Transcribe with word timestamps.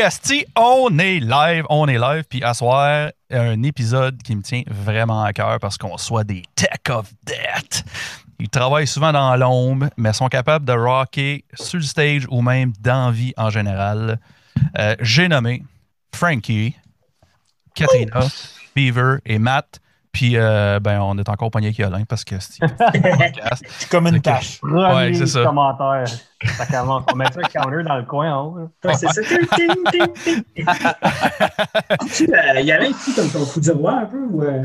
Esti, 0.00 0.46
on 0.56 0.98
est 0.98 1.20
live, 1.20 1.64
on 1.68 1.86
est 1.88 1.98
live. 1.98 2.24
Puis 2.28 2.42
à 2.42 2.54
soir, 2.54 3.10
un 3.30 3.62
épisode 3.62 4.22
qui 4.22 4.34
me 4.36 4.42
tient 4.42 4.62
vraiment 4.66 5.22
à 5.22 5.32
cœur 5.32 5.58
parce 5.60 5.76
qu'on 5.78 5.96
soit 5.98 6.24
des 6.24 6.42
tech 6.54 6.90
of 6.90 7.12
death. 7.24 7.84
Ils 8.38 8.48
travaillent 8.48 8.86
souvent 8.86 9.12
dans 9.12 9.36
l'ombre, 9.36 9.88
mais 9.96 10.12
sont 10.12 10.28
capables 10.28 10.64
de 10.64 10.72
rocker 10.72 11.44
sur 11.54 11.78
le 11.78 11.84
stage 11.84 12.26
ou 12.28 12.42
même 12.42 12.72
dans 12.80 13.10
vie 13.10 13.32
en 13.36 13.50
général. 13.50 14.18
Euh, 14.78 14.96
J'ai 15.00 15.28
nommé 15.28 15.62
Frankie, 16.14 16.74
Katrina, 17.74 18.20
Beaver 18.74 19.18
et 19.24 19.38
Matt. 19.38 19.80
Puis, 20.14 20.36
euh, 20.36 20.78
ben, 20.80 21.00
on 21.00 21.18
est 21.18 21.28
encore 21.28 21.50
pogné 21.50 21.66
avec 21.66 21.78
Yolin 21.78 22.04
parce 22.08 22.24
que 22.24 22.36
c'est 22.38 22.64
C'est 23.78 23.88
comme 23.90 24.06
une 24.06 24.22
tâche. 24.22 24.60
Ouais, 24.62 25.12
c'est 25.12 25.26
ça. 25.26 25.42
commentaire. 25.42 26.04
Ça 26.56 26.66
commence. 26.66 27.02
On 27.12 27.16
met 27.16 27.26
un 27.26 27.42
counter 27.48 27.82
dans 27.82 27.96
le 27.96 28.04
coin 28.04 28.32
en 28.32 28.44
haut. 28.46 28.70
Ouais, 28.84 28.94
c'est 28.94 29.08
ça. 29.08 29.20
Euh, 32.28 32.60
y 32.60 32.72
avait 32.72 32.92
qui 32.92 33.14
comme 33.14 33.28
ton 33.30 33.44
fou 33.44 33.60
du 33.60 33.70
roi 33.70 33.92
un 34.02 34.06
peu? 34.06 34.18
Ou, 34.30 34.42
euh? 34.42 34.62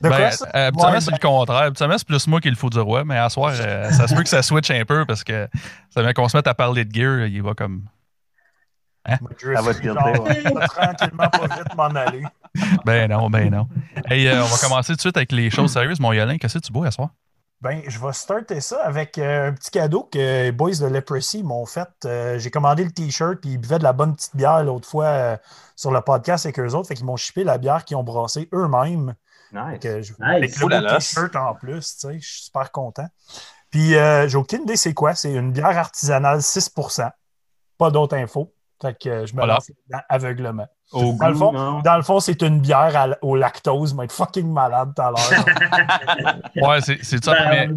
De 0.00 0.08
quoi 0.08 0.18
Ben, 0.18 0.30
ça? 0.32 0.46
euh, 0.54 0.70
Ouais, 0.74 1.00
c'est 1.00 1.10
ben, 1.10 1.18
le 1.22 1.28
contraire. 1.28 1.56
Habituellement, 1.62 1.98
c'est 1.98 2.06
plus 2.06 2.26
moi 2.26 2.40
qui 2.40 2.50
le 2.50 2.56
faut 2.56 2.70
du 2.70 2.78
roi, 2.80 3.04
mais 3.04 3.16
à 3.16 3.28
soir, 3.28 3.52
euh, 3.58 3.90
ça 3.90 4.08
se 4.08 4.14
peut 4.14 4.22
que 4.22 4.28
ça 4.28 4.42
switch 4.42 4.70
un 4.70 4.84
peu 4.84 5.04
parce 5.06 5.22
que 5.24 5.48
ça 5.90 6.02
vient 6.02 6.12
qu'on 6.12 6.28
se 6.28 6.36
mette 6.36 6.46
à 6.48 6.54
parler 6.54 6.84
de 6.84 6.94
gear, 6.94 7.26
il 7.26 7.42
va 7.42 7.54
comme. 7.54 7.82
Moi, 9.20 9.30
je 9.38 9.54
Ça 9.54 9.62
va 9.62 9.72
suis 9.74 9.84
genre, 9.84 10.24
ouais. 10.24 10.42
tranquillement 10.66 11.28
pas 11.28 11.46
vite 11.56 11.74
m'en 11.76 11.84
aller. 11.84 12.22
Ben 12.84 13.10
non, 13.10 13.28
ben 13.30 13.50
non. 13.50 13.68
Hey, 14.08 14.26
euh, 14.28 14.42
on 14.42 14.46
va 14.46 14.56
commencer 14.58 14.92
tout 14.92 14.96
de 14.96 15.00
suite 15.00 15.16
avec 15.16 15.32
les 15.32 15.50
choses 15.50 15.72
sérieuses. 15.72 16.00
Mon 16.00 16.12
Yolin, 16.12 16.38
qu'est-ce 16.38 16.58
que 16.58 16.64
tu 16.64 16.72
bois 16.72 16.86
à 16.86 16.90
soir? 16.90 17.10
Ben, 17.60 17.82
je 17.88 17.98
vais 17.98 18.12
starter 18.12 18.60
ça 18.60 18.82
avec 18.84 19.16
euh, 19.16 19.48
un 19.48 19.52
petit 19.54 19.70
cadeau 19.70 20.02
que 20.12 20.18
les 20.18 20.52
boys 20.52 20.72
de 20.76 20.86
Leprosy 20.86 21.42
m'ont 21.42 21.64
fait. 21.66 21.88
Euh, 22.04 22.38
J'ai 22.38 22.50
commandé 22.50 22.84
le 22.84 22.90
T-shirt, 22.90 23.36
puis 23.40 23.52
ils 23.52 23.58
buvaient 23.58 23.78
de 23.78 23.84
la 23.84 23.92
bonne 23.94 24.14
petite 24.14 24.36
bière 24.36 24.62
l'autre 24.62 24.86
fois 24.88 25.06
euh, 25.06 25.36
sur 25.74 25.90
le 25.90 26.00
podcast 26.02 26.44
avec 26.44 26.58
eux 26.58 26.74
autres. 26.74 26.88
Fait 26.88 26.94
qu'ils 26.94 27.06
m'ont 27.06 27.16
shippé 27.16 27.42
la 27.42 27.56
bière 27.58 27.84
qu'ils 27.84 27.96
ont 27.96 28.04
brassée 28.04 28.48
eux-mêmes. 28.52 29.14
Nice. 29.52 29.78
Que 29.80 30.02
je- 30.02 30.12
Nice. 30.12 30.20
Avec 30.20 30.56
le 30.58 30.66
Oh. 30.66 30.94
T-shirt 30.96 31.36
en 31.36 31.54
plus, 31.54 31.96
tu 31.96 32.08
sais, 32.08 32.20
je 32.20 32.26
suis 32.28 32.44
super 32.44 32.70
content. 32.70 33.06
Puis, 33.70 33.96
euh, 33.96 34.28
j'ai 34.28 34.36
aucune 34.36 34.62
idée 34.62 34.76
c'est 34.76 34.92
quoi. 34.94 35.14
C'est 35.14 35.32
une 35.32 35.52
bière 35.52 35.76
artisanale 35.78 36.40
6% 36.42 37.10
Pas 37.78 37.90
d'autres 37.90 38.16
infos. 38.16 38.52
Fait 38.84 38.96
que 38.98 39.08
euh, 39.08 39.26
je 39.26 39.32
me 39.32 39.38
Voilà. 39.38 39.54
lance 39.54 39.70
aveuglement. 40.08 40.66
Au 40.92 41.14
Dans 41.18 41.28
le 41.28 41.34
fond, 41.34 41.52
non? 41.52 41.80
dans 41.80 41.96
le 41.96 42.02
fond, 42.02 42.20
c'est 42.20 42.42
une 42.42 42.60
bière 42.60 42.94
à 42.96 43.08
au 43.22 43.34
lactose. 43.36 43.94
Mais 43.94 44.04
être 44.04 44.12
fucking 44.12 44.52
malade 44.52 44.92
tout 44.94 45.02
à 45.02 45.10
l'heure. 45.10 46.40
Ouais, 46.56 46.80
c'est 46.80 47.02
ça. 47.24 47.32
la 47.34 47.42
première- 47.44 47.68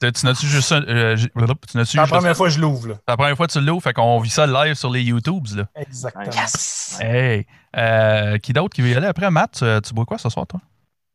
Ben, 0.00 0.12
Tu 0.12 0.20
tu 0.20 0.26
n'as-tu 0.26 0.46
juste. 0.46 0.70
euh, 0.72 1.16
ju- 1.16 1.28
tu 1.28 1.76
la 1.76 1.84
juste- 1.84 2.06
première 2.08 2.36
fois 2.36 2.46
que 2.48 2.52
je 2.54 2.60
l'ouvre. 2.60 2.98
la 3.08 3.16
première 3.16 3.36
fois 3.36 3.46
que 3.48 3.52
tu 3.52 3.60
l'ouvres, 3.60 3.82
fait 3.82 3.92
qu'on 3.92 4.18
vit 4.20 4.30
ça 4.30 4.46
live 4.46 4.74
sur 4.74 4.90
les 4.90 5.02
YouTubes. 5.02 5.46
Là. 5.56 5.64
Exactement. 5.74 6.24
Yes. 6.32 6.98
Hey! 7.00 7.46
Euh, 7.76 8.38
qui 8.38 8.52
d'autre 8.52 8.74
qui 8.74 8.82
veut 8.82 8.88
y 8.90 8.94
aller 8.94 9.06
après? 9.08 9.30
Matt, 9.30 9.52
tu, 9.58 9.64
tu 9.88 9.94
bois 9.94 10.04
quoi 10.04 10.18
ce 10.18 10.28
soir, 10.28 10.46
toi? 10.46 10.60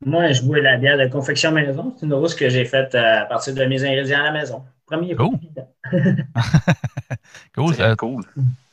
Moi, 0.05 0.33
je 0.33 0.41
bois 0.41 0.59
la 0.59 0.75
bière 0.77 0.97
de 0.97 1.07
confection 1.07 1.51
maison. 1.53 1.93
C'est 1.97 2.05
une 2.05 2.13
rousse 2.13 2.35
que 2.35 2.49
j'ai 2.49 2.65
faite 2.65 2.93
euh, 2.95 3.21
à 3.21 3.25
partir 3.25 3.53
de 3.55 3.63
mes 3.65 3.83
ingrédients 3.85 4.19
à 4.19 4.23
la 4.23 4.31
maison. 4.33 4.63
Premier 4.85 5.15
Cool. 5.15 5.35
évident. 5.35 5.69
Cool. 7.55 7.73
Euh, 7.79 7.95
cool. 7.95 8.23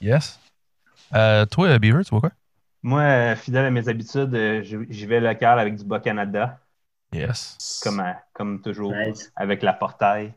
yes. 0.00 0.38
Euh, 1.14 1.46
toi, 1.46 1.78
Beaver, 1.78 2.04
tu 2.04 2.10
bois 2.10 2.20
quoi? 2.20 2.30
Moi, 2.82 3.00
euh, 3.02 3.36
fidèle 3.36 3.66
à 3.66 3.70
mes 3.70 3.88
habitudes, 3.88 4.34
euh, 4.34 4.62
j'y 4.62 5.06
vais 5.06 5.20
local 5.20 5.58
avec 5.58 5.76
du 5.76 5.84
Bas-Canada, 5.84 6.58
Yes. 7.12 7.80
comme, 7.82 8.02
comme 8.32 8.62
toujours, 8.62 8.92
Nice. 8.94 9.30
avec 9.36 9.62
la 9.62 9.72
portail. 9.72 10.32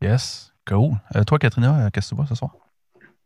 Yes. 0.00 0.52
Cool. 0.66 0.92
Euh, 1.16 1.24
toi, 1.24 1.38
Katrina, 1.38 1.74
euh, 1.86 1.90
qu'est-ce 1.90 2.10
que 2.10 2.14
tu 2.14 2.16
bois 2.16 2.26
ce 2.26 2.34
soir? 2.36 2.52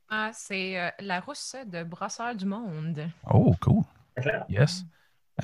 Ah, 0.08 0.30
c'est 0.32 0.78
euh, 0.80 0.88
la 1.00 1.20
rousse 1.20 1.54
de 1.66 1.82
Brasseur 1.82 2.34
du 2.34 2.46
Monde. 2.46 3.08
Oh, 3.28 3.54
cool. 3.60 3.82
Yes. 4.48 4.84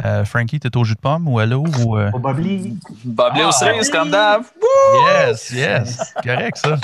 Euh, 0.03 0.25
Frankie, 0.25 0.59
t'es 0.59 0.75
au 0.75 0.84
jus 0.84 0.95
de 0.95 1.00
pomme 1.00 1.28
ou 1.28 1.39
à 1.39 1.45
l'eau 1.45 1.66
ou. 1.84 1.99
euh, 1.99 2.11
Au 2.12 2.19
Bobli, 2.19 2.78
Ah. 3.19 3.47
aux 3.49 3.53
cerises 3.53 3.91
comme 3.91 4.09
d'hab. 4.11 4.43
Yes, 5.11 5.50
yes. 5.50 6.15
Correct, 6.22 6.56
ça. 6.56 6.77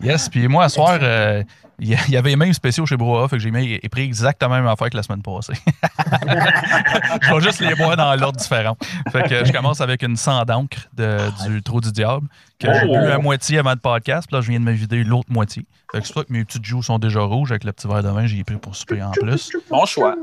Yes, 0.00 0.28
puis 0.28 0.46
moi, 0.46 0.64
à 0.64 0.68
soir, 0.68 0.98
euh, 1.02 1.42
il 1.80 1.88
y, 2.10 2.16
avait 2.16 2.30
les 2.30 2.36
mêmes 2.36 2.52
spéciaux 2.52 2.84
chez 2.84 2.96
Broa, 2.96 3.26
fait 3.28 3.36
que 3.38 3.42
j'ai 3.42 3.80
pris 3.90 4.02
exactement 4.02 4.54
la 4.54 4.60
même 4.60 4.70
affaire 4.70 4.90
que 4.90 4.96
la 4.96 5.02
semaine 5.02 5.22
passée. 5.22 5.54
je 7.22 7.34
vais 7.34 7.40
juste 7.40 7.60
les 7.60 7.74
boire 7.74 7.96
dans 7.96 8.14
l'ordre 8.16 8.38
différent. 8.38 8.76
Fait 9.10 9.22
que 9.22 9.44
je 9.44 9.52
commence 9.52 9.80
avec 9.80 10.02
une 10.02 10.16
sang 10.16 10.44
d'encre 10.44 10.88
de- 10.94 11.48
du 11.48 11.62
Trou 11.62 11.80
du 11.80 11.90
Diable, 11.90 12.28
que 12.58 12.72
j'ai 12.72 12.86
Oh. 12.86 12.92
bu 12.98 13.10
à 13.10 13.18
moitié 13.18 13.58
avant 13.58 13.70
le 13.70 13.76
podcast, 13.76 14.26
puis 14.28 14.36
là, 14.36 14.42
je 14.42 14.50
viens 14.50 14.60
de 14.60 14.64
me 14.64 14.72
vider 14.72 15.02
l'autre 15.04 15.32
moitié. 15.32 15.64
Fait 15.92 16.00
que 16.00 16.06
c'est 16.06 16.12
pour 16.12 16.22
ça 16.22 16.26
que 16.26 16.32
mes 16.32 16.44
petites 16.44 16.64
joues 16.64 16.82
sont 16.82 16.98
déjà 16.98 17.20
rouges 17.20 17.50
avec 17.50 17.64
le 17.64 17.72
petit 17.72 17.88
verre 17.88 18.02
de 18.02 18.08
vin, 18.08 18.26
j'ai 18.26 18.44
pris 18.44 18.56
pour 18.56 18.76
souper 18.76 19.02
en 19.02 19.10
plus. 19.12 19.50
Bon 19.70 19.86
choix. 19.86 20.16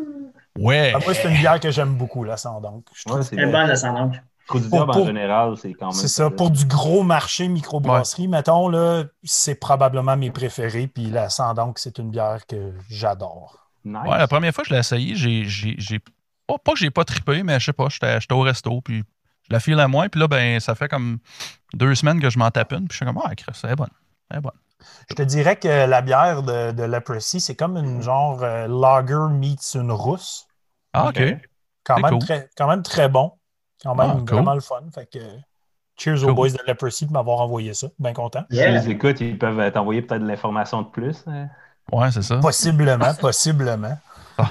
Ouais! 0.58 0.92
Ah, 0.96 1.00
moi, 1.04 1.14
c'est 1.14 1.30
une 1.30 1.38
bière 1.38 1.60
que 1.60 1.70
j'aime 1.72 1.96
beaucoup, 1.96 2.24
la. 2.24 2.36
Je 2.36 2.42
trouve 2.42 3.18
ouais, 3.18 3.24
c'est 3.24 3.36
Elle 3.36 3.44
est 3.44 3.46
le 3.46 3.52
bonne, 3.52 4.14
Pour- 4.48 4.90
en 4.90 5.06
général, 5.06 5.58
c'est 5.58 5.74
quand 5.74 5.88
même. 5.88 5.94
C'est 5.94 6.08
ça. 6.08 6.30
Pour 6.30 6.50
du 6.52 6.66
gros 6.66 7.04
marché 7.04 7.48
microbrasserie, 7.48 8.28
mettons, 8.28 8.70
là, 8.70 9.04
c'est 9.24 9.56
probablement 9.56 10.16
mes 10.18 10.32
préférés. 10.32 10.88
Puis 10.88 11.08
la 11.08 11.30
Sandonk, 11.30 11.80
c'est 11.80 11.98
une 11.98 12.10
bière 12.10 12.46
que 12.48 12.74
j'adore. 12.90 13.70
Nice. 13.86 14.02
Ouais, 14.06 14.18
la 14.18 14.28
première 14.28 14.54
fois 14.54 14.64
que 14.64 14.70
je 14.70 14.74
l'ai 14.74 14.80
essayé, 14.80 15.16
j'ai. 15.16 15.46
j'ai- 15.46 15.76
j'ai- 15.78 16.00
Pas, 16.48 16.58
pas 16.58 16.72
que 16.74 16.80
j'ai 16.80 16.92
pas 16.92 17.04
trippé, 17.04 17.44
mais 17.44 17.60
je 17.60 17.66
sais 17.66 17.74
pas, 17.74 17.88
j'étais 17.90 18.22
j'étais 18.22 18.34
au 18.34 18.40
resto, 18.42 18.80
puis 18.80 19.04
je 19.50 19.54
la 19.54 19.60
file 19.60 19.80
à 19.82 19.90
moins, 19.90 20.08
puis 20.08 20.20
là, 20.22 20.30
ben, 20.30 20.62
ça 20.62 20.76
fait 20.76 20.88
comme 20.88 21.20
deux 21.74 21.94
semaines 21.94 22.22
que 22.22 22.30
je 22.30 22.40
m'en 22.40 22.50
tape 22.52 22.72
une, 22.72 22.88
puis 22.88 22.92
je 22.92 22.96
suis 22.98 23.06
comme, 23.06 23.20
ah, 23.22 23.36
Chris, 23.36 23.52
elle 23.66 23.72
est 23.72 23.76
bonne. 23.76 23.90
Elle 24.30 24.38
est 24.38 24.42
bonne. 24.42 24.54
Je 25.10 25.16
te 25.16 25.22
dirais 25.24 25.58
que 25.58 25.68
la 25.68 26.02
bière 26.02 26.44
de, 26.44 26.72
de 26.72 26.84
Leprosy, 26.84 27.42
c'est 27.42 27.56
comme 27.56 27.76
une 27.76 28.02
genre 28.02 28.44
euh, 28.44 28.68
lager 28.68 29.28
meets 29.34 29.76
une 29.76 29.92
rousse. 29.92 30.48
Ah, 30.94 31.10
OK. 31.10 31.22
Quand 31.84 31.96
C'est 31.98 32.02
même, 32.02 32.12
cool. 32.12 32.20
très, 32.20 32.50
quand 32.58 32.68
même 32.68 32.84
très 32.84 33.10
bon. 33.10 33.34
Quand 33.84 33.96
même 33.96 34.10
Ah, 34.12 34.16
cool. 34.20 34.26
vraiment 34.36 34.54
le 34.54 34.60
fun. 34.62 34.82
Fait 34.94 35.06
que 35.12 35.20
cheers 35.98 36.20
Cool. 36.22 36.30
aux 36.32 36.34
boys 36.36 36.50
de 36.50 36.58
Leprosy 36.68 37.06
de 37.06 37.12
m'avoir 37.12 37.40
envoyé 37.42 37.74
ça. 37.74 37.88
Bien 38.00 38.14
content. 38.14 38.44
Si 38.50 38.58
Yeah. 38.58 38.82
ils 38.84 38.92
écoutent, 38.92 39.20
ils 39.22 39.38
peuvent 39.38 39.72
t'envoyer 39.72 40.02
peut-être 40.02 40.22
de 40.22 40.28
l'information 40.28 40.82
de 40.82 40.88
plus. 40.88 41.24
hein. 41.28 41.48
Ouais, 41.92 42.12
c'est 42.12 42.22
ça. 42.24 42.38
Possiblement, 42.40 43.14
possiblement. 43.20 43.98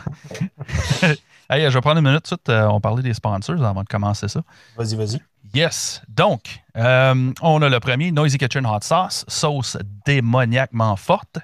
Hey, 1.49 1.71
je 1.71 1.75
vais 1.75 1.81
prendre 1.81 1.99
une 1.99 2.05
minute 2.05 2.25
tout 2.25 2.35
de 2.35 2.41
suite. 2.41 2.49
euh, 2.49 2.67
on 2.67 2.81
parlait 2.81 3.05
des 3.05 3.15
sponsors 3.15 3.65
avant 3.65 3.83
de 3.83 3.87
commencer 3.89 4.27
ça. 4.27 4.41
Vas-y, 4.77 4.97
vas-y. 4.97 5.21
Yes. 5.55 6.03
Donc, 6.09 6.61
euh, 6.77 7.33
on 7.41 7.63
a 7.63 7.69
le 7.69 7.79
premier, 7.79 8.11
Noisy 8.11 8.37
Kitchen 8.37 8.67
Hot 8.67 8.81
Sauce, 8.83 9.25
sauce 9.29 9.79
démoniaquement 10.05 10.97
forte. 10.97 11.39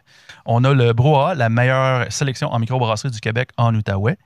On 0.45 0.65
a 0.65 0.75
le 0.75 0.93
Brouhaha, 0.93 1.37
la 1.37 1.49
meilleure 1.49 2.11
sélection 2.11 2.49
en 2.53 2.59
microbrasserie 2.59 3.13
du 3.13 3.21
Québec 3.21 3.51
en 3.57 3.73
Outaouais. 3.77 4.19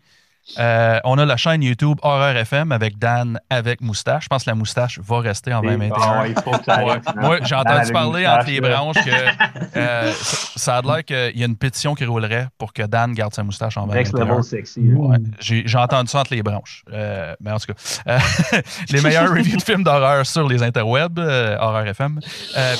Euh, 0.58 1.00
on 1.04 1.18
a 1.18 1.24
la 1.24 1.36
chaîne 1.36 1.62
YouTube 1.62 1.98
Horreur 2.02 2.36
FM 2.36 2.70
avec 2.72 2.98
Dan 2.98 3.40
avec 3.50 3.80
moustache. 3.80 4.24
Je 4.24 4.28
pense 4.28 4.44
que 4.44 4.50
la 4.50 4.54
moustache 4.54 4.98
va 5.00 5.18
rester 5.20 5.52
en 5.52 5.60
Et- 5.62 5.66
2021. 5.70 5.96
Ah 6.00 6.20
ouais, 6.22 6.30
il 6.30 6.40
faut 6.40 6.50
que 6.52 6.64
ça 6.64 6.84
Ouais. 6.84 6.92
reste, 6.94 7.14
Moi, 7.16 7.38
j'ai 7.42 7.54
entendu 7.56 7.92
parler 7.92 8.26
entre 8.26 8.46
les 8.46 8.60
branches 8.60 8.96
que 9.04 9.10
euh, 9.76 10.12
ça, 10.12 10.76
a 10.78 10.82
l'air 10.82 11.04
qu'il 11.04 11.32
y 11.38 11.42
a 11.42 11.46
une 11.46 11.56
pétition 11.56 11.94
qui 11.94 12.04
roulerait 12.04 12.46
pour 12.58 12.72
que 12.72 12.82
Dan 12.82 13.12
garde 13.12 13.34
sa 13.34 13.42
moustache 13.42 13.76
en 13.76 13.86
Next 13.88 14.12
2021. 14.12 14.24
level 14.36 14.44
sexy. 14.44 14.80
Ouais, 14.94 15.16
j'ai 15.40 15.78
entendu 15.78 16.08
ça 16.10 16.20
entre 16.20 16.32
les 16.34 16.42
branches. 16.42 16.84
Euh, 16.92 17.34
mais 17.40 17.50
en 17.50 17.58
tout 17.58 17.72
cas, 17.72 18.18
les 18.90 19.00
meilleurs 19.00 19.30
reviews 19.34 19.56
de 19.56 19.62
films 19.62 19.82
d'horreur 19.82 20.24
sur 20.24 20.48
les 20.48 20.62
interwebs, 20.62 21.18
Horreur 21.18 21.86
FM. 21.88 22.20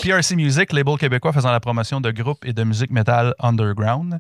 PRC 0.02 0.36
Music, 0.36 0.72
label 0.72 0.96
québécois 0.98 1.32
faisant 1.32 1.50
la 1.50 1.60
promotion 1.60 2.00
de 2.00 2.10
groupes 2.12 2.44
et 2.44 2.52
de 2.52 2.62
musique 2.64 2.90
metal 2.90 3.34
underground. 3.40 4.18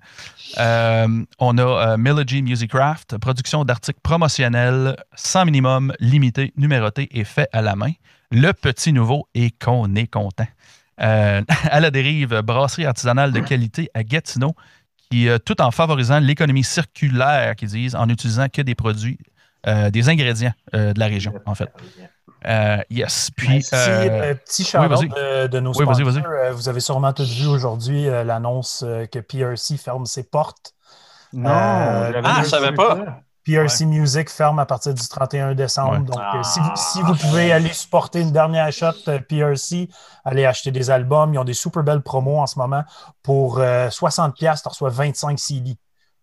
On 0.58 1.58
a 1.58 1.96
Melody 1.96 2.42
Musicraft, 2.42 3.16
production 3.36 3.64
d'articles 3.66 4.00
promotionnels 4.02 4.96
sans 5.14 5.44
minimum, 5.44 5.92
limité, 6.00 6.54
numéroté 6.56 7.06
et 7.12 7.22
fait 7.24 7.50
à 7.52 7.60
la 7.60 7.76
main. 7.76 7.90
Le 8.30 8.52
petit 8.52 8.94
nouveau 8.94 9.28
et 9.34 9.50
qu'on 9.50 9.94
est 9.94 10.06
content. 10.06 10.46
Euh, 11.02 11.42
à 11.70 11.80
la 11.80 11.90
dérive, 11.90 12.40
brasserie 12.40 12.86
artisanale 12.86 13.32
de 13.32 13.40
qualité 13.40 13.90
à 13.92 14.04
Gatineau, 14.04 14.54
qui, 15.10 15.28
euh, 15.28 15.36
tout 15.38 15.60
en 15.60 15.70
favorisant 15.70 16.18
l'économie 16.18 16.64
circulaire, 16.64 17.56
qu'ils 17.56 17.68
disent, 17.68 17.94
en 17.94 18.08
utilisant 18.08 18.48
que 18.48 18.62
des 18.62 18.74
produits, 18.74 19.18
euh, 19.66 19.90
des 19.90 20.08
ingrédients 20.08 20.54
euh, 20.74 20.94
de 20.94 20.98
la 20.98 21.06
région, 21.06 21.34
en 21.44 21.54
fait. 21.54 21.68
Euh, 22.46 22.78
yes. 22.88 23.30
Puis, 23.36 23.58
Petit, 23.58 23.68
euh, 23.74 24.08
euh, 24.08 24.34
petit 24.34 24.64
shout-out 24.64 24.88
vas-y. 24.88 25.08
de, 25.10 25.46
de 25.48 25.60
nos 25.60 25.72
Oui, 25.74 25.84
vas-y, 25.84 25.96
sponsors. 25.96 26.22
vas-y. 26.22 26.24
Euh, 26.48 26.52
vous 26.52 26.70
avez 26.70 26.80
sûrement 26.80 27.12
tous 27.12 27.30
vu 27.38 27.46
aujourd'hui 27.48 28.08
euh, 28.08 28.24
l'annonce 28.24 28.82
euh, 28.86 29.04
que 29.04 29.18
PRC 29.18 29.76
ferme 29.76 30.06
ses 30.06 30.22
portes. 30.22 30.72
Non, 31.32 31.50
Euh, 31.50 32.12
j'avais 32.12 32.28
ah, 32.28 32.40
je 32.42 32.48
savais 32.48 32.72
pas. 32.72 32.96
ça. 32.96 33.20
PRC 33.44 33.84
Music 33.86 34.28
ferme 34.28 34.58
à 34.58 34.66
partir 34.66 34.92
du 34.92 35.06
31 35.08 35.54
décembre. 35.54 35.92
Ouais. 35.92 35.98
Donc, 36.00 36.18
euh, 36.18 36.42
si, 36.42 36.58
Ah. 36.60 36.64
vous, 36.68 36.76
si 36.76 37.02
vous 37.02 37.14
pouvez 37.14 37.52
aller 37.52 37.72
supporter 37.72 38.20
une 38.20 38.32
dernière 38.32 38.72
shot 38.72 38.86
euh, 39.06 39.20
PRC, 39.20 39.88
allez 40.24 40.44
acheter 40.44 40.72
des 40.72 40.90
albums. 40.90 41.32
Ils 41.32 41.38
ont 41.38 41.44
des 41.44 41.54
super 41.54 41.84
belles 41.84 42.02
promos 42.02 42.38
en 42.40 42.46
ce 42.48 42.58
moment. 42.58 42.82
Pour 43.22 43.60
euh, 43.60 43.88
60$, 43.88 44.62
tu 44.62 44.68
reçois 44.68 44.90
25 44.90 45.38
CD. 45.38 45.76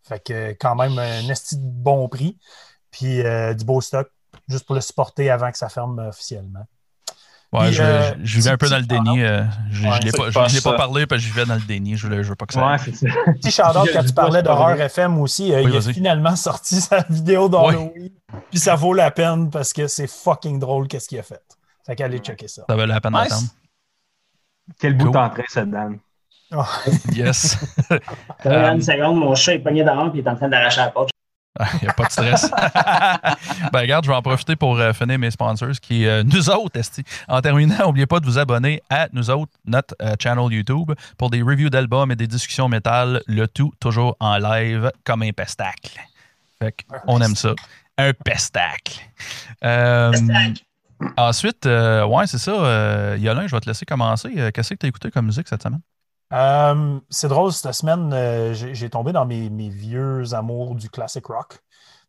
Fait 0.06 0.20
que 0.20 0.34
euh, 0.34 0.54
quand 0.60 0.76
même 0.76 1.00
un 1.00 1.30
esti 1.30 1.56
de 1.56 1.64
bon 1.64 2.10
prix. 2.10 2.38
Puis 2.92 3.22
euh, 3.22 3.54
du 3.54 3.64
beau 3.64 3.80
stock, 3.80 4.10
juste 4.50 4.66
pour 4.66 4.76
le 4.76 4.82
supporter 4.82 5.30
avant 5.30 5.50
que 5.50 5.58
ça 5.58 5.70
ferme 5.70 6.00
euh, 6.00 6.10
officiellement. 6.10 6.66
Ouais, 7.54 7.66
Puis, 7.68 7.74
je, 7.74 7.84
euh, 7.84 8.14
je- 8.20 8.26
je 8.26 8.36
vivais 8.38 8.50
un 8.50 8.58
peu 8.58 8.68
dans 8.68 8.78
le 8.78 8.84
déni. 8.84 9.22
euh, 9.22 9.44
je 9.72 9.88
Ouais, 9.88 9.92
je 10.02 10.06
l'ai 10.08 10.12
pas, 10.12 10.30
je, 10.30 10.34
pas 10.34 10.48
je 10.48 10.56
l'ai 10.56 10.62
pas 10.62 10.72
ça. 10.72 10.76
parlé 10.76 11.06
parce 11.06 11.22
que 11.22 11.28
je 11.28 11.34
vivais 11.34 11.46
dans 11.46 11.54
le 11.54 11.62
déni. 11.62 11.96
Je 11.98 12.08
je 12.08 12.30
veux 12.30 12.36
pas 12.36 12.48
que 12.48 12.54
ça. 12.54 12.68
Ouais, 12.68 12.78
c'est 12.80 12.96
ça. 12.96 13.08
Petit 13.34 13.52
shout-out 13.52 13.90
quand 13.94 14.04
tu 14.04 14.14
parlais 14.14 14.42
d'horreur 14.42 14.80
FM 14.82 15.20
aussi, 15.20 15.54
euh, 15.54 15.62
Oui, 15.64 15.72
il 15.72 15.78
a 15.78 15.94
finalement 15.94 16.36
sorti 16.36 16.76
sa 16.82 17.02
vidéo 17.10 17.48
d'Halloween. 17.50 18.10
Puis 18.50 18.60
ça 18.60 18.74
vaut 18.76 18.94
la 18.96 19.12
peine 19.12 19.52
parce 19.52 19.72
que 19.72 19.88
c'est 19.88 20.08
fucking 20.08 20.58
drôle 20.60 20.88
qu'est-ce 20.88 21.08
qu'il 21.08 21.20
a 21.20 21.24
fait. 21.24 21.42
Fait 21.86 21.96
qu'allez 21.96 22.18
checker 22.20 22.48
ça. 22.48 22.64
Ça 22.68 22.76
valait 22.76 22.94
la 22.94 23.00
peine 23.02 23.14
Nice. 23.14 23.30
d'attendre. 23.30 23.48
Quel 24.80 24.98
bout 24.98 25.12
d'entrée, 25.12 25.46
ça, 25.48 25.64
Dan? 25.66 26.00
Yes. 27.14 27.58
Euh, 28.46 28.74
une 28.74 28.82
seconde, 28.82 29.18
mon 29.20 29.34
chat 29.36 29.54
est 29.54 29.60
pogné 29.60 29.84
dehors 29.84 30.08
et 30.08 30.12
il 30.16 30.20
est 30.20 30.28
en 30.30 30.36
train 30.36 30.50
d'arracher 30.50 30.82
la 30.82 30.90
porte. 30.90 31.12
Il 31.82 31.84
n'y 31.84 31.88
a 31.88 31.94
pas 31.94 32.06
de 32.06 32.12
stress. 32.12 32.50
ben, 33.72 33.80
regarde, 33.80 34.06
je 34.06 34.10
vais 34.10 34.16
en 34.16 34.22
profiter 34.22 34.56
pour 34.56 34.78
euh, 34.80 34.92
finir 34.94 35.20
mes 35.20 35.32
sponsors 35.32 35.80
qui, 35.82 36.08
euh, 36.08 36.24
nous 36.24 36.50
autres, 36.50 36.80
esti. 36.80 37.04
En 37.28 37.42
terminant, 37.42 37.76
n'oubliez 37.86 38.08
pas 38.08 38.20
de 38.20 38.26
vous 38.26 38.40
abonner 38.40 38.82
à 38.90 39.08
nous 39.14 39.30
autres, 39.30 39.52
notre 39.66 39.96
euh, 40.02 40.16
channel 40.22 40.52
YouTube, 40.52 40.94
pour 41.18 41.30
des 41.30 41.42
reviews 41.42 41.70
d'albums 41.70 42.12
et 42.12 42.16
des 42.16 42.28
discussions 42.28 42.68
métal, 42.70 43.22
le 43.28 43.48
tout 43.48 43.72
toujours 43.80 44.18
en 44.20 44.38
live 44.38 44.92
comme 45.04 45.22
un 45.22 45.32
pestacle. 45.32 46.00
Fait 46.60 46.76
on 47.08 47.22
aime 47.22 47.36
ça. 47.36 47.54
Un 47.98 48.14
pestacle. 48.14 49.00
Euh, 49.64 50.12
Pestacle. 50.12 50.64
ensuite, 51.18 51.66
euh, 51.66 52.06
ouais, 52.06 52.26
c'est 52.26 52.40
ça. 52.40 52.52
Euh, 52.52 53.18
Yolin, 53.20 53.46
je 53.46 53.56
vais 53.56 53.62
te 53.62 53.70
laisser 53.70 53.86
commencer. 53.86 54.52
Qu'est-ce 54.54 54.74
que 54.74 54.80
tu 54.80 54.86
as 54.88 54.90
écouté 54.90 55.12
comme 55.12 55.28
musique 55.28 55.48
cette 55.48 55.62
semaine? 55.62 55.82
Euh, 56.31 57.00
c'est 57.10 57.28
drôle, 57.28 57.52
cette 57.52 57.74
semaine, 57.74 58.12
euh, 58.14 58.54
j'ai 58.54 58.90
tombé 58.90 59.12
dans 59.12 59.25
mes, 59.25 59.50
mes 59.50 59.70
vieux 59.70 60.34
amours 60.34 60.75
du 60.75 60.90
classic 60.90 61.25
rock. 61.28 61.60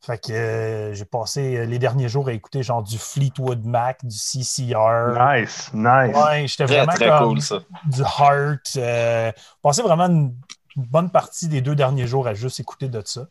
Fait 0.00 0.19
que 0.19 0.32
euh, 0.32 0.93
j'ai 0.94 1.06
passé 1.06 1.64
les 1.66 1.78
derniers 1.78 2.08
jours 2.11 2.28
à 2.28 2.32
écouter 2.32 2.62
genre 2.62 2.82
du 2.82 2.99
Fleetwood 2.99 3.64
Mac, 3.64 4.05
du 4.05 4.14
CCR. 4.16 5.14
Nice, 5.19 5.70
nice. 5.72 6.14
Ouais, 6.14 6.46
j'étais 6.46 6.66
vraiment 6.66 6.93
très 6.93 7.08
comme 7.08 7.28
cool, 7.28 7.40
ça. 7.40 7.61
du 7.87 8.02
Heart. 8.02 8.72
Euh, 8.76 9.32
passé 9.62 9.81
vraiment 9.82 10.05
une, 10.05 10.34
bonne 10.76 11.08
partie 11.10 11.49
des 11.49 11.60
deux 11.62 11.75
derniers 11.75 12.06
jours 12.06 12.26
à 12.26 12.34
juste 12.34 12.60
écouter 12.60 12.88
de 12.88 13.00
ça. 13.05 13.26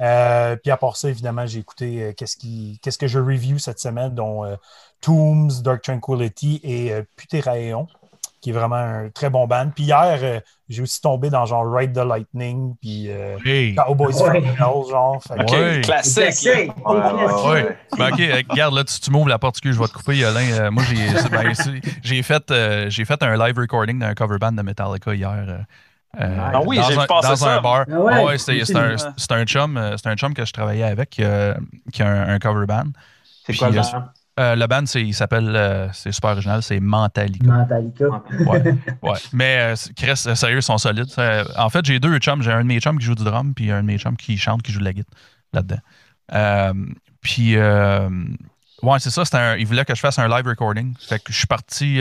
Euh, 0.00 0.56
puis 0.56 0.70
à 0.70 0.76
part 0.76 0.96
ça, 0.96 1.08
évidemment, 1.08 1.46
j'ai 1.46 1.60
écouté 1.60 2.02
euh, 2.02 2.12
qu'est-ce 2.12 2.36
qui- 2.36 2.78
qu'est-ce 2.82 2.98
que 2.98 3.06
je 3.06 3.18
review 3.18 3.58
cette 3.58 3.78
semaine, 3.80 4.14
dont 4.14 4.44
euh, 4.44 4.56
Tombs, 5.00 5.62
Dark 5.62 5.82
Tranquility 5.82 6.60
et 6.62 6.92
euh, 6.92 7.02
Putéraeon, 7.16 7.86
qui 8.44 8.50
est 8.50 8.52
vraiment 8.52 8.76
un 8.76 9.08
très 9.08 9.30
bon 9.30 9.46
band. 9.46 9.70
Puis 9.74 9.84
hier, 9.84 10.18
euh, 10.22 10.38
j'ai 10.68 10.82
aussi 10.82 11.00
tombé 11.00 11.30
dans 11.30 11.46
genre 11.46 11.64
Ride 11.66 11.94
the 11.94 12.04
Lightning, 12.06 12.74
puis 12.78 13.06
euh, 13.08 13.38
Hey! 13.42 13.74
Cowboys 13.74 14.20
Ouais. 14.22 14.28
from 14.42 14.44
Hell, 14.44 14.90
genre. 14.90 15.22
Fait 15.26 15.34
que- 15.36 15.42
OK, 15.44 15.50
Ouais. 15.52 15.80
classique. 15.80 16.44
Ouais, 16.44 16.68
ouais, 16.84 17.50
Ouais. 17.52 17.76
Ben, 17.96 18.12
ok, 18.12 18.20
euh, 18.20 18.42
regarde, 18.50 18.74
là, 18.74 18.84
tu, 18.84 19.00
tu 19.00 19.10
m'ouvres 19.10 19.28
la 19.30 19.38
porte, 19.38 19.54
excuse, 19.56 19.74
je 19.74 19.80
vais 19.80 19.88
te 19.88 19.94
couper, 19.94 20.18
Yolin. 20.18 20.40
Euh, 20.52 20.70
moi, 20.70 20.82
j'ai 20.84 20.96
ben, 21.30 22.22
fait, 22.22 22.50
euh, 22.50 22.90
j'ai 22.90 23.04
fait 23.06 23.22
un 23.22 23.36
live 23.38 23.56
recording 23.58 23.98
d'un 23.98 24.12
cover 24.14 24.36
band 24.38 24.52
de 24.52 24.60
Metallica 24.62 25.14
hier. 25.14 25.30
euh, 25.48 25.58
euh, 26.20 26.38
Ah 26.52 26.60
oui, 26.66 26.78
j'ai 26.86 26.94
passer 26.96 27.28
dans 27.30 27.36
ça. 27.36 27.56
un 27.56 27.60
bar. 27.62 27.86
Ah 27.90 27.98
ouais, 27.98 28.24
Ouais, 28.24 28.38
c'est 28.38 28.60
un, 28.76 28.96
c'est 29.16 29.32
un 29.32 29.44
chum, 29.46 29.80
c'est 29.96 30.06
un 30.06 30.16
chum 30.16 30.34
que 30.34 30.44
je 30.44 30.52
travaillais 30.52 30.84
avec 30.84 31.08
qui 31.10 31.24
a, 31.24 31.56
qui 31.92 32.02
a 32.02 32.06
un, 32.08 32.28
un 32.34 32.38
cover 32.38 32.66
band. 32.66 32.84
C'est 33.46 33.56
quoi 33.56 33.70
le 33.70 33.76
band? 33.80 34.04
Euh, 34.40 34.56
le 34.56 34.66
band, 34.66 34.84
c'est, 34.86 35.00
il 35.02 35.14
s'appelle, 35.14 35.54
euh, 35.54 35.88
c'est 35.92 36.10
super 36.10 36.30
original, 36.30 36.60
c'est 36.62 36.80
Mentalica. 36.80 37.46
Mentalica. 37.46 38.04
Ouais, 38.46 38.74
ouais. 39.02 39.18
Mais 39.32 39.58
euh, 39.60 39.74
Chris, 39.96 40.24
euh, 40.26 40.34
sérieux, 40.34 40.56
ils 40.58 40.62
sont 40.62 40.76
solides. 40.78 41.06
En 41.56 41.68
fait, 41.70 41.84
j'ai 41.84 42.00
deux 42.00 42.18
chums. 42.18 42.42
J'ai 42.42 42.50
un 42.50 42.62
de 42.62 42.66
mes 42.66 42.80
chums 42.80 42.98
qui 42.98 43.04
joue 43.04 43.14
du 43.14 43.22
drum, 43.22 43.54
puis 43.54 43.70
un 43.70 43.82
de 43.82 43.86
mes 43.86 43.96
chums 43.98 44.16
qui 44.16 44.36
chante, 44.36 44.62
qui 44.62 44.72
joue 44.72 44.80
de 44.80 44.84
la 44.84 44.92
guitare 44.92 45.14
là-dedans. 45.52 46.74
Puis, 47.20 47.56
ouais, 47.56 48.98
c'est 48.98 49.10
ça. 49.10 49.22
un- 49.38 49.56
il 49.56 49.66
voulait 49.66 49.84
que 49.84 49.94
je 49.94 50.00
fasse 50.00 50.18
un 50.18 50.28
live 50.28 50.46
recording. 50.46 50.94
Fait 50.98 51.18
que 51.22 51.32
je 51.32 51.38
suis 51.38 51.46
parti. 51.46 52.00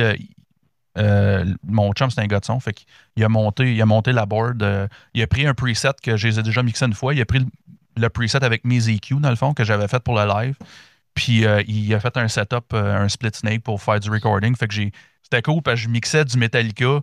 mon 1.64 1.92
chum, 1.94 2.10
c'est 2.10 2.22
un 2.22 2.28
gars 2.28 2.40
de 2.40 2.46
son. 2.46 2.60
Fait 2.60 2.74
qu'il 2.74 3.24
a 3.24 3.30
monté, 3.30 3.76
il 3.76 3.82
a 3.82 3.86
monté 3.86 4.12
la 4.12 4.26
board. 4.26 4.90
il 5.14 5.22
a 5.22 5.28
pris 5.28 5.46
un 5.46 5.54
preset 5.54 5.90
que 6.02 6.18
je 6.18 6.28
les 6.28 6.40
ai 6.40 6.44
déjà 6.44 6.64
mixé 6.64 6.86
une 6.86 6.94
fois. 6.96 7.14
Il 7.14 7.22
a 7.22 7.26
pris 7.26 7.40
le, 7.40 7.46
le 7.96 8.10
preset 8.10 8.44
avec 8.44 8.66
mes 8.66 8.90
EQ, 8.90 9.20
dans 9.20 9.30
le 9.30 9.36
fond, 9.36 9.54
que 9.54 9.64
j'avais 9.64 9.88
fait 9.88 10.00
pour 10.02 10.16
le 10.16 10.26
live. 10.28 10.56
Puis 11.14 11.46
euh, 11.46 11.62
il 11.68 11.94
a 11.94 12.00
fait 12.00 12.18
un 12.18 12.28
setup, 12.28 12.74
euh, 12.74 13.04
un 13.04 13.10
split 13.10 13.32
snake 13.34 13.64
pour 13.64 13.82
faire 13.82 14.00
du 14.00 14.10
recording. 14.10 14.56
Fait 14.56 14.68
que 14.68 14.74
j'ai. 14.74 14.92
C'était 15.22 15.42
cool 15.42 15.62
parce 15.62 15.80
que 15.80 15.84
je 15.84 15.90
mixais 15.90 16.26
du 16.26 16.38
Metallica, 16.38 17.00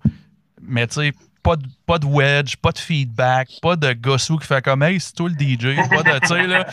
mais 0.61 0.87
tu 0.87 0.95
sais, 0.95 1.13
pas 1.43 1.57
de, 1.57 1.65
pas 1.87 1.99
de 1.99 2.07
wedge, 2.07 2.57
pas 2.57 2.71
de 2.73 2.79
feedback, 2.79 3.49
pas 3.63 3.77
de 3.77 3.93
gossou 3.93 4.37
qui 4.39 4.47
fait 4.47 4.63
comme 4.63 4.83
Hey, 4.83 5.01
c'est 5.01 5.15
toi 5.15 5.29
le 5.29 5.35
DJ, 5.35 5.77
pas 5.89 6.03
de, 6.03 6.19
tu 6.21 6.27
sais, 6.29 6.47
là. 6.47 6.67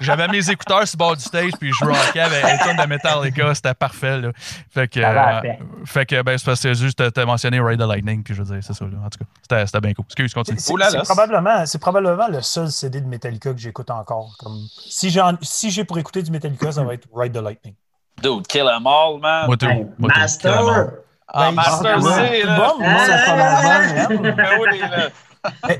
J'avais 0.00 0.28
mes 0.28 0.50
écouteurs 0.50 0.86
sur 0.86 0.96
le 0.96 0.98
bord 0.98 1.16
du 1.16 1.22
stage, 1.22 1.52
puis 1.58 1.72
je 1.72 1.84
rockais 1.84 2.20
avec 2.20 2.44
un 2.44 2.58
tonne 2.58 2.76
de 2.76 2.86
Metallica, 2.88 3.54
c'était 3.54 3.74
parfait, 3.74 4.20
là. 4.20 4.32
Fait 4.70 4.88
que, 4.88 5.00
euh, 5.00 5.40
fait 5.84 6.06
que, 6.06 6.22
ben, 6.22 6.36
c'est 6.38 6.44
parce 6.44 6.62
que 6.62 6.74
juste, 6.74 7.12
t'as- 7.12 7.24
mentionné 7.26 7.60
Ride 7.60 7.80
the 7.80 7.86
Lightning, 7.88 8.22
puis 8.22 8.34
je 8.34 8.42
veux 8.42 8.54
dire, 8.54 8.62
c'est 8.62 8.74
ça, 8.74 8.84
là. 8.84 8.90
En 9.04 9.08
tout 9.10 9.18
cas, 9.18 9.24
c'était- 9.42 9.66
c'était 9.66 9.80
bien 9.80 9.94
cool. 9.94 10.04
Excuse, 10.06 10.32
continue. 10.34 10.58
C'est 10.60 10.72
c'est 10.90 11.02
probablement, 11.02 11.66
c'est 11.66 11.78
probablement 11.78 12.28
le 12.28 12.42
seul 12.42 12.70
CD 12.70 13.00
de 13.00 13.06
Metallica 13.06 13.52
que 13.52 13.58
j'écoute 13.58 13.90
encore. 13.90 14.36
Comme, 14.38 14.60
si 14.88 15.10
j'ai 15.10 15.20
si 15.42 15.70
j'ai 15.70 15.84
pour 15.84 15.98
écouter 15.98 16.22
du 16.22 16.30
Metallica, 16.30 16.70
ça 16.72 16.84
va 16.84 16.94
être 16.94 17.08
Ride 17.14 17.32
the 17.32 17.42
Lightning. 17.42 17.74
Dude, 18.22 18.46
kill 18.46 18.62
'em 18.68 18.86
all, 18.86 19.20
man. 19.20 19.46
Moi, 19.46 19.56
tout. 19.56 19.66
Hey, 19.66 19.86
Moi, 19.98 20.10
tout. 20.12 20.18
Master! 20.20 20.90
Ah, 21.38 21.46
Ben, 21.50 21.54
Master 21.54 22.00
Z, 22.00 22.06
là. 22.44 22.72
Ah! 22.80 23.82
j'aime. 24.08 24.22
Ben 24.36 24.90
là. 24.90 25.08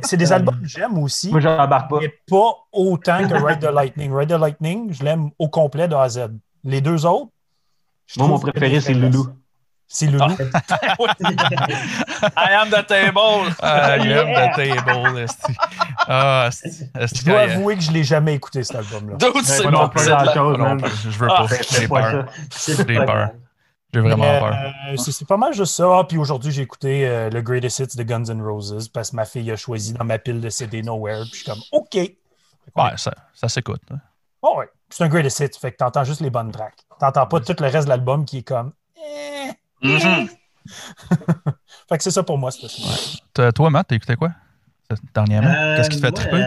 C'est 0.02 0.16
des 0.16 0.32
albums 0.32 0.60
que 0.60 0.68
j'aime 0.68 0.96
aussi, 0.98 1.30
Moi, 1.30 1.40
j'embarque 1.40 1.90
pas. 1.90 1.98
mais 2.00 2.14
pas 2.30 2.52
autant 2.72 3.26
que 3.26 3.34
Ride 3.34 3.58
the 3.60 3.72
Lightning. 3.72 4.14
Ride 4.14 4.28
the 4.28 4.38
Lightning, 4.38 4.92
je 4.92 5.02
l'aime 5.02 5.30
au 5.40 5.48
complet 5.48 5.88
de 5.88 5.94
A 5.96 6.02
à 6.02 6.08
Z. 6.08 6.28
Les 6.62 6.80
deux 6.80 7.04
autres, 7.04 7.30
je 8.06 8.20
Moi, 8.20 8.28
mon 8.28 8.38
préféré, 8.38 8.80
c'est. 8.80 8.94
Loulou. 8.94 9.26
C'est 9.88 10.06
Loulou. 10.06 10.34
I 12.36 12.52
am 12.54 12.70
the 12.70 12.86
table. 12.86 13.52
Ah, 13.62 13.96
you 13.98 14.12
have 14.12 14.28
the 14.28 14.56
table, 14.56 15.18
esti. 15.18 15.52
Ah, 16.08 16.46
esti. 16.48 16.84
Esti, 16.98 17.18
Je 17.20 17.24
dois 17.24 17.40
avouer 17.40 17.76
que 17.76 17.82
je 17.82 17.90
l'ai 17.92 18.04
jamais 18.04 18.34
écouté, 18.34 18.62
cet 18.62 18.76
album-là. 18.76 19.16
Dude, 19.16 19.44
c'est 19.44 19.64
man. 19.64 19.90
je 21.02 21.18
veux 21.18 21.28
Ah, 21.30 21.46
pas. 21.48 21.56
J'ai 21.70 21.88
pas 21.88 22.02
peur. 22.02 22.26
J'ai 22.66 22.84
peur. 22.84 23.30
J'ai 23.96 24.00
vraiment 24.02 24.22
Mais, 24.24 24.38
peur. 24.40 24.54
euh, 24.92 24.96
c'est 24.96 25.12
c'est 25.12 25.24
pas 25.26 25.36
mal 25.38 25.54
juste 25.54 25.74
ça. 25.74 25.98
Ah, 25.98 26.04
puis 26.04 26.18
aujourd'hui, 26.18 26.52
j'ai 26.52 26.62
écouté 26.62 27.06
euh, 27.08 27.30
le 27.30 27.40
Greatest 27.40 27.78
Hits 27.78 27.96
de 27.96 28.02
Guns 28.02 28.24
N' 28.24 28.42
Roses 28.42 28.88
parce 28.92 29.10
que 29.10 29.16
ma 29.16 29.24
fille 29.24 29.50
a 29.50 29.56
choisi 29.56 29.92
dans 29.94 30.04
ma 30.04 30.18
pile 30.18 30.40
de 30.40 30.50
CD 30.50 30.82
Nowhere. 30.82 31.22
Puis 31.30 31.30
je 31.32 31.36
suis 31.36 31.44
comme, 31.44 31.60
OK. 31.72 31.94
Ouais, 31.94 32.96
ça, 32.96 33.12
ça 33.34 33.48
s'écoute. 33.48 33.80
hein. 33.90 33.98
Oh 34.42 34.56
ouais, 34.58 34.68
c'est 34.90 35.02
un 35.04 35.08
greatest 35.08 35.40
hit, 35.40 35.56
fait 35.56 35.72
que 35.72 35.78
t'entends 35.78 36.04
juste 36.04 36.20
les 36.20 36.28
bonnes 36.30 36.52
tracks. 36.52 36.76
T'entends 37.00 37.26
pas 37.26 37.40
tout 37.40 37.54
le 37.58 37.66
reste 37.68 37.84
de 37.86 37.88
l'album 37.90 38.24
qui 38.24 38.38
est 38.38 38.42
comme. 38.42 38.72
eh. 38.96 39.50
Mhm. 39.82 40.28
Fait 41.88 41.96
que 41.96 42.02
c'est 42.02 42.10
ça 42.10 42.22
pour 42.22 42.36
moi 42.38 42.50
cette 42.50 42.68
semaine. 42.68 43.20
Toi, 43.32 43.52
Toi, 43.52 43.70
Matt, 43.70 43.86
t'as 43.88 43.96
écouté 43.96 44.16
quoi? 44.16 44.30
Dernièrement? 45.14 45.50
Euh, 45.50 45.76
Qu'est-ce 45.76 45.90
qui 45.90 45.96
te 45.96 46.00
fait 46.02 46.12
triper? 46.12 46.42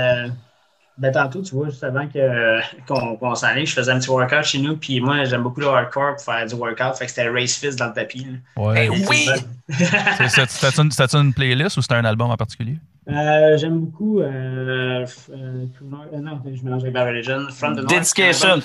Ben, 0.99 1.11
tantôt, 1.11 1.41
tu 1.41 1.55
vois, 1.55 1.69
juste 1.69 1.83
avant 1.83 2.07
que- 2.07 2.59
qu'on 3.19 3.35
s'en 3.35 3.47
aille, 3.47 3.65
je 3.65 3.73
faisais 3.73 3.91
un 3.91 3.99
petit 3.99 4.09
workout 4.09 4.43
chez 4.43 4.59
nous, 4.59 4.75
puis 4.77 4.99
moi, 4.99 5.23
j'aime 5.25 5.43
beaucoup 5.43 5.61
le 5.61 5.67
hardcore 5.67 6.15
pour 6.15 6.23
faire 6.23 6.45
du 6.45 6.55
workout, 6.55 6.95
fait 6.97 7.05
que 7.05 7.11
c'était 7.11 7.29
Race 7.29 7.55
Fist 7.57 7.79
dans 7.79 7.87
le 7.87 7.93
tapis. 7.93 8.25
là. 8.55 8.63
Ouais. 8.63 8.89
Oui! 8.89 9.27
C'est- 9.69 10.27
c'est- 10.29 10.49
C'était 10.49 10.81
une, 10.81 10.91
c'était 10.91 11.17
une 11.17 11.33
playlist 11.33 11.77
ou 11.77 11.81
c'était 11.81 11.95
un 11.95 12.05
album 12.05 12.29
en 12.31 12.37
particulier? 12.37 12.77
Euh, 13.09 13.57
j'aime 13.57 13.79
beaucoup. 13.79 14.19
Euh, 14.19 14.25
euh, 14.27 15.05
euh, 15.33 16.19
non, 16.19 16.39
je 16.45 16.63
mélange 16.63 16.81
avec 16.83 16.93
Bad 16.93 17.07
Religion. 17.07 17.47
From 17.49 17.73
the 17.75 17.77
North, 17.79 17.89
Dedication. 17.89 18.59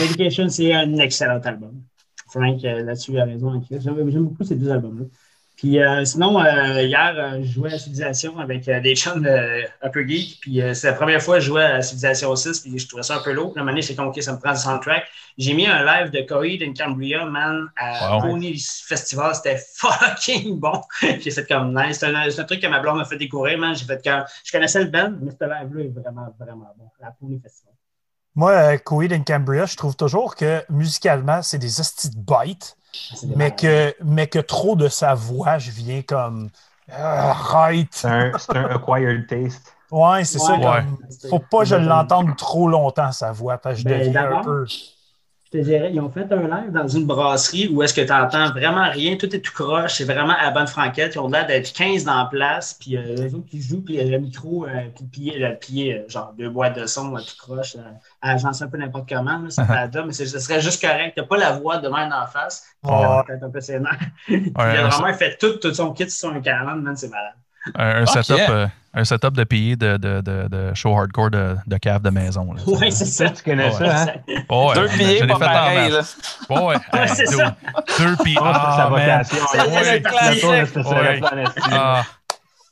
Dedication, 0.00 0.48
c'est 0.48 0.72
un 0.74 0.96
excellent 0.98 1.40
album. 1.44 1.72
Frank, 2.28 2.60
là-dessus, 2.62 3.16
a 3.18 3.24
raison. 3.24 3.62
J'aime 3.70 3.80
j'aime 4.10 4.24
beaucoup 4.24 4.42
ces 4.44 4.56
deux 4.56 4.70
albums-là. 4.70 5.04
Puis 5.56 5.80
euh, 5.80 6.04
sinon, 6.04 6.38
euh, 6.38 6.82
hier, 6.82 7.14
euh, 7.16 7.40
je 7.42 7.52
jouais 7.52 7.72
à 7.72 7.78
Civilization 7.78 8.38
avec 8.38 8.68
euh, 8.68 8.78
des 8.80 8.94
chums 8.94 9.22
de 9.22 9.62
Upper 9.82 10.06
Geek. 10.06 10.38
Puis 10.40 10.60
euh, 10.60 10.74
c'est 10.74 10.88
la 10.88 10.92
première 10.92 11.22
fois 11.22 11.36
que 11.36 11.40
je 11.40 11.46
jouais 11.46 11.64
à 11.64 11.80
Civilization 11.80 12.36
6. 12.36 12.60
Puis 12.60 12.78
je 12.78 12.86
trouvais 12.86 13.02
ça 13.02 13.16
un 13.16 13.22
peu 13.22 13.32
lourd. 13.32 13.52
Puis, 13.52 13.58
à 13.58 13.62
un 13.62 13.64
moment 13.64 13.72
donné, 13.72 13.80
j'étais 13.80 13.94
comme, 13.96 14.08
OK, 14.08 14.22
ça 14.22 14.34
me 14.34 14.38
prend 14.38 14.52
du 14.52 14.58
soundtrack. 14.58 15.06
J'ai 15.38 15.54
mis 15.54 15.66
un 15.66 15.82
live 15.84 16.10
de 16.10 16.20
Coheed 16.20 16.62
in 16.62 16.74
Cambria, 16.74 17.24
man, 17.24 17.68
à 17.76 18.16
Wow. 18.16 18.22
Pony 18.22 18.58
Festival. 18.58 19.34
C'était 19.34 19.58
fucking 19.76 20.58
bon. 20.60 20.82
J'ai 21.00 21.30
fait 21.30 21.46
comme 21.46 21.74
nice. 21.74 21.98
C'est 22.00 22.06
un, 22.06 22.14
un 22.14 22.44
truc 22.44 22.60
que 22.60 22.66
ma 22.66 22.80
blonde 22.80 22.98
m'a 22.98 23.04
fait 23.06 23.16
découvrir, 23.16 23.58
man. 23.58 23.74
J'ai 23.74 23.86
fait 23.86 24.02
comme. 24.04 24.24
Je 24.44 24.52
connaissais 24.52 24.84
le 24.84 24.90
band, 24.90 25.14
mais 25.22 25.30
ce 25.30 25.44
live-là 25.44 25.84
est 25.84 25.88
vraiment, 25.88 26.34
vraiment 26.38 26.74
bon. 26.76 26.90
À 27.02 27.12
Pony 27.12 27.40
Festival. 27.42 27.72
Moi, 28.34 28.76
Coheed 28.76 29.14
and 29.14 29.22
Cambria, 29.26 29.64
je 29.64 29.76
trouve 29.76 29.96
toujours 29.96 30.36
que 30.36 30.62
musicalement, 30.68 31.40
c'est 31.40 31.56
des 31.56 31.80
hosties 31.80 32.10
de 32.10 32.16
bites, 32.18 32.76
mais 33.24 33.36
malades. 33.36 33.56
que, 33.56 33.94
mais 34.04 34.26
que 34.26 34.38
trop 34.38 34.76
de 34.76 34.88
sa 34.88 35.14
voix, 35.14 35.58
je 35.58 35.70
viens 35.70 36.02
comme. 36.02 36.50
Ah, 36.90 37.30
Arrête! 37.30 37.88
C'est 37.90 38.08
un, 38.08 38.32
c'est 38.38 38.56
un 38.56 38.66
acquired 38.66 39.26
taste. 39.26 39.72
Ouais, 39.90 40.24
c'est 40.24 40.38
ça. 40.38 40.54
Ouais. 40.54 40.60
comme- 40.62 40.98
Faut 41.30 41.38
pas 41.38 41.60
que 41.60 41.64
je 41.66 41.74
l'entende 41.76 42.36
trop 42.36 42.68
longtemps, 42.68 43.12
sa 43.12 43.32
voix, 43.32 43.58
parce 43.58 43.76
que 43.76 43.80
je 43.82 43.84
Ben, 43.88 44.06
deviens 44.06 44.30
un 44.38 44.42
peu. 44.42 44.66
Je 45.56 45.62
je 45.62 45.64
te 45.64 45.70
dirais, 45.70 45.90
ils 45.92 46.00
ont 46.00 46.10
fait 46.10 46.30
un 46.32 46.42
live 46.42 46.70
dans 46.70 46.86
une 46.86 47.06
brasserie 47.06 47.68
où 47.68 47.82
est-ce 47.82 47.94
que 47.94 48.02
tu 48.02 48.12
n'entends 48.12 48.50
vraiment 48.50 48.90
rien, 48.90 49.16
tout 49.16 49.34
est 49.34 49.40
tout 49.40 49.52
croche, 49.52 49.94
c'est 49.94 50.04
vraiment 50.04 50.34
à 50.38 50.50
bonne 50.50 50.66
franquette. 50.66 51.14
Ils 51.14 51.18
ont 51.18 51.28
l'air 51.28 51.46
d'être 51.46 51.72
15 51.72 52.04
dans 52.04 52.18
la 52.18 52.26
place, 52.26 52.74
puis 52.74 52.96
euh, 52.96 53.14
les 53.16 53.34
autres 53.34 53.46
qui 53.46 53.62
jouent, 53.62 53.82
puis 53.82 53.96
le 53.96 54.18
micro, 54.18 54.66
euh, 54.66 54.88
puis 55.10 55.32
le 55.34 55.56
plié, 55.58 55.94
euh, 55.94 56.08
genre 56.08 56.34
deux 56.36 56.50
boîtes 56.50 56.78
de 56.78 56.86
son, 56.86 57.16
euh, 57.16 57.20
tout 57.20 57.36
croche, 57.38 57.76
euh, 57.76 58.38
sais 58.38 58.64
un 58.64 58.68
peu 58.68 58.76
n'importe 58.76 59.08
comment, 59.08 59.38
là, 59.38 59.50
ça 59.50 59.64
job, 59.90 60.04
mais 60.06 60.12
ce 60.12 60.26
serait 60.26 60.60
juste 60.60 60.80
correct. 60.80 61.14
Tu 61.14 61.20
n'as 61.22 61.26
pas 61.26 61.38
la 61.38 61.52
voix 61.52 61.78
de 61.78 61.88
même 61.88 62.12
en 62.12 62.26
face, 62.26 62.66
Ouais. 62.84 62.92
euh, 62.92 63.22
peut-être 63.26 63.42
un 63.44 63.50
peu 63.50 63.60
sénère. 63.60 63.98
Puis 64.26 64.52
il 64.54 64.60
a 64.60 64.86
un, 64.86 64.88
vraiment 64.88 65.14
fait 65.14 65.38
tout, 65.38 65.54
tout 65.54 65.72
son 65.72 65.92
kit 65.92 66.10
sur 66.10 66.30
un 66.32 66.40
40, 66.40 66.82
man, 66.82 66.96
c'est 66.96 67.08
malade. 67.08 67.34
Un- 67.74 68.06
setup, 68.06 68.40
euh, 68.48 68.66
un 68.94 69.04
setup 69.04 69.32
de 69.34 69.44
pays 69.44 69.76
de, 69.76 69.96
de, 69.96 70.20
de, 70.20 70.48
de 70.48 70.74
show 70.74 70.96
hardcore 70.96 71.30
de, 71.30 71.56
de 71.66 71.76
cave 71.78 72.02
de 72.02 72.10
maison. 72.10 72.52
là. 72.52 72.62
Ouais, 72.66 72.90
c'est 72.90 73.04
ça. 73.04 73.30
Tu 73.30 73.42
connais 73.42 73.66
Ouais. 73.66 73.72
ça, 73.72 74.02
hein? 74.02 74.06
Ouais, 74.50 74.74
Deux 74.74 74.88
billets, 74.88 75.20
l'ai 75.26 75.32
pas 75.34 75.38
pareil, 75.38 75.90
là. 75.90 75.96
masse. 75.98 76.16
Ouais, 76.48 76.58
ouais. 76.64 76.76
Ouais, 76.92 77.06
c'est 77.08 77.26
ça. 77.26 77.56
Deux 77.98 78.16
c'est 78.24 78.40
Ah, 78.42 78.74
sa 78.76 78.86
vocation. 78.88 79.46
C'est 79.52 80.02
classique. 80.02 80.44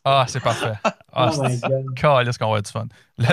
Ah, 0.06 0.25
c'est 0.28 0.40
parfait. 0.40 0.73
Ah, 1.16 1.30
Oh 1.32 1.42
my 1.44 1.56
c'est 1.56 1.61
qu'on 2.38 2.52
va 2.52 2.61
du 2.61 2.70
fun. 2.70 2.87
Le, 3.16 3.26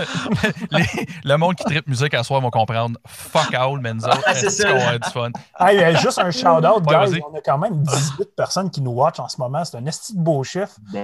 les- 0.71 1.07
le 1.23 1.35
monde 1.37 1.55
qui 1.55 1.63
tripe 1.65 1.87
musique 1.87 2.13
à 2.13 2.23
soir 2.23 2.39
vont 2.39 2.49
comprendre. 2.51 2.97
Fuck 3.07 3.53
all, 3.55 3.81
autres, 4.05 4.21
Ah, 4.25 4.33
c'est 4.35 4.45
est-ce 4.45 4.61
ça. 4.61 4.71
qu'on 4.71 4.77
va 4.79 4.97
du 4.99 5.09
fun? 5.09 5.31
Hey, 5.59 5.83
euh, 5.83 5.97
juste 5.97 6.19
un 6.19 6.31
shout-out, 6.31 6.85
Ouais, 6.87 7.07
guys. 7.09 7.19
On 7.29 7.37
a 7.37 7.41
quand 7.41 7.57
même 7.57 7.81
18 7.83 8.35
personnes 8.37 8.69
qui 8.69 8.81
nous 8.81 8.91
watchent 8.91 9.19
en 9.19 9.27
ce 9.27 9.37
moment. 9.41 9.65
C'est 9.65 9.77
un 9.77 9.85
esti 9.85 10.15
de 10.15 10.21
beau 10.21 10.43
chiffre. 10.43 10.75
Que, 10.93 10.97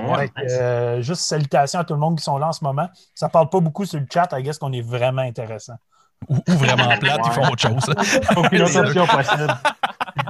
euh, 0.52 1.02
juste 1.02 1.22
salutations 1.24 1.80
à 1.80 1.84
tout 1.84 1.94
le 1.96 2.00
monde 2.00 2.18
qui 2.18 2.24
sont 2.24 2.38
là 2.38 2.48
en 2.48 2.54
ce 2.54 2.64
moment. 2.64 2.88
Ça 3.16 3.28
parle 3.28 3.50
pas 3.50 3.60
beaucoup 3.60 3.86
sur 3.86 4.00
le 4.00 4.06
chat. 4.14 4.30
I 4.34 4.44
guess 4.44 4.58
qu'on 4.60 4.72
est 4.72 4.82
vraiment 4.88 5.24
intéressant. 5.24 5.76
Ou, 6.30 6.38
ou 6.48 6.52
vraiment 6.54 6.98
plate, 6.98 7.22
ils 7.26 7.32
font 7.32 7.48
autre 7.52 7.62
chose. 7.62 7.94
Aucune 8.38 8.62
autre 8.62 8.78
option 8.80 9.06
possible. 9.08 9.56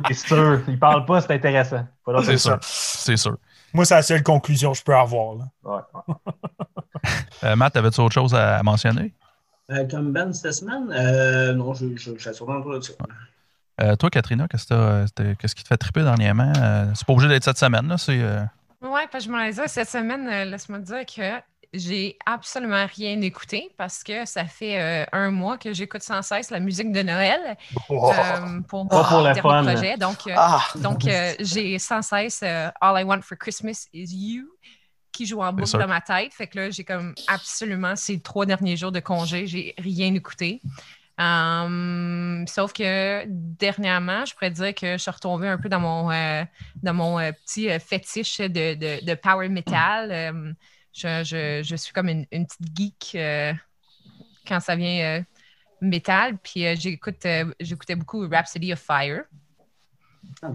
C'est 0.08 0.14
sûr. 0.28 0.62
Il 0.68 0.80
parle 0.80 1.06
pas, 1.06 1.22
c'est 1.22 1.32
intéressant. 1.34 1.86
C'est 2.24 2.38
sûr. 2.38 2.58
C'est 2.62 3.18
sûr. 3.18 3.38
Moi, 3.74 3.86
c'est 3.86 3.96
la 3.96 4.02
seule 4.02 4.24
conclusion 4.24 4.72
que 4.72 4.78
je 4.78 4.84
peux 4.84 4.96
avoir. 4.96 5.36
là. 5.36 5.46
Ouais, 5.64 5.82
ouais. 5.94 6.16
Euh, 7.44 7.56
Matt, 7.56 7.78
avais-tu 7.78 8.02
autre 8.02 8.14
chose 8.16 8.34
à 8.34 8.62
mentionner? 8.64 9.14
Euh, 9.70 9.88
comme 9.88 10.12
Ben 10.12 10.34
cette 10.34 10.54
semaine, 10.54 10.92
euh, 10.92 11.54
non, 11.54 11.74
je, 11.76 11.86
je, 11.96 12.14
je 12.18 12.20
suis 12.20 12.34
sûrement 12.34 12.64
ça. 12.82 12.94
Euh, 13.82 13.96
toi, 13.96 14.10
Katrina, 14.10 14.48
qu'est-ce, 14.48 14.66
que 14.66 14.70
t'as- 14.70 15.06
t'as- 15.14 15.36
qu'est-ce 15.36 15.54
qui 15.54 15.62
te 15.64 15.68
fait 15.68 15.78
triper 15.78 16.02
dernièrement? 16.04 16.52
Euh, 16.58 16.92
c'est 16.96 17.06
pas 17.06 17.14
obligé 17.14 17.30
d'être 17.30 17.44
cette 17.44 17.60
semaine, 17.60 17.88
là. 17.88 17.98
C'est, 18.00 18.20
euh, 18.20 18.42
Ouais, 18.82 19.06
parce 19.12 19.26
que 19.26 19.32
je 19.32 19.36
me 19.38 19.46
disais, 19.50 19.68
cette 19.68 19.90
semaine, 19.90 20.28
euh, 20.28 20.46
laisse-moi 20.46 20.80
te 20.80 20.86
dire 20.86 21.06
que 21.06 21.40
j'ai 21.74 22.18
absolument 22.26 22.86
rien 22.96 23.20
écouté 23.22 23.70
parce 23.78 24.04
que 24.04 24.26
ça 24.26 24.46
fait 24.46 24.80
euh, 24.80 25.06
un 25.12 25.32
mois 25.32 25.58
que 25.58 25.74
j'écoute 25.74 26.02
sans 26.02 26.22
cesse 26.22 26.50
la 26.50 26.60
musique 26.60 26.92
de 26.92 27.02
Noël 27.04 27.58
Oh. 27.90 28.12
euh, 28.14 28.62
pour 28.68 28.86
mon 28.86 29.18
le 29.20 29.24
dernier 29.34 29.42
fun. 29.42 29.64
projet. 29.64 29.98
Donc, 29.98 30.28
euh, 30.28 30.34
Ah, 30.36 30.64
donc 30.76 31.06
euh, 31.06 31.34
j'ai 31.40 31.78
sans 31.80 32.02
cesse 32.02 32.42
euh, 32.44 32.70
All 32.82 33.02
I 33.02 33.04
Want 33.04 33.22
for 33.22 33.38
Christmas 33.38 33.88
is 33.94 34.08
You 34.14 34.46
qui 35.12 35.26
joue 35.26 35.42
en 35.42 35.52
boucle 35.52 35.78
dans 35.80 35.88
ma 35.88 36.00
tête. 36.02 36.34
Fait 36.34 36.46
que 36.48 36.60
là, 36.60 36.70
j'ai 36.70 36.84
comme 36.84 37.16
absolument 37.28 37.96
ces 37.96 38.20
trois 38.20 38.46
derniers 38.46 38.78
jours 38.78 38.92
de 38.92 39.00
congé, 39.00 39.48
j'ai 39.48 39.74
rien 39.80 40.14
écouté. 40.14 40.62
Um, 41.20 42.46
sauf 42.48 42.74
que 42.74 43.24
dernièrement, 43.28 44.26
je 44.26 44.34
pourrais 44.36 44.52
dire 44.52 44.76
que 44.76 44.94
je 44.94 44.98
suis 44.98 45.10
retombée 45.12 45.48
un 45.48 45.58
peu 45.58 45.70
dans 45.70 45.80
mon, 45.80 46.12
euh, 46.12 46.44
dans 46.84 46.94
mon 46.94 47.20
euh, 47.20 47.32
petit 47.32 47.70
euh, 47.72 47.80
fétiche 47.80 48.38
de, 48.40 48.76
de- 48.76 49.04
de 49.06 49.14
power 49.16 49.50
metal. 49.50 50.12
Euh, 50.12 50.54
je, 50.98 51.76
suis 51.76 51.94
comme 51.94 52.10
une, 52.10 52.26
petite 52.26 52.76
geek 52.76 53.12
euh, 53.16 53.54
quand 54.48 54.60
ça 54.60 54.76
vient 54.76 55.20
euh, 55.20 55.24
métal. 55.82 56.38
Puis 56.38 56.66
euh, 56.66 56.76
j'écoute, 56.78 57.26
j'écoutais 57.60 57.96
beaucoup 57.96 58.28
Rhapsody 58.28 58.74
of 58.74 58.80
Fire. 58.80 59.24
Ah. 60.44 60.50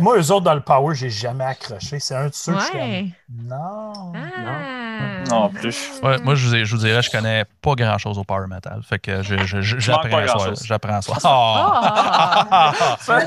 Moi, 0.00 0.18
eux 0.18 0.32
autres, 0.32 0.40
dans 0.44 0.54
le 0.54 0.60
power, 0.60 0.94
j'ai 0.96 1.10
jamais 1.10 1.44
accroché. 1.44 2.00
C'est 2.00 2.14
un 2.16 2.26
de 2.26 2.34
ceux 2.34 2.54
que 2.54 2.58
je 2.60 2.72
Ouais. 2.72 3.06
comme, 3.28 3.46
Non. 3.48 3.92
Ah. 4.14 5.22
Non 5.30 5.48
plus. 5.50 6.00
ouais, 6.02 6.18
moi, 6.22 6.34
je 6.34 6.46
vous, 6.48 6.54
ai- 6.56 6.64
je 6.64 6.74
vous 6.74 6.80
dirais, 6.82 7.02
je 7.02 7.10
connais 7.10 7.44
pas 7.62 7.74
grand-chose 7.74 8.18
au 8.18 8.24
power 8.24 8.46
metal. 8.48 8.80
Fait 8.82 8.98
que 8.98 9.22
je, 9.22 9.36
je- 9.44 9.60
je- 9.60 9.78
Je 9.78 9.90
manque 9.92 10.02
j'apprends 10.02 10.18
à 10.18 10.24
grand-chose. 10.24 10.62
J'apprends 10.64 10.94
à 10.94 11.02
soir. 11.02 11.18
Ah! 11.24 12.72
Ah! 12.80 12.96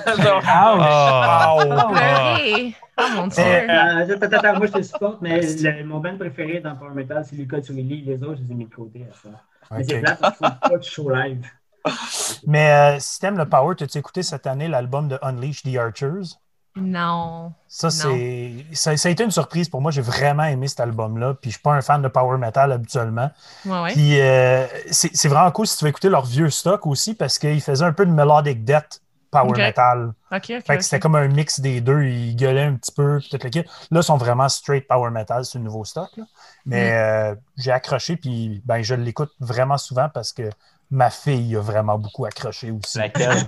Pleurer! 1.40 2.76
Oh 2.98 3.04
mon 3.16 3.28
Dieu! 3.28 3.44
Eh, 3.44 3.70
Euh, 3.70 4.18
attends, 4.22 4.58
moi 4.58 4.68
je 4.68 4.72
te 4.74 4.82
supporte, 4.82 5.22
mais 5.22 5.40
le- 5.42 5.84
mon 5.86 6.00
band 6.00 6.18
préféré 6.18 6.60
dans 6.60 6.76
Power 6.76 6.94
Metal, 6.94 7.24
c'est 7.26 7.36
Lucas 7.38 7.62
Turilli. 7.62 8.02
Les 8.02 8.22
autres, 8.24 8.38
je 8.40 8.44
les 8.44 8.52
ai 8.52 8.56
mis 8.56 8.66
de 8.66 8.74
côté 8.76 9.06
à 9.10 9.14
ça. 9.14 9.30
Mais 9.72 9.84
c'est 9.84 9.96
Ok. 9.98 10.02
plate, 10.02 10.20
je 10.22 10.26
trouve 10.46 10.60
pas 10.72 10.78
de 10.78 10.84
show 10.84 11.10
live. 11.10 11.46
Mais 12.48 12.72
euh, 12.72 13.00
si 13.00 13.20
t'aimes 13.20 13.38
le 13.38 13.48
power, 13.48 13.76
t'as-tu 13.76 13.98
écouté 13.98 14.24
cette 14.24 14.48
année 14.48 14.68
l'album 14.68 15.08
de 15.08 15.18
Unleash 15.22 15.64
the 15.64 15.76
Archers? 15.78 16.36
Non. 16.76 17.54
Ça, 17.68 17.90
c'est, 17.90 18.66
ça, 18.74 18.96
ça 18.96 19.10
a 19.10 19.12
été 19.12 19.24
une 19.24 19.32
surprise 19.32 19.70
pour 19.70 19.82
moi. 19.82 19.92
J'ai 19.92 20.02
vraiment 20.02 20.44
aimé 20.44 20.68
cet 20.68 20.80
album-là. 20.80 21.34
Puis 21.34 21.52
je 21.52 21.56
suis 21.56 21.62
pas 21.62 21.74
un 21.74 21.82
fan 21.82 22.02
de 22.02 22.08
power 22.08 22.38
metal 22.38 22.72
habituellement. 22.72 23.32
Ouais, 23.66 23.82
ouais. 23.82 23.94
Puis 23.94 24.20
euh, 24.20 24.66
c'est, 24.92 25.10
c'est 25.14 25.28
vraiment 25.28 25.52
cool 25.52 25.68
si 25.68 25.78
tu 25.78 25.86
veux 25.86 25.90
écouter 25.90 26.10
leur 26.10 26.26
vieux 26.26 26.50
stock 26.50 26.86
aussi 26.88 27.16
parce 27.16 27.38
qu'ils 27.40 27.62
faisaient 27.62 27.86
un 27.86 27.94
peu 27.94 28.06
de 28.06 28.12
melodic 28.12 28.64
death 28.64 29.02
power 29.32 29.58
metal. 29.58 30.14
Ok, 30.32 30.38
ok. 30.50 30.64
Fait 30.66 30.78
que 30.78 30.84
c'était 30.84 31.00
comme 31.00 31.16
un 31.16 31.28
mix 31.28 31.60
des 31.60 31.82
deux. 31.82 32.04
Ils 32.04 32.36
gueulaient 32.36 32.64
un 32.64 32.76
petit 32.76 32.92
peu. 32.92 33.20
Le 33.32 33.38
kit. 33.50 33.64
Là, 33.92 34.00
ils 34.00 34.04
sont 34.04 34.18
vraiment 34.18 34.50
straight 34.50 34.88
power 34.88 35.12
metal 35.12 35.44
le 35.54 35.60
nouveau 35.60 35.86
stock. 35.86 36.10
là. 36.18 36.24
Mais 36.66 36.92
euh, 36.94 37.36
j'ai 37.58 37.72
accroché. 37.72 38.16
Puis 38.16 38.62
ben, 38.66 38.82
je 38.82 38.96
l'écoute 38.96 39.32
vraiment 39.40 39.78
souvent 39.78 40.10
parce 40.10 40.34
que 40.34 40.50
ma 40.92 41.10
fille 41.10 41.56
a 41.56 41.62
vraiment 41.62 41.98
beaucoup 41.98 42.26
accroché 42.26 42.72
aussi. 42.72 42.98
Laquelle? 42.98 43.38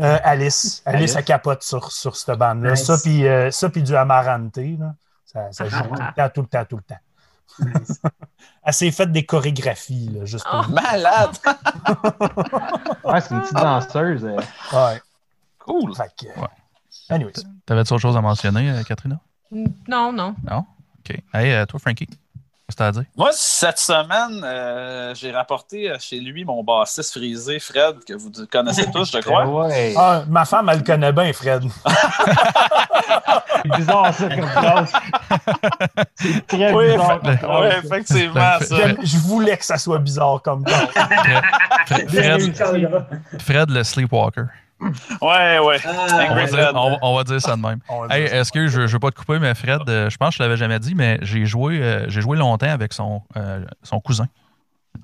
Euh, 0.00 0.16
Alice. 0.22 0.82
Alice, 0.86 1.00
Alice? 1.00 1.16
elle 1.16 1.24
capote 1.24 1.62
sur, 1.64 1.90
sur 1.90 2.14
cette 2.14 2.38
bande-là. 2.38 2.72
Nice. 2.72 2.84
Ça, 2.84 2.96
puis 3.02 3.26
euh, 3.26 3.50
ça, 3.50 3.68
puis 3.68 3.82
du 3.82 3.96
Amarante. 3.96 4.56
Là. 4.56 4.94
Ça, 5.24 5.50
ça 5.50 5.68
joue 5.68 5.76
tout 5.82 5.94
le 5.94 6.00
ah. 6.00 6.12
temps, 6.16 6.28
tout 6.32 6.40
le 6.42 6.46
temps, 6.46 6.64
tout 6.64 6.76
le 6.76 6.82
temps. 6.82 7.78
Nice. 7.80 8.00
Elle 8.62 8.74
s'est 8.74 8.90
faite 8.92 9.10
des 9.10 9.24
chorégraphies, 9.26 10.10
là, 10.10 10.24
juste 10.24 10.46
pour 10.48 10.66
Oh. 10.68 10.70
Malade! 10.70 11.36
Ouais, 13.04 13.20
c'est 13.20 13.30
une 13.34 13.40
petite 13.40 13.54
danseuse. 13.56 14.24
euh. 14.24 14.36
Ouais. 14.72 15.00
Cool. 15.58 15.94
Fait 15.96 16.12
que, 16.16 16.40
Ouais. 16.40 16.48
Anyways. 17.08 17.32
T'avais-tu 17.66 17.92
autre 17.94 18.02
chose 18.02 18.16
à 18.16 18.20
mentionner, 18.20 18.70
euh, 18.70 18.82
Katrina? 18.84 19.18
Non, 19.50 20.12
non. 20.12 20.36
Non? 20.48 20.64
OK. 21.00 21.16
Hey, 21.32 21.52
euh, 21.54 21.66
toi, 21.66 21.80
Frankie, 21.80 22.06
qu'est-ce 22.68 22.76
que 22.76 22.78
t'as 22.78 22.86
à 22.88 22.92
dire? 22.92 23.04
Moi, 23.16 23.30
cette 23.32 23.78
semaine, 23.78 24.42
euh, 24.44 25.14
j'ai 25.14 25.30
rapporté 25.32 25.92
chez 25.98 26.20
lui 26.20 26.44
mon 26.44 26.62
bassiste 26.62 27.12
frisé, 27.12 27.58
Fred, 27.58 28.04
que 28.06 28.12
vous 28.14 28.30
connaissez 28.50 28.90
tous, 28.90 29.10
je 29.10 29.18
crois. 29.18 29.46
Ouais. 29.46 29.94
Ah, 29.96 30.22
ma 30.28 30.44
femme, 30.44 30.68
elle 30.68 30.78
le 30.78 30.84
connaît 30.84 31.12
bien, 31.12 31.32
Fred. 31.32 31.62
C'est 33.62 33.76
bizarre, 33.76 34.14
ça, 34.14 34.28
comme 34.28 34.46
phrase. 34.48 34.92
C'est 36.14 36.46
très 36.46 36.72
Oui, 36.72 36.92
bizarre. 36.92 37.20
comme 37.20 37.30
Oui, 37.30 37.36
phrase. 37.38 37.84
effectivement, 37.84 38.58
ça. 38.60 38.76
Je 39.02 39.16
voulais 39.18 39.56
que 39.56 39.64
ça 39.64 39.78
soit 39.78 39.98
bizarre 39.98 40.40
comme 40.42 40.64
ça. 40.66 40.86
Fred. 41.86 42.54
Fred 43.40 43.70
le 43.70 43.82
Sleepwalker. 43.84 44.44
Ouais, 44.80 45.58
ouais. 45.58 45.76
Ah, 45.84 45.90
On 46.30 46.34
va, 46.34 46.44
dire, 46.46 46.48
Fred. 46.58 46.70
on, 46.76 46.98
on 47.02 47.16
va 47.16 47.24
dire 47.24 47.40
ça 47.40 47.56
de 47.56 47.60
même. 47.62 47.80
Hey, 48.10 48.24
est-ce 48.24 48.52
que 48.52 48.68
je 48.68 48.82
ne 48.82 48.86
veux 48.86 48.98
pas 48.98 49.10
te 49.10 49.16
couper, 49.16 49.38
mais 49.38 49.54
Fred, 49.54 49.80
euh, 49.88 50.08
je 50.10 50.16
pense 50.16 50.30
que 50.30 50.36
je 50.38 50.42
l'avais 50.42 50.56
jamais 50.56 50.78
dit, 50.78 50.94
mais 50.94 51.18
j'ai 51.22 51.46
joué, 51.46 51.82
euh, 51.82 52.08
j'ai 52.08 52.20
joué 52.20 52.36
longtemps 52.36 52.70
avec 52.70 52.92
son, 52.92 53.22
euh, 53.36 53.64
son 53.82 53.98
cousin, 54.00 54.26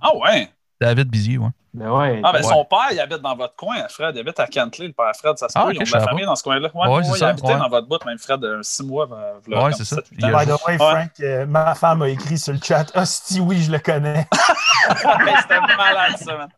Ah 0.00 0.14
ouais? 0.16 0.48
David 0.80 1.08
Bizier. 1.08 1.38
Ouais. 1.38 1.48
Mais 1.72 1.86
ouais. 1.88 2.20
Ah, 2.22 2.30
ben 2.32 2.38
Ouais. 2.38 2.42
son 2.44 2.64
père, 2.64 2.88
il 2.92 3.00
habite 3.00 3.20
dans 3.20 3.34
votre 3.34 3.56
coin, 3.56 3.76
Fred. 3.88 4.14
Il 4.14 4.20
habite 4.20 4.38
à 4.38 4.46
Kentley, 4.46 4.88
le 4.88 4.92
père 4.92 5.10
Fred. 5.16 5.36
Ça 5.38 5.48
se 5.48 5.58
Ah, 5.58 5.62
peut, 5.62 5.70
ok, 5.70 5.74
ils 5.76 5.80
ont 5.82 5.84
de 5.84 5.92
la 5.92 6.00
famille 6.08 6.24
dans 6.24 6.36
ce 6.36 6.42
coin-là. 6.44 6.68
Ouais, 6.74 6.86
Ouais, 6.88 6.96
ouais, 6.98 7.02
il 7.08 7.16
ça, 7.16 7.28
habitait 7.28 7.48
ouais. 7.48 7.58
dans 7.58 7.68
votre 7.68 7.88
bout, 7.88 8.04
même 8.04 8.18
Fred, 8.18 8.44
euh, 8.44 8.60
six 8.62 8.84
mois. 8.84 9.06
Ouais, 9.08 9.54
comme 9.56 9.72
c'est 9.72 9.84
ça. 9.84 9.96
By 10.12 10.46
the 10.46 10.66
way, 10.66 10.76
Frank, 10.78 11.10
euh, 11.20 11.46
ma 11.46 11.74
femme 11.74 12.02
a 12.02 12.08
écrit 12.08 12.38
sur 12.38 12.52
le 12.52 12.60
chat 12.62 12.86
Hostie, 12.96 13.40
oui, 13.40 13.62
je 13.62 13.72
le 13.72 13.78
connais. 13.80 14.26
C'était 14.88 15.60
malade, 15.76 16.16
ça, 16.18 16.36
man. 16.36 16.48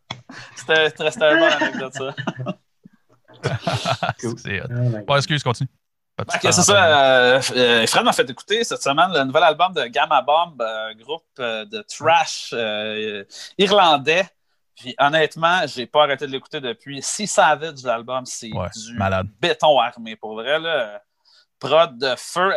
C'était 0.55 0.89
une 0.89 1.39
bonne 1.39 1.53
anecdote, 1.63 1.95
ça. 1.95 2.15
God. 4.23 5.05
Ouais, 5.09 5.17
excuse, 5.19 5.43
continue. 5.43 5.69
C'est 6.41 6.53
ça. 6.53 6.85
euh, 7.37 7.41
euh, 7.57 7.87
Fred 7.87 8.05
m'a 8.05 8.13
fait 8.13 8.29
écouter 8.31 8.65
cette 8.65 8.83
semaine 8.83 9.13
le 9.13 9.25
nouvel 9.25 9.43
album 9.43 9.75
de 9.75 9.85
Gamma 9.85 10.23
Bomb, 10.23 10.59
euh, 10.63 10.95
groupe 10.95 11.25
euh, 11.39 11.67
de 11.67 11.83
trash 11.83 12.51
euh, 12.55 13.23
irlandais. 13.59 14.27
Puis 14.75 14.95
honnêtement, 14.99 15.67
j'ai 15.67 15.87
pas 15.87 16.05
arrêté 16.05 16.27
de 16.27 16.33
l'écouter 16.33 16.61
depuis. 16.61 17.03
Si 17.03 17.27
Savage, 17.27 17.83
l'album, 17.85 18.25
c'est 18.25 18.51
Ouais, 18.53 18.69
du 18.75 18.95
malade. 18.95 19.27
béton 19.41 19.79
armé. 19.79 20.17
Pour 20.17 20.35
vrai, 20.35 20.59
là, 20.59 21.03
prod 21.59 21.99
de 21.99 22.15
feu. 22.17 22.55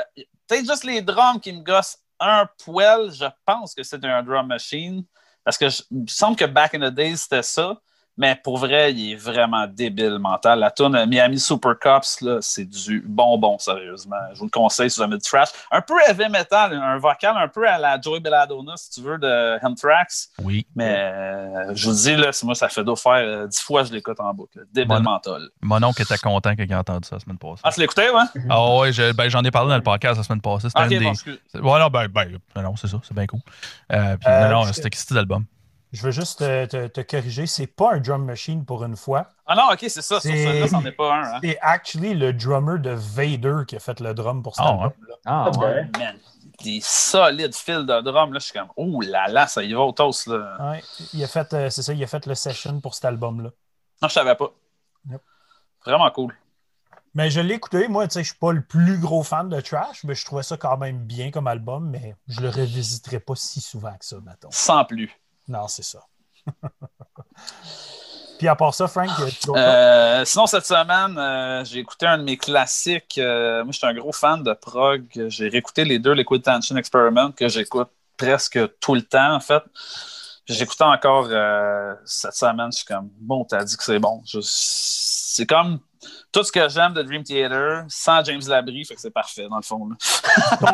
Peut-être 0.47 0.65
juste 0.65 0.83
les 0.85 1.01
drums 1.01 1.39
qui 1.41 1.51
me 1.53 1.61
gossent 1.61 1.97
un 2.19 2.47
poil. 2.63 3.11
Je 3.11 3.25
pense 3.45 3.73
que 3.73 3.83
c'est 3.83 4.03
un 4.05 4.23
drum 4.23 4.47
machine. 4.47 5.03
Parce 5.43 5.57
que 5.57 5.69
je- 5.69 5.81
il 5.91 6.01
me 6.01 6.07
semble 6.07 6.35
que 6.37 6.45
back 6.45 6.75
in 6.75 6.79
the 6.89 6.93
days, 6.93 7.17
c'était 7.17 7.43
ça. 7.43 7.77
Mais 8.19 8.35
pour 8.43 8.57
vrai, 8.57 8.91
il 8.93 9.13
est 9.13 9.15
vraiment 9.15 9.65
débile 9.65 10.19
mental. 10.19 10.59
La 10.59 10.69
tune 10.71 11.05
Miami 11.07 11.39
Super 11.39 11.79
Cups, 11.79 12.19
là, 12.21 12.37
c'est 12.41 12.65
du 12.65 13.01
bonbon, 13.07 13.57
sérieusement. 13.57 14.17
Je 14.33 14.39
vous 14.39 14.45
le 14.45 14.51
conseille 14.51 14.91
si 14.91 14.99
vous 14.99 15.05
aimez 15.05 15.15
du 15.15 15.23
trash. 15.23 15.47
Un 15.71 15.79
peu 15.81 15.93
heavy 16.05 16.27
metal, 16.29 16.73
un 16.73 16.97
vocal 16.97 17.37
un 17.37 17.47
peu 17.47 17.65
à 17.65 17.77
la 17.77 17.99
Joey 17.99 18.19
Belladonna, 18.19 18.73
si 18.75 18.89
tu 18.91 19.01
veux, 19.01 19.17
de 19.17 19.57
Hemtrax. 19.65 20.31
Oui. 20.43 20.67
Mais 20.75 20.95
euh, 20.97 21.71
je 21.73 21.89
vous 21.89 21.95
dis, 21.95 22.15
là, 22.17 22.31
moi, 22.43 22.55
ça 22.55 22.67
fait 22.67 22.83
d'eau 22.83 22.97
faire 22.97 23.13
euh, 23.13 23.47
dix 23.47 23.61
fois 23.61 23.83
que 23.83 23.87
je 23.87 23.93
l'écoute 23.93 24.19
en 24.19 24.33
boucle. 24.33 24.59
Débile 24.73 24.97
Mon- 24.97 25.11
mental. 25.11 25.47
Mon 25.61 25.81
oncle 25.81 26.01
était 26.01 26.17
content 26.17 26.51
quand 26.57 26.63
il 26.67 26.73
a 26.73 26.79
entendu 26.79 27.07
ça 27.07 27.15
la 27.15 27.19
semaine 27.21 27.37
passée. 27.37 27.61
Ah, 27.63 27.71
tu 27.71 27.79
l'écoutais, 27.79 28.09
ouais? 28.09 28.23
Ah 28.49 28.75
ouais, 28.79 28.91
je- 28.91 29.13
ben, 29.13 29.29
j'en 29.29 29.43
ai 29.45 29.51
parlé 29.51 29.69
dans 29.69 29.77
le 29.77 29.81
podcast 29.83 30.17
la 30.17 30.23
semaine 30.23 30.41
passée. 30.41 30.67
C'était 30.67 30.83
ok, 30.83 30.91
une 30.91 30.99
des- 30.99 31.59
bon. 31.61 31.71
Ouais, 31.73 31.79
non, 31.79 31.87
ben, 31.87 32.07
ben, 32.09 32.37
non, 32.61 32.75
c'est 32.75 32.87
ça, 32.87 32.99
c'est 33.01 33.13
bien 33.13 33.27
cool. 33.27 33.39
Euh, 33.93 34.17
puis, 34.17 34.29
Euh, 34.29 34.49
non, 34.49 34.63
c'était 34.73 34.89
c'était 34.93 35.13
l'album. 35.15 35.45
Je 35.91 36.03
veux 36.03 36.11
juste 36.11 36.39
te, 36.39 36.65
te- 36.67 36.87
te 36.87 37.01
corriger, 37.01 37.47
c'est 37.47 37.65
pas 37.65 37.93
un 37.93 37.99
drum 37.99 38.23
machine 38.23 38.63
pour 38.63 38.83
une 38.83 38.95
fois. 38.95 39.27
Ah 39.47 39.55
non, 39.55 39.63
ok, 39.71 39.79
c'est 39.81 39.89
ça. 40.03 40.19
Sur 40.19 40.21
C'est- 40.21 40.45
celui-là, 40.45 40.67
c'en 40.67 40.85
est 40.85 40.91
pas 40.91 41.15
un. 41.15 41.23
Hein? 41.23 41.39
C'est 41.43 41.57
actually 41.61 42.13
le 42.13 42.31
drummer 42.31 42.77
de 42.79 42.91
Vader 42.91 43.63
qui 43.67 43.75
a 43.75 43.79
fait 43.79 43.99
le 43.99 44.13
drum 44.13 44.43
pour 44.43 44.55
cet 44.55 44.65
Ah, 44.65 44.69
album-là. 44.69 45.15
Ah, 45.25 45.49
ouais. 45.57 45.89
Man, 45.97 46.15
des 46.63 46.79
solides 46.81 47.55
fils 47.55 47.85
de 47.85 48.01
drum. 48.01 48.33
Là, 48.33 48.39
je 48.39 48.45
suis 48.45 48.53
comme, 48.53 48.69
oh 48.75 49.01
là 49.01 49.27
là, 49.29 49.47
ça 49.47 49.63
y 49.63 49.73
va 49.73 49.79
au 49.81 49.91
toast. 49.91 50.27
Là. 50.27 50.57
Ouais, 50.71 50.83
il 51.13 51.23
a 51.23 51.27
fait, 51.27 51.51
euh, 51.53 51.69
c'est 51.71 51.81
ça, 51.81 51.93
il 51.93 52.03
a 52.03 52.07
fait 52.07 52.25
le 52.27 52.35
session 52.35 52.79
pour 52.81 52.93
cet 52.93 53.05
album-là. 53.05 53.49
Non, 54.01 54.07
je 54.07 54.13
savais 54.13 54.35
pas. 54.35 54.51
Yep. 55.09 55.21
Vraiment 55.85 56.11
cool. 56.11 56.35
Mais 57.15 57.31
je 57.31 57.39
l'ai 57.41 57.55
écouté, 57.55 57.87
moi, 57.87 58.07
tu 58.07 58.13
sais, 58.13 58.23
je 58.23 58.29
suis 58.29 58.37
pas 58.37 58.51
le 58.51 58.61
plus 58.61 58.99
gros 58.99 59.23
fan 59.23 59.49
de 59.49 59.59
Trash, 59.59 60.03
mais 60.03 60.13
je 60.13 60.23
trouvais 60.23 60.43
ça 60.43 60.57
quand 60.57 60.77
même 60.77 60.99
bien 60.99 61.31
comme 61.31 61.47
album, 61.47 61.89
mais 61.89 62.15
je 62.27 62.41
le 62.41 62.49
revisiterai 62.49 63.19
pas 63.19 63.33
si 63.35 63.59
souvent 63.59 63.93
que 63.97 64.05
ça, 64.05 64.17
mettons. 64.23 64.51
Sans 64.51 64.85
plus. 64.85 65.11
Non, 65.49 65.67
c'est 65.67 65.83
ça. 65.83 65.99
Puis 68.37 68.47
à 68.47 68.55
part 68.55 68.73
ça, 68.73 68.87
Frank? 68.87 69.09
Euh, 69.49 70.23
sinon, 70.23 70.47
cette 70.47 70.65
semaine, 70.65 71.17
euh, 71.17 71.65
j'ai 71.65 71.79
écouté 71.79 72.05
un 72.05 72.17
de 72.17 72.23
mes 72.23 72.37
classiques. 72.37 73.17
Euh, 73.17 73.65
moi, 73.65 73.73
je 73.73 73.79
suis 73.79 73.87
un 73.87 73.93
gros 73.93 74.13
fan 74.13 74.41
de 74.43 74.53
prog. 74.53 75.03
J'ai 75.27 75.49
réécouté 75.49 75.83
les 75.83 75.99
deux 75.99 76.13
Liquid 76.13 76.41
Tension 76.41 76.77
Experiment 76.77 77.31
que 77.33 77.49
j'écoute 77.49 77.89
presque 78.15 78.57
tout 78.79 78.95
le 78.95 79.01
temps, 79.01 79.33
en 79.33 79.41
fait. 79.41 79.61
J'écoutais 80.45 80.85
encore 80.85 81.27
euh, 81.29 81.93
cette 82.05 82.33
semaine. 82.33 82.71
Je 82.71 82.77
suis 82.77 82.85
comme, 82.85 83.09
bon, 83.19 83.43
t'as 83.43 83.63
dit 83.65 83.75
que 83.75 83.83
c'est 83.83 83.99
bon. 83.99 84.21
C'est 84.41 85.45
comme 85.45 85.79
tout 86.31 86.43
ce 86.43 86.51
que 86.51 86.69
j'aime 86.69 86.93
de 86.93 87.01
Dream 87.01 87.23
Theater 87.23 87.83
sans 87.87 88.23
James 88.23 88.41
Labrie, 88.47 88.85
fait 88.85 88.95
que 88.95 89.01
c'est 89.01 89.11
parfait, 89.11 89.47
dans 89.49 89.57
le 89.57 89.63
fond. 89.63 89.89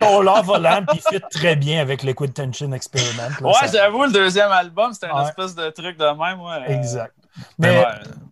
ton 0.00 0.20
lard 0.22 0.42
volant, 0.42 0.84
puis 0.86 1.00
il 1.12 1.16
fit 1.16 1.22
très 1.30 1.56
bien 1.56 1.80
avec 1.80 2.02
Liquid 2.02 2.34
Tension 2.34 2.72
Experiment. 2.72 3.28
là, 3.40 3.46
Ouais, 3.46 3.68
ça- 3.68 3.78
j'avoue, 3.78 4.04
le 4.04 4.12
deuxième 4.12 4.50
album, 4.50 4.92
c'était 4.92 5.06
un 5.08 5.24
espèce 5.26 5.54
de 5.54 5.70
truc 5.70 5.96
de 5.98 6.04
même. 6.04 6.40
Ouais. 6.40 6.64
Euh, 6.68 6.78
Exact. 6.78 7.14
Mais 7.58 7.70
Mais, 7.72 7.78
ouais. 7.78 7.84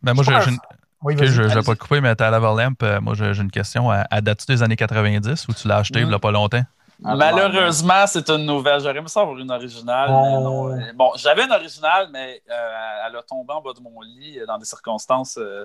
Ben, 0.02 0.14
moi, 0.14 0.24
je 0.24 0.30
j'ai 0.44 0.50
une- 0.50 0.58
oui, 1.02 1.14
ok, 1.14 1.20
vas-y. 1.20 1.28
je 1.28 1.42
ne 1.42 1.48
vais 1.48 1.62
pas 1.62 1.74
te 1.74 1.78
couper, 1.80 2.00
mais 2.00 2.14
ta 2.16 2.30
Lamp, 2.30 2.82
euh, 2.82 3.00
moi, 3.00 3.14
j'ai 3.16 3.40
une 3.40 3.50
question. 3.50 3.90
À, 3.90 4.04
à 4.10 4.20
date 4.20 4.46
des 4.48 4.62
années 4.62 4.76
90 4.76 5.46
ou 5.48 5.54
tu 5.54 5.68
l'as 5.68 5.78
acheté 5.78 6.00
Mm. 6.00 6.02
il 6.02 6.08
n'y 6.08 6.14
a 6.14 6.18
pas 6.18 6.32
longtemps? 6.32 6.62
Ah, 7.04 7.14
Malheureusement, 7.14 8.06
c'est 8.06 8.28
une 8.28 8.44
nouvelle. 8.46 8.80
J'aurais 8.80 8.98
aimé 8.98 9.06
ça 9.08 9.20
avoir 9.20 9.38
une 9.38 9.50
originale. 9.50 10.08
mais 10.10 10.40
non. 10.40 10.72
Euh, 10.72 10.92
Bon, 10.94 11.12
j'avais 11.16 11.44
une 11.44 11.52
originale, 11.52 12.08
mais 12.12 12.42
euh, 12.50 13.06
elle 13.06 13.16
a 13.16 13.22
tombé 13.22 13.52
en 13.54 13.60
bas 13.60 13.70
de 13.72 13.80
mon 13.80 14.00
lit 14.00 14.40
euh, 14.40 14.46
dans 14.46 14.58
des 14.58 14.64
circonstances 14.64 15.38
euh, 15.38 15.64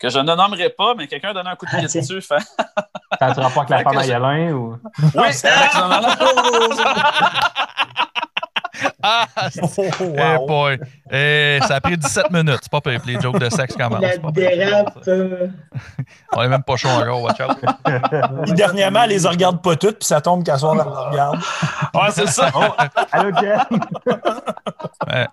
que 0.00 0.08
je 0.08 0.18
ne 0.18 0.34
nommerai 0.34 0.70
pas, 0.70 0.94
mais 0.96 1.06
quelqu'un 1.06 1.30
a 1.30 1.34
donné 1.34 1.50
un 1.50 1.56
coup 1.56 1.66
de 1.66 1.70
pied 1.70 1.82
dessus. 2.00 2.20
Fait... 2.22 2.38
Ça 2.40 3.26
a-tu 3.26 3.40
rapport 3.40 3.62
avec 3.62 3.70
la 3.70 3.78
femme 3.82 3.92
que 3.92 3.98
à 3.98 4.02
je- 4.02 4.10
Yolin 4.12 4.52
ou? 4.52 4.78
Oui, 5.14 5.32
moment-là. 5.80 6.16
Ah! 9.02 9.26
Oh, 9.62 9.68
Eh 10.00 10.46
boy! 10.46 10.78
Eh, 11.10 11.58
ça 11.66 11.76
a 11.76 11.80
pris 11.80 11.96
17 11.96 12.30
minutes. 12.30 12.58
C'est 12.62 12.70
pas 12.70 12.80
pire. 12.80 13.00
Les 13.06 13.18
jokes 13.20 13.38
de 13.38 13.48
sexe 13.48 13.74
commencent. 13.76 14.00
La 14.00 14.30
dérape. 14.30 14.98
euh, 15.08 15.48
On 16.36 16.42
est 16.42 16.48
même 16.48 16.62
pas 16.62 16.76
chaud 16.76 16.88
encore, 16.88 17.22
watch 17.22 17.40
out. 17.40 17.56
Puis 18.44 18.52
dernièrement, 18.52 19.02
elle 19.04 19.10
les 19.10 19.26
regarde 19.26 19.62
pas 19.62 19.76
toutes, 19.76 19.98
puis 19.98 20.06
ça 20.06 20.20
tombe 20.20 20.44
qu'à 20.44 20.58
soir, 20.58 20.74
elle 20.78 20.84
les 20.86 21.08
regarde. 21.10 21.38
Ouais, 21.94 22.10
c'est 22.10 22.28
ça. 22.28 22.50
Oh, 22.54 22.64
allô, 23.12 23.30
Jen? 23.40 23.60
Ouais. 25.06 25.26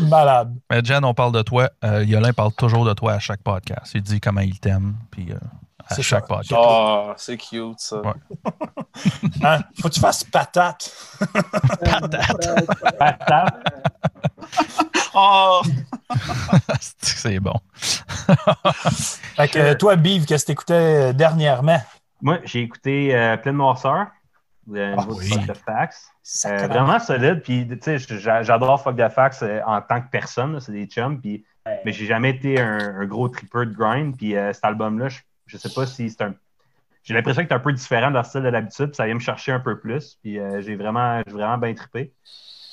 Malade. 0.00 0.54
Mais 0.70 0.80
Jen, 0.84 1.04
on 1.04 1.14
parle 1.14 1.32
de 1.32 1.42
toi. 1.42 1.68
Euh, 1.84 2.04
Yolin 2.04 2.32
parle 2.32 2.52
toujours 2.52 2.84
de 2.84 2.92
toi 2.92 3.14
à 3.14 3.18
chaque 3.18 3.42
podcast. 3.42 3.92
Il 3.94 4.02
dit 4.02 4.20
comment 4.20 4.40
il 4.42 4.58
t'aime, 4.60 4.96
puis 5.10 5.28
euh, 5.32 5.36
à 5.88 5.94
C'est 5.94 6.02
chaque 6.02 6.26
ça. 6.26 6.34
podcast. 6.34 6.54
Oh, 6.64 7.12
c'est 7.16 7.36
cute, 7.36 7.78
ça. 7.80 8.00
Ouais. 8.00 8.12
Hein? 9.42 9.60
Faut 9.80 9.88
que 9.88 9.94
tu 9.94 10.00
fasses 10.00 10.24
patate. 10.24 10.90
Patate. 12.98 13.54
Oh, 15.18 15.62
c'est 17.00 17.40
bon. 17.40 17.54
Fait 19.36 19.48
que 19.48 19.58
euh, 19.58 19.74
toi, 19.74 19.96
Biv, 19.96 20.26
qu'est-ce 20.26 20.44
que 20.44 20.48
t'écoutais 20.48 20.74
euh, 20.74 21.12
dernièrement? 21.14 21.80
Moi, 22.20 22.38
j'ai 22.44 22.60
écouté 22.60 23.14
euh, 23.16 23.38
Pleine 23.38 23.56
Noirceur, 23.56 24.08
le 24.70 24.92
Ah 24.92 24.96
nouveau 24.96 25.18
oui. 25.18 25.28
Fuck 25.30 25.46
the 25.46 25.56
Facts. 25.56 26.10
Euh, 26.44 26.66
vraiment 26.66 26.98
solide. 26.98 27.40
Puis, 27.42 27.66
tu 27.66 27.78
sais, 27.80 27.98
j'a- 27.98 28.42
j'adore 28.42 28.82
Fuck 28.82 28.96
the 28.96 29.08
Facts 29.08 29.42
en 29.66 29.80
tant 29.80 30.02
que 30.02 30.10
personne. 30.10 30.52
là, 30.52 30.60
C'est 30.60 30.72
des 30.72 30.84
chums. 30.86 31.18
Puis, 31.20 31.44
mais 31.84 31.92
j'ai 31.92 32.04
jamais 32.06 32.30
été 32.30 32.60
un, 32.60 33.00
un 33.00 33.06
gros 33.06 33.28
tripper 33.30 33.64
de 33.66 33.74
grind. 33.74 34.16
Puis, 34.18 34.36
euh, 34.36 34.52
cet 34.52 34.64
album-là, 34.66 35.08
je, 35.08 35.18
je 35.46 35.56
sais 35.56 35.70
pas 35.74 35.86
si 35.86 36.10
c'est 36.10 36.22
un. 36.22 36.34
J'ai 37.04 37.14
l'impression 37.14 37.42
que 37.42 37.48
c'est 37.48 37.54
un 37.54 37.60
peu 37.60 37.72
différent 37.72 38.08
de 38.08 38.14
leur 38.14 38.26
style 38.26 38.42
de 38.42 38.48
l'habitude. 38.48 38.86
Puis, 38.86 38.96
ça 38.96 39.06
vient 39.06 39.14
me 39.14 39.20
chercher 39.20 39.52
un 39.52 39.60
peu 39.60 39.78
plus. 39.78 40.18
Puis, 40.22 40.40
euh, 40.40 40.60
j'ai 40.60 40.74
vraiment, 40.74 41.22
j'ai 41.26 41.32
vraiment 41.32 41.56
bien 41.56 41.72
trippé. 41.74 42.12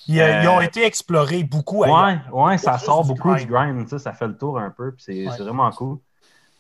Ils, 0.07 0.19
euh, 0.19 0.41
ils 0.41 0.47
ont 0.47 0.57
euh, 0.57 0.61
été 0.63 0.83
explorés 0.83 1.43
beaucoup. 1.43 1.83
Ouais, 1.83 2.17
ouais, 2.31 2.57
ça 2.57 2.77
sort 2.79 3.03
du 3.03 3.09
beaucoup 3.09 3.29
grind. 3.29 3.45
du 3.45 3.51
grind. 3.53 3.87
sais, 3.87 3.99
Ça 3.99 4.11
fait 4.13 4.27
le 4.27 4.35
tour 4.35 4.57
un 4.59 4.71
peu. 4.71 4.91
Puis, 4.93 5.03
c'est 5.05 5.27
Ouais. 5.27 5.37
vraiment 5.37 5.69
cool. 5.71 5.99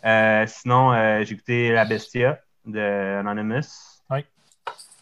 Euh, 0.05 0.45
sinon, 0.47 0.93
euh, 0.93 1.23
j'ai 1.23 1.33
écouté 1.33 1.71
La 1.71 1.85
Bestia 1.85 2.37
de 2.65 3.19
Anonymous. 3.19 4.01
Ouais. 4.11 4.25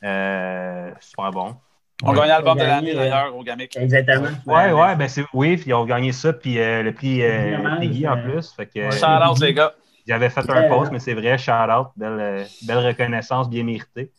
Euh, 0.03 0.91
super 0.99 1.31
bon. 1.31 1.55
on 2.03 2.13
gagne 2.13 2.29
l'album 2.29 2.57
de 2.57 2.63
l'année, 2.63 2.93
d'ailleurs, 2.93 3.35
au 3.35 3.43
Gamic. 3.43 3.75
Exactement. 3.77 4.29
Ouais, 4.45 4.71
ouais, 4.71 4.95
ben 4.95 5.07
c'est 5.07 5.25
oui, 5.33 5.57
puis 5.57 5.69
ils 5.69 5.73
ont 5.73 5.85
gagné 5.85 6.11
ça, 6.11 6.33
puis 6.33 6.57
euh, 6.59 6.81
le 6.83 6.93
prix 6.93 7.21
euh, 7.21 7.77
Peggy 7.79 8.07
en 8.07 8.17
plus. 8.21 8.51
Fait 8.53 8.65
que 8.65 8.79
Ouais. 8.79 8.91
Shout 8.91 9.05
out, 9.29 9.39
les 9.39 9.53
gars. 9.53 9.73
J'avais 10.07 10.29
fait 10.29 10.49
un 10.49 10.67
post, 10.67 10.85
ouais. 10.85 10.89
mais 10.93 10.99
c'est 10.99 11.13
vrai, 11.13 11.37
shout 11.37 11.51
out, 11.51 11.87
belle, 11.95 12.17
euh, 12.19 12.43
belle 12.63 12.85
reconnaissance, 12.85 13.49
bien 13.49 13.63
méritée. 13.63 14.11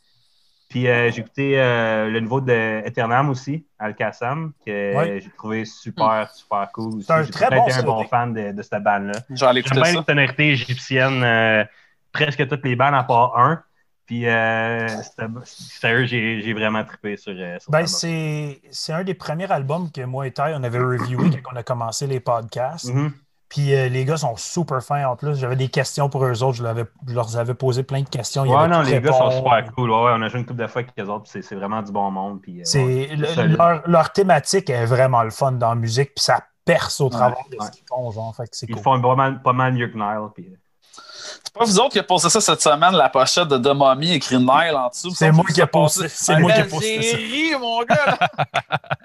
Puis 0.68 0.88
euh, 0.88 1.11
j'ai 1.11 1.21
écouté 1.21 1.61
euh, 1.61 2.09
le 2.09 2.21
nouveau 2.21 2.40
de 2.40 2.81
Eternam 2.87 3.29
aussi, 3.29 3.66
Al-Qassam, 3.79 4.53
que 4.64 4.97
Ouais. 4.97 5.21
j'ai 5.21 5.31
trouvé 5.31 5.64
super, 5.66 6.31
super 6.35 6.71
cool. 6.73 7.03
C'est 7.03 7.12
un 7.12 7.23
J'ai 7.25 7.31
très 7.31 7.51
bon 7.51 7.66
été 7.66 7.75
un 7.75 7.83
bon 7.83 8.05
fan 8.05 8.33
de, 8.33 8.53
de 8.53 8.62
cette 8.62 8.83
bande-là. 8.83 9.12
J'aime 9.31 9.53
bien 9.53 9.85
ça. 9.85 9.92
les 9.99 10.05
tonalités 10.05 10.49
égyptiennes, 10.53 11.23
euh, 11.23 11.64
presque 12.11 12.49
toutes 12.49 12.64
les 12.64 12.75
bandes 12.75 12.95
à 12.95 13.03
part 13.03 13.38
un. 13.38 13.62
Puis 14.07 14.27
euh, 14.27 14.88
sérieux, 15.45 16.07
j'ai 16.07 16.42
j'ai 16.42 16.53
vraiment 16.55 16.85
trippé 16.85 17.16
sur, 17.16 17.33
euh, 17.37 17.59
sur 17.61 17.71
Ben, 17.71 17.87
c'est 17.87 18.61
c'est 18.71 18.92
un 18.92 19.05
des 19.05 19.14
premiers 19.14 19.51
albums 19.53 19.90
que 19.92 20.01
moi 20.03 20.27
et 20.27 20.33
Ty, 20.33 20.42
on 20.55 20.62
avait 20.64 20.79
reviewé 20.79 21.31
quand 21.42 21.53
on 21.53 21.57
a 21.57 21.62
commencé 21.62 22.07
les 22.07 22.18
podcasts. 22.21 22.92
Mhm. 22.92 23.12
Puis 23.55 23.75
euh, 23.75 23.91
les 23.91 24.07
gars 24.07 24.17
sont 24.17 24.35
super 24.38 24.83
fins 24.83 25.07
en 25.07 25.15
plus. 25.15 25.35
J'avais 25.38 25.57
des 25.57 25.69
questions 25.69 26.09
pour 26.09 26.25
eux 26.25 26.43
autres. 26.43 26.57
Je, 26.57 26.62
leur 27.12 27.37
avais 27.37 27.53
posé 27.55 27.83
plein 27.83 28.01
de 28.01 28.09
questions. 28.09 28.47
Ils 28.47 28.51
Ouais, 28.51 28.67
non, 28.67 28.81
les 28.81 28.99
gars 28.99 29.12
sont 29.12 29.31
super 29.31 29.62
cool. 29.75 29.91
Ouais, 29.91 30.05
ouais, 30.05 30.12
on 30.17 30.23
a 30.23 30.29
joué 30.31 30.41
une 30.41 30.47
couple 30.47 30.62
de 30.62 30.67
fois 30.67 30.81
avec 30.81 30.93
eux 30.99 31.11
autres, 31.11 31.31
puis 31.31 31.43
c'est 31.43 31.55
vraiment 31.55 31.83
du 31.83 31.93
bon 31.93 32.11
monde. 32.11 32.41
Puis, 32.41 32.62
euh, 32.62 32.79
ouais, 32.83 33.09
le- 33.15 33.55
leur, 33.57 33.83
leur 33.87 34.11
thématique 34.11 34.71
est 34.71 34.87
vraiment 34.87 35.23
le 35.23 35.29
fun 35.31 35.53
dans 35.53 35.69
la 35.69 35.75
musique, 35.75 36.15
puis 36.15 36.25
ça 36.25 36.41
perce 36.65 36.99
au 37.03 37.11
travers 37.11 37.37
de 37.51 37.59
ouais. 37.59 37.67
ce 37.67 37.73
qu'ils 37.73 37.85
font, 37.87 38.11
genre. 38.11 38.35
Fait 38.35 38.45
que 38.45 38.57
Ils 38.62 38.75
cool. 38.75 38.83
font 38.83 39.03
pas 39.03 39.15
mal, 39.17 39.43
pas 39.43 39.53
mal 39.53 39.75
mieux 39.75 39.88
que 39.88 39.99
Nile. 39.99 40.31
Puis, 40.35 40.47
euh, 40.51 40.57
C'est 41.45 41.53
pas 41.53 41.65
vous 41.67 41.79
autres 41.79 41.91
qui 41.91 41.99
avez 41.99 42.07
posté 42.07 42.31
ça 42.31 42.41
cette 42.41 42.62
semaine, 42.62 42.93
la 42.95 43.11
pochette 43.11 43.49
de 43.49 43.59
The 43.59 43.77
Mummy 43.77 44.12
écrit 44.15 44.38
Nile 44.38 44.75
en 44.77 44.88
dessous. 44.88 45.11
C'est 45.15 45.31
moi 45.31 45.45
qui 45.53 45.61
ai 45.61 45.67
passé- 45.67 46.05
posté- 46.05 46.09
c'est 46.09 46.38
moi 46.38 46.53
qui 46.53 46.61
ai 46.61 46.65
posté 46.65 47.03
J'ai 47.03 47.11
ça. 47.11 47.17
ri, 47.19 47.53
mon 47.61 47.83
gars. 47.83 48.19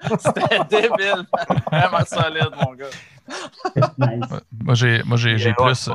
C'était 0.18 0.58
débile. 0.70 1.26
Vraiment 1.70 2.04
solide, 2.06 2.50
mon 2.64 2.72
gars. 2.72 2.86
Nice. 3.98 4.24
Moi, 4.62 4.74
j'ai 4.74 5.02
moi, 5.04 5.16
j'ai 5.16 5.38
j'ai 5.38 5.50
ouais, 5.50 5.54
plus. 5.54 5.88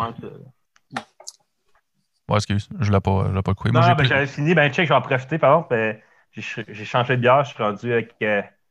ouais, 2.30 2.36
excuse, 2.36 2.70
je 2.80 2.92
l'ai 2.92 3.00
pas, 3.00 3.26
je 3.30 3.34
l'ai 3.36 3.42
pas 3.42 3.54
coué. 3.54 3.72
Non, 3.72 3.80
Moi, 3.80 3.90
j'ai 3.90 3.96
ben, 3.96 3.98
plus- 3.98 4.08
j'avais 4.08 4.28
fini. 4.28 4.54
Ben, 4.56 4.72
check, 4.72 4.86
je 4.86 4.90
vais 4.90 4.96
en 4.98 5.02
profiter. 5.02 5.38
Par 5.38 5.52
exemple, 5.52 5.68
ben, 5.72 5.98
j'ai 6.32 6.44
j'ai 6.68 6.86
changé 6.86 7.16
de 7.18 7.22
bière. 7.22 7.44
Je 7.44 7.54
suis 7.54 7.64
rendu 7.64 7.92
avec 7.94 8.16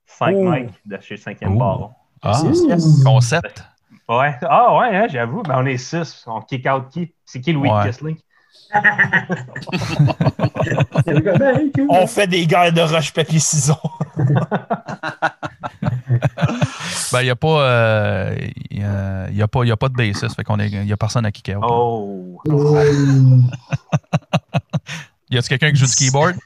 5 0.07 0.35
Oh. 0.37 0.48
mecs 0.51 0.70
de 0.85 0.98
chez 1.01 1.16
5e 1.16 1.53
Oh. 1.55 1.59
Baron. 1.59 1.90
Ah, 2.22 2.40
Yes. 2.44 3.03
concept. 3.05 3.64
Ouais. 4.09 4.35
Ah, 4.42 4.77
ouais, 4.77 4.96
hein, 4.96 5.07
j'avoue. 5.11 5.42
Ben, 5.42 5.57
on 5.59 5.66
est 5.66 5.77
6. 5.77 6.25
On 6.27 6.40
kick 6.40 6.66
out 6.66 6.88
qui? 6.90 7.14
C'est 7.25 7.40
qui 7.40 7.53
le 7.53 7.59
weak 7.59 7.72
Ouais. 7.72 7.87
Kissling 7.87 8.16
On 11.88 12.06
fait 12.06 12.26
des 12.26 12.46
guerres 12.46 12.72
de 12.72 12.80
roche, 12.82 13.12
papier, 13.12 13.38
ciseaux. 13.38 13.74
Ben, 17.12 17.20
il 17.20 17.24
n'y 17.24 17.30
a 17.30 17.37
pas. 17.37 17.62
euh, 17.62 18.37
y 18.70 18.82
a, 18.82 19.28
y 19.30 19.42
a 19.42 19.48
pas, 19.48 19.64
y 19.64 19.70
a 19.70 19.76
pas 19.76 19.88
de 19.88 19.94
bassiste, 19.94 20.35
fait 20.35 20.44
qu'on 20.44 20.58
est, 20.58 20.68
il 20.68 20.87
y 20.87 20.92
a 20.92 20.96
personne 20.96 21.26
à 21.26 21.32
kicker 21.32 21.56
out. 21.58 21.64
Oh. 21.68 22.40
Y 25.30 25.38
a-tu 25.38 25.48
quelqu'un 25.48 25.70
qui 25.70 25.76
joue 25.76 25.87
du 25.87 25.94
keyboard? 25.94 26.37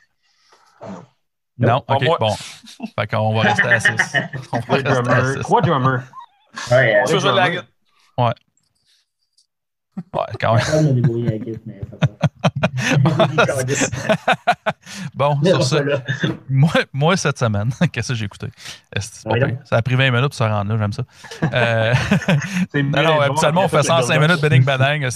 Non? 1.59 1.83
Ok, 1.89 2.05
bon. 2.21 2.33
Fait 2.97 3.07
qu'on 3.09 3.35
va 3.35 3.41
rester 3.41 3.67
à 3.67 3.81
6. 3.81 3.91
On 4.53 4.59
va 4.59 4.63
Trois 4.63 4.77
rester 4.77 4.91
à 4.91 5.03
drummers. 5.03 5.33
6. 5.33 5.41
Trois 5.41 5.61
drummers. 5.61 6.03
Ouais, 6.71 7.03
On 7.05 7.11
peut 7.11 7.19
jouer 7.19 7.31
de 7.33 7.37
la 7.37 7.51
guitare. 7.51 7.65
Ouais, 10.13 10.21
quand 10.41 10.55
même. 10.55 10.65
Bon, 15.15 15.39
sur 15.43 15.63
ça, 15.65 15.79
moi, 16.49 16.71
moi, 16.93 17.17
cette 17.17 17.39
semaine, 17.39 17.71
qu'est-ce 17.93 18.09
que 18.09 18.15
j'ai 18.15 18.25
écouté? 18.27 18.49
Ouais. 19.27 19.59
Ça 19.65 19.77
a 19.77 19.83
pris 19.83 19.95
20 19.95 20.11
minutes 20.11 20.29
pour 20.29 20.35
se 20.35 20.45
rendre 20.45 20.73
là, 20.73 20.79
j'aime 20.79 20.93
ça. 20.93 21.03
Euh, 21.53 21.95
non, 22.75 23.03
non, 23.03 23.21
habituellement, 23.21 23.65
on 23.65 23.69
fait 23.69 23.83
105 23.83 24.21
minutes, 24.21 24.41
beding 24.41 24.65
badang, 24.65 25.05
à. 25.05 25.09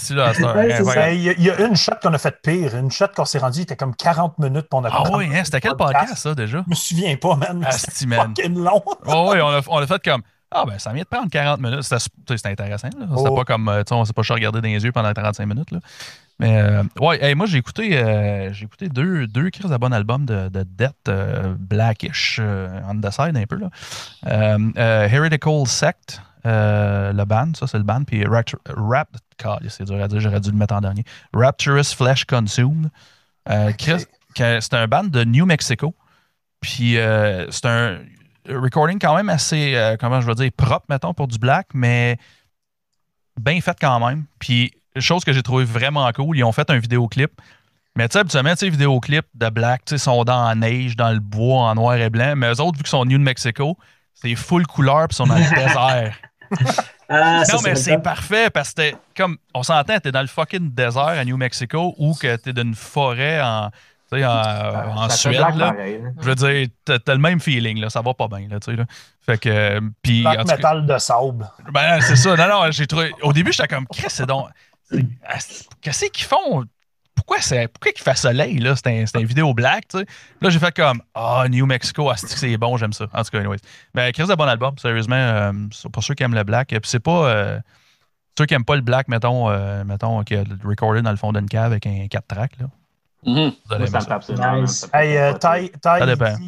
Ben, 0.53 1.13
Il 1.13 1.21
y, 1.21 1.29
a- 1.29 1.33
il 1.33 1.43
y 1.43 1.49
a 1.49 1.61
une 1.65 1.75
shot 1.75 1.93
qu'on 2.01 2.13
a 2.13 2.17
fait 2.17 2.41
pire. 2.41 2.75
Une 2.75 2.91
shot 2.91 3.07
qu'on 3.15 3.25
s'est 3.25 3.39
rendu, 3.39 3.59
il 3.59 3.63
était 3.63 3.75
comme 3.77 3.95
40 3.95 4.37
minutes. 4.39 4.67
puis 4.69 4.79
on 4.79 4.83
a 4.83 4.89
Ah 4.91 5.03
oui, 5.13 5.29
hein, 5.33 5.41
c'était 5.43 5.61
quel 5.61 5.75
podcast, 5.75 6.15
ça, 6.17 6.35
déjà? 6.35 6.63
Je 6.65 6.69
me 6.69 6.75
souviens 6.75 7.15
pas, 7.15 7.35
man. 7.35 7.63
Asti, 7.65 8.05
C'était 8.35 8.49
long. 8.49 8.83
Oh, 9.05 9.29
oui, 9.31 9.39
on 9.41 9.49
a, 9.49 9.61
on 9.67 9.77
a 9.77 9.87
fait 9.87 10.03
comme. 10.03 10.21
Ah, 10.53 10.65
ben, 10.67 10.77
ça 10.79 10.91
vient 10.91 11.03
de 11.03 11.07
prendre 11.07 11.29
40 11.29 11.61
minutes. 11.61 11.83
C'était 11.83 12.49
intéressant. 12.49 12.89
là. 12.99 13.05
C'était 13.15 13.29
Oh. 13.29 13.35
pas 13.35 13.45
comme. 13.45 13.69
euh, 13.69 13.83
tu 13.83 13.89
sais, 13.89 13.95
on 13.95 14.03
s'est 14.05 14.11
pas 14.13 14.21
regardé 14.29 14.59
dans 14.61 14.67
les 14.67 14.83
yeux 14.83 14.91
pendant 14.91 15.13
35 15.13 15.45
minutes. 15.45 15.71
Là. 15.71 15.79
Mais, 16.39 16.57
euh, 16.59 16.83
ouais, 16.99 17.23
hey, 17.23 17.35
moi, 17.35 17.45
j'ai 17.45 17.59
écouté, 17.59 17.97
euh, 17.97 18.51
j'ai 18.51 18.65
écouté 18.65 18.89
deux, 18.89 19.27
deux 19.27 19.49
crises 19.51 19.69
de 19.69 19.77
bon 19.77 19.93
album 19.93 20.25
de, 20.25 20.49
de 20.49 20.63
Death 20.63 20.95
euh, 21.07 21.53
Blackish, 21.57 22.39
on 22.41 22.99
the 22.99 23.11
side 23.11 23.37
un 23.37 23.45
peu. 23.45 23.57
Là. 23.57 23.69
Heretical 25.07 25.67
Sect, 25.67 26.21
le 26.43 27.23
band, 27.25 27.51
ça, 27.53 27.67
c'est 27.67 27.77
le 27.77 27.83
band. 27.83 28.03
Puis 28.03 28.25
Rapt- 28.25 28.55
Rap. 28.75 29.09
God, 29.43 29.59
c'est 29.69 29.85
dur 29.85 30.03
à 30.03 30.07
dire, 30.07 30.19
j'aurais 30.19 30.39
dû 30.39 30.51
le 30.51 30.57
mettre 30.57 30.75
en 30.75 30.81
dernier. 30.81 31.03
Rapturous 31.33 31.95
Flesh 31.95 32.25
Consumed. 32.25 32.89
C'est 33.47 34.73
un 34.73 34.87
band 34.87 35.05
de 35.05 35.23
New 35.23 35.45
Mexico. 35.45 35.95
Puis 36.59 36.97
c'est 37.49 37.65
un 37.65 37.97
recording 38.47 38.99
quand 38.99 39.15
même 39.15 39.29
assez, 39.29 39.75
euh, 39.75 39.95
comment 39.99 40.21
je 40.21 40.27
veux 40.27 40.35
dire, 40.35 40.51
propre, 40.55 40.85
mettons, 40.89 41.13
pour 41.13 41.27
du 41.27 41.37
black, 41.37 41.67
mais 41.73 42.17
bien 43.39 43.59
fait 43.61 43.77
quand 43.79 44.05
même. 44.05 44.25
Puis, 44.39 44.73
chose 44.97 45.23
que 45.23 45.33
j'ai 45.33 45.43
trouvé 45.43 45.63
vraiment 45.63 46.09
cool, 46.11 46.37
ils 46.37 46.43
ont 46.43 46.51
fait 46.51 46.69
un 46.69 46.77
vidéoclip. 46.77 47.31
Mais 47.95 48.07
tu 48.07 48.13
sais, 48.13 48.19
habituellement, 48.19 48.51
tu 48.51 48.57
sais, 48.57 48.69
vidéoclips 48.69 49.27
de 49.33 49.49
black, 49.49 49.85
tu 49.85 49.91
sais, 49.91 49.97
sont 49.97 50.23
dans 50.23 50.47
la 50.47 50.55
neige, 50.55 50.95
dans 50.95 51.11
le 51.11 51.19
bois, 51.19 51.63
en 51.63 51.75
noir 51.75 51.95
et 51.95 52.09
blanc. 52.09 52.35
Mais 52.37 52.47
eux 52.47 52.61
autres, 52.61 52.77
vu 52.77 52.83
qu'ils 52.83 52.87
sont 52.87 53.05
New 53.05 53.19
Mexico, 53.19 53.77
c'est 54.13 54.35
full 54.35 54.65
couleur, 54.65 55.07
puis 55.07 55.15
ils 55.15 55.17
sont 55.17 55.27
dans 55.27 55.35
le 55.35 55.49
désert. 55.55 56.15
Ah, 57.09 57.43
ça, 57.43 57.57
non, 57.57 57.61
mais 57.63 57.75
c'est 57.75 57.97
parfait 57.97 58.49
parce 58.49 58.73
que 58.73 58.93
comme 59.15 59.37
on 59.53 59.63
s'entend, 59.63 59.99
t'es 59.99 60.13
dans 60.13 60.21
le 60.21 60.27
fucking 60.27 60.73
désert 60.73 61.03
à 61.03 61.25
New 61.25 61.35
Mexico 61.35 61.93
ou 61.97 62.13
que 62.13 62.37
t'es 62.37 62.53
dans 62.53 62.61
une 62.61 62.75
forêt 62.75 63.41
en, 63.41 63.69
tu 64.11 64.17
sais, 64.19 64.25
en, 64.25 64.31
en 64.97 65.09
Ça 65.09 65.15
Suède. 65.15 65.39
là. 65.55 65.71
pareil. 65.73 66.01
Je 66.19 66.25
veux 66.25 66.35
dire, 66.35 66.67
t'as 66.85 66.99
t'as 66.99 67.13
le 67.13 67.19
même 67.19 67.39
feeling, 67.39 67.79
là, 67.79 67.89
ça 67.89 68.01
va 68.01 68.13
pas 68.13 68.27
bien. 68.27 68.47
Là, 68.49 68.59
tu 68.59 68.71
sais, 68.71 68.77
là. 68.77 68.85
Fait 69.25 69.37
que. 69.37 69.49
euh, 69.49 69.81
Puis, 70.01 70.25
en 70.27 70.33
cas- 70.33 70.75
de 70.81 70.97
sable. 70.97 71.47
ben, 71.71 72.01
c'est 72.01 72.15
ça. 72.15 72.35
Non, 72.35 72.47
non, 72.47 72.71
j'ai 72.71 72.87
trouvé. 72.87 73.11
Au 73.21 73.31
début, 73.33 73.51
j'étais 73.53 73.67
comme, 73.67 73.87
Chris, 73.87 74.05
c'est 74.09 74.25
donc. 74.25 74.47
Qu'est-ce 75.81 76.05
qu'ils 76.07 76.25
font? 76.25 76.63
Pourquoi, 77.15 77.39
c'est, 77.41 77.67
pourquoi 77.67 77.91
il 77.95 78.01
fait 78.01 78.17
soleil, 78.17 78.57
là? 78.59 78.75
C'est 78.75 78.87
un, 78.87 79.05
c'est 79.05 79.17
un 79.17 79.23
vidéo 79.23 79.53
black, 79.53 79.87
tu 79.89 79.99
sais? 79.99 80.05
Là, 80.41 80.49
j'ai 80.49 80.59
fait 80.59 80.75
comme, 80.75 81.01
ah, 81.13 81.45
New 81.49 81.65
Mexico, 81.65 82.09
ah, 82.09 82.15
c'est 82.17 82.57
bon, 82.57 82.77
j'aime 82.77 82.93
ça. 82.93 83.05
En 83.13 83.23
tout 83.23 83.29
cas, 83.31 83.39
anyways. 83.39 83.59
Mais 83.93 84.11
Chris, 84.11 84.25
de 84.27 84.33
bon 84.33 84.45
album, 84.47 84.77
sérieusement, 84.77 85.15
euh, 85.15 85.51
c'est 85.71 85.89
pour 85.91 86.03
ceux 86.03 86.13
qui 86.15 86.23
aiment 86.23 86.33
le 86.33 86.43
black. 86.43 86.69
Puis 86.69 86.79
c'est 86.83 86.99
pas. 86.99 87.29
euh, 87.29 87.59
ceux 88.37 88.45
qui 88.45 88.53
aiment 88.53 88.65
pas 88.65 88.75
le 88.75 88.81
black, 88.81 89.07
mettons, 89.07 89.49
euh, 89.49 89.83
mettons, 89.83 90.23
qui 90.23 90.35
a 90.35 90.43
recordé 90.63 91.01
dans 91.01 91.11
le 91.11 91.17
fond 91.17 91.31
d'une 91.31 91.47
cave 91.49 91.65
avec 91.71 91.85
un 91.85 92.07
4 92.09 92.25
tracks, 92.27 92.57
là. 92.59 92.67
Mhm. 93.23 93.51
Ça 93.69 93.77
me 93.77 93.85
ça. 93.85 93.99
tape 94.01 94.23
ça. 94.23 94.33
Nice. 94.55 94.87
ça 94.91 95.03
Hey, 95.03 95.15
euh, 95.17 95.33
Ça 95.39 95.51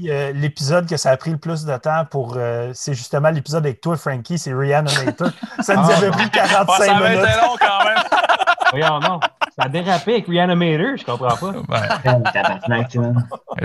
euh, 0.09 0.31
l'épisode 0.33 0.89
que 0.89 0.97
ça 0.97 1.11
a 1.11 1.17
pris 1.17 1.29
le 1.31 1.37
plus 1.37 1.65
de 1.65 1.77
temps 1.77 2.03
pour. 2.09 2.33
euh, 2.35 2.71
c'est 2.73 2.95
justement 2.95 3.29
l'épisode 3.29 3.63
avec 3.65 3.79
toi, 3.79 3.95
Frankie, 3.95 4.39
c'est 4.39 4.53
Reanimator. 4.53 5.29
Ça 5.61 5.75
nous 5.75 5.83
Ah, 5.89 5.95
avait 5.97 6.09
bon. 6.09 6.17
pris 6.17 6.29
Ah, 6.33 6.47
45 6.47 6.83
ça 6.85 6.95
avait 6.95 7.09
minutes. 7.11 7.27
été 7.29 7.37
long 7.41 7.55
quand 7.59 7.85
même. 7.85 7.97
Voyons, 8.71 8.99
non. 9.01 9.19
Ça 9.55 9.65
a 9.65 9.69
dérapé 9.69 10.13
avec 10.13 10.25
Reanimator, 10.25 10.97
je 10.97 11.05
comprends 11.05 11.37
pas. 11.37 11.51
Ouais. 11.51 11.87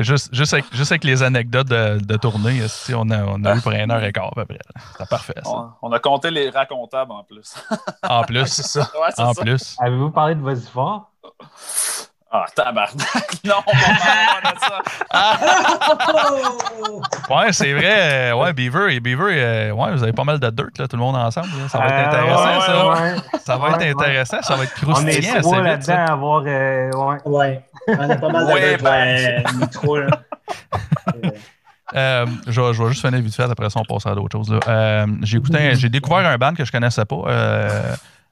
Juste, 0.02 0.28
juste, 0.34 0.52
avec, 0.52 0.66
juste 0.74 0.92
avec 0.92 1.04
les 1.04 1.22
anecdotes 1.22 1.68
de, 1.68 1.98
de 1.98 2.16
tournée, 2.18 2.60
on 2.94 3.08
a, 3.10 3.22
on 3.24 3.42
a 3.44 3.56
eu 3.56 3.60
pour 3.62 3.72
une 3.72 3.90
heure 3.90 4.04
et 4.04 4.12
quart 4.12 4.26
à 4.26 4.32
peu 4.34 4.44
près. 4.44 4.58
C'était 4.92 5.06
parfait, 5.08 5.32
ça. 5.42 5.50
On, 5.50 5.70
on 5.80 5.90
a 5.92 5.98
compté 5.98 6.30
les 6.30 6.50
racontables 6.50 7.12
en 7.12 7.24
plus. 7.24 7.54
En 8.06 8.20
Ouais, 8.20 8.26
plus. 8.26 8.46
c'est 8.48 8.64
ça. 8.64 8.80
Ouais, 8.80 9.08
c'est 9.16 9.22
En 9.22 9.32
ça. 9.32 9.40
plus. 9.42 9.76
Avez-vous 9.80 10.10
parlé 10.10 10.34
de 10.34 10.42
Vas-y 10.42 10.60
fort? 10.70 11.10
Ah, 12.30 12.44
tabarnak. 12.54 12.96
Non, 13.44 13.54
on 13.66 13.72
va 13.72 14.52
de 14.52 14.58
ça. 14.60 14.78
Ouais, 17.34 17.52
c'est 17.52 17.72
vrai. 17.72 18.30
euh, 18.30 18.32
Ouais, 18.34 18.52
Beaver 18.52 18.92
et 18.94 19.00
Beaver, 19.00 19.32
euh, 19.32 19.70
ouais, 19.72 19.92
vous 19.92 20.02
avez 20.02 20.12
pas 20.12 20.24
mal 20.24 20.38
de 20.38 20.50
dirt, 20.50 20.66
là, 20.78 20.88
tout 20.88 20.96
le 20.96 21.02
monde 21.02 21.16
ensemble. 21.16 21.48
là. 21.58 21.68
Ça 21.68 21.78
va 21.78 21.86
être 21.86 21.94
Euh, 21.94 22.06
intéressant, 22.08 22.44
ouais, 22.44 22.66
ça. 22.66 22.86
ouais, 22.86 23.12
ouais. 23.12 23.16
Ça 23.44 23.56
va 23.56 23.68
être 23.70 23.82
intéressant. 23.98 24.42
Ça 24.42 24.56
va 24.56 24.64
être 24.64 24.72
On 24.86 24.90
est 25.06 25.10
croustillant 25.20 25.40
trois 25.40 25.60
là-dedans 25.62 25.94
à 25.94 26.12
avoir. 26.12 26.42
euh, 26.46 26.90
ouais. 26.92 27.16
Ouais, 27.24 27.62
on 27.88 28.10
a 28.10 28.16
pas 28.16 28.28
mal 28.28 28.46
de 28.46 28.52
Ouais, 28.52 28.82
ouais, 28.82 28.82
ouais, 28.82 29.44
micro, 29.58 29.96
là. 29.98 30.08
Euh, 31.24 31.30
Euh, 31.96 32.26
je, 32.46 32.60
vais, 32.60 32.74
je 32.74 32.82
vais 32.82 32.88
juste 32.90 33.00
finir 33.06 33.22
vite 33.22 33.34
fait, 33.34 33.44
après 33.50 33.70
ça, 33.70 33.80
on 33.80 33.84
passe 33.94 34.04
à 34.04 34.14
d'autres 34.14 34.36
choses. 34.36 34.52
là. 34.52 34.60
Euh, 34.68 35.06
j'ai, 35.22 35.38
écouté, 35.38 35.74
j'ai 35.74 35.88
découvert 35.88 36.18
un 36.26 36.36
band 36.36 36.52
que 36.52 36.62
je 36.66 36.70
connaissais 36.70 37.06
pas. 37.06 37.16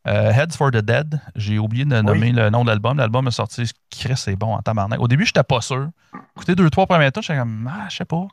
Euh, 0.06 0.30
Heads 0.32 0.56
for 0.56 0.70
the 0.70 0.76
Dead. 0.76 1.20
J'ai 1.34 1.58
oublié 1.58 1.84
de 1.84 2.00
nommer 2.00 2.32
le 2.32 2.50
nom 2.50 2.62
de 2.64 2.68
l'album. 2.70 2.96
L'album 2.98 3.26
est 3.26 3.32
sorti. 3.32 3.70
Chris, 3.90 4.16
c'est 4.16 4.36
bon 4.36 4.54
en 4.54 4.60
tabarnak. 4.62 5.00
Au 5.00 5.08
début, 5.08 5.26
j'étais 5.26 5.42
pas 5.42 5.60
sûr. 5.60 5.88
Écoutez 6.36 6.54
deux, 6.54 6.70
trois 6.70 6.86
premiers 6.86 7.10
temps, 7.10 7.20
j'étais 7.20 7.38
comme, 7.38 7.70
ah, 7.72 7.86
je 7.90 7.96
sais 7.96 8.04
pas. 8.04 8.26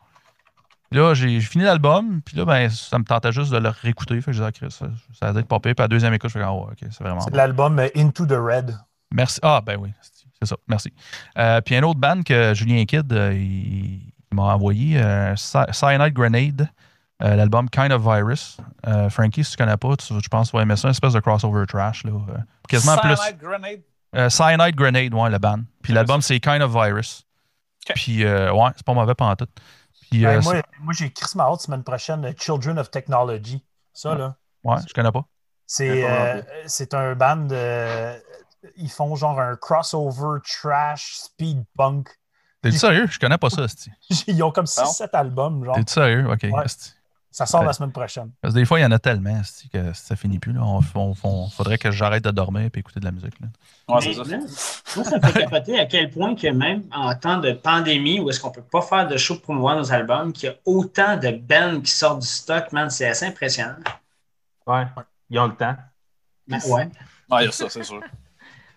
Puis 0.92 1.00
Là, 1.00 1.14
j'ai 1.16 1.40
fini 1.42 1.64
l'album, 1.64 2.22
puis 2.24 2.38
là, 2.38 2.46
ben, 2.46 2.70
ça 2.70 3.00
me 3.00 3.04
tentait 3.04 3.32
juste 3.32 3.52
de 3.52 3.58
le 3.58 3.70
réécouter. 3.70 4.16
Fait 4.22 4.32
que 4.32 4.38
je 4.38 4.44
disais, 4.44 4.46
ah, 4.48 4.52
Chris, 4.52 4.70
ça, 4.72 4.86
ça 5.20 5.30
a 5.30 5.40
être 5.40 5.48
pas 5.48 5.60
pire. 5.60 5.74
Puis 5.76 5.82
à 5.82 5.86
la 5.86 5.88
deuxième 5.88 6.14
écoute, 6.14 6.30
je 6.30 6.38
fais, 6.38 6.46
ouais, 6.46 6.50
ok, 6.52 6.78
c'est 6.82 7.00
vraiment 7.04 7.20
C'est 7.22 7.32
bon. 7.32 7.38
l'album 7.38 7.80
euh, 7.80 7.88
Into 7.96 8.26
the 8.28 8.34
Red. 8.38 8.78
Merci. 9.12 9.40
Ah, 9.42 9.62
ben 9.66 9.78
oui, 9.80 9.90
c'est 10.40 10.48
ça. 10.48 10.56
Merci. 10.68 10.94
Euh, 11.38 11.62
puis 11.62 11.76
un 11.76 11.84
autre 11.84 12.00
band 12.00 12.22
que 12.24 12.54
Julien 12.54 12.86
Kidd, 12.86 13.12
euh, 13.12 13.34
il, 13.34 14.02
il 14.32 14.36
m'a 14.36 14.54
envoyé, 14.54 15.00
Cy- 15.36 15.72
Cyanide 15.72 16.14
Grenade, 16.14 16.70
euh, 17.24 17.36
l'album 17.36 17.70
Kind 17.70 17.92
of 17.92 18.02
Virus. 18.02 18.58
Euh, 18.88 19.10
Frankie, 19.10 19.44
si 19.44 19.52
tu 19.52 19.58
connais 19.58 19.78
pas, 19.78 19.96
tu- 19.96 20.14
je 20.20 20.28
pense 20.28 20.48
que 20.48 20.52
tu 20.52 20.58
vas 20.58 20.64
aimer 20.64 20.76
ça, 20.76 20.88
une 20.88 20.92
espèce 20.92 21.14
de 21.14 21.20
crossover 21.20 21.66
trash. 21.66 22.04
Là, 22.04 22.12
euh, 22.12 22.38
quasiment 22.68 22.98
plus. 22.98 23.16
Cyanide 23.16 23.38
Grenade. 23.40 23.82
Euh, 24.16 24.30
Cyanide 24.30 24.76
Grenade, 24.76 25.14
ouais, 25.14 25.30
le 25.30 25.38
band. 25.40 25.62
Puis 25.82 25.94
l'album, 25.94 26.22
c'est 26.22 26.40
Kind 26.40 26.62
of 26.62 26.72
Virus. 26.72 27.26
Puis, 27.96 28.24
euh, 28.24 28.52
ouais, 28.54 28.70
c'est 28.76 28.86
pas 28.86 28.94
mauvais 28.94 29.16
pendant 29.16 29.36
tout. 29.36 29.48
Puis, 30.10 30.26
euh, 30.26 30.38
Ben, 30.38 30.44
moi, 30.44 30.62
moi 30.82 30.94
j'ai 30.96 31.12
Chris 31.12 31.32
Mahot 31.36 31.58
semaine 31.58 31.84
prochaine, 31.84 32.34
Children 32.38 32.78
of 32.80 32.92
Technology. 32.92 33.64
Ça, 33.94 34.16
là. 34.16 34.36
ouais, 34.64 34.78
je 34.88 34.94
connais 34.94 35.12
pas. 35.12 35.26
C'est 35.66 35.88
Je 35.88 35.92
connais 36.02 36.08
pas 36.08 36.34
non 36.36 36.40
euh, 36.40 36.64
c'est 36.68 36.94
un 36.94 37.16
band. 37.16 37.48
euh, 37.52 38.18
ils 38.78 38.90
font 38.90 39.16
genre 39.16 39.40
un 39.40 39.56
crossover 39.56 40.40
trash 40.44 41.14
speed 41.16 41.64
punk. 41.78 42.10
T'es-tu 42.62 42.78
sérieux? 42.78 43.08
Je 43.08 43.20
connais 43.20 43.38
pas 43.38 43.50
ça. 43.50 43.66
Ils 44.28 44.42
ont 44.44 44.52
comme 44.52 44.66
Non. 44.78 44.84
6-7 44.84 45.10
albums. 45.14 45.66
Genre. 45.66 45.76
T'es-tu 45.76 45.94
sérieux? 45.94 46.30
Ok. 46.30 46.44
Ouais. 46.44 46.64
Ça 47.36 47.46
sort 47.48 47.62
Ouais. 47.62 47.66
la 47.68 47.74
semaine 47.74 47.92
prochaine. 47.92 48.30
Parce 48.42 48.54
que 48.54 48.60
des 48.60 48.66
fois, 48.66 48.80
il 48.80 48.84
y 48.84 48.86
en 48.86 48.92
a 48.92 49.00
tellement 49.00 49.42
que 49.74 49.92
ça 49.94 50.16
finit 50.16 50.38
plus. 50.38 50.54
Là. 50.54 50.62
On, 50.64 50.82
on- 50.94 51.14
on- 51.24 51.50
faudrait 51.50 51.80
que 51.80 51.90
j'arrête 51.90 52.24
de 52.24 52.30
dormir 52.30 52.70
et 52.74 52.80
écouter 52.80 53.00
de 53.00 53.06
la 53.06 53.12
musique. 53.12 53.34
Là. 53.42 53.48
Ouais, 53.90 54.02
c'est 54.02 54.10
Mais 54.10 54.14
ça. 54.14 54.24
là, 54.24 54.38
Moi, 54.96 55.04
ça 55.06 55.18
me 55.18 55.22
fait 55.28 55.40
capoter 55.50 55.80
à 55.80 55.86
quel 55.88 56.12
point 56.12 56.36
que 56.36 56.48
même 56.48 56.84
en 56.94 57.14
temps 57.16 57.40
de 57.40 57.52
pandémie, 57.54 58.20
où 58.20 58.30
est-ce 58.30 58.40
qu'on 58.40 58.52
peut 58.52 58.62
pas 58.62 58.82
faire 58.84 59.08
de 59.08 59.18
show 59.18 59.34
pour 59.34 59.44
promouvoir 59.46 59.76
nos 59.78 59.92
albums, 59.92 60.32
qu'il 60.32 60.50
y 60.50 60.52
a 60.52 60.56
autant 60.66 61.18
de 61.18 61.32
bands 61.32 61.82
qui 61.82 61.92
sortent 61.92 62.22
du 62.22 62.28
stock, 62.28 62.72
man, 62.72 62.90
c'est 62.92 63.08
assez 63.10 63.26
impressionnant. 63.26 63.78
Ouais. 64.68 64.86
Ils 65.32 65.40
ont 65.40 65.48
le 65.48 65.56
temps. 65.56 65.76
Ben, 66.48 66.60
ouais. 66.68 66.90
Ouais, 67.32 67.42
il 67.42 67.46
y 67.46 67.48
a 67.48 67.52
ça, 67.52 67.68
c'est 67.68 67.84
sûr. 67.84 68.00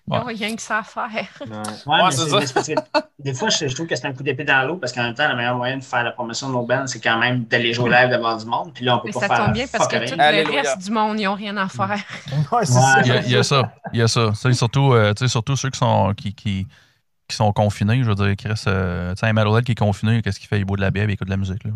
Il 0.08 0.12
n'y 0.12 0.16
a 0.18 0.22
rien 0.24 0.54
que 0.56 0.62
ça 0.62 0.78
à 0.78 0.82
faire. 0.84 1.08
Ouais. 1.40 1.48
Ouais, 1.50 2.02
Ouais, 2.04 2.10
c'est 2.12 2.28
ça. 2.28 2.38
parce 2.54 2.68
que 2.68 2.72
des 3.18 3.34
fois, 3.34 3.48
je, 3.48 3.66
je 3.66 3.74
trouve 3.74 3.86
que 3.88 3.96
c'est 3.96 4.06
un 4.06 4.12
coup 4.12 4.22
d'épée 4.22 4.44
dans 4.44 4.62
l'eau 4.66 4.76
parce 4.76 4.92
qu'en 4.92 5.02
même 5.02 5.14
temps, 5.14 5.26
la 5.26 5.34
meilleure 5.34 5.56
moyen 5.56 5.78
de 5.78 5.82
faire 5.84 6.04
la 6.04 6.12
promotion 6.12 6.48
de 6.48 6.52
nos 6.52 6.64
bands, 6.64 6.86
c'est 6.86 7.00
quand 7.00 7.18
même 7.18 7.44
d'aller 7.44 7.72
jouer 7.72 7.90
live 7.90 8.10
devant 8.10 8.36
du 8.36 8.44
monde. 8.46 8.72
Puis 8.72 8.84
là, 8.84 8.96
on 8.96 9.00
peut 9.00 9.08
Mais 9.08 9.12
pas 9.12 9.20
ça 9.20 9.28
faire. 9.28 9.44
tombe 9.46 9.54
bien 9.54 9.66
parce 9.72 9.88
que 9.88 10.08
tout 10.08 10.14
le 10.16 10.56
reste 10.56 10.78
du 10.84 10.90
monde, 10.92 11.18
ils 11.18 11.24
n'ont 11.24 11.34
rien 11.34 11.56
à 11.56 11.68
faire. 11.68 11.88
Ouais, 11.90 12.44
Ouais. 12.58 12.66
ça. 12.66 13.00
Il 13.02 13.08
y, 13.08 13.10
a, 13.10 13.20
il 13.22 13.30
y 13.30 13.36
a 13.36 13.42
ça. 13.42 13.72
Il 13.92 13.98
y 13.98 14.02
a 14.02 14.06
ça. 14.08 14.32
Surtout, 14.52 14.92
euh, 14.92 15.12
tu 15.12 15.24
sais, 15.24 15.28
surtout 15.28 15.56
ceux 15.56 15.70
qui 15.70 15.78
sont, 15.78 16.14
qui, 16.14 16.34
qui, 16.34 16.66
qui 17.26 17.36
sont 17.36 17.52
confinés. 17.52 18.02
Je 18.04 18.08
veux 18.08 18.14
dire, 18.14 18.36
Chris, 18.36 18.62
euh, 18.68 19.12
tu 19.14 19.20
sais, 19.20 19.26
un 19.26 19.32
Metalhead 19.32 19.64
qui 19.64 19.72
est 19.72 19.76
confiné, 19.76 20.22
qu'est-ce 20.22 20.38
qu'il 20.38 20.48
fait? 20.48 20.58
Il 20.60 20.64
boit 20.64 20.76
de 20.76 20.82
la 20.82 20.92
bière 20.92 21.04
et 21.06 21.08
il 21.08 21.14
écoute 21.14 21.26
de 21.26 21.32
la 21.32 21.36
musique. 21.36 21.64
Là, 21.64 21.70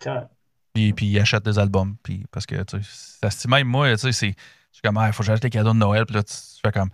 Ça, 0.00 0.28
puis, 0.72 0.92
puis 0.92 1.06
il 1.06 1.18
achète 1.20 1.44
des 1.44 1.58
albums. 1.58 1.96
Puis, 2.02 2.24
parce 2.30 2.46
que, 2.46 2.62
tu 2.62 2.82
sais, 2.82 2.88
ça 3.22 3.30
se 3.30 3.40
dit 3.42 3.48
même 3.48 3.66
moi, 3.66 3.90
tu 3.96 4.12
sais, 4.12 4.12
c'est 4.12 4.36
comme, 4.82 5.00
il 5.06 5.12
faut 5.12 5.22
que 5.22 5.26
j'achète 5.26 5.44
les 5.44 5.50
cadeaux 5.50 5.72
de 5.72 5.78
Noël. 5.78 6.04
Puis 6.06 6.14
là, 6.16 6.22
tu 6.22 6.34
fais 6.64 6.72
comme, 6.72 6.90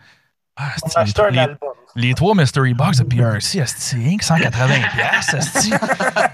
ah, 0.57 0.69
On 0.83 0.89
c'est- 0.89 0.97
a 0.99 1.03
les, 1.05 1.09
acheté 1.11 1.23
un 1.23 1.31
les- 1.31 1.39
album. 1.39 1.69
les 1.97 2.15
trois 2.15 2.35
Mystery 2.35 2.75
Box 2.75 2.99
de 2.99 3.05
PRC, 3.05 3.63
c'est 3.67 3.97
rien 3.97 4.17
que 4.17 4.25
180 4.25 4.75
piastres, 4.95 5.35
asti. 5.37 5.73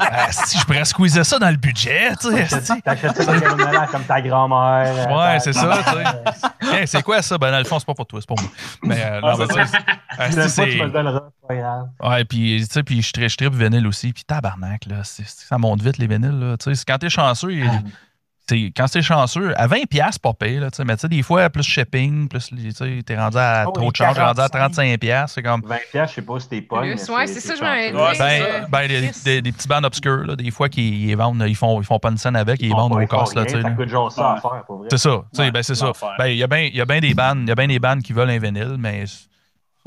Asti, 0.00 0.58
je 0.60 0.64
pourrais 0.64 0.84
squeezer 0.84 1.24
ça 1.24 1.38
dans 1.38 1.50
le 1.50 1.56
budget, 1.56 2.10
tu 2.20 2.30
sais. 2.30 2.80
T'achètes 2.84 3.22
ça 3.22 3.86
comme 3.90 4.04
ta 4.04 4.20
grand-mère. 4.20 4.92
euh, 5.08 5.16
Ouais, 5.32 5.38
c'est 5.40 5.52
ça, 5.52 5.78
tu 5.84 6.66
sais. 6.68 6.86
C'est 6.86 7.02
quoi 7.02 7.22
ça? 7.22 7.38
Ben, 7.38 7.50
dans 7.52 7.58
le 7.58 7.64
fond, 7.64 7.78
c'est 7.78 7.86
pas 7.86 7.94
pour 7.94 8.06
toi, 8.06 8.20
c'est 8.20 8.26
pour 8.28 8.40
moi. 8.40 8.50
Mais, 8.82 9.02
euh, 9.04 9.20
non, 9.20 9.46
c'est. 10.58 10.80
Ouais, 12.02 12.24
puis, 12.24 12.64
tu 12.66 12.72
sais, 12.72 12.82
puis 12.82 13.02
je 13.02 13.12
tri- 13.12 13.28
je 13.28 13.36
tripe 13.36 13.54
vinyle 13.54 13.86
aussi. 13.86 14.12
Puis 14.12 14.24
tabarnak, 14.24 14.86
là, 14.86 15.02
ça 15.04 15.58
monte 15.58 15.82
vite, 15.82 15.98
les 15.98 16.06
vinyles, 16.06 16.38
là. 16.38 16.56
Tu 16.56 16.74
sais, 16.74 16.84
quand 16.86 16.98
t'es 16.98 17.08
chanceux, 17.10 17.52
quand 18.48 18.86
t'es 18.86 19.02
chanceux, 19.02 19.52
à 19.60 19.66
20$, 19.66 20.18
pas 20.20 20.32
payé, 20.32 20.60
là, 20.60 20.70
tu 20.70 20.76
sais, 20.76 20.84
mais 20.84 20.94
tu 20.96 21.00
sais, 21.02 21.08
des 21.08 21.22
fois, 21.22 21.50
plus 21.50 21.64
shipping, 21.64 22.28
plus, 22.28 22.46
tu 22.48 22.70
sais, 22.70 23.02
t'es 23.04 23.16
rendu 23.16 23.36
à 23.38 23.64
Oh, 23.66 23.72
trop 23.72 23.86
oui, 23.86 23.90
de 23.90 23.96
charge, 23.96 24.14
t'es 24.16 24.22
rendu 24.22 24.40
à 24.40 24.48
45. 24.48 24.98
35$, 25.02 25.26
c'est 25.28 25.42
comme. 25.42 25.62
20 25.64 25.76
piastres, 25.90 26.10
je 26.10 26.14
sais 26.20 26.26
pas 26.26 26.40
si 26.40 26.48
t'es 26.48 26.60
pas. 26.62 26.80
Plus, 26.80 27.08
ouais, 27.08 27.26
c'est 27.26 27.40
ça, 27.40 27.54
je 27.56 27.62
m'en 27.62 27.72
ai 27.74 27.90
dit. 27.90 27.96
Ouais, 27.96 28.14
c'est 28.14 28.66
Ben, 28.68 28.68
ben, 28.70 28.88
des, 28.88 29.10
des- 29.24 29.42
des 29.42 29.52
petits 29.52 29.66
bands 29.68 29.82
obscurs, 29.82 30.24
là, 30.24 30.36
des 30.36 30.50
fois, 30.50 30.68
qui 30.68 31.08
ils 31.08 31.16
vendent, 31.16 31.44
ils 31.46 31.56
font, 31.56 31.80
ils 31.80 31.84
font 31.84 31.98
pas 31.98 32.10
une 32.10 32.18
scène 32.18 32.36
avec, 32.36 32.62
ils 32.62 32.70
vendent 32.74 32.92
au 32.92 33.06
cost, 33.06 33.34
là, 33.34 33.44
tu 33.46 33.52
sais. 33.54 33.62
Ça. 34.10 34.36
C'est 34.90 34.98
ça, 34.98 35.10
tu 35.10 35.36
sais, 35.36 35.42
Ouais, 35.42 35.50
ben, 35.50 35.62
c'est 35.62 35.74
ça. 35.74 35.92
Ben, 36.18 36.26
il 36.26 36.36
y 36.36 36.42
a 36.42 36.46
bien 36.46 36.68
y 36.72 36.80
a 36.80 36.84
ben 36.84 37.00
des 37.00 37.14
bands, 37.14 37.34
il 37.36 37.48
y 37.48 37.50
a 37.50 37.54
bien 37.54 37.66
des 37.66 37.78
bands 37.78 37.98
qui 38.00 38.12
veulent 38.12 38.30
un 38.30 38.38
vinyle, 38.38 38.76
mais 38.78 39.02
ils 39.04 39.28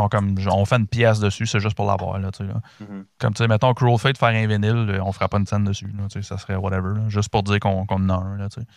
comme, 0.07 0.35
on 0.51 0.63
fait 0.65 0.77
une 0.77 0.87
pièce 0.87 1.19
dessus, 1.19 1.45
c'est 1.47 1.59
juste 1.59 1.75
pour 1.75 1.85
l'avoir, 1.87 2.19
là, 2.19 2.31
tu 2.31 2.45
sais, 2.45 2.51
là. 2.51 2.61
Mhm. 2.79 3.05
Comme, 3.19 3.33
tu 3.33 3.43
sais, 3.43 3.47
mettons, 3.47 3.73
Cruel 3.73 3.97
Fate 3.97 4.17
faire 4.17 4.29
un 4.29 4.47
vinyle, 4.47 4.89
euh, 4.89 5.01
on 5.03 5.11
fera 5.11 5.27
pas 5.27 5.37
une 5.39 5.45
scène 5.47 5.65
dessus, 5.65 5.87
là, 5.97 6.03
tu 6.09 6.21
sais, 6.21 6.27
ça 6.27 6.37
serait 6.37 6.55
whatever, 6.55 6.93
là, 6.97 7.09
juste 7.09 7.29
pour 7.29 7.43
dire 7.43 7.59
qu'on 7.59 7.85
qu'on 7.85 7.95
en 7.95 8.09
a 8.09 8.13
un, 8.13 8.37
là, 8.37 8.47
tu 8.49 8.61
sais. 8.61 8.67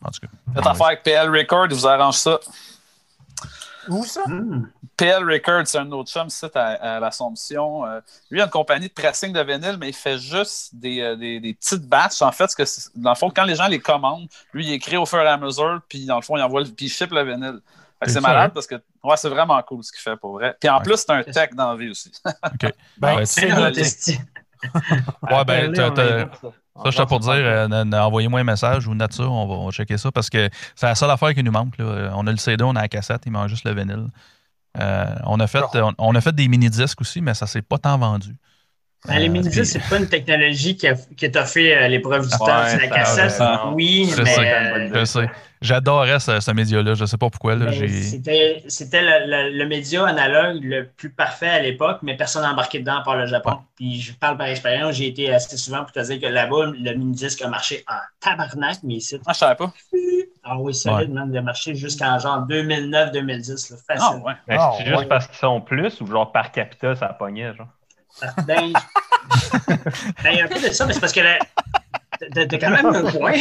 En 0.00 0.10
tout 0.10 0.20
cas. 0.20 0.28
Faites 0.54 0.66
affaire 0.66 0.86
avec 0.86 1.02
PL 1.02 1.28
Record, 1.28 1.66
il 1.70 1.74
vous 1.74 1.86
arrange 1.86 2.14
ça. 2.14 2.38
Où 3.88 4.04
ça? 4.04 4.20
Hmm. 4.26 4.68
PL 4.96 5.24
Record, 5.24 5.66
c'est 5.66 5.78
un 5.78 5.90
autre 5.92 6.10
chum 6.10 6.28
site 6.28 6.54
à, 6.56 6.96
à 6.96 7.00
l'Assomption. 7.00 7.86
Euh, 7.86 8.00
lui, 8.30 8.38
il 8.38 8.42
a 8.42 8.44
une 8.44 8.50
compagnie 8.50 8.88
de 8.88 8.92
pressing 8.92 9.32
de 9.32 9.40
vinyle, 9.40 9.76
mais 9.80 9.88
il 9.88 9.94
fait 9.94 10.18
juste 10.18 10.74
des, 10.74 11.00
euh, 11.00 11.16
des, 11.16 11.40
des 11.40 11.54
petites 11.54 11.82
batches. 11.88 12.20
En 12.20 12.30
fait, 12.32 12.54
que 12.54 12.64
c'est- 12.64 12.90
dans 12.96 13.10
le 13.10 13.16
fond, 13.16 13.30
quand 13.34 13.44
les 13.44 13.54
gens 13.54 13.66
les 13.66 13.78
commandent, 13.78 14.28
lui, 14.52 14.66
il 14.66 14.72
écrit 14.72 14.96
au 14.98 15.06
fur 15.06 15.20
et 15.20 15.26
à 15.26 15.36
mesure, 15.38 15.80
puis 15.88 16.04
dans 16.04 16.16
le 16.16 16.22
fond, 16.22 16.36
il 16.36 16.42
envoie 16.42 16.60
le, 16.60 16.66
puis 16.68 16.86
il 16.86 16.90
ship 16.90 17.10
le 17.10 17.22
vinyle. 17.24 17.60
Fait 18.00 18.06
que 18.06 18.12
C'est 18.12 18.20
malade 18.20 18.52
parce 18.54 18.66
que 18.66 18.76
ouais, 19.04 19.16
c'est 19.16 19.28
vraiment 19.28 19.60
cool 19.62 19.82
ce 19.84 19.92
qu'il 19.92 20.00
fait 20.02 20.16
pour 20.16 20.32
vrai. 20.34 20.56
Puis 20.60 20.68
en 20.68 20.76
Ouais. 20.78 20.82
plus, 20.82 20.96
c'est 20.96 21.10
un 21.10 21.22
tech 21.22 21.50
dans 21.54 21.70
la 21.72 21.76
vie 21.76 21.90
aussi. 21.90 22.10
Ben, 22.98 23.16
Ouais, 23.16 23.26
c'est 23.26 23.50
un 23.50 23.70
esti. 23.72 24.18
Ouais, 25.22 25.44
ben, 25.46 25.66
invite 25.76 25.76
ça. 25.96 26.90
J'étais 26.90 27.06
pour 27.06 27.20
dire, 27.20 27.32
euh, 27.32 27.68
envoyez-moi 27.92 28.40
un 28.40 28.44
message 28.44 28.86
ou 28.88 28.94
ça, 29.10 29.22
on 29.24 29.46
va, 29.46 29.54
on 29.54 29.64
va 29.66 29.70
checker 29.72 29.96
ça 29.98 30.10
parce 30.12 30.28
que 30.30 30.48
c'est 30.74 30.86
la 30.86 30.94
seule 30.94 31.10
affaire 31.10 31.32
qui 31.34 31.42
nous 31.42 31.52
manque. 31.52 31.76
là. 31.78 32.12
On 32.14 32.26
a 32.26 32.30
le 32.30 32.36
CD, 32.38 32.62
on 32.64 32.74
a 32.76 32.82
la 32.82 32.88
cassette, 32.88 33.22
il 33.26 33.32
manque 33.32 33.48
juste 33.48 33.64
le 33.64 33.74
vinyle. 33.74 34.06
Euh, 34.80 35.06
on, 35.24 35.38
a 35.40 35.46
fait, 35.46 35.62
on, 35.74 35.92
on 35.98 36.14
a 36.14 36.20
fait 36.20 36.34
des 36.34 36.46
mini-disques 36.48 37.00
aussi, 37.00 37.20
mais 37.20 37.34
ça 37.34 37.46
s'est 37.46 37.62
pas 37.62 37.78
tant 37.78 37.98
vendu. 37.98 38.34
Ben, 39.06 39.18
les 39.18 39.28
Euh, 39.28 39.32
mini 39.32 39.48
puis- 39.50 39.64
c'est 39.66 39.78
pas 39.88 39.96
une 39.98 40.08
technologie 40.08 40.76
qui, 40.76 40.86
a, 40.88 40.94
qui 41.16 41.30
t'a 41.30 41.44
fait 41.46 41.76
euh, 41.76 41.88
l'épreuve 41.88 42.28
du 42.28 42.36
temps. 42.36 42.46
Ouais, 42.46 42.68
C'est 42.70 42.78
la 42.78 42.88
cassette, 42.88 43.40
oui, 43.74 44.12
mais, 44.24 44.38
euh, 44.38 44.90
Je 45.00 45.04
sais. 45.04 45.30
J'adorais 45.60 46.20
ce, 46.20 46.40
ce 46.40 46.50
média-là. 46.52 46.94
Je 46.94 47.04
sais 47.04 47.16
pas 47.16 47.30
pourquoi. 47.30 47.56
J'ai... 47.70 47.88
c'était 48.68 49.02
le, 49.02 49.26
le- 49.26 49.58
le 49.58 49.66
média 49.66 50.06
analogue 50.06 50.62
le 50.62 50.86
plus 50.86 51.10
parfait 51.10 51.48
à 51.48 51.60
l'époque, 51.60 51.98
mais 52.02 52.16
personne 52.16 52.42
n'a 52.42 52.52
embarqué 52.52 52.78
dedans 52.78 53.02
par 53.04 53.16
le 53.16 53.26
Japon. 53.26 53.50
Ouais. 53.50 53.56
Puis 53.76 54.00
je 54.00 54.12
parle 54.12 54.36
par 54.36 54.46
expérience, 54.46 54.94
j'ai 54.96 55.08
été 55.08 55.32
assez 55.32 55.56
souvent 55.56 55.82
pour 55.82 55.92
te 55.92 56.00
dire 56.00 56.20
que 56.20 56.26
là-bas, 56.26 56.66
le 56.66 56.94
mini-disque 56.94 57.42
a 57.42 57.48
marché 57.48 57.84
en 57.88 57.96
tabarnak, 58.20 58.78
mais 58.84 58.94
ici, 58.94 59.18
Ah, 59.26 59.32
je 59.32 59.38
savais 59.38 59.56
pas. 59.56 59.72
ah 60.44 60.58
oui, 60.58 60.74
solide, 60.74 61.12
man, 61.12 61.28
il 61.32 61.38
a 61.38 61.42
marché 61.42 61.74
jusqu'en 61.74 62.18
genre 62.18 62.46
2009-2010, 62.48 63.70
là, 63.72 63.76
Ah, 63.88 63.94
facile. 63.96 64.22
ouais. 64.22 64.32
Ah, 64.50 64.72
c'est 64.78 64.86
juste 64.86 64.98
ouais. 65.00 65.06
parce 65.06 65.26
qu'ils 65.26 65.36
sont 65.38 65.60
plus 65.60 66.00
ou 66.00 66.06
genre 66.06 66.30
par 66.32 66.52
capita, 66.52 66.94
ça 66.94 67.08
pognait, 67.08 67.54
genre? 67.54 67.68
Ben, 68.46 68.72
ben, 70.22 70.30
il 70.32 70.38
y 70.38 70.40
a 70.40 70.44
un 70.44 70.48
peu 70.48 70.54
de 70.60 70.72
ça, 70.72 70.86
mais 70.86 70.92
c'est 70.92 71.00
parce 71.00 71.12
que 71.12 71.20
la- 71.20 71.38
t'as 72.32 72.58
quand 72.58 72.70
même 72.70 72.86
un 72.94 73.04
point. 73.12 73.32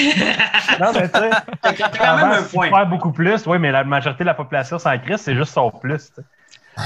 Non, 0.79 0.93
mais 0.93 1.09
tu 1.09 1.19
sais, 1.19 1.37
T'as 1.61 1.73
quand 1.73 2.17
même 2.17 2.31
un 2.31 2.43
point. 2.43 2.69
faire 2.69 2.87
beaucoup 2.87 3.11
plus, 3.11 3.45
oui, 3.47 3.59
mais 3.59 3.71
la 3.71 3.83
majorité 3.83 4.23
de 4.23 4.27
la 4.27 4.33
population 4.33 4.79
sans 4.79 4.97
crise, 4.99 5.17
c'est 5.21 5.35
juste 5.35 5.53
son 5.53 5.71
plus. 5.71 6.11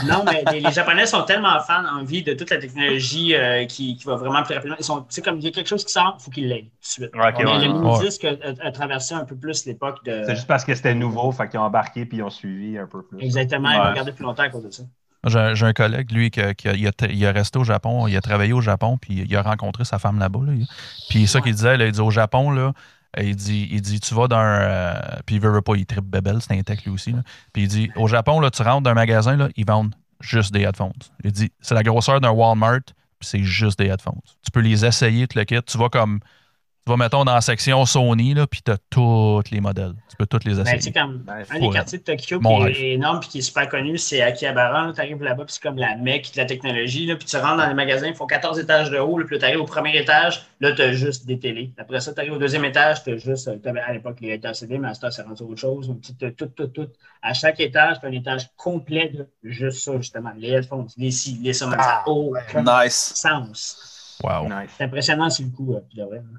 Non, 0.05 0.23
mais 0.23 0.43
les, 0.45 0.61
les 0.61 0.71
Japonais 0.71 1.05
sont 1.05 1.23
tellement 1.23 1.59
fans, 1.59 1.83
envie 1.85 2.23
de 2.23 2.33
toute 2.33 2.49
la 2.49 2.57
technologie 2.59 3.35
euh, 3.35 3.65
qui, 3.65 3.97
qui 3.97 4.05
va 4.05 4.15
vraiment 4.15 4.41
plus 4.41 4.53
rapidement. 4.55 4.77
Ils 4.79 4.85
sont, 4.85 5.05
c'est 5.09 5.21
comme 5.21 5.37
il 5.39 5.43
y 5.43 5.47
a 5.47 5.51
quelque 5.51 5.67
chose 5.67 5.83
qui 5.83 5.91
sort, 5.91 6.15
il 6.17 6.23
faut 6.23 6.31
qu'ils 6.31 6.47
l'aient 6.47 6.61
tout 6.61 6.79
de 6.79 6.85
suite. 6.85 7.15
Ouais, 7.15 7.27
ok, 7.27 7.39
mais 7.39 7.45
ouais, 7.45 7.59
le 7.67 7.73
ouais. 7.73 7.73
mini-disque 7.73 8.23
a, 8.23 8.35
a 8.65 8.71
traversé 8.71 9.15
un 9.15 9.25
peu 9.25 9.35
plus 9.35 9.65
l'époque 9.65 10.03
de. 10.05 10.23
C'est 10.25 10.35
juste 10.35 10.47
parce 10.47 10.63
que 10.63 10.73
c'était 10.75 10.95
nouveau, 10.95 11.33
fait 11.33 11.49
qu'ils 11.49 11.59
ont 11.59 11.63
embarqué 11.63 12.05
puis 12.05 12.19
ils 12.19 12.23
ont 12.23 12.29
suivi 12.29 12.77
un 12.77 12.87
peu 12.87 13.03
plus. 13.03 13.19
Exactement, 13.21 13.69
ils 13.69 13.79
ont 13.79 13.89
regardé 13.89 14.13
plus 14.13 14.23
longtemps 14.23 14.43
à 14.43 14.49
cause 14.49 14.63
de 14.63 14.71
ça. 14.71 14.83
J'ai, 15.27 15.65
un- 15.65 15.73
collègue, 15.73 16.11
lui, 16.11 16.31
qui, 16.31 16.41
qui 16.55 16.67
a, 16.67 16.73
il, 16.73 16.87
a, 16.87 16.91
il 17.09 17.25
a 17.25 17.31
resté 17.31 17.59
au 17.59 17.63
Japon, 17.63 18.07
il 18.07 18.17
a 18.17 18.21
travaillé 18.21 18.53
au 18.53 18.61
Japon, 18.61 18.97
puis 18.97 19.23
il 19.27 19.35
a 19.35 19.41
rencontré 19.43 19.85
sa 19.85 19.99
femme 19.99 20.17
là-bas. 20.19 20.39
là. 20.47 20.53
Puis 21.09 21.27
ça 21.27 21.37
Ouais. 21.39 21.43
qu'il 21.43 21.53
disait, 21.53 21.77
là, 21.77 21.85
il 21.85 21.91
dit 21.91 21.99
au 22.01 22.09
Japon, 22.11 22.49
là, 22.51 22.73
il 23.21 23.35
dit, 23.35 23.67
il 23.71 23.81
dit 23.81 23.99
tu 23.99 24.13
vas 24.15 24.27
dans 24.27 24.37
un. 24.37 24.61
euh, 24.61 24.93
puis 25.25 25.35
il 25.35 25.41
veut, 25.41 25.51
veut 25.51 25.61
pas, 25.61 25.75
il 25.75 25.85
tripe 25.85 26.05
bébel, 26.05 26.37
c'est 26.41 26.57
un 26.57 26.61
tech 26.63 26.83
lui 26.85 26.91
aussi. 26.91 27.11
là. 27.11 27.19
Puis 27.53 27.63
il 27.63 27.67
dit 27.67 27.91
au 27.95 28.07
Japon, 28.07 28.39
là, 28.39 28.49
tu 28.49 28.61
rentres 28.63 28.81
dans 28.81 28.91
un 28.91 28.95
magasin, 28.95 29.35
là, 29.35 29.49
ils 29.55 29.65
vendent 29.65 29.93
juste 30.21 30.53
des 30.53 30.61
headphones. 30.61 30.91
Il 31.23 31.31
dit 31.31 31.51
c'est 31.61 31.75
la 31.75 31.83
grosseur 31.83 32.19
d'un 32.21 32.29
Walmart, 32.31 32.79
puis 33.19 33.27
c'est 33.29 33.43
juste 33.43 33.77
des 33.79 33.87
headphones. 33.87 34.19
Tu 34.43 34.49
peux 34.51 34.61
les 34.61 34.85
essayer, 34.85 35.27
tout 35.27 35.37
le 35.37 35.43
kit. 35.45 35.61
Tu 35.61 35.77
vas 35.77 35.89
comme. 35.89 36.19
Tu 36.91 36.97
vas, 36.97 37.05
mettons, 37.05 37.23
dans 37.23 37.35
la 37.35 37.39
section 37.39 37.85
Sony, 37.85 38.33
là, 38.33 38.45
puis 38.47 38.61
tu 38.61 38.69
as 38.69 38.77
tous 38.89 39.41
les 39.49 39.61
modèles. 39.61 39.93
Tu 40.09 40.17
peux 40.17 40.25
tous 40.25 40.43
les 40.45 40.55
Ben, 40.55 40.63
tu 40.65 40.69
sais, 40.71 40.75
essayer. 40.75 40.91
comme 40.91 41.23
Ouais, 41.25 41.45
un 41.49 41.59
des 41.61 41.69
quartiers 41.69 41.99
de 41.99 42.03
Tokyo 42.03 42.37
qui 42.41 42.47
rêve. 42.53 42.75
est 42.75 42.91
énorme 42.95 43.21
et 43.23 43.27
qui 43.27 43.37
est 43.37 43.41
super 43.43 43.69
connu, 43.69 43.97
c'est 43.97 44.21
Akihabara. 44.21 44.91
Tu 44.93 44.99
arrives 44.99 45.23
là-bas, 45.23 45.45
puis 45.45 45.53
c'est 45.53 45.63
comme 45.63 45.77
la 45.77 45.95
mecque 45.95 46.33
de 46.33 46.37
la 46.39 46.45
technologie. 46.45 47.05
Là, 47.05 47.15
puis 47.15 47.25
tu 47.25 47.37
rentres 47.37 47.55
dans 47.55 47.67
les 47.67 47.73
magasins, 47.75 48.07
ils 48.07 48.13
font 48.15 48.25
14 48.27 48.59
étages 48.59 48.89
de 48.91 48.97
haut. 48.97 49.17
Là, 49.17 49.23
puis 49.25 49.39
tu 49.39 49.45
arrives 49.45 49.61
au 49.61 49.65
premier 49.65 49.97
étage, 49.97 50.43
là, 50.59 50.73
tu 50.73 50.81
as 50.81 50.91
juste 50.91 51.25
des 51.25 51.39
télés. 51.39 51.71
Après 51.77 52.01
ça, 52.01 52.13
tu 52.13 52.19
arrives 52.19 52.33
au 52.33 52.37
deuxième 52.39 52.65
étage, 52.65 53.05
tu 53.05 53.11
as 53.13 53.17
juste, 53.17 53.47
euh, 53.47 53.55
t'avais 53.55 53.79
à 53.79 53.93
l'époque, 53.93 54.17
les 54.19 54.37
LCD, 54.43 54.77
mais 54.77 54.89
à 54.89 54.93
ce 54.93 54.99
temps, 54.99 55.11
c'est 55.11 55.21
rendu 55.21 55.43
autre 55.43 55.55
chose. 55.61 55.89
Tu 56.19 56.25
as 56.25 56.31
tout, 56.31 56.47
tout, 56.47 56.67
tout. 56.67 56.87
À 57.21 57.33
chaque 57.33 57.61
étage, 57.61 58.01
tu 58.01 58.05
as 58.05 58.09
un 58.09 58.11
étage 58.11 58.49
complet 58.57 59.13
de 59.15 59.29
juste 59.45 59.79
ça, 59.85 59.93
justement. 59.95 60.31
Les 60.37 60.49
headphones, 60.49 60.87
les 60.97 61.11
ci, 61.11 61.39
les 61.41 61.53
ça 61.53 61.69
Ah, 61.79 62.03
Nice. 62.83 63.13
sens. 63.15 63.90
Wow. 64.23 64.43
Nice. 64.45 64.69
C'est 64.77 64.83
impressionnant 64.83 65.29
sur 65.29 65.45
le 65.45 65.51
coup, 65.51 65.73
euh. 65.73 65.79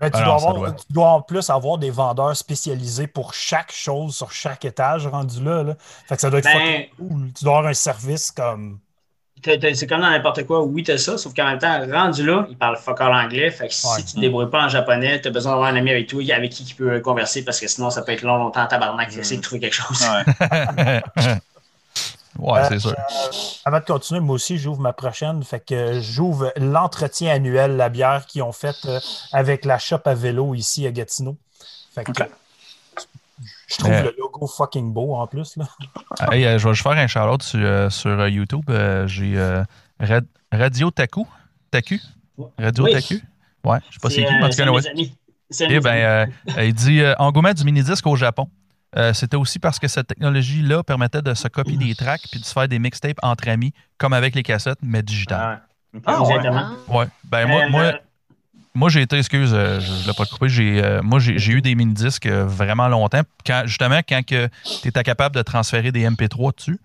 Ben, 0.00 0.10
tu, 0.10 0.18
Ah 0.18 0.24
dois 0.24 0.24
non, 0.24 0.38
ça 0.38 0.46
avoir- 0.48 0.54
doit. 0.54 0.72
tu 0.72 0.92
dois 0.92 1.08
en 1.10 1.20
plus 1.22 1.50
avoir 1.50 1.78
des 1.78 1.90
vendeurs 1.90 2.36
spécialisés 2.36 3.06
pour 3.06 3.34
chaque 3.34 3.72
chose 3.72 4.14
sur 4.16 4.30
chaque 4.32 4.64
étage 4.64 5.06
rendu 5.06 5.42
là. 5.42 5.62
là. 5.62 5.74
Fait 6.08 6.14
que 6.16 6.20
ça 6.20 6.30
doit 6.30 6.38
être 6.40 6.44
Ben, 6.52 6.84
cool. 6.96 7.32
Tu 7.36 7.44
dois 7.44 7.56
avoir 7.58 7.70
un 7.70 7.74
service 7.74 8.30
comme. 8.30 8.78
C'est 9.44 9.88
comme 9.88 10.00
dans 10.02 10.10
n'importe 10.10 10.44
quoi, 10.46 10.62
oui, 10.62 10.84
t'as 10.84 10.98
ça, 10.98 11.18
sauf 11.18 11.34
qu'en 11.34 11.46
même 11.46 11.58
temps, 11.58 11.80
rendu 11.90 12.24
là, 12.24 12.46
il 12.48 12.56
parle 12.56 12.76
fuck 12.76 13.00
all 13.00 13.12
anglais. 13.12 13.50
Fait 13.50 13.66
que 13.66 13.74
si 13.74 13.84
Ouais. 13.88 13.96
tu 14.06 14.14
te 14.14 14.20
débrouilles 14.20 14.48
pas 14.48 14.66
en 14.66 14.68
japonais, 14.68 15.20
t'as 15.20 15.30
besoin 15.30 15.50
d'avoir 15.52 15.68
un 15.68 15.74
ami 15.74 15.90
avec 15.90 16.06
toi, 16.06 16.22
avec 16.32 16.52
qui 16.52 16.64
tu 16.64 16.76
peux 16.76 17.00
converser, 17.00 17.44
parce 17.44 17.58
que 17.58 17.66
sinon, 17.66 17.90
ça 17.90 18.02
peut 18.02 18.12
être 18.12 18.22
long, 18.22 18.36
longtemps 18.36 18.62
en 18.62 18.66
tabarnak, 18.68 19.10
Mm. 19.10 19.16
d'essayer 19.16 19.38
de 19.38 19.42
trouver 19.42 19.60
quelque 19.60 19.74
chose. 19.74 20.00
Ouais. 20.00 21.02
ouais, 22.38 22.60
Euh, 22.60 22.66
c'est 22.68 22.78
sûr. 22.78 22.94
Avant 23.64 23.80
de 23.80 23.84
continuer, 23.84 24.20
moi 24.20 24.34
aussi, 24.34 24.58
j'ouvre 24.58 24.80
ma 24.80 24.92
prochaine. 24.92 25.42
Fait 25.42 25.60
que 25.64 26.00
j'ouvre 26.00 26.52
l'entretien 26.56 27.32
annuel, 27.34 27.76
la 27.76 27.88
bière 27.88 28.26
qu'ils 28.26 28.42
ont 28.42 28.52
faite 28.52 28.84
euh, 28.86 29.00
avec 29.32 29.64
la 29.64 29.78
shop 29.78 30.00
à 30.06 30.14
vélo 30.14 30.54
ici 30.54 30.86
à 30.86 30.92
Gatineau. 30.92 31.36
Fait 31.94 32.04
que 32.04 32.12
je 33.68 33.76
trouve 33.78 33.92
Euh. 33.92 34.02
le 34.04 34.14
logo 34.18 34.46
fucking 34.46 34.92
beau 34.92 35.14
en 35.14 35.26
plus. 35.26 35.56
Là. 35.56 35.66
Hey, 36.30 36.44
euh, 36.44 36.58
je 36.58 36.68
vais 36.68 36.74
juste 36.74 36.82
faire 36.82 36.92
un 36.92 37.06
shout-out 37.06 37.42
sur, 37.42 37.58
euh, 37.60 37.90
sur 37.90 38.10
euh, 38.10 38.28
YouTube. 38.28 38.64
Euh, 38.68 39.06
J'ai 39.06 39.36
euh, 39.36 39.64
Rad- 40.00 40.26
Radio 40.52 40.90
Taku. 40.90 41.26
Taku? 41.70 41.96
Radio 42.58 42.84
Oui. 42.84 42.92
Taku? 42.92 43.14
Ouais, 43.64 43.78
je 43.88 43.94
sais 43.94 44.00
pas 44.00 44.10
c'est 44.10 44.16
qui, 44.16 44.26
euh, 44.26 44.30
mais 44.38 44.44
en 44.44 44.46
tout 44.48 44.52
c'est 44.56 44.64
cas, 44.64 44.70
ouais. 44.70 45.12
Eh 45.70 45.80
ben, 45.80 45.94
euh, 45.94 46.26
il 46.64 46.74
dit 46.74 47.00
euh, 47.00 47.14
engouement 47.18 47.52
du 47.52 47.62
mini-disque 47.64 48.06
au 48.06 48.16
Japon. 48.16 48.48
Euh, 48.96 49.12
C'était 49.14 49.36
aussi 49.36 49.58
parce 49.58 49.78
que 49.78 49.88
cette 49.88 50.06
technologie-là 50.08 50.82
permettait 50.82 51.22
de 51.22 51.32
se 51.34 51.48
copier 51.48 51.76
des 51.76 51.94
tracks 51.94 52.22
puis 52.30 52.40
de 52.40 52.44
se 52.44 52.52
faire 52.52 52.68
des 52.68 52.78
mixtapes 52.78 53.18
entre 53.22 53.48
amis, 53.48 53.72
comme 53.98 54.12
avec 54.12 54.34
les 54.34 54.42
cassettes, 54.42 54.78
mais 54.82 55.02
digitales. 55.02 55.62
Ouais. 55.94 55.98
Ok. 55.98 56.02
Ah, 56.06 56.22
ouais. 56.22 56.36
Exactement. 56.36 56.70
Ouais. 56.88 57.06
Ben, 57.24 57.46
moi, 57.48 57.62
Euh, 57.62 57.68
moi, 57.70 57.92
moi 58.74 58.88
j'ai 58.90 59.02
été, 59.02 59.18
excuse, 59.18 59.52
euh, 59.54 59.80
je 59.80 59.90
ne 60.02 60.06
l'ai 60.08 60.14
pas 60.14 60.26
coupé, 60.26 60.48
j'ai, 60.48 60.82
euh, 60.84 61.02
moi, 61.02 61.18
j'ai 61.20 61.52
eu 61.52 61.62
des 61.62 61.74
mini-disques 61.74 62.26
euh, 62.26 62.44
vraiment 62.46 62.88
longtemps. 62.88 63.22
Quand, 63.46 63.62
justement, 63.66 64.00
quand 64.06 64.20
tu 64.26 64.88
étais 64.88 65.02
capable 65.02 65.34
de 65.36 65.42
transférer 65.42 65.90
des 65.92 66.08
MP3 66.08 66.54
dessus. 66.56 66.78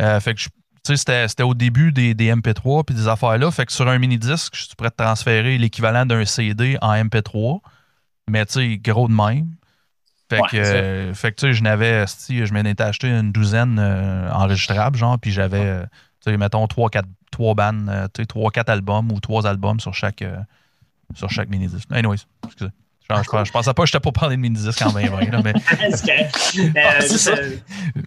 Euh, 0.00 0.20
fait 0.20 0.34
que, 0.34 0.40
tu 0.40 0.96
c'était, 0.96 1.42
au 1.42 1.54
début 1.54 1.90
des, 1.90 2.14
des 2.14 2.32
MP3 2.32 2.84
puis 2.84 2.94
des 2.94 3.08
affaires-là. 3.08 3.50
Fait 3.50 3.66
que 3.66 3.72
sur 3.72 3.88
un 3.88 3.98
mini-disque, 3.98 4.54
je 4.54 4.64
suis 4.66 4.74
prêt 4.76 4.88
de 4.90 4.94
transférer 5.04 5.58
l'équivalent 5.58 6.06
d'un 6.06 6.24
CD 6.24 6.78
en 6.80 6.92
MP3, 6.94 7.60
mais 8.28 8.46
tu 8.46 8.52
sais, 8.52 8.76
gros 8.78 9.08
de 9.08 9.12
même. 9.14 9.48
Fait 10.28 10.40
Ouais, 10.40 10.48
que, 10.50 10.56
euh, 10.56 11.14
fait 11.14 11.30
que 11.32 11.36
tu 11.36 11.46
sais, 11.46 11.52
je 11.54 11.62
n'avais, 11.62 12.02
esti, 12.02 12.44
je 12.46 12.52
m'en 12.52 12.60
étais 12.64 12.82
acheté 12.82 13.08
une 13.08 13.30
douzaine 13.30 13.78
euh, 13.78 14.30
enregistrables, 14.32 14.98
genre, 14.98 15.18
puis 15.18 15.30
j'avais, 15.30 15.64
euh, 15.64 15.82
tu 16.24 16.30
sais, 16.30 16.36
mettons, 16.36 16.66
trois, 16.66 16.90
quatre, 16.90 17.08
trois 17.30 17.54
bandes, 17.54 17.88
euh, 17.88 18.08
tu 18.12 18.22
sais, 18.22 18.26
trois, 18.26 18.50
quatre 18.50 18.70
albums 18.70 19.12
ou 19.12 19.20
trois 19.20 19.46
albums 19.46 19.78
sur 19.78 19.94
chaque, 19.94 20.22
euh, 20.22 20.38
sur 21.14 21.30
chaque 21.30 21.48
mini-disque. 21.48 21.88
Anyways, 21.92 22.26
excusez. 22.44 22.70
Je, 23.08 23.14
je, 23.14 23.44
je 23.44 23.52
pensais 23.52 23.72
pas 23.72 23.82
que 23.82 23.86
j'étais 23.86 24.00
pour 24.00 24.12
parler 24.12 24.34
de 24.36 24.40
mini-disque 24.40 24.82
en 24.82 24.90
2020, 24.90 25.30
là, 25.30 25.40
mais 25.44 25.52
C'est 25.94 26.04
correct. 26.06 26.52
Euh, 26.58 26.80
Ah, 26.84 27.00
c'est 27.00 27.08
juste, 27.08 27.18
ça. 27.18 27.32
euh, 27.32 27.56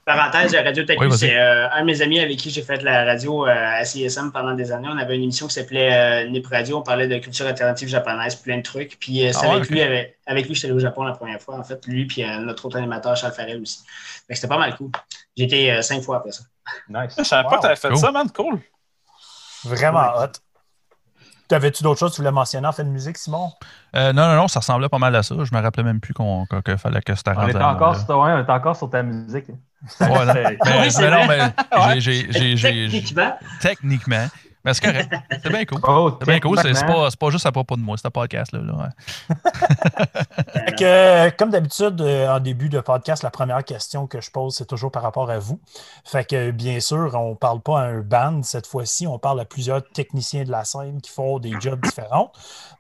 parenthèse, 0.06 0.54
Radio 0.56 0.84
Oui, 0.98 1.08
vas-y. 1.08 1.18
c'est 1.18 1.38
euh, 1.38 1.70
un 1.72 1.82
de 1.82 1.86
mes 1.86 2.02
amis 2.02 2.20
avec 2.20 2.38
qui 2.38 2.50
j'ai 2.50 2.62
fait 2.64 2.82
la 2.84 3.06
radio 3.06 3.48
euh, 3.48 3.50
à 3.80 3.86
CSM 3.86 4.32
pendant 4.34 4.54
des 4.56 4.72
années. 4.72 4.90
On 4.92 4.98
avait 4.98 5.16
une 5.16 5.24
émission 5.24 5.48
qui 5.48 5.54
s'appelait 5.54 6.26
euh, 6.26 6.30
Nip 6.30 6.46
Radio. 6.48 6.80
On 6.80 6.82
parlait 6.82 7.08
de 7.08 7.18
culture 7.20 7.48
alternative 7.48 7.88
japonaise, 7.88 8.36
plein 8.36 8.58
de 8.58 8.62
trucs. 8.64 8.98
Puis 9.00 9.26
euh, 9.26 9.32
c'est 9.32 9.46
Ah 9.48 9.54
avec, 9.54 9.70
lui, 9.70 9.82
avec, 9.82 10.18
avec 10.26 10.46
lui, 10.48 10.54
je 10.54 10.60
suis 10.60 10.68
allé 10.68 10.76
au 10.76 10.80
Japon 10.80 11.04
la 11.04 11.14
première 11.14 11.40
fois. 11.42 11.58
En 11.58 11.64
fait, 11.64 11.80
lui, 11.88 12.06
puis 12.06 12.24
euh, 12.24 12.40
notre 12.40 12.66
autre 12.66 12.78
animateur, 12.78 13.16
Charles 13.16 13.34
Farrell 13.34 13.62
aussi. 13.62 13.80
Fait 14.28 14.34
que 14.34 14.36
c'était 14.36 14.48
pas 14.50 14.58
mal 14.58 14.76
cool. 14.76 14.92
J'ai 15.38 15.46
été 15.46 15.72
euh, 15.72 15.82
cinq 15.82 16.02
fois 16.04 16.18
après 16.18 16.32
ça. 16.34 16.44
Nice. 16.90 17.16
Je 17.18 17.24
savais 17.24 17.48
pas 17.48 17.58
que 17.58 17.62
t'avais 17.62 17.76
fait 17.78 17.88
Cool. 17.90 17.98
ça, 17.98 18.12
man. 18.12 18.30
Cool. 18.32 18.60
Vraiment 19.64 20.10
hot. 20.18 20.32
T'avais-tu 21.50 21.82
d'autres 21.84 22.00
choses 22.00 22.12
que 22.12 22.16
tu 22.18 22.22
voulais 22.22 22.32
mentionner 22.32 22.68
en 22.68 22.72
fait 22.72 22.84
de 22.84 22.90
musique, 22.90 23.18
Simon? 23.18 23.52
Euh, 23.96 24.14
non, 24.14 24.28
non, 24.28 24.36
non, 24.36 24.48
ça 24.48 24.60
ressemblait 24.60 24.88
pas 24.88 25.00
mal 25.00 25.16
à 25.16 25.24
ça. 25.24 25.36
Je 25.44 25.54
me 25.54 25.60
rappelais 25.60 25.84
même 25.84 26.00
plus 26.00 26.14
qu'on 26.14 26.46
qu'il 26.64 26.78
fallait 26.78 27.02
que 27.02 27.16
c'était 27.16 27.32
On 27.36 27.48
était 27.48 27.58
encore, 27.58 27.96
sur, 27.98 28.08
ouais, 28.20 28.34
on 28.34 28.40
était 28.44 28.52
encore 28.52 28.76
sur 28.76 28.90
ta 28.90 29.02
musique. 29.02 29.48
Ouais, 30.00 30.26
non, 30.26 30.34
mais, 30.34 30.58
Oui, 30.62 30.90
mais 31.00 31.10
non, 31.10 31.28
mais 31.28 32.00
j'ai- 32.00 32.28
Techniquement, 32.32 33.38
techniquement. 33.62 34.28
Mais 34.66 34.74
c'est 34.74 34.84
correct. 34.84 35.14
C'est 35.44 35.50
bien 35.50 35.66
cool. 35.66 35.80
Oh, 35.88 36.18
C'est 36.20 36.28
bien 36.28 36.40
cool. 36.40 36.60
C'est 36.62 36.86
pas, 36.86 37.10
c'est 37.10 37.20
pas 37.20 37.30
juste 37.30 37.46
à 37.46 37.52
propos 37.52 37.78
de 37.78 37.82
moi, 37.82 37.96
c'est 37.98 38.08
un 38.08 38.12
podcast-là. 38.12 38.60
là, 38.62 38.74
ouais. 38.74 39.36
Fait 40.66 40.76
que, 40.76 40.84
euh, 40.84 41.32
comme 41.38 41.50
d'habitude, 41.50 42.02
euh, 42.02 42.36
en 42.36 42.40
début 42.42 42.68
de 42.68 42.82
podcast, 42.82 43.24
la 43.24 43.32
première 43.32 43.64
question 43.64 44.06
que 44.06 44.20
je 44.20 44.30
pose, 44.32 44.56
c'est 44.56 44.66
toujours 44.66 44.92
par 44.92 45.04
rapport 45.04 45.30
à 45.30 45.40
vous. 45.40 45.62
Fait 46.04 46.26
que, 46.26 46.52
bien 46.52 46.82
sûr, 46.82 47.16
on 47.16 47.32
ne 47.32 47.36
parle 47.36 47.62
pas 47.62 47.80
à 47.80 47.84
un 47.86 48.02
band 48.02 48.44
cette 48.44 48.68
fois-ci, 48.68 49.08
on 49.08 49.18
parle 49.18 49.40
à 49.40 49.46
plusieurs 49.46 49.82
techniciens 49.92 50.44
de 50.44 50.52
la 50.52 50.66
scène 50.66 51.00
qui 51.02 51.12
font 51.12 51.40
des 51.40 51.54
jobs 51.62 51.80
différents. 51.82 52.32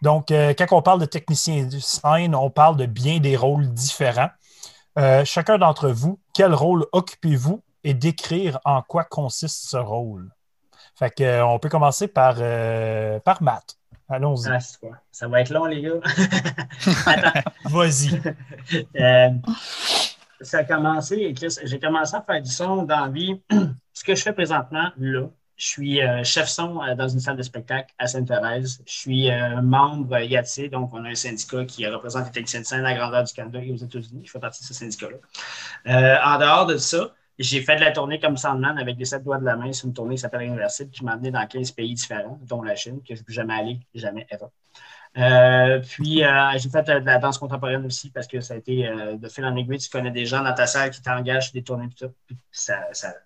Donc, 0.01 0.31
euh, 0.31 0.53
quand 0.57 0.65
on 0.71 0.81
parle 0.81 0.99
de 0.99 1.05
techniciens 1.05 1.65
de 1.65 1.79
scène, 1.79 2.35
on 2.35 2.49
parle 2.49 2.75
de 2.75 2.85
bien 2.87 3.19
des 3.19 3.37
rôles 3.37 3.69
différents. 3.73 4.29
Euh, 4.97 5.23
chacun 5.23 5.57
d'entre 5.57 5.89
vous, 5.89 6.19
quel 6.33 6.53
rôle 6.53 6.85
occupez-vous 6.91 7.63
et 7.85 7.93
décrire 7.93 8.59
en 8.65 8.81
quoi 8.81 9.05
consiste 9.05 9.69
ce 9.69 9.77
rôle? 9.77 10.29
Fait 10.95 11.13
que, 11.13 11.23
euh, 11.23 11.45
on 11.45 11.59
peut 11.59 11.69
commencer 11.69 12.07
par, 12.07 12.35
euh, 12.39 13.19
par 13.19 13.41
Matt. 13.41 13.75
Allons-y. 14.09 14.49
Ah? 14.49 14.59
Ça 15.11 15.27
va 15.27 15.41
être 15.41 15.51
long, 15.51 15.65
les 15.65 15.81
gars. 15.81 15.99
Attends. 17.05 17.51
Vas-y. 17.65 18.19
Euh, 18.99 19.29
ça 20.41 20.59
a 20.59 20.63
commencé, 20.63 21.33
Chris, 21.33 21.55
j'ai 21.63 21.79
commencé 21.79 22.15
à 22.15 22.21
faire 22.21 22.41
du 22.41 22.51
son 22.51 22.83
dans 22.83 23.05
la 23.05 23.07
vie. 23.07 23.41
Ce 23.93 24.03
que 24.03 24.13
je 24.13 24.21
fais 24.21 24.33
présentement, 24.33 24.89
là, 24.97 25.29
je 25.59 25.67
suis 25.67 26.01
euh, 26.01 26.23
chef 26.23 26.47
son 26.47 26.81
euh, 26.81 26.95
dans 26.95 27.09
une 27.09 27.19
salle 27.19 27.35
de 27.35 27.43
spectacle 27.43 27.93
à 27.99 28.07
Sainte-Thérèse. 28.07 28.81
Je 28.85 28.93
suis 28.93 29.29
euh, 29.29 29.61
membre 29.61 30.17
IATSE, 30.19 30.69
donc 30.71 30.93
on 30.93 31.03
a 31.03 31.09
un 31.09 31.15
syndicat 31.15 31.65
qui 31.65 31.85
représente 31.85 32.25
les 32.27 32.31
techniciens 32.31 32.61
de 32.61 32.65
scène 32.65 32.85
à 32.85 32.93
la 32.93 32.95
grandeur 32.95 33.25
du 33.25 33.33
Canada 33.33 33.59
et 33.61 33.71
aux 33.71 33.75
États-Unis. 33.75 34.21
Je 34.25 34.31
fais 34.31 34.39
partie 34.39 34.61
de 34.61 34.67
ce 34.67 34.73
syndicat-là. 34.73 35.17
Euh, 35.87 36.17
en 36.23 36.39
dehors 36.39 36.65
de 36.65 36.77
ça, 36.77 37.13
j'ai 37.39 37.61
fait 37.61 37.77
de 37.77 37.81
la 37.81 37.91
tournée 37.91 38.19
comme 38.19 38.37
Sandman 38.37 38.77
avec 38.77 38.97
des 38.97 39.05
sept 39.05 39.23
doigts 39.23 39.37
de 39.37 39.45
la 39.45 39.55
main 39.55 39.71
sur 39.73 39.87
une 39.87 39.93
tournée 39.93 40.15
qui 40.15 40.21
s'appelle 40.21 40.49
Inversible, 40.49 40.91
qui 40.91 41.03
m'a 41.05 41.13
amené 41.13 41.31
dans 41.31 41.45
15 41.47 41.71
pays 41.71 41.93
différents, 41.93 42.37
dont 42.43 42.61
la 42.61 42.75
Chine, 42.75 42.99
que 43.01 43.15
je 43.15 43.21
ne 43.21 43.25
suis 43.25 43.33
jamais 43.33 43.53
allé, 43.55 43.79
jamais, 43.95 44.27
ever. 44.29 44.45
Euh, 45.17 45.79
puis, 45.79 46.23
euh, 46.23 46.51
j'ai 46.57 46.69
fait 46.69 46.87
euh, 46.87 46.99
de 46.99 47.05
la 47.07 47.17
danse 47.17 47.39
contemporaine 47.39 47.83
aussi 47.85 48.11
parce 48.11 48.27
que 48.27 48.41
ça 48.41 48.53
a 48.53 48.57
été 48.57 48.87
euh, 48.87 49.15
de 49.17 49.27
fil 49.27 49.43
en 49.43 49.55
aiguille. 49.55 49.79
Tu 49.79 49.89
connais 49.89 50.11
des 50.11 50.25
gens 50.25 50.43
dans 50.43 50.53
ta 50.53 50.67
salle 50.67 50.91
qui 50.91 51.01
t'engagent 51.01 51.51
des 51.51 51.63
tournées 51.63 51.85
et 51.85 51.89
tout 51.89 51.97
ça. 51.97 52.07
Puis 52.27 52.37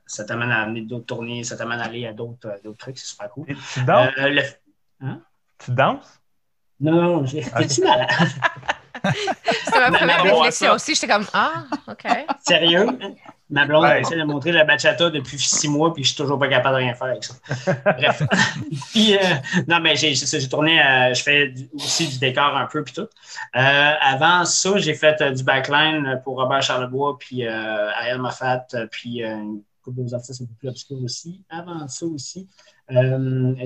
ça, 0.05 0.23
t'amène 0.25 0.49
à 0.51 0.61
amener 0.61 0.81
d'autres 0.83 1.05
tournées, 1.07 1.43
ça 1.43 1.57
t'amène 1.57 1.81
à 1.81 1.85
aller 1.85 2.07
à 2.07 2.13
d'autres 2.13 2.55
trucs. 2.79 2.97
C'est 2.97 3.07
super 3.07 3.29
cool. 3.31 3.51
Et 3.51 3.55
Tu 3.73 3.83
danses? 3.83 4.09
Euh, 4.17 4.29
le- 4.29 5.17
Tu 5.59 5.71
danses? 5.71 6.21
Non, 6.79 6.91
non, 7.01 7.25
j'ai- 7.25 7.41
t'es-tu 7.43 7.81
malade? 7.83 8.09
C'était 9.65 9.79
ma 9.79 9.97
première 9.97 10.23
réflexion 10.23 10.71
aussi. 10.73 10.95
J'étais 10.95 11.07
comme, 11.13 11.25
ah, 11.33 11.63
OK. 11.89 12.05
Sérieux? 12.39 12.97
Ma 13.53 13.65
blonde 13.65 13.85
a 13.85 13.89
Ouais. 13.89 14.01
essayé 14.01 14.19
de 14.19 14.25
montrer 14.25 14.51
la 14.51 14.65
bachata 14.65 15.09
depuis 15.09 15.37
six 15.37 15.67
mois, 15.67 15.93
puis 15.93 16.03
je 16.03 16.09
suis 16.09 16.17
toujours 16.17 16.39
pas 16.39 16.47
capable 16.47 16.75
de 16.77 16.81
rien 16.83 16.93
faire 16.95 17.07
avec 17.07 17.23
ça. 17.23 17.33
Bref. 17.97 18.23
puis, 18.91 19.15
euh, 19.15 19.19
non, 19.67 19.79
mais 19.79 19.95
j'ai 19.95 20.13
tourné, 20.49 20.81
euh, 20.81 21.13
je 21.13 21.21
fais 21.21 21.49
du- 21.49 21.69
aussi 21.75 22.07
du 22.07 22.17
décor 22.19 22.55
un 22.57 22.65
peu, 22.65 22.83
puis 22.83 22.93
tout. 22.93 23.07
Euh, 23.55 23.91
avant 24.01 24.43
ça, 24.45 24.77
j'ai 24.77 24.95
fait 24.95 25.21
euh, 25.21 25.31
du 25.31 25.43
backline 25.43 26.19
pour 26.23 26.35
Robert 26.41 26.61
Charlebois, 26.63 27.17
puis 27.19 27.45
Ariel 27.45 28.17
Moffat, 28.19 28.65
puis 28.91 29.21
une 29.23 29.61
couple 29.83 29.97
d'autres 30.01 30.15
artistes 30.15 30.41
un 30.41 30.45
peu 30.45 30.53
plus 30.59 30.69
obscurs 30.69 31.03
aussi. 31.03 31.41
Avant 31.49 31.87
ça 31.87 32.05
aussi, 32.05 32.47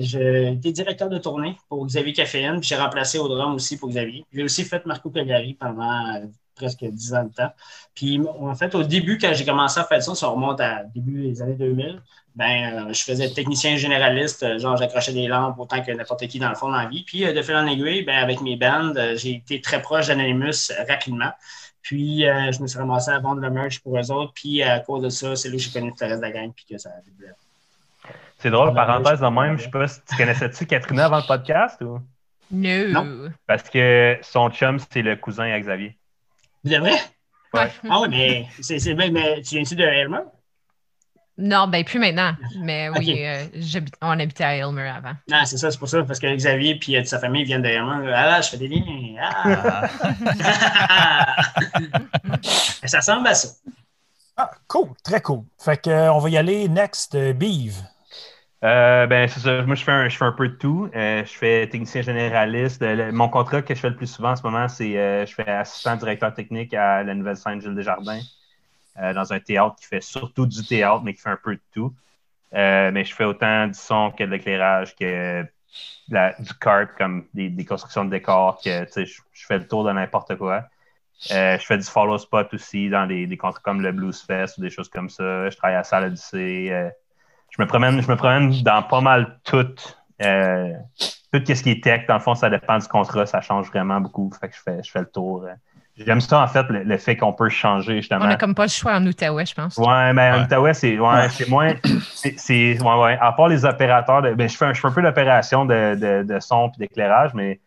j'ai 0.00 0.52
été 0.52 0.72
directeur 0.72 1.08
de 1.08 1.18
tournée 1.18 1.56
pour 1.68 1.86
Xavier 1.86 2.12
Caféine, 2.12 2.60
puis 2.60 2.68
j'ai 2.68 2.76
remplacé 2.76 3.18
au 3.18 3.28
drum 3.28 3.54
aussi 3.54 3.76
pour 3.78 3.88
Xavier. 3.88 4.24
J'ai 4.32 4.42
aussi 4.42 4.64
fait 4.64 4.84
Marco 4.86 5.10
Cagliari 5.10 5.54
pendant 5.54 6.22
presque 6.58 6.84
dix 6.84 7.14
ans 7.14 7.24
de 7.24 7.32
temps. 7.32 7.52
Puis, 7.94 8.20
en 8.40 8.54
fait, 8.54 8.74
au 8.74 8.82
début, 8.82 9.16
quand 9.18 9.32
j'ai 9.32 9.44
commencé 9.44 9.80
à 9.80 9.84
faire 9.84 10.02
ça, 10.02 10.14
ça 10.14 10.26
remonte 10.26 10.60
à 10.60 10.84
début 10.94 11.22
des 11.28 11.40
années 11.42 11.54
2000, 11.54 12.00
ben, 12.34 12.88
euh, 12.88 12.92
je 12.92 13.02
faisais 13.02 13.28
technicien 13.30 13.76
généraliste, 13.76 14.42
euh, 14.44 14.58
genre 14.58 14.76
j'accrochais 14.76 15.12
des 15.12 15.26
lampes 15.26 15.58
autant 15.58 15.82
que 15.82 15.90
n'importe 15.90 16.26
qui 16.28 16.38
dans 16.38 16.48
le 16.50 16.54
fond 16.54 16.68
dans 16.70 16.76
la 16.76 16.86
vie. 16.86 17.02
Puis, 17.04 17.24
euh, 17.24 17.32
de 17.32 17.42
fil 17.42 17.54
en 17.56 17.66
aiguille, 17.66 18.02
ben, 18.04 18.16
avec 18.16 18.40
mes 18.40 18.56
bands, 18.56 18.92
j'ai 19.16 19.34
été 19.36 19.60
très 19.60 19.80
proche 19.82 20.06
d'Anonymous 20.08 20.70
rapidement. 20.88 21.32
Puis, 21.82 22.28
euh, 22.28 22.52
je 22.52 22.60
me 22.60 22.66
suis 22.66 22.78
ramassé 22.78 23.10
à 23.10 23.18
vendre 23.18 23.40
le 23.40 23.50
merch 23.50 23.80
pour 23.80 23.98
eux 23.98 24.10
autres. 24.10 24.32
Puis, 24.34 24.62
à 24.62 24.78
cause 24.80 25.02
de 25.02 25.08
ça, 25.08 25.34
c'est 25.36 25.48
là 25.48 25.56
que 25.56 25.62
j'ai 25.62 25.70
connu 25.70 25.90
tout 25.90 25.96
le 26.02 26.06
reste 26.08 26.20
de 26.20 26.26
la 26.26 26.32
gang, 26.32 26.52
puis 26.54 26.64
que 26.70 26.76
ça 26.78 26.90
a 26.90 27.00
débuté. 27.02 27.30
C'est 28.38 28.50
drôle, 28.50 28.72
parenthèse 28.72 29.18
je- 29.18 29.24
de 29.24 29.30
même, 29.30 29.58
je 29.58 29.64
sais 29.64 29.70
pas 29.70 29.88
si 29.88 30.00
tu 30.08 30.16
connaissais-tu 30.16 30.66
Katrina 30.66 31.06
avant 31.06 31.16
le 31.18 31.26
podcast 31.26 31.80
ou? 31.82 31.98
No. 32.92 33.28
Parce 33.48 33.68
que 33.68 34.16
son 34.22 34.48
chum, 34.50 34.78
c'est 34.90 35.02
le 35.02 35.16
cousin 35.16 35.50
à 35.52 35.58
Xavier. 35.58 35.97
Vous 36.68 36.74
de 36.74 36.80
vrai? 36.80 37.00
Ouais. 37.54 37.72
Ah 37.88 38.00
oui, 38.02 38.08
mais, 38.10 38.46
c'est, 38.60 38.78
c'est, 38.78 38.92
mais, 38.92 39.10
mais 39.10 39.40
tu 39.40 39.54
viens-tu 39.54 39.74
de 39.74 39.82
Elmer? 39.82 40.18
Non, 41.38 41.66
ben 41.66 41.82
plus 41.82 41.98
maintenant. 41.98 42.32
Mais 42.58 42.90
oui, 42.90 43.24
euh, 43.24 43.46
j'habite- 43.54 43.94
on 44.02 44.18
habitait 44.20 44.44
à 44.44 44.56
Aylmer 44.56 44.88
avant. 44.88 45.14
Non, 45.30 45.44
c'est 45.46 45.56
ça, 45.56 45.70
c'est 45.70 45.78
pour 45.78 45.88
ça, 45.88 46.02
parce 46.02 46.18
que 46.18 46.26
Xavier 46.34 46.78
et 46.88 46.98
euh, 46.98 47.04
sa 47.04 47.18
famille 47.20 47.44
viennent 47.44 47.62
de 47.62 47.68
Elmer. 47.68 48.12
Ah 48.14 48.26
là, 48.26 48.40
je 48.42 48.50
fais 48.50 48.58
des 48.58 48.68
liens. 48.68 49.16
Ah! 49.18 49.88
ça 52.84 52.98
ressemble 52.98 53.28
à 53.28 53.34
ça. 53.34 53.48
Ah, 54.36 54.50
cool, 54.66 54.90
très 55.02 55.22
cool. 55.22 55.44
Fait 55.58 55.80
que, 55.80 55.88
euh, 55.88 56.12
on 56.12 56.18
va 56.18 56.28
y 56.28 56.36
aller 56.36 56.68
next, 56.68 57.14
euh, 57.14 57.32
Beeve. 57.32 57.80
Euh, 58.64 59.06
ben, 59.06 59.28
c'est 59.28 59.40
ça. 59.40 59.62
Moi, 59.62 59.76
je 59.76 59.84
fais, 59.84 59.92
un, 59.92 60.08
je 60.08 60.16
fais 60.16 60.24
un 60.24 60.32
peu 60.32 60.48
de 60.48 60.54
tout. 60.54 60.90
Euh, 60.94 61.24
je 61.24 61.32
fais 61.32 61.68
technicien 61.68 62.02
généraliste. 62.02 62.82
Euh, 62.82 63.12
mon 63.12 63.28
contrat 63.28 63.62
que 63.62 63.74
je 63.74 63.80
fais 63.80 63.90
le 63.90 63.96
plus 63.96 64.08
souvent 64.08 64.32
en 64.32 64.36
ce 64.36 64.42
moment, 64.42 64.68
c'est 64.68 64.98
euh, 64.98 65.24
je 65.26 65.34
fais 65.34 65.48
assistant 65.48 65.96
directeur 65.96 66.34
technique 66.34 66.74
à 66.74 67.04
la 67.04 67.14
nouvelle 67.14 67.36
scène 67.36 67.60
Gilles 67.60 67.74
Desjardins, 67.74 68.20
dans 68.96 69.32
un 69.32 69.38
théâtre 69.38 69.76
qui 69.76 69.86
fait 69.86 70.00
surtout 70.00 70.46
du 70.46 70.66
théâtre, 70.66 71.02
mais 71.04 71.14
qui 71.14 71.22
fait 71.22 71.30
un 71.30 71.38
peu 71.42 71.54
de 71.54 71.60
tout. 71.72 71.94
Mais 72.52 73.04
je 73.04 73.14
fais 73.14 73.24
autant 73.24 73.68
du 73.68 73.78
son 73.78 74.10
que 74.10 74.24
de 74.24 74.30
l'éclairage, 74.30 74.96
que 74.96 75.42
du 76.08 76.54
carp, 76.60 76.90
comme 76.98 77.26
des, 77.34 77.64
constructions 77.64 78.04
de 78.04 78.10
décors, 78.10 78.60
que 78.60 78.86
je, 78.96 79.20
je 79.32 79.46
fais 79.46 79.58
le 79.58 79.68
tour 79.68 79.84
de 79.84 79.92
n'importe 79.92 80.34
quoi. 80.36 80.64
Je 81.20 81.62
fais 81.64 81.78
du 81.78 81.84
follow 81.84 82.18
spot 82.18 82.52
aussi 82.54 82.90
dans 82.90 83.06
des, 83.06 83.28
des 83.28 83.36
contrats 83.36 83.60
comme 83.62 83.82
le 83.82 83.92
Blues 83.92 84.20
Fest 84.20 84.58
ou 84.58 84.62
des 84.62 84.70
choses 84.70 84.88
comme 84.88 85.10
ça. 85.10 85.48
Je 85.48 85.56
travaille 85.56 85.76
à 85.76 85.78
la 85.78 85.84
salle 85.84 86.04
Odyssée. 86.06 86.90
Je 87.50 87.62
me 87.62 87.66
promène, 87.66 88.00
je 88.02 88.08
me 88.08 88.16
promène 88.16 88.50
dans 88.62 88.82
pas 88.82 89.00
mal 89.00 89.38
tout. 89.44 89.66
Euh, 90.22 90.72
tout 91.32 91.42
ce 91.46 91.62
qui 91.62 91.70
est 91.72 91.84
tech, 91.84 92.06
dans 92.06 92.14
le 92.14 92.20
fond, 92.20 92.34
ça 92.34 92.48
dépend 92.50 92.78
du 92.78 92.88
contrat, 92.88 93.26
ça 93.26 93.40
change 93.40 93.68
vraiment 93.68 94.00
beaucoup. 94.00 94.30
Fait 94.40 94.48
que 94.48 94.56
je 94.56 94.60
fais, 94.62 94.82
je 94.82 94.90
fais 94.90 95.00
le 95.00 95.10
tour. 95.10 95.44
J'aime 95.96 96.20
ça, 96.20 96.40
en 96.42 96.46
fait, 96.46 96.62
le, 96.68 96.84
le 96.84 96.96
fait 96.96 97.16
qu'on 97.16 97.32
peut 97.32 97.48
changer, 97.48 97.96
justement. 97.96 98.24
On 98.24 98.28
a 98.30 98.36
comme 98.36 98.54
pas 98.54 98.64
le 98.64 98.70
choix 98.70 98.94
en 98.94 99.04
Outaouais, 99.04 99.44
je 99.46 99.54
pense. 99.54 99.76
Ouais, 99.78 100.12
mais 100.12 100.30
en 100.30 100.34
Ouais. 100.38 100.42
Outaouais, 100.44 100.74
c'est 100.74 100.98
ouais, 100.98 101.28
c'est 101.28 101.48
moins. 101.48 101.74
c'est- 102.14 102.80
ouais, 102.80 102.94
ouais. 103.02 103.18
À 103.20 103.32
part 103.32 103.48
les 103.48 103.64
opérateurs, 103.64 104.22
de, 104.22 104.32
ben, 104.34 104.48
je, 104.48 104.56
fais 104.56 104.66
un, 104.66 104.72
je 104.72 104.80
fais 104.80 104.86
un 104.88 104.92
peu 104.92 105.02
d'opération 105.02 105.64
de, 105.64 105.96
de, 105.96 106.22
de 106.22 106.40
son 106.40 106.68
et 106.68 106.78
d'éclairage, 106.78 107.34
mais 107.34 107.60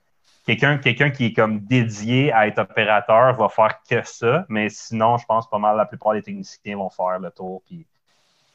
quelqu'un 0.46 0.78
quelqu'un 0.78 1.10
qui 1.10 1.26
est 1.28 1.34
comme 1.34 1.60
dédié 1.60 2.32
à 2.32 2.48
être 2.48 2.60
opérateur 2.60 3.34
va 3.36 3.50
faire 3.50 3.76
que 3.89 4.02
ça. 4.06 4.46
Mais 4.48 4.70
sinon, 4.70 5.17
je 5.17 5.26
pense 5.26 5.50
pas 5.50 5.60
mal 5.60 5.76
la 5.76 5.86
plupart 5.86 6.13
des 6.13 6.22
techniciens 6.22 6.78
vont 6.78 6.89
faire 6.89 7.20
le 7.20 7.32
tour 7.32 7.62
puis 7.67 7.86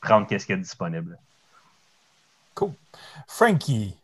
prendre 0.01 0.27
qu'est-ce 0.27 0.47
qu'il 0.47 0.55
y 0.55 0.55
a 0.55 0.59
de 0.59 0.63
disponible. 0.63 1.19
Cool. 2.55 2.73
Frankie. 3.27 3.95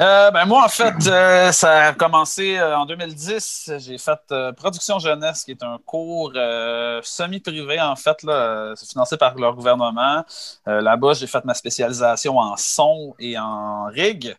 Euh, 0.00 0.32
ben 0.32 0.44
moi, 0.44 0.64
en 0.64 0.68
fait, 0.68 0.92
euh, 1.06 1.52
ça 1.52 1.86
a 1.86 1.92
commencé 1.92 2.56
euh, 2.58 2.76
en 2.76 2.84
2010. 2.84 3.74
J'ai 3.78 3.96
fait 3.96 4.18
euh, 4.32 4.50
Production 4.52 4.98
Jeunesse, 4.98 5.44
qui 5.44 5.52
est 5.52 5.62
un 5.62 5.78
cours 5.86 6.32
euh, 6.34 7.00
semi-privé, 7.04 7.80
en 7.80 7.94
fait. 7.94 8.24
là. 8.24 8.72
C'est 8.74 8.88
financé 8.90 9.16
par 9.16 9.36
leur 9.36 9.54
gouvernement. 9.54 10.24
Euh, 10.66 10.80
Là-bas, 10.80 11.12
j'ai 11.14 11.28
fait 11.28 11.44
ma 11.44 11.54
spécialisation 11.54 12.38
en 12.38 12.56
son 12.56 13.14
et 13.20 13.38
en 13.38 13.84
rig. 13.84 14.36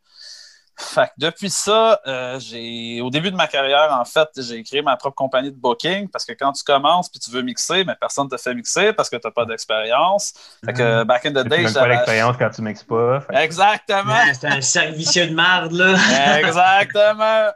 Fait 0.78 1.06
que 1.08 1.12
depuis 1.18 1.50
ça, 1.50 2.02
euh, 2.06 2.38
j'ai 2.40 3.00
au 3.02 3.10
début 3.10 3.32
de 3.32 3.36
ma 3.38 3.48
carrière, 3.48 3.94
en 3.98 4.04
fait, 4.04 4.28
j'ai 4.38 4.62
créé 4.64 4.82
ma 4.82 4.98
propre 4.98 5.16
compagnie 5.16 5.50
de 5.52 5.56
booking 5.58 6.10
parce 6.10 6.26
que 6.26 6.34
quand 6.34 6.52
tu 6.52 6.64
commences 6.64 7.08
puis 7.10 7.20
tu 7.20 7.32
veux 7.32 7.42
mixer, 7.42 7.86
mais 7.86 7.96
personne 7.96 8.26
ne 8.26 8.30
te 8.30 8.38
fait 8.42 8.54
mixer 8.54 8.92
parce 8.94 9.10
que 9.10 9.16
tu 9.16 9.26
n'as 9.26 9.32
pas 9.32 9.46
d'expérience. 9.46 10.34
Fait 10.66 10.74
que 10.74 11.04
back 11.04 11.26
in 11.26 11.32
the 11.32 11.44
Tu 11.44 11.50
day, 11.50 11.58
n'as 11.64 11.64
pas 11.64 11.70
j'avais- 11.80 11.90
l'expérience 11.94 12.36
quand 12.38 12.50
tu 12.50 12.62
mixes 12.62 12.84
pas. 12.84 13.22
Fait 13.22 13.36
Exactement. 13.44 14.14
Ouais, 14.14 14.34
c'est 14.34 14.48
un 14.48 14.62
servicieux 14.62 15.28
de 15.28 15.34
marde, 15.34 15.72
là. 15.72 15.96
Exactement. 16.40 17.52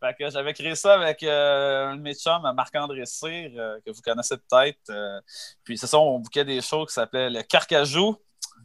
Fait 0.00 0.14
que 0.18 0.30
j'avais 0.30 0.52
créé 0.52 0.74
ça 0.74 0.94
avec 0.94 1.22
euh, 1.22 1.90
un 1.90 1.96
de 1.96 2.00
mes 2.02 2.14
chums, 2.14 2.42
Marc-André 2.56 3.06
Cyr, 3.06 3.50
euh, 3.56 3.78
que 3.86 3.92
vous 3.92 4.00
connaissez 4.04 4.36
peut-être. 4.36 4.78
euh, 4.90 5.20
puis 5.64 5.78
c'est 5.78 5.86
ça, 5.86 5.98
on 5.98 6.18
bouquait 6.18 6.44
des 6.44 6.60
shows 6.60 6.86
qui 6.86 6.94
s'appelaient 6.94 7.30
le 7.30 7.42
Carcajou, 7.42 8.16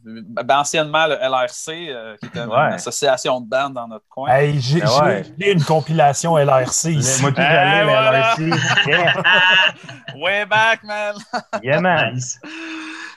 ben, 0.04 0.58
anciennement 0.58 1.06
le 1.06 1.14
LRC, 1.14 1.88
euh, 1.90 2.16
qui 2.16 2.26
était 2.26 2.40
une 2.40 2.52
association 2.52 3.40
de 3.40 3.48
bandes 3.48 3.74
dans 3.74 3.88
notre 3.88 4.06
coin. 4.08 4.28
Hey, 4.30 4.60
j'ai 4.60 4.82
ouais. 4.82 5.24
lu 5.38 5.52
une 5.52 5.62
compilation 5.62 6.36
LRC 6.36 6.92
ici. 6.92 7.22
Moi, 7.22 7.30
tout 7.30 7.40
j'allais, 7.40 7.84
voilà. 7.84 8.34
mais 8.38 8.46
LRC. 8.46 8.60
Yeah, 8.86 9.14
Way 10.16 10.46
back, 10.46 10.82
man! 10.84 11.14
yeah, 11.62 11.80
man. 11.80 12.18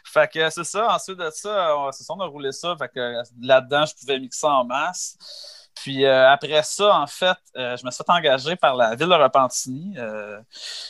Fait 0.05 0.29
que 0.29 0.49
c'est 0.49 0.65
ça. 0.65 0.93
Ensuite 0.93 1.17
de 1.17 1.29
ça, 1.33 1.77
on, 1.77 1.91
c'est 1.91 2.03
ça, 2.03 2.13
on 2.13 2.19
a 2.19 2.25
roulé 2.25 2.51
ça. 2.51 2.75
Fait 2.77 2.89
que 2.89 3.23
là-dedans, 3.41 3.85
je 3.85 3.93
pouvais 3.95 4.19
mixer 4.19 4.47
en 4.47 4.65
masse. 4.65 5.17
Puis 5.81 6.05
euh, 6.05 6.29
après 6.29 6.61
ça, 6.61 6.95
en 6.95 7.07
fait, 7.07 7.37
euh, 7.57 7.75
je 7.75 7.83
me 7.83 7.89
suis 7.89 8.03
fait 8.03 8.11
engager 8.11 8.55
par 8.55 8.75
la 8.75 8.93
ville 8.93 9.07
de 9.07 9.15
Repentigny. 9.15 9.95
Euh, 9.97 10.39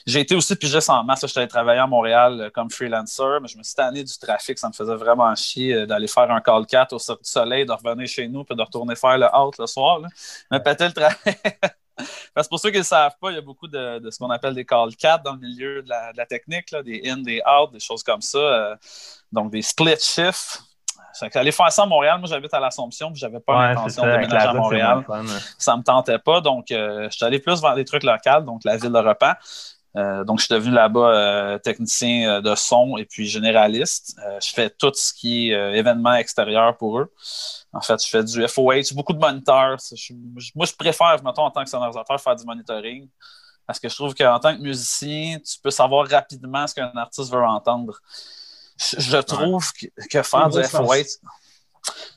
j'ai 0.06 0.20
été 0.20 0.36
aussi 0.36 0.54
pigiste 0.58 0.90
en 0.90 1.02
masse. 1.06 1.26
Je 1.26 1.40
allé 1.40 1.48
travailler 1.48 1.80
à 1.80 1.88
Montréal 1.88 2.52
comme 2.54 2.70
freelancer, 2.70 3.40
mais 3.42 3.48
je 3.48 3.58
me 3.58 3.64
suis 3.64 3.74
tanné 3.74 4.04
du 4.04 4.18
trafic. 4.18 4.60
Ça 4.60 4.68
me 4.68 4.74
faisait 4.74 4.96
vraiment 4.96 5.34
chier 5.34 5.88
d'aller 5.88 6.08
faire 6.08 6.30
un 6.30 6.42
call 6.42 6.66
4 6.66 6.92
au 6.92 6.98
du 6.98 7.20
Soleil, 7.22 7.66
de 7.66 7.72
revenir 7.72 8.06
chez 8.06 8.28
nous, 8.28 8.44
puis 8.44 8.54
de 8.54 8.62
retourner 8.62 8.96
faire 8.96 9.18
le 9.18 9.28
out 9.34 9.58
le 9.60 9.66
soir. 9.66 10.02
Me 10.52 10.58
péter 10.58 10.88
le 10.88 10.94
trafic. 10.94 11.40
Parce 12.34 12.48
que 12.48 12.50
pour 12.50 12.60
ceux 12.60 12.70
qui 12.70 12.78
ne 12.78 12.82
le 12.82 12.86
savent 12.86 13.16
pas, 13.22 13.32
il 13.32 13.36
y 13.36 13.38
a 13.38 13.42
beaucoup 13.42 13.68
de, 13.70 14.10
ce 14.10 14.18
qu'on 14.18 14.30
appelle 14.30 14.56
des 14.56 14.66
call 14.66 14.94
4 14.94 15.24
dans 15.24 15.34
le 15.34 15.40
milieu 15.40 15.84
de 15.84 15.90
la, 15.90 16.26
technique, 16.26 16.76
des 16.84 17.02
in, 17.06 17.18
des 17.18 17.42
out, 17.48 17.72
des 17.72 17.80
choses 17.80 18.04
comme 18.04 18.22
ça. 18.22 18.78
Donc 19.32 19.52
des 19.52 19.62
split 19.62 20.00
shifts. 20.02 20.71
Aller 21.36 21.52
faire 21.52 21.72
ça 21.72 21.84
à 21.84 21.86
Montréal, 21.86 22.20
moi 22.20 22.28
j'habite 22.30 22.54
à 22.54 22.60
l'Assomption, 22.60 23.12
puis 23.12 23.20
j'avais 23.20 23.40
pas 23.40 23.54
Ouais, 23.58 23.68
l'intention 23.74 24.04
de 24.04 24.08
déménager 24.22 24.48
à 24.48 24.54
Montréal 24.54 25.04
moins 25.08 25.22
le 25.22 25.28
fun. 25.28 25.40
ça 25.58 25.78
me 25.78 25.84
tentait 25.84 26.20
pas. 26.20 26.42
Donc, 26.42 26.72
euh, 26.72 27.08
je 27.10 27.16
suis 27.16 27.26
allé 27.26 27.40
plus 27.40 27.62
vers 27.62 27.76
des 27.76 27.86
trucs 27.86 28.04
locaux, 28.04 28.42
donc 28.46 28.62
la 28.66 28.78
ville 28.78 28.92
de 28.92 28.98
Repas. 28.98 29.36
Euh, 29.98 30.24
donc, 30.24 30.40
je 30.40 30.46
suis 30.46 30.54
devenu 30.54 30.74
là-bas 30.74 31.00
euh, 31.10 31.58
technicien 31.58 32.40
de 32.42 32.56
son 32.56 32.96
et 32.98 33.04
puis 33.06 33.28
généraliste. 33.28 34.16
Je 34.42 34.50
fais 34.54 34.70
tout 34.70 34.92
ce 34.96 35.14
qui 35.14 35.52
est 35.52 35.78
événements 35.78 36.14
extérieurs 36.14 36.78
pour 36.78 36.98
eux. 37.00 37.12
En 37.74 37.82
fait, 37.82 38.02
je 38.02 38.10
fais 38.10 38.24
du 38.24 38.48
FOH, 38.48 38.94
beaucoup 38.96 39.12
de 39.14 39.20
moniteurs. 39.20 39.78
Je- 39.94 40.14
je- 40.38 40.52
moi, 40.56 40.66
je 40.66 40.74
préfère, 40.74 41.22
mettons, 41.24 41.44
en 41.44 41.52
tant 41.52 41.64
que 41.64 41.70
sonorisateur, 41.70 42.20
faire 42.22 42.36
du 42.38 42.46
monitoring. 42.46 43.10
Parce 43.68 43.80
que 43.80 43.88
je 43.90 43.96
trouve 43.96 44.14
qu'en 44.16 44.40
tant 44.40 44.56
que 44.56 44.62
musicien, 44.62 45.38
tu 45.40 45.58
peux 45.62 45.70
savoir 45.72 46.08
rapidement 46.08 46.66
ce 46.68 46.76
qu'un 46.76 46.92
artiste 46.96 47.32
veut 47.32 47.44
entendre. 47.44 47.94
Je, 48.98 49.18
trouve 49.18 49.72
que, 49.74 49.88
que 50.10 50.24
faire 50.24 50.50
du 50.50 50.60
grosse 50.60 50.70
FOH. 50.70 51.28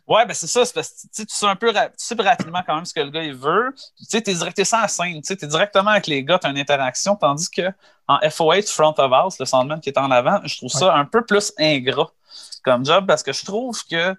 Ouais, 0.06 0.26
ben 0.26 0.34
c'est 0.34 0.46
ça, 0.46 0.64
c'est 0.66 0.74
parce 0.74 0.90
que 0.90 1.08
tu 1.14 1.24
sais, 1.26 1.46
un 1.46 1.56
peu 1.56 1.72
tu 1.72 1.78
sais 1.96 2.14
rapidement 2.18 2.62
quand 2.66 2.74
même 2.76 2.84
ce 2.84 2.92
que 2.92 3.00
le 3.00 3.10
gars 3.10 3.22
il 3.22 3.34
veut. 3.34 3.74
Tu 3.96 4.04
sais, 4.04 4.20
t'es 4.20 4.34
direct, 4.34 4.56
t'es 4.56 4.64
sans 4.64 4.86
scène, 4.86 5.14
tu 5.14 5.22
sais, 5.24 5.36
t'es 5.36 5.46
directement 5.46 5.92
avec 5.92 6.06
les 6.06 6.22
gars, 6.22 6.38
t'as 6.38 6.50
une 6.50 6.58
interaction, 6.58 7.16
tandis 7.16 7.48
que 7.48 7.62
en 8.06 8.18
FOH 8.28 8.66
front 8.66 8.94
of 8.98 9.12
house, 9.12 9.38
le 9.38 9.46
soundman 9.46 9.80
qui 9.80 9.88
est 9.88 9.98
en 9.98 10.10
avant, 10.10 10.40
je 10.44 10.58
trouve 10.58 10.70
ça 10.70 10.94
un 10.94 11.06
peu 11.06 11.24
plus 11.24 11.52
ingrat 11.58 12.10
comme 12.62 12.84
job 12.84 13.06
parce 13.06 13.22
que 13.22 13.32
je 13.32 13.44
trouve 13.44 13.82
que 13.90 14.14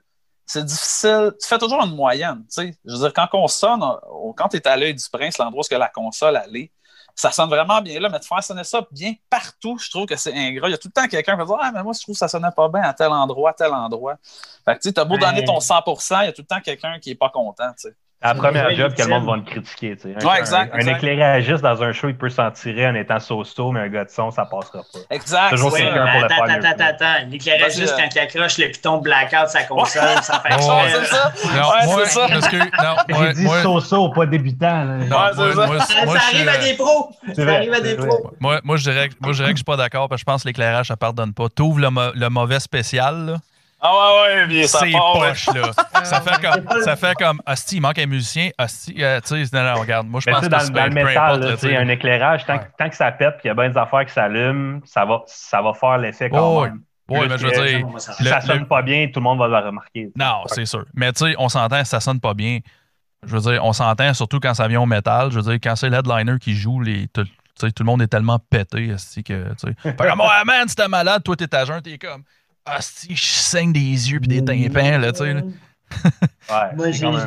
c'est 0.48 0.64
difficile. 0.66 1.32
Tu 1.40 1.48
fais 1.48 1.58
toujours 1.58 1.84
une 1.84 1.96
moyenne, 1.96 2.44
tu 2.50 2.62
sais. 2.62 2.78
Je 2.86 2.94
veux 2.94 3.00
dire, 3.00 3.14
quand 3.14 3.28
on 3.34 3.48
sonne, 3.48 3.84
on- 4.10 4.34
quand 4.34 4.48
t'es 4.48 4.68
à 4.68 4.76
l'œil 4.78 4.96
du 4.96 5.06
prince, 5.12 5.38
l'endroit 5.38 5.64
où 5.70 5.76
la 5.76 5.90
console 5.90 6.38
allait, 6.38 6.72
ça 7.16 7.32
sonne 7.32 7.50
vraiment 7.50 7.82
bien 7.82 8.00
là, 8.00 8.10
mais 8.10 8.20
de 8.20 8.26
faire 8.26 8.44
sonner 8.44 8.64
ça 8.64 8.86
bien 8.92 9.14
partout, 9.30 9.78
je 9.80 9.90
trouve 9.90 10.06
que 10.06 10.16
c'est 10.18 10.34
ingrat. 10.34 10.68
Il 10.68 10.72
y 10.72 10.76
a 10.76 10.78
tout 10.78 10.90
le 10.90 10.92
temps 11.02 11.08
quelqu'un 11.08 11.34
qui 11.34 11.40
va 11.40 11.46
dire 11.46 11.58
Ah, 11.62 11.72
mais 11.74 11.82
moi, 11.84 11.94
je 11.94 12.02
trouve 12.02 12.14
que 12.16 12.20
ça 12.20 12.28
sonnait 12.28 12.52
pas 12.56 12.68
bien 12.70 12.82
à 12.82 12.94
tel 12.94 13.12
endroit, 13.12 13.52
à 13.52 13.54
tel 13.54 13.74
endroit. 13.74 14.18
Fait 14.66 14.76
que 14.76 14.82
tu 14.82 14.90
sais, 14.90 14.94
t'as 14.94 15.06
beau 15.06 15.18
donner 15.18 15.40
Ouais. 15.40 15.46
ton 15.46 15.60
100%, 15.60 16.22
il 16.22 16.26
y 16.26 16.30
a 16.30 16.34
tout 16.34 16.42
le 16.42 16.48
temps 16.48 16.62
quelqu'un 16.62 17.00
qui 17.00 17.12
est 17.12 17.16
pas 17.16 17.30
content, 17.30 17.70
tu 17.74 17.90
sais. 17.90 17.96
C'est 17.96 18.05
la 18.24 18.34
première 18.34 18.66
Ouais, 18.68 18.76
job 18.76 18.94
que 18.96 19.02
le 19.04 19.08
monde 19.10 19.26
va 19.26 19.36
le 19.36 19.42
critiquer. 19.44 19.96
tu 19.98 20.04
sais. 20.12 20.16
Un, 20.20 20.28
Ouais, 20.28 20.40
exact, 20.40 20.74
un, 20.74 20.78
un 20.78 20.80
exact. 20.80 20.98
éclairagiste 20.98 21.62
dans 21.62 21.84
un 21.84 21.92
show, 21.92 22.10
il 22.10 22.18
peut 22.18 22.30
s'en 22.30 22.50
tirer 22.50 22.88
en 22.88 22.96
étant 22.96 23.20
so-so, 23.20 23.72
mais 23.72 23.82
un 23.82 23.88
gars 23.90 24.06
de 24.06 24.10
son, 24.10 24.32
ça 24.32 24.46
passera 24.46 24.80
pas. 24.80 25.00
Exact. 25.12 25.50
Toujours 25.52 25.72
ça. 25.72 25.78
quelqu'un 25.78 26.08
pour 26.08 26.20
le 26.22 26.26
attends, 26.26 26.36
faire 26.36 26.56
attends, 26.56 26.68
attends, 26.70 26.86
attends. 27.06 27.28
L'éclairagiste, 27.30 27.96
quand 27.96 28.08
il 28.16 28.20
accroche 28.20 28.58
le 28.58 28.68
piton 28.70 28.98
blackout 28.98 29.48
sa 29.50 29.64
console, 29.64 30.02
ça 30.24 30.40
fait 30.40 30.56
Ouais, 30.56 30.68
Ouais, 30.70 30.90
c'est 30.90 31.06
ça. 31.06 31.34
Non, 31.46 31.70
Ouais, 31.70 31.86
moi, 31.86 32.02
c'est 32.06 32.12
ça. 32.12 32.28
parce 32.30 32.48
que, 32.48 32.58
non, 32.58 32.96
moi, 33.10 33.28
J'ai 33.28 33.34
dit 33.34 33.44
moi, 33.44 33.62
so-so, 33.62 34.10
pas 34.10 34.26
débutant. 34.26 34.66
là. 34.68 34.84
non, 34.86 35.18
Ouais, 35.18 35.30
c'est 35.36 35.54
ça. 35.54 35.66
moi, 35.68 35.80
Ça, 35.82 36.06
moi, 36.06 36.16
ça 36.20 36.22
je 36.32 36.36
arrive 36.36 36.50
à 36.50 36.54
suis, 36.54 36.72
des 36.72 36.78
pros. 36.78 37.12
C'est 37.28 37.36
Ça 37.36 37.44
vrai, 37.44 37.56
arrive 37.58 37.74
à 37.74 37.82
des 37.82 37.96
pros. 37.96 38.32
moi, 38.40 38.60
moi, 38.64 38.78
je 38.78 38.84
dirais, 38.90 39.10
que- 39.10 39.16
moi, 39.22 39.34
je 39.34 39.38
dirais 39.38 39.50
que 39.50 39.56
je 39.58 39.60
suis 39.60 39.64
pas 39.66 39.78
d'accord, 39.78 40.10
parce 40.10 40.22
que 40.22 40.26
je 40.28 40.32
pense 40.34 40.42
que 40.44 40.48
l'éclairage, 40.48 40.88
ça 40.88 40.98
pardonne 40.98 41.34
pas. 41.34 41.48
T'ouvres 41.50 41.80
le, 41.80 41.90
le 42.20 42.30
mauvais 42.30 42.60
spécial, 42.60 43.26
là, 43.26 43.38
Ah 43.88 44.24
ouais, 44.24 44.36
ouais, 44.36 44.48
puis 44.48 44.68
ça 44.68 44.80
c'est 44.80 44.92
poche, 44.92 45.48
là. 45.48 45.72
ça 46.04 46.22
fait 46.22 46.42
comme, 46.42 46.82
ça 46.84 46.96
fait 46.96 47.14
comme, 47.16 47.42
hostie, 47.46 47.76
il 47.78 47.82
manque 47.82 48.00
un 48.00 48.06
musicien, 48.08 48.50
hostie, 48.58 48.96
euh, 49.04 49.20
tu 49.22 49.46
sais, 49.46 49.56
non, 49.56 49.64
non, 49.74 49.80
regarde, 49.82 50.08
moi, 50.08 50.20
je 50.26 50.30
pense 50.32 50.42
que 50.42 50.48
dans, 50.48 50.60
c'est 50.60 50.72
dans 50.72 50.84
le 50.86 50.90
peu 50.90 51.04
métal, 51.04 51.52
tu 51.60 51.68
sais, 51.68 51.78
un 51.78 51.88
éclairage, 51.90 52.46
tant, 52.46 52.54
Ouais. 52.54 52.60
que- 52.60 52.78
tant 52.84 52.90
que 52.90 52.96
ça 52.96 53.12
pète 53.12 53.36
et 53.38 53.42
qu'il 53.42 53.48
y 53.50 53.52
a 53.52 53.54
bien 53.54 53.70
des 53.70 53.78
affaires 53.78 54.06
qui 54.06 54.14
s'allument, 54.14 54.80
ça 54.86 55.06
va, 55.06 55.22
ça 55.28 55.62
va 55.62 55.74
faire 55.74 55.98
l'effet 56.00 56.30
quand 56.30 56.40
Oh, 56.40 56.64
même. 56.64 56.82
Ouais, 57.08 57.20
Plus 57.20 57.30
mais 57.30 57.38
je 57.38 57.46
veux 57.46 57.52
dire, 57.52 57.88
Si 58.00 58.24
Le- 58.24 58.30
ça 58.30 58.40
le- 58.40 58.46
sonne 58.48 58.66
pas 58.68 58.82
bien, 58.82 59.08
tout 59.14 59.20
le 59.20 59.24
monde 59.26 59.38
va 59.38 59.48
le 59.48 59.58
remarquer. 59.68 60.10
Non, 60.18 60.42
c'est 60.48 60.66
sûr. 60.66 60.86
Mais 60.96 61.14
tu 61.14 61.24
sais, 61.26 61.36
on 61.38 61.50
s'entend, 61.50 61.84
ça 61.86 62.00
sonne 62.00 62.20
pas 62.20 62.34
bien. 62.34 62.60
Je 63.28 63.36
veux 63.38 63.52
dire, 63.52 63.64
on 63.64 63.74
s'entend 63.74 64.12
surtout 64.16 64.40
quand 64.40 64.54
ça 64.56 64.68
vient 64.68 64.82
au 64.82 64.86
métal. 64.88 65.30
Je 65.32 65.36
veux 65.40 65.44
dire, 65.44 65.60
quand 65.62 65.76
c'est 65.76 65.90
l'headliner 65.90 66.40
qui 66.40 66.56
joue, 66.56 66.82
les, 66.82 67.08
tout, 67.10 67.24
tu 67.24 67.32
sais, 67.60 67.72
tout 67.72 67.84
le 67.84 67.88
monde 67.88 68.02
est 68.02 68.08
tellement 68.08 68.40
pété, 68.40 68.88
que, 68.88 68.94
tu 68.94 69.56
sais. 69.58 69.76
Fait 69.84 69.96
comme, 69.96 70.20
ouais, 70.20 70.44
man, 70.46 70.68
si 70.68 70.76
t'es 70.76 70.88
malade, 70.88 71.24
toi, 71.24 71.36
t'es 71.36 71.54
à 71.56 71.64
jeun, 71.66 71.80
t'es 71.82 71.98
comme, 72.00 72.24
asti, 72.66 73.16
je 73.16 73.26
saigne 73.26 73.72
des 73.74 73.80
yeux 73.80 74.20
pis 74.20 74.28
des 74.28 74.44
tympans, 74.44 74.98
là, 75.00 75.12
tu 75.12 75.20
sais. 75.20 75.34
là. 75.34 75.42
Ouais, 76.50 76.76
Moi, 76.76 76.92
j'ai 76.92 77.08
même- 77.08 77.26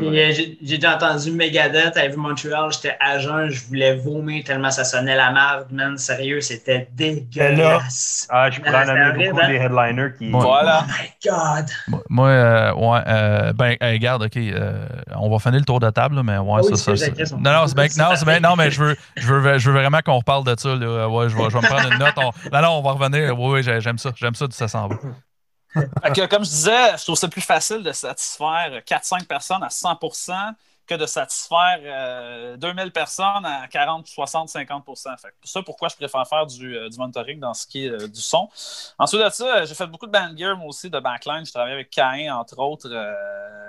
déjà 0.60 0.94
entendu 0.94 1.32
Megadeth 1.32 1.96
à 1.96 2.06
vu 2.06 2.16
Montreal, 2.16 2.70
j'étais 2.72 2.96
à 3.00 3.18
jeun, 3.18 3.48
je 3.50 3.64
voulais 3.66 3.96
vomir 3.96 4.44
tellement 4.44 4.70
ça 4.70 4.84
sonnait 4.84 5.16
la 5.16 5.32
merde, 5.32 5.66
man. 5.72 5.96
Sérieux, 5.98 6.40
c'était 6.40 6.88
dégueulasse. 6.92 8.28
Ah, 8.30 8.48
je 8.50 8.60
pourrais 8.60 8.84
en 8.84 8.88
amener 8.88 9.28
beaucoup 9.30 9.40
hein? 9.42 9.48
des 9.48 9.54
headliners 9.56 10.12
qui. 10.18 10.24
Ouais. 10.32 10.40
Voilà. 10.40 10.84
Oh 10.86 10.92
my 10.92 11.30
God! 11.30 12.00
Moi, 12.08 12.28
euh, 12.28 12.74
ouais, 12.74 13.00
euh, 13.08 13.52
ben, 13.54 13.76
hey, 13.80 13.94
regarde, 13.94 14.22
OK, 14.24 14.36
euh, 14.36 14.86
on 15.16 15.28
va 15.30 15.38
finir 15.40 15.58
le 15.60 15.64
tour 15.64 15.80
de 15.80 15.90
table, 15.90 16.14
là, 16.16 16.22
mais 16.22 16.38
ouais, 16.38 16.60
Ah 16.60 16.66
oui, 16.70 16.76
ça, 16.76 16.92
on- 16.92 17.38
Non, 17.40 17.52
non, 17.52 17.66
c'est 17.66 17.74
bien, 17.74 17.88
c'est 17.88 18.00
non, 18.00 18.14
bien, 18.24 18.40
non, 18.40 18.56
mais 18.56 18.70
je 18.70 18.80
veux, 18.82 18.96
je 19.16 19.34
veux, 19.34 19.58
je 19.58 19.70
veux 19.70 19.80
vraiment 19.80 20.00
qu'on 20.04 20.18
reparle 20.18 20.44
de 20.44 20.54
ça, 20.58 20.74
là. 20.76 21.08
Ouais, 21.08 21.28
je 21.28 21.36
vais, 21.36 21.44
je 21.44 21.56
vais 21.58 21.60
me 21.60 21.66
prendre 21.66 21.92
une 21.92 21.98
note. 21.98 22.14
On- 22.18 22.32
non, 22.52 22.62
non, 22.62 22.68
on 22.78 22.82
va 22.82 22.92
revenir. 22.92 23.38
Oui, 23.38 23.54
oui, 23.54 23.62
j'ai- 23.64 23.80
j'aime 23.80 23.98
ça. 23.98 24.10
J'aime 24.14 24.34
ça, 24.34 24.46
ça 24.50 24.68
s'en 24.68 24.88
va. 24.88 24.96
Que, 25.74 26.26
comme 26.26 26.44
je 26.44 26.50
disais, 26.50 26.96
je 26.96 27.02
trouve 27.02 27.16
ça 27.16 27.28
plus 27.28 27.40
facile 27.42 27.82
de 27.82 27.92
satisfaire 27.92 28.82
4-5 28.86 29.26
personnes 29.26 29.62
à 29.62 29.70
100 29.70 29.96
que 30.88 30.94
de 30.94 31.06
satisfaire 31.06 31.78
euh, 31.84 32.56
2000 32.56 32.90
personnes 32.92 33.44
à 33.44 33.68
40, 33.68 34.06
60, 34.06 34.48
50 34.48 34.84
Fait 34.84 35.28
pour 35.40 35.48
ça, 35.48 35.62
pourquoi 35.62 35.88
je 35.88 35.96
préfère 35.96 36.26
faire 36.26 36.46
du, 36.46 36.76
euh, 36.76 36.88
du 36.88 36.98
monitoring 36.98 37.38
dans 37.38 37.54
ce 37.54 37.66
qui 37.66 37.84
est 37.86 37.90
euh, 37.90 38.08
du 38.08 38.20
son. 38.20 38.48
Ensuite 38.98 39.22
de 39.22 39.28
ça, 39.28 39.56
euh, 39.58 39.66
j'ai 39.66 39.74
fait 39.74 39.86
beaucoup 39.86 40.06
de 40.06 40.12
band 40.12 40.36
gear, 40.36 40.56
moi 40.56 40.66
aussi, 40.68 40.90
de 40.90 40.98
backline. 40.98 41.44
Je 41.44 41.52
travaillais 41.52 41.74
avec 41.74 41.90
Cain, 41.90 42.34
entre 42.34 42.58
autres. 42.58 42.88
Euh, 42.90 43.14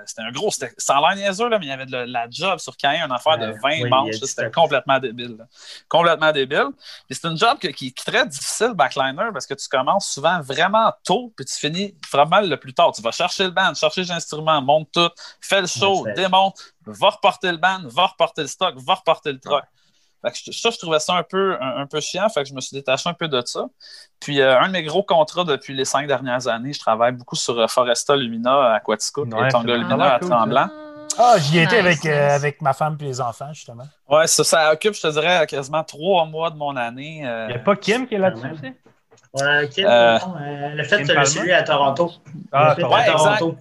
c'était 0.06 0.22
un 0.22 0.32
gros, 0.32 0.50
c'était 0.50 0.72
a 0.88 1.00
l'air 1.00 1.14
niaiseux, 1.16 1.48
là, 1.48 1.58
mais 1.58 1.66
il 1.66 1.68
y 1.68 1.72
avait 1.72 1.84
de 1.86 1.92
la, 1.92 2.06
la 2.06 2.26
job 2.30 2.58
sur 2.58 2.76
Cain, 2.76 3.04
une 3.04 3.12
affaire 3.12 3.36
de 3.38 3.46
Ouais, 3.46 3.52
20 3.52 3.68
oui, 3.68 3.74
il 3.76 3.80
y 3.80 3.84
a 3.84 3.88
manches. 3.90 4.14
C'était 4.22 4.50
complètement 4.50 4.98
débile. 4.98 5.36
là. 5.38 5.44
Complètement 5.88 6.32
débile. 6.32 6.68
C'est 7.10 7.24
une 7.26 7.36
job 7.36 7.58
que- 7.58 7.68
qui 7.68 7.88
est 7.88 7.96
très 7.96 8.26
difficile, 8.26 8.72
backliner, 8.74 9.28
parce 9.32 9.46
que 9.46 9.54
tu 9.54 9.68
commences 9.68 10.08
souvent 10.08 10.40
vraiment 10.40 10.90
tôt, 11.04 11.32
puis 11.36 11.44
tu 11.44 11.54
finis 11.54 11.94
vraiment 12.10 12.40
le 12.40 12.56
plus 12.56 12.72
tard. 12.72 12.92
Tu 12.92 13.02
vas 13.02 13.12
chercher 13.12 13.44
le 13.44 13.50
band, 13.50 13.74
chercher 13.74 14.00
les 14.02 14.10
instruments, 14.10 14.60
monte 14.62 14.88
tout, 14.92 15.10
fais 15.40 15.60
le 15.60 15.66
show, 15.66 16.06
démonte, 16.14 16.56
va 16.86 17.10
reporter 17.10 17.52
le 17.52 17.58
band, 17.58 17.80
va 17.84 18.06
reporter 18.06 18.42
le 18.42 18.48
stock, 18.48 18.74
va 18.78 18.94
reporter 18.94 19.32
le 19.32 19.38
truck. 19.40 19.62
Fait 20.22 20.30
que 20.32 20.36
je- 20.52 20.58
ça, 20.58 20.68
je 20.70 20.76
trouvais 20.78 20.98
ça 21.00 21.14
un 21.14 21.22
peu, 21.22 21.56
un, 21.60 21.78
un 21.78 21.86
peu 21.86 21.98
chiant, 22.00 22.28
fait 22.28 22.42
que 22.42 22.48
je 22.50 22.54
me 22.54 22.60
suis 22.60 22.76
détaché 22.76 23.08
un 23.08 23.14
peu 23.14 23.26
de 23.28 23.42
ça. 23.46 23.66
Puis 24.20 24.40
euh, 24.40 24.58
un 24.60 24.68
de 24.68 24.72
mes 24.72 24.82
gros 24.82 25.02
contrats 25.02 25.44
depuis 25.44 25.74
les 25.74 25.86
cinq 25.86 26.06
dernières 26.06 26.46
années, 26.46 26.72
je 26.74 26.78
travaille 26.78 27.12
beaucoup 27.12 27.36
sur 27.36 27.58
euh, 27.58 27.66
Foresta 27.68 28.16
Lumina 28.16 28.74
à 28.74 28.80
Quatico, 28.80 29.24
Ouais, 29.24 29.48
est 29.48 29.50
Tonga 29.50 29.76
Lumina 29.76 30.14
à 30.14 30.18
cool, 30.18 30.28
Tremblant. 30.28 30.68
Ah, 31.18 31.36
j'y 31.38 31.58
étais 31.58 31.82
Nice, 31.82 31.86
avec, 32.02 32.06
euh, 32.06 32.34
avec 32.34 32.60
ma 32.62 32.72
femme 32.72 32.96
et 33.00 33.04
les 33.04 33.20
enfants, 33.20 33.52
justement. 33.52 33.84
Ouais, 34.08 34.26
ça, 34.26 34.44
ça 34.44 34.72
occupe, 34.72 34.94
je 34.94 35.00
te 35.00 35.06
dirais, 35.08 35.46
quasiment 35.46 35.82
trois 35.84 36.24
mois 36.26 36.50
de 36.50 36.56
mon 36.56 36.76
année. 36.76 37.26
euh, 37.26 37.46
Il 37.48 37.54
n'y 37.54 37.60
a 37.60 37.64
pas 37.64 37.76
Kim 37.76 38.06
qui 38.06 38.14
est 38.14 38.18
là-dessus 38.18 38.44
Ouais. 38.44 38.52
aussi? 38.52 38.72
Ouais, 39.32 39.64
ok, 39.64 39.78
Euh, 39.78 40.18
bon, 40.18 40.34
euh, 40.36 40.68
le 40.74 40.84
fait 40.84 40.96
Kim 41.04 41.24
celui 41.24 41.52
à 41.52 41.62
Toronto. 41.62 42.12
Ah, 42.52 42.68
Le 42.70 42.74
fait 42.76 42.80
Toronto. 42.82 42.94
à 42.94 42.98
Ouais, 43.06 43.10
exact. 43.12 43.56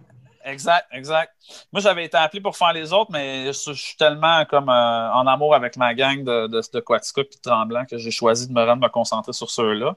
Exact, 0.52 0.86
exact. 0.92 1.34
Moi, 1.72 1.82
j'avais 1.82 2.06
été 2.06 2.18
appelé 2.18 2.42
pour 2.42 2.56
faire 2.56 2.74
les 2.74 2.92
autres, 2.94 3.12
mais 3.12 3.48
je, 3.48 3.74
suis 3.74 3.96
tellement 3.98 4.46
comme 4.46 4.70
euh, 4.70 5.12
en 5.12 5.26
amour 5.28 5.56
avec 5.56 5.78
ma 5.78 5.94
gang 5.94 6.24
de, 6.24 6.48
de, 6.48 6.62
de 6.62 7.20
et 7.20 7.24
de 7.24 7.42
Tremblant 7.42 7.86
que 7.86 7.98
j'ai 7.98 8.12
choisi 8.12 8.48
de 8.48 8.54
me 8.54 8.64
rendre 8.64 8.82
me 8.82 8.90
concentrer 8.90 9.34
sur 9.34 9.50
ceux-là. 9.50 9.96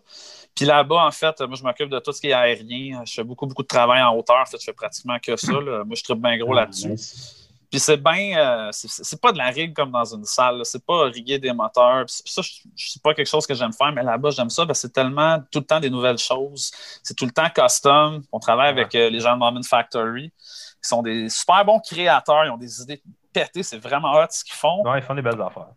Puis 0.54 0.64
là-bas, 0.64 1.06
en 1.06 1.10
fait, 1.10 1.40
moi, 1.40 1.56
je 1.56 1.62
m'occupe 1.62 1.88
de 1.88 1.98
tout 1.98 2.12
ce 2.12 2.20
qui 2.20 2.28
est 2.28 2.32
aérien. 2.32 3.02
Je 3.06 3.14
fais 3.14 3.24
beaucoup, 3.24 3.46
beaucoup 3.46 3.62
de 3.62 3.68
travail 3.68 4.02
en 4.02 4.14
hauteur. 4.14 4.36
En 4.36 4.44
fait, 4.44 4.58
je 4.58 4.64
fais 4.64 4.72
pratiquement 4.72 5.18
que 5.18 5.36
ça. 5.36 5.52
là. 5.52 5.84
Moi, 5.84 5.96
je 5.96 6.02
tripe 6.02 6.20
bien 6.20 6.36
gros 6.38 6.52
là-dessus. 6.52 6.88
Nice. 6.88 7.41
Puis 7.72 7.80
c'est 7.80 7.96
bien, 7.96 8.36
euh, 8.36 8.68
c'est- 8.70 9.18
pas 9.20 9.32
de 9.32 9.38
la 9.38 9.46
rigue 9.46 9.72
comme 9.74 9.90
dans 9.90 10.04
une 10.04 10.26
salle, 10.26 10.60
c'est 10.64 10.84
pas 10.84 11.04
riguer 11.04 11.38
des 11.38 11.52
moteurs. 11.54 12.04
Puis 12.04 12.30
ça, 12.30 12.42
c'est 12.76 13.02
pas 13.02 13.14
quelque 13.14 13.26
chose 13.26 13.46
que 13.46 13.54
j'aime 13.54 13.72
faire, 13.72 13.90
mais 13.92 14.02
là-bas, 14.02 14.28
j'aime 14.28 14.50
ça 14.50 14.66
parce 14.66 14.80
que 14.82 14.88
c'est 14.88 14.92
tellement 14.92 15.38
tout 15.50 15.60
le 15.60 15.64
temps 15.64 15.80
des 15.80 15.88
nouvelles 15.88 16.18
choses. 16.18 16.70
C'est 17.02 17.14
tout 17.16 17.24
le 17.24 17.30
temps 17.32 17.48
custom. 17.48 18.22
On 18.30 18.38
travaille 18.38 18.68
avec 18.68 18.94
euh, 18.94 19.08
les 19.08 19.20
gens 19.20 19.32
de 19.32 19.38
Moment 19.38 19.62
Factory, 19.62 20.28
qui 20.30 20.88
sont 20.88 21.00
des 21.02 21.30
super 21.30 21.64
bons 21.64 21.80
créateurs. 21.80 22.44
Ils 22.44 22.50
ont 22.50 22.58
des 22.58 22.82
idées 22.82 23.02
pétées. 23.32 23.62
C'est 23.62 23.78
vraiment 23.78 24.12
hot 24.12 24.26
ce 24.28 24.44
qu'ils 24.44 24.54
font. 24.54 24.84
Non, 24.84 24.94
ils 24.96 25.02
font 25.02 25.14
des 25.14 25.22
belles 25.22 25.40
affaires. 25.40 25.68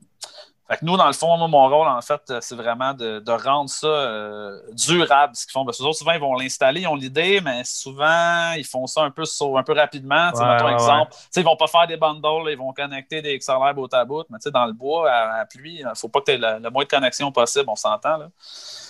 Fait 0.67 0.77
que 0.77 0.85
nous, 0.85 0.97
dans 0.97 1.05
le 1.05 1.13
fond, 1.13 1.37
moi, 1.37 1.47
mon 1.47 1.69
rôle, 1.69 1.87
en 1.87 2.01
fait, 2.01 2.21
euh, 2.31 2.39
c'est 2.41 2.55
vraiment 2.55 2.93
de, 2.95 3.19
de 3.19 3.31
rendre 3.31 3.69
ça 3.69 3.85
euh, 3.85 4.59
durable, 4.71 5.35
ce 5.35 5.45
qu'ils 5.45 5.51
font. 5.51 5.63
Parce 5.63 5.77
que 5.77 5.83
les 5.83 5.89
autres, 5.89 5.99
souvent, 5.99 6.13
ils 6.13 6.19
vont 6.19 6.33
l'installer, 6.33 6.81
ils 6.81 6.87
ont 6.87 6.95
l'idée, 6.95 7.39
mais 7.39 7.63
souvent, 7.63 8.53
ils 8.57 8.65
font 8.65 8.87
ça 8.87 9.03
un 9.03 9.11
peu, 9.11 9.23
un 9.55 9.63
peu 9.63 9.73
rapidement. 9.73 10.31
Ouais, 10.33 10.45
mettons 10.53 10.65
ouais, 10.65 10.73
exemple. 10.73 11.11
Ils 11.35 11.43
vont 11.43 11.55
pas 11.55 11.67
faire 11.67 11.85
des 11.85 11.97
bundles, 11.97 12.49
ils 12.49 12.57
vont 12.57 12.73
connecter 12.73 13.21
des 13.21 13.37
XLR 13.37 13.73
bout 13.75 13.93
à 13.93 14.05
bout, 14.05 14.25
mais 14.29 14.39
dans 14.51 14.65
le 14.65 14.73
bois, 14.73 15.09
à, 15.11 15.41
à 15.41 15.45
pluie, 15.45 15.81
il 15.81 15.91
faut 15.95 16.09
pas 16.09 16.19
que 16.21 16.25
tu 16.25 16.31
aies 16.31 16.37
le, 16.37 16.59
le 16.63 16.69
moins 16.71 16.83
de 16.83 16.89
connexion 16.89 17.31
possible, 17.31 17.65
on 17.67 17.75
s'entend. 17.75 18.17
Là. 18.17 18.29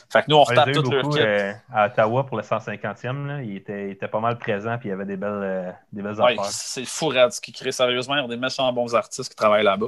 Fait 0.10 0.22
que 0.22 0.26
nous, 0.30 0.38
on 0.38 0.44
retape 0.44 0.72
tout 0.72 0.84
beaucoup 0.84 1.10
kit. 1.10 1.20
euh, 1.20 1.52
à 1.74 1.88
Ottawa 1.88 2.26
pour 2.26 2.38
le 2.38 2.44
150e. 2.44 3.26
Là. 3.26 3.42
Il, 3.42 3.56
était, 3.58 3.88
il 3.88 3.92
était 3.92 4.08
pas 4.08 4.20
mal 4.20 4.38
présent 4.38 4.78
puis 4.78 4.88
il 4.88 4.92
y 4.92 4.94
avait 4.94 5.06
des 5.06 5.18
belles, 5.18 5.42
euh, 5.44 5.72
des 5.92 6.02
belles 6.02 6.22
affaires. 6.22 6.46
c'est 6.46 6.86
fou, 6.86 7.08
Red, 7.08 7.32
ce 7.32 7.42
qu'ils 7.42 7.54
créent 7.54 7.72
sérieusement. 7.72 8.16
Ils 8.16 8.22
ont 8.22 8.28
des 8.28 8.38
méchants 8.38 8.72
bons 8.72 8.94
artistes 8.96 9.30
qui 9.30 9.36
travaillent 9.36 9.64
là-bas. 9.64 9.88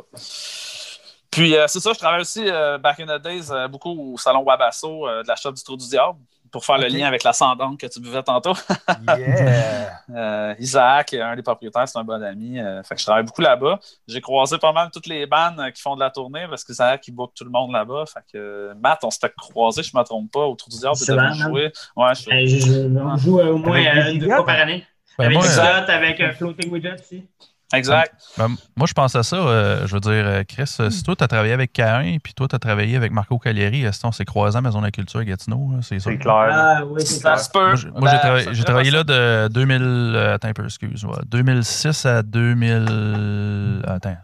Puis, 1.38 1.56
euh, 1.56 1.66
c'est 1.68 1.80
ça, 1.80 1.94
je 1.94 2.00
travaille 2.00 2.22
aussi, 2.22 2.44
euh, 2.48 2.78
back 2.78 3.00
in 3.00 3.06
the 3.06 3.22
days, 3.22 3.52
euh, 3.52 3.68
beaucoup 3.68 4.14
au 4.14 4.18
salon 4.18 4.42
Wabasso 4.44 5.08
euh, 5.08 5.22
de 5.24 5.28
la 5.28 5.36
shop 5.36 5.52
du 5.52 5.64
Trou 5.64 5.78
du 5.78 5.88
Diable 5.88 6.18
pour 6.52 6.64
faire 6.66 6.78
le 6.78 6.88
lien 6.88 7.06
avec 7.08 7.24
la 7.24 7.34
sandante 7.34 7.78
que 7.80 7.88
tu 7.88 8.00
buvais 8.00 8.24
tantôt. 8.24 8.54
Yeah! 9.18 10.00
Euh, 10.16 10.56
Isaac, 10.60 11.14
un 11.14 11.36
des 11.36 11.44
propriétaires, 11.44 11.88
c'est 11.88 11.98
un 12.00 12.04
bon 12.04 12.24
ami. 12.24 12.60
euh, 12.60 12.82
fait 12.84 12.96
que 12.96 13.02
je 13.02 13.06
travaille 13.06 13.24
beaucoup 13.24 13.42
là-bas. 13.42 13.80
J'ai 14.08 14.22
croisé 14.22 14.58
pas 14.58 14.72
mal 14.72 14.90
toutes 14.92 15.08
les 15.08 15.26
bandes 15.28 15.62
qui 15.76 15.82
font 15.82 15.96
de 15.96 16.00
la 16.00 16.10
tournée 16.10 16.46
parce 16.50 16.64
que 16.64 16.72
Isaac, 16.72 17.08
il 17.08 17.12
book 17.12 17.34
tout 17.36 17.44
le 17.44 17.50
monde 17.52 17.72
là-bas. 17.72 18.06
Fait 18.12 18.22
que 18.34 18.72
Matt, 18.82 19.04
on 19.04 19.10
s'était 19.12 19.32
croisé, 19.38 19.84
je 19.84 19.92
ne 19.94 20.00
me 20.00 20.06
trompe 20.06 20.32
pas, 20.32 20.46
au 20.46 20.56
Trou 20.56 20.70
du 20.72 20.78
Diable. 20.80 20.96
C'est 21.06 21.14
jouer. 21.50 21.72
Ouais, 21.96 22.16
je 22.16 22.30
Euh, 22.32 22.48
je- 22.48 22.58
je- 22.60 23.00
on 23.00 23.18
joue 23.18 23.40
euh, 23.40 23.52
au 23.52 23.58
moins 23.58 23.78
euh, 23.86 24.12
des 24.14 24.18
deux 24.20 24.28
fois 24.38 24.46
par 24.46 24.60
année. 24.60 24.86
Ben, 25.20 25.26
avec 25.26 25.38
moi, 25.38 25.46
euh, 25.46 25.50
slots, 25.50 25.92
avec 25.94 26.32
floating 26.36 26.72
widget 26.72 26.94
aussi. 26.94 27.26
Exact. 27.74 28.14
Ben, 28.38 28.48
moi, 28.78 28.88
je 28.88 28.94
pense 28.94 29.14
à 29.16 29.24
ça. 29.24 29.36
euh, 29.36 29.86
je 29.88 29.94
veux 29.94 30.00
dire, 30.00 30.12
euh, 30.26 30.44
Chris, 30.48 30.74
euh, 30.80 30.90
si 30.90 31.04
toi, 31.04 31.16
tu 31.18 31.24
as 31.24 31.28
travaillé 31.28 31.52
avec 31.52 31.74
K1 31.78 32.20
puis 32.20 32.34
toi, 32.34 32.48
tu 32.48 32.56
as 32.56 32.60
travaillé 32.60 32.96
avec 32.96 33.12
Marco 33.12 33.38
Cagliari, 33.40 33.84
est-ce 33.84 34.02
qu'on 34.02 34.14
s'est 34.14 34.24
croisé 34.24 34.58
à 34.58 34.62
Maison 34.62 34.80
de 34.80 34.86
la 34.86 34.92
Culture 34.92 35.20
à 35.20 35.26
Gatineau? 35.26 35.72
C'est 35.82 36.00
ça. 36.00 36.10
C'est 36.10 36.18
clair. 36.18 36.48
Ah 36.50 36.86
oui, 36.86 37.02
c'est 37.02 37.20
Ça 37.20 37.36
ça. 37.36 37.44
se 37.44 37.50
peut. 37.50 37.60
Moi, 37.60 37.76
j'ai- 37.76 37.90
moi, 37.90 38.00
Ben, 38.02 38.54
j'ai 38.54 38.64
travaillé, 38.64 38.92
là 38.92 39.04
de 39.04 39.50
2000. 39.50 39.82
euh, 39.82 40.36
attends 40.36 40.48
un 40.48 40.54
peu, 40.54 40.64
excuse. 40.64 41.04
ouais, 41.04 41.18
2006 41.28 42.06
à 42.06 42.24
2000. 42.24 43.82
Attends. 43.86 44.16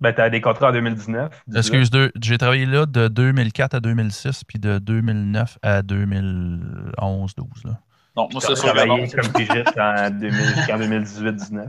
Ben, 0.00 0.12
t'as 0.12 0.30
des 0.30 0.40
contrats 0.40 0.68
en 0.68 0.72
2019. 0.72 1.30
dis-le. 1.46 1.58
Excuse, 1.58 1.90
deux- 1.90 2.12
j'ai 2.20 2.38
travaillé 2.38 2.66
là 2.66 2.86
de 2.86 3.08
2004 3.08 3.74
à 3.74 3.80
2006 3.80 4.42
puis 4.44 4.58
de 4.58 4.78
2009 4.78 5.58
à 5.62 5.82
2011-12. 5.82 7.64
Là. 7.64 7.78
Donc, 8.16 8.32
moi, 8.32 8.40
c'est 8.40 8.54
sûr 8.56 8.72
que 8.72 8.78
non. 8.78 8.84
travaillé 8.86 9.08
comme 9.08 9.32
pigiste 9.32 9.78
en, 9.78 10.10
2000 10.10 10.32
jusqu'en 10.56 10.78
2018-19. 10.78 11.68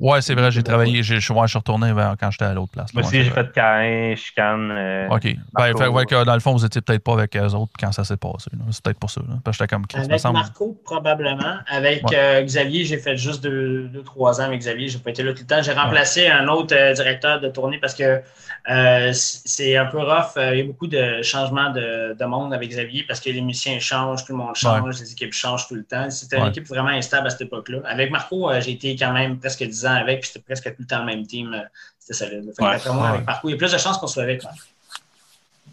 Ouais, 0.00 0.22
c'est 0.22 0.34
vrai, 0.34 0.50
j'ai 0.50 0.62
travaillé. 0.62 1.02
Je 1.02 1.16
suis 1.20 1.32
retourné 1.34 1.92
vers 1.92 2.16
quand 2.18 2.30
j'étais 2.30 2.46
à 2.46 2.54
l'autre 2.54 2.72
place. 2.72 2.92
Moi 2.94 3.04
aussi, 3.04 3.22
j'ai 3.22 3.30
fait 3.30 3.52
Cain, 3.52 4.14
Chicane. 4.16 4.70
euh, 4.72 5.08
OK. 5.10 5.22
Ben, 5.24 5.36
Marco, 5.52 5.78
fait, 5.78 5.84
ouais, 5.86 5.94
ouais. 5.94 6.06
que 6.06 6.24
dans 6.24 6.34
le 6.34 6.40
fond, 6.40 6.52
vous 6.52 6.64
étiez 6.64 6.80
peut-être 6.80 7.04
pas 7.04 7.12
avec 7.12 7.36
eux 7.36 7.54
autres 7.54 7.72
quand 7.78 7.92
ça 7.92 8.02
s'est 8.04 8.16
passé. 8.16 8.50
là. 8.52 8.64
C'est 8.70 8.82
peut-être 8.82 8.98
pour 8.98 9.10
ça. 9.10 9.20
Là. 9.20 9.34
Parce 9.44 9.56
que 9.58 9.64
j'étais 9.64 9.74
comme 9.74 9.84
Avec 9.94 10.18
semble. 10.20 10.38
Marco, 10.38 10.80
probablement. 10.84 11.58
Avec 11.68 12.02
Ouais. 12.08 12.16
euh, 12.16 12.42
Xavier, 12.42 12.84
j'ai 12.84 12.96
fait 12.98 13.16
juste 13.16 13.42
deux, 13.42 13.88
deux, 13.88 14.02
trois 14.02 14.40
ans 14.40 14.44
avec 14.44 14.60
Xavier. 14.60 14.88
J'ai 14.88 14.98
pas 14.98 15.10
été 15.10 15.22
là 15.22 15.32
tout 15.32 15.40
le 15.42 15.46
temps. 15.46 15.62
J'ai 15.62 15.72
remplacé 15.72 16.28
un 16.28 16.48
autre 16.48 16.74
euh, 16.74 16.94
directeur 16.94 17.40
de 17.40 17.48
tournée 17.48 17.78
parce 17.78 17.94
que 17.94 18.22
euh, 18.70 19.10
c'est 19.12 19.76
un 19.76 19.86
peu 19.86 19.98
rough. 19.98 20.36
Euh, 20.36 20.54
Il 20.54 20.58
y 20.58 20.62
a 20.62 20.64
beaucoup 20.64 20.86
de 20.86 21.20
changements 21.22 21.70
de, 21.70 22.16
de 22.18 22.24
monde 22.24 22.54
avec 22.54 22.70
Xavier 22.70 23.04
parce 23.06 23.20
que 23.20 23.30
les 23.30 23.40
musiciens 23.40 23.78
changent, 23.80 24.24
tout 24.24 24.32
le 24.32 24.38
monde 24.38 24.54
change, 24.56 25.00
les 25.00 25.12
équipes 25.12 25.32
changent 25.32 25.66
tout 25.68 25.74
le 25.74 25.84
temps. 25.84 26.08
C'était 26.10 26.36
une 26.36 26.44
Ouais. 26.44 26.48
équipe 26.48 26.66
vraiment 26.66 26.88
instable 26.88 27.26
à 27.26 27.30
cette 27.30 27.42
époque-là. 27.42 27.78
Avec 27.86 28.10
Marco, 28.10 28.50
euh, 28.50 28.60
j'ai 28.60 28.72
été 28.72 28.96
quand 28.96 29.12
même 29.12 29.38
presque 29.38 29.62
10 29.62 29.86
ans 29.86 29.89
avec, 29.94 30.20
puis 30.20 30.28
c'était 30.32 30.44
presque 30.44 30.64
tout 30.64 30.76
le 30.80 30.86
temps 30.86 31.00
le 31.00 31.06
même 31.06 31.26
team. 31.26 31.52
euh, 31.54 31.60
C'était 31.98 32.24
solide. 32.24 32.50
Fait 32.56 32.64
Ouais. 32.64 32.72
d'après 32.72 32.92
moi, 32.92 33.02
Ouais. 33.02 33.08
avec 33.14 33.26
Marco, 33.26 33.48
il 33.48 33.52
y 33.52 33.54
a 33.54 33.58
plus 33.58 33.72
de 33.72 33.78
chances 33.78 33.98
qu'on 33.98 34.06
soit 34.06 34.22
avec. 34.24 34.42
Marco. 34.42 34.58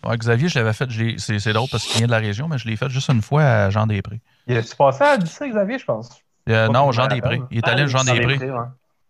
Ouais, 0.06 0.18
Xavier, 0.18 0.48
je 0.50 0.60
l'avais 0.60 0.74
fait. 0.74 0.88
C'est 1.18 1.40
c'est 1.40 1.54
drôle 1.54 1.68
parce 1.72 1.84
qu'il 1.86 1.98
vient 1.98 2.06
de 2.08 2.12
la 2.12 2.20
région, 2.20 2.48
mais 2.48 2.58
je 2.58 2.68
l'ai 2.68 2.76
fait 2.76 2.90
juste 2.90 3.10
une 3.10 3.22
fois 3.22 3.44
à 3.44 3.70
Jean 3.70 3.88
Després. 3.88 4.20
Il 4.48 4.56
a-tu 4.56 4.76
passé 4.76 5.04
à 5.04 5.18
10 5.18 5.40
Xavier, 5.50 5.80
je 5.80 5.86
pense? 5.86 6.10
Euh, 6.50 6.68
Pas 6.68 6.74
non, 6.74 6.92
Jean 6.92 7.08
Després. 7.08 7.42
Il 7.52 7.58
est 7.58 7.68
allé 7.68 7.84
à 7.84 7.88
Jean 7.88 8.04
Després. 8.04 8.40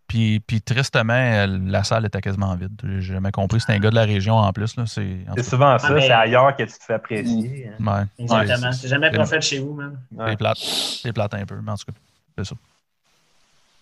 Puis, 0.07 0.39
puis 0.39 0.61
tristement, 0.61 1.13
euh, 1.13 1.59
la 1.65 1.83
salle 1.83 2.05
était 2.05 2.21
quasiment 2.21 2.55
vide. 2.55 2.71
J'ai 2.99 3.01
jamais 3.13 3.31
compris. 3.31 3.59
C'était 3.59 3.73
un 3.73 3.79
gars 3.79 3.89
de 3.89 3.95
la 3.95 4.05
région 4.05 4.35
en 4.37 4.53
plus. 4.53 4.77
là. 4.77 4.85
C'est 4.87 5.03
souvent 5.43 5.77
ça, 5.77 5.87
Ah, 5.89 5.93
mais- 5.93 6.01
c'est 6.07 6.11
ailleurs 6.13 6.55
que 6.55 6.63
tu 6.63 6.69
te 6.79 6.83
fais 6.83 6.93
apprécier. 6.93 7.69
ouais. 7.77 8.03
Exactement. 8.17 8.67
Ouais, 8.69 8.73
c'est 8.73 8.87
jamais 8.87 9.09
c'est- 9.11 9.17
prophète 9.17 9.41
chez 9.41 9.59
vous. 9.59 9.77
Ouais. 10.13 10.29
C'est 10.29 10.37
plate. 10.37 10.57
C'est 10.57 11.11
plate 11.13 11.33
un 11.33 11.45
peu, 11.45 11.59
mais 11.61 11.71
en 11.71 11.75
tout 11.75 11.91
cas, 11.91 11.97
c'est 12.37 12.45
ça. 12.45 12.55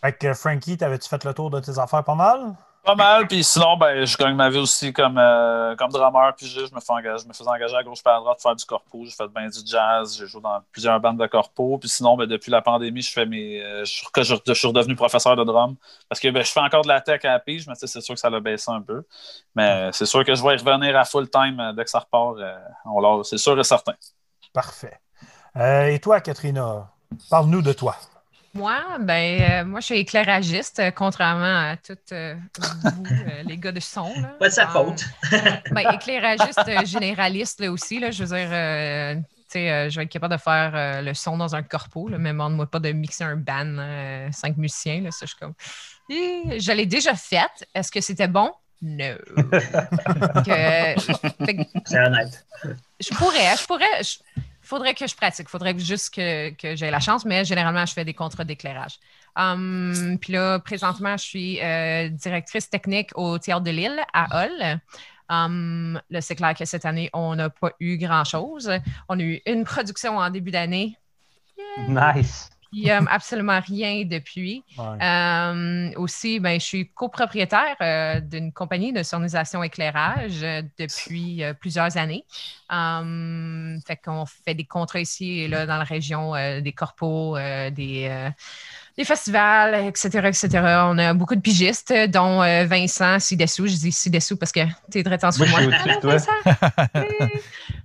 Fait 0.05 0.13
que 0.13 0.33
Frankie, 0.35 0.77
t'avais-tu 0.77 1.09
fait 1.09 1.23
le 1.23 1.33
tour 1.33 1.49
de 1.49 1.59
tes 1.59 1.79
affaires 1.79 2.03
pas 2.03 2.13
mal? 2.13 2.55
Pas 2.83 2.93
mal, 2.93 3.25
puis 3.25 3.43
sinon, 3.43 3.75
ben, 3.75 4.05
je 4.05 4.15
gagne 4.15 4.35
ma 4.35 4.47
vie 4.51 4.59
aussi 4.59 4.93
comme, 4.93 5.17
euh, 5.17 5.75
comme 5.75 5.89
drummer, 5.89 6.31
puis 6.37 6.45
je, 6.45 6.67
je 6.67 6.75
me 6.75 6.79
fais 6.79 6.93
engager, 6.93 7.23
je 7.23 7.27
me 7.27 7.33
faisais 7.33 7.49
engager 7.49 7.75
à 7.75 7.81
gauche 7.83 8.01
à 8.05 8.19
droite 8.19 8.35
pour 8.37 8.43
faire 8.43 8.55
du 8.55 8.63
corpo. 8.65 9.03
J'ai 9.03 9.09
fait 9.09 9.27
bien 9.29 9.47
du 9.49 9.57
jazz, 9.65 10.15
j'ai 10.15 10.27
joué 10.27 10.41
dans 10.41 10.61
plusieurs 10.71 10.99
bandes 10.99 11.17
de 11.19 11.25
corpo, 11.25 11.79
puis 11.79 11.89
sinon, 11.89 12.15
ben, 12.15 12.27
depuis 12.27 12.51
la 12.51 12.61
pandémie, 12.61 13.01
je 13.01 13.11
fais 13.11 13.25
mes, 13.25 13.59
euh, 13.63 13.79
je, 13.85 13.91
suis- 13.91 14.05
que 14.13 14.21
je, 14.21 14.35
je 14.45 14.53
suis 14.53 14.67
redevenu 14.67 14.95
professeur 14.95 15.35
de 15.35 15.43
drum, 15.43 15.75
parce 16.07 16.21
que 16.21 16.27
ben, 16.27 16.43
je 16.43 16.51
fais 16.51 16.59
encore 16.59 16.83
de 16.83 16.87
la 16.89 17.01
tech 17.01 17.25
à 17.25 17.29
la 17.29 17.39
pige, 17.39 17.65
mais 17.67 17.73
c'est 17.73 17.87
sûr 17.87 18.13
que 18.13 18.21
ça 18.21 18.29
l'a 18.29 18.39
baissé 18.39 18.69
un 18.69 18.83
peu. 18.83 19.01
Mais 19.55 19.89
c'est 19.91 20.05
sûr 20.05 20.23
que 20.23 20.35
je 20.35 20.43
vais 20.43 20.53
y 20.53 20.57
revenir 20.57 20.95
à 20.95 21.05
full 21.05 21.27
time 21.27 21.59
euh, 21.59 21.73
dès 21.73 21.85
que 21.85 21.89
ça 21.89 21.97
repart. 21.97 22.37
euh, 22.37 23.23
c'est 23.23 23.39
sûr 23.39 23.59
et 23.59 23.63
certain. 23.63 23.93
Parfait. 24.53 24.99
Et 25.59 25.97
toi, 25.99 26.21
Katrina, 26.21 26.91
parle-nous 27.31 27.63
de 27.63 27.73
toi. 27.73 27.95
Moi, 28.55 28.81
ben, 29.01 29.41
euh, 29.41 29.65
moi, 29.65 29.81
je 29.81 29.85
suis 29.87 29.95
éclairagiste, 29.97 30.79
euh, 30.79 30.89
contrairement 30.89 31.71
à 31.71 31.75
tous 31.75 31.97
euh, 32.13 32.35
vous, 32.57 33.03
les 33.45 33.57
gars 33.57 33.73
de 33.73 33.81
son. 33.81 34.13
Là. 34.21 34.29
Pas 34.39 34.47
de 34.47 34.53
sa 34.53 34.67
faute. 34.67 35.03
ben, 35.71 35.91
éclairagiste 35.93 36.61
généraliste 36.85 37.59
là, 37.59 37.69
aussi. 37.69 37.99
Là, 37.99 38.11
je 38.11 38.23
veux 38.23 38.33
dire, 38.35 38.47
tu 38.47 39.59
sais, 39.59 39.89
je 39.89 39.95
vais 39.99 40.03
être 40.05 40.09
capable 40.11 40.33
de 40.35 40.39
faire 40.39 41.01
le 41.03 41.13
son 41.13 41.35
dans 41.37 41.53
un 41.53 41.63
corpo, 41.63 42.07
là, 42.07 42.17
mais 42.17 42.29
demande-moi 42.29 42.65
pas 42.67 42.79
de 42.79 42.93
mixer 42.93 43.25
un 43.25 43.35
band, 43.35 43.77
euh, 43.77 44.29
cinq 44.31 44.55
musiciens. 44.55 45.01
Là, 45.01 45.11
ça, 45.11 45.25
je 45.25 45.35
comme. 45.35 45.53
Je 46.09 46.71
l'ai 46.71 46.85
déjà 46.85 47.13
fait. 47.13 47.67
Est-ce 47.73 47.91
que 47.91 47.99
c'était 47.99 48.27
bon? 48.29 48.51
No. 48.81 49.15
Que- 50.45 50.95
fait 51.45 51.55
que 51.55 51.63
C'est 51.85 51.99
honnête. 51.99 52.45
je 53.01 53.09
pourrais, 53.15 53.57
je 53.57 53.65
pourrais. 53.65 54.03
je- 54.03 54.19
faudrait 54.65 54.93
que 54.93 55.07
je 55.07 55.15
pratique. 55.15 55.47
faudrait 55.49 55.77
juste 55.77 56.13
que, 56.13 56.49
que 56.51 56.85
la 56.85 56.99
chance, 56.99 57.25
mais 57.25 57.45
généralement, 57.45 57.85
je 57.85 57.93
fais 57.93 58.05
des 58.05 58.13
contrats 58.13 58.43
d'éclairage. 58.43 58.99
Hum, 59.37 60.17
Puis 60.19 60.33
là, 60.33 60.59
présentement, 60.59 61.17
je 61.17 61.23
suis 61.23 61.61
euh, 61.61 62.09
directrice 62.09 62.69
technique 62.69 63.11
au 63.15 63.37
Théâtre 63.37 63.63
de 63.63 63.71
Lille 63.71 63.99
à 64.13 64.43
Hull. 64.43 64.79
Hum, 65.29 66.01
là, 66.09 66.21
c'est 66.21 66.35
clair 66.35 66.53
que 66.53 66.65
cette 66.65 66.85
année, 66.85 67.09
on 67.13 67.35
n'a 67.35 67.49
pas 67.49 67.71
eu 67.79 67.97
grand-chose. 67.97 68.71
On 69.09 69.19
a 69.19 69.23
eu 69.23 69.41
une 69.45 69.63
production 69.63 70.17
en 70.17 70.29
début 70.29 70.51
d'année. 70.51 70.97
Nice. 71.87 72.49
Il 72.77 72.83
n'y 72.83 72.91
a 72.91 73.01
absolument 73.07 73.61
rien 73.61 74.03
depuis. 74.03 74.61
Ouais. 74.77 75.01
Euh, 75.01 75.91
aussi, 75.95 76.41
ben, 76.41 76.59
je 76.59 76.65
suis 76.65 76.89
copropriétaire 76.89 77.77
euh, 77.79 78.19
d'une 78.19 78.51
compagnie 78.51 78.91
de 78.91 79.01
sonorisation 79.01 79.63
éclairage 79.63 80.43
euh, 80.43 80.61
depuis 80.77 81.41
euh, 81.41 81.53
plusieurs 81.53 81.95
années. 81.95 82.25
Euh, 82.73 83.77
fait 83.87 83.95
qu'on 83.95 84.25
fait 84.25 84.55
des 84.55 84.65
contrats 84.65 84.99
ici 84.99 85.39
et 85.39 85.47
là 85.47 85.65
dans 85.65 85.77
la 85.77 85.85
région, 85.85 86.35
euh, 86.35 86.59
des 86.59 86.73
corpos, 86.73 87.37
euh, 87.37 87.69
des, 87.69 88.07
euh, 88.09 88.29
des 88.97 89.03
festivals, 89.03 89.75
etc., 89.87 90.07
etc. 90.27 90.47
On 90.85 90.97
a 90.97 91.13
beaucoup 91.13 91.35
de 91.35 91.41
pigistes, 91.41 91.93
dont 92.09 92.41
euh, 92.41 92.65
Vincent 92.65 93.19
ci-dessous. 93.19 93.67
Je 93.67 93.75
dis 93.75 93.91
ci-dessous 93.91 94.37
parce 94.37 94.51
que 94.51 94.61
tu 94.91 94.99
es 94.99 95.03
très 95.03 95.15
en 95.25 95.29
Moi, 95.37 95.47
je 95.47 95.99
toi. 95.99 96.17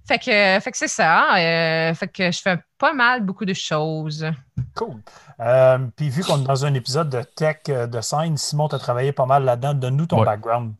Fait 0.09 0.19
que, 0.19 0.61
fait 0.61 0.71
que 0.73 0.77
c'est 0.77 0.89
ça. 0.89 1.37
euh, 1.37 1.95
fait 1.95 2.09
que 2.09 2.33
je 2.33 2.41
fais 2.43 2.59
pas 2.79 2.93
mal 2.93 3.23
beaucoup 3.23 3.45
de 3.45 3.55
choses. 3.55 4.27
Cool. 4.75 4.97
Euh, 5.41 5.79
Puis 5.97 6.09
vu 6.09 6.25
qu'on 6.25 6.41
est 6.41 6.47
dans 6.47 6.65
un 6.67 6.75
épisode 6.75 7.09
de 7.11 7.23
tech 7.23 7.59
de 7.67 8.01
scène, 8.01 8.37
Simon, 8.37 8.69
tu 8.69 8.75
as 8.75 8.81
travaillé 8.81 9.13
pas 9.13 9.27
mal 9.27 9.45
là-dedans. 9.45 9.75
Donne-nous 9.75 10.07
ton 10.07 10.19
Ouais. 10.19 10.25
background. 10.27 10.73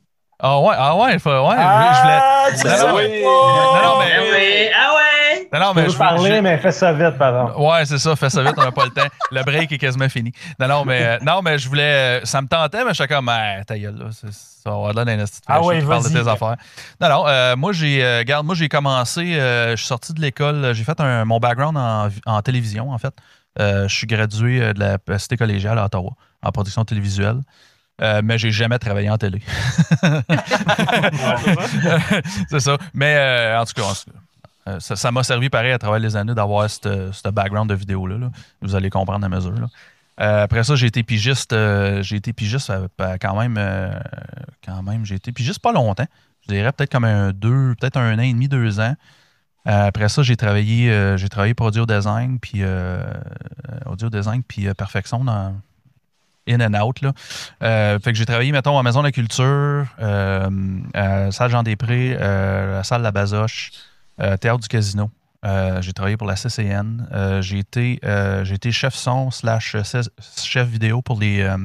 Ah 0.43 0.59
ouais, 0.59 0.75
ah 0.77 0.97
ouais, 0.97 1.19
faut- 1.19 1.31
ouais, 1.31 1.37
je 1.39 2.01
voulais. 2.01 2.21
Ah. 2.23 2.49
Non, 2.65 2.89
non, 2.89 2.97
mais- 2.99 4.71
Ah 4.75 4.95
ouais! 4.95 5.00
Ah! 5.53 5.59
Non, 5.59 5.73
Je 5.75 5.81
mais 5.81 5.87
veux 5.89 5.99
parler, 5.99 6.37
je- 6.37 6.41
mais 6.43 6.59
fais 6.59 6.71
ça 6.73 6.93
vite, 6.93 7.19
pardon. 7.19 7.69
Ouais, 7.69 7.85
c'est 7.85 7.99
ça, 7.99 8.15
fais 8.17 8.31
ça 8.31 8.43
vite, 8.43 8.55
on 8.57 8.63
n'a 8.63 8.73
pas 8.73 8.85
le 8.85 8.91
temps. 8.91 9.09
Le 9.33 9.43
break 9.43 9.73
est 9.73 9.79
quasiment 9.79 10.09
fini. 10.09 10.33
Non, 10.59 10.69
non, 10.69 10.85
mais, 10.85 11.03
euh, 11.05 11.19
non, 11.23 11.43
mais 11.43 11.59
je 11.59 11.69
voulais. 11.69 12.21
Ça 12.25 12.41
me 12.41 12.47
tentait, 12.47 12.85
mais 12.85 12.91
je 12.91 12.95
suis 13.03 13.09
comme, 13.09 13.29
ah, 13.29 13.65
ta 13.67 13.79
gueule, 13.79 13.97
là. 13.99 14.07
Ça 14.13 14.71
va 14.71 14.77
avoir 14.77 14.95
de 14.95 15.01
Ah 15.01 15.05
fraîche 15.55 15.67
ouais, 15.67 15.81
qui 15.81 15.87
parle 15.87 16.05
de 16.05 16.09
vas-y. 16.09 16.23
tes 16.23 16.29
affaires. 16.31 16.57
Non, 17.01 17.09
non, 17.09 17.25
euh, 17.27 17.57
moi, 17.57 17.73
j'ai. 17.73 18.05
euh, 18.05 18.19
regarde, 18.19 18.47
moi, 18.47 18.55
j'ai 18.55 18.69
commencé. 18.69 19.39
euh, 19.41 19.71
je 19.73 19.77
suis 19.77 19.87
sorti 19.87 20.13
de 20.13 20.21
l'école. 20.21 20.65
euh, 20.67 20.75
J'ai 20.75 20.85
fait 20.85 21.01
un, 21.01 21.25
mon 21.25 21.39
background 21.39 21.77
en, 21.79 22.09
en 22.27 22.43
télévision, 22.43 22.91
en 22.93 22.99
fait. 22.99 23.15
Euh, 23.59 23.89
je 23.89 23.95
suis 23.95 24.07
gradué 24.07 24.63
euh, 24.63 24.73
de 24.73 24.99
la 25.09 25.19
cité 25.19 25.37
collégiale 25.37 25.79
à 25.79 25.87
Ottawa, 25.87 26.13
en 26.43 26.53
production 26.53 26.85
télévisuelle. 26.85 27.41
Euh, 28.03 28.23
mais 28.25 28.39
j'ai 28.39 28.51
jamais 28.51 28.79
travaillé 28.79 29.11
en 29.11 29.19
télé. 29.19 29.43
c'est 32.49 32.61
ça. 32.61 32.77
Mais 32.95 33.15
euh, 33.17 33.61
en 33.61 33.65
tout 33.65 33.73
cas, 33.75 33.83
en 33.83 33.93
tout 33.93 34.11
cas, 34.11 34.19
euh, 34.69 34.79
ça 34.81 35.11
m'a 35.11 35.23
servi 35.23 35.49
pareil 35.49 35.73
à 35.73 35.79
travers 35.79 35.99
les 35.99 36.17
années 36.17 36.35
d'avoir 36.35 36.69
ce 36.69 37.29
background 37.31 37.69
de 37.69 37.75
vidéo-là. 37.75 38.19
là. 38.19 38.31
Vous 38.61 38.75
allez 38.75 38.91
comprendre 38.91 39.25
à 39.25 39.29
mesure. 39.29 39.69
Euh, 40.21 40.45
après 40.45 40.65
ça, 40.65 40.75
j'ai 40.75 40.87
été 40.87 41.03
pigiste. 41.03 41.53
euh, 41.53 42.03
j'ai 42.03 42.17
été 42.17 42.33
pigiste 42.33 42.73
quand 43.21 43.41
même. 43.41 43.59
quand 44.65 44.83
même, 44.83 45.05
j'ai 45.05 45.17
été 45.17 45.33
pigiste 45.33 45.61
pas 45.61 45.73
longtemps. 45.73 46.07
Je 46.43 46.55
dirais 46.55 46.73
peut-être 46.73 46.93
comme 46.93 47.05
un 47.05 47.33
deux, 47.33 47.75
peut-être 47.79 47.97
un 47.97 48.19
an 48.19 48.23
et 48.23 48.33
demi, 48.33 48.49
deux 48.49 48.81
ans. 48.81 48.95
Après 49.65 50.09
ça, 50.09 50.23
j'ai 50.23 50.37
travaillé, 50.37 51.17
j'ai 51.17 51.29
travaillé 51.29 51.55
pour 51.55 51.67
audio 51.67 51.87
design, 51.87 52.39
puis 52.39 52.63
audio 53.87 54.11
design, 54.11 54.43
puis 54.43 54.73
perfection 54.75 55.25
dans 55.25 55.55
in 56.49 56.61
and 56.61 56.75
out. 56.75 57.01
Là. 57.03 57.13
Fait 57.99 58.13
que 58.13 58.15
j'ai 58.15 58.27
travaillé, 58.27 58.53
mettons, 58.53 58.79
à 58.79 58.83
Maison 58.83 59.01
de 59.01 59.07
la 59.07 59.13
Culture, 59.13 59.87
à 59.99 61.31
Salle 61.31 61.51
Jean-Després, 61.51 62.17
euh, 62.19 62.77
la 62.79 62.85
salle 62.85 63.03
La 63.03 63.13
Bazoche, 63.13 63.71
euh, 63.73 63.79
Théâtre 64.37 64.61
du 64.61 64.69
Casino. 64.69 65.11
Euh, 65.45 65.81
j'ai 65.81 65.93
travaillé 65.93 66.17
pour 66.17 66.27
la 66.27 66.37
CCN. 66.37 67.09
Euh, 67.13 67.41
j'ai 67.41 67.59
été, 67.59 67.99
euh, 68.05 68.45
chef 68.71 68.95
son 68.95 69.31
slash 69.31 69.77
chef 70.43 70.69
vidéo 70.69 71.01
pour 71.03 71.19
les, 71.19 71.41
euh, 71.41 71.57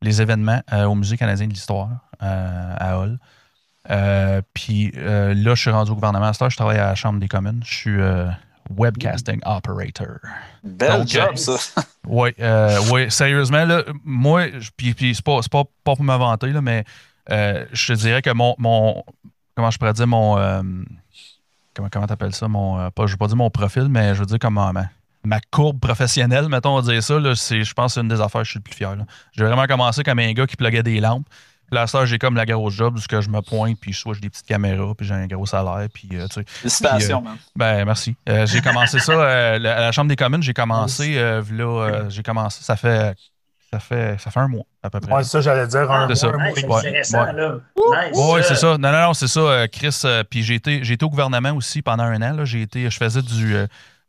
les 0.00 0.20
événements 0.20 0.60
euh, 0.72 0.84
au 0.84 0.94
Musée 0.94 1.16
canadien 1.16 1.46
de 1.46 1.52
l'histoire 1.52 1.90
euh, 2.22 2.74
à 2.76 2.98
Hull. 2.98 3.18
Euh, 3.90 4.42
puis 4.54 4.92
euh, 4.96 5.34
là, 5.34 5.54
je 5.54 5.60
suis 5.60 5.70
rendu 5.70 5.90
au 5.90 5.94
gouvernement. 5.94 6.26
À 6.26 6.48
je 6.48 6.56
travaille 6.56 6.78
à 6.78 6.86
la 6.86 6.94
Chambre 6.94 7.20
des 7.20 7.28
communes. 7.28 7.62
Je 7.64 7.74
suis 7.74 8.00
euh, 8.00 8.28
webcasting 8.76 9.40
operator. 9.44 10.18
Bel 10.64 10.98
Donc, 10.98 11.08
job, 11.08 11.30
euh, 11.32 11.36
ça. 11.36 11.82
Oui, 12.06 12.30
euh, 12.40 12.78
oui, 12.90 13.10
sérieusement, 13.10 13.64
là, 13.64 13.84
moi, 14.04 14.46
puis, 14.76 14.94
puis 14.94 15.14
c'est 15.14 15.24
pas, 15.24 15.40
pas, 15.50 15.64
pas 15.84 15.94
pour 15.94 16.02
m'inventer, 16.02 16.48
là, 16.52 16.60
mais 16.60 16.84
euh, 17.30 17.64
je 17.72 17.92
te 17.92 17.98
dirais 17.98 18.22
que 18.22 18.30
mon, 18.30 18.54
mon 18.58 19.04
comment 19.54 19.70
je 19.70 19.78
pourrais 19.78 19.92
dire, 19.92 20.06
mon, 20.06 20.38
euh, 20.38 20.62
comment, 21.74 21.88
comment 21.90 22.06
t'appelles 22.06 22.34
ça, 22.34 22.48
mon, 22.48 22.78
euh, 22.78 22.90
pas, 22.90 23.06
je 23.06 23.12
veux 23.12 23.16
pas 23.18 23.26
dire 23.28 23.36
mon 23.36 23.50
profil, 23.50 23.88
mais 23.88 24.14
je 24.14 24.20
veux 24.20 24.26
dire 24.26 24.38
comment, 24.40 24.72
ma, 24.72 24.86
ma 25.24 25.40
courbe 25.50 25.80
professionnelle, 25.80 26.48
mettons, 26.48 26.76
on 26.76 26.80
va 26.80 26.92
dire 26.92 27.02
ça, 27.02 27.18
là, 27.18 27.34
c'est, 27.34 27.62
je 27.64 27.74
pense 27.74 27.92
que 27.92 27.94
c'est 27.94 28.00
une 28.00 28.08
des 28.08 28.20
affaires 28.20 28.40
que 28.42 28.46
je 28.46 28.50
suis 28.50 28.58
le 28.58 28.64
plus 28.64 28.74
fier. 28.74 28.94
là. 28.96 29.04
J'ai 29.32 29.44
vraiment 29.44 29.66
commencé 29.66 30.02
comme 30.02 30.18
un 30.18 30.32
gars 30.32 30.46
qui 30.46 30.56
pluguait 30.56 30.82
des 30.82 31.00
lampes. 31.00 31.26
Là, 31.70 31.86
ça, 31.86 32.04
j'ai 32.04 32.18
comme 32.18 32.36
la 32.36 32.44
grosse 32.44 32.74
job, 32.74 32.96
où 32.96 32.98
ce 32.98 33.08
que 33.08 33.22
je 33.22 33.30
me 33.30 33.40
pointe, 33.40 33.78
puis 33.80 33.94
soit 33.94 34.12
j'ai 34.12 34.20
des 34.20 34.28
petites 34.28 34.44
caméras, 34.46 34.92
puis 34.94 35.06
j'ai 35.06 35.14
un 35.14 35.26
gros 35.26 35.46
salaire, 35.46 35.86
puis 35.94 36.06
euh, 36.12 36.26
tu 36.28 36.34
sais, 36.34 36.44
Félicitations, 36.46 37.22
man. 37.22 37.36
ben, 37.56 37.86
merci. 37.86 38.14
Euh, 38.28 38.44
j'ai 38.44 38.60
commencé 38.60 38.98
ça 38.98 39.12
euh, 39.12 39.58
la- 39.58 39.78
à 39.78 39.80
la 39.80 39.92
Chambre 39.92 40.08
des 40.10 40.16
communes. 40.16 40.42
J'ai 40.42 40.52
commencé, 40.52 41.16
euh, 41.16 41.40
euh, 41.50 42.10
j'ai 42.10 42.22
commencé, 42.22 42.62
ça 42.62 42.76
fait, 42.76 43.16
ça 43.72 43.78
fait, 43.80 44.20
ça 44.20 44.30
fait 44.30 44.40
un 44.40 44.48
mois 44.48 44.64
à 44.82 44.90
peu 44.90 45.00
près. 45.00 45.12
Ouais, 45.12 45.24
ça, 45.24 45.40
j'allais 45.40 45.66
dire 45.66 45.90
un 45.90 46.06
C'est 46.08 46.14
ça. 46.16 46.32
mois, 46.32 46.46
Nice, 46.48 46.54
c'est 46.58 46.66
Ouais, 46.68 46.90
récent, 46.90 47.24
ouais. 47.24 47.32
là. 47.32 47.54
Nice. 47.76 48.16
Oui, 48.18 48.40
c'est 48.46 48.54
ça. 48.56 48.76
Non, 48.78 48.92
non, 48.92 49.00
non, 49.06 49.14
c'est 49.14 49.28
ça, 49.28 49.40
euh, 49.40 49.66
Chris. 49.70 49.98
euh, 50.04 50.22
puis 50.28 50.42
j'ai 50.42 50.54
été, 50.56 50.84
j'ai 50.84 50.94
été 50.94 51.04
au 51.04 51.10
gouvernement 51.10 51.52
aussi 51.52 51.80
pendant 51.82 52.04
un 52.04 52.20
an. 52.22 52.34
là. 52.36 52.44
J'ai 52.44 52.62
été, 52.62 52.88
je 52.90 52.96
faisais 52.96 53.22
du, 53.22 53.54
euh, 53.56 53.66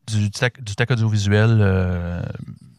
du, 0.07 0.29
tech, 0.31 0.51
du 0.59 0.75
tech 0.75 0.89
audiovisuel, 0.91 1.57
euh, 1.61 2.21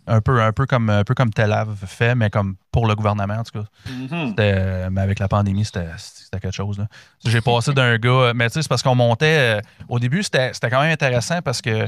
un, 0.06 0.20
peu, 0.20 0.42
un, 0.42 0.52
peu 0.52 0.66
comme, 0.66 0.90
un 0.90 1.04
peu 1.04 1.14
comme 1.14 1.30
Telav 1.32 1.68
fait, 1.86 2.14
mais 2.14 2.28
comme 2.28 2.56
pour 2.70 2.86
le 2.86 2.94
gouvernement, 2.94 3.36
en 3.38 3.42
tout 3.44 3.58
cas. 3.62 3.66
Mhm. 3.90 4.28
C'était, 4.28 4.52
euh, 4.54 4.88
mais 4.92 5.00
avec 5.00 5.18
la 5.18 5.28
pandémie, 5.28 5.64
c'était, 5.64 5.88
c'était 5.96 6.40
quelque 6.40 6.54
chose. 6.54 6.84
J'ai 7.24 7.40
passé 7.40 7.72
d'un 7.72 7.96
gars. 7.96 8.32
Mais 8.34 8.48
tu 8.48 8.54
sais, 8.54 8.62
c'est 8.62 8.68
parce 8.68 8.82
qu'on 8.82 8.94
montait. 8.94 9.56
euh, 9.56 9.60
au 9.88 9.98
début, 9.98 10.22
c'était, 10.22 10.52
c'était 10.52 10.68
quand 10.68 10.82
même 10.82 10.92
intéressant 10.92 11.40
parce 11.42 11.62
que 11.62 11.86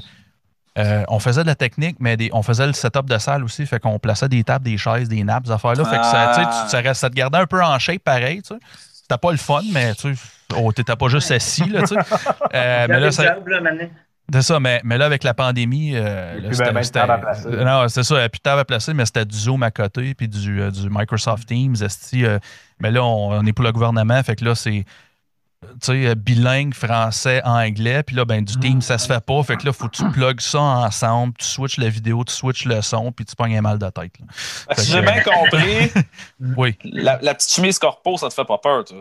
euh, 0.78 1.04
on 1.08 1.18
faisait 1.18 1.42
de 1.42 1.46
la 1.48 1.54
technique, 1.54 1.96
mais 2.00 2.16
des- 2.16 2.30
on 2.32 2.42
faisait 2.42 2.66
le 2.66 2.72
setup 2.72 3.06
de 3.06 3.18
salle 3.18 3.42
aussi. 3.44 3.64
Fait 3.66 3.80
qu'on 3.80 3.98
plaçait 3.98 4.28
des 4.28 4.44
tables, 4.44 4.64
des 4.64 4.76
chaises, 4.76 5.08
des 5.08 5.24
nappes, 5.24 5.44
des 5.44 5.50
affaires-là. 5.52 5.84
Fait 5.84 5.98
que 5.98 6.04
ça, 6.04 6.32
tu 6.64 6.70
ça, 6.70 6.78
reste- 6.80 7.00
ça 7.00 7.10
te 7.10 7.14
gardait 7.14 7.38
un 7.38 7.46
peu 7.46 7.62
en 7.62 7.78
shape 7.78 8.02
pareil. 8.02 8.42
Tu 8.42 8.48
sais. 8.54 8.60
C'était 9.02 9.18
pas 9.18 9.30
le 9.30 9.38
fun, 9.38 9.60
mais 9.72 9.94
tu 9.94 10.14
sais, 10.14 10.20
oh, 10.56 10.72
t'étais 10.72 10.96
pas 10.96 11.08
juste 11.08 11.30
assis. 11.30 11.68
Là, 11.68 11.80
tu 11.82 11.88
sais. 11.94 11.96
Euh, 12.54 12.86
mais 12.90 13.00
là, 13.00 13.12
ça, 13.12 13.34
Job, 13.36 13.46
là, 13.48 13.60
maintenant. 13.60 13.88
c'est 14.32 14.42
ça, 14.42 14.58
mais, 14.58 14.80
mais 14.84 14.98
là, 14.98 15.06
avec 15.06 15.22
la 15.22 15.32
pandémie, 15.32 15.92
euh, 15.94 16.40
là, 16.40 16.48
c'était- 16.52 16.72
de 16.72 16.82
c'était- 16.82 16.98
table 17.00 17.12
à 17.12 17.18
placer. 17.18 17.48
Non, 17.48 17.88
c'est 17.88 18.02
ça, 18.02 18.14
il 18.16 18.18
n'y 18.18 18.24
a 18.24 18.28
plus 18.28 18.38
de 18.38 18.42
table 18.42 18.60
à 18.60 18.64
placer, 18.64 18.92
mais 18.94 19.06
c'était 19.06 19.24
du 19.24 19.36
Zoom 19.36 19.62
à 19.62 19.70
côté, 19.70 20.14
puis 20.14 20.26
du, 20.28 20.60
euh, 20.60 20.70
du 20.72 20.88
Microsoft 20.90 21.46
Teams. 21.46 21.76
esti, 21.80 22.24
euh, 22.24 22.38
mais 22.80 22.90
là, 22.90 23.04
on, 23.04 23.30
on 23.32 23.46
est 23.46 23.52
pour 23.52 23.64
le 23.64 23.70
gouvernement, 23.72 24.20
fait 24.24 24.34
que 24.36 24.44
là, 24.44 24.54
c'est 24.56 24.84
bilingue 26.16 26.74
français-anglais, 26.74 28.02
puis 28.02 28.16
là, 28.16 28.24
ben, 28.24 28.44
du 28.44 28.58
Teams, 28.58 28.80
ça 28.82 28.98
se 28.98 29.06
fait 29.06 29.24
pas, 29.24 29.42
fait 29.42 29.56
que 29.56 29.66
là, 29.66 29.72
faut 29.72 29.88
que 29.88 29.96
tu 29.96 30.08
plugues 30.10 30.40
ça 30.40 30.60
ensemble, 30.60 31.34
tu 31.38 31.44
switches 31.46 31.78
la 31.78 31.88
vidéo, 31.88 32.24
tu 32.24 32.32
switches 32.32 32.64
le 32.66 32.82
son, 32.82 33.12
puis 33.12 33.24
tu 33.24 33.34
pognes 33.36 33.56
un 33.58 33.62
mal 33.62 33.78
de 33.78 33.88
tête. 33.88 34.12
là. 34.20 34.74
Que 34.74 34.80
Si 34.80 34.90
j'ai 34.92 35.02
bien 35.02 35.22
compris, 35.22 35.92
Oui. 36.56 36.76
la, 36.84 37.18
la 37.22 37.34
petite 37.34 37.52
chemise 37.52 37.78
corpo, 37.78 38.16
ça 38.16 38.28
te 38.28 38.34
fait 38.34 38.44
pas 38.44 38.58
peur, 38.58 38.84
toi? 38.84 38.98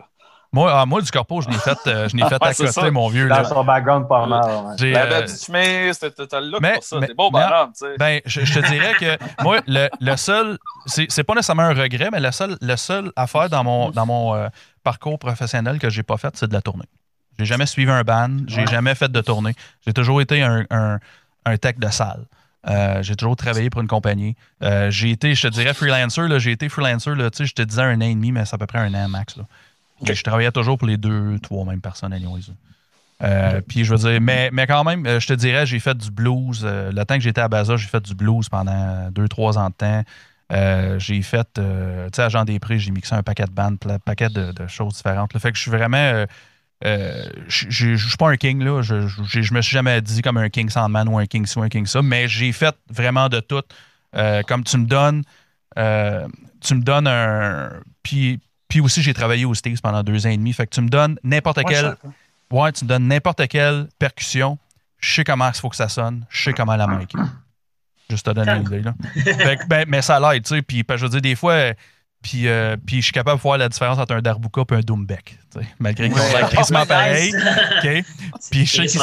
Moi, 0.52 0.70
ah, 0.72 0.86
moi 0.86 1.02
du 1.02 1.10
corpo, 1.10 1.42
je 1.42 1.48
l'ai 1.50 1.58
fait, 1.58 1.76
euh, 1.88 2.08
je 2.08 2.16
l'ai 2.16 2.22
fait 2.28 2.40
Ouais, 2.40 2.48
à 2.48 2.54
côté, 2.54 2.70
ça. 2.72 2.90
mon 2.90 3.08
vieux. 3.08 3.28
Dans 3.28 3.34
Là. 3.36 3.44
son 3.44 3.64
background 3.64 4.08
pas 4.08 4.24
mal. 4.26 4.44
ouais. 4.44 4.74
J'ai, 4.78 4.92
La 4.92 5.02
euh, 5.04 5.08
belle 5.10 5.24
petite 5.24 5.44
chemise, 5.44 5.98
t'as- 5.98 6.40
le 6.40 6.50
look 6.50 6.60
mais- 6.62 6.74
pour 6.74 6.84
ça. 6.84 7.00
T'es 7.00 7.14
beau 7.14 7.30
mais- 7.32 7.40
bonhomme, 7.44 7.72
tu 7.72 7.84
sais. 7.84 7.94
Ben, 7.98 8.20
je, 8.24 8.44
je 8.44 8.60
te 8.60 8.66
dirais 8.66 8.94
que 8.98 9.42
moi, 9.42 9.58
le, 9.66 9.88
le 10.00 10.16
seul, 10.16 10.56
c'est 10.86 11.06
c'est 11.10 11.24
pas 11.24 11.34
nécessairement 11.34 11.64
un 11.64 11.74
regret, 11.74 12.08
mais 12.12 12.20
la 12.20 12.32
seule, 12.32 12.56
la 12.62 12.76
seule 12.76 13.12
affaire 13.16 13.50
dans 13.50 13.64
mon, 13.64 13.90
dans 13.90 14.06
mon 14.06 14.34
euh, 14.34 14.48
parcours 14.90 15.18
professionnel 15.18 15.78
que 15.82 15.90
j'ai 15.94 16.02
pas 16.04 16.16
fait, 16.16 16.32
c'est 16.36 16.48
de 16.48 16.52
la 16.58 16.62
tournée. 16.62 16.88
J'ai 17.38 17.44
jamais 17.52 17.66
suivi 17.66 17.90
un 17.90 18.02
band, 18.12 18.30
j'ai 18.46 18.60
Ouais. 18.62 18.66
jamais 18.76 18.94
fait 18.94 19.10
de 19.10 19.20
tournée. 19.20 19.54
J'ai 19.84 19.92
toujours 19.92 20.20
été 20.20 20.42
un, 20.42 20.64
un, 20.70 20.98
un 21.44 21.56
tech 21.56 21.76
de 21.86 21.88
salle. 22.00 22.24
Euh, 22.68 23.02
j'ai 23.02 23.14
toujours 23.16 23.36
travaillé 23.36 23.68
pour 23.70 23.80
une 23.80 23.88
compagnie. 23.88 24.34
Euh, 24.62 24.90
j'ai 24.90 25.10
été, 25.10 25.34
je 25.34 25.42
te 25.48 25.52
dirais, 25.58 25.74
freelancer. 25.74 26.22
J'ai 26.38 26.52
été 26.52 26.68
freelancer, 26.68 27.14
là, 27.14 27.28
je 27.38 27.52
te 27.52 27.62
disais 27.62 27.82
un 27.82 27.98
an 28.00 28.08
et 28.12 28.14
demi, 28.14 28.30
mais 28.32 28.44
c'est 28.44 28.54
à 28.54 28.58
peu 28.58 28.66
près 28.66 28.78
un 28.78 28.94
an 28.94 29.08
max. 29.08 29.36
Là. 29.36 29.44
Je 30.02 30.22
travaillais 30.22 30.50
toujours 30.52 30.76
pour 30.78 30.88
les 30.88 30.96
deux, 30.96 31.38
trois 31.42 31.64
mêmes 31.64 31.80
personnes, 31.80 32.12
anyways. 32.12 32.46
Euh, 33.22 33.60
Puis 33.66 33.84
je 33.84 33.94
veux 33.94 33.98
dire, 34.10 34.20
mais, 34.20 34.50
mais 34.52 34.66
quand 34.66 34.84
même, 34.84 35.06
euh, 35.06 35.20
je 35.20 35.26
te 35.26 35.32
dirais, 35.32 35.64
j'ai 35.66 35.78
fait 35.80 35.96
du 35.96 36.10
blues. 36.10 36.64
le 36.64 37.02
temps 37.04 37.14
que 37.16 37.22
j'étais 37.22 37.40
à 37.40 37.48
Baza, 37.48 37.76
j'ai 37.76 37.88
fait 37.88 38.02
du 38.02 38.14
blues 38.14 38.48
pendant 38.48 39.10
deux, 39.10 39.28
trois 39.28 39.56
ans 39.58 39.68
de 39.70 39.74
temps. 39.74 40.02
Euh, 40.52 40.98
j'ai 40.98 41.20
fait, 41.22 41.48
euh, 41.58 42.06
tu 42.06 42.16
sais, 42.16 42.22
à 42.22 42.28
Jean 42.28 42.44
Després, 42.44 42.78
j'ai 42.78 42.90
mixé 42.92 43.14
un 43.14 43.22
paquet 43.22 43.44
de 43.44 43.50
bandes, 43.50 43.78
un 43.88 43.98
paquet 43.98 44.28
de, 44.28 44.52
de 44.52 44.66
choses 44.68 44.94
différentes. 44.94 45.34
Le 45.34 45.40
fait 45.40 45.50
que 45.50 45.56
je 45.56 45.62
suis 45.62 45.70
vraiment. 45.70 45.96
euh, 45.96 46.26
je 47.48 47.66
je 47.70 47.96
suis 47.96 48.16
pas 48.16 48.28
un 48.30 48.36
king, 48.36 48.62
là. 48.62 48.82
Je, 48.82 49.06
je 49.08 49.54
me 49.54 49.60
suis 49.62 49.72
jamais 49.74 50.00
dit 50.02 50.22
comme 50.22 50.36
un 50.36 50.48
king 50.48 50.68
Sandman 50.70 51.08
ou 51.08 51.18
un 51.18 51.26
king 51.26 51.46
ci 51.46 51.58
ou 51.58 51.62
un 51.62 51.68
king 51.68 51.86
ça, 51.86 52.00
mais 52.02 52.28
j'ai 52.28 52.52
fait 52.52 52.74
vraiment 52.90 53.28
de 53.28 53.40
tout. 53.40 53.62
Comme 54.46 54.62
tu 54.64 54.78
me 54.78 54.86
donnes, 54.86 55.22
tu 55.74 56.74
me 56.74 56.82
donnes 56.82 57.06
un. 57.08 57.70
Puis, 58.02 58.40
puis 58.68 58.80
aussi, 58.80 59.02
j'ai 59.02 59.14
travaillé 59.14 59.44
au 59.44 59.54
States 59.54 59.80
pendant 59.80 60.02
deux 60.02 60.26
ans 60.26 60.30
et 60.30 60.36
demi. 60.36 60.52
Fait 60.52 60.66
que 60.66 60.74
tu 60.74 60.80
me 60.80 60.88
donnes 60.88 61.18
n'importe 61.24 61.58
Ouais, 61.58 61.64
quel. 61.68 61.84
ça- 61.84 61.96
Ouais, 62.52 62.70
tu 62.70 62.84
me 62.84 62.88
donnes 62.88 63.08
n'importe 63.08 63.46
quelle 63.48 63.88
percussion. 63.98 64.58
Je 65.00 65.12
sais 65.12 65.24
comment 65.24 65.48
il 65.48 65.54
faut 65.58 65.68
que 65.68 65.76
ça 65.76 65.88
sonne. 65.88 66.24
Je 66.30 66.44
sais 66.44 66.52
comment 66.52 66.76
la 66.76 66.86
mic. 66.86 67.12
Juste 68.08 68.26
te 68.26 68.30
donner 68.30 68.52
une 68.52 68.62
idée. 68.66 68.82
Là. 68.82 68.94
Fait 69.14 69.58
ben, 69.68 69.84
mais 69.88 70.02
ça 70.02 70.20
l'aide, 70.20 70.44
tu 70.44 70.54
sais. 70.54 70.62
Puis, 70.62 70.84
je 70.88 71.02
veux 71.02 71.08
dire, 71.08 71.20
des 71.20 71.34
fois, 71.34 71.72
puis, 72.22 72.48
euh, 72.48 72.76
puis 72.84 72.96
je 72.96 73.02
suis 73.02 73.12
capable 73.12 73.36
de 73.38 73.42
voir 73.42 73.58
la 73.58 73.68
différence 73.68 73.98
entre 73.98 74.14
un 74.14 74.20
Darbuka 74.22 74.62
et 74.70 74.74
un 74.74 74.80
Doombeck. 74.80 75.38
tu 75.52 75.60
sais, 75.60 75.66
Malgré 75.78 76.08
qu'ils 76.08 76.18
ont 76.18 76.24
Ouais. 76.24 76.32
l'air 76.38 76.48
crissement 76.50 76.86
pareil. 76.86 77.32
OK? 77.34 78.04
Puis 78.50 78.66
je 78.66 78.72
sais 78.72 78.80
qu'ils 78.82 78.90
se 78.90 79.00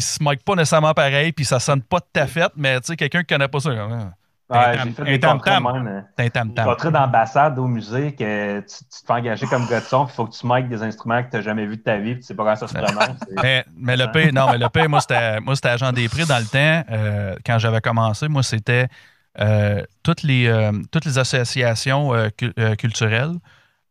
se 0.00 0.18
mic 0.22 0.44
pas 0.44 0.54
nécessairement 0.54 0.94
pareil, 0.94 1.32
puis 1.32 1.44
ça 1.44 1.58
sonne 1.60 1.82
pas 1.82 1.98
de 1.98 2.06
ta 2.12 2.26
fête, 2.26 2.52
mais 2.56 2.80
tu 2.80 2.86
sais, 2.88 2.96
quelqu'un 2.96 3.20
qui 3.20 3.26
connaît 3.34 3.48
pas 3.48 3.60
ça, 3.60 3.70
ah, 3.72 4.10
Ouais, 4.50 4.78
j'ai 4.78 4.90
fait 4.92 5.02
un 5.02 5.18
tam-tam. 5.18 5.66
un 5.66 6.62
contrats 6.64 6.90
d'ambassade 6.90 7.58
au 7.58 7.66
musée 7.66 8.14
que 8.14 8.60
tu, 8.60 8.66
tu 8.66 8.84
te 9.00 9.06
fais 9.06 9.12
engager 9.12 9.46
comme 9.46 9.66
gars 9.66 9.80
de 9.80 9.84
son, 9.84 10.06
il 10.06 10.12
faut 10.12 10.26
que 10.26 10.34
tu 10.36 10.46
mics 10.46 10.68
des 10.68 10.82
instruments 10.82 11.22
que 11.22 11.30
tu 11.30 11.36
n'as 11.36 11.42
jamais 11.42 11.66
vus 11.66 11.76
de 11.78 11.82
ta 11.82 11.98
vie, 11.98 12.12
puis 12.14 12.20
tu 12.20 12.26
sais 12.28 12.34
pas 12.34 12.44
comment 12.44 12.56
ça 12.56 12.68
se 12.68 12.74
prononce. 12.74 13.18
Mais, 13.42 13.64
mais 13.76 13.96
le 13.96 14.06
pire, 14.12 14.32
non, 14.32 14.48
mais 14.50 14.58
le 14.58 14.68
pire, 14.68 14.88
moi, 14.88 15.00
c'était, 15.00 15.68
Agent 15.68 15.92
des 15.92 16.08
prix 16.08 16.26
dans 16.26 16.38
le 16.38 16.46
temps. 16.46 16.84
euh, 16.90 17.36
quand 17.44 17.58
j'avais 17.58 17.80
commencé, 17.80 18.28
moi, 18.28 18.42
c'était 18.42 18.88
euh, 19.40 19.82
toutes, 20.02 20.22
les, 20.22 20.46
euh, 20.46 20.72
toutes 20.92 21.04
les 21.04 21.18
associations 21.18 22.14
euh, 22.14 22.28
cu- 22.30 22.52
euh, 22.58 22.74
culturelles 22.76 23.34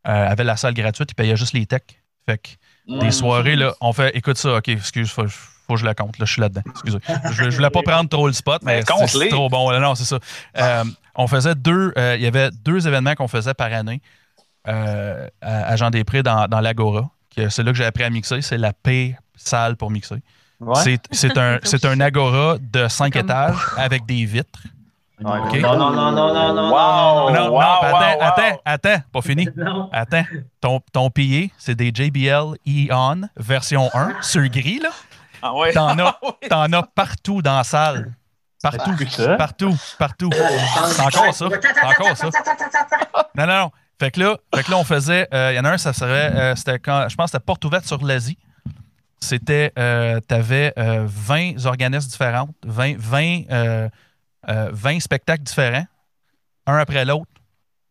avaient 0.03 0.43
la 0.43 0.55
salle 0.55 0.73
gratuite, 0.75 1.11
ils 1.11 1.15
payaient 1.15 1.35
juste 1.35 1.53
les 1.53 1.65
techs. 1.65 2.01
Fait 2.27 2.37
que 2.37 2.49
des 2.95 3.11
soirées, 3.11 3.55
là, 3.55 3.73
on 3.81 3.91
fait, 3.91 4.15
écoute 4.15 4.37
ça, 4.37 4.57
OK, 4.57 4.69
excuse, 4.69 5.11
faut, 5.11 5.25
faut 5.67 5.73
que 5.75 5.79
je 5.79 5.85
le 5.85 5.93
compte, 5.93 6.17
là, 6.19 6.25
je 6.25 6.31
suis 6.31 6.41
là-dedans. 6.41 6.61
Excusez. 6.69 6.99
Je, 7.31 7.49
je 7.49 7.55
voulais 7.55 7.69
pas 7.69 7.81
prendre 7.85 8.09
trop 8.09 8.27
le 8.27 8.33
spot, 8.33 8.61
mais 8.63 8.81
Mais 8.87 9.07
c'est, 9.07 9.29
trop 9.29 9.49
bon. 9.49 9.69
là. 9.69 9.79
Non, 9.79 9.95
c'est 9.95 10.05
ça. 10.05 10.19
Euh, 10.57 10.83
on 11.15 11.27
faisait 11.27 11.55
deux, 11.55 11.93
euh, 11.97 12.15
il 12.17 12.23
y 12.23 12.27
avait 12.27 12.49
deux 12.51 12.87
événements 12.87 13.15
qu'on 13.15 13.27
faisait 13.27 13.53
par 13.53 13.71
année 13.73 14.01
euh, 14.67 15.27
à, 15.41 15.67
à 15.67 15.75
Jean 15.75 15.89
Després 15.89 16.23
dans, 16.23 16.47
dans 16.47 16.59
l'Agora. 16.59 17.09
C'est 17.49 17.63
là 17.63 17.71
que 17.71 17.77
j'ai 17.77 17.85
appris 17.85 18.03
à 18.03 18.09
mixer. 18.09 18.41
C'est 18.41 18.57
la 18.57 18.71
pire 18.73 19.17
salle 19.35 19.75
pour 19.75 19.91
mixer. 19.91 20.21
Ouais. 20.61 20.99
C'est, 21.11 21.37
un, 21.37 21.59
c'est 21.63 21.83
un 21.85 21.99
agora 21.99 22.57
de 22.59 22.87
cinq 22.87 23.13
Comme- 23.13 23.23
étages 23.25 23.57
avec 23.77 24.05
des 24.05 24.23
vitres. 24.25 24.61
Ouais, 25.21 25.39
OK. 25.39 25.59
Non, 25.61 25.77
non, 25.77 25.91
non, 25.91 26.11
non, 26.11 26.33
non, 26.33 26.53
non. 26.53 26.69
Wow. 26.71 27.31
non, 27.31 27.45
non, 27.45 27.49
wow, 27.51 27.59
attends, 27.61 28.17
wow, 28.17 28.21
attends, 28.21 28.61
attends, 28.65 28.97
pas 29.13 29.21
fini. 29.21 29.47
Attends, 29.93 30.23
ton, 30.59 30.81
ton 30.91 31.09
pillé, 31.09 31.51
c'est 31.57 31.75
des 31.75 31.89
JBL 31.93 32.55
E-On 32.67 33.21
version 33.37 33.89
1 33.93 34.15
sur 34.21 34.45
gris, 34.49 34.79
là. 34.79 34.89
Ah 35.41 35.53
ouais. 35.55 35.73
T'en 35.73 35.97
as, 35.99 36.19
Ah 36.49 36.65
ouais. 36.67 36.75
as 36.75 36.83
partout 36.95 37.41
dans 37.41 37.57
la 37.57 37.63
salle. 37.63 38.13
Partout, 38.63 38.95
Plus 38.95 39.05
que 39.05 39.11
ça? 39.11 39.35
partout, 39.35 39.75
partout. 39.99 40.29
C'est 40.33 41.01
encore 41.01 41.33
ça. 41.33 41.47
C'est 41.49 41.83
encore 41.83 42.17
ça. 42.17 42.29
Non, 43.35 43.45
non, 43.45 43.53
non. 43.59 43.71
Fait 43.99 44.11
que 44.11 44.19
là, 44.19 44.37
fait 44.55 44.63
que 44.63 44.71
là 44.71 44.77
on 44.77 44.83
faisait. 44.83 45.27
euh, 45.33 45.51
Il 45.53 45.55
y 45.55 45.59
en 45.59 45.65
a 45.65 45.71
un, 45.73 45.77
ça 45.77 45.93
serait. 45.93 46.31
euh, 46.35 46.55
c'était 46.55 46.79
quand. 46.79 47.07
Je 47.07 47.15
pense 47.15 47.25
que 47.31 47.37
c'était 47.37 47.43
porte 47.45 47.63
ouverte 47.65 47.85
sur 47.85 48.03
l'Asie. 48.03 48.37
C'était. 49.19 49.71
Euh, 49.77 50.19
T'avais 50.19 50.73
euh, 50.79 51.05
20 51.07 51.65
organismes 51.65 52.09
différents, 52.09 52.49
20, 52.65 52.95
20, 52.97 53.41
euh, 53.51 53.89
euh, 54.49 54.69
20 54.73 54.99
spectacles 54.99 55.43
différents. 55.43 55.85
un 56.67 56.77
après 56.77 57.05
l'autre, 57.05 57.29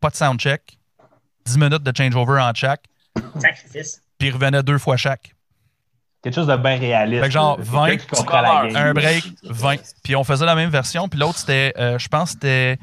pas 0.00 0.10
de 0.10 0.16
soundcheck, 0.16 0.78
10 1.46 1.56
minutes 1.58 1.82
de 1.84 1.92
changeover 1.96 2.40
en 2.40 2.52
chaque, 2.54 2.82
Sacrifice. 3.40 4.02
puis 4.18 4.28
ils 4.28 4.34
revenaient 4.34 4.62
deux 4.62 4.78
fois 4.78 4.96
chaque. 4.96 5.33
Quelque 6.24 6.34
chose 6.34 6.46
de 6.48 6.56
bien 6.56 6.76
réaliste. 6.76 7.22
Fait 7.22 7.28
que 7.28 7.32
genre 7.32 7.58
là. 7.58 7.64
20, 7.64 7.86
Quelqu'un 7.86 8.04
qui 8.04 8.16
comprend 8.22 8.40
la 8.40 8.66
game. 8.66 8.76
Un 8.76 8.92
break, 8.94 9.24
20. 9.44 9.76
Puis 10.02 10.16
on 10.16 10.24
faisait 10.24 10.46
la 10.46 10.54
même 10.56 10.70
version, 10.70 11.06
puis 11.08 11.20
l'autre, 11.20 11.38
c'était, 11.38 11.72
euh, 11.78 11.98
je 11.98 12.08
pense, 12.08 12.30
c'était. 12.30 12.78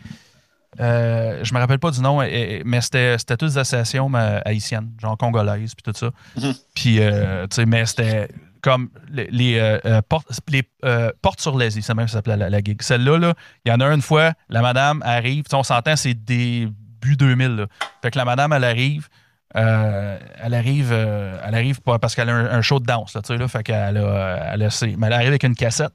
euh, 0.80 1.40
je 1.44 1.54
me 1.54 1.60
rappelle 1.60 1.80
pas 1.80 1.92
du 1.92 2.00
nom, 2.02 2.20
mais 2.20 2.82
c'était 2.82 3.18
c'était 3.18 3.36
toutes 3.38 3.50
des 3.50 3.58
associations 3.58 4.10
haïtiennes, 4.46 4.92
genre 5.02 5.18
congolaises, 5.18 5.74
puis 5.76 5.84
tout 5.84 5.98
ça. 5.98 6.12
Mhm. 6.40 6.54
Puis, 6.76 6.98
euh, 7.02 7.48
tu 7.48 7.56
sais, 7.56 7.66
mais 7.66 7.86
c'était 7.86 8.30
comme 8.62 8.90
les, 9.12 9.28
les, 9.32 9.58
euh, 9.58 9.80
euh, 9.86 10.02
portes, 10.08 10.28
les 10.50 10.62
euh, 10.86 11.12
portes 11.24 11.42
sur 11.42 11.58
les 11.58 11.72
c'est 11.72 11.94
même 11.96 12.06
que 12.06 12.12
ça 12.12 12.18
s'appelait 12.20 12.38
la, 12.38 12.50
la 12.50 12.60
gig. 12.60 12.82
Celle-là, 12.82 13.18
là, 13.18 13.34
il 13.66 13.70
y 13.70 13.72
en 13.74 13.80
a 13.80 13.88
une 13.88 14.04
fois, 14.04 14.34
la 14.50 14.62
madame 14.62 15.02
arrive, 15.04 15.46
tu 15.46 15.50
sais, 15.50 15.56
on 15.56 15.64
s'entend, 15.64 15.96
c'est 15.96 16.14
début 16.14 17.16
2000. 17.18 17.56
Là. 17.56 17.66
Fait 18.04 18.12
que 18.12 18.20
la 18.20 18.26
madame, 18.26 18.54
elle 18.54 18.64
arrive, 18.64 19.10
euh, 19.56 20.18
elle 20.42 20.54
arrive, 20.54 20.92
euh, 20.92 21.38
elle 21.46 21.56
arrive 21.56 21.82
pas 21.82 22.00
parce 22.00 22.16
qu'elle 22.16 22.30
a 22.30 22.34
un, 22.34 22.62
show 22.62 22.80
de 22.80 22.86
danse, 22.86 23.16
là, 23.16 23.22
tu 23.22 23.28
sais, 23.28 23.38
là, 23.38 23.48
fait 23.48 23.64
qu'elle 23.64 23.98
a, 23.98 24.54
elle 24.54 24.64
a 24.64 24.86
mais 24.98 25.08
elle 25.08 25.14
arrive 25.14 25.28
avec 25.28 25.44
une 25.44 25.56
cassette. 25.56 25.92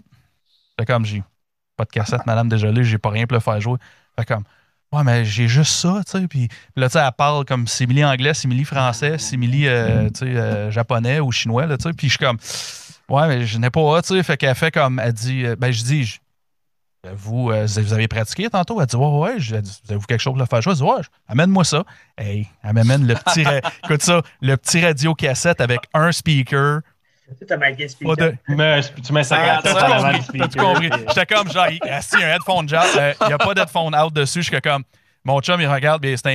Fait 0.79 0.85
comme 0.85 1.07
j'ai 1.07 1.23
pas 1.77 1.85
de 1.85 1.91
cassette, 1.91 2.27
madame, 2.27 2.49
désolé, 2.49 2.85
j'ai 2.85 2.99
pas 2.99 3.11
rien 3.11 3.27
pour 3.27 3.35
le 3.35 3.41
faire 3.41 3.61
jouer. 3.61 3.79
Fait 4.19 4.27
comme, 4.27 4.45
ouais, 4.93 5.05
mais 5.05 5.25
j'ai 5.25 5.49
juste 5.49 5.73
ça, 5.73 6.01
tu 6.05 6.19
sais. 6.19 6.29
Puis 6.29 6.49
là, 6.75 6.89
tu 6.89 6.95
sais, 6.95 6.99
elle 6.99 7.13
parle 7.17 7.45
comme 7.45 7.67
simili 7.67 8.05
anglais, 8.05 8.35
simili 8.35 8.65
français, 8.65 9.19
simili, 9.19 9.67
euh, 9.67 10.11
tu 10.11 10.37
japonais 10.73 11.21
ou 11.21 11.33
chinois, 11.33 11.67
là, 11.67 11.79
tu 11.79 11.85
sais. 11.85 11.95
Puis 11.95 12.09
je 12.09 12.13
suis 12.13 12.19
comme, 12.19 12.39
ouais, 13.09 13.29
mais 13.29 13.47
je 13.47 13.59
n'ai 13.59 13.71
pas, 13.71 14.03
tu 14.03 14.15
sais. 14.15 14.23
Fait 14.23 14.37
qu'elle 14.37 14.55
fait 14.55 14.71
comme, 14.71 14.99
elle 14.99 15.13
dit, 15.13 15.45
ben, 15.59 15.71
je 15.71 15.83
dis, 15.83 16.05
je- 16.05 16.19
vous, 17.15 17.51
euh, 17.51 17.67
vous 17.77 17.93
avez 17.93 18.09
pratiqué 18.09 18.49
tantôt? 18.51 18.81
Elle 18.81 18.87
dit, 18.87 18.97
ouais, 18.97 19.07
ouais, 19.19 19.35
je- 19.39 19.55
elle 19.55 19.63
dit, 19.63 19.81
vous 19.87 19.95
avez 19.95 20.05
quelque 20.05 20.21
chose 20.21 20.33
pour 20.33 20.41
le 20.41 20.47
faire? 20.47 20.61
Jouer? 20.63 20.73
Je 20.75 20.79
dis, 20.79 20.83
ouais, 20.85 21.03
amène-moi 21.29 21.65
ça. 21.65 21.85
Hey, 22.19 22.49
elle 22.65 22.73
m'amène 22.73 23.07
le 23.07 23.15
petit, 23.15 23.45
ra- 23.45 23.61
écoute 23.85 24.03
ça, 24.03 24.23
le 24.41 24.57
petit 24.57 24.85
radio 24.85 25.15
cassette 25.15 25.61
avec 25.61 25.81
un 25.95 26.11
speaker. 26.13 26.81
À 27.51 27.57
Mike 27.57 27.77
Pas 28.05 28.15
de, 28.15 28.35
Tu 28.47 28.55
mets, 28.55 28.81
tu 29.05 29.13
mets 29.13 29.25
ça 29.25 29.37
Ah, 29.57 29.61
T'as-tu 29.63 30.59
compris? 30.59 30.89
puis- 30.91 31.05
J'étais 31.09 31.27
comme, 31.35 31.51
genre, 31.51 31.67
il 31.71 31.81
assis 31.91 32.17
un 32.17 32.29
headphone 32.35 32.69
jack, 32.69 32.87
euh, 32.97 33.13
il 33.23 33.27
n'y 33.29 33.33
a 33.33 33.39
pas 33.39 33.53
d'headphone 33.55 33.95
out 33.97 34.13
dessus. 34.15 34.43
Je 34.43 34.51
suis 34.53 34.61
comme, 34.61 34.85
mon 35.25 35.41
chum, 35.41 35.61
il 35.61 35.67
regarde, 35.67 36.05
c'est 36.05 36.27
un, 36.27 36.31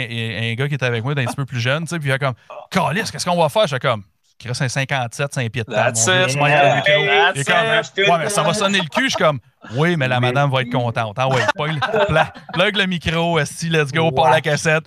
un 0.52 0.54
gars 0.56 0.68
qui 0.68 0.76
était 0.76 0.86
avec 0.86 1.02
moi, 1.04 1.16
d'un 1.16 1.26
petit 1.26 1.36
peu 1.36 1.46
plus 1.46 1.62
jeune, 1.62 1.84
tu 1.84 1.90
sais, 1.90 2.00
puis 2.00 2.10
il 2.10 2.12
est 2.12 2.20
comme, 2.20 2.34
Calice, 2.70 3.10
qu'est-ce 3.10 3.26
qu'on 3.26 3.38
va 3.42 3.48
faire? 3.48 3.64
Je 3.64 3.68
suis 3.68 3.80
comme, 3.80 4.04
reste 4.48 4.62
un 4.62 4.70
57, 4.70 5.34
5 5.34 5.50
pieds 5.52 5.64
de 5.64 5.72
table. 5.72 5.98
Ouais, 7.98 8.18
mais 8.20 8.30
ça 8.30 8.44
va 8.44 8.54
sonner 8.54 8.80
le 8.80 8.88
cul. 8.90 9.06
Je 9.06 9.10
suis 9.10 9.18
comme, 9.18 9.40
oui, 9.76 9.96
mais 9.98 10.08
la 10.08 10.20
madame 10.20 10.50
va 10.52 10.62
être 10.62 10.72
contente. 10.72 11.16
Ah 11.18 11.28
ouais, 11.28 11.42
plug, 11.56 11.80
plug 12.54 12.78
le 12.78 12.86
micro, 12.86 13.40
esti, 13.40 13.70
let's 13.70 13.92
go, 13.92 14.12
par 14.12 14.30
la 14.30 14.42
cassette. 14.42 14.86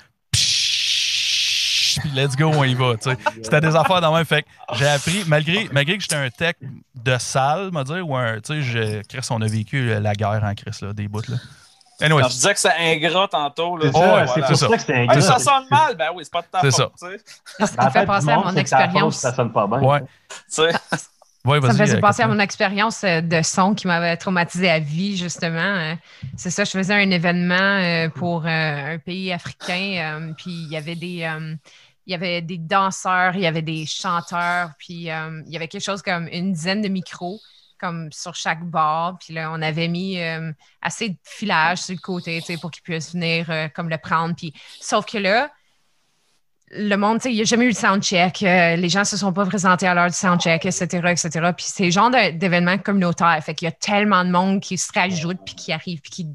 Puis 2.01 2.11
let's 2.15 2.35
go, 2.37 2.51
on 2.55 2.65
y 2.65 2.75
va. 2.75 2.95
tu 2.97 3.11
sais. 3.11 3.17
C'était 3.43 3.61
des 3.61 3.77
affaires 3.77 4.01
dans 4.01 4.11
le 4.11 4.17
même. 4.17 4.25
Fait 4.25 4.43
que 4.43 4.49
j'ai 4.75 4.89
appris, 4.89 5.23
malgré, 5.29 5.69
malgré 5.71 5.97
que 5.97 6.03
j'étais 6.03 6.17
un 6.17 6.29
tech 6.29 6.57
de 6.95 7.17
salle, 7.19 7.71
me 7.73 7.85
dire, 7.85 8.09
ou 8.09 8.17
un, 8.17 8.41
tu 8.41 8.63
sais, 8.63 9.03
Chris, 9.09 9.27
on 9.31 9.41
a 9.41 9.47
vécu 9.47 9.95
la 10.01 10.13
guerre 10.15 10.43
en 10.43 10.55
Chris, 10.55 10.77
là, 10.83 10.93
des 10.93 11.07
bouts, 11.07 11.23
là. 11.29 11.37
Anyway, 12.01 12.23
Quand 12.23 12.29
je 12.29 12.35
disais 12.35 12.55
que 12.55 12.61
c'est 12.61 12.73
ingrat 12.77 13.29
tantôt, 13.29 13.77
là, 13.77 13.85
C'est 13.93 13.93
Oh, 13.95 14.01
ça, 14.01 14.15
ouais, 14.15 14.27
c'est 14.27 14.33
voilà. 14.41 14.47
pour 14.49 14.57
ça. 14.57 14.69
ça 14.69 14.77
que 14.79 14.93
Ah, 14.93 15.15
gars. 15.15 15.21
ça 15.21 15.39
sonne 15.39 15.67
mal, 15.71 15.97
ben 15.97 16.09
oui, 16.15 16.25
c'est 16.25 16.33
pas 16.33 16.43
de 16.43 16.47
ta 16.47 16.61
C'est 16.61 16.71
faute. 16.73 16.93
tu 17.01 17.07
sais. 17.07 17.67
Ce 17.67 17.71
qui 17.71 17.77
Dans 17.77 17.83
me 17.83 17.85
la 17.85 17.91
fait 17.91 18.07
penser 18.07 18.29
à 18.31 18.37
mon 18.37 18.51
c'est 18.53 18.59
expérience. 18.61 19.17
Ça 19.17 19.35
sonne 19.35 19.53
pas 19.53 19.67
bien. 19.67 19.79
ouais. 19.81 20.03
Ça 20.49 20.63
me 21.45 21.73
faisait 21.75 21.97
euh, 21.97 22.01
penser 22.01 22.23
à 22.23 22.27
mon 22.27 22.39
expérience 22.39 23.05
euh, 23.05 23.21
de 23.21 23.43
son 23.43 23.75
qui 23.75 23.87
m'avait 23.87 24.17
traumatisé 24.17 24.71
à 24.71 24.79
vie, 24.79 25.17
justement. 25.17 25.59
Euh, 25.61 25.95
C'est 26.37 26.51
ça, 26.51 26.65
je 26.65 26.71
faisais 26.71 26.95
un 26.95 27.11
événement 27.11 28.09
pour 28.15 28.47
un 28.47 28.99
pays 28.99 29.33
africain, 29.33 30.33
puis 30.37 30.51
il 30.51 30.69
y 30.73 30.77
avait 30.77 30.97
des. 30.97 31.29
il 32.07 32.11
y 32.11 32.15
avait 32.15 32.43
des 32.43 32.59
danseurs, 32.59 33.35
il 33.35 33.43
y 33.43 33.47
avait 33.47 33.63
des 33.63 33.87
chanteurs, 33.87 34.71
puis 34.79 35.11
euh, 35.11 35.43
il 35.47 35.53
y 35.53 35.57
avait 35.57 35.69
quelque 35.69 35.85
chose 35.85 36.03
comme 36.03 36.29
une 36.33 36.53
dizaine 36.53 36.83
de 36.83 36.89
micros 36.89 37.41
comme 37.79 38.11
sur 38.13 38.35
chaque 38.35 38.65
bar. 38.65 39.19
Puis 39.19 39.35
là, 39.35 39.51
on 39.53 39.61
avait 39.63 39.89
mis 39.89 40.21
euh, 40.21 40.53
assez 40.83 41.11
de 41.11 41.17
filage 41.25 41.79
sur 41.79 41.95
le 41.95 42.01
côté, 42.01 42.41
tu 42.41 42.47
sais, 42.47 42.57
pour 42.59 42.71
qu'ils 42.71 42.83
puissent 42.83 43.13
venir 43.13 43.47
euh, 43.51 43.69
comme 43.69 43.89
le 43.89 43.99
prendre. 43.99 44.35
Puis, 44.35 44.53
sauf 44.81 45.05
que 45.07 45.19
là, 45.19 45.51
le 46.71 46.97
monde, 46.97 47.19
tu 47.19 47.25
sais, 47.25 47.33
il 47.33 47.37
n'y 47.37 47.43
a 47.43 47.45
jamais 47.45 47.67
eu 47.67 47.73
de 47.73 47.77
soundcheck. 47.77 48.43
euh, 48.43 48.77
les 48.77 48.89
gens 48.89 49.01
ne 49.01 49.05
se 49.05 49.17
sont 49.17 49.33
pas 49.33 49.45
présentés 49.47 49.87
à 49.87 49.95
l'heure 49.95 50.09
du 50.09 50.17
soundcheck, 50.17 50.65
etc., 50.67 50.87
etc. 51.11 51.29
Puis 51.57 51.67
c'est 51.69 51.85
le 51.85 51.91
genre 51.91 52.11
d'événement 52.11 52.79
communautaire. 52.79 53.39
Fait 53.45 53.55
qu'il 53.55 53.67
y 53.67 53.69
a 53.69 53.73
tellement 53.73 54.25
de 54.25 54.31
monde 54.31 54.61
qui 54.61 54.77
se 54.79 54.91
rajoute, 54.93 55.39
puis 55.45 55.55
qui 55.55 55.73
arrive, 55.73 56.01
puis 56.01 56.11
qui 56.11 56.27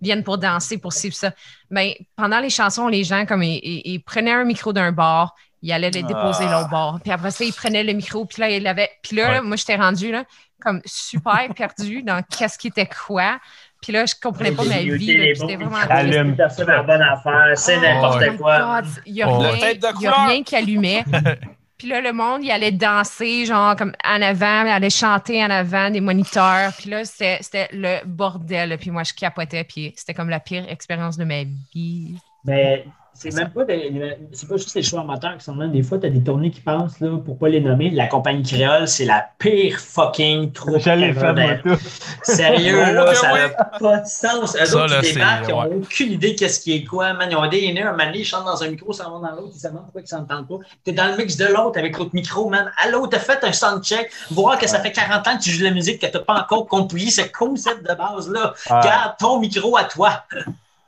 viennent 0.00 0.24
pour 0.24 0.38
danser, 0.38 0.78
pour 0.78 0.92
ci, 0.92 1.12
ça. 1.12 1.32
Mais 1.70 1.96
pendant 2.16 2.40
les 2.40 2.50
chansons, 2.50 2.88
les 2.88 3.04
gens, 3.04 3.24
comme, 3.26 3.42
ils, 3.42 3.60
ils- 3.62 3.82
ils 3.94 3.98
prenaient 4.02 4.32
un 4.32 4.44
micro 4.44 4.72
d'un 4.72 4.90
bar, 4.90 5.34
ils 5.62 5.72
allaient 5.72 5.90
le 5.90 6.02
déposer 6.02 6.44
Ah. 6.48 6.58
l'autre 6.58 6.70
bar. 6.70 6.98
Puis 7.02 7.12
après 7.12 7.30
ça, 7.30 7.44
ils 7.44 7.52
prenaient 7.52 7.84
le 7.84 7.92
micro, 7.92 8.24
puis 8.26 8.40
là, 8.40 8.50
ils 8.50 8.62
l'avaient. 8.62 8.90
Puis 9.02 9.16
là, 9.16 9.26
Ouais. 9.28 9.32
là, 9.34 9.42
moi, 9.42 9.56
j'étais 9.56 9.76
rendue, 9.76 10.10
là, 10.12 10.24
comme 10.60 10.80
super 10.84 11.48
perdue 11.54 12.02
dans 12.02 12.22
qu'est-ce 12.22 12.58
qui 12.58 12.68
était 12.68 12.86
quoi. 12.88 13.38
Puis 13.82 13.92
là, 13.92 14.06
je 14.06 14.14
comprenais 14.20 14.52
pas 14.52 14.64
ma 14.64 14.78
vie. 14.78 15.32
C'était 15.34 15.56
vraiment 15.56 15.76
Allume. 15.90 16.34
Bonne 16.34 17.02
affaire, 17.02 17.52
c'est 17.56 17.76
Oh 17.76 17.80
n'importe 17.80 18.36
quoi. 18.38 18.82
Il 19.04 19.12
n'y 19.12 19.22
a, 19.22 19.28
Oh, 19.28 19.38
rien- 19.38 20.12
a 20.12 20.26
rien 20.28 20.42
qui 20.42 20.56
allumait. 20.56 21.04
Puis 21.76 21.88
là, 21.88 22.00
le 22.00 22.12
monde, 22.12 22.42
il 22.44 22.50
allait 22.52 22.70
danser, 22.70 23.44
genre, 23.46 23.74
comme 23.76 23.92
en 24.04 24.22
avant, 24.22 24.64
il 24.64 24.70
allait 24.70 24.88
chanter 24.90 25.44
en 25.44 25.50
avant 25.50 25.90
des 25.90 26.00
moniteurs. 26.00 26.72
Puis 26.78 26.88
là, 26.88 27.04
c'était 27.04 27.38
c'était 27.42 27.68
le 27.72 27.98
bordel. 28.06 28.78
Puis 28.78 28.90
moi, 28.90 29.02
je 29.02 29.12
capotais. 29.12 29.64
Puis 29.64 29.92
c'était 29.96 30.14
comme 30.14 30.30
la 30.30 30.40
pire 30.40 30.64
expérience 30.70 31.16
de 31.18 31.24
ma 31.24 31.42
vie. 31.74 32.16
Mais 32.44 32.86
c'est 33.14 33.32
même 33.34 33.50
pas, 33.50 33.64
des- 33.64 34.16
c'est 34.32 34.48
pas 34.48 34.56
juste 34.56 34.74
les 34.74 34.82
choix 34.82 35.00
amateurs 35.00 35.36
qui 35.38 35.44
sont 35.44 35.54
là. 35.54 35.66
Des 35.68 35.82
fois, 35.82 35.98
tu 35.98 36.06
as 36.06 36.10
des 36.10 36.22
tournées 36.22 36.50
qui 36.50 36.60
passent, 36.60 36.98
là, 37.00 37.16
pour 37.24 37.38
pas 37.38 37.48
les 37.48 37.60
nommer. 37.60 37.90
La 37.90 38.06
compagnie 38.08 38.42
créole, 38.42 38.88
c'est 38.88 39.04
la 39.04 39.24
pire 39.38 39.78
fucking 39.78 40.52
troupe. 40.52 40.84
Ever 40.86 41.12
fait, 41.12 41.32
moi, 41.32 41.54
de- 41.54 41.60
tout. 41.76 41.78
Sérieux, 42.22 42.80
là, 42.92 43.14
ça 43.14 43.32
n'a 43.32 43.48
pas 43.48 43.98
de 43.98 44.06
sens. 44.06 44.56
Eux 44.60 44.64
Ça, 44.66 44.84
autres, 44.84 45.00
c'est- 45.02 45.12
débarquent, 45.14 45.44
ils 45.48 45.52
n'ont 45.52 45.60
ouais. 45.62 45.76
aucune 45.76 46.12
idée 46.12 46.34
qu'est-ce 46.34 46.60
qui 46.60 46.72
est 46.74 46.84
quoi, 46.84 47.12
man. 47.14 47.28
Ils 47.30 47.36
ont 47.36 47.46
des 47.48 47.72
nez, 47.72 47.82
un 47.82 47.92
moment 47.92 48.04
donné, 48.04 48.18
ils 48.18 48.24
chantent 48.24 48.44
dans 48.46 48.62
un 48.62 48.68
micro, 48.68 48.92
ça 48.92 49.04
va 49.04 49.10
dans 49.10 49.36
l'autre, 49.36 49.52
ils 49.54 49.60
se 49.60 49.68
demandent 49.68 49.84
pourquoi 49.84 50.00
ils 50.02 50.06
s'entendent 50.08 50.48
pas. 50.48 50.56
T'es 50.84 50.92
dans 50.92 51.06
le 51.06 51.16
mix 51.16 51.36
de 51.36 51.46
l'autre 51.46 51.78
avec 51.78 51.96
l'autre 51.98 52.10
micro, 52.14 52.48
man. 52.48 52.70
Allô, 52.82 53.06
t'as 53.06 53.18
fait 53.20 53.42
un 53.44 53.52
soundcheck, 53.52 54.10
voir 54.30 54.58
que 54.58 54.66
ça 54.66 54.80
fait 54.80 54.92
40 54.92 55.26
ans 55.28 55.36
que 55.38 55.42
tu 55.42 55.50
joues 55.50 55.60
de 55.60 55.64
la 55.64 55.70
musique, 55.70 56.00
que 56.00 56.06
t'as 56.06 56.18
pas 56.20 56.40
encore 56.40 56.66
compris 56.66 57.10
ce 57.10 57.22
concept 57.22 57.88
de 57.88 57.94
base-là. 57.94 58.54
Garde 58.68 59.14
ton 59.18 59.38
micro 59.40 59.76
à 59.76 59.84
toi. 59.84 60.24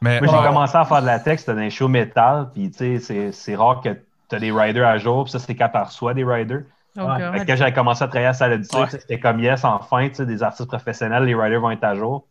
Mais, 0.07 0.20
Moi, 0.20 0.28
j'ai 0.32 0.38
ouais. 0.40 0.46
commencé 0.46 0.76
à 0.76 0.84
faire 0.84 1.00
de 1.02 1.07
la 1.07 1.18
texte 1.18 1.50
dans 1.50 1.59
un 1.59 1.68
show 1.70 1.88
métal, 1.88 2.48
puis 2.54 2.70
tu 2.70 2.78
sais, 2.78 2.98
c'est- 2.98 3.32
c'est 3.32 3.54
rare 3.57 3.80
que 3.82 3.90
tu 4.28 4.36
as 4.36 4.38
des 4.38 4.50
riders 4.52 4.86
à 4.86 4.98
jour, 4.98 5.24
puis 5.24 5.32
ça, 5.32 5.38
c'est 5.38 5.54
quand 5.54 5.68
tu 5.68 5.78
reçois 5.78 6.14
des 6.14 6.24
riders. 6.24 6.62
Oh, 6.98 7.02
Ouais. 7.02 7.44
Quand 7.46 7.57
j'avais 7.57 7.72
commencé 7.74 8.02
à 8.02 8.07
travailler 8.09 8.28
à 8.28 8.32
Salle 8.32 8.61
du 8.61 8.68
Ouais. 8.76 8.86
c'était 8.88 9.20
comme 9.20 9.38
yes, 9.40 9.64
enfin, 9.64 10.09
tu 10.09 10.14
sais, 10.14 10.26
des 10.26 10.42
artistes 10.42 10.68
professionnels, 10.68 11.24
les 11.24 11.34
riders 11.34 11.61
vont 11.61 11.70
être 11.70 11.84
à 11.84 11.94
jour. 11.94 12.24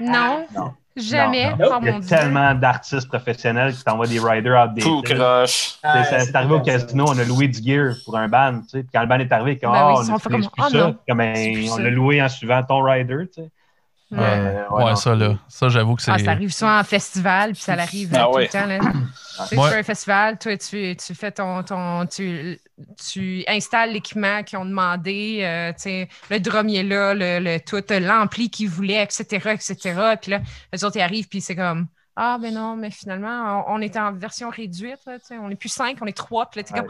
Non, 0.00 0.46
Non. 0.56 0.72
jamais. 0.96 1.50
Non, 1.50 1.56
non. 1.58 1.66
Oh 1.72 1.78
Il 1.82 1.86
y 1.86 1.88
a 1.90 1.92
mon 1.92 1.98
Dieu. 1.98 2.08
tellement 2.08 2.54
d'artistes 2.54 3.06
professionnels 3.08 3.74
qui 3.74 3.84
t'envoient 3.84 4.06
des 4.06 4.18
riders 4.18 4.64
outdated. 4.64 4.82
Tout 4.82 5.02
croche. 5.02 5.78
Sais, 5.82 6.20
C'est 6.24 6.34
arrivé 6.36 6.54
au 6.54 6.60
casino, 6.60 7.04
on 7.08 7.18
a 7.18 7.24
loué 7.24 7.48
du 7.48 7.62
gear 7.62 7.94
pour 8.04 8.16
un 8.16 8.28
band. 8.28 8.60
Tu 8.62 8.68
sais, 8.70 8.78
puis 8.82 8.88
quand 8.94 9.02
le 9.02 9.06
band 9.08 9.18
est 9.18 9.30
arrivé, 9.32 9.58
comme, 9.58 9.72
Ben 9.72 9.88
oui, 9.88 9.94
Ah, 10.08 10.12
on 10.14 10.18
fait 10.18 10.30
comme, 10.30 10.42
Ah, 10.58 10.68
ça? 10.70 10.92
Comme, 11.06 11.18
ben, 11.18 11.68
on 11.70 11.76
l'a 11.78 11.90
loué 11.90 12.22
en 12.22 12.28
suivant 12.30 12.62
ton 12.62 12.82
rider. 12.82 13.26
Tu 13.34 13.42
sais. 13.42 13.50
Ouais. 14.12 14.18
Euh, 14.20 14.68
Ouais, 14.70 14.96
ça, 14.96 15.14
là. 15.14 15.36
Ça, 15.48 15.68
j'avoue 15.68 15.96
que 15.96 16.02
c'est. 16.02 16.10
Ah, 16.10 16.18
ça 16.18 16.30
arrive 16.32 16.52
souvent 16.52 16.78
en 16.78 16.84
festival, 16.84 17.52
puis 17.52 17.62
ça 17.62 17.72
arrive 17.72 18.10
Ah 18.14 18.24
tout 18.30 18.36
ouais. 18.36 18.44
le 18.44 18.48
temps. 18.48 18.66
Là. 18.66 18.78
Tu 19.48 19.56
sais, 19.56 19.56
tu 19.56 19.62
fais 19.70 19.78
un 19.78 19.82
festival, 19.82 20.38
toi, 20.38 20.58
tu, 20.58 20.94
tu 20.94 21.14
fais 21.14 21.32
ton. 21.32 21.62
ton 21.62 22.04
tu, 22.04 22.60
tu 23.10 23.42
installes 23.48 23.94
l'équipement 23.94 24.42
qu'ils 24.42 24.58
ont 24.58 24.66
demandé, 24.66 25.38
euh, 25.42 25.72
tu 25.72 25.82
sais, 25.84 26.08
le 26.30 26.38
drum 26.38 26.68
est 26.68 26.82
là, 26.82 27.14
le, 27.14 27.38
le 27.40 27.58
tout, 27.58 27.82
l'ampli 27.98 28.50
qu'ils 28.50 28.68
voulaient, 28.68 29.02
etc., 29.02 29.24
etc. 29.54 30.14
Puis 30.20 30.32
là, 30.32 30.40
les 30.70 30.84
autres, 30.84 30.96
ils 30.98 31.02
arrivent, 31.02 31.28
puis 31.28 31.40
c'est 31.40 31.56
comme. 31.56 31.86
Ah, 32.14 32.36
ben 32.38 32.52
non, 32.52 32.76
mais 32.76 32.90
finalement, 32.90 33.64
on, 33.66 33.76
on 33.76 33.80
est 33.80 33.96
en 33.96 34.12
version 34.12 34.50
réduite. 34.50 34.98
Là, 35.06 35.18
tu 35.18 35.28
sais, 35.28 35.38
on 35.38 35.48
n'est 35.48 35.56
plus 35.56 35.70
cinq, 35.70 35.96
on 36.02 36.06
est 36.06 36.14
trois. 36.16 36.44
Puis 36.50 36.60
là, 36.60 36.64
t'es 36.64 36.74
comme. 36.74 36.88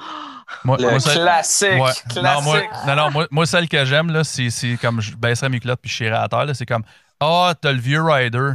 Moi, 0.64 0.76
Le 0.80 0.90
moi, 0.90 0.98
ça- 0.98 1.14
classique. 1.14 1.68
Ouais. 1.74 1.92
Classique. 2.10 2.16
Non, 2.16 2.42
moi, 2.42 2.60
non, 2.88 2.96
non, 2.96 3.10
moi, 3.12 3.26
moi, 3.30 3.46
celle 3.46 3.68
que 3.68 3.84
j'aime, 3.84 4.10
là, 4.10 4.24
c'est, 4.24 4.50
c'est 4.50 4.76
comme 4.78 5.00
je 5.00 5.14
baisserais 5.14 5.48
mes 5.48 5.60
culottes 5.60 5.78
puis 5.80 5.88
je 5.92 5.94
chierais 5.94 6.16
à 6.18 6.26
terre. 6.28 6.46
C'est 6.54 6.66
comme 6.66 6.82
Ah, 7.24 7.54
t'as 7.60 7.72
le 7.72 7.78
vieux 7.78 8.02
rider. 8.02 8.52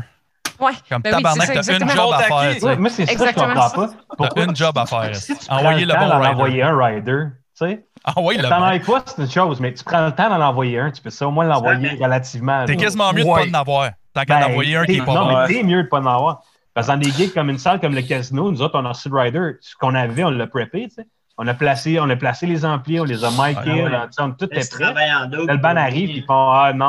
Ouais. 0.60 0.72
Comme 0.90 1.02
Ben 1.04 1.12
tabarnak, 1.14 1.54
t'as 1.54 1.78
une 1.80 1.90
job 1.90 2.14
à 2.14 2.20
faire. 2.24 2.80
moi, 2.80 2.90
c'est 2.90 3.06
ça 3.06 3.14
que 3.14 3.20
je 3.20 3.24
Exactement 3.24 3.54
comprends 3.54 3.70
pas. 3.70 3.90
Pourquoi 4.18 4.30
T'as 4.44 4.46
une 4.50 4.56
job 4.56 4.78
à 4.78 4.86
faire. 4.86 5.16
si 5.16 5.34
Envoyer 5.50 5.86
le 5.86 5.94
bon 5.94 6.16
rider. 6.18 6.28
envoyer 6.28 6.64
un 6.64 6.78
rider, 6.78 7.24
tu 7.58 7.68
sais. 7.68 7.86
Envoyer 8.16 8.42
le 8.42 8.50
T'en 8.50 8.60
bon. 8.60 8.66
envoies 8.66 8.80
pas, 9.00 9.04
c'est 9.06 9.22
une 9.22 9.30
chose, 9.30 9.60
mais 9.60 9.74
tu 9.74 9.84
prends 9.84 10.06
le 10.06 10.12
temps 10.12 10.30
d'en 10.30 10.42
envoyer 10.42 10.80
un, 10.80 10.90
tu 10.92 11.02
peux 11.02 11.10
ça 11.12 11.28
au 11.28 11.32
moins 11.32 11.46
l'envoyer 11.46 11.90
relativement. 12.02 12.66
T'es 12.66 12.76
quasiment 12.76 13.14
mieux 13.14 13.24
de 13.24 13.28
pas 13.30 13.46
en 13.48 13.54
avoir. 13.54 13.90
Tant 14.14 14.24
qu'à 14.24 14.38
en 14.38 14.40
Ben, 14.40 14.46
envoyer 14.52 14.76
un 14.78 14.86
qui 14.86 14.98
est 14.98 15.02
pas 15.06 15.14
Non, 15.14 15.26
bon. 15.28 15.38
mais 15.42 15.48
t'es 15.48 15.64
mieux 15.64 15.84
de 15.84 15.88
pas 15.88 16.00
en 16.00 16.06
avoir. 16.08 16.42
Parce 16.74 16.88
que 16.88 16.92
dans 16.94 17.00
des 17.00 17.12
gigs 17.12 17.34
comme 17.34 17.50
une 17.52 17.58
salle 17.60 17.80
comme 17.80 17.94
le 17.96 18.02
casino, 18.02 18.52
nous 18.52 18.62
autres, 18.62 18.80
on 18.80 18.86
a 18.86 18.90
reçu 18.90 19.10
le 19.10 19.20
rider. 19.20 19.52
Ce 19.62 19.76
qu'on 19.76 19.94
avait, 19.96 20.24
on 20.24 20.30
l'a 20.32 20.48
preppé, 20.48 20.88
tu 20.88 20.96
sais. 20.96 21.08
On 21.40 21.46
a 21.48 21.54
placé, 21.54 22.00
on 22.00 22.10
a 22.10 22.16
placé 22.16 22.48
les 22.48 22.66
amplis, 22.66 23.00
on 23.00 23.04
les 23.04 23.24
a 23.24 23.30
micés, 23.30 23.42
Ouais, 23.42 23.82
on 23.84 23.86
ouais. 23.86 23.96
a- 23.96 24.08
tu 24.08 24.14
sais, 24.14 24.22
on- 24.24 24.32
tout 24.32 24.50
est 24.52 24.72
prêt. 24.72 24.92
le 24.92 25.58
ban 25.58 25.76
arrive, 25.76 26.10
puis 26.10 26.18
ils 26.20 26.26
font 26.26 26.50
Ah 26.52 26.74
non, 26.74 26.86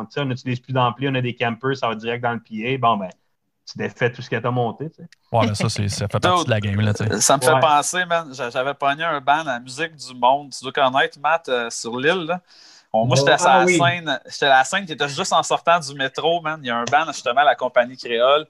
on, 0.00 0.04
tu 0.06 0.12
sais, 0.12 0.20
on 0.20 0.24
n'utilise 0.24 0.60
plus 0.60 0.72
d'ampli, 0.72 1.08
on 1.08 1.14
a 1.14 1.20
des 1.20 1.34
campers, 1.34 1.76
ça 1.76 1.88
va 1.88 1.94
direct 1.94 2.22
dans 2.22 2.32
le 2.32 2.38
PA. 2.40 2.78
Bon, 2.78 2.96
ben, 2.96 3.10
tu 3.70 3.76
défais 3.78 4.10
tout 4.10 4.22
ce 4.22 4.30
que 4.30 4.36
tu 4.36 4.46
as 4.46 4.50
monté. 4.50 4.88
Tu 4.90 4.96
sais. 4.96 5.08
Ouais, 5.30 5.46
mais 5.46 5.54
ça, 5.54 5.68
c'est- 5.68 5.88
ça 5.88 6.08
fait 6.08 6.18
partie 6.20 6.44
de 6.46 6.50
la 6.50 6.60
game. 6.60 6.80
Là, 6.80 6.94
tu 6.94 7.04
sais. 7.06 7.20
Ça 7.20 7.36
me 7.36 7.42
fait 7.42 7.52
Ouais. 7.52 7.60
penser, 7.60 8.04
man. 8.06 8.28
j'a- 8.32 8.48
J'avais 8.50 8.74
pogné 8.74 9.04
un 9.04 9.20
band 9.20 9.40
à 9.40 9.44
la 9.44 9.60
musique 9.60 9.94
du 9.94 10.14
monde. 10.14 10.50
Tu 10.58 10.64
dois 10.64 10.72
connaître, 10.72 11.18
Matt, 11.20 11.48
euh, 11.48 11.68
sur 11.70 11.98
l'île. 11.98 12.24
là. 12.26 12.40
Bon, 12.92 13.06
moi, 13.06 13.16
j'étais 13.16 13.32
Ah, 13.40 13.50
à 13.54 13.58
la 13.60 13.64
oui. 13.66 13.78
scène. 13.78 14.20
J'étais 14.30 14.46
à 14.46 14.58
la 14.58 14.64
scène 14.64 14.84
qui 14.86 14.92
était 14.92 15.08
juste 15.08 15.32
en 15.32 15.42
sortant 15.42 15.78
du 15.80 15.94
métro, 15.94 16.40
man. 16.42 16.58
Il 16.62 16.66
y 16.66 16.70
a 16.70 16.76
un 16.76 16.84
band, 16.84 17.06
justement, 17.08 17.40
à 17.40 17.44
la 17.44 17.54
compagnie 17.54 17.96
créole. 17.96 18.46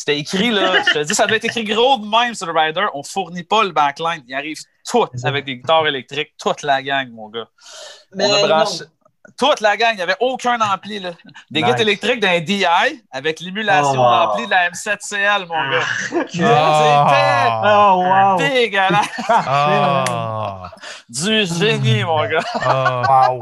C'était 0.00 0.18
écrit, 0.18 0.50
là. 0.50 0.82
Je 0.88 0.92
te 0.94 0.98
dis, 1.04 1.14
ça 1.14 1.26
devait 1.26 1.36
être 1.36 1.44
écrit 1.44 1.62
gros 1.64 1.98
de 1.98 2.06
même 2.06 2.34
sur 2.34 2.46
le 2.50 2.58
rider. 2.58 2.86
On 2.94 3.02
fournit 3.02 3.42
pas 3.44 3.62
le 3.64 3.70
backline. 3.72 4.22
Il 4.26 4.34
arrive 4.34 4.56
tout 4.88 5.04
avec 5.24 5.44
des 5.44 5.56
guitares 5.56 5.86
électriques. 5.86 6.32
Toute 6.42 6.62
la 6.62 6.82
gang, 6.82 7.10
mon 7.10 7.28
gars. 7.28 7.46
Mais 8.14 8.24
on 8.24 8.44
a 8.44 8.48
branché. 8.48 8.84
Toute 9.38 9.60
la 9.60 9.76
gang, 9.76 9.90
il 9.92 9.96
n'y 9.96 10.02
avait 10.02 10.16
aucun 10.20 10.58
ampli. 10.60 10.98
Là. 11.00 11.10
Des 11.50 11.60
Nice. 11.60 11.64
guitares 11.66 11.80
électriques 11.82 12.20
d'un 12.20 12.40
DI 12.40 12.64
avec 13.12 13.40
l'émulation 13.40 13.92
Oh. 14.00 14.10
d'ampli 14.10 14.46
de 14.46 14.50
la 14.50 14.70
M7CL, 14.70 15.46
mon 15.46 15.54
Ah. 15.54 15.70
gars. 15.70 16.46
Ah, 16.46 17.92
Oh, 17.94 18.02
wow! 18.02 18.38
Dégueulasse. 18.38 19.08
ah, 19.28 20.70
Du 21.10 21.44
génie, 21.44 22.04
mon 22.04 22.26
gars. 22.26 22.40
ah. 22.54 23.32
Wow. 23.32 23.40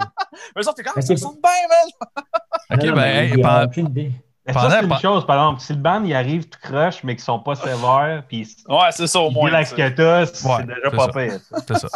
Mais 0.56 0.62
ça, 0.64 0.72
t'es 0.72 0.82
quand 0.82 0.96
même, 0.96 1.04
c'est- 1.06 1.16
ça 1.16 1.28
sonne 1.28 1.38
bien, 1.40 1.52
man. 1.68 2.26
Ok, 2.72 2.82
Non, 2.84 2.92
ben, 2.94 3.02
hey, 3.04 3.40
Pendant- 3.40 4.28
ça, 4.53 4.70
c'est 4.70 4.84
une 4.86 4.99
chose, 4.99 5.26
par 5.26 5.36
exemple. 5.36 5.61
Si 5.61 5.72
le 5.72 5.78
band, 5.78 6.03
il 6.05 6.14
arrive 6.14 6.49
tout 6.49 6.59
croche, 6.62 7.03
mais 7.05 7.14
qu'ils 7.16 7.24
sont 7.24 7.38
pas 7.40 7.55
sévères, 7.55 8.22
puis 8.28 8.49
Ouais, 8.68 8.90
c'est 8.90 9.07
ça, 9.07 9.20
au 9.20 9.30
moins. 9.30 9.51
que 9.51 9.88
t'as, 9.90 10.26
c'est 10.26 10.46
Ouais, 10.46 10.64
déjà 10.64 10.90
pas 10.90 11.09
pire. 11.09 11.40
c'est 11.66 11.76
ça. 11.78 11.88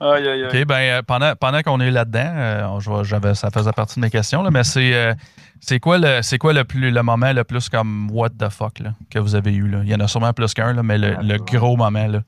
Aïe, 0.00 0.28
aïe, 0.28 0.28
aïe. 0.28 0.44
OK, 0.46 0.64
ben, 0.66 0.74
euh, 0.80 1.02
pendant, 1.02 1.34
pendant 1.36 1.60
qu'on 1.62 1.80
est 1.80 1.90
là-dedans, 1.90 2.32
euh, 2.34 2.80
je 2.80 2.88
vois- 2.90 3.02
j'avais, 3.04 3.34
ça 3.34 3.50
faisait 3.50 3.72
partie 3.72 3.96
de 3.96 4.00
mes 4.04 4.10
questions, 4.10 4.42
là, 4.42 4.50
mais 4.50 4.64
c'est, 4.64 4.94
euh, 4.94 5.14
c'est 5.60 5.78
quoi, 5.78 5.98
le, 5.98 6.22
c'est 6.22 6.38
quoi 6.38 6.52
le, 6.52 6.64
plus, 6.64 6.90
le 6.90 7.02
moment 7.02 7.32
le 7.32 7.44
plus 7.44 7.68
comme 7.68 8.10
what 8.10 8.30
the 8.30 8.48
fuck 8.48 8.78
là, 8.78 8.90
que 9.10 9.18
vous 9.18 9.34
avez 9.34 9.52
eu? 9.52 9.68
Là? 9.68 9.80
Il 9.84 9.90
y 9.90 9.94
en 9.94 10.00
a 10.00 10.08
sûrement 10.08 10.32
plus 10.32 10.54
qu'un, 10.54 10.72
là, 10.72 10.82
mais 10.82 10.96
le, 10.98 11.16
le 11.22 11.36
gros 11.38 11.76
moment. 11.76 12.06
Là. 12.06 12.20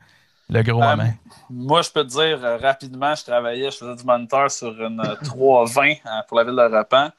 Le 0.50 0.62
gros 0.62 0.82
Euh, 0.82 0.96
moment. 0.96 1.10
Moi, 1.50 1.80
je 1.82 1.90
peux 1.90 2.04
te 2.04 2.10
dire 2.10 2.38
rapidement, 2.62 3.14
je 3.14 3.24
travaillais, 3.24 3.70
je 3.70 3.76
faisais 3.78 3.94
du 3.96 4.04
moniteur 4.04 4.50
sur 4.50 4.68
une 4.82 5.00
euh, 5.00 5.14
320 5.24 5.82
euh, 5.90 5.94
pour 6.28 6.36
la 6.38 6.44
ville 6.44 6.54
de 6.56 6.76
Repent. 6.76 7.10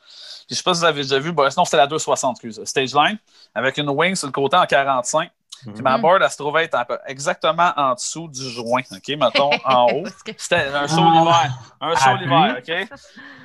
Puis, 0.48 0.52
je 0.52 0.56
sais 0.56 0.64
pas 0.64 0.74
si 0.74 0.80
vous 0.82 0.86
avez 0.86 1.02
déjà 1.02 1.20
vu, 1.20 1.32
bon, 1.32 1.50
sinon 1.50 1.66
c'était 1.66 1.78
la 1.78 1.88
260, 1.88 2.36
excuse, 2.44 2.64
stage 2.66 2.94
line, 2.94 3.18
avec 3.54 3.78
une 3.78 3.90
wing 3.90 4.16
sur 4.16 4.28
le 4.28 4.32
côté 4.34 4.56
en 4.58 4.66
45. 4.66 5.30
Puis 5.74 5.82
ma 5.82 5.96
Mhm. 5.96 6.02
board, 6.02 6.22
elle 6.22 6.30
se 6.30 6.38
trouvait 6.38 6.66
être 6.66 6.78
exactement 7.08 7.72
en 7.78 7.94
dessous 7.94 8.28
du 8.28 8.42
joint, 8.52 8.82
OK, 8.92 9.08
mettons, 9.18 9.50
en 9.66 9.88
haut. 9.92 10.04
C'était 10.38 10.68
un 10.68 10.86
show 10.86 10.98
Ah. 11.00 11.14
l'hiver. 11.18 11.52
Un 11.82 11.94
À 11.94 12.14
l'hiver, 12.16 12.56
OK? 12.60 12.90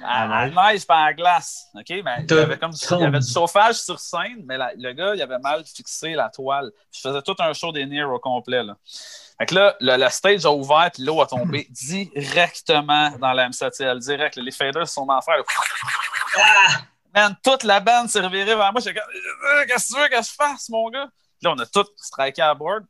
À, 0.05 0.49
neige 0.49 0.87
pas 0.87 1.05
à 1.05 1.13
glace, 1.15 1.67
OK? 1.75 1.89
Mais 2.05 2.27
il 2.29 2.35
y 2.35 2.39
avait 2.39 2.59
comme 2.59 2.73
du, 2.73 2.79
il 2.91 2.99
y 3.01 3.05
avait 3.05 3.21
du 3.21 3.31
chauffage 3.33 3.77
sur 3.77 3.99
scène, 3.99 4.43
mais 4.45 4.59
la- 4.59 4.73
le 4.77 4.93
gars, 4.93 5.15
il 5.15 5.23
avait 5.23 5.39
mal 5.39 5.63
fixé 5.65 6.13
la 6.15 6.29
toile. 6.29 6.71
Je 6.93 7.01
faisais 7.01 7.23
tout 7.23 7.37
un 7.39 7.53
show 7.55 7.71
des 7.73 7.87
Near 7.87 8.11
au 8.13 8.19
complet, 8.19 8.63
là. 8.65 8.75
Fait 9.41 9.47
que 9.47 9.55
là, 9.55 9.75
le, 9.81 9.97
le 9.97 10.09
stage 10.11 10.45
a 10.45 10.51
ouvert, 10.51 10.91
puis 10.93 11.03
l'eau 11.03 11.23
a 11.23 11.27
tombé 11.27 11.67
directement 11.71 13.11
dans 13.19 13.33
la 13.33 13.49
M7L, 13.49 13.99
direct. 13.99 14.37
Les 14.37 14.51
faders 14.53 14.87
sont 14.87 15.09
en 15.09 15.21
fer. 15.23 15.35
là. 15.39 16.81
Man, 17.15 17.35
toute 17.43 17.65
la 17.65 17.81
bande 17.81 18.09
s'est 18.09 18.21
revirée 18.21 18.55
vers 18.55 18.73
moi. 18.73 18.83
Comme, 18.83 18.95
Euh, 18.97 19.65
qu'est-ce 19.67 19.89
que 19.89 19.95
tu 19.95 20.01
veux 20.03 20.09
que 20.09 20.23
je 20.23 20.31
fasse, 20.31 20.69
mon 20.69 20.89
gars? 20.91 21.09
Là, 21.43 21.53
on 21.53 21.59
a 21.59 21.67
tout 21.67 21.87
striké 21.97 22.43
à 22.43 22.55
board. 22.55 22.85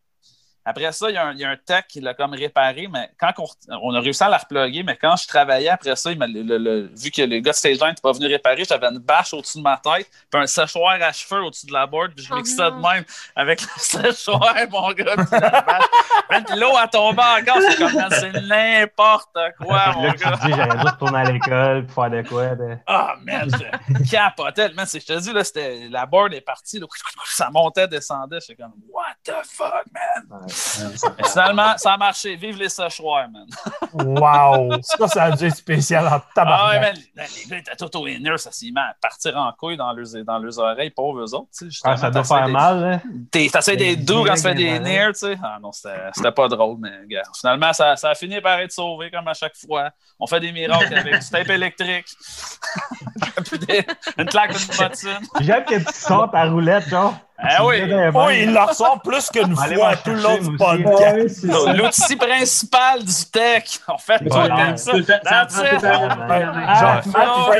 Après 0.64 0.92
ça, 0.92 1.08
il 1.08 1.14
y, 1.14 1.16
a 1.16 1.26
un, 1.26 1.32
il 1.32 1.38
y 1.38 1.44
a 1.44 1.50
un 1.50 1.56
tech 1.56 1.84
qui 1.88 2.00
l'a 2.00 2.12
comme 2.14 2.34
réparé, 2.34 2.86
mais 2.92 3.10
quand 3.18 3.32
on, 3.38 3.46
on 3.82 3.94
a 3.94 4.00
réussi 4.00 4.22
à 4.22 4.28
la 4.28 4.36
reploguer, 4.36 4.82
mais 4.82 4.96
quand 4.96 5.16
je 5.16 5.26
travaillais 5.26 5.70
après 5.70 5.96
ça, 5.96 6.12
il 6.12 6.18
m'a- 6.18 6.26
le- 6.26 6.42
le- 6.42 6.58
le- 6.58 6.90
vu 6.94 7.10
que 7.10 7.22
le 7.22 7.40
gars 7.40 7.52
de 7.52 7.56
stage 7.56 7.78
line 7.78 7.88
n'était 7.88 8.02
pas 8.02 8.12
venu 8.12 8.26
réparer, 8.26 8.64
j'avais 8.64 8.88
une 8.88 8.98
bâche 8.98 9.32
au-dessus 9.32 9.58
de 9.58 9.62
ma 9.62 9.78
tête, 9.78 10.08
puis 10.30 10.40
un 10.40 10.46
séchoir 10.46 11.00
à 11.00 11.12
cheveux 11.12 11.42
au-dessus 11.42 11.66
de 11.66 11.72
la 11.72 11.86
board, 11.86 12.12
puis 12.14 12.24
je 12.24 12.32
Oh 12.32 12.36
mixais 12.36 12.56
non. 12.70 12.76
de 12.76 12.82
même 12.82 13.04
avec 13.34 13.62
le 13.62 13.68
séchoir, 13.78 14.54
mon 14.70 14.92
gars, 14.92 15.14
puis 15.16 15.26
la 15.40 15.62
bâche. 15.62 15.84
Man, 16.30 16.44
puis 16.44 16.58
l'eau 16.58 16.76
a 16.76 16.86
tombé 16.88 17.22
encore, 17.22 17.60
c'est 17.62 17.76
comme, 17.78 18.08
c'est 18.10 18.32
n'importe 18.42 19.36
quoi, 19.58 19.92
mon 19.94 20.02
Là, 20.04 20.12
tu 20.12 20.18
gars. 20.24 20.36
te 20.36 20.46
dis, 20.46 20.52
j'aurais 20.52 20.76
dû 20.78 20.86
retourner 20.86 21.18
à 21.18 21.24
l'école 21.32 21.86
pour 21.86 21.94
faire 22.04 22.10
de 22.10 22.28
quoi. 22.28 22.54
de- 22.54 22.76
Ah, 22.86 23.14
man, 23.24 23.48
je 23.50 24.10
capotais. 24.10 24.68
Man, 24.74 24.86
c'est- 24.86 25.00
je 25.00 25.06
te 25.06 25.18
dis, 25.18 25.32
là, 25.32 25.42
c'était, 25.42 25.88
la 25.88 26.06
board 26.06 26.32
est 26.34 26.40
partie, 26.42 26.78
là, 26.78 26.86
ça 27.24 27.50
montait, 27.50 27.88
descendait. 27.88 28.38
J'étais 28.40 28.62
comme, 28.62 28.72
what 28.90 29.14
the 29.24 29.32
fuck, 29.44 29.84
man? 29.92 30.48
Finalement, 30.50 31.76
ça 31.76 31.92
a 31.94 31.96
marché. 31.96 32.36
Vive 32.36 32.58
les 32.58 32.68
séchoirs, 32.68 33.28
man. 33.30 33.46
Wow. 33.92 34.80
Ça, 34.82 35.08
ça 35.08 35.22
a 35.24 35.30
dû 35.32 35.46
être 35.46 35.56
spécial 35.56 36.06
en 36.06 36.20
Ah 36.36 36.68
ouais, 36.70 36.80
man, 36.80 36.94
les, 37.16 37.44
gars 37.48 37.58
étaient 37.58 37.76
tout 37.76 37.96
au 37.98 38.06
inner, 38.06 38.36
ça 38.38 38.52
s'est 38.52 38.66
mis 38.66 38.78
à 38.78 38.94
partir 39.00 39.36
en 39.36 39.52
couille 39.52 39.76
dans 39.76 39.92
leurs, 39.92 40.24
dans 40.24 40.38
leurs 40.38 40.58
oreilles, 40.58 40.90
pauvres 40.90 41.20
eux 41.20 41.34
autres. 41.34 41.48
Ah, 41.84 41.96
ça 41.96 42.10
doit 42.10 42.24
faire 42.24 42.48
mal, 42.48 42.80
là. 42.80 43.00
t'es- 43.30 43.48
T'essaies 43.50 43.76
d'être 43.76 44.04
doux 44.04 44.24
quand 44.24 44.34
tu 44.34 44.42
fais 44.42 44.54
des 44.54 44.78
nears, 44.78 45.12
tu 45.12 45.18
sais. 45.20 45.38
Ah 45.42 45.58
non, 45.60 45.70
c'était 45.72 46.32
pas 46.32 46.48
drôle, 46.48 46.78
mais 46.80 46.92
gars, 47.06 47.22
finalement, 47.38 47.72
ça, 47.72 47.96
ça 47.96 48.10
a 48.10 48.14
fini 48.14 48.40
par 48.40 48.58
être 48.60 48.72
sauvé 48.72 49.10
comme 49.10 49.26
à 49.28 49.34
chaque 49.34 49.56
fois. 49.56 49.90
On 50.18 50.26
fait 50.26 50.40
des 50.40 50.52
miracles 50.52 50.94
avec 50.94 51.20
du 51.20 51.30
tape 51.30 51.48
électrique. 51.48 52.06
Des- 53.66 53.86
une 54.18 54.26
claque 54.26 54.56
d'une 54.56 54.76
bottine. 54.76 55.18
J'aime 55.40 55.64
que 55.64 55.78
tu 55.78 55.94
sors 55.94 56.30
ta 56.30 56.44
roulette, 56.44 56.88
genre. 56.88 57.14
Ah 57.42 57.64
oui. 57.64 57.82
Oh, 58.14 58.28
il 58.30 58.52
leur 58.52 58.74
sort 58.74 59.00
plus 59.02 59.28
qu'une 59.30 59.56
fois 59.56 59.96
tout 59.96 60.10
le 60.10 60.22
long 60.22 60.38
du 60.38 60.56
podcast. 60.56 61.46
Ça. 61.46 61.72
L'outil 61.72 62.16
principal 62.16 63.04
du 63.04 63.24
tech. 63.32 63.80
En 63.88 63.98
fait, 63.98 64.18
temps 64.28 64.76
ça. 64.76 64.92
Ah, 65.24 67.00
ah, 67.14 67.50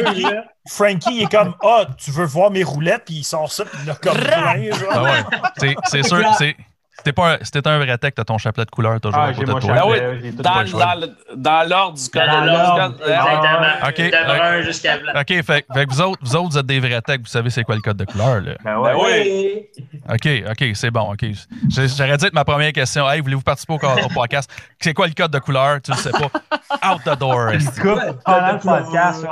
Frankie, 0.68 1.16
il 1.16 1.22
est 1.22 1.30
comme 1.30 1.54
Ah, 1.62 1.86
tu 1.96 2.10
veux 2.10 2.26
voir 2.26 2.50
mes 2.50 2.62
roulettes, 2.62 3.04
puis 3.06 3.16
il 3.16 3.24
sort 3.24 3.50
ça, 3.50 3.64
puis 3.64 3.78
il 3.84 3.90
a 3.90 3.94
comme 3.94 4.16
plein. 4.16 4.70
Ah 4.90 5.74
c'est 5.86 6.02
sûr, 6.06 6.22
c'est, 6.36 6.56
c'était 6.96 7.12
pas 7.12 7.34
un, 7.34 7.38
c'était 7.42 7.66
un 7.66 7.78
vrai 7.78 7.96
tech, 7.98 8.12
t'as 8.14 8.24
ton 8.24 8.36
chapelet 8.36 8.64
de 8.66 8.70
couleur 8.70 9.00
toujours 9.00 9.18
Ah, 9.20 9.26
à 9.26 9.32
côté 9.32 9.46
de 9.46 9.58
toi. 9.58 9.74
Ah 9.76 9.86
oui, 9.86 10.32
Dans, 10.32 11.68
l'ordre 11.68 11.96
du 11.96 12.08
code. 12.10 12.26
Dans 12.26 12.44
l'ordre, 12.44 12.92
exactement. 13.00 13.88
Ok, 13.88 13.96
De 13.96 14.24
brun 14.26 14.58
ok. 14.58 14.64
jusqu'à 14.64 14.98
blanc. 14.98 15.12
OK, 15.18 15.28
fait, 15.28 15.44
fait 15.44 15.86
que 15.86 15.90
vous 15.90 16.00
autres, 16.02 16.18
vous 16.22 16.36
autres, 16.36 16.50
vous 16.50 16.58
êtes 16.58 16.66
des 16.66 16.80
vrais 16.80 17.00
techs, 17.00 17.20
vous 17.22 17.26
savez 17.26 17.48
c'est 17.50 17.62
quoi 17.64 17.74
le 17.76 17.80
code 17.80 17.96
de 17.96 18.04
couleur, 18.04 18.40
là. 18.42 18.52
Ben 18.64 18.78
ouais. 18.78 18.92
Ben 18.92 19.00
oui. 19.02 19.86
OK, 20.10 20.50
OK, 20.50 20.70
c'est 20.74 20.90
bon, 20.90 21.12
OK. 21.12 21.24
J'aurais 21.70 22.16
dit 22.18 22.26
être 22.26 22.34
ma 22.34 22.44
première 22.44 22.72
question. 22.72 23.08
Hey, 23.10 23.20
voulez-vous 23.20 23.42
participer 23.42 23.72
au, 23.74 23.76
au 23.76 24.08
podcast? 24.14 24.50
C'est 24.78 24.92
quoi 24.92 25.06
le 25.06 25.14
code 25.14 25.30
de 25.30 25.38
couleur? 25.38 25.80
Tu 25.80 25.92
le 25.92 25.96
sais 25.96 26.10
pas. 26.10 26.92
Out 26.92 27.00
the 27.04 27.18
door. 27.18 27.52
Coupe 27.80 28.22
pendant 28.24 28.52
le 28.52 28.58
podcast. 28.58 29.26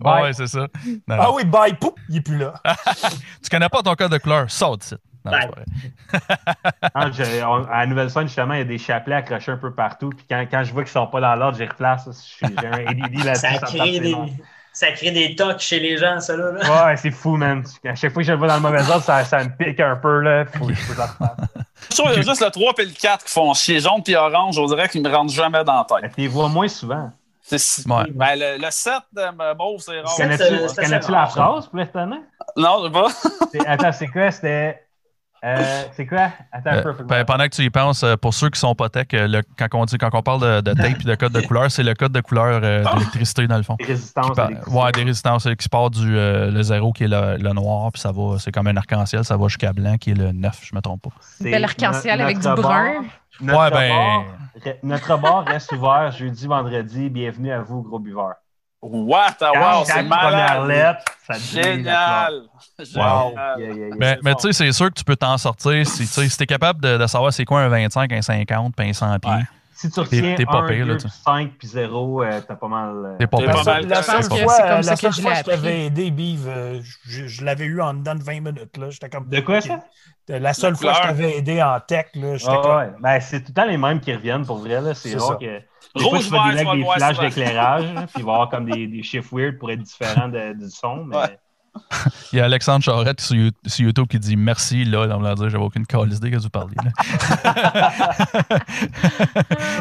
Ouais, 0.00 0.32
c'est 0.32 0.46
ça. 0.46 0.60
Non, 0.60 1.16
Ah 1.18 1.24
non. 1.24 1.34
oui, 1.34 1.44
bye, 1.44 1.74
pouf, 1.74 1.92
il 2.08 2.16
est 2.16 2.20
plus 2.20 2.38
là. 2.38 2.54
Tu 3.42 3.50
connais 3.50 3.68
pas 3.68 3.82
ton 3.82 3.94
code 3.94 4.12
de 4.12 4.18
couleur? 4.18 4.46
De 4.46 4.50
site. 4.50 4.94
Non, 5.24 5.32
vrai. 5.32 5.64
Ah, 6.94 7.10
j'ai- 7.12 7.42
on- 7.44 7.64
à 7.64 7.80
la 7.80 7.86
nouvelle 7.86 8.10
scène, 8.10 8.26
justement, 8.26 8.54
il 8.54 8.58
y 8.58 8.62
a 8.62 8.64
des 8.64 8.78
chapelets 8.78 9.16
accrochés 9.16 9.52
un 9.52 9.56
peu 9.56 9.72
partout. 9.72 10.10
Puis 10.10 10.24
quand, 10.28 10.44
quand 10.50 10.64
je 10.64 10.72
vois 10.72 10.82
qu'ils 10.82 10.92
sont 10.92 11.06
pas 11.06 11.20
dans 11.20 11.34
l'ordre, 11.36 11.56
je 11.58 11.62
les 11.64 11.68
replace. 11.68 12.08
Je 12.40 12.46
J'ai 12.46 12.66
un 12.66 12.86
ADD 12.86 13.24
là-dessus. 13.24 13.40
Ça 13.46 13.58
crée, 13.58 14.00
des, 14.00 14.16
ça 14.72 14.92
crée 14.92 15.10
des 15.10 15.34
tocs 15.36 15.60
chez 15.60 15.78
les 15.80 15.96
gens, 15.98 16.20
ça 16.20 16.36
là. 16.36 16.52
là. 16.52 16.86
Ouais, 16.86 16.96
c'est 16.96 17.10
fou, 17.10 17.36
man. 17.36 17.62
À 17.84 17.94
chaque 17.94 18.12
fois 18.12 18.22
que 18.22 18.26
je 18.26 18.32
le 18.32 18.38
vois 18.38 18.48
dans 18.48 18.54
le 18.56 18.60
mauvais 18.60 18.80
ordre, 18.90 19.02
ça, 19.02 19.24
ça 19.24 19.44
me 19.44 19.50
pique 19.50 19.80
un 19.80 19.96
peu. 19.96 20.20
Là. 20.20 20.44
Faut, 20.46 20.58
faut 20.60 20.66
que 20.66 20.74
je 20.74 20.92
le 20.94 21.02
refasse. 21.02 21.36
Je 21.90 21.96
trouve 21.96 22.06
qu'il 22.12 22.22
y 22.22 22.26
a 22.26 22.28
juste 22.28 22.44
le 22.44 22.50
3 22.50 22.72
et 22.78 22.84
le 22.84 22.90
4 22.92 23.24
qui 23.24 23.32
font 23.32 23.54
chier. 23.54 23.80
Jaune 23.80 24.02
puis 24.02 24.14
orange, 24.16 24.58
on 24.58 24.66
dirait 24.66 24.88
qu'ils 24.88 25.02
me 25.02 25.08
rentrent 25.14 25.32
jamais 25.32 25.64
dans 25.64 25.74
la 25.74 25.86
Mais 25.96 26.02
tête. 26.02 26.14
Tu 26.14 26.20
les 26.22 26.28
vois 26.28 26.48
moins 26.48 26.68
souvent. 26.68 27.10
C'est- 27.42 27.86
Ouais. 27.88 28.04
Ben, 28.14 28.36
le, 28.36 28.58
le 28.64 28.70
7 28.70 28.94
de 29.12 29.56
mauve, 29.56 29.80
c'est 29.80 30.00
rare. 30.00 30.14
Connais-tu 30.16 31.10
la 31.10 31.26
ça. 31.26 31.26
phrase 31.26 31.66
pour 31.66 31.78
l'étonnant? 31.78 32.22
Non, 32.56 32.82
je 32.84 32.86
sais 32.86 33.58
pas. 33.62 33.70
Attends, 33.72 33.92
c'est 33.92 34.06
quoi? 34.08 34.30
C'était. 34.30 34.84
Euh, 35.42 35.82
c'est 35.94 36.06
quoi? 36.06 36.28
Attends 36.52 36.70
un 36.70 36.76
Euh, 36.76 36.92
peu. 36.92 37.04
ben, 37.04 37.24
pendant 37.24 37.44
que 37.44 37.48
tu 37.54 37.62
y 37.62 37.70
penses, 37.70 38.02
euh, 38.02 38.16
pour 38.16 38.34
ceux 38.34 38.50
qui 38.50 38.60
sont 38.60 38.74
pas 38.74 38.90
tech, 38.90 39.06
le- 39.12 39.40
quand, 39.58 39.68
on 39.72 39.84
dit, 39.86 39.96
quand 39.96 40.10
on 40.12 40.20
parle 40.22 40.40
de, 40.42 40.70
de 40.70 40.74
tape 40.74 41.00
et 41.00 41.04
de 41.04 41.14
code 41.14 41.32
de 41.32 41.40
couleur, 41.46 41.70
c'est 41.70 41.82
le 41.82 41.94
code 41.94 42.12
de 42.12 42.20
couleur 42.20 42.60
euh, 42.62 42.84
d'électricité, 42.94 43.46
dans 43.46 43.56
le 43.56 43.62
fond. 43.62 43.76
Des 43.78 43.86
résistances. 43.86 44.36
des- 44.36 44.70
ouais, 44.70 44.92
des 44.92 45.04
résistances 45.04 45.48
qui 45.58 45.68
part 45.70 45.88
du 45.90 46.14
euh, 46.16 46.50
le 46.50 46.62
zéro 46.62 46.92
qui 46.92 47.04
est 47.04 47.08
le, 47.08 47.38
le 47.38 47.52
noir, 47.54 47.90
puis 47.90 48.00
ça 48.02 48.12
va, 48.12 48.38
c'est 48.38 48.52
comme 48.52 48.66
un 48.66 48.76
arc-en-ciel, 48.76 49.24
ça 49.24 49.36
va 49.38 49.48
jusqu'à 49.48 49.72
blanc 49.72 49.96
qui 49.96 50.10
est 50.10 50.14
le 50.14 50.32
9, 50.32 50.60
je 50.62 50.74
me 50.74 50.80
trompe 50.82 51.02
pas. 51.02 51.10
c'est 51.20 51.50
Bel 51.50 51.64
arc-en-ciel 51.64 52.18
no- 52.18 52.24
avec 52.24 52.38
du 52.38 52.46
notre 52.46 52.62
brun. 52.62 53.04
Notre, 53.40 53.58
Ouais, 53.58 53.70
ben- 53.70 53.88
bar, 53.88 54.24
re- 54.62 54.76
notre 54.82 55.16
bar 55.16 55.44
reste 55.46 55.72
ouvert 55.72 56.10
jeudi, 56.12 56.46
vendredi. 56.46 57.08
Bienvenue 57.08 57.50
à 57.52 57.62
vous, 57.62 57.80
gros 57.82 57.98
buveurs. 57.98 58.34
What? 58.82 59.36
Ah, 59.42 59.78
wow, 59.78 59.84
c'est 59.84 60.02
malade. 60.02 60.66
lettre, 60.66 61.04
ça 61.26 61.34
Génial. 61.38 62.44
Wow. 62.94 63.30
Génial. 63.30 63.60
Yeah, 63.60 63.68
yeah, 63.68 63.74
yeah. 63.74 63.94
Mais, 63.98 64.18
mais 64.22 64.32
bon. 64.32 64.38
tu 64.38 64.52
sais, 64.52 64.64
c'est 64.64 64.72
sûr 64.72 64.88
que 64.88 64.94
tu 64.94 65.04
peux 65.04 65.16
t'en 65.16 65.36
sortir 65.36 65.86
si 65.86 66.08
tu 66.08 66.28
si 66.28 66.36
t'es 66.38 66.46
capable 66.46 66.80
de, 66.80 66.96
de 66.96 67.06
savoir 67.06 67.32
c'est 67.32 67.44
quoi 67.44 67.60
un 67.60 67.68
25, 67.68 68.10
un 68.10 68.22
50, 68.22 68.74
puis 68.74 68.88
un 68.88 68.92
100 68.94 69.18
pieds. 69.18 69.30
Ouais. 69.30 69.42
Si 69.80 69.90
tu 69.90 70.00
retiens 70.00 70.34
t'es 70.34 70.44
pas 70.44 70.58
1, 70.62 70.66
pire, 70.68 70.86
là, 70.86 70.92
2, 70.94 70.98
tu- 70.98 71.08
5 71.08 71.52
puis 71.58 71.66
0, 71.68 72.22
euh, 72.22 72.40
t'as 72.46 72.54
pas 72.54 72.68
mal. 72.68 72.92
euh, 73.06 73.16
T'es 73.18 73.26
pas 73.26 73.38
pas 73.38 73.64
mal. 73.64 73.86
La 73.86 74.02
seule 74.02 74.22
fois, 74.24 74.38
c'est 74.54 74.62
comme 74.62 74.70
la 74.72 74.82
ça 74.82 74.94
que 74.94 75.00
seule 75.00 75.12
je 75.14 75.20
fois 75.22 75.30
l'ai 75.32 75.36
que 75.42 75.44
je 75.46 75.50
t'avais 75.50 75.86
aidé, 75.86 76.10
Bive, 76.10 76.48
euh, 76.48 76.80
je, 77.04 77.26
je 77.26 77.44
l'avais 77.44 77.64
eu 77.64 77.80
en 77.80 77.94
dedans 77.94 78.14
de 78.14 78.22
20 78.22 78.40
minutes. 78.40 78.76
Là. 78.76 78.90
J'étais 78.90 79.08
comme, 79.08 79.28
De 79.28 79.40
quoi, 79.40 79.60
ça? 79.62 79.82
La 80.28 80.52
seule 80.52 80.72
La 80.72 80.76
fois 80.78 80.92
que 80.92 80.96
je 80.98 81.02
t'avais 81.02 81.38
aidé 81.38 81.62
en 81.62 81.80
tech, 81.80 82.06
là, 82.14 82.36
j'étais 82.36 82.50
Ah 82.52 82.60
comme. 82.62 82.76
ouais. 82.76 82.90
Ben, 83.00 83.20
c'est 83.20 83.40
tout 83.40 83.46
le 83.48 83.54
temps 83.54 83.64
les 83.64 83.78
mêmes 83.78 84.00
qui 84.00 84.12
reviennent 84.14 84.44
pour 84.44 84.58
vrai. 84.58 84.80
là. 84.80 84.94
C'est 84.94 85.08
C'est 85.10 85.18
rare 85.18 85.28
ça. 85.28 85.34
que. 85.36 85.60
Des 85.96 86.04
Rouge, 86.04 86.28
fois, 86.28 86.44
tu 86.50 86.56
le 86.64 86.76
des 86.76 86.84
flashs 86.94 87.18
d'éclairage, 87.18 87.84
puis 87.84 88.04
il 88.18 88.24
va 88.24 88.30
y 88.30 88.34
avoir 88.34 88.48
comme 88.50 88.70
des, 88.70 88.86
des 88.86 89.02
chiffres 89.02 89.34
weird 89.34 89.58
pour 89.58 89.70
être 89.72 89.80
différents 89.82 90.28
de- 90.28 90.52
du 90.52 90.70
son. 90.70 91.04
Mais 91.06 91.16
Ouais. 91.16 91.38
Il 92.32 92.36
y 92.38 92.40
a 92.40 92.44
Alexandre 92.44 92.84
Charette 92.84 93.20
sur, 93.20 93.34
You- 93.36 93.50
sur 93.66 93.84
YouTube 93.86 94.06
qui 94.08 94.18
dit 94.18 94.36
merci, 94.36 94.84
là, 94.84 95.00
on 95.16 95.20
l'a 95.20 95.34
dit, 95.34 95.42
j'avais 95.48 95.62
aucune 95.64 95.86
calice 95.86 96.18
idée 96.18 96.30
que 96.30 96.36
vous 96.36 96.48
parliez. 96.50 96.76
là. 96.84 97.92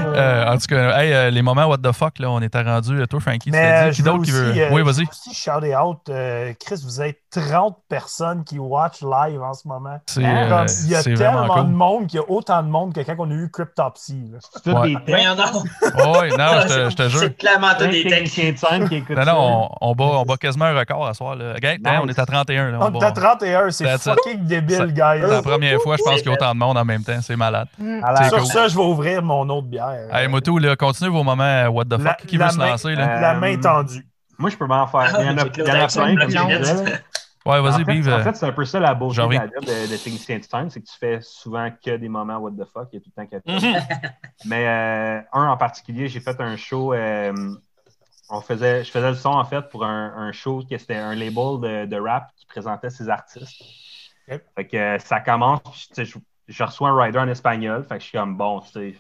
Euh, 0.05 0.45
en 0.47 0.57
tout 0.57 0.65
cas, 0.67 0.99
hey, 0.99 1.13
euh, 1.13 1.29
les 1.29 1.41
moments 1.41 1.65
what 1.67 1.77
the 1.77 1.91
fuck, 1.91 2.19
là, 2.19 2.29
on 2.31 2.41
était 2.41 2.61
rendu. 2.61 3.05
Toi, 3.07 3.19
Frankie, 3.19 3.51
tu 3.51 3.57
euh, 3.57 3.89
dit. 3.89 3.95
Qui 3.97 4.03
d'autre 4.03 4.29
veut? 4.31 4.53
euh, 4.57 4.69
oui, 4.71 4.81
vas-y. 4.81 5.05
aussi 5.07 5.33
shout 5.33 5.51
out. 5.75 5.99
euh, 6.09 6.53
Chris, 6.59 6.81
vous 6.83 7.01
êtes 7.01 7.28
30 7.31 7.77
personnes 7.87 8.43
qui 8.43 8.57
watch 8.57 9.01
live 9.01 9.41
en 9.41 9.53
ce 9.53 9.67
moment. 9.67 9.99
Comme, 10.13 10.23
euh, 10.25 10.65
Il 10.83 10.89
y 10.89 10.95
a 10.95 11.03
tellement 11.03 11.63
de 11.63 11.69
monde 11.69 12.07
qu'il 12.07 12.19
y 12.19 12.23
a 12.23 12.29
autant 12.29 12.63
de 12.63 12.67
monde 12.69 12.93
que 12.93 13.01
quand 13.01 13.15
on 13.19 13.29
a 13.29 13.33
eu 13.33 13.49
Cryptopsy. 13.51 14.31
C'est 14.53 14.63
tout 14.63 14.77
Ouais. 14.77 14.95
des 14.95 15.03
techs. 15.05 15.27
Oh, 16.03 16.17
oui, 16.21 16.29
non, 16.37 16.61
je 16.63 16.67
te, 16.67 16.89
je 16.89 16.95
te 16.95 17.09
jure. 17.09 17.19
C'est 17.19 17.37
clairement 17.37 17.69
tout 17.77 17.85
des 17.85 18.01
techs. 18.03 18.09
technicien 18.09 18.51
de 18.51 18.57
scène 18.57 18.89
qui 18.89 18.95
écoute 18.95 19.15
Non, 19.15 19.23
ça. 19.25 19.31
non, 19.33 19.69
on, 19.81 19.89
on, 19.89 19.95
bat, 19.95 20.03
on 20.05 20.23
bat 20.23 20.37
quasiment 20.37 20.65
un 20.65 20.77
record 20.79 21.05
à 21.07 21.13
soir. 21.13 21.35
Là. 21.35 21.53
Regarde, 21.53 21.79
Nice. 21.79 21.99
on 22.03 22.07
est 22.07 22.19
à 22.19 22.25
31. 22.25 22.71
Là, 22.71 22.77
on 22.81 22.85
On 22.87 22.89
bat- 22.91 22.99
est 22.99 23.09
à 23.09 23.11
31, 23.11 23.69
c'est 23.71 23.97
fucking 23.99 24.45
débile, 24.45 24.87
guys. 24.93 25.21
C'est 25.21 25.27
la 25.27 25.41
première 25.43 25.79
fois, 25.81 25.97
je 25.97 26.03
pense 26.03 26.15
qu'il 26.15 26.25
y 26.27 26.29
a 26.29 26.33
autant 26.33 26.53
de 26.53 26.59
monde 26.59 26.77
en 26.77 26.85
même 26.85 27.03
temps. 27.03 27.19
C'est 27.21 27.35
malade. 27.35 27.67
Mm. 27.77 28.01
Sur 28.27 28.37
cool. 28.39 28.45
ça, 28.47 28.67
je 28.67 28.75
vais 28.75 28.83
ouvrir 28.83 29.21
mon 29.21 29.47
autre 29.49 29.67
bière. 29.67 30.07
Hey, 30.13 30.27
Moto, 30.27 30.57
là, 30.57 30.75
continuez 30.75 31.11
vos 31.11 31.23
moments 31.23 31.43
euh, 31.43 31.67
what 31.69 31.85
the 31.85 31.97
fuck. 31.97 32.03
La- 32.03 32.13
qui 32.15 32.37
la 32.37 32.45
veut 32.47 32.51
se 32.53 32.57
lancer? 32.59 32.95
Là? 32.95 33.17
Euh, 33.17 33.21
La 33.21 33.33
main 33.35 33.55
tendue. 33.57 34.05
Moi, 34.37 34.49
je 34.49 34.55
peux 34.57 34.65
m'en 34.67 34.87
faire. 34.87 35.15
Il 35.19 35.25
y 35.25 35.29
en 35.29 35.37
a, 35.37 35.41
Ah, 35.41 35.45
il 35.53 35.59
y 35.59 35.71
en 35.71 35.83
a 35.83 35.87
plein, 35.87 36.95
Ouais, 37.45 37.61
vas-y, 37.61 37.81
en, 37.81 37.85
fait, 37.85 37.93
Bive. 37.93 38.09
en 38.09 38.11
euh, 38.11 38.23
fait, 38.23 38.35
c'est 38.35 38.45
un 38.45 38.51
peu 38.51 38.65
ça 38.65 38.79
la 38.79 38.93
beauté 38.93 39.21
de 39.21 39.33
la 39.33 39.47
job 39.47 39.63
de, 39.65 39.91
de 39.91 39.97
technicien 40.03 40.39
de 40.39 40.43
scène, 40.43 40.69
c'est 40.69 40.81
que 40.81 40.87
tu 40.87 40.97
fais 40.97 41.19
souvent 41.21 41.69
que 41.71 41.95
des 41.95 42.09
moments 42.09 42.37
what 42.37 42.51
the 42.51 42.65
fuck, 42.65 42.89
il 42.91 42.95
y 42.95 42.97
a 42.97 43.01
tout 43.01 43.11
le 43.15 43.23
temps 43.23 43.29
quelque 43.29 43.49
chose. 43.49 43.63
Mhm. 43.63 44.11
Mais 44.45 44.67
euh, 44.67 45.21
un 45.33 45.47
en 45.47 45.57
particulier, 45.57 46.07
j'ai 46.09 46.19
fait 46.19 46.39
un 46.41 46.57
show. 46.57 46.93
euh, 46.93 47.33
on 48.29 48.41
faisait, 48.41 48.83
je 48.83 48.91
faisais 48.91 49.09
le 49.09 49.15
son 49.15 49.29
en 49.29 49.45
fait 49.45 49.69
pour 49.69 49.83
un, 49.85 50.13
un 50.15 50.31
show 50.31 50.59
qui 50.59 50.77
c'était 50.77 50.95
un 50.95 51.15
label 51.15 51.59
de, 51.61 51.85
de 51.85 51.99
rap 51.99 52.29
qui 52.35 52.45
présentait 52.45 52.89
ses 52.91 53.09
artistes. 53.09 53.63
Fait 54.55 54.67
que 54.67 54.97
ça 54.99 55.19
commence, 55.21 55.89
je, 55.97 56.17
je 56.47 56.63
reçois 56.63 56.89
un 56.89 57.01
rider 57.01 57.17
en 57.17 57.27
espagnol, 57.27 57.83
fait 57.83 57.95
que 57.95 58.01
je 58.01 58.09
suis 58.09 58.17
comme 58.17 58.37
bon, 58.37 58.59
tu 58.59 58.69
sais, 58.71 58.95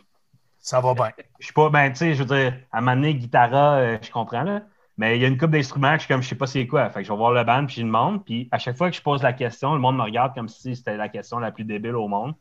Ça 0.59 0.81
va 0.81 0.95
bien. 0.95 1.11
je 1.39 1.45
suis 1.45 1.53
pas, 1.53 1.69
ben, 1.69 1.89
tu 1.91 1.97
sais, 1.97 2.13
je 2.15 2.23
veux 2.23 2.35
dire, 2.35 2.53
à 2.71 2.81
m'amener 2.81 3.13
guitara, 3.13 3.75
euh, 3.75 3.97
je 4.01 4.09
comprends, 4.09 4.41
là. 4.41 4.61
Mais 4.99 5.17
il 5.17 5.23
y 5.23 5.25
a 5.25 5.29
une 5.29 5.39
couple 5.39 5.53
d'instruments 5.53 5.93
que 5.93 5.99
je 6.01 6.05
suis 6.05 6.13
comme, 6.13 6.23
je 6.23 6.29
sais 6.29 6.35
pas 6.35 6.47
c'est 6.47 6.67
quoi. 6.67 6.89
Fait 6.91 7.01
que 7.01 7.07
je 7.07 7.11
vais 7.13 7.17
voir 7.17 7.33
le 7.33 7.43
band, 7.45 7.65
puis 7.67 7.77
je 7.77 7.83
demande. 7.83 8.23
Puis 8.25 8.49
à 8.51 8.59
chaque 8.59 8.77
fois 8.77 8.91
que 8.91 8.97
je 8.97 9.03
pose 9.03 9.23
la 9.23 9.33
question, 9.33 9.73
le 9.73 9.81
monde 9.81 9.97
me 9.97 10.03
regarde 10.03 10.35
comme 10.35 10.49
si 10.49 10.75
c'était 10.77 10.97
la 10.97 11.09
question 11.09 11.39
la 11.39 11.51
plus 11.53 11.65
débile 11.65 11.95
au 11.95 12.07
monde. 12.09 12.35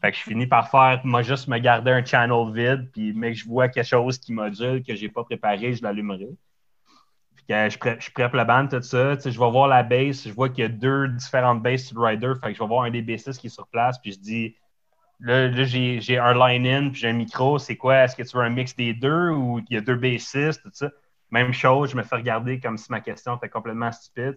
Fait 0.00 0.12
que 0.12 0.18
je 0.18 0.22
finis 0.24 0.46
par 0.48 0.70
faire, 0.70 1.00
moi, 1.04 1.22
juste 1.22 1.48
me 1.48 1.58
garder 1.58 1.92
un 1.92 2.04
channel 2.04 2.52
vide, 2.54 2.90
puis 2.92 3.14
mais 3.14 3.32
que 3.32 3.38
je 3.38 3.46
vois 3.48 3.68
quelque 3.68 3.86
chose 3.86 4.18
qui 4.18 4.32
module, 4.34 4.82
que 4.84 4.94
j'ai 4.96 5.10
pas 5.10 5.24
préparé, 5.24 5.74
je 5.74 5.82
l'allumerai. 5.84 6.28
Puis 7.34 7.44
que 7.48 7.68
je, 7.70 7.78
pré- 7.78 7.96
je 8.00 8.10
prep 8.10 8.32
le 8.32 8.44
band, 8.44 8.66
tout 8.68 8.82
ça. 8.82 9.14
Je 9.18 9.28
vais 9.28 9.50
voir 9.50 9.68
la 9.68 9.82
bass, 9.82 10.26
je 10.28 10.32
vois 10.32 10.48
qu'il 10.48 10.62
y 10.62 10.64
a 10.64 10.68
deux 10.68 11.08
différentes 11.08 11.62
basses 11.62 11.84
sur 11.86 11.98
le 12.00 12.06
rider. 12.06 12.32
Fait 12.42 12.48
que 12.52 12.54
je 12.54 12.58
vais 12.62 12.66
voir 12.68 12.84
un 12.84 12.90
des 12.90 13.02
bassistes 13.02 13.40
qui 13.40 13.46
est 13.48 13.50
sur 13.50 13.66
place, 13.68 13.98
puis 14.00 14.12
je 14.12 14.18
dis, 14.18 14.56
Là, 15.20 15.48
là, 15.48 15.64
j'ai 15.64 16.00
j'ai 16.00 16.18
un 16.18 16.34
line-in, 16.34 16.90
puis 16.90 17.00
j'ai 17.00 17.08
un 17.08 17.14
micro. 17.14 17.58
C'est 17.58 17.76
quoi? 17.76 17.96
Est-ce 18.04 18.16
que 18.16 18.22
tu 18.24 18.36
veux 18.36 18.42
un 18.44 18.50
mix 18.50 18.76
des 18.76 18.94
deux 18.94 19.30
ou 19.30 19.60
il 19.70 19.74
y 19.74 19.78
a 19.78 19.82
deux 19.82 19.96
bassistes, 19.96 20.62
tout 20.64 20.70
ça? 20.74 20.90
Même 21.30 21.52
chose, 21.52 21.90
je 21.90 21.96
me 21.96 22.02
fais 22.02 22.16
regarder 22.16 22.60
comme 22.60 22.76
si 22.76 22.90
ma 22.90 23.00
question 23.00 23.36
était 23.36 23.48
complètement 23.48 23.90
stupide. 23.92 24.36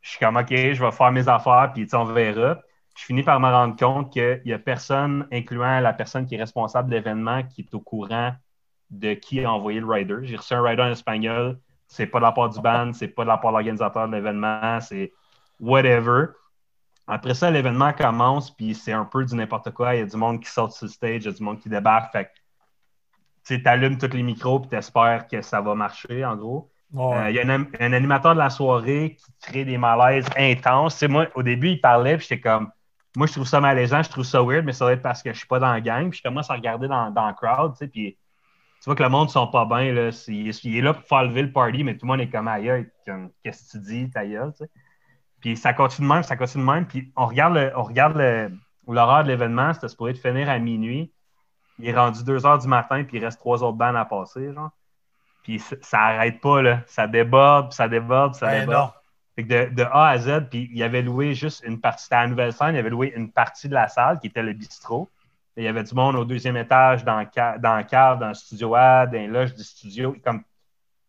Je 0.00 0.10
suis 0.10 0.18
comme, 0.18 0.36
OK, 0.36 0.50
je 0.50 0.84
vais 0.84 0.90
faire 0.90 1.12
mes 1.12 1.28
affaires, 1.28 1.70
puis 1.74 1.86
on 1.92 2.04
verra. 2.04 2.58
Je 2.96 3.04
finis 3.04 3.22
par 3.22 3.40
me 3.40 3.48
rendre 3.48 3.76
compte 3.76 4.12
qu'il 4.12 4.42
n'y 4.44 4.52
a 4.52 4.58
personne, 4.58 5.26
incluant 5.32 5.80
la 5.80 5.92
personne 5.92 6.26
qui 6.26 6.34
est 6.34 6.38
responsable 6.38 6.90
de 6.90 6.96
l'événement, 6.96 7.42
qui 7.42 7.62
est 7.62 7.74
au 7.74 7.80
courant 7.80 8.34
de 8.90 9.14
qui 9.14 9.44
a 9.44 9.50
envoyé 9.50 9.80
le 9.80 9.86
rider. 9.86 10.16
J'ai 10.22 10.36
reçu 10.36 10.54
un 10.54 10.62
rider 10.62 10.82
en 10.82 10.90
espagnol. 10.90 11.58
C'est 11.86 12.06
pas 12.06 12.18
de 12.18 12.24
la 12.24 12.32
part 12.32 12.48
du 12.48 12.60
band, 12.60 12.92
c'est 12.92 13.08
pas 13.08 13.22
de 13.22 13.28
la 13.28 13.36
part 13.38 13.52
de 13.52 13.56
l'organisateur 13.56 14.08
de 14.08 14.14
l'événement, 14.14 14.80
c'est 14.80 15.12
whatever. 15.60 16.26
Après 17.06 17.34
ça, 17.34 17.50
l'événement 17.50 17.92
commence, 17.92 18.50
puis 18.50 18.74
c'est 18.74 18.92
un 18.92 19.04
peu 19.04 19.24
du 19.24 19.34
n'importe 19.34 19.72
quoi. 19.72 19.94
Il 19.94 19.98
y 19.98 20.02
a 20.02 20.06
du 20.06 20.16
monde 20.16 20.40
qui 20.40 20.48
saute 20.48 20.72
sur 20.72 20.86
le 20.86 20.90
stage, 20.90 21.24
il 21.24 21.26
y 21.26 21.28
a 21.28 21.32
du 21.32 21.42
monde 21.42 21.58
qui 21.58 21.68
débarque. 21.68 22.16
Tu 23.46 23.56
sais, 23.56 23.62
t'allumes 23.62 23.98
tous 23.98 24.12
les 24.14 24.22
micros, 24.22 24.60
puis 24.60 24.68
t'espères 24.68 25.26
que 25.28 25.42
ça 25.42 25.60
va 25.60 25.74
marcher, 25.74 26.24
en 26.24 26.36
gros. 26.36 26.70
Euh, 27.14 27.30
Il 27.30 27.36
y 27.36 27.40
a 27.40 27.46
un, 27.50 27.66
un 27.80 27.92
animateur 27.92 28.34
de 28.34 28.38
la 28.38 28.50
soirée 28.50 29.16
qui 29.18 29.32
crée 29.42 29.64
des 29.64 29.78
malaises 29.78 30.26
intenses. 30.36 30.98
Tu 30.98 31.08
moi, 31.08 31.26
au 31.34 31.42
début, 31.42 31.68
il 31.70 31.80
parlait, 31.80 32.16
puis 32.18 32.26
j'étais 32.28 32.40
comme, 32.40 32.70
moi, 33.16 33.26
je 33.26 33.32
trouve 33.32 33.46
ça 33.46 33.60
malaisant, 33.60 34.02
je 34.02 34.10
trouve 34.10 34.24
ça 34.24 34.42
weird, 34.42 34.64
mais 34.64 34.72
ça 34.72 34.84
doit 34.86 34.92
être 34.94 35.02
parce 35.02 35.22
que 35.22 35.32
je 35.32 35.38
suis 35.38 35.46
pas 35.46 35.58
dans 35.58 35.72
la 35.72 35.80
gang. 35.80 36.08
Puis 36.10 36.18
je 36.18 36.28
commence 36.28 36.50
à 36.50 36.54
regarder 36.54 36.88
dans, 36.88 37.10
dans 37.10 37.28
le 37.28 37.34
crowd, 37.34 37.74
tu 37.78 37.88
puis 37.88 38.18
tu 38.80 38.84
vois 38.86 38.96
que 38.96 39.02
le 39.02 39.08
monde 39.08 39.28
ne 39.28 39.32
sont 39.32 39.46
pas 39.46 39.64
bien. 39.64 39.92
Là. 39.92 40.10
Il, 40.28 40.48
est, 40.48 40.64
il 40.64 40.76
est 40.76 40.80
là 40.80 40.92
pour 40.94 41.04
faire 41.04 41.22
lever 41.22 41.42
le 41.42 41.52
party, 41.52 41.84
mais 41.84 41.96
tout 41.96 42.04
le 42.06 42.12
monde 42.12 42.20
est 42.20 42.28
comme 42.30 42.50
comme, 43.06 43.30
qu'est-ce 43.44 43.72
que 43.72 43.78
tu 43.78 43.84
dis, 43.84 44.10
ta 44.10 44.26
gueule, 44.26 44.52
tu. 44.56 44.64
Puis 45.40 45.56
ça 45.56 45.72
continue 45.72 46.08
de 46.08 46.12
même, 46.14 46.22
ça 46.22 46.36
continue 46.36 46.64
de 46.64 46.70
même. 46.70 46.86
Puis 46.86 47.12
on 47.16 47.26
regarde 47.26 47.54
le- 47.54 47.72
on 47.76 47.82
regarde 47.82 48.16
le- 48.16 48.52
l'horaire 48.88 49.24
de 49.24 49.28
l'événement, 49.28 49.72
c'était 49.72 49.88
supposé 49.88 50.12
de 50.14 50.18
finir 50.18 50.48
à 50.48 50.58
minuit. 50.58 51.12
Il 51.82 51.88
est 51.88 51.94
rendu 51.96 52.22
2 52.24 52.46
heures 52.46 52.58
du 52.58 52.68
matin, 52.68 53.02
puis 53.04 53.18
il 53.18 53.24
reste 53.24 53.38
trois 53.40 53.62
autres 53.62 53.76
bandes 53.76 53.96
à 53.96 54.04
passer, 54.04 54.52
genre. 54.52 54.70
Puis 55.42 55.58
ça, 55.80 55.98
arrête 55.98 56.40
pas, 56.40 56.62
là. 56.62 56.80
Ça 56.86 57.06
déborde, 57.08 57.68
puis 57.70 57.76
ça 57.76 57.88
déborde, 57.88 58.32
puis 58.32 58.38
ça 58.38 58.46
Ben 58.46 58.60
déborde. 58.60 58.86
non. 58.86 58.92
Fait 59.34 59.44
que 59.44 59.48
de, 59.70 59.74
de 59.74 59.82
A 59.82 60.08
à 60.10 60.18
Z, 60.18 60.42
puis 60.50 60.70
il 60.72 60.82
avait 60.82 61.02
loué 61.02 61.34
juste 61.34 61.62
une 61.66 61.80
partie, 61.80 62.04
c'était 62.04 62.16
à 62.16 62.22
la 62.22 62.28
nouvelle 62.28 62.52
scène, 62.52 62.74
il 62.74 62.78
avait 62.78 62.90
loué 62.90 63.12
une 63.16 63.32
partie 63.32 63.68
de 63.68 63.74
la 63.74 63.88
salle 63.88 64.20
qui 64.20 64.28
était 64.28 64.42
le 64.42 64.52
bistrot. 64.52 65.08
Et 65.56 65.62
il 65.62 65.64
y 65.64 65.68
avait 65.68 65.82
du 65.82 65.94
monde 65.94 66.16
au 66.16 66.24
deuxième 66.24 66.56
étage, 66.56 67.04
dans 67.04 67.18
le, 67.18 67.26
ca- 67.34 67.58
dans 67.58 67.76
le 67.76 67.82
cave, 67.82 68.18
dans 68.18 68.28
le 68.28 68.34
studio 68.34 68.74
A, 68.74 69.06
dans 69.06 69.12
les 69.14 69.26
loges 69.26 69.54
du 69.54 69.64
studio. 69.64 70.14
Comme, 70.24 70.42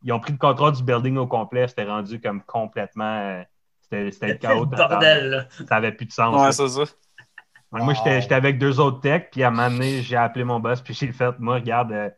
ils 0.04 0.12
ont 0.12 0.20
pris 0.20 0.32
le 0.34 0.38
contrôle 0.38 0.74
du 0.74 0.84
building 0.84 1.18
au 1.18 1.28
complet, 1.28 1.68
c'était 1.68 1.84
rendu 1.86 2.20
comme 2.20 2.42
complètement. 2.44 3.20
euh, 3.20 3.44
c'était 3.82 4.12
c'était 4.12 4.28
le 4.28 4.34
C'était 4.34 4.48
chaos. 4.48 4.66
bordel, 4.66 5.30
là. 5.30 5.46
Ça 5.68 5.76
avait 5.76 5.92
plus 5.92 6.08
de 6.08 6.12
sens. 6.12 6.36
Ouais, 6.42 6.52
c'est 6.52 6.68
ça. 6.68 6.82
Moi, 7.74 7.94
j'étais 7.94 8.34
avec 8.36 8.58
deux 8.60 8.80
autres 8.80 9.02
techs, 9.02 9.32
puis 9.32 9.44
à 9.44 9.48
un 9.48 9.52
moment 9.52 9.70
donné, 9.70 10.02
j'ai 10.02 10.16
appelé 10.16 10.44
mon 10.46 10.60
boss, 10.60 10.82
puis 10.82 10.94
j'ai 10.94 11.12
fait, 11.12 11.38
moi, 11.40 11.56
regarde, 11.56 11.92
euh, 11.92 12.10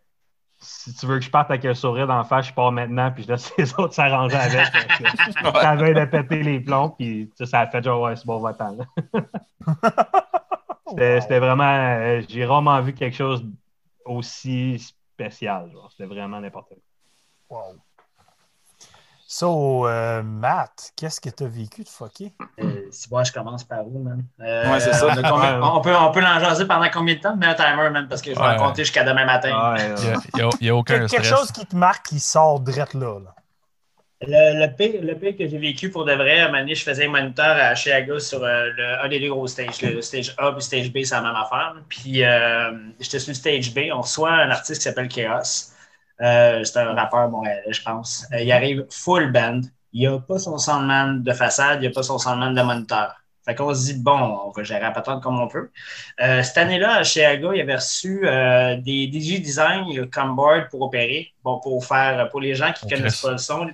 si 0.60 0.94
tu 0.94 1.06
veux 1.06 1.20
que 1.20 1.26
je 1.26 1.30
parte 1.30 1.50
avec 1.52 1.66
un 1.66 1.74
sourire 1.74 2.08
d'en 2.08 2.24
face, 2.24 2.48
je 2.48 2.54
pars 2.54 2.72
maintenant, 2.72 3.12
puis 3.12 3.24
je 3.24 3.30
laisse 3.30 3.54
les 3.58 3.74
autres 3.76 3.94
s'arranger 3.94 4.36
avec. 4.36 4.66
Ça 5.44 5.70
avait 5.72 5.94
de 5.94 6.06
péter 6.06 6.44
les 6.44 6.60
plombs, 6.60 6.90
puis 6.90 7.32
ça 7.44 7.62
a 7.62 7.68
fait 7.68 7.84
genre, 7.84 8.02
ouais, 8.02 8.16
c'est 8.16 8.26
bon, 8.26 8.40
va-t'en. 8.40 8.78
C'était 10.88 11.20
Wow. 11.20 11.40
vraiment, 11.40 11.64
euh, 11.64 12.22
j'ai 12.30 12.46
rarement 12.46 12.80
vu 12.82 12.94
quelque 12.94 13.16
chose 13.16 13.44
aussi 14.06 14.78
spécial. 14.80 15.72
genre. 15.72 15.92
C'était 15.92 16.06
vraiment 16.06 16.40
n'importe 16.40 16.70
quoi. 17.50 17.68
Wow. 17.68 17.76
So, 19.28 19.88
euh, 19.88 20.22
Matt, 20.22 20.92
qu'est-ce 20.96 21.20
que 21.20 21.30
tu 21.30 21.44
as 21.46 21.48
vécu 21.48 21.84
de 21.84 21.90
fucké? 21.90 22.32
Euh, 22.62 22.84
si 22.92 23.10
moi, 23.10 23.24
je 23.24 23.32
commence 23.32 23.64
par 23.64 23.86
où, 23.88 23.98
man? 24.04 24.24
Euh, 24.40 24.72
Ouais, 24.72 24.80
c'est 24.80 24.94
ça. 24.94 25.08
on, 25.08 25.16
combien- 25.16 25.82
peut, 25.82 25.96
on 25.96 26.12
peut 26.12 26.20
l'en 26.22 26.40
jaser 26.40 26.66
pendant 26.68 26.88
combien 26.94 27.16
de 27.16 27.20
temps? 27.22 27.36
Mets 27.36 27.48
un 27.48 27.54
timer, 27.56 27.90
man, 27.90 28.08
parce 28.08 28.22
que 28.22 28.30
je 28.32 28.36
vais 28.36 28.42
Ouais. 28.46 28.54
en 28.54 28.58
compter 28.68 28.84
jusqu'à 28.84 29.04
demain 29.04 29.26
matin. 29.26 29.74
Ouais, 29.74 29.96
Il 30.38 30.50
n'y 30.62 30.70
a, 30.70 30.76
aucun 30.76 31.00
Quel- 31.00 31.10
quelque 31.10 31.26
stress. 31.26 31.40
chose 31.40 31.52
qui 31.52 31.66
te 31.66 31.76
marque 31.76 32.06
qui 32.06 32.20
sort 32.20 32.60
direct 32.60 32.94
là. 32.94 33.20
là. 33.20 33.34
Le, 34.22 34.66
le 34.66 34.76
pire, 34.76 35.02
le 35.02 35.16
pire 35.16 35.36
que 35.36 35.48
j'ai 35.48 35.58
vécu 35.58 35.90
pour 35.90 36.06
de 36.06 36.14
vrai, 36.14 36.40
à 36.42 36.44
un 36.44 36.48
moment 36.50 36.60
donné, 36.60 36.76
je 36.76 36.84
faisais 36.84 37.08
moniteur 37.08 37.58
à 37.60 37.74
Chiaga 37.74 38.20
sur 38.20 38.44
euh, 38.44 38.68
le, 38.78 39.04
un 39.04 39.08
des 39.10 39.20
deux 39.20 39.30
gros 39.30 39.48
stages. 39.48 39.82
Le 39.82 40.02
stage 40.04 40.36
A 40.38 40.50
et 40.50 40.52
le 40.52 40.60
stage 40.60 40.92
B, 40.94 41.00
c'est 41.04 41.16
la 41.16 41.22
même 41.22 41.36
affaire. 41.36 41.76
Puis 41.90 42.24
euh, 42.24 42.72
j'étais 43.00 43.18
sur 43.20 43.32
le 43.32 43.36
stage 43.36 43.74
B. 43.74 43.80
On 43.92 44.02
reçoit 44.02 44.32
un 44.32 44.52
artiste 44.52 44.82
qui 44.82 44.84
s'appelle 44.84 45.08
Chaos. 45.10 45.72
Euh, 46.22 46.64
c'est 46.64 46.80
un 46.80 46.94
rappeur 46.94 47.30
montréalais, 47.30 47.72
je 47.72 47.82
pense. 47.82 48.26
Euh, 48.34 48.42
il 48.42 48.52
arrive 48.52 48.86
full 48.90 49.32
band. 49.32 49.62
Il 49.94 50.10
n'a 50.10 50.20
pas 50.20 50.40
son 50.40 50.58
soundman 50.58 51.24
de 51.24 51.32
façade, 51.34 51.82
il 51.82 51.88
n'a 51.88 51.94
pas 51.94 52.04
son 52.04 52.18
soundman 52.18 52.54
de 52.54 52.62
moniteur. 52.62 53.16
Fait 53.46 53.54
qu'on 53.54 53.74
se 53.74 53.86
dit, 53.86 54.00
bon, 54.00 54.40
on 54.46 54.50
va 54.50 54.64
gérer 54.64 54.82
la 54.82 54.92
patente 54.92 55.22
comme 55.22 55.40
on 55.40 55.48
peut. 55.48 55.70
Euh, 56.20 56.42
cette 56.42 56.58
année-là, 56.58 56.96
à 56.96 57.04
Chiaga, 57.04 57.50
il 57.54 57.62
avait 57.62 57.76
reçu 57.76 58.22
des 58.22 59.10
DJ 59.12 59.42
Design 59.42 60.10
comme 60.10 60.36
board 60.36 60.70
pour 60.70 60.82
opérer. 60.82 61.32
Bon, 61.44 61.60
pour 61.60 61.86
faire, 61.86 62.28
pour 62.30 62.42
les 62.42 62.56
gens 62.56 62.74
qui 62.74 62.86
ne 62.86 62.96
connaissent 62.96 63.22
pas 63.22 63.32
le 63.32 63.38
son, 63.38 63.70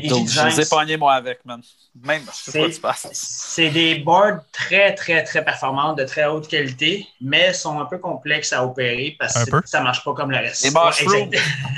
les 0.00 0.08
Donc, 0.08 0.28
je 0.28 0.46
les 0.46 0.60
ai 0.60 0.68
pognés, 0.68 0.96
moi, 0.96 1.14
avec, 1.14 1.44
man. 1.44 1.60
Même, 2.04 2.22
je 2.46 2.50
sais 2.50 2.58
pas 2.60 2.70
tu 2.70 2.80
passes. 2.80 3.08
c'est 3.12 3.68
des 3.68 3.96
boards 3.96 4.38
très, 4.50 4.94
très, 4.94 5.22
très 5.24 5.44
performantes, 5.44 5.98
de 5.98 6.04
très 6.04 6.24
haute 6.24 6.48
qualité, 6.48 7.06
mais 7.20 7.52
sont 7.52 7.78
un 7.80 7.84
peu 7.84 7.98
complexes 7.98 8.52
à 8.54 8.64
opérer 8.64 9.14
parce 9.18 9.44
que 9.44 9.50
ça 9.66 9.80
ne 9.80 9.84
marche 9.84 10.02
pas 10.02 10.14
comme 10.14 10.30
le 10.30 10.38
reste. 10.38 10.64
Les 10.64 10.70
mushrooms. 10.70 11.28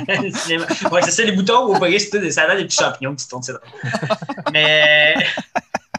Ouais, 0.08 0.26
exact. 0.26 0.84
Ouais, 0.92 1.02
c'est 1.02 1.10
ça, 1.10 1.22
les 1.24 1.32
boutons 1.32 1.74
à 1.74 1.76
opérer, 1.76 1.98
c'est 1.98 2.10
tout 2.10 2.18
des 2.18 2.30
salades, 2.30 2.58
des 2.58 2.64
petits 2.64 2.76
champignons 2.76 3.14
qui 3.16 3.26
tournent, 3.28 3.42
c'est 3.42 3.52
drôle. 3.54 3.68
Mais, 4.52 5.14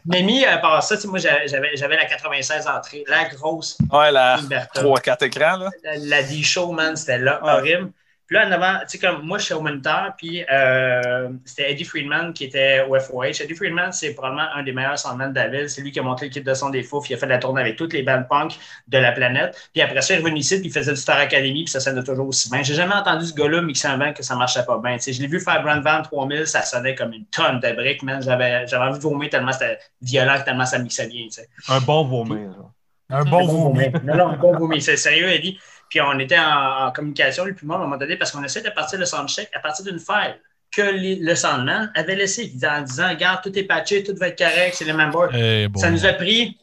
mais 0.05 0.21
mis 0.21 0.45
à 0.45 0.57
part 0.59 0.81
ça, 0.81 0.95
moi, 1.07 1.19
j'avais 1.19 1.95
la 1.97 2.05
96 2.05 2.67
entrée, 2.67 3.03
la 3.07 3.25
grosse 3.25 3.77
Ouais, 3.91 4.11
la 4.11 4.37
Umberto. 4.37 4.81
3-4 4.81 5.25
écrans, 5.25 5.57
là. 5.57 5.69
La, 5.83 5.97
la 5.97 6.23
D-Show, 6.23 6.71
man, 6.71 6.95
c'était 6.95 7.17
là, 7.17 7.43
Ouais. 7.43 7.51
horrible. 7.51 7.91
Puis 8.27 8.35
là, 8.35 8.47
en 8.47 8.51
avant, 8.51 8.79
tu 8.79 8.97
sais, 8.97 8.97
comme 8.97 9.23
moi, 9.23 9.37
je 9.37 9.45
suis 9.45 9.53
au 9.53 9.61
moniteur, 9.61 10.13
puis 10.17 10.43
euh, 10.51 11.29
c'était 11.45 11.71
Eddie 11.71 11.83
Friedman 11.83 12.33
qui 12.33 12.45
était 12.45 12.83
au 12.89 12.99
FOH. 12.99 13.41
Eddie 13.41 13.53
Friedman, 13.55 13.91
c'est 13.91 14.13
probablement 14.15 14.47
un 14.55 14.63
des 14.63 14.71
meilleurs 14.71 14.97
soundmen 14.97 15.31
de 15.31 15.35
la 15.35 15.47
ville. 15.47 15.69
C'est 15.69 15.81
lui 15.81 15.91
qui 15.91 15.99
a 15.99 16.03
monté 16.03 16.25
l'équipe 16.25 16.43
de 16.43 16.53
son 16.55 16.69
des 16.71 16.81
fous, 16.81 17.01
puis 17.01 17.11
il 17.11 17.15
a 17.15 17.19
fait 17.19 17.27
la 17.27 17.37
tournée 17.37 17.61
avec 17.61 17.75
toutes 17.75 17.93
les 17.93 18.01
bandes 18.01 18.27
punk 18.27 18.57
de 18.87 18.97
la 18.97 19.11
planète. 19.11 19.69
Puis 19.73 19.81
après 19.81 20.01
ça, 20.01 20.15
il 20.15 20.17
est 20.17 20.23
revenu 20.23 20.39
ici, 20.39 20.59
puis 20.59 20.69
il 20.69 20.71
faisait 20.71 20.93
du 20.93 20.99
Star 20.99 21.17
Academy, 21.19 21.65
puis 21.65 21.71
ça 21.71 21.79
sonnait 21.79 22.03
toujours 22.03 22.27
aussi 22.27 22.49
bien. 22.49 22.63
J'ai 22.63 22.73
jamais 22.73 22.95
entendu 22.95 23.27
ce 23.27 23.33
gars-là 23.35 23.61
mixer 23.61 23.87
un 23.87 23.97
band 23.97 24.13
que 24.13 24.23
ça 24.23 24.35
marchait 24.35 24.65
pas 24.65 24.79
bien. 24.83 24.95
Tu 24.95 25.03
sais, 25.03 25.13
je 25.13 25.21
l'ai 25.21 25.27
vu 25.27 25.39
faire 25.39 25.61
Brand 25.61 25.83
Van 25.83 26.01
3000, 26.01 26.47
ça 26.47 26.63
sonnait 26.63 26.95
comme 26.95 27.13
une 27.13 27.25
tonne 27.25 27.59
de 27.59 27.71
briques, 27.73 28.01
man. 28.01 28.23
J'avais, 28.23 28.65
j'avais 28.65 28.85
envie 28.85 28.97
de 28.97 29.03
vomir 29.03 29.29
tellement 29.29 29.51
c'était 29.51 29.77
violent, 30.01 30.35
tellement 30.43 30.65
ça 30.65 30.79
mixait 30.79 31.07
bien, 31.07 31.25
tu 31.25 31.41
sais. 31.41 31.49
Un 31.69 31.79
bon 31.79 32.03
vomir. 32.03 32.49
là. 32.49 32.71
Un 33.09 33.23
bon 33.23 33.45
vomi. 33.45 33.85
Non, 34.03 34.15
non, 34.15 34.27
un 34.29 34.37
bon 34.37 34.57
vomi. 34.57 34.81
C'est 34.81 34.97
sérieux, 34.97 35.29
Eddie? 35.29 35.59
Puis 35.89 36.01
on 36.01 36.17
était 36.19 36.39
en, 36.39 36.87
en 36.87 36.91
communication, 36.91 37.45
lui 37.45 37.53
puis 37.53 37.65
moi, 37.67 37.75
à 37.77 37.79
un 37.79 37.83
moment 37.83 37.97
donné, 37.97 38.17
parce 38.17 38.31
qu'on 38.31 38.43
essaie 38.43 38.61
de 38.61 38.69
partir 38.69 38.99
le 38.99 39.05
soundcheck 39.05 39.49
à 39.53 39.59
partir 39.59 39.85
d'une 39.85 39.99
file 39.99 40.39
que 40.75 40.81
les- 40.81 41.15
le 41.17 41.35
soundman 41.35 41.91
avait 41.95 42.15
laissé 42.15 42.51
en 42.67 42.81
disant 42.81 43.09
Regarde, 43.09 43.41
tout 43.43 43.57
est 43.57 43.63
patché, 43.63 44.03
tout 44.03 44.15
va 44.17 44.27
être 44.29 44.37
correct, 44.37 44.75
c'est 44.75 44.85
le 44.85 44.93
même 44.93 45.11
board. 45.11 45.31
Eh, 45.35 45.67
bon. 45.67 45.79
Ça 45.79 45.89
nous 45.89 46.05
a 46.05 46.13
pris. 46.13 46.57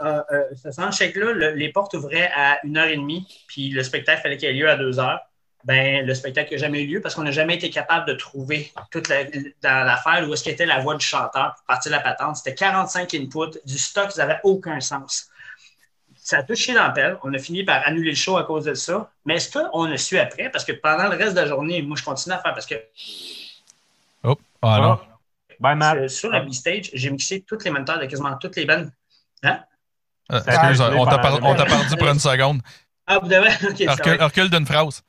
Euh, 0.00 0.20
euh, 0.30 0.42
ce 0.62 0.70
soundcheck-là, 0.70 1.32
le- 1.32 1.54
les 1.54 1.70
portes 1.72 1.94
ouvraient 1.94 2.30
à 2.36 2.58
une 2.64 2.76
heure 2.78 2.86
et 2.86 2.96
demie, 2.96 3.26
puis 3.48 3.70
le 3.70 3.82
spectacle 3.82 4.22
fallait 4.22 4.36
qu'il 4.36 4.48
ait 4.48 4.52
lieu 4.52 4.68
à 4.70 4.76
deux 4.76 5.00
heures. 5.00 5.18
Ben, 5.64 6.06
le 6.06 6.14
spectacle 6.14 6.52
n'a 6.52 6.56
jamais 6.58 6.82
eu 6.82 6.86
lieu 6.86 7.00
parce 7.00 7.16
qu'on 7.16 7.24
n'a 7.24 7.32
jamais 7.32 7.56
été 7.56 7.68
capable 7.68 8.06
de 8.06 8.12
trouver 8.12 8.72
toute 8.92 9.08
la, 9.08 9.24
dans 9.24 9.84
l'affaire 9.84 10.24
où 10.28 10.32
est-ce 10.32 10.44
qu'était 10.44 10.66
la 10.66 10.78
voix 10.78 10.94
du 10.94 11.04
chanteur 11.04 11.54
pour 11.56 11.64
partir 11.66 11.90
la 11.90 11.98
patente. 11.98 12.36
C'était 12.36 12.54
45 12.54 13.12
inputs, 13.14 13.58
du 13.66 13.76
stock, 13.76 14.12
ça 14.12 14.24
n'avait 14.24 14.38
aucun 14.44 14.78
sens. 14.78 15.28
Ça 16.28 16.40
a 16.40 16.42
touché 16.42 16.74
dans 16.74 16.82
la 16.82 16.90
pelle. 16.90 17.16
On 17.22 17.32
a 17.32 17.38
fini 17.38 17.64
par 17.64 17.80
annuler 17.86 18.10
le 18.10 18.14
show 18.14 18.36
à 18.36 18.44
cause 18.44 18.66
de 18.66 18.74
ça. 18.74 19.10
Mais 19.24 19.38
ce 19.38 19.50
qu'on 19.58 19.90
a 19.90 19.96
su 19.96 20.18
après, 20.18 20.50
parce 20.50 20.62
que 20.62 20.72
pendant 20.72 21.04
le 21.08 21.16
reste 21.16 21.30
de 21.34 21.40
la 21.40 21.46
journée, 21.46 21.80
moi, 21.80 21.96
je 21.96 22.04
continue 22.04 22.34
à 22.34 22.38
faire 22.38 22.52
parce 22.52 22.66
que 22.66 22.74
Oh, 24.22 24.36
ah. 24.60 25.00
Bye, 25.58 25.76
Matt. 25.76 25.96
euh, 25.96 26.08
sur 26.08 26.30
la 26.30 26.40
B-Stage, 26.40 26.90
j'ai 26.92 27.08
mixé 27.08 27.40
tous 27.48 27.64
les 27.64 27.70
moniteurs 27.70 27.98
de 27.98 28.04
quasiment 28.04 28.36
toutes 28.36 28.56
les 28.56 28.66
bandes. 28.66 28.90
Hein? 29.42 29.58
Euh, 30.30 30.38
excuse, 30.46 30.82
on 30.82 31.06
t'a 31.06 31.16
par- 31.16 31.40
perdu 31.40 31.96
pour 31.96 32.08
une 32.08 32.18
seconde. 32.18 32.60
Ah, 33.06 33.20
vous 33.20 33.28
devez. 33.28 33.48
Recule, 34.22 34.50
d'une 34.50 34.66
phrase. 34.66 35.02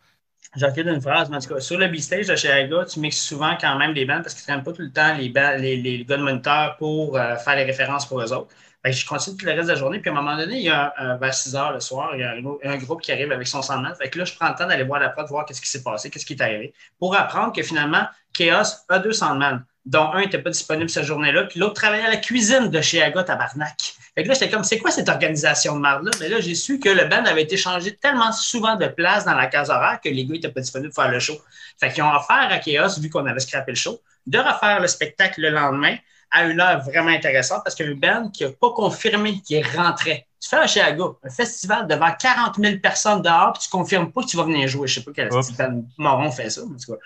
J'ai 0.56 0.66
recule 0.68 0.86
d'une 0.86 1.02
phrase, 1.02 1.30
mais 1.30 1.36
en 1.36 1.42
tout 1.42 1.54
cas, 1.54 1.60
sur 1.60 1.78
le 1.78 1.90
B-Stage 1.90 2.28
de 2.28 2.36
chez 2.38 2.50
Aga, 2.50 2.86
tu 2.86 3.02
mixes 3.02 3.20
souvent 3.20 3.58
quand 3.60 3.78
même 3.78 3.94
des 3.94 4.06
bandes 4.06 4.24
parce 4.24 4.36
qu'ils 4.36 4.44
ne 4.44 4.54
traînent 4.54 4.64
pas 4.64 4.72
tout 4.72 4.84
le 4.84 4.92
temps 4.94 5.16
les, 5.16 5.28
les, 5.58 5.76
les 5.82 6.06
gars 6.06 6.16
de 6.16 6.24
moniteur 6.24 6.78
pour 6.78 7.18
euh, 7.18 7.36
faire 7.36 7.58
les 7.58 7.66
références 7.66 8.06
pour 8.08 8.22
eux 8.22 8.32
autres. 8.32 8.56
Je 8.86 9.06
continue 9.06 9.36
tout 9.36 9.46
le 9.46 9.52
reste 9.52 9.68
de 9.68 9.74
la 9.74 9.78
journée. 9.78 10.00
Puis 10.00 10.10
à 10.10 10.14
un 10.14 10.16
moment 10.16 10.38
donné, 10.38 10.56
il 10.56 10.64
y 10.64 10.70
a 10.70 10.94
un, 10.98 11.18
vers 11.18 11.34
6 11.34 11.56
heures 11.56 11.74
le 11.74 11.80
soir, 11.82 12.12
il 12.14 12.22
y 12.22 12.24
a 12.24 12.32
un, 12.32 12.78
groupe 12.78 13.02
qui 13.02 13.12
arrive 13.12 13.32
avec 13.32 13.46
son 13.48 13.62
soundman. 13.62 13.94
Fait 13.96 14.10
que 14.10 14.18
là, 14.18 14.26
je 14.26 14.34
prends 14.34 14.50
le 14.50 14.56
temps 14.56 14.68
d'aller 14.68 14.84
voir 14.84 15.00
la 15.00 15.10
prod, 15.10 15.28
voir 15.28 15.46
qu'est-ce 15.46 15.62
qui 15.62 15.68
s'est 15.68 15.84
passé, 15.84 16.10
qu'est-ce 16.10 16.26
qui 16.26 16.34
est 16.34 16.42
arrivé, 16.42 16.74
pour 16.98 17.16
apprendre 17.16 17.54
que 17.54 17.62
finalement, 17.62 18.06
Chaos 18.34 18.64
a 18.88 19.00
deux 19.00 19.12
soundman, 19.12 19.66
dont 19.86 20.12
un 20.14 20.22
n'était 20.22 20.40
pas 20.40 20.50
disponible 20.50 20.90
cette 20.90 21.04
journée-là, 21.04 21.44
puis 21.44 21.60
l'autre 21.60 21.74
travaillait 21.74 22.06
à 22.06 22.10
la 22.10 22.18
cuisine 22.18 22.70
de 22.70 22.82
chez 22.82 23.02
Aga 23.02 23.24
Tabarnak. 23.24 23.96
Fait 24.16 24.24
que 24.24 24.30
là, 24.30 24.34
j'étais 24.34 24.50
comme, 24.50 24.64
c'est 24.64 24.78
quoi 24.78 24.92
cette 24.92 25.10
organisation 25.10 25.76
de 25.76 25.82
marde-là? 25.82 26.12
Mais 26.22 26.30
là, 26.30 26.40
j'ai 26.40 26.56
su 26.56 26.80
que 26.80 26.90
le 26.90 27.06
band 27.06 27.26
avait 27.26 27.44
été 27.44 27.58
changé 27.58 27.96
tellement 27.96 28.32
souvent 28.32 28.76
de 28.76 28.88
place 28.88 29.26
dans 29.26 29.36
la 29.36 29.48
case 29.48 29.70
horaire 29.70 30.00
que 30.02 30.10
les 30.10 30.26
gars 30.26 30.34
n'étaient 30.34 30.52
pas 30.52 30.62
disponibles 30.62 30.94
pour 30.94 31.04
faire 31.04 31.12
le 31.12 31.20
show. 31.20 31.38
Fait 31.80 31.92
qu'ils 31.92 32.04
ont 32.04 32.14
offert 32.14 32.48
à 32.50 32.60
Chaos, 32.60 33.00
vu 33.00 33.10
qu'on 33.10 33.26
avait 33.26 33.40
scrappé 33.40 33.72
le 33.72 33.78
show, 33.78 34.00
de 34.26 34.38
refaire 34.38 34.80
le 34.80 34.88
spectacle 34.88 35.42
le 35.42 35.50
lendemain 35.50 35.96
à 36.32 36.46
une 36.46 36.60
heure 36.62 36.82
vraiment 36.84 37.10
intéressante 37.10 37.62
parce 37.64 37.76
qu'il 37.76 37.86
y 37.86 37.90
a 37.90 37.92
un 37.92 37.96
band 37.96 38.30
qui 38.30 38.44
n'a 38.44 38.52
pas 38.52 38.72
confirmé 38.72 39.42
qu'il 39.42 39.66
rentrait. 39.76 40.28
Tu 40.40 40.50
fais 40.50 40.58
un 40.58 40.68
Chiaga, 40.68 41.04
un 41.24 41.30
festival 41.30 41.88
devant 41.88 42.12
40 42.18 42.56
000 42.58 42.78
personnes 42.80 43.22
dehors, 43.22 43.54
puis 43.54 43.64
tu 43.64 43.68
ne 43.76 43.82
confirmes 43.82 44.12
pas 44.12 44.22
que 44.22 44.28
tu 44.28 44.38
vas 44.38 44.44
venir 44.44 44.68
jouer. 44.68 44.88
Je 44.88 45.00
ne 45.00 45.04
sais 45.04 45.12
pas 45.12 45.12
quel 45.16 45.30
band 45.58 45.84
moron 45.98 46.32
fait 46.32 46.50
ça, 46.50 46.62
en 46.64 46.68
tout 46.68 46.94
cas. 46.94 47.00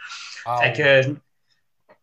Ah, 0.46 0.58
Fait 0.62 0.74
que, 0.74 1.16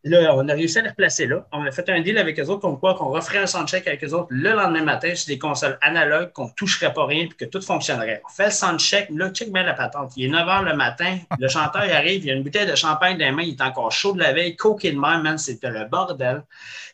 là, 0.03 0.35
on 0.35 0.47
a 0.49 0.53
réussi 0.53 0.79
à 0.79 0.81
les 0.81 0.89
replacer 0.89 1.27
là. 1.27 1.47
On 1.51 1.63
a 1.65 1.71
fait 1.71 1.87
un 1.89 2.01
deal 2.01 2.17
avec 2.17 2.39
eux 2.39 2.45
autres 2.45 2.61
comme 2.61 2.79
quoi 2.79 2.95
qu'on 2.95 3.09
referait 3.09 3.39
un 3.39 3.45
soundcheck 3.45 3.87
avec 3.87 4.03
eux 4.03 4.13
autres 4.13 4.27
le 4.29 4.51
lendemain 4.51 4.83
matin 4.83 5.13
sur 5.15 5.27
des 5.27 5.37
consoles 5.37 5.77
analogues, 5.81 6.31
qu'on 6.31 6.45
ne 6.45 6.53
toucherait 6.55 6.93
pas 6.93 7.05
rien 7.05 7.27
puis 7.27 7.37
que 7.37 7.45
tout 7.45 7.61
fonctionnerait. 7.61 8.21
On 8.25 8.33
fait 8.33 8.45
le 8.45 8.51
soundcheck, 8.51 9.09
là, 9.11 9.29
check 9.29 9.51
bien 9.51 9.63
la 9.63 9.73
patente. 9.73 10.13
Il 10.15 10.25
est 10.25 10.29
9 10.29 10.47
h 10.47 10.63
le 10.63 10.75
matin, 10.75 11.17
le 11.37 11.47
chanteur 11.47 11.83
arrive, 11.93 12.25
il 12.25 12.31
a 12.31 12.33
une 12.33 12.43
bouteille 12.43 12.69
de 12.69 12.75
champagne 12.75 13.17
dans 13.17 13.25
les 13.25 13.31
mains, 13.31 13.43
il 13.43 13.51
est 13.51 13.61
encore 13.61 13.91
chaud 13.91 14.13
de 14.13 14.19
la 14.19 14.33
veille, 14.33 14.55
coqué 14.55 14.91
de 14.91 14.99
même, 14.99 15.21
man, 15.21 15.37
c'était 15.37 15.69
le 15.69 15.85
bordel. 15.85 16.43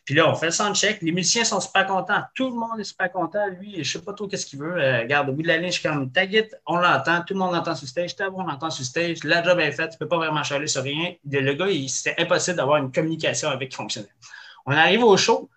Puis 0.04 0.14
là, 0.14 0.26
on 0.26 0.34
fait 0.34 0.46
le 0.46 0.52
soundcheck, 0.52 1.02
les 1.02 1.12
musiciens 1.12 1.44
sont 1.44 1.60
super 1.60 1.86
contents, 1.86 2.22
tout 2.34 2.48
le 2.48 2.56
monde 2.56 2.80
est 2.80 2.84
super 2.84 3.12
content. 3.12 3.46
Lui, 3.60 3.84
je 3.84 3.92
sais 3.92 4.02
pas 4.02 4.14
trop 4.14 4.26
qu'est-ce 4.26 4.46
qu'il 4.46 4.58
veut. 4.58 4.76
Euh, 4.76 5.00
regarde, 5.00 5.28
au 5.28 5.32
bout 5.32 5.42
de 5.42 5.48
la 5.48 5.58
ligne, 5.58 5.66
je 5.66 5.80
suis 5.80 5.88
comme, 5.88 6.10
taguette, 6.10 6.58
on 6.66 6.76
l'entend, 6.76 7.22
tout 7.26 7.34
le 7.34 7.40
monde 7.40 7.52
l'entend 7.52 7.74
sur 7.74 7.86
stage, 7.86 8.14
on 8.34 8.42
l'entend 8.42 8.70
sur 8.70 8.86
stage, 8.86 9.22
la 9.24 9.42
job 9.42 9.60
est 9.60 9.72
faite, 9.72 9.90
tu 9.90 9.98
peux 9.98 10.08
pas 10.08 10.16
vraiment 10.16 10.42
charler 10.42 10.66
sur 10.66 10.82
rien. 10.82 11.12
Le 11.30 11.52
gars, 11.52 11.66
c'était 11.88 12.14
impossible 12.18 12.56
d'avoir 12.56 12.78
une 12.78 12.90
communication 13.02 13.48
avec 13.50 13.70
qui 13.70 13.76
fonctionnait. 13.76 14.08
On 14.66 14.72
arrive 14.72 15.02
au 15.04 15.16
show, 15.16 15.48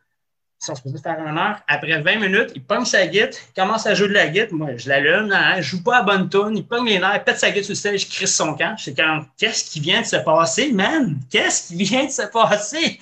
ils 0.61 0.65
sont 0.65 0.75
supposés 0.75 0.99
faire 0.99 1.17
une 1.27 1.37
heure. 1.39 1.59
Après 1.67 1.99
20 2.01 2.17
minutes, 2.19 2.51
il 2.53 2.63
pogne 2.63 2.85
sa 2.85 3.07
guitare, 3.07 3.29
il 3.49 3.53
commence 3.59 3.87
à 3.87 3.95
jouer 3.95 4.09
de 4.09 4.13
la 4.13 4.27
guitare. 4.27 4.53
Moi, 4.53 4.69
je 4.77 4.87
l'allume, 4.89 5.31
hein, 5.31 5.55
je 5.57 5.63
joue 5.71 5.83
pas 5.83 5.97
à 5.97 6.01
bonne 6.03 6.29
tune, 6.29 6.55
il 6.55 6.65
pogne 6.67 6.85
les 6.85 6.99
nerfs, 6.99 7.15
il 7.15 7.23
pète 7.23 7.39
sa 7.39 7.49
guitare 7.49 7.65
sur 7.65 7.71
le 7.71 7.75
stage, 7.75 8.07
crisse 8.07 8.35
son 8.35 8.53
camp. 8.55 8.75
J'étais 8.77 9.01
comme, 9.01 9.25
qu'est-ce 9.39 9.71
qui 9.71 9.79
vient 9.79 10.01
de 10.01 10.05
se 10.05 10.17
passer, 10.17 10.71
man? 10.71 11.17
Qu'est-ce 11.31 11.69
qui 11.69 11.83
vient 11.83 12.05
de 12.05 12.11
se 12.11 12.21
passer? 12.27 12.99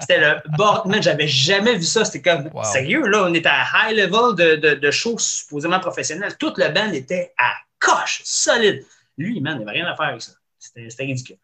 C'était 0.00 0.18
le 0.18 0.56
bord. 0.56 0.86
Man, 0.88 1.02
j'avais 1.02 1.28
jamais 1.28 1.74
vu 1.76 1.82
ça. 1.84 2.06
C'était 2.06 2.22
comme, 2.30 2.48
Wow. 2.54 2.64
sérieux, 2.64 3.06
là, 3.06 3.24
on 3.28 3.34
était 3.34 3.50
à 3.50 3.64
high 3.90 3.96
level 3.98 4.34
de, 4.34 4.56
de, 4.56 4.74
de 4.74 4.90
show 4.90 5.18
supposément 5.18 5.80
professionnel. 5.80 6.34
Toute 6.38 6.56
le 6.58 6.68
band 6.70 6.90
était 6.92 7.34
à 7.36 7.52
coche, 7.78 8.22
solide. 8.24 8.82
Lui, 9.18 9.40
man, 9.42 9.58
il 9.60 9.64
n'avait 9.66 9.78
rien 9.78 9.86
à 9.92 9.94
faire 9.94 10.06
avec 10.06 10.22
ça. 10.22 10.32
C'était 10.58 11.04
ridicule. 11.04 11.36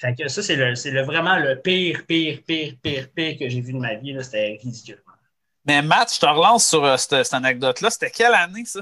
Fait 0.00 0.14
que 0.14 0.28
ça, 0.28 0.42
c'est 0.42 0.56
le, 0.56 1.02
vraiment 1.02 1.36
le 1.36 1.60
pire, 1.60 2.04
pire, 2.06 2.38
pire, 2.46 2.74
pire, 2.82 3.08
pire 3.14 3.36
que 3.38 3.48
j'ai 3.50 3.60
vu 3.60 3.74
de 3.74 3.78
ma 3.78 3.94
vie. 3.96 4.16
C'était 4.22 4.58
ridicule. 4.62 5.02
Mais 5.66 5.82
Matt, 5.82 6.14
je 6.14 6.18
te 6.20 6.24
relance 6.26 6.66
sur 6.66 6.82
euh, 6.84 6.96
cette, 6.96 7.22
cette 7.24 7.34
anecdote-là. 7.34 7.90
C'était 7.90 8.10
quelle 8.10 8.32
année, 8.32 8.64
ça? 8.64 8.80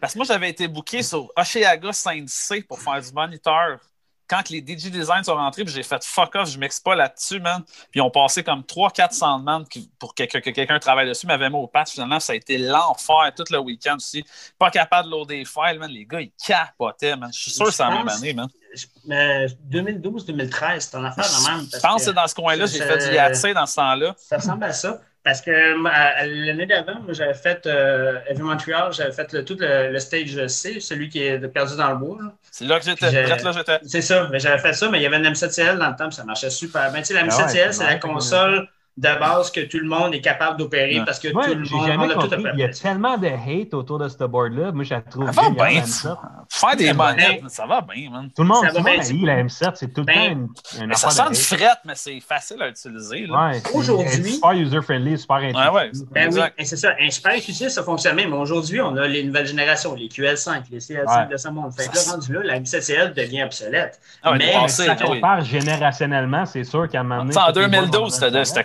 Parce 0.00 0.12
que 0.12 0.18
moi, 0.18 0.26
j'avais 0.26 0.50
été 0.50 0.68
booké 0.68 1.02
sur 1.02 1.28
Oshéaga 1.36 1.92
Saint-C 1.92 2.62
pour 2.62 2.80
faire 2.80 3.00
du 3.02 3.12
moniteur. 3.12 3.80
Quand 4.28 4.48
les 4.50 4.58
DJ 4.60 4.90
Design 4.92 5.24
sont 5.24 5.34
rentrés, 5.34 5.64
j'ai 5.66 5.82
fait 5.82 6.04
fuck 6.04 6.34
off, 6.36 6.50
je 6.50 6.58
m'exe 6.58 6.78
pas 6.78 6.94
là-dessus, 6.94 7.40
man. 7.40 7.64
Puis 7.64 7.96
ils 7.98 8.00
ont 8.02 8.10
passé 8.10 8.44
comme 8.44 8.62
300-400 8.62 9.10
soundman 9.12 9.66
qui- 9.66 9.90
pour 9.98 10.14
que, 10.14 10.22
que- 10.24 10.38
que 10.38 10.50
quelqu'un 10.50 10.78
travaille 10.78 11.08
dessus, 11.08 11.26
m'avait 11.26 11.48
mis 11.48 11.56
au 11.56 11.66
patch. 11.66 11.92
Finalement, 11.92 12.20
ça 12.20 12.34
a 12.34 12.36
été 12.36 12.58
l'enfer 12.58 13.32
tout 13.34 13.44
le 13.50 13.58
week-end 13.58 13.96
aussi. 13.96 14.22
Pas 14.58 14.70
capable 14.70 15.06
de 15.06 15.12
loader 15.12 15.38
les 15.38 15.44
files, 15.46 15.78
man. 15.80 15.90
Les 15.90 16.04
gars, 16.04 16.20
ils 16.20 16.30
capotaient, 16.46 17.16
man. 17.16 17.30
Je 17.32 17.40
suis 17.40 17.50
sûr 17.50 17.64
que 17.66 17.72
c'est 17.72 17.82
la 17.82 17.90
même 17.90 18.08
année, 18.08 18.34
man. 18.34 18.48
Mais 19.06 19.46
2012-2013, 19.70 20.80
c'est 20.80 20.94
en 20.96 21.04
affaire 21.04 21.24
de 21.24 21.50
même. 21.58 21.66
Je 21.72 21.78
pense 21.80 21.96
que 21.96 22.02
c'est 22.02 22.12
dans 22.12 22.26
ce 22.26 22.34
coin-là. 22.34 22.66
J'ai 22.66 22.80
fait 22.80 22.98
du 23.08 23.14
Yatsé 23.14 23.54
dans 23.54 23.66
ce 23.66 23.76
temps-là. 23.76 24.14
Ça 24.18 24.36
ressemble 24.36 24.64
à 24.64 24.72
ça. 24.72 25.00
Parce 25.24 25.42
que 25.42 25.50
l'année 25.50 26.64
d'avant, 26.64 27.00
moi, 27.00 27.12
j'avais 27.12 27.34
fait 27.34 27.66
euh, 27.66 28.18
Heavy 28.28 28.40
Montreal, 28.40 28.92
j'avais 28.92 29.12
fait 29.12 29.30
le- 29.32 29.44
tout 29.44 29.56
le, 29.60 29.92
le 29.92 29.98
stage 29.98 30.46
C, 30.46 30.80
celui 30.80 31.10
qui 31.10 31.22
est 31.22 31.38
perdu 31.48 31.76
dans 31.76 31.90
le 31.90 31.96
bois. 31.96 32.18
C'est 32.50 32.64
là 32.64 32.78
que 32.78 32.84
j'étais. 32.86 33.80
C'est 33.84 34.00
ça, 34.00 34.28
mais 34.30 34.38
j'avais 34.38 34.58
fait 34.58 34.72
ça, 34.72 34.88
mais 34.88 34.98
il 35.00 35.02
y 35.02 35.06
avait 35.06 35.18
une 35.18 35.26
M7CL 35.26 35.76
dans 35.76 35.90
le 35.90 35.96
temps, 35.96 36.08
puis 36.08 36.16
ça 36.16 36.24
marchait 36.24 36.48
super 36.50 36.90
bien. 36.92 37.00
Tu 37.02 37.08
sais, 37.08 37.14
la 37.14 37.20
Ah 37.22 37.24
ouais, 37.24 37.30
M7CL, 37.44 37.72
c'est 37.72 37.84
la 37.84 37.96
console 37.96 38.68
de 38.98 39.18
base 39.20 39.50
que 39.52 39.60
tout 39.60 39.78
le 39.78 39.86
monde 39.88 40.12
est 40.12 40.20
capable 40.20 40.58
d'opérer 40.58 41.00
parce 41.06 41.20
que 41.20 41.28
tout 41.28 41.38
le 41.38 41.46
monde 41.56 41.86
jamais 41.86 42.06
on 42.14 42.18
a 42.18 42.26
tout 42.26 42.34
à 42.34 42.52
Il 42.54 42.58
y 42.58 42.64
a 42.64 42.68
tellement 42.68 43.16
de 43.16 43.28
hate 43.28 43.72
autour 43.72 43.98
de 44.00 44.08
ce 44.08 44.24
board-là. 44.24 44.72
Moi, 44.72 44.82
je 44.82 44.94
la 44.94 45.00
trouve 45.02 45.30
Ça 45.32 45.42
va 45.42 45.50
bien, 45.50 45.84
ça. 45.84 46.18
M7. 46.50 46.60
Faire 46.60 46.76
des 46.76 46.92
bien. 46.92 47.48
ça 47.48 47.64
va 47.66 47.80
bien, 47.80 48.10
man. 48.10 48.28
Tout 48.34 48.42
le 48.42 48.48
monde, 48.48 48.64
Ça 48.64 48.70
tout 48.70 48.82
va 48.82 48.90
bien, 48.90 49.00
haït 49.00 49.24
la 49.24 49.42
M7. 49.44 49.72
C'est 49.76 49.94
tout 49.94 50.00
le 50.00 50.06
Ben, 50.06 50.14
temps 50.14 50.82
une, 50.84 50.94
ça 50.94 51.08
de 51.24 51.28
hate. 51.28 51.36
frette, 51.36 51.78
mais 51.84 51.92
c'est 51.94 52.18
facile 52.20 52.60
à 52.60 52.68
utiliser. 52.68 53.30
Ouais, 53.30 53.60
c'est- 53.64 53.74
Aujourd'hui- 53.76 54.32
super 54.32 54.52
user-friendly, 54.52 55.16
super 55.18 55.36
intuitif. 55.36 55.60
Ouais, 55.62 55.70
ouais. 55.70 55.90
Ben 56.10 56.34
oui, 56.34 56.40
et 56.58 56.64
c'est 56.64 56.76
ça. 56.76 56.90
Un 57.00 57.10
super 57.10 57.34
efficace, 57.34 57.74
ça 57.74 57.82
fonctionne 57.84 58.16
bien. 58.16 58.26
Mais 58.28 58.36
aujourd'hui, 58.36 58.80
on 58.80 58.96
a 58.96 59.06
les 59.06 59.22
nouvelles 59.22 59.46
générations, 59.46 59.94
les 59.94 60.08
QL5, 60.08 60.64
les 60.72 60.80
CL5 60.80 61.06
Ouais. 61.26 61.32
de 61.32 61.36
ce 61.36 61.48
monde. 61.48 61.72
Fait 61.72 61.88
que 61.88 61.94
là, 61.94 62.00
rendu 62.12 62.32
là, 62.32 62.40
la 62.42 62.58
M7CL 62.60 63.14
devient 63.14 63.44
obsolète. 63.44 64.00
Ah 64.24 64.32
ouais, 64.32 64.38
Mais 64.38 64.68
si 64.68 64.84
ça 64.84 64.96
oui. 65.00 65.06
compare 65.06 65.44
générationnellement, 65.44 66.44
c'est 66.46 66.64
sûr 66.64 66.88
qu'à 66.88 67.00
un 67.00 67.02
moment 67.04 67.24
donné... 67.24 67.36
En 67.38 67.46
toutes 67.46 67.56
les 67.56 67.62
boards 67.68 67.82
2012, 67.88 68.00
vont 68.00 68.08
c'était 68.08 68.44
c'était 68.44 68.64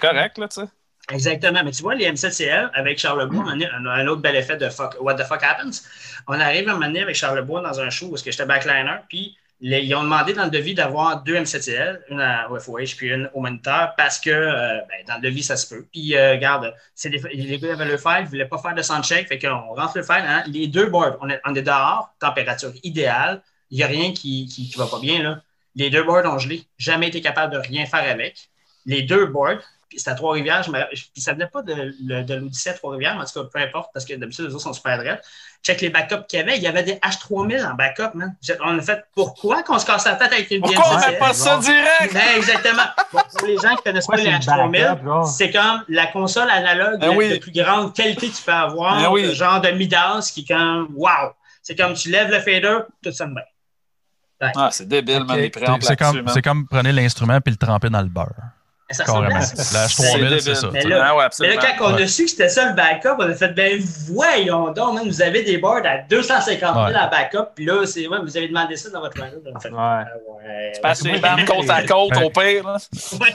Exactement. 1.11 1.61
Mais 1.63 1.71
tu 1.71 1.83
vois, 1.83 1.95
les 1.95 2.09
M7CL 2.09 2.71
avec 2.73 2.97
Charlebois, 2.97 3.43
on 3.45 3.87
a 3.87 3.91
un, 3.91 4.07
autre 4.07 4.21
bel 4.21 4.35
effet 4.35 4.55
de 4.57 4.69
fuck, 4.69 4.95
What 5.01 5.15
the 5.15 5.23
fuck 5.23 5.43
happens? 5.43 5.83
On 6.27 6.39
arrive 6.39 6.67
à 6.69 6.71
un 6.71 6.73
moment 6.75 6.87
donné 6.87 7.01
avec 7.01 7.15
Charlebois 7.15 7.61
dans 7.61 7.79
un 7.81 7.89
show 7.89 8.07
où 8.07 8.17
j'étais 8.17 8.45
backliner, 8.45 8.95
puis 9.09 9.35
les- 9.59 9.81
ils 9.81 9.95
ont 9.95 10.03
demandé 10.03 10.33
dans 10.33 10.45
le 10.45 10.49
devis 10.49 10.73
d'avoir 10.73 11.23
deux 11.23 11.35
M7CL, 11.35 12.01
une 12.09 12.21
à 12.21 12.49
OFOH 12.51 12.95
puis 12.97 13.09
une 13.09 13.29
au 13.33 13.41
moniteur, 13.41 13.93
parce 13.97 14.19
que 14.19 14.29
euh, 14.29 14.77
ben, 14.89 15.05
dans 15.07 15.15
le 15.15 15.21
devis, 15.21 15.43
ça 15.43 15.57
se 15.57 15.73
peut. 15.73 15.85
Puis, 15.91 16.15
euh, 16.15 16.33
regarde, 16.33 16.73
c'est 16.95 17.09
des- 17.09 17.19
les 17.33 17.59
gars 17.59 17.73
avaient 17.73 17.85
le 17.85 17.97
file, 17.97 18.19
ils 18.19 18.23
ne 18.23 18.29
voulaient 18.29 18.47
pas 18.47 18.57
faire 18.57 18.75
de 18.75 18.81
soundcheck, 18.81 19.27
fait 19.27 19.39
qu'on 19.39 19.73
rentre 19.73 19.97
le 19.97 20.03
file, 20.03 20.23
hein, 20.25 20.43
les 20.47 20.67
deux 20.67 20.87
boards, 20.87 21.17
on 21.21 21.29
est, 21.29 21.41
on 21.45 21.51
dehors, 21.51 22.13
température 22.19 22.71
idéale, 22.83 23.41
il 23.71 23.77
n'y 23.77 23.83
a 23.83 23.87
rien 23.87 24.13
qui 24.13 24.45
ne 24.45 24.49
qui, 24.53 24.69
qui 24.69 24.77
va 24.77 24.87
pas 24.87 24.99
bien, 24.99 25.21
là. 25.23 25.41
Les 25.75 25.89
deux 25.89 26.03
boards 26.03 26.25
ont 26.31 26.37
gelé, 26.37 26.63
jamais 26.77 27.07
été 27.07 27.19
capable 27.21 27.53
de 27.53 27.57
rien 27.57 27.85
faire 27.85 28.09
avec. 28.09 28.49
Les 28.85 29.01
deux 29.01 29.25
boards, 29.25 29.61
c'était 29.97 30.11
à 30.11 30.15
Trois-Rivières. 30.15 30.61
Puis 30.91 31.21
ça 31.21 31.33
venait 31.33 31.47
pas 31.47 31.61
de, 31.61 31.93
de 32.01 32.33
l'Odyssée 32.33 32.69
à 32.71 32.73
Trois-Rivières, 32.73 33.15
mais 33.15 33.21
en 33.21 33.25
tout 33.25 33.41
cas, 33.43 33.49
peu 33.53 33.59
importe, 33.59 33.91
parce 33.93 34.05
que 34.05 34.13
d'habitude, 34.15 34.45
les 34.45 34.53
autres 34.53 34.63
sont 34.63 34.73
super 34.73 34.97
drettes. 34.97 35.23
Check 35.63 35.79
les 35.81 35.89
backups 35.89 36.25
qu'il 36.27 36.39
y 36.39 36.41
avait. 36.41 36.57
Il 36.57 36.63
y 36.63 36.67
avait 36.67 36.83
des 36.83 36.95
H3000 36.95 37.65
en 37.65 37.73
backup, 37.75 38.13
man. 38.15 38.35
On 38.65 38.77
a 38.77 38.81
fait 38.81 39.05
pourquoi 39.15 39.63
qu'on 39.63 39.79
se 39.79 39.85
casse 39.85 40.05
la 40.05 40.15
tête 40.15 40.33
avec 40.33 40.51
une 40.51 40.61
Pourquoi 40.61 40.97
on 40.97 41.19
pas 41.19 41.33
ça 41.33 41.57
direct? 41.57 42.13
Ben, 42.13 42.21
exactement. 42.35 42.83
Bon, 43.13 43.19
pour 43.37 43.47
les 43.47 43.57
gens 43.57 43.75
qui 43.75 43.83
connaissent 43.83 44.07
pas 44.07 44.17
les 44.17 44.23
c'est 44.23 44.29
le 44.31 44.37
H3000, 44.37 44.71
backup, 44.71 45.03
genre? 45.05 45.27
c'est 45.27 45.51
comme 45.51 45.83
la 45.87 46.07
console 46.07 46.49
analogue 46.49 46.99
Ben 46.99 47.15
oui. 47.15 47.39
plus 47.39 47.51
grande 47.53 47.93
qualité 47.95 48.29
que 48.29 48.35
tu 48.35 48.43
peux 48.43 48.51
avoir, 48.51 49.01
Ben 49.01 49.09
oui. 49.09 49.23
le 49.23 49.33
genre 49.33 49.61
de 49.61 49.69
Midas 49.69 50.31
qui 50.33 50.41
est 50.41 50.53
comme 50.53 50.89
wow. 50.95 51.31
C'est 51.61 51.77
comme 51.77 51.93
tu 51.93 52.09
lèves 52.09 52.29
le 52.29 52.39
fader, 52.39 52.79
tout 53.01 53.11
sonne 53.13 53.33
bien. 53.33 53.43
Ah, 54.57 54.69
c'est 54.71 54.87
débile, 54.87 55.23
man, 55.23 55.37
les 55.37 55.49
préampes 55.49 55.83
C'est 55.83 55.95
comme, 55.95 56.25
comme 56.43 56.67
prenez 56.67 56.91
l'instrument 56.91 57.39
puis 57.39 57.51
le 57.51 57.57
tremper 57.57 57.89
dans 57.89 58.01
le 58.01 58.09
beurre. 58.09 58.33
Ça 58.91 59.05
Carrément. 59.05 59.41
ça. 59.41 59.79
La 59.79 59.87
C'est 59.87 60.03
H3000, 60.03 60.19
débile. 60.19 60.41
c'est 60.41 60.55
ça. 60.55 60.69
Mais 60.71 60.81
tu 60.81 60.89
là- 60.89 61.03
Ah 61.07 61.15
ouais, 61.15 61.25
Mais 61.39 61.55
là, 61.55 61.61
quand 61.77 61.89
on 61.91 61.95
Ouais. 61.95 62.03
a 62.03 62.07
su 62.07 62.25
que 62.25 62.29
c'était 62.29 62.49
ça 62.49 62.69
le 62.69 62.75
backup, 62.75 63.15
on 63.17 63.23
a 63.29 63.33
fait, 63.33 63.49
ben 63.49 63.81
voyons 64.07 64.71
donc, 64.71 64.93
man, 64.95 65.07
vous 65.07 65.21
avez 65.21 65.41
des 65.41 65.57
boards 65.57 65.81
à 65.85 65.99
250 66.09 66.75
000 66.75 66.85
Ouais. 66.87 66.93
à 66.95 67.07
backup, 67.07 67.53
puis 67.55 67.65
là, 67.65 67.85
c'est, 67.85 68.07
ouais, 68.07 68.19
vous 68.21 68.37
avez 68.37 68.47
demandé 68.47 68.75
ça 68.75 68.89
dans 68.89 68.99
votre 68.99 69.19
a 69.21 69.25
fait, 69.59 69.69
Ouais. 69.69 69.75
ah 69.77 70.03
ouais. 70.37 70.71
Passe 70.81 71.03
les 71.03 71.17
bandes 71.19 71.45
côte 71.45 71.69
à 71.69 71.81
côte, 71.83 72.17
au 72.17 72.29
pire. 72.29 72.63
là. 72.67 72.73
Ouais, 72.73 72.79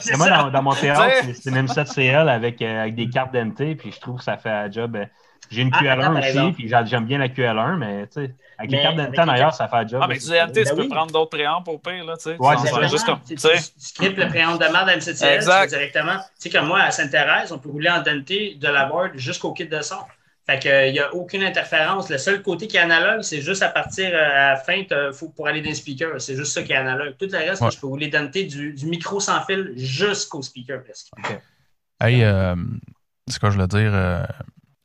c'est 0.01 0.11
Mais 0.13 0.17
moi, 0.19 0.27
ça. 0.29 0.37
dans, 0.37 0.51
dans 0.51 0.63
mon 0.63 0.75
théâtre, 0.75 1.03
c'est- 1.25 1.35
c'est 1.43 1.51
une 1.51 1.57
M7 1.67 1.87
CL 1.93 2.29
avec, 2.29 2.61
euh, 2.63 2.83
avec 2.83 2.95
des 2.95 3.09
cartes 3.09 3.33
d'NT, 3.33 3.75
puis 3.75 3.91
je 3.91 4.01
trouve 4.01 4.19
que 4.19 4.25
ça 4.25 4.37
fait 4.37 4.51
un 4.51 4.71
job. 4.71 4.97
euh, 4.97 5.05
J'ai 5.51 5.63
une 5.63 5.71
Ah, 5.73 5.79
QL1 5.81 6.01
attends, 6.01 6.15
par 6.15 6.23
aussi, 6.45 6.53
puis 6.53 6.69
j'a- 6.69 6.85
j'aime 6.85 7.07
bien 7.07 7.19
la 7.19 7.29
QL1, 7.29 7.77
mais 7.79 8.07
tu 8.09 8.21
sais, 8.25 8.35
avec 8.59 8.71
les 8.71 8.81
cartes 8.83 8.99
avec 8.99 9.11
d'NT 9.13 9.19
en 9.21 9.25
les 9.25 9.31
ailleurs, 9.31 9.47
cartes- 9.49 9.59
ça 9.59 9.69
fait 9.69 9.77
un 9.77 9.87
job. 9.89 10.01
Ah, 10.03 10.07
mais 10.09 10.15
du 10.15 10.21
aussi. 10.21 10.31
DNT, 10.31 10.53
tu 10.53 10.65
Ben 10.65 10.77
peux 10.77 10.83
oui. 10.83 10.89
prendre 10.89 11.13
d'autres 11.13 11.31
préampes 11.31 11.69
au 11.69 11.79
pire, 11.79 12.05
là, 12.05 12.17
tu 12.17 12.23
sais. 12.25 12.37
Ouais, 12.39 12.55
c'est 12.63 12.89
juste 12.89 13.07
comme, 13.07 13.21
tu, 13.27 13.35
tu 13.35 13.41
sais. 13.41 13.57
tu, 13.57 13.63
tu 13.63 13.71
scriptes 13.79 14.19
le 14.19 14.29
préamp 14.29 14.57
de 14.57 14.65
merde 14.65 14.89
à 14.89 14.97
M7CL, 14.97 15.35
Exact. 15.37 15.41
tu 15.41 15.45
vas 15.47 15.67
directement. 15.67 16.17
Tu 16.19 16.25
sais, 16.39 16.51
comme 16.51 16.67
moi, 16.69 16.81
à 16.81 16.91
Sainte-Thérèse, 16.91 17.53
on 17.53 17.59
peut 17.59 17.71
rouler 17.71 17.91
en 17.91 18.03
dente 18.03 18.25
de 18.29 18.69
la 18.69 18.87
board 18.87 19.13
jusqu'au 19.17 19.53
kit 19.53 19.67
de 19.67 19.81
son. 19.81 19.97
Fait 20.47 20.59
qu'il 20.59 20.93
n'y 20.93 20.99
a 20.99 21.13
aucune 21.15 21.43
interférence. 21.43 22.09
Le 22.09 22.17
seul 22.17 22.41
côté 22.41 22.67
qui 22.69 22.79
est 22.79 22.81
analogue, 22.81 23.21
c'est 23.21 23.43
juste 23.43 23.63
à 23.63 23.69
partir 23.69 24.09
euh, 24.15 24.17
à 24.19 24.49
la 24.53 24.57
fin 24.57 24.83
faut, 25.13 25.29
pour 25.29 25.47
aller 25.47 25.61
dans 25.61 25.69
les 25.69 25.75
speakers. 25.75 26.19
C'est 26.23 26.37
juste 26.37 26.53
ça 26.55 26.63
qui 26.63 26.73
est 26.73 26.77
analogue. 26.77 27.17
Tout 27.19 27.29
le 27.31 27.37
reste, 27.37 27.61
Ouais. 27.61 27.71
je 27.71 27.79
peux 27.79 27.87
rouler 27.87 28.09
dente 28.09 28.31
du, 28.33 28.73
du 28.73 28.87
micro 28.87 29.21
sans 29.21 29.43
fil 29.45 29.73
jusqu'au 29.77 30.41
speaker 30.41 30.83
presque. 30.83 31.09
Hey, 32.01 32.25
euh, 32.25 32.55
c'est 33.27 33.39
quoi 33.39 33.51
je 33.51 33.59
veux 33.59 33.67
dire? 33.67 33.91
euh, 33.93 34.23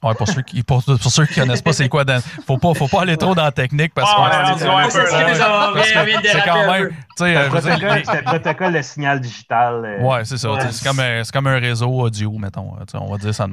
ouais, 0.04 0.14
pour 0.16 0.28
ceux 0.28 0.42
qui 0.42 0.62
pour, 0.64 0.84
pour 0.84 0.98
ceux 1.12 1.26
qui 1.26 1.40
connaissent 1.40 1.62
pas 1.62 1.74
c'est 1.74 1.90
quoi 1.90 2.04
dans, 2.04 2.22
faut 2.46 2.58
pas 2.58 2.74
faut 2.74 2.88
pas 2.88 3.02
aller 3.02 3.18
trop 3.18 3.34
dans 3.36 3.44
la 3.44 3.52
technique 3.52 3.94
parce 3.94 4.12
que 4.14 4.20
c'est- 4.60 4.66
un 6.40 6.42
quand 6.46 6.60
un 6.60 6.72
même 6.72 6.84
peu. 6.84 6.90
tu 6.90 6.96
sais 7.26 7.36
C'est 7.62 8.12
dire, 8.12 8.24
protocole, 8.24 8.74
de 8.74 8.82
signal 8.82 9.20
digital. 9.20 9.84
euh, 9.86 10.02
ouais 10.02 10.26
c'est 10.26 10.38
ça 10.38 10.50
c'est 10.72 10.88
comme 10.88 11.00
un- 11.00 11.24
c'est 11.24 11.32
comme 11.34 11.48
un 11.48 11.60
réseau 11.60 11.90
audio 11.90 12.32
mettons 12.38 12.74
on 12.96 13.12
va 13.12 13.18
dire 13.18 13.34
ça 13.34 13.48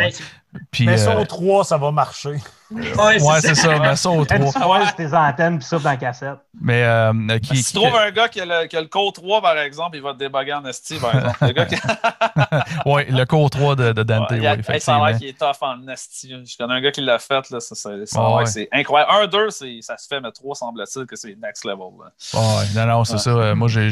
puis 0.70 0.86
Mais 0.86 0.96
ça, 0.98 1.12
euh, 1.12 1.20
au 1.20 1.24
3, 1.24 1.64
ça 1.64 1.76
va 1.78 1.90
marcher. 1.92 2.36
ouais, 2.72 3.22
ouais 3.22 3.40
c'est 3.40 3.54
ça 3.54 3.78
mais 3.78 3.96
ça 3.96 4.10
au 4.10 4.24
Quand 4.24 4.50
3 4.50 4.78
tu 4.80 4.84
switches 4.86 4.96
tes 4.96 5.14
antennes, 5.16 5.58
puis 5.58 5.66
ça 5.66 5.78
dans 5.78 5.90
la 5.90 5.96
cassette. 5.96 6.38
mais 6.60 6.82
euh, 6.84 7.12
qui, 7.38 7.56
Si 7.56 7.72
tu 7.72 7.78
qui- 7.78 7.84
trouves 7.86 7.96
un 7.98 8.10
gars 8.10 8.28
qui 8.28 8.40
a, 8.40 8.44
le, 8.44 8.66
qui 8.66 8.76
a 8.76 8.80
le 8.80 8.86
code 8.88 9.14
3, 9.14 9.40
par 9.42 9.58
exemple, 9.58 9.96
il 9.96 10.02
va 10.02 10.12
te 10.12 10.18
déboguer 10.18 10.52
en 10.54 10.64
esti, 10.64 10.98
par 10.98 11.14
exemple. 11.14 11.36
Le 11.42 11.52
gars 11.52 11.66
qui 11.66 11.74
ouais 12.86 13.06
le 13.10 13.24
cours 13.26 13.50
3 13.50 13.76
de, 13.76 13.92
de 13.92 14.02
Dante 14.02 14.30
Ouais, 14.30 14.36
oui, 14.36 14.42
il 14.42 14.46
a- 14.46 14.54
hey, 14.54 14.62
ça 14.62 14.70
a 14.72 14.74
effectivement 14.76 15.06
l'air 15.06 15.18
qu'il 15.18 15.28
est 15.28 15.38
tough 15.38 15.56
en 15.62 15.88
esti. 15.88 16.34
Je 16.44 16.56
connais 16.56 16.74
un 16.74 16.80
gars 16.80 16.90
qui 16.92 17.00
l'a 17.00 17.18
fait, 17.18 17.50
là, 17.50 17.58
Ah 18.16 18.34
ouais. 18.34 18.46
c'est 18.46 18.68
incroyable. 18.72 19.12
Un, 19.22 19.26
deux, 19.26 19.50
c'est- 19.50 19.82
ça 19.82 19.96
se 19.96 20.06
fait, 20.06 20.20
mais 20.20 20.30
trois, 20.32 20.54
semble-t-il 20.54 21.06
que 21.06 21.16
c'est 21.16 21.36
next 21.40 21.64
level. 21.64 21.78
là. 21.98 22.38
Ouais, 22.40 22.64
non, 22.74 22.86
non, 22.86 23.04
c'est 23.04 23.14
Ouais. 23.14 23.18
ça. 23.18 23.30
Euh, 23.30 23.54
moi, 23.54 23.68
je 23.68 23.88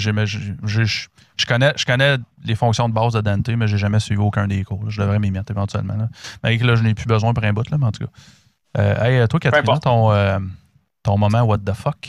je 1.39 1.47
connais, 1.47 1.73
je 1.77 1.87
connais 1.87 2.17
les 2.45 2.57
fonctions 2.57 2.89
de 2.89 2.95
base 2.95 3.13
de 3.13 3.21
Dante, 3.21 3.49
mais 3.51 3.69
j'ai 3.69 3.79
jamais 3.79 4.01
suivi 4.01 4.21
aucun 4.21 4.49
des 4.49 4.65
cours. 4.65 4.83
Je 4.91 5.01
devrais 5.01 5.21
m'y 5.21 5.31
mettre 5.31 5.53
éventuellement. 5.53 5.95
Là. 6.57 6.75
Je 6.77 6.83
n'ai 6.83 6.95
plus 6.95 7.07
besoin 7.07 7.33
pour 7.35 7.45
un 7.45 7.53
bout, 7.53 7.69
là, 7.71 7.77
mais 7.79 7.87
en 7.87 7.93
tout 7.93 8.05
cas. 8.05 8.11
Euh, 8.79 9.05
hey, 9.23 9.29
toi, 9.29 9.41
Catherine, 9.41 9.79
ton, 9.81 10.13
euh, 10.13 10.39
ton 11.03 11.19
moment 11.19 11.43
what 11.43 11.59
the 11.59 11.73
fuck? 11.73 12.09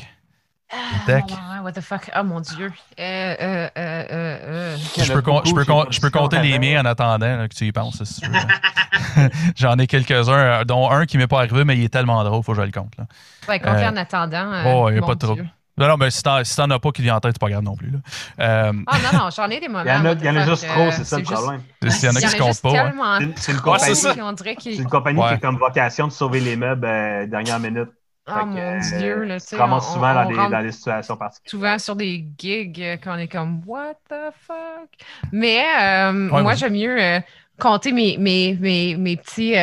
Ah, 0.71 0.77
moment, 1.07 1.63
what 1.63 1.71
the 1.71 1.81
fuck? 1.81 2.11
Oh 2.15 2.23
mon 2.23 2.41
Dieu. 2.41 2.71
Euh, 2.99 3.01
euh, 3.01 3.35
euh, 3.41 3.69
euh, 3.77 4.07
euh. 4.11 4.77
Je 4.97 5.13
peux, 5.13 5.21
beaucoup, 5.21 5.47
je 5.47 5.99
je 5.99 6.07
compter 6.09 6.39
les 6.41 6.59
miens 6.59 6.81
en 6.81 6.85
attendant 6.85 7.17
là, 7.25 7.47
que 7.47 7.55
tu 7.55 7.65
y 7.65 7.71
penses, 7.71 8.03
si 8.03 8.21
tu 8.21 8.29
veux. 8.29 9.29
J'en 9.55 9.77
ai 9.79 9.87
quelques-uns, 9.87 10.31
euh, 10.33 10.63
dont 10.65 10.89
un 10.91 11.05
qui 11.07 11.17
m'est 11.17 11.27
pas 11.27 11.39
arrivé, 11.39 11.65
mais 11.65 11.75
il 11.75 11.83
est 11.83 11.89
tellement 11.89 12.23
drôle, 12.23 12.43
faut 12.43 12.51
que 12.51 12.59
je 12.59 12.65
le 12.65 12.71
compte. 12.71 12.95
Là. 12.97 13.05
Ouais, 13.47 13.59
compter 13.59 13.83
Euh, 13.85 13.89
en 13.89 13.95
attendant. 13.97 14.51
euh, 14.53 14.63
oh, 14.67 14.89
il 14.89 14.93
n'y 14.93 14.97
a 14.99 15.01
mon 15.01 15.07
pas 15.07 15.15
de 15.15 15.19
trouble. 15.19 15.49
Non, 15.79 15.87
non, 15.87 15.97
mais 15.97 16.11
si 16.11 16.21
t'en, 16.21 16.43
si 16.43 16.55
t'en 16.55 16.69
as 16.69 16.77
pas 16.79 16.91
qui 16.91 17.01
vient 17.01 17.15
en 17.15 17.19
tête, 17.19 17.31
c'est 17.33 17.39
pas 17.41 17.49
grave 17.49 17.63
non 17.63 17.75
plus. 17.75 17.89
Là. 17.91 17.97
Euh, 18.39 18.73
Ah 18.85 18.97
non, 19.11 19.17
non, 19.19 19.29
j'en 19.35 19.49
ai 19.49 19.59
des 19.59 19.67
moments. 19.67 19.83
Il 19.85 19.87
y 19.89 19.91
en 19.91 20.05
a, 20.05 20.11
il 20.11 20.23
y 20.25 20.29
en 20.29 20.35
a 20.35 20.45
juste 20.45 20.67
trop, 20.67 20.91
c'est 20.91 21.03
ça 21.05 21.17
le 21.17 21.23
juste- 21.23 21.33
problème. 21.33 21.61
S'il 21.87 22.09
y 22.09 22.11
en 22.11 22.15
a 22.15 22.19
Il 22.19 22.25
qui 22.25 22.29
se 22.29 22.37
comptent 22.37 22.61
pas. 22.61 22.69
C'est 23.37 23.51
une- 23.51 23.57
Ouais, 23.57 23.61
compagnie, 23.61 24.75
une 24.77 24.85
compagnie 24.89 25.21
qui 25.21 25.27
a 25.33 25.37
comme 25.37 25.57
vocation 25.57 26.07
de 26.07 26.11
sauver 26.11 26.39
les 26.41 26.55
meubles 26.55 26.85
euh, 26.85 27.25
dernière 27.27 27.59
minute. 27.59 27.89
Ah 28.31 28.33
Fait 28.35 28.39
que, 28.41 28.45
mon 28.47 28.57
euh, 28.57 28.99
Dieu, 28.99 29.23
là, 29.23 29.39
tu 29.39 29.47
sais. 29.47 29.59
on- 29.61 29.79
souvent 29.79 30.11
on 30.11 30.13
dans, 30.13 30.25
des, 30.29 30.35
dans 30.35 30.61
des 30.61 30.71
situations 30.71 31.17
particulières. 31.17 31.49
souvent 31.49 31.79
sur 31.79 31.95
des 31.95 32.25
gigs 32.37 32.99
qu'on 33.03 33.17
est 33.17 33.27
comme 33.27 33.61
What 33.65 33.95
the 34.09 34.31
fuck? 34.45 34.89
Mais 35.31 35.63
euh, 35.81 36.11
Ouais, 36.25 36.29
moi, 36.29 36.43
vas-y. 36.43 36.57
j'aime 36.57 36.73
mieux 36.73 37.01
euh, 37.01 37.19
compter 37.59 37.91
mes, 37.91 38.17
mes, 38.19 38.55
mes, 38.59 38.95
mes 38.97 39.17
petites 39.17 39.55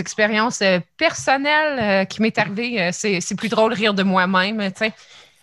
expériences 0.00 0.60
euh, 0.62 0.80
personnelles 0.96 1.78
euh, 1.80 2.04
qui 2.06 2.20
m'est 2.20 2.36
arrivé. 2.38 2.82
Euh, 2.82 2.88
c'est, 2.92 3.20
c'est 3.20 3.36
plus 3.36 3.48
drôle 3.48 3.72
de 3.72 3.76
rire 3.76 3.94
de 3.94 4.02
moi-même, 4.02 4.68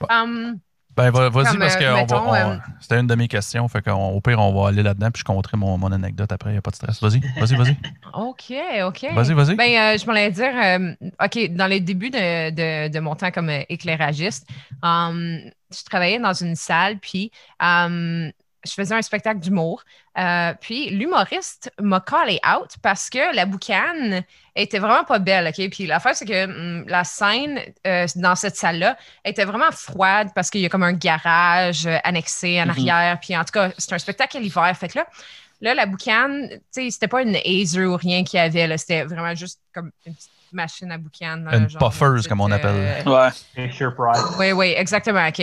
Hum, 0.10 0.60
Ben, 0.96 1.12
va- 1.12 1.30
vas-y, 1.30 1.58
parce 1.58 1.76
euh, 1.76 1.80
que 1.80 2.14
euh, 2.14 2.58
c'était 2.80 3.00
une 3.00 3.08
de 3.08 3.16
mes 3.16 3.28
questions. 3.28 3.68
Fait 3.68 3.82
qu'au 3.82 4.22
pire, 4.22 4.40
on 4.40 4.54
va 4.54 4.70
aller 4.70 4.82
là-dedans, 4.84 5.12
puis 5.12 5.20
je 5.20 5.26
compterai 5.26 5.58
mon, 5.58 5.78
mon 5.78 5.92
anecdote 5.92 6.32
après. 6.32 6.52
Il 6.52 6.54
n'y 6.54 6.60
a 6.60 6.62
pas 6.62 6.72
de 6.72 6.76
stress. 6.76 7.02
Vas-y, 7.02 7.20
vas-y, 7.38 7.56
vas-y. 7.56 7.78
OK, 8.14 8.54
OK. 8.84 9.14
Vas-y, 9.14 9.34
vas-y. 9.34 9.56
Ben, 9.56 9.96
euh, 9.96 9.98
je 9.98 10.06
m'allais 10.06 10.32
dire, 10.32 10.54
euh, 10.56 10.94
OK, 11.24 11.52
dans 11.52 11.68
les 11.68 11.82
débuts 11.82 12.12
de, 12.12 12.50
de, 12.52 12.88
de 12.88 13.00
mon 13.00 13.16
temps 13.16 13.32
comme 13.32 13.50
éclairagiste, 13.50 14.48
um, 14.84 15.40
je 15.74 15.84
travaillais 15.84 16.20
dans 16.20 16.34
une 16.34 16.56
salle, 16.56 16.98
puis 17.00 17.30
um, 17.60 18.32
je 18.66 18.72
faisais 18.72 18.96
un 18.96 19.02
spectacle 19.02 19.40
d'humour. 19.42 19.84
Puis 20.62 20.90
l'humoriste 20.92 21.72
m'a 21.82 22.00
callé 22.00 22.40
out 22.48 22.76
parce 22.82 23.10
que 23.10 23.36
la 23.36 23.46
boucane 23.46 24.24
était 24.56 24.80
vraiment 24.80 25.03
pas 25.03 25.19
belle, 25.19 25.48
OK? 25.48 25.69
Puis 25.69 25.86
l'affaire, 25.86 26.15
c'est 26.15 26.26
que 26.26 26.45
hum, 26.45 26.86
la 26.88 27.03
scène 27.03 27.60
euh, 27.86 28.07
dans 28.15 28.36
cette 28.36 28.56
salle-là 28.56 28.98
était 29.23 29.45
vraiment 29.45 29.72
froide 29.72 30.30
parce 30.34 30.49
qu'il 30.49 30.61
y 30.61 30.65
a 30.65 30.69
comme 30.69 30.84
un 30.84 30.94
garage 30.94 31.86
euh, 31.88 31.98
annexé 32.03 32.60
en 32.61 32.65
Mhm. 32.65 32.69
arrière. 32.72 33.19
Puis 33.22 33.36
en 33.36 33.44
tout 33.44 33.52
cas, 33.52 33.72
c'est 33.77 33.94
un 33.94 33.98
spectacle 33.99 34.38
à 34.38 34.40
l'hiver. 34.40 34.77
Fait 34.77 34.88
que 34.88 34.98
là, 34.99 35.06
Là, 35.61 35.73
la 35.73 35.86
boucane, 35.86 36.49
tu 36.49 36.60
sais, 36.69 36.90
c'était 36.91 37.07
pas 37.07 37.22
une 37.22 37.38
Azer 37.38 37.86
ou 37.86 37.95
rien 37.95 38.26
qu'il 38.26 38.38
y 38.38 38.41
avait. 38.41 38.68
là. 38.68 38.77
C'était 38.77 39.03
vraiment 39.06 39.34
juste 39.36 39.61
comme 39.73 39.90
une 40.06 40.14
petite 40.14 40.30
machine 40.56 40.91
à 40.91 40.98
boucane. 40.98 41.45
là, 41.45 41.57
Une 41.57 41.69
genre, 41.69 41.80
petite, 41.90 42.30
comme 42.30 42.41
on 42.41 42.49
appelle. 42.52 42.72
euh, 42.76 43.03
Ouais. 43.11 43.30
Oui, 44.40 44.52
oui, 44.53 44.73
exactement, 44.76 45.27
OK. 45.27 45.41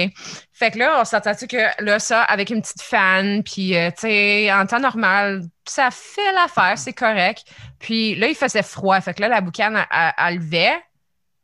Fait 0.53 0.71
que 0.71 0.79
là, 0.79 0.99
on 1.01 1.05
s'entend-tu 1.05 1.47
que 1.47 1.83
là, 1.85 1.99
ça, 1.99 2.23
avec 2.23 2.51
une 2.51 2.61
petite 2.63 2.83
fan, 2.83 3.43
puis, 3.43 3.77
euh, 3.77 3.91
tu 3.91 4.01
sais, 4.03 4.53
en 4.53 4.67
temps 4.67 4.81
normal, 4.81 5.43
ça 5.65 5.91
fait 5.93 6.33
l'affaire, 6.35 6.77
c'est 6.79 6.93
correct. 6.93 7.45
Puis 7.79 8.15
là, 8.17 8.27
il 8.29 8.35
faisait 8.35 8.63
froid. 8.63 9.01
Fait 9.01 9.15
que 9.15 9.21
là, 9.21 9.29
la 9.29 9.41
boucane, 9.41 9.77
elle, 9.77 9.87
elle- 9.91 10.13
elle 10.29 10.35
levait, 10.39 10.75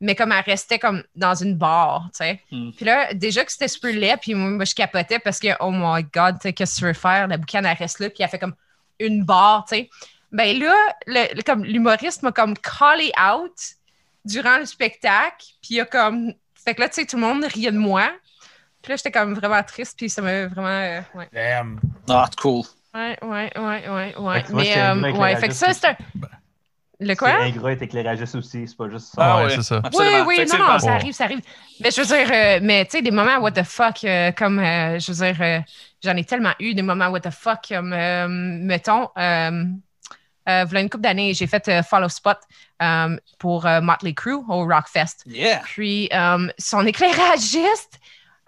mais 0.01 0.15
comme 0.15 0.31
elle 0.31 0.43
restait 0.45 0.79
comme 0.79 1.03
dans 1.15 1.35
une 1.35 1.55
barre, 1.57 2.05
tu 2.13 2.17
sais. 2.23 2.41
Hmm. 2.51 2.71
Puis 2.75 2.85
là, 2.85 3.13
déjà 3.13 3.43
que 3.43 3.51
c'était 3.51 3.67
super 3.67 3.93
laid, 3.93 4.17
puis 4.21 4.33
moi, 4.33 4.49
moi, 4.51 4.65
je 4.65 4.73
capotais 4.73 5.19
parce 5.19 5.39
que, 5.39 5.49
oh 5.59 5.71
my 5.71 6.03
God, 6.13 6.35
tu 6.35 6.41
sais, 6.43 6.53
qu'est-ce 6.53 6.75
que 6.75 6.79
tu 6.79 6.85
veux 6.85 6.93
faire? 6.93 7.27
La 7.27 7.37
boucane, 7.37 7.65
elle 7.65 7.77
reste 7.77 7.99
là, 7.99 8.09
puis 8.09 8.23
elle 8.23 8.29
fait 8.29 8.39
comme 8.39 8.55
une 8.99 9.23
barre, 9.25 9.65
tu 9.67 9.75
sais. 9.75 9.89
Ben 10.31 10.59
là, 10.59 10.75
le- 11.07 11.35
le- 11.35 11.41
comme 11.43 11.63
l'humoriste 11.63 12.23
m'a 12.23 12.31
comme 12.31 12.55
callé 12.57 13.11
out 13.19 13.55
durant 14.25 14.57
le 14.57 14.65
spectacle, 14.65 15.45
puis 15.61 15.75
il 15.75 15.79
a 15.81 15.85
comme... 15.85 16.33
Fait 16.53 16.75
que 16.75 16.81
là, 16.81 16.89
tu 16.89 16.95
sais, 16.95 17.05
tout 17.05 17.15
le 17.15 17.21
monde 17.23 17.43
riait 17.45 17.71
de 17.71 17.77
moi. 17.77 18.11
Puis 18.81 18.91
là, 18.91 18.95
j'étais 18.95 19.11
comme 19.11 19.33
vraiment 19.33 19.63
triste, 19.63 19.97
puis 19.97 20.09
ça 20.09 20.21
m'a 20.21 20.47
vraiment... 20.47 20.67
euh, 20.67 21.01
ouais. 21.15 21.29
Damn. 21.33 21.79
Ah, 22.09 22.29
cool. 22.41 22.63
Ouais, 22.93 23.17
ouais, 23.21 23.51
ouais, 23.57 23.89
ouais, 23.89 24.15
ouais. 24.17 24.43
Fait 24.43 24.53
Mais, 24.53 24.77
euh, 24.77 25.13
ouais, 25.13 25.35
fait 25.35 25.47
que 25.47 25.53
ça, 25.53 25.73
c'est 25.73 25.87
un... 25.87 25.95
Le 27.01 27.15
quoi? 27.15 27.29
C'est 27.37 27.45
ingrat 27.45 27.73
et 27.73 27.77
éclairagiste 27.81 28.35
aussi, 28.35 28.67
c'est 28.67 28.75
pas 28.75 28.89
juste 28.89 29.13
ça. 29.13 29.21
Ah, 29.21 29.37
ouais, 29.37 29.43
ouais. 29.45 29.55
c'est 29.55 29.63
ça. 29.63 29.75
Oui, 29.77 29.85
Absolument. 29.85 30.25
oui, 30.27 30.45
non, 30.49 30.57
non, 30.57 30.79
ça 30.79 30.93
arrive, 30.95 31.13
ça 31.13 31.23
arrive. 31.23 31.39
Mais 31.79 31.91
je 31.91 32.01
veux 32.01 32.07
dire, 32.07 32.29
euh, 32.29 32.59
mais 32.61 32.83
tu 32.85 32.91
sais, 32.91 33.01
des 33.01 33.11
moments 33.11 33.37
what 33.37 33.51
the 33.51 33.63
fuck, 33.63 34.03
euh, 34.03 34.33
comme, 34.33 34.59
euh, 34.59 34.99
je 34.99 35.11
veux 35.13 35.25
dire, 35.25 35.41
euh, 35.41 35.59
j'en 36.03 36.17
ai 36.17 36.25
tellement 36.25 36.51
eu 36.59 36.73
des 36.73 36.81
moments 36.81 37.07
what 37.07 37.21
the 37.21 37.29
fuck, 37.29 37.69
comme, 37.69 37.93
euh, 37.93 38.27
mettons, 38.27 39.07
euh, 40.49 40.65
voilà 40.65 40.81
une 40.81 40.89
couple 40.89 41.03
d'années, 41.03 41.33
j'ai 41.33 41.47
fait 41.47 41.67
euh, 41.67 41.83
Follow 41.83 42.09
Spot 42.09 42.37
euh, 42.81 43.17
pour 43.37 43.65
euh, 43.65 43.81
Motley 43.81 44.13
Crue 44.13 44.33
au 44.33 44.65
Rockfest. 44.65 45.23
Yeah. 45.25 45.61
Puis, 45.63 46.09
son 46.57 46.85
éclairagiste, 46.85 47.99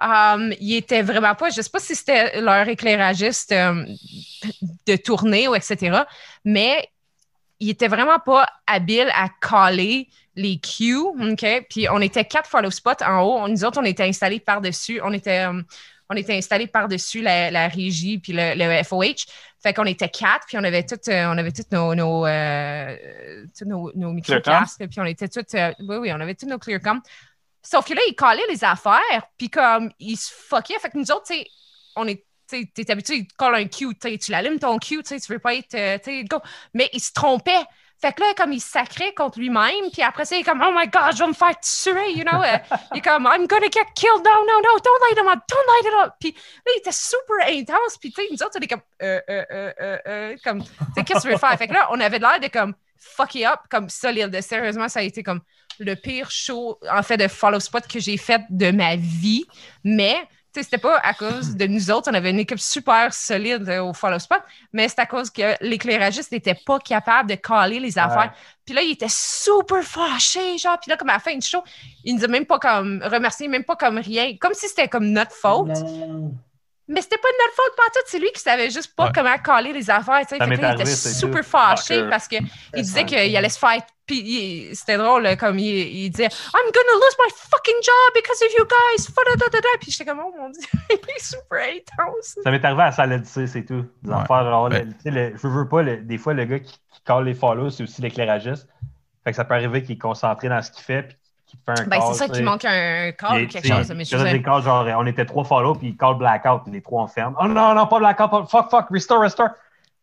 il 0.01 0.75
était 0.75 1.03
vraiment 1.03 1.35
pas, 1.35 1.49
je 1.49 1.61
sais 1.61 1.69
pas 1.69 1.79
si 1.79 1.95
c'était 1.95 2.41
leur 2.41 2.67
éclairagiste 2.67 3.51
de 3.51 4.95
tournée 4.95 5.47
ou 5.47 5.55
etc., 5.55 6.01
mais 6.43 6.89
il 7.59 7.69
était 7.69 7.87
vraiment 7.87 8.17
pas 8.17 8.47
habile 8.65 9.11
à 9.13 9.27
caler 9.39 10.09
les 10.35 10.59
cues, 10.59 10.97
OK? 10.97 11.45
Puis 11.69 11.87
on 11.89 12.01
était 12.01 12.25
quatre 12.25 12.49
follow 12.49 12.71
spots 12.71 13.03
en 13.05 13.21
haut. 13.21 13.47
Nous 13.47 13.63
autres, 13.63 13.79
on 13.79 13.85
était 13.85 14.05
installés 14.05 14.39
par-dessus. 14.39 14.99
On 15.03 15.13
était, 15.13 15.45
on 16.11 16.15
était 16.15 16.35
installés 16.35 16.67
par-dessus 16.67 17.21
la, 17.21 17.49
la 17.49 17.69
régie 17.69 18.19
puis 18.19 18.33
le, 18.33 18.53
le 18.55 18.83
FOH. 18.83 19.25
Fait 19.63 19.73
qu'on 19.73 19.85
était 19.85 20.09
quatre, 20.09 20.45
puis 20.47 20.57
on 20.57 20.63
avait 20.63 20.85
toutes 20.85 21.07
on 21.07 21.37
avait 21.37 21.51
toutes 21.51 21.71
nos, 21.71 21.95
nos, 21.95 22.25
euh, 22.25 23.45
tous 23.57 23.65
nos, 23.65 23.91
nos 23.95 24.11
micro-casques, 24.11 24.87
puis 24.87 24.99
on 24.99 25.05
était 25.05 25.29
toutes, 25.29 25.53
euh, 25.55 25.71
oui, 25.79 25.97
oui, 25.97 26.11
on 26.11 26.19
avait 26.19 26.35
tous 26.35 26.47
nos 26.47 26.57
clear-com. 26.57 27.01
Sauf 27.63 27.87
que 27.87 27.93
là, 27.93 28.01
ils 28.07 28.15
callaient 28.15 28.47
les 28.49 28.63
affaires, 28.63 29.21
puis 29.37 29.49
comme, 29.49 29.91
ils 29.99 30.17
se 30.17 30.33
fuckaient. 30.33 30.79
Fait 30.79 30.89
que 30.89 30.97
nous 30.97 31.11
autres, 31.11 31.27
tu 31.27 31.35
sais, 31.35 31.47
on 31.95 32.07
est 32.07 32.25
tu 32.49 32.81
es 32.81 32.91
habitué, 32.91 33.15
ils 33.15 33.27
te 33.27 33.33
collent 33.35 33.55
un 33.55 33.67
cue, 33.67 33.95
tu 33.95 34.31
l'allumes 34.31 34.59
ton 34.59 34.77
cue, 34.77 35.03
tu 35.03 35.15
veux 35.29 35.39
pas 35.39 35.55
être, 35.55 35.73
euh, 35.75 36.23
go. 36.29 36.41
Mais 36.73 36.89
il 36.91 36.99
se 36.99 37.13
trompait. 37.13 37.63
Fait 38.01 38.13
que 38.13 38.21
là, 38.21 38.33
comme 38.35 38.51
il 38.51 38.59
sacrait 38.59 39.13
contre 39.13 39.39
lui-même, 39.39 39.91
puis 39.93 40.01
après 40.01 40.25
ça, 40.25 40.35
il 40.35 40.41
est 40.41 40.43
comme, 40.43 40.63
oh 40.65 40.71
my 40.75 40.87
god, 40.87 41.13
je 41.15 41.19
vais 41.19 41.27
me 41.27 41.33
faire 41.33 41.59
tuer, 41.59 42.13
you 42.13 42.23
know? 42.23 42.41
euh, 42.41 42.57
il 42.93 42.97
est 42.97 43.01
comme, 43.01 43.27
I'm 43.31 43.45
gonna 43.47 43.69
get 43.71 43.85
killed, 43.95 44.23
no, 44.25 44.45
no, 44.47 44.61
no, 44.61 44.79
don't 44.83 45.01
light 45.07 45.19
him 45.19 45.27
up, 45.27 45.39
don't 45.47 45.67
light 45.67 45.85
it 45.85 45.93
up. 46.03 46.13
Puis 46.19 46.31
là, 46.31 46.71
il 46.75 46.79
était 46.79 46.91
super 46.91 47.47
intense, 47.47 47.97
puis 47.99 48.11
tu 48.11 48.21
sais, 48.21 48.27
nous 48.31 48.41
autres, 48.41 48.57
on 48.57 48.61
est 48.61 48.67
comme, 48.67 48.81
euh, 49.03 49.21
euh, 49.29 49.45
euh, 49.51 49.73
euh, 49.79 49.97
euh, 50.07 50.35
comme, 50.43 50.63
tu 50.63 50.69
sais, 50.95 51.03
qu'est-ce 51.03 51.19
que 51.19 51.27
tu 51.27 51.33
veux 51.33 51.37
faire? 51.37 51.55
Fait 51.57 51.67
que 51.67 51.73
là, 51.73 51.87
on 51.91 51.99
avait 51.99 52.19
l'air 52.19 52.39
de 52.39 52.47
comme, 52.47 52.73
fuck 52.97 53.35
it 53.35 53.45
up, 53.45 53.59
comme 53.69 53.89
solide. 53.89 54.41
Sérieusement, 54.41 54.89
ça 54.89 54.99
a 54.99 55.03
été 55.03 55.21
comme 55.23 55.41
le 55.79 55.95
pire 55.95 56.29
show, 56.29 56.79
en 56.91 57.03
fait, 57.03 57.17
de 57.17 57.27
follow 57.27 57.59
spot 57.59 57.87
que 57.87 57.99
j'ai 57.99 58.17
fait 58.17 58.41
de 58.49 58.71
ma 58.71 58.95
vie. 58.95 59.45
Mais, 59.83 60.27
c'était 60.53 60.77
pas 60.77 60.97
à 60.97 61.13
cause 61.13 61.55
de 61.55 61.65
nous 61.67 61.91
autres. 61.91 62.09
On 62.11 62.13
avait 62.13 62.31
une 62.31 62.39
équipe 62.39 62.59
super 62.59 63.13
solide 63.13 63.67
euh, 63.69 63.83
au 63.83 63.93
follow 63.93 64.19
spot, 64.19 64.41
mais 64.73 64.87
c'est 64.87 64.99
à 64.99 65.05
cause 65.05 65.29
que 65.29 65.55
l'éclairagiste 65.61 66.31
n'était 66.31 66.55
pas 66.65 66.79
capable 66.79 67.29
de 67.29 67.35
caler 67.35 67.79
les 67.79 67.97
affaires. 67.97 68.33
Puis 68.65 68.75
là, 68.75 68.81
il 68.81 68.91
était 68.91 69.09
super 69.09 69.83
fâché, 69.83 70.57
genre. 70.57 70.77
Puis 70.79 70.89
là, 70.89 70.97
comme 70.97 71.09
à 71.09 71.13
la 71.13 71.19
fin 71.19 71.35
du 71.35 71.45
show, 71.45 71.63
il 72.03 72.15
nous 72.15 72.23
a 72.23 72.27
même 72.27 72.45
pas 72.45 72.59
comme 72.59 73.01
remercié, 73.03 73.47
même 73.47 73.63
pas 73.63 73.75
comme 73.75 73.97
rien. 73.97 74.35
Comme 74.39 74.53
si 74.53 74.67
c'était 74.67 74.87
comme 74.87 75.07
notre 75.07 75.31
faute. 75.31 75.67
Non. 75.67 76.33
Mais 76.93 77.01
c'était 77.01 77.17
pas 77.17 77.29
de 77.29 77.37
notre 77.43 77.55
faute, 77.55 77.75
pas 77.77 77.83
tout. 77.93 78.01
C'est 78.07 78.19
lui 78.19 78.31
qui 78.33 78.39
savait 78.41 78.69
juste 78.69 78.93
pas 78.95 79.05
Ouais. 79.05 79.11
comment 79.15 79.37
caler 79.37 79.73
les 79.73 79.89
affaires. 79.89 80.21
Fait 80.27 80.37
que 80.37 80.43
là, 80.43 80.73
il 80.75 80.81
était 80.81 80.85
super 80.85 81.43
fâché 81.45 81.95
Fucker. 81.99 82.09
parce 82.09 82.27
qu'il 82.27 82.41
disait 82.75 83.05
qu'il 83.05 83.35
allait 83.37 83.49
se 83.49 83.59
faire. 83.59 83.81
Puis 84.05 84.69
c'était 84.73 84.97
drôle, 84.97 85.37
comme 85.37 85.57
il, 85.57 85.65
il 85.67 86.09
disait 86.09 86.25
I'm 86.25 86.71
gonna 86.73 86.93
lose 86.95 87.15
my 87.17 87.31
fucking 87.33 87.75
job 87.81 88.13
because 88.13 88.41
of 88.41 88.53
you 88.57 88.65
guys. 88.65 89.07
Puis 89.79 89.91
j'étais 89.91 90.05
comme, 90.05 90.21
oh 90.25 90.33
mon 90.37 90.49
dieu, 90.49 90.61
il 90.89 90.95
est 90.95 91.23
super 91.23 91.63
intense. 91.63 92.37
Ça 92.43 92.51
m'est 92.51 92.63
arrivé 92.65 92.81
à 92.81 92.85
la 92.85 92.91
salle 92.91 93.21
c'est 93.25 93.63
tout. 93.65 93.85
Des 94.03 94.09
Ouais. 94.09 94.15
affaires, 94.17 94.43
genre, 94.43 94.69
Ben- 94.69 94.87
le- 94.87 94.93
tu 94.93 94.99
sais, 95.03 95.11
le- 95.11 95.37
je 95.37 95.47
veux 95.47 95.67
pas, 95.67 95.81
le- 95.83 95.97
des 95.97 96.17
fois, 96.17 96.33
le 96.33 96.43
gars 96.45 96.59
qui, 96.59 96.73
qui 96.73 97.01
call 97.05 97.23
les 97.25 97.33
follow, 97.33 97.69
c'est 97.69 97.83
aussi 97.83 98.01
l'éclairagiste. 98.01 98.67
Fait 99.23 99.31
que 99.31 99.35
ça 99.37 99.45
peut 99.45 99.53
arriver 99.53 99.81
qu'il 99.83 99.95
est 99.95 99.99
concentré 99.99 100.49
dans 100.49 100.61
ce 100.61 100.71
qu'il 100.71 100.83
fait, 100.83 101.03
puis 101.03 101.17
qu'il 101.51 101.59
fait 101.65 101.81
un 101.81 101.87
Ben, 101.87 102.01
c'est 102.01 102.13
ça 102.13 102.29
qui 102.29 102.41
manque 102.41 102.65
un 102.65 103.11
call 103.11 103.43
ou 103.43 103.47
quelque 103.47 103.67
chose. 103.67 103.91
Mais 103.95 104.05
je 104.05 104.15
faisait 104.15 104.31
veux 104.31 104.37
des 104.37 104.41
calls, 104.41 104.63
genre, 104.63 104.87
on 104.97 105.05
était 105.05 105.25
trois 105.25 105.43
follow, 105.43 105.75
puis 105.75 105.89
il 105.89 105.97
call 105.97 106.15
blackout, 106.15 106.61
les 106.67 106.81
trois 106.81 107.03
on 107.03 107.07
ferme. 107.07 107.35
Oh 107.39 107.47
non, 107.47 107.73
non, 107.75 107.87
pas 107.87 107.99
blackout, 107.99 108.29
pas- 108.31 108.45
fuck, 108.45 108.69
fuck, 108.69 108.87
restore, 108.89 109.21
restore. 109.21 109.49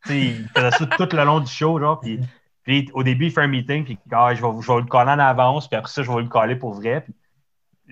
Il 0.08 0.48
faisait 0.54 0.70
ça 0.70 0.86
tout 0.86 1.08
le 1.12 1.24
long 1.24 1.40
du 1.40 1.50
show, 1.50 1.78
genre, 1.78 1.98
puis, 2.00 2.20
puis 2.62 2.88
au 2.94 3.02
début, 3.02 3.26
il 3.26 3.32
fait 3.32 3.42
un 3.42 3.48
meeting, 3.48 3.84
puis 3.84 3.98
ah, 4.12 4.34
je, 4.34 4.42
vais, 4.42 4.48
je 4.60 4.72
vais 4.72 4.80
le 4.80 4.86
caller 4.86 5.10
en 5.10 5.18
avance, 5.18 5.68
puis 5.68 5.76
après 5.76 5.90
ça, 5.90 6.02
je 6.02 6.10
vais 6.12 6.22
le 6.22 6.28
caller 6.28 6.56
pour 6.56 6.74
vrai. 6.74 7.00
Puis 7.00 7.14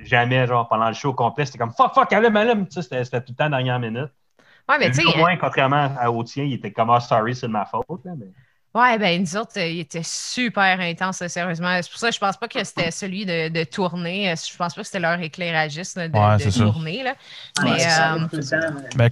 jamais, 0.05 0.47
genre, 0.47 0.69
pendant 0.69 0.89
le 0.89 0.95
show 0.95 1.13
complet, 1.15 1.47
c'était 1.47 1.59
comme 1.59 1.73
fuck, 1.73 1.95
fuck, 1.95 2.13
allume, 2.13 2.37
allume. 2.37 2.67
C'était 2.71 3.05
tout 3.05 3.33
le 3.33 3.35
temps 3.35 3.51
dernière 3.51 3.79
minute. 3.81 4.11
Ouais, 4.69 4.79
mais 4.79 4.91
tu 4.91 5.01
sais, 5.01 5.05
au 5.07 5.17
moins, 5.17 5.37
contrairement 5.37 5.91
à- 5.99 6.11
au 6.11 6.23
tien, 6.25 6.45
il 6.45 6.55
était 6.55 6.73
comme 6.73 6.91
ah, 6.91 7.01
sorry, 7.01 7.35
c'est 7.35 7.47
de 7.47 7.53
ma 7.53 7.65
faute. 7.65 7.87
Là, 8.05 8.13
mais... 8.17 8.27
Ouais, 8.77 8.99
ben 8.99 9.21
nous 9.23 9.37
autres, 9.39 9.53
euh, 9.59 9.67
il 9.67 9.81
était 9.81 10.03
super 10.03 10.79
intense, 10.81 11.21
là, 11.21 11.29
sérieusement. 11.31 11.79
C'est 11.81 11.91
pour 11.91 11.99
ça 11.99 12.09
que 12.11 12.15
je 12.15 12.21
pense 12.21 12.37
pas 12.37 12.47
que 12.47 12.63
c'était 12.63 12.91
celui 12.91 13.25
de, 13.25 13.49
de 13.49 13.65
tournée. 13.65 14.31
Euh, 14.31 14.35
Je 14.37 14.55
pense 14.57 14.75
pas 14.75 14.83
que 14.83 14.87
c'était 14.87 15.01
leur 15.01 15.19
éclairagiste 15.19 15.97
là, 15.97 16.09
de, 16.09 16.17
Ouais, 16.19 16.37
de 16.37 16.43
c'est 16.43 16.51
ça. 16.51 16.65
tournée. 16.65 17.03
Là. 17.03 17.15
Ouais, 17.63 17.71
Mais, 17.71 17.79
c'est 17.79 17.89
ça, 17.89 18.15
euh. 18.15 18.71
Mais 18.99 19.09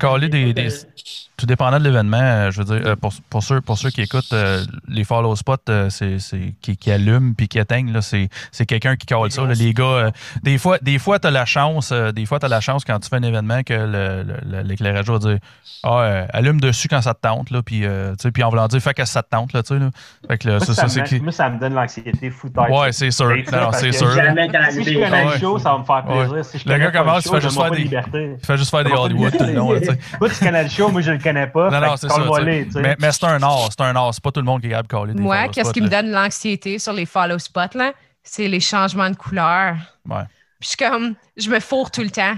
des- 0.52 0.68
tout 1.36 1.46
dépendant 1.46 1.78
de 1.78 1.84
l'événement, 1.84 2.16
euh, 2.20 2.50
je 2.50 2.62
veux 2.62 2.64
dire, 2.78 2.86
euh, 2.86 2.96
pour, 2.96 3.12
pour, 3.28 3.42
ceux, 3.42 3.60
pour 3.60 3.76
ceux 3.76 3.90
qui 3.90 4.02
écoutent 4.02 4.32
euh, 4.32 4.64
les 4.88 5.02
follow 5.04 5.34
spots, 5.34 5.56
euh, 5.68 5.90
c'est, 5.90 6.18
c'est, 6.20 6.54
qui, 6.60 6.76
qui 6.76 6.90
allument 6.92 7.32
puis 7.34 7.48
qui 7.48 7.58
éteignent, 7.58 7.92
là, 7.92 8.02
c'est, 8.02 8.28
c'est 8.52 8.66
quelqu'un 8.66 8.94
qui 8.96 9.06
cale 9.06 9.30
ça. 9.32 9.42
là. 9.44 9.54
les 9.54 9.72
gars, 9.74 9.84
euh, 9.84 10.10
des 10.42 10.58
fois, 10.58 10.78
des 10.80 10.98
fois, 10.98 11.18
tu 11.18 11.26
as 11.26 11.30
la 11.32 11.44
chance, 11.44 11.90
euh, 11.92 12.12
des 12.12 12.24
fois, 12.26 12.38
tu 12.38 12.46
la 12.46 12.60
chance 12.60 12.84
quand 12.84 12.98
tu 13.00 13.08
fais 13.08 13.16
un 13.16 13.22
événement 13.22 13.62
que 13.64 13.74
le, 13.74 14.22
le- 14.22 14.36
le- 14.58 14.62
l'éclairage 14.62 15.06
va 15.06 15.18
dire 15.18 15.38
Ah, 15.82 16.00
euh, 16.02 16.26
allume 16.32 16.60
dessus 16.60 16.86
quand 16.88 17.00
ça 17.02 17.14
te 17.14 17.20
tente, 17.22 17.50
là, 17.50 17.62
puis, 17.62 17.84
euh, 17.84 18.12
tu 18.12 18.22
sais, 18.22 18.30
puis 18.30 18.42
en 18.44 18.50
voulant 18.50 18.68
dire, 18.68 18.80
fait 18.80 18.94
que 18.94 19.04
ça 19.04 19.22
te 19.22 19.30
tente, 19.30 19.52
là, 19.52 19.62
tu 19.62 19.74
sais. 19.74 19.80
Là. 19.80 19.90
Fait 20.28 20.38
que 20.38 20.48
là, 20.48 20.56
Moi, 20.58 20.66
ça, 20.66 20.74
ça, 20.74 20.88
ça, 20.88 21.00
me 21.00 21.06
qui. 21.06 21.20
moi, 21.20 21.32
ça 21.32 21.50
me 21.50 21.58
donne 21.58 21.74
l'anxiété 21.74 22.30
fou 22.30 22.48
tête. 22.48 22.64
Ouais, 22.70 22.92
c'est 22.92 23.10
sûr. 23.10 23.32
C'est 23.34 23.50
ça, 23.50 23.56
Non, 23.56 23.62
non, 23.64 23.70
parce 23.70 23.82
c'est 23.82 23.92
sûr. 23.92 24.06
là. 24.08 24.14
Jamais 24.26 24.48
quand 24.48 24.58
Si 24.70 24.84
je 24.84 24.90
les 24.90 25.00
connais 25.00 25.24
le 25.32 25.38
show, 25.38 25.58
ça 25.58 25.72
va 25.72 25.78
me 25.78 25.84
faire 25.84 26.04
plaisir. 26.04 26.32
Ouais. 26.32 26.42
Si 26.44 26.58
je 26.58 26.68
Le 26.68 26.78
gars 26.78 26.90
commence, 26.92 27.24
il 27.26 27.30
fait 27.32 27.40
juste 27.40 27.60
faire 27.60 27.70
des- 27.72 28.36
fait 28.42 28.56
juste 28.56 28.70
faire 28.70 28.84
des 28.84 28.92
Hollywood 28.92 29.36
tout 29.36 29.44
le 29.44 29.52
long, 29.52 29.72
là, 29.72 29.80
tu 29.80 30.44
connais 30.44 30.62
le 30.62 30.68
show, 30.70 30.88
moi, 30.90 31.00
le 31.00 31.18
connais 31.24 31.46
pas. 31.46 31.70
Non, 31.70 31.80
non, 31.80 31.96
c'est 31.96 32.08
ça. 32.08 32.22
Mais, 32.42 32.96
mais 33.00 33.12
c'est 33.12 33.24
un 33.24 33.42
art, 33.42 33.68
c'est 33.70 33.82
un 33.82 33.96
art. 33.96 34.14
C'est 34.14 34.22
pas 34.22 34.30
tout 34.30 34.40
le 34.40 34.46
monde 34.46 34.60
qui 34.60 34.68
est 34.68 34.70
capable 34.70 35.08
de 35.08 35.14
des 35.14 35.22
Moi, 35.22 35.48
qu'est-ce 35.48 35.72
qui 35.72 35.80
me 35.80 35.88
donne 35.88 36.10
l'anxiété 36.10 36.78
sur 36.78 36.92
les 36.92 37.06
follow 37.06 37.38
spots, 37.38 37.74
là? 37.76 37.92
C'est 38.22 38.48
les 38.48 38.60
changements 38.60 39.10
de 39.10 39.16
couleur. 39.16 39.76
Ouais. 40.08 40.24
Puis 40.60 40.62
je 40.62 40.68
suis 40.68 40.76
comme, 40.76 41.14
je 41.36 41.50
me 41.50 41.60
fourre 41.60 41.90
tout 41.90 42.02
le 42.02 42.10
temps. 42.10 42.34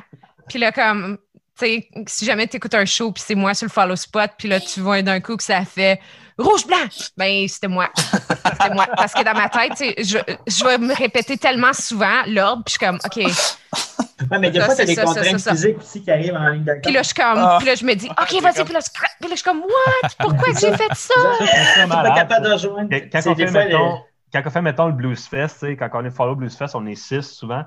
Puis 0.49 0.59
là, 0.59 0.73
comme, 0.73 1.19
tu 1.59 1.67
sais, 1.67 1.89
si 2.07 2.25
jamais 2.25 2.47
tu 2.47 2.57
écoutes 2.57 2.75
un 2.75 2.85
show, 2.85 3.13
puis 3.13 3.23
c'est 3.25 3.35
moi 3.35 3.55
sur 3.55 3.67
le 3.67 3.71
follow 3.71 3.97
spot, 3.97 4.33
puis 4.37 4.49
là, 4.49 4.59
tu 4.61 4.81
vois 4.81 5.03
d'un 5.03 5.21
coup 5.21 5.37
que 5.37 5.45
ça 5.45 5.65
fait 5.65 6.01
rouge-blanc, 6.39 6.77
ben 7.17 7.47
c'était 7.49 7.69
moi. 7.69 7.89
C'était 7.97 8.75
moi. 8.75 8.87
Parce 8.97 9.13
que 9.15 9.23
dans 9.25 9.35
ma 9.35 9.49
tête, 9.49 9.73
je, 9.99 10.19
je 10.47 10.65
vais 10.65 10.79
me 10.79 10.95
répéter 10.95 11.37
tellement 11.37 11.73
souvent 11.73 12.23
l'ordre, 12.27 12.63
puis 12.65 12.75
je 12.75 12.79
suis 12.79 12.87
comme, 12.87 12.99
OK. 13.05 14.31
Ouais, 14.31 14.39
mais 14.39 14.51
des 14.51 14.61
Ça, 14.61 14.67
fois, 14.67 14.75
t'as 14.75 14.87
c'est 14.87 14.87
des 14.87 14.95
ça, 14.95 15.07
ça, 15.07 15.15
contraintes 15.15 15.39
ça, 15.39 15.39
ça. 15.39 15.51
physiques 15.53 15.79
aussi 15.79 16.03
qui 16.03 16.11
arrivent 16.11 16.35
en 16.35 16.49
ligne 16.49 16.65
de 16.65 16.75
Puis 16.83 16.93
là, 16.93 17.03
je 17.03 17.07
suis 17.07 17.15
comme, 17.15 17.39
Ah. 17.39 17.57
puis 17.59 17.67
là, 17.67 17.75
je 17.75 17.85
me 17.85 17.95
dis, 17.95 18.09
OK, 18.09 18.43
vas-y, 18.43 18.65
puis 18.65 18.73
là, 18.73 18.81
je. 18.81 18.91
Puis 18.91 19.29
là, 19.29 19.29
je 19.31 19.35
suis 19.35 19.43
comme, 19.45 19.61
what? 19.61 20.09
Pourquoi 20.19 20.49
j'ai 20.59 20.73
fait 20.77 20.95
ça? 20.95 21.15
C'est 21.39 21.81
ça, 21.81 21.87
pas 21.87 22.11
capable 22.15 22.47
de 22.47 22.53
rejoindre. 22.53 22.89
Quand- 22.91 23.09
Quand 23.13 23.31
on, 23.31 23.35
fait, 23.35 23.47
fois, 23.47 23.65
mettons, 23.65 23.99
quand 24.33 24.43
on 24.47 24.51
fait, 24.51 24.63
mettons, 24.63 24.87
le 24.87 24.93
Blues 24.93 25.27
Fest, 25.27 25.59
tu 25.61 25.67
sais, 25.67 25.77
quand 25.77 25.89
on 25.93 26.05
est 26.05 26.11
follow 26.11 26.35
Blues 26.35 26.57
Fest, 26.57 26.75
on 26.75 26.87
est 26.87 26.95
six 26.95 27.23
souvent. 27.23 27.65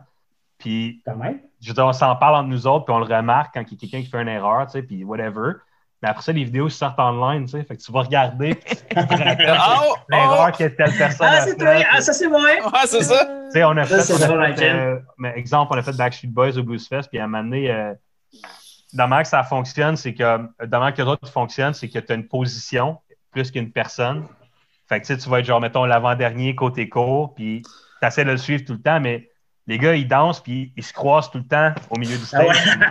Puis, 0.57 1.01
Quand 1.05 1.15
même. 1.15 1.39
je 1.61 1.67
veux 1.69 1.73
dire, 1.75 1.85
on 1.85 1.93
s'en 1.93 2.15
parle 2.15 2.35
entre 2.35 2.49
nous 2.49 2.67
autres, 2.67 2.85
puis 2.85 2.93
on 2.93 2.99
le 2.99 3.05
remarque 3.05 3.53
quand 3.53 3.61
il 3.61 3.71
y 3.73 3.75
a 3.75 3.79
quelqu'un 3.79 4.01
qui 4.01 4.09
fait 4.09 4.21
une 4.21 4.27
erreur, 4.27 4.65
tu 4.65 4.73
sais, 4.73 4.81
puis 4.81 5.03
whatever. 5.03 5.53
Mais 6.01 6.09
après 6.09 6.23
ça, 6.23 6.31
les 6.31 6.45
vidéos 6.45 6.69
sortent 6.69 6.99
online, 6.99 7.45
tu 7.45 7.51
sais. 7.51 7.63
Fait 7.63 7.75
que 7.75 7.81
tu 7.81 7.91
vas 7.91 8.01
regarder, 8.01 8.55
tu 8.65 8.75
te 8.75 8.93
rappelles 8.95 9.57
Oh, 9.59 9.95
l'erreur 10.09 10.51
que 10.53 10.63
telle 10.63 10.97
personne 10.97 11.27
Ah, 11.29 11.37
a 11.37 11.41
c'est 11.41 11.57
toi! 11.57 11.71
Ah, 11.91 12.01
ça, 12.01 12.13
c'est 12.13 12.27
moi! 12.27 12.41
oh! 12.63 12.69
Ouais, 12.69 12.85
c'est 12.85 13.03
ça. 13.03 13.25
Tu 13.25 13.51
sais, 13.51 13.63
on 13.65 13.75
a 13.75 13.85
Ça, 13.85 14.01
fait, 14.01 14.29
on 14.31 14.39
a 14.39 14.53
fait, 14.55 14.69
euh, 14.69 14.99
mais 15.17 15.33
exemple, 15.35 15.73
on 15.73 15.77
a 15.77 15.81
fait 15.81 15.95
Backstreet 15.97 16.29
Boys 16.29 16.57
au 16.57 16.63
Blues 16.63 16.87
Fest, 16.87 17.09
puis 17.09 17.19
à 17.19 17.25
un 17.25 17.27
moment 17.27 17.43
donné, 17.43 17.69
euh, 17.69 17.93
dans 18.93 19.03
la 19.03 19.07
manière 19.07 19.23
que 19.23 19.29
ça 19.29 19.43
fonctionne, 19.43 19.95
c'est 19.97 20.13
que, 20.13 20.65
dans 20.65 20.79
la 20.79 20.91
que 20.91 21.01
les 21.01 21.07
autres 21.07 21.29
fonctionnent, 21.29 21.73
c'est 21.73 21.89
que 21.89 21.99
tu 21.99 22.11
as 22.11 22.15
une 22.15 22.27
position 22.27 22.97
plus 23.31 23.51
qu'une 23.51 23.71
personne. 23.71 24.25
Fait 24.87 24.99
que 24.99 25.05
tu 25.05 25.13
sais, 25.13 25.19
tu 25.19 25.29
vas 25.29 25.39
être 25.39 25.45
genre, 25.45 25.61
mettons, 25.61 25.85
l'avant-dernier 25.85 26.55
côté 26.55 26.89
court, 26.89 27.35
puis 27.35 27.61
tu 28.01 28.07
essaies 28.07 28.25
de 28.25 28.31
le 28.31 28.37
suivre 28.37 28.63
tout 28.65 28.73
le 28.73 28.81
temps, 28.81 28.99
mais 28.99 29.28
les 29.69 29.77
gars, 29.77 29.95
ils 29.95 30.07
dansent, 30.07 30.41
puis 30.41 30.73
ils 30.75 30.83
se 30.83 30.91
croisent 30.91 31.29
tout 31.31 31.37
le 31.37 31.45
temps 31.45 31.73
au 31.89 31.97
milieu 31.97 32.17
du 32.17 32.23
Ah 32.33 32.41
stage. 32.43 32.47
ouais. 32.47 32.87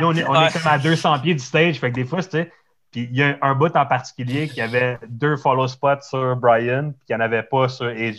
Nous, 0.00 0.06
on 0.06 0.14
est, 0.14 0.24
on 0.24 0.32
Ouais. 0.32 0.46
est 0.46 0.52
comme 0.52 0.70
à 0.70 0.78
200 0.78 1.18
pieds 1.20 1.34
du 1.34 1.42
stage, 1.42 1.78
fait 1.80 1.90
que 1.90 1.94
des 1.96 2.04
fois, 2.04 2.22
tu 2.22 2.30
sais, 2.30 2.52
puis 2.92 3.08
il 3.10 3.16
y 3.16 3.22
a 3.22 3.36
un 3.42 3.54
bout 3.54 3.74
en 3.76 3.86
particulier 3.86 4.48
qui 4.48 4.60
avait 4.60 4.98
deux 5.08 5.36
follow 5.36 5.66
spots 5.66 6.02
sur 6.02 6.36
Brian, 6.36 6.90
puis 6.92 7.06
qu'il 7.06 7.16
n'y 7.16 7.22
en 7.22 7.24
avait 7.24 7.42
pas 7.42 7.68
sur 7.68 7.86
AJ. 7.86 8.18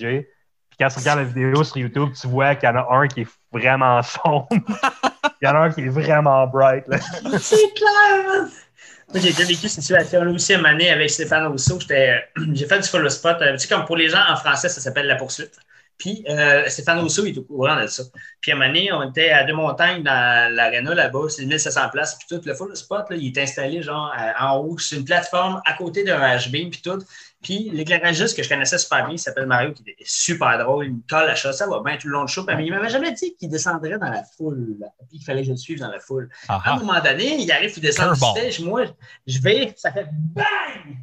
Puis 0.69 0.77
quand 0.79 0.87
tu 0.87 0.99
regardes 0.99 1.19
la 1.19 1.25
vidéo 1.25 1.63
sur 1.63 1.77
YouTube, 1.77 2.09
tu 2.19 2.27
vois 2.27 2.55
qu'il 2.55 2.67
y 2.69 2.71
en 2.71 2.75
a 2.77 2.87
un 2.89 3.07
qui 3.07 3.21
est 3.21 3.27
vraiment 3.51 4.01
sombre. 4.03 4.47
Il 4.51 5.45
y 5.45 5.47
en 5.47 5.55
a 5.55 5.59
un 5.59 5.71
qui 5.71 5.81
est 5.81 5.89
vraiment 5.89 6.47
bright. 6.47 6.85
Là. 6.87 6.97
C'est 7.39 7.55
clair! 7.75 8.45
Moi, 9.13 9.19
j'ai 9.19 9.31
déjà 9.31 9.43
vécu 9.43 9.67
cette 9.67 9.83
situation-là 9.83 10.31
aussi 10.31 10.53
une 10.55 10.65
année 10.65 10.89
avec 10.89 11.09
Stéphane 11.09 11.47
Rousseau. 11.47 11.77
J'étais- 11.81 12.23
J'ai 12.53 12.65
fait 12.65 12.79
du 12.79 12.87
follow 12.87 13.09
spot. 13.09 13.37
Euh, 13.41 13.51
Tu 13.53 13.59
sais, 13.59 13.67
comme 13.67 13.83
pour 13.85 13.97
les 13.97 14.07
gens 14.07 14.21
en 14.29 14.37
français, 14.37 14.69
ça 14.69 14.79
s'appelle 14.79 15.05
la 15.07 15.17
poursuite. 15.17 15.51
Puis 16.01 16.23
euh, 16.27 16.67
Stéphane 16.67 16.99
Rousseau, 16.99 17.25
il 17.25 17.35
est 17.35 17.37
au 17.37 17.43
courant 17.43 17.79
de 17.79 17.85
ça. 17.87 18.03
Puis 18.41 18.51
à 18.51 18.55
un 18.55 18.57
moment 18.57 18.69
donné, 18.73 18.91
on 18.91 19.03
était 19.09 19.29
à 19.29 19.43
deux 19.43 19.53
montagnes 19.53 20.01
dans 20.03 20.53
l'aréna 20.53 20.95
là-bas, 20.95 21.29
c'est 21.29 21.45
1700 21.45 21.89
places, 21.91 22.17
puis 22.17 22.27
tout. 22.37 22.41
Le 22.43 22.55
follow 22.55 22.73
spot, 22.75 23.05
là, 23.11 23.15
il 23.15 23.27
est 23.27 23.37
installé 23.41 23.83
genre 23.83 24.11
à- 24.15 24.51
en 24.51 24.57
haut 24.59 24.77
sur 24.79 24.97
une 24.97 25.05
plateforme 25.05 25.61
à 25.65 25.73
côté 25.73 26.03
d'un 26.03 26.19
HB, 26.19 26.71
puis 26.71 26.81
tout. 26.83 26.97
Puis 27.41 27.69
l'éclairagiste 27.73 28.37
que 28.37 28.43
je 28.43 28.49
connaissais 28.49 28.77
super 28.77 29.05
bien, 29.05 29.15
il 29.15 29.19
s'appelle 29.19 29.47
Mario, 29.47 29.73
qui 29.73 29.83
est 29.89 29.95
super 30.03 30.57
drôle. 30.59 30.85
Il 30.85 30.93
me 30.93 30.99
colle 31.09 31.25
la 31.25 31.35
chasse, 31.35 31.57
ça 31.57 31.67
va 31.67 31.81
bien 31.83 31.97
tout 31.97 32.07
le 32.07 32.13
long 32.13 32.25
du 32.25 32.31
show. 32.31 32.43
Mais 32.45 32.63
il 32.65 32.71
m'avait 32.71 32.89
jamais 32.89 33.11
dit 33.11 33.35
qu'il 33.35 33.49
descendrait 33.49 33.97
dans 33.97 34.09
la 34.09 34.23
foule, 34.23 34.77
puis 35.09 35.17
qu'il 35.17 35.25
fallait 35.25 35.41
que 35.41 35.47
je 35.47 35.51
le 35.51 35.57
suive 35.57 35.79
dans 35.79 35.89
la 35.89 35.99
foule. 35.99 36.29
À 36.47 36.55
un 36.57 36.61
Ah, 36.65 36.75
moment 36.77 36.99
donné, 37.01 37.35
il 37.41 37.51
arrive, 37.51 37.73
il 37.75 37.81
descend 37.81 38.13
du 38.13 38.19
stage. 38.19 38.59
Moi, 38.61 38.83
je 39.25 39.41
vais, 39.41 39.73
ça 39.75 39.91
fait 39.91 40.07
bang! 40.11 40.45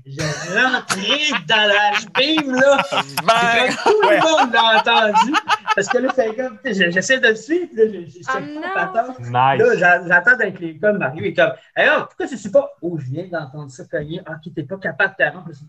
Je 0.07 0.21
rentré 0.65 1.45
dans 1.47 1.69
la 1.69 1.91
beam, 2.17 2.55
là. 2.55 2.79
Bang! 3.25 3.77
Tout 3.83 4.01
le 4.03 4.21
monde 4.21 4.53
l'a 4.53 4.79
entendu. 4.79 5.33
Parce 5.75 5.89
que 5.89 5.99
là, 5.99 6.09
c'est 6.15 6.35
comme, 6.35 6.59
j'essaie 6.65 7.21
de 7.21 7.29
le 7.29 7.35
suivre, 7.37 7.69
là, 7.75 7.85
je, 7.87 8.19
Oh 8.29 8.61
attends. 8.75 9.15
Nice. 9.21 9.81
Là, 9.81 10.23
avec 10.27 10.61
les 10.61 10.79
codes, 10.79 10.99
Mario 10.99 11.25
est 11.25 11.35
comme, 11.35 11.53
hey, 11.77 11.89
oh, 11.97 12.05
pourquoi 12.07 12.27
tu 12.27 12.35
ne 12.35 12.39
sais 12.39 12.51
pas? 12.51 12.71
Oh, 12.81 12.99
je 12.99 13.07
viens 13.11 13.27
d'entendre 13.31 13.71
ça 13.71 13.85
cogner. 13.85 14.21
Ah, 14.27 14.37
qui 14.43 14.53
t'es 14.53 14.63
pas 14.63 14.77
capable 14.79 15.15
de 15.19 15.25
t'arrêter. 15.25 15.65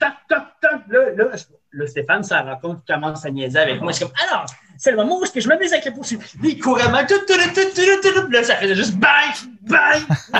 Toc. 0.61 0.81
Là, 0.89 0.99
là, 1.15 1.25
je- 1.35 1.77
là, 1.79 1.87
Stéphane 1.87 2.23
s'en 2.23 2.43
rend 2.43 2.55
compte, 2.57 2.79
il 2.87 2.93
commence 2.93 3.25
à 3.25 3.29
niaiser 3.29 3.59
avec 3.59 3.81
moi. 3.81 3.91
Je 3.91 3.97
suis 3.97 4.05
comme, 4.05 4.13
alors, 4.29 4.45
c'est 4.77 4.91
le 4.91 4.97
moment 4.97 5.19
où 5.19 5.23
est-ce 5.23 5.31
que 5.31 5.41
je 5.41 5.47
me 5.49 5.57
mets 5.57 5.71
avec 5.71 5.85
les 5.85 5.91
poursuites? 5.91 6.21
Il 6.43 6.59
courait 6.59 6.89
mal. 6.89 7.05
Tout, 7.07 7.15
tout, 7.27 7.33
tout, 7.33 7.61
tout, 7.75 8.01
tout, 8.01 8.21
tout. 8.21 8.31
Là, 8.31 8.43
ça 8.43 8.55
faisait 8.55 8.75
juste 8.75 8.95
bang, 8.95 9.33
bang. 9.61 10.01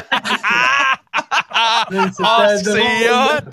Ah, 2.23 2.55
c'est! 2.57 2.63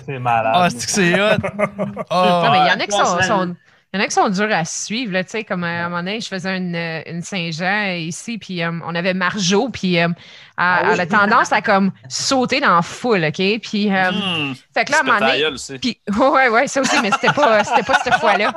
C'est 0.05 0.19
malade. 0.19 0.53
Ah, 0.55 0.67
c'est 0.69 0.85
que 0.85 0.91
c'est 0.91 1.13
hot! 1.19 1.37
Non, 1.77 2.03
Ah, 2.09 2.49
mais 2.51 2.59
il 2.59 2.67
y 2.67 2.71
en 2.71 2.79
a 2.79 2.85
qui 2.87 2.97
sont- 3.25 3.55
il 3.97 4.01
y 4.01 4.03
en 4.03 4.05
a 4.05 4.07
qui 4.07 4.13
sont 4.13 4.29
durs 4.29 4.53
à 4.55 4.63
suivre. 4.65 5.11
Là, 5.13 5.23
tu 5.23 5.31
sais, 5.31 5.43
comme 5.43 5.63
euh, 5.63 5.67
à 5.67 5.85
un 5.85 5.89
moment 5.89 5.97
donné, 6.03 6.21
je 6.21 6.27
faisais 6.27 6.55
une, 6.55 6.75
euh, 6.75 7.01
une 7.07 7.21
Saint-Jean 7.21 7.95
ici, 7.95 8.37
puis 8.37 8.63
euh, 8.63 8.71
on 8.85 8.93
avait 8.95 9.13
Marjo, 9.13 9.69
puis 9.69 9.99
euh, 9.99 10.07
elle, 10.07 10.13
Ah 10.57 10.81
oui. 10.83 10.89
elle 10.93 11.01
a 11.01 11.05
tendance 11.07 11.51
à 11.51 11.61
comme 11.61 11.91
sauter 12.07 12.59
dans 12.59 12.75
la 12.75 12.81
foule, 12.81 13.25
OK? 13.25 13.59
Puis, 13.61 13.93
euh, 13.93 14.11
Hmm. 14.11 14.53
fait 14.73 14.85
que 14.85 14.91
là, 14.91 14.97
à 14.97 15.01
un 15.01 15.03
moment 15.03 15.19
donné, 15.19 15.45
aussi. 15.47 15.77
puis, 15.79 15.99
ouais, 16.17 16.49
ouais, 16.49 16.67
ça 16.67 16.81
aussi, 16.81 16.99
mais 17.01 17.11
c'était 17.11 17.33
pas, 17.33 17.63
c'était 17.63 17.83
pas 17.83 17.99
cette 18.03 18.15
fois-là. 18.15 18.53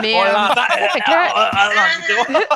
Mais, 0.00 0.14
On 0.14 0.24
euh, 0.24 0.32
l'entend. 0.32 0.62
fait 0.92 1.00
que 1.00 1.10
là- 1.10 1.28
Ah, 1.34 1.50
ah, 1.52 1.68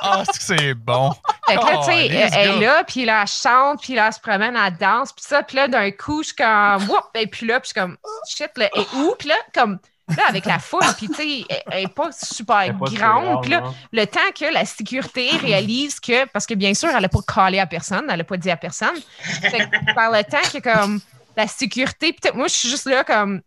ah, 0.02 0.22
c'est 0.30 0.38
que 0.38 0.60
c'est 0.60 0.74
bon! 0.74 1.10
Fait 1.48 1.56
que 1.56 1.64
là, 1.64 1.78
tu 1.78 1.84
sais, 1.90 2.06
elle, 2.06 2.30
elle 2.34 2.50
est 2.50 2.60
là, 2.60 2.84
puis 2.84 3.04
là, 3.04 3.22
elle 3.22 3.26
chante, 3.28 3.80
puis 3.82 3.94
là, 3.94 4.06
elle 4.08 4.12
se 4.12 4.20
promène, 4.20 4.56
elle 4.56 4.76
danse, 4.76 5.12
puis 5.12 5.24
ça, 5.26 5.42
puis 5.42 5.56
là, 5.56 5.68
d'un 5.68 5.90
coup, 5.90 6.22
je 6.22 6.28
suis 6.28 6.36
comme, 6.36 6.88
whoop, 6.88 7.04
et 7.14 7.26
puis 7.26 7.46
là, 7.46 7.60
puis 7.60 7.70
je 7.74 7.80
suis 7.80 7.80
comme, 7.80 7.96
shit, 8.28 8.50
là, 8.56 8.68
et 8.76 8.86
où? 8.96 9.14
Puis 9.18 9.28
là, 9.28 9.36
comme, 9.54 9.78
là, 10.16 10.24
avec 10.28 10.44
la 10.46 10.58
foule, 10.58 10.82
puis 10.96 11.08
tu 11.08 11.14
sais, 11.14 11.44
elle, 11.48 11.62
elle 11.70 11.84
est 11.84 11.94
pas 11.94 12.10
super 12.12 12.76
pas 12.78 12.90
grande, 12.90 13.42
puis 13.42 13.50
là, 13.50 13.60
non. 13.60 13.74
le 13.92 14.04
temps 14.06 14.20
que 14.38 14.52
la 14.52 14.64
sécurité 14.64 15.30
réalise 15.42 16.00
que, 16.00 16.26
parce 16.26 16.46
que 16.46 16.54
bien 16.54 16.74
sûr, 16.74 16.88
elle 16.94 17.02
n'a 17.02 17.08
pas 17.08 17.20
collé 17.26 17.58
à 17.58 17.66
personne, 17.66 18.04
elle 18.08 18.18
n'a 18.18 18.24
pas 18.24 18.36
dit 18.36 18.50
à 18.50 18.56
personne, 18.56 18.96
Fait 19.22 19.58
que 19.58 19.94
par 19.94 20.10
le 20.10 20.22
temps 20.24 20.38
que, 20.52 20.58
comme, 20.58 21.00
la 21.36 21.46
sécurité, 21.46 22.12
peut-être, 22.12 22.34
moi, 22.34 22.48
je 22.48 22.54
suis 22.54 22.68
juste 22.68 22.86
là, 22.86 23.04
comme, 23.04 23.40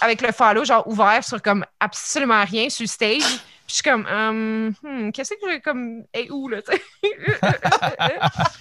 avec 0.00 0.20
le 0.22 0.32
follow, 0.32 0.64
genre, 0.64 0.86
ouvert 0.86 1.22
sur, 1.22 1.40
comme, 1.40 1.64
absolument 1.80 2.44
rien 2.44 2.68
sur 2.68 2.88
stage, 2.88 3.22
puis 3.66 3.68
je 3.68 3.74
suis 3.74 3.82
comme, 3.82 4.06
Hum, 4.06 4.72
hmm, 4.82 5.10
qu'est-ce 5.10 5.30
que 5.30 5.50
j'ai, 5.50 5.60
comme, 5.60 6.04
et 6.14 6.30
où, 6.30 6.48
là, 6.48 6.58
tu 6.62 6.72
sais? 6.72 6.82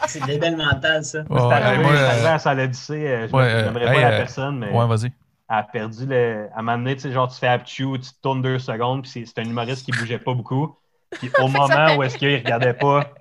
C'est 0.07 0.21
de 0.21 0.27
l'ébène 0.27 0.57
mentale, 0.57 1.05
ça. 1.05 1.19
Ouais, 1.19 1.25
C'est 1.29 1.37
ouais, 1.37 1.77
moi, 1.77 1.91
euh, 1.91 2.09
arrivé 2.09 2.27
à 2.27 2.53
l'Odyssée, 2.53 3.07
euh, 3.07 3.27
je 3.27 3.33
ouais, 3.35 3.43
ne 3.43 3.49
euh, 3.49 3.65
n'aimerais 3.65 3.85
hey, 3.85 3.93
pas 3.93 4.01
la 4.01 4.15
euh, 4.15 4.17
personne, 4.17 4.59
mais 4.59 4.71
ouais, 4.71 4.87
vas-y. 4.87 5.11
A 5.47 5.63
perdu 5.63 6.05
le. 6.05 6.47
À 6.55 6.59
un 6.59 6.61
moment 6.61 6.77
donné, 6.77 6.95
tu 6.95 7.01
sais, 7.03 7.11
genre, 7.11 7.31
tu 7.31 7.39
fais 7.39 7.47
Aptu, 7.47 7.85
tu 7.99 8.09
tournes 8.21 8.41
deux 8.41 8.59
secondes, 8.59 9.03
puis 9.03 9.11
c'est- 9.11 9.25
c'est 9.25 9.39
un 9.39 9.45
humoriste 9.45 9.85
qui 9.85 9.91
bougeait 9.91 10.19
pas 10.19 10.33
beaucoup. 10.33 10.75
Puis 11.11 11.29
au 11.39 11.47
moment 11.47 11.95
où 11.95 12.03
est-ce 12.03 12.17
qu'il 12.17 12.35
regardait 12.35 12.73
pas, 12.73 13.11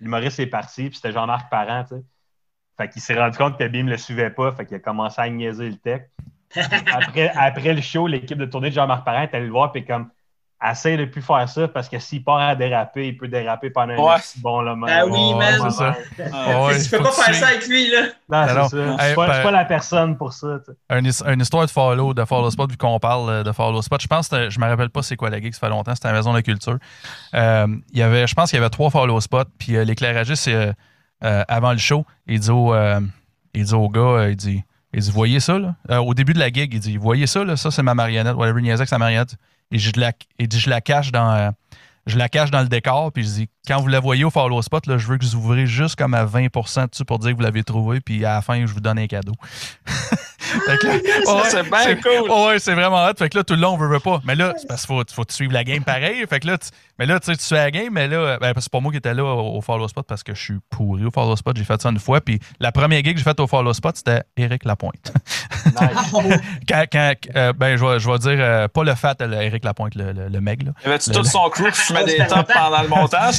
l'humoriste 0.00 0.38
est 0.40 0.46
parti, 0.46 0.88
puis 0.88 0.96
c'était 0.96 1.12
Jean-Marc 1.12 1.50
Parent, 1.50 1.84
tu 1.84 1.96
sais. 1.96 2.02
Fait 2.76 2.88
qu'il 2.88 3.02
s'est 3.02 3.18
rendu 3.18 3.36
compte 3.36 3.58
que 3.58 3.68
Bim 3.68 3.86
le 3.86 3.96
suivait 3.96 4.30
pas, 4.30 4.52
fait 4.52 4.66
qu'il 4.66 4.76
a 4.76 4.80
commencé 4.80 5.20
à 5.20 5.28
niaiser 5.28 5.68
le 5.68 5.76
tech. 5.76 6.02
Après, 6.92 7.28
après 7.30 7.72
le 7.74 7.80
show, 7.80 8.06
l'équipe 8.06 8.38
de 8.38 8.46
tournée 8.46 8.70
de 8.70 8.74
Jean-Marc 8.74 9.04
Parent 9.04 9.22
est 9.22 9.34
allée 9.34 9.46
le 9.46 9.52
voir, 9.52 9.72
puis 9.72 9.84
comme, 9.84 10.10
essaye 10.70 10.96
de 10.96 11.04
plus 11.06 11.22
faire 11.22 11.48
ça, 11.48 11.66
parce 11.66 11.88
que 11.88 11.98
s'il 11.98 12.22
part 12.22 12.38
à 12.38 12.54
déraper, 12.54 13.08
il 13.08 13.16
peut 13.16 13.26
déraper 13.26 13.70
pendant 13.70 13.94
Ouais. 13.96 14.14
un 14.14 14.18
petit 14.18 14.40
bon 14.40 14.60
là, 14.60 14.76
Ah 14.88 15.06
oui, 15.06 15.34
man. 15.34 15.54
c'est 15.64 15.70
ça. 15.70 15.96
Ah, 16.32 16.62
Ouais, 16.64 16.78
tu 16.80 16.88
peux 16.90 16.98
pas 17.02 17.10
tu 17.10 17.20
faire 17.22 17.34
ça 17.34 17.46
avec 17.48 17.66
lui, 17.66 17.90
là. 17.90 18.02
Non, 18.28 18.38
Alors, 18.38 18.70
c'est 18.70 18.76
ça. 18.76 18.96
Je 18.98 19.04
suis 19.06 19.14
pas, 19.14 19.26
je 19.26 19.32
suis 19.32 19.38
ben- 19.38 19.42
pas 19.42 19.50
la 19.50 19.64
personne 19.64 20.16
pour 20.16 20.32
ça. 20.32 20.58
Une, 20.90 21.06
his- 21.06 21.22
une 21.26 21.40
histoire 21.40 21.66
de 21.66 21.70
follow, 21.70 22.14
de 22.14 22.24
follow 22.24 22.50
spot, 22.50 22.70
vu 22.70 22.76
qu'on 22.76 23.00
parle 23.00 23.28
euh, 23.30 23.42
de 23.42 23.50
follow 23.52 23.82
spot. 23.82 24.00
Je 24.00 24.06
pense, 24.06 24.28
je 24.30 24.60
me 24.60 24.66
rappelle 24.66 24.90
pas 24.90 25.02
c'est 25.02 25.16
quoi 25.16 25.30
la 25.30 25.40
gig, 25.40 25.52
ça 25.52 25.60
fait 25.60 25.68
longtemps, 25.68 25.94
c'était 25.94 26.08
à 26.08 26.12
la 26.12 26.18
Maison 26.18 26.30
de 26.30 26.36
la 26.36 26.42
Culture. 26.42 26.76
Euh, 27.34 27.66
il 27.92 27.98
y 27.98 28.02
avait, 28.02 28.26
je 28.26 28.34
pense 28.34 28.50
qu'il 28.50 28.58
y 28.58 28.62
avait 28.62 28.70
trois 28.70 28.90
follow 28.90 29.20
spots, 29.20 29.44
puis 29.58 29.76
euh, 29.76 29.84
l'éclairagiste, 29.84 30.48
euh, 30.48 30.72
euh, 31.24 31.44
avant 31.48 31.72
le 31.72 31.78
show, 31.78 32.04
il 32.26 32.40
dit 32.40 32.50
au, 32.50 32.74
euh, 32.74 33.00
il 33.54 33.64
dit 33.64 33.74
au 33.74 33.88
gars, 33.88 34.00
euh, 34.00 34.30
il 34.30 34.36
dit, 34.36 34.62
il 34.94 35.00
dit, 35.00 35.10
voyez 35.10 35.40
ça, 35.40 35.58
là? 35.58 35.74
Euh, 35.90 35.98
au 35.98 36.12
début 36.14 36.34
de 36.34 36.38
la 36.38 36.48
gig, 36.48 36.72
il 36.74 36.80
dit, 36.80 36.96
voyez 36.98 37.26
ça, 37.26 37.44
là? 37.44 37.56
Ça, 37.56 37.70
c'est 37.70 37.82
ma 37.82 37.94
marionnette, 37.94 38.34
whatever, 38.34 38.60
il 38.60 38.64
niaisait 38.64 38.84
que 38.84 38.88
c'est 38.88 38.94
sa 38.94 38.98
marionnette. 38.98 39.36
Et 39.72 39.78
je 39.78 39.90
la, 39.96 40.12
dit, 40.38 40.60
je 40.60 40.70
la 40.70 40.80
cache 40.80 41.10
dans. 41.10 41.52
Je 42.06 42.18
la 42.18 42.28
cache 42.28 42.50
dans 42.50 42.60
le 42.62 42.68
décor, 42.68 43.12
puis 43.12 43.24
je 43.24 43.28
dis, 43.28 43.48
quand 43.66 43.80
vous 43.80 43.88
la 43.88 44.00
voyez 44.00 44.24
au 44.24 44.30
follow 44.30 44.60
spot, 44.62 44.86
là, 44.86 44.98
je 44.98 45.06
veux 45.06 45.18
que 45.18 45.24
vous 45.24 45.36
ouvrez 45.36 45.66
juste 45.66 45.96
comme 45.96 46.14
à 46.14 46.24
20% 46.24 46.90
dessus 46.90 47.04
pour 47.04 47.18
dire 47.18 47.30
que 47.30 47.36
vous 47.36 47.42
l'avez 47.42 47.62
trouvé, 47.62 48.00
puis 48.00 48.24
à 48.24 48.34
la 48.34 48.42
fin, 48.42 48.66
je 48.66 48.72
vous 48.72 48.80
donne 48.80 48.98
un 48.98 49.06
cadeau. 49.06 49.34
Ouais, 50.54 51.42
c'est 51.48 51.62
bien 51.62 51.96
cool. 51.96 52.28
Oh 52.28 52.48
ouais, 52.48 52.58
c'est 52.58 52.74
vraiment 52.74 53.04
hot. 53.06 53.14
Fait 53.16 53.28
que 53.28 53.38
là, 53.38 53.44
tout 53.44 53.54
le 53.54 53.60
long, 53.60 53.74
on 53.74 53.76
veut, 53.76 53.88
veut 53.88 54.00
pas. 54.00 54.20
Mais 54.24 54.34
là, 54.34 54.54
c'est 54.56 54.66
parce 54.66 54.86
qu'il 54.86 54.94
faut, 54.94 55.02
faut 55.10 55.24
te 55.24 55.32
suivre 55.32 55.52
la 55.52 55.64
game 55.64 55.82
pareil. 55.84 56.24
Fait 56.28 56.40
que 56.40 56.46
là, 56.46 56.58
tu, 56.58 56.68
mais 56.98 57.06
là, 57.06 57.18
tu 57.20 57.26
sais, 57.26 57.36
tu 57.36 57.44
suis 57.44 57.54
la 57.54 57.70
game, 57.70 57.92
mais 57.92 58.08
là, 58.08 58.38
ben, 58.38 58.52
c'est 58.58 58.70
pas 58.70 58.80
moi 58.80 58.92
qui 58.92 58.98
étais 58.98 59.14
là 59.14 59.24
au, 59.24 59.56
au 59.56 59.60
follow 59.60 59.88
spot 59.88 60.06
parce 60.06 60.22
que 60.22 60.34
je 60.34 60.40
suis 60.42 60.58
pourri 60.70 61.04
au 61.04 61.10
follow 61.10 61.36
spot. 61.36 61.56
J'ai 61.56 61.64
fait 61.64 61.80
ça 61.80 61.88
une 61.90 61.98
fois. 61.98 62.20
Puis 62.20 62.38
la 62.60 62.72
première 62.72 63.02
gig 63.02 63.12
que 63.12 63.18
j'ai 63.18 63.24
faite 63.24 63.40
au 63.40 63.46
follow 63.46 63.72
spot, 63.72 63.96
c'était 63.96 64.22
Éric 64.36 64.64
Lapointe. 64.64 65.12
Nice. 65.66 66.12
quand, 66.68 66.84
quand, 66.92 67.12
euh, 67.36 67.52
ben, 67.52 67.76
je 67.76 67.84
vais, 67.84 67.98
je 67.98 68.10
vais 68.10 68.18
dire, 68.18 68.36
euh, 68.38 68.68
pas 68.68 68.84
le 68.84 68.94
fat, 68.94 69.16
le 69.20 69.40
Éric 69.42 69.64
Lapointe, 69.64 69.94
le, 69.94 70.12
le, 70.12 70.28
le 70.28 70.40
meg, 70.40 70.64
là. 70.64 70.72
Y 70.84 70.88
avait-tu 70.88 71.10
tout 71.12 71.24
son 71.24 71.48
crew 71.50 71.70
qui 71.92 72.00
fumait 72.10 72.18
des 72.18 72.26
tops 72.26 72.52
pendant 72.52 72.82
le 72.82 72.88
montage? 72.88 73.34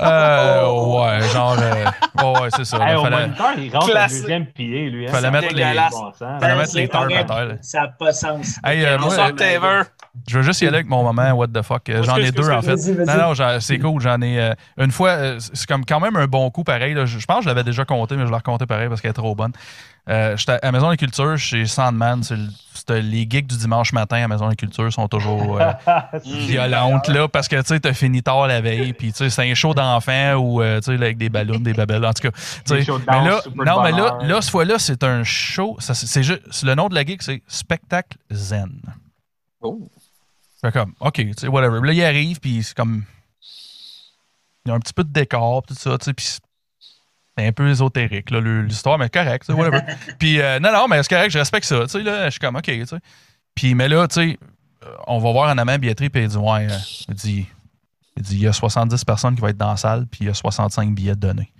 Euh, 0.00 0.66
ouais, 0.70 1.28
genre, 1.28 1.56
euh, 1.60 1.84
ouais, 2.22 2.40
ouais, 2.40 2.48
c'est 2.56 2.64
ça. 2.64 2.76
Hey, 2.78 2.92
là, 2.92 3.00
au 3.00 3.04
fallait, 3.04 3.20
moniteur, 3.26 3.46
il 3.58 3.72
rentre 3.72 3.88
le 3.88 4.08
deuxième 4.08 4.46
pied, 4.46 4.90
lui. 4.90 5.06
hein. 5.08 5.10
Fallait 5.12 5.30
mettre 5.30 5.54
les-. 5.54 5.64
Bon 5.90 6.12
fallait 6.40 6.56
mettre 6.56 6.74
les 6.76 6.88
tarpes 6.88 7.12
à 7.12 7.24
terre. 7.24 7.56
Ça 7.62 7.80
n'a 7.82 7.88
pas 7.88 8.06
de 8.10 8.16
sens. 8.16 8.58
Hey, 8.64 8.84
euh, 8.84 8.98
moi, 8.98 9.12
euh. 9.18 9.84
Je 10.26 10.36
veux 10.38 10.42
juste 10.42 10.60
y 10.62 10.66
aller 10.66 10.76
avec 10.78 10.88
mon 10.88 11.02
moment, 11.02 11.30
what 11.32 11.48
the 11.48 11.62
fuck. 11.62 11.90
J'en 12.02 12.16
ai 12.16 12.30
deux, 12.32 12.50
en 12.50 12.62
fait. 12.62 12.76
Non, 13.06 13.34
non, 13.34 13.60
c'est 13.60 13.78
cool. 13.78 14.00
J'en 14.00 14.20
ai. 14.22 14.52
une 14.78 14.90
fois, 14.92 15.16
c'est 15.38 15.66
comme 15.66 15.84
quand 15.84 16.00
même 16.00 16.16
un 16.16 16.26
bon 16.26 16.50
coup 16.50 16.64
pareil. 16.64 16.94
là. 16.94 17.04
Je 17.06 17.24
pense 17.26 17.38
que 17.38 17.42
je 17.44 17.48
l'avais 17.48 17.64
déjà 17.64 17.84
compté, 17.84 18.16
mais 18.16 18.22
je 18.24 18.28
l'ai 18.28 18.34
raconté 18.34 18.66
pareil 18.66 18.88
parce 18.88 19.00
qu'elle 19.00 19.10
est 19.10 19.14
trop 19.14 19.34
bonne. 19.34 19.52
J'étais 20.08 20.52
à 20.52 20.58
la 20.62 20.72
Maison 20.72 20.86
de 20.86 20.92
la 20.92 20.96
Culture 20.96 21.36
chez 21.36 21.66
Sandman. 21.66 22.22
c'est 22.22 22.36
le- 22.36 22.48
les 22.94 23.26
gigs 23.28 23.46
du 23.46 23.56
dimanche 23.56 23.92
matin 23.92 24.22
à 24.24 24.28
Maison 24.28 24.44
de 24.46 24.50
la 24.50 24.56
Culture 24.56 24.92
sont 24.92 25.08
toujours 25.08 25.60
euh, 25.60 25.72
violentes, 26.24 27.08
là, 27.08 27.28
parce 27.28 27.48
que 27.48 27.56
tu 27.56 27.66
sais, 27.66 27.80
t'as 27.80 27.92
fini 27.92 28.22
tard 28.22 28.46
la 28.46 28.60
veille, 28.60 28.92
puis 28.92 29.12
tu 29.12 29.18
sais, 29.18 29.30
c'est 29.30 29.50
un 29.50 29.54
show 29.54 29.74
d'enfants 29.74 30.34
ou 30.34 30.62
tu 30.62 30.82
sais, 30.82 30.96
là, 30.96 31.06
avec 31.06 31.18
des 31.18 31.28
ballons, 31.28 31.58
des 31.58 31.74
babelles. 31.74 32.04
En 32.04 32.12
tout 32.12 32.30
cas, 32.30 32.36
tu 32.64 32.74
mais 32.74 32.84
là, 32.84 33.40
non, 33.54 33.82
mais 33.82 33.92
là, 33.92 34.18
là, 34.22 34.40
cette 34.40 34.50
fois-là, 34.50 34.78
c'est 34.78 35.02
un 35.04 35.24
show. 35.24 35.76
ça, 35.78 35.94
c'est- 35.94 36.22
juste, 36.22 36.62
le 36.62 36.74
nom 36.74 36.88
de 36.88 36.94
la 36.94 37.04
gig, 37.04 37.20
c'est 37.22 37.42
Spectacle 37.46 38.18
Zen. 38.30 38.80
Oh. 39.60 39.88
Fait 40.60 40.72
comme, 40.72 40.92
OK, 41.00 41.14
tu 41.14 41.32
sais, 41.36 41.48
whatever. 41.48 41.80
Là, 41.82 41.92
il 41.92 42.02
arrive, 42.04 42.40
puis 42.40 42.62
c'est 42.62 42.76
comme. 42.76 43.04
Il 44.64 44.70
y 44.70 44.72
a 44.72 44.74
un 44.74 44.80
petit 44.80 44.92
peu 44.92 45.04
de 45.04 45.12
décor, 45.12 45.62
tout 45.62 45.74
ça, 45.74 45.96
tu 45.98 46.04
sais, 46.06 46.14
puis 46.14 46.26
un 47.46 47.52
peu 47.52 47.68
ésotérique, 47.68 48.30
l'histoire, 48.30 48.98
mais 48.98 49.08
correct, 49.08 49.48
whatever. 49.48 49.80
puis, 50.18 50.40
euh, 50.40 50.58
non, 50.58 50.72
non, 50.72 50.88
mais 50.88 51.02
c'est 51.02 51.08
correct, 51.08 51.30
je 51.30 51.38
respecte 51.38 51.66
ça, 51.66 51.82
tu 51.82 51.88
sais, 51.88 52.02
là, 52.02 52.26
je 52.26 52.30
suis 52.30 52.40
comme, 52.40 52.56
OK, 52.56 52.64
tu 52.64 52.86
sais. 52.86 52.98
Puis, 53.54 53.74
mais 53.74 53.88
là, 53.88 54.06
tu 54.08 54.14
sais, 54.14 54.38
euh, 54.84 54.94
on 55.06 55.18
va 55.18 55.32
voir 55.32 55.50
en 55.50 55.58
amont 55.58 55.76
billetterie, 55.76 56.10
puis 56.10 56.22
il 56.22 56.28
dit, 56.28 56.36
ouais, 56.36 56.66
euh, 56.70 56.76
il 57.08 57.14
dit, 57.14 57.46
il 58.16 58.22
dit, 58.22 58.34
il 58.36 58.42
y 58.42 58.46
a 58.46 58.52
70 58.52 59.04
personnes 59.04 59.34
qui 59.34 59.40
vont 59.40 59.48
être 59.48 59.56
dans 59.56 59.70
la 59.70 59.76
salle, 59.76 60.06
puis 60.06 60.20
il 60.22 60.26
y 60.26 60.30
a 60.30 60.34
65 60.34 60.94
billets 60.94 61.16
donnés. 61.16 61.52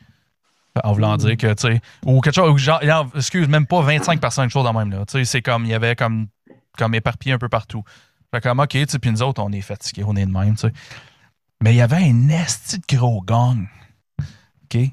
En 0.84 0.92
voulant 0.92 1.16
dire 1.16 1.36
que, 1.36 1.52
tu 1.54 1.68
sais, 1.68 1.80
ou 2.04 2.20
quelque 2.20 2.34
chose, 2.34 2.50
ou 2.50 2.58
genre, 2.58 2.80
excuse, 3.16 3.48
même 3.48 3.66
pas 3.66 3.80
25 3.80 4.20
personnes, 4.20 4.44
quelque 4.44 4.52
chose 4.52 4.64
dans 4.64 4.72
le 4.72 4.78
même, 4.78 4.90
là. 4.90 5.04
Tu 5.06 5.18
sais, 5.18 5.24
c'est 5.24 5.42
comme, 5.42 5.64
il 5.64 5.70
y 5.70 5.74
avait 5.74 5.96
comme, 5.96 6.28
comme 6.76 6.94
éparpillé 6.94 7.34
un 7.34 7.38
peu 7.38 7.48
partout. 7.48 7.82
Fait 8.32 8.40
comme, 8.40 8.60
OK, 8.60 8.68
tu 8.68 8.86
sais, 8.86 8.98
puis 8.98 9.10
nous 9.10 9.22
autres, 9.22 9.42
on 9.42 9.50
est 9.50 9.60
fatigués, 9.60 10.04
on 10.06 10.14
est 10.14 10.26
de 10.26 10.30
même, 10.30 10.54
tu 10.54 10.68
sais. 10.68 10.72
Mais 11.60 11.72
il 11.72 11.76
y 11.76 11.80
avait 11.80 11.96
un 11.96 12.28
esti 12.28 12.78
de 12.78 12.96
gros 12.96 13.22
gong. 13.22 13.66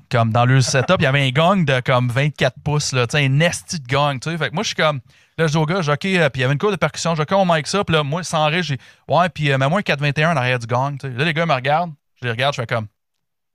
Comme 0.09 0.31
dans 0.31 0.45
le 0.45 0.61
setup, 0.61 0.95
il 0.99 1.03
y 1.03 1.05
avait 1.05 1.27
un 1.27 1.31
gong 1.31 1.63
de 1.65 1.79
comme 1.81 2.09
24 2.09 2.55
pouces, 2.63 2.93
là, 2.93 3.05
un 3.13 3.39
esti 3.39 3.79
de 3.79 3.87
gong, 3.87 4.19
tu 4.19 4.29
sais. 4.31 4.37
Fait 4.37 4.49
que 4.49 4.53
moi, 4.53 4.63
je 4.63 4.67
suis 4.67 4.75
comme, 4.75 4.99
là, 5.37 5.47
je 5.47 5.51
dis 5.51 5.57
au 5.57 5.65
gars, 5.65 5.79
OK, 5.79 5.87
euh, 5.87 5.97
puis 5.97 6.11
il 6.13 6.41
y 6.41 6.43
avait 6.43 6.53
une 6.53 6.59
cour 6.59 6.71
de 6.71 6.75
percussion, 6.75 7.15
je 7.15 7.23
dis, 7.23 7.33
OK, 7.33 7.37
on 7.39 7.45
mic 7.53 7.67
ça, 7.67 7.83
puis 7.83 7.95
là, 7.95 8.03
moi, 8.03 8.23
sans 8.23 8.45
rire, 8.47 8.63
j'ai, 8.63 8.77
ouais, 9.09 9.29
puis 9.29 9.51
euh, 9.51 9.57
mets-moi 9.57 9.79
un 9.79 9.83
421 9.83 10.33
en 10.33 10.37
arrière 10.37 10.59
du 10.59 10.67
gong, 10.67 10.97
tu 10.99 11.07
sais. 11.07 11.13
Là, 11.13 11.25
les 11.25 11.33
gars 11.33 11.45
me 11.45 11.53
regardent, 11.53 11.93
je 12.21 12.25
les 12.25 12.31
regarde, 12.31 12.55
je 12.55 12.61
fais 12.61 12.67
comme, 12.67 12.87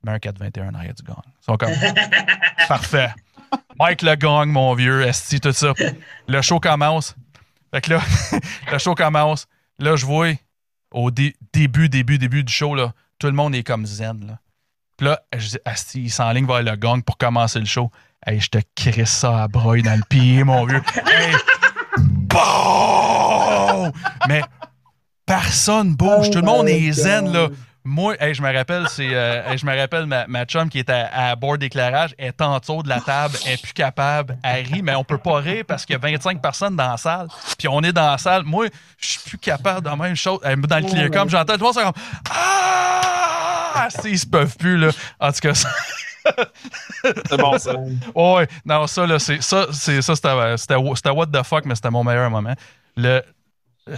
mets 0.03 0.11
un 0.11 0.19
421 0.19 0.69
en 0.69 0.73
arrière 0.75 0.93
du 0.93 1.03
gong. 1.03 1.21
Ils 1.25 1.45
sont 1.45 1.57
comme, 1.57 1.71
parfait. 2.67 3.09
Mike 3.79 4.01
le 4.03 4.15
gong, 4.15 4.45
mon 4.47 4.73
vieux, 4.75 5.01
esti, 5.03 5.39
tout 5.39 5.51
ça. 5.51 5.73
Le 6.27 6.41
show 6.41 6.59
commence. 6.59 7.15
Fait 7.73 7.81
que 7.81 7.91
là, 7.91 8.01
le 8.71 8.77
show 8.77 8.95
commence. 8.95 9.47
Là, 9.79 9.95
je 9.95 10.05
vois 10.05 10.33
au 10.91 11.09
dé- 11.09 11.35
début, 11.53 11.89
début, 11.89 12.17
début 12.17 12.43
du 12.43 12.53
show, 12.53 12.75
là, 12.75 12.93
tout 13.17 13.27
le 13.27 13.33
monde 13.33 13.55
est 13.55 13.63
comme 13.63 13.85
zen. 13.85 14.25
Là. 14.27 14.39
Puis 15.01 15.09
là, 15.09 15.19
je 15.35 15.47
dis, 15.47 15.57
Asti, 15.65 16.03
il 16.03 16.11
s'enligne 16.11 16.45
vers 16.45 16.61
le 16.61 16.75
gong 16.75 17.01
pour 17.01 17.17
commencer 17.17 17.57
le 17.57 17.65
show. 17.65 17.89
Hey, 18.23 18.39
je 18.39 18.49
te 18.49 18.59
crisse 18.75 19.09
ça 19.09 19.45
à 19.45 19.47
broye 19.47 19.81
dans 19.81 19.97
le 19.97 20.03
pied, 20.07 20.43
mon 20.43 20.63
vieux. 20.67 20.83
Hey! 21.07 21.33
Bon! 21.97 23.91
Mais 24.27 24.43
personne 25.25 25.95
bouge. 25.95 26.29
Tout 26.29 26.37
le 26.37 26.45
monde 26.45 26.69
est 26.69 26.91
zen, 26.91 27.33
là. 27.33 27.47
Moi, 27.83 28.15
hey, 28.19 28.33
je 28.35 28.41
me 28.43 28.53
rappelle, 28.55 28.87
c'est, 28.89 29.09
euh, 29.11 29.41
hey, 29.49 29.57
je 29.57 29.65
me 29.65 29.75
rappelle 29.75 30.05
ma, 30.05 30.27
ma 30.27 30.45
chum 30.45 30.69
qui 30.69 30.77
était 30.79 30.91
à, 31.11 31.29
à 31.31 31.35
bord 31.35 31.57
d'éclairage, 31.57 32.13
est 32.19 32.39
en 32.41 32.59
dessous 32.59 32.83
de 32.83 32.89
la 32.89 33.01
table, 33.01 33.35
elle 33.45 33.53
est 33.53 33.61
plus 33.61 33.73
capable, 33.73 34.37
elle 34.43 34.65
rit, 34.67 34.81
mais 34.83 34.93
on 34.93 35.03
peut 35.03 35.17
pas 35.17 35.37
rire 35.37 35.63
parce 35.67 35.85
qu'il 35.85 35.93
y 35.93 35.95
a 35.95 35.99
25 35.99 36.41
personnes 36.41 36.75
dans 36.75 36.91
la 36.91 36.97
salle, 36.97 37.27
puis 37.57 37.67
on 37.67 37.81
est 37.81 37.91
dans 37.93 38.11
la 38.11 38.17
salle. 38.19 38.43
Moi, 38.43 38.67
je 38.99 39.07
suis 39.07 39.19
plus 39.21 39.37
capable 39.39 39.81
de 39.85 39.89
la 39.89 39.95
même 39.95 40.15
chose. 40.15 40.39
Dans 40.41 40.77
le 40.79 40.89
clear 40.89 41.09
comme 41.09 41.29
j'entends 41.29 41.53
tout 41.53 41.59
le 41.59 41.65
monde, 41.65 41.73
c'est 41.73 41.83
comme 41.83 41.93
Ah! 42.29 43.87
Ils 44.05 44.19
se 44.19 44.27
peuvent 44.27 44.55
plus, 44.57 44.77
là. 44.77 44.89
En 45.19 45.31
tout 45.31 45.39
cas, 45.39 45.53
ça- 45.55 45.69
C'est 47.03 47.37
bon, 47.37 47.57
ça. 47.57 47.73
Ouais, 48.13 48.47
non, 48.63 48.85
ça, 48.85 49.07
là, 49.07 49.17
c'est, 49.17 49.41
ça, 49.41 49.65
c'est, 49.71 50.03
ça 50.03 50.15
c'était, 50.15 50.57
c'était, 50.57 50.75
c'était 50.95 51.09
what 51.09 51.25
the 51.27 51.41
fuck, 51.43 51.65
mais 51.65 51.73
c'était 51.73 51.89
mon 51.89 52.03
meilleur 52.03 52.29
moment. 52.29 52.53
Le, 52.95 53.23
euh, 53.89 53.95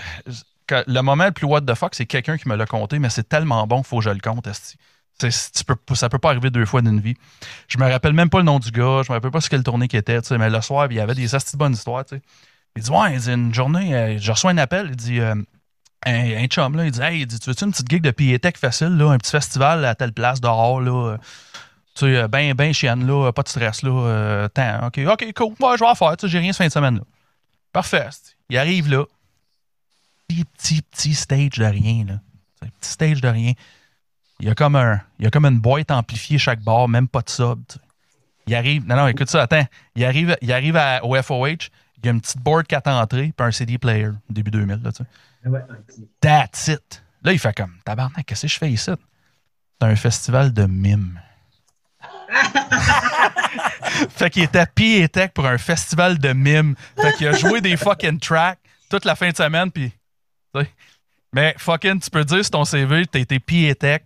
le 0.72 1.02
moment 1.02 1.26
le 1.26 1.32
plus 1.32 1.46
what 1.46 1.62
the 1.62 1.74
fuck, 1.74 1.96
c'est 1.96 2.06
quelqu'un 2.06 2.38
qui 2.38 2.48
me 2.48 2.56
l'a 2.56 2.66
conté, 2.66 3.00
mais 3.00 3.10
c'est 3.10 3.28
tellement 3.28 3.66
bon, 3.68 3.84
faut 3.84 3.98
que 3.98 4.04
je 4.04 4.10
le 4.10 4.20
compte. 4.20 4.48
C'est- 4.52 4.78
tu 5.20 5.64
peux, 5.64 5.76
ça 5.96 6.10
peut 6.10 6.18
pas 6.18 6.30
arriver 6.30 6.50
deux 6.50 6.66
fois 6.66 6.82
d'une 6.82 7.00
vie. 7.00 7.16
Je 7.68 7.78
me 7.78 7.90
rappelle 7.90 8.14
même 8.14 8.30
pas 8.30 8.40
le 8.40 8.46
nom 8.46 8.60
du 8.60 8.72
gars, 8.72 9.02
je 9.06 9.12
me 9.12 9.16
rappelle 9.16 9.32
pas 9.32 9.42
ce 9.42 9.50
quelle 9.50 9.64
tournée 9.64 9.88
qui 9.88 9.98
était, 9.98 10.20
mais 10.32 10.50
le 10.50 10.62
soir, 10.62 10.88
il 10.90 10.98
y 10.98 11.00
avait 11.00 11.16
des 11.16 11.28
de 11.28 11.58
bonnes 11.58 11.74
histoires. 11.74 12.04
Il 12.76 12.82
dit, 12.82 12.90
ouais, 12.90 13.14
il 13.14 13.20
dit, 13.20 13.32
une 13.32 13.54
journée, 13.54 13.96
euh, 13.96 14.18
je 14.18 14.32
reçois 14.32 14.52
un 14.52 14.58
appel, 14.58 14.88
il 14.90 14.96
dit, 14.96 15.20
euh, 15.20 15.36
un, 16.06 16.46
chum, 16.48 16.76
là, 16.76 16.86
il 16.86 16.92
dit, 16.92 17.02
hey, 17.02 17.28
tu 17.28 17.38
veux-tu 17.46 17.64
une 17.64 17.72
petite 17.72 17.90
gig 17.90 18.02
de 18.02 18.12
PA-Tech 18.12 18.58
facile, 18.58 18.98
là, 18.98 19.12
un 19.12 19.18
petit 19.18 19.32
festival 19.32 19.86
à 19.86 19.96
telle 19.96 20.14
place 20.14 20.42
dehors, 20.42 20.82
là, 20.82 21.12
euh, 21.12 21.18
tu 21.96 22.06
sais, 22.08 22.28
ben, 22.28 22.54
ben 22.56 22.74
chienne, 22.74 23.06
là, 23.06 23.32
pas 23.32 23.44
de 23.44 23.50
stress, 23.50 23.84
là, 23.84 24.50
tant, 24.50 24.88
ok, 24.88 25.00
ok, 25.08 25.34
cool, 25.36 25.54
je 25.60 25.80
vais 25.80 25.90
en 25.90 25.96
faire, 25.96 26.16
j'ai 26.24 26.40
rien 26.40 26.52
ce 26.52 26.58
fin 26.58 26.68
de 26.68 26.72
semaine, 26.72 26.96
là. 26.96 27.04
Parfait, 27.72 28.08
il 28.50 28.58
arrive 28.58 28.90
là, 28.90 29.06
petit, 30.28 30.46
petit, 30.46 30.82
petit 30.82 31.14
stage 31.14 31.58
de 31.58 31.66
rien, 31.66 32.06
là. 32.06 32.20
Sais, 32.62 32.70
Petit 32.80 32.90
stage 32.90 33.22
de 33.22 33.28
rien. 33.28 33.54
Il 34.40 34.48
y 34.48 34.50
a 34.50 34.56
comme 34.56 34.76
un, 34.76 35.00
il 35.20 35.26
y 35.26 35.28
a 35.28 35.32
comme 35.32 35.46
une 35.46 35.60
boîte 35.60 35.92
amplifiée 35.92 36.38
chaque 36.38 36.62
bar, 36.62 36.88
même 36.88 37.08
pas 37.08 37.22
de 37.22 37.30
sub. 37.30 37.62
Il 38.48 38.56
arrive, 38.56 38.86
non, 38.86 38.96
non, 38.98 39.08
écoute 39.08 39.30
ça, 39.30 39.44
attends. 39.44 39.66
Il 39.96 40.04
arrive, 40.04 40.36
il 40.42 40.52
arrive 40.52 40.76
à- 40.76 41.04
au 41.06 41.16
FOH, 41.22 41.70
il 41.98 42.06
y 42.06 42.08
a 42.10 42.12
une 42.12 42.20
petite 42.20 42.40
board 42.42 42.68
4 42.68 42.88
entrées, 42.90 43.32
puis 43.36 43.48
un 43.48 43.52
CD 43.52 43.78
player, 43.78 44.10
début 44.30 44.52
2000, 44.52 44.82
là, 44.84 44.92
tu 44.92 45.04
sais. 45.04 45.50
Ouais, 45.50 45.62
ok. 45.70 45.96
That's 46.20 46.68
it. 46.68 47.04
Là, 47.24 47.32
il 47.32 47.40
fait 47.40 47.56
comme, 47.56 47.78
tabarnak, 47.86 48.26
qu'est-ce 48.26 48.42
que 48.44 48.48
je 48.50 48.58
fais 48.58 48.72
ici? 48.72 48.92
C'est 49.80 49.88
un 49.88 49.96
festival 49.96 50.52
de 50.52 50.66
mimes. 50.66 51.20
fait 54.10 54.30
qu'il 54.30 54.44
était 54.44 54.66
pied 54.66 55.04
et 55.04 55.10
tech 55.10 55.32
pour 55.34 55.46
un 55.46 55.58
festival 55.58 56.18
de 56.18 56.34
mimes. 56.34 56.76
Fait 57.00 57.14
qu'il 57.14 57.28
a 57.28 57.34
joué 57.34 57.62
des 57.62 57.78
fucking 57.78 58.20
tracks 58.20 58.60
toute 58.90 59.06
la 59.06 59.16
fin 59.16 59.30
de 59.30 59.36
semaine, 59.36 59.72
puis. 59.72 59.92
Mais 61.34 61.56
fucking, 61.58 62.00
tu 62.00 62.10
peux 62.10 62.24
dire 62.24 62.44
sur 62.44 62.52
ton 62.52 62.64
CV, 62.66 63.06
t'as 63.08 63.20
été 63.20 63.40
tech 63.76 64.02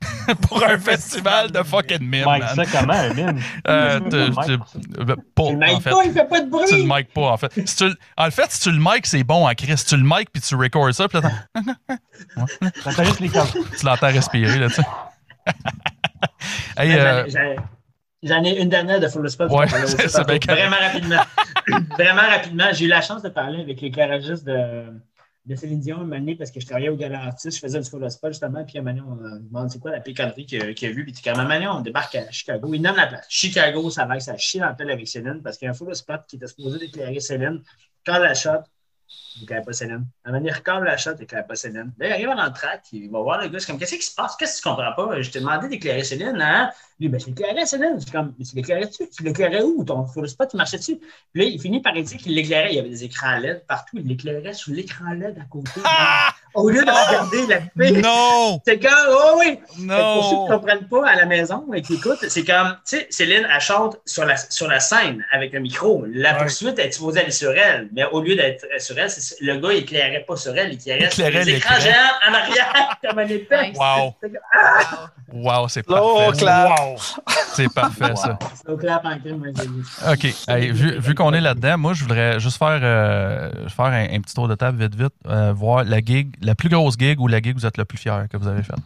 pour 0.48 0.62
un 0.62 0.78
festival 0.78 1.50
de 1.50 1.62
fucking 1.62 2.00
mimes, 2.02 2.24
Mike, 2.26 2.42
man. 2.42 2.56
ça 2.56 2.80
comment, 2.80 2.92
un 2.92 3.14
mime? 3.14 3.40
Euh, 3.66 4.00
Tu 4.00 4.16
le 4.16 4.28
mic 4.28 4.38
euh, 4.98 5.16
pas, 5.34 5.46
Tu 5.46 5.56
le 5.56 5.56
en 5.56 5.74
mic 5.74 5.82
fait. 5.82 5.90
pas, 5.90 6.04
il 6.04 6.12
fait 6.12 6.28
pas 6.28 6.40
de 6.42 6.50
bruit. 6.50 6.66
Tu 6.68 6.76
le 6.76 6.82
mic 6.84 7.12
pas, 7.14 7.22
en 7.32 7.36
fait. 7.38 7.52
Si 7.66 7.76
tu 7.76 7.84
le- 7.88 7.96
en 8.18 8.30
fait, 8.30 8.50
si 8.50 8.60
tu 8.60 8.70
le 8.70 8.78
mic, 8.78 9.06
c'est 9.06 9.24
bon 9.24 9.48
en 9.48 9.54
Chris. 9.54 9.82
Tu 9.88 9.96
le 9.96 10.02
mic 10.02 10.28
puis 10.30 10.42
tu 10.42 10.54
records 10.56 10.92
ça, 10.92 11.08
puis 11.08 11.20
là, 11.22 11.30
t'en- 11.30 12.44
T'entends 12.84 13.04
juste 13.04 13.20
les 13.20 13.28
câbles. 13.30 13.48
tu 13.78 13.86
l'entends 13.86 14.08
respirer, 14.12 14.58
là, 14.58 14.68
tu 14.68 14.74
sais. 14.74 14.82
hey, 16.76 16.92
euh, 16.98 17.24
j'en 18.22 18.42
ai- 18.44 18.60
une 18.60 18.68
dernière 18.68 19.00
de 19.00 19.08
Full 19.08 19.30
Spot. 19.30 19.50
Ouais. 19.50 19.66
Vraiment 19.66 20.76
rapidement. 20.80 21.22
Vraiment 21.92 22.22
rapidement. 22.28 22.66
J'ai 22.72 22.84
eu 22.86 22.88
la 22.88 23.00
chance 23.00 23.22
de 23.22 23.28
parler 23.30 23.60
avec 23.62 23.80
l'éclairagiste 23.80 24.44
de, 24.44 24.84
de 25.46 25.54
Céline 25.54 25.80
Dion 25.80 26.02
une 26.04 26.12
année 26.14 26.36
parce 26.36 26.50
que 26.50 26.60
je 26.60 26.66
travaillais 26.66 26.88
au 26.88 26.96
Gala 26.96 27.24
Artist. 27.24 27.56
Je 27.56 27.60
faisais 27.60 27.78
du 27.78 27.84
Spot 27.84 28.32
justement. 28.32 28.64
Puis 28.64 28.78
à 28.78 28.80
un 28.80 28.84
donné, 28.84 29.00
on 29.00 29.14
me 29.14 29.38
demande 29.40 29.70
c'est 29.70 29.78
quoi 29.78 29.90
la 29.90 30.00
pécannerie 30.00 30.46
qu'il 30.46 30.62
a, 30.62 30.66
a 30.66 30.92
vue? 30.92 31.04
Puis 31.04 31.14
quand 31.22 31.36
même, 31.36 31.68
on 31.70 31.80
débarque 31.80 32.14
à 32.14 32.30
Chicago. 32.30 32.72
Il 32.72 32.80
nomme 32.80 32.96
la 32.96 33.06
place. 33.06 33.26
Chicago, 33.28 33.90
ça 33.90 34.06
va 34.06 34.18
ça 34.20 34.36
chie 34.38 34.58
dans 34.58 34.74
le 34.78 34.92
avec 34.92 35.06
Céline 35.06 35.42
parce 35.42 35.58
qu'il 35.58 35.66
y 35.66 35.68
a 35.68 35.72
un 35.72 35.74
Full 35.74 35.94
Spot 35.94 36.20
qui 36.26 36.36
était 36.36 36.46
supposé 36.46 36.78
d'éclairer 36.78 37.20
Céline. 37.20 37.62
Quand 38.06 38.18
la 38.18 38.34
shot, 38.34 38.50
il 39.36 39.40
n'éclaire 39.42 39.62
pas 39.62 39.72
Céline. 39.72 40.06
À 40.24 40.30
un 40.30 40.32
donné, 40.32 40.48
il 40.48 40.52
recorde 40.52 40.84
la 40.84 40.96
shot, 40.96 41.12
il 41.16 41.20
n'éclaire 41.20 41.46
pas 41.46 41.56
Céline. 41.56 41.92
Là, 41.98 42.08
il 42.08 42.12
arrive 42.12 42.28
dans 42.28 42.44
le 42.44 42.52
il 42.92 43.10
va 43.10 43.20
voir 43.20 43.42
le 43.42 43.48
gars, 43.48 43.58
c'est 43.58 43.66
comme, 43.66 43.78
qu'est-ce 43.78 43.96
qui 43.96 44.02
se 44.02 44.14
passe? 44.14 44.36
Qu'est-ce 44.36 44.58
que 44.58 44.62
tu 44.62 44.74
comprends 44.74 44.92
pas? 44.94 45.20
Je 45.20 45.30
t'ai 45.30 45.40
demandé 45.40 45.68
d'éclairer 45.68 46.04
Céline, 46.04 46.40
hein? 46.40 46.70
Lui, 47.00 47.08
ben, 47.08 47.18
je 47.20 47.26
l'éclairais. 47.26 47.62
Je 47.62 48.00
suis 48.02 48.10
comme, 48.12 48.34
mais 48.38 48.44
tu 48.44 48.54
l'éclairais-tu? 48.54 49.08
Tu 49.10 49.22
l'éclairais 49.24 49.62
où? 49.62 49.82
Ton 49.84 50.06
spot, 50.26 50.48
tu 50.50 50.56
marchais-tu? 50.56 50.96
Puis 50.96 51.42
là, 51.42 51.44
il 51.44 51.60
finit 51.60 51.80
par 51.82 51.92
dire 51.92 52.04
qu'il 52.18 52.34
l'éclairait. 52.34 52.70
Il 52.70 52.76
y 52.76 52.78
avait 52.78 52.88
des 52.88 53.02
écrans 53.04 53.36
LED 53.38 53.64
partout. 53.66 53.96
Il 53.98 54.06
l'éclairait 54.06 54.52
sur 54.52 54.72
l'écran 54.72 55.12
LED 55.12 55.36
à 55.38 55.44
côté. 55.50 55.70
Au 56.54 56.70
lieu 56.70 56.84
de 56.84 56.90
regarder 56.90 57.46
la 57.48 57.60
fille. 57.86 58.00
non! 58.00 58.60
C'est 58.64 58.78
comme, 58.78 58.92
oh 59.08 59.38
oui! 59.40 59.58
Que 59.58 59.64
Pour 60.14 60.24
ceux 60.24 60.28
qui 60.30 60.34
ne 60.36 60.38
Non! 60.38 60.46
comprennent 60.46 60.88
pas 60.88 61.08
à 61.08 61.16
la 61.16 61.26
maison 61.26 61.66
et 61.74 61.82
qui 61.82 61.94
écoutent, 61.94 62.24
c'est 62.28 62.44
comme, 62.44 62.76
tu 62.88 62.96
sais, 62.96 63.08
Céline, 63.10 63.44
elle 63.52 63.60
chante 63.60 63.96
sur 64.06 64.24
la, 64.24 64.36
sur 64.36 64.68
la 64.68 64.78
scène 64.78 65.24
avec 65.32 65.52
le 65.52 65.58
micro. 65.58 66.04
La 66.06 66.34
Ouais. 66.34 66.38
poursuite 66.38 66.78
est 66.78 66.92
supposée 66.92 67.22
aller 67.22 67.32
sur 67.32 67.50
elle. 67.50 67.88
Mais 67.92 68.04
au 68.04 68.20
lieu 68.22 68.36
d'être 68.36 68.64
sur 68.78 68.96
elle, 68.96 69.10
c'est- 69.10 69.40
le 69.40 69.56
gars, 69.56 69.72
il 69.72 69.78
éclairait 69.78 70.24
pas 70.28 70.36
sur 70.36 70.56
elle, 70.56 70.68
il 70.72 70.74
éclairait 70.74 71.10
sur 71.10 71.28
les 71.28 71.48
écrans 71.56 71.74
l'écran. 71.74 71.80
géants 71.80 72.30
en 72.30 72.34
arrière, 72.34 72.98
comme 73.04 73.18
un 73.18 73.26
épée. 73.26 73.72
Wow! 73.74 74.14
C'est 74.22 74.30
comme, 74.30 74.38
ah! 74.54 75.10
Wow, 75.32 75.66
c'est 75.68 75.84
Slow 75.84 76.14
parfait. 76.16 76.38
clap. 76.38 76.78
Wow! 76.78 76.93
C'est 76.96 77.72
parfait, 77.72 78.14
ça. 78.16 78.38
OK. 80.10 80.26
Vu 80.72 80.98
vu 81.00 81.14
qu'on 81.14 81.32
est 81.32 81.40
là-dedans, 81.40 81.78
moi, 81.78 81.94
je 81.94 82.02
voudrais 82.02 82.40
juste 82.40 82.58
faire, 82.58 82.80
euh, 82.82 83.68
faire 83.68 83.86
un, 83.86 84.04
un 84.14 84.20
petit 84.20 84.34
tour 84.34 84.48
de 84.48 84.54
table 84.54 84.78
vite, 84.82 84.94
vite, 84.94 85.14
euh, 85.26 85.52
voir 85.52 85.84
la 85.84 85.98
gig, 86.00 86.34
la 86.42 86.54
plus 86.54 86.68
grosse 86.68 86.96
gig 86.98 87.20
ou 87.20 87.28
la 87.28 87.38
gig 87.40 87.54
que 87.54 87.60
vous 87.60 87.66
êtes 87.66 87.76
le 87.78 87.84
plus 87.84 87.98
fier 87.98 88.26
que 88.28 88.36
vous 88.36 88.48
avez 88.48 88.62
faite. 88.62 88.76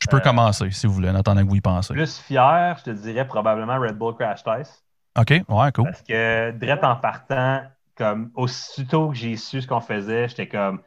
Je 0.00 0.06
peux 0.06 0.18
Euh, 0.18 0.20
commencer, 0.20 0.70
si 0.70 0.86
vous 0.86 0.92
voulez, 0.94 1.10
en 1.10 1.14
attendant 1.16 1.42
que 1.44 1.48
vous 1.48 1.56
y 1.56 1.60
pensez. 1.60 1.92
Plus 1.92 2.18
fier, 2.18 2.76
je 2.78 2.84
te 2.84 2.90
dirais 2.90 3.26
probablement 3.26 3.78
Red 3.80 3.96
Bull 3.98 4.14
Crash 4.16 4.44
Test. 4.44 4.84
OK? 5.18 5.30
Ouais, 5.48 5.72
cool. 5.72 5.84
Parce 5.84 6.02
que, 6.02 6.52
direct 6.52 6.84
en 6.84 6.96
partant, 6.96 7.62
comme 7.96 8.30
aussitôt 8.36 9.08
que 9.08 9.16
j'ai 9.16 9.36
su 9.36 9.60
ce 9.60 9.66
qu'on 9.66 9.80
faisait, 9.80 10.28
j'étais 10.28 10.46
comme, 10.46 10.80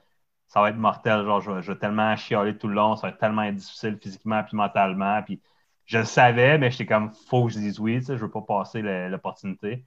ça 0.52 0.62
va 0.62 0.70
être 0.70 0.78
mortel. 0.78 1.26
Genre, 1.26 1.42
je 1.42 1.72
vais, 1.72 1.78
tellement 1.80 2.16
chialer 2.18 2.58
tout 2.58 2.68
le 2.68 2.76
long, 2.76 2.96
ça 2.96 3.08
va 3.08 3.14
être 3.14 3.20
tellement 3.20 3.50
difficile 3.52 3.98
physiquement 4.02 4.44
puis 4.44 4.58
mentalement. 4.58 5.22
Puis 5.24 5.42
je 5.86 6.00
le 6.00 6.06
savais, 6.06 6.58
mais 6.58 6.72
j'étais 6.72 6.86
comme, 6.86 7.12
faut 7.30 7.46
que 7.48 7.54
je 7.54 7.60
dise 7.60 7.80
oui, 7.80 8.02
je 8.08 8.14
veux 8.14 8.30
pas 8.32 8.42
passer 8.42 8.82
l'opportunité. 8.82 9.86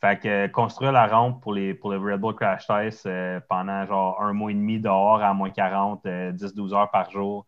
Fait 0.00 0.18
que 0.20 0.28
euh, 0.28 0.48
construire 0.48 0.92
la 0.92 1.06
rampe 1.08 1.42
pour 1.42 1.52
les, 1.52 1.74
pour 1.74 1.90
le 1.90 1.98
Red 1.98 2.20
Bull 2.20 2.34
Crash 2.36 2.66
Test 2.66 3.06
euh, 3.06 3.40
pendant 3.48 3.84
genre 3.86 4.22
un 4.22 4.32
mois 4.32 4.50
et 4.52 4.54
demi 4.54 4.78
dehors 4.80 5.22
à 5.22 5.34
moins 5.34 5.50
40, 5.50 6.06
euh, 6.06 6.30
10-12 6.32 6.72
heures 6.72 6.90
par 6.90 7.10
jour, 7.10 7.46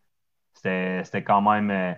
c'était 0.54 1.24
quand 1.24 1.42
même. 1.42 1.70
euh, 1.70 1.94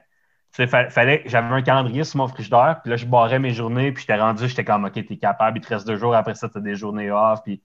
fa- 0.69 0.91
fallait, 0.91 1.23
j'avais 1.27 1.49
un 1.55 1.63
calendrier 1.63 2.05
sur 2.05 2.19
mon 2.19 2.29
frigidaire, 2.29 2.81
puis 2.83 2.91
là, 2.91 2.97
je 2.97 3.07
barrais 3.07 3.39
mes 3.39 3.53
journées, 3.53 3.93
puis 3.93 4.03
j'étais 4.03 4.21
rendu, 4.21 4.49
j'étais 4.49 4.65
comme, 4.65 4.85
OK, 4.85 4.93
t'es 4.95 5.17
capable, 5.19 5.59
il 5.59 5.63
te 5.63 5.69
reste 5.75 5.87
deux 5.87 5.97
jours, 5.97 6.15
après 6.15 6.35
ça, 6.35 6.49
t'as 6.49 6.61
des 6.61 6.75
journées 6.77 7.11
off, 7.11 7.43
puis 7.45 7.63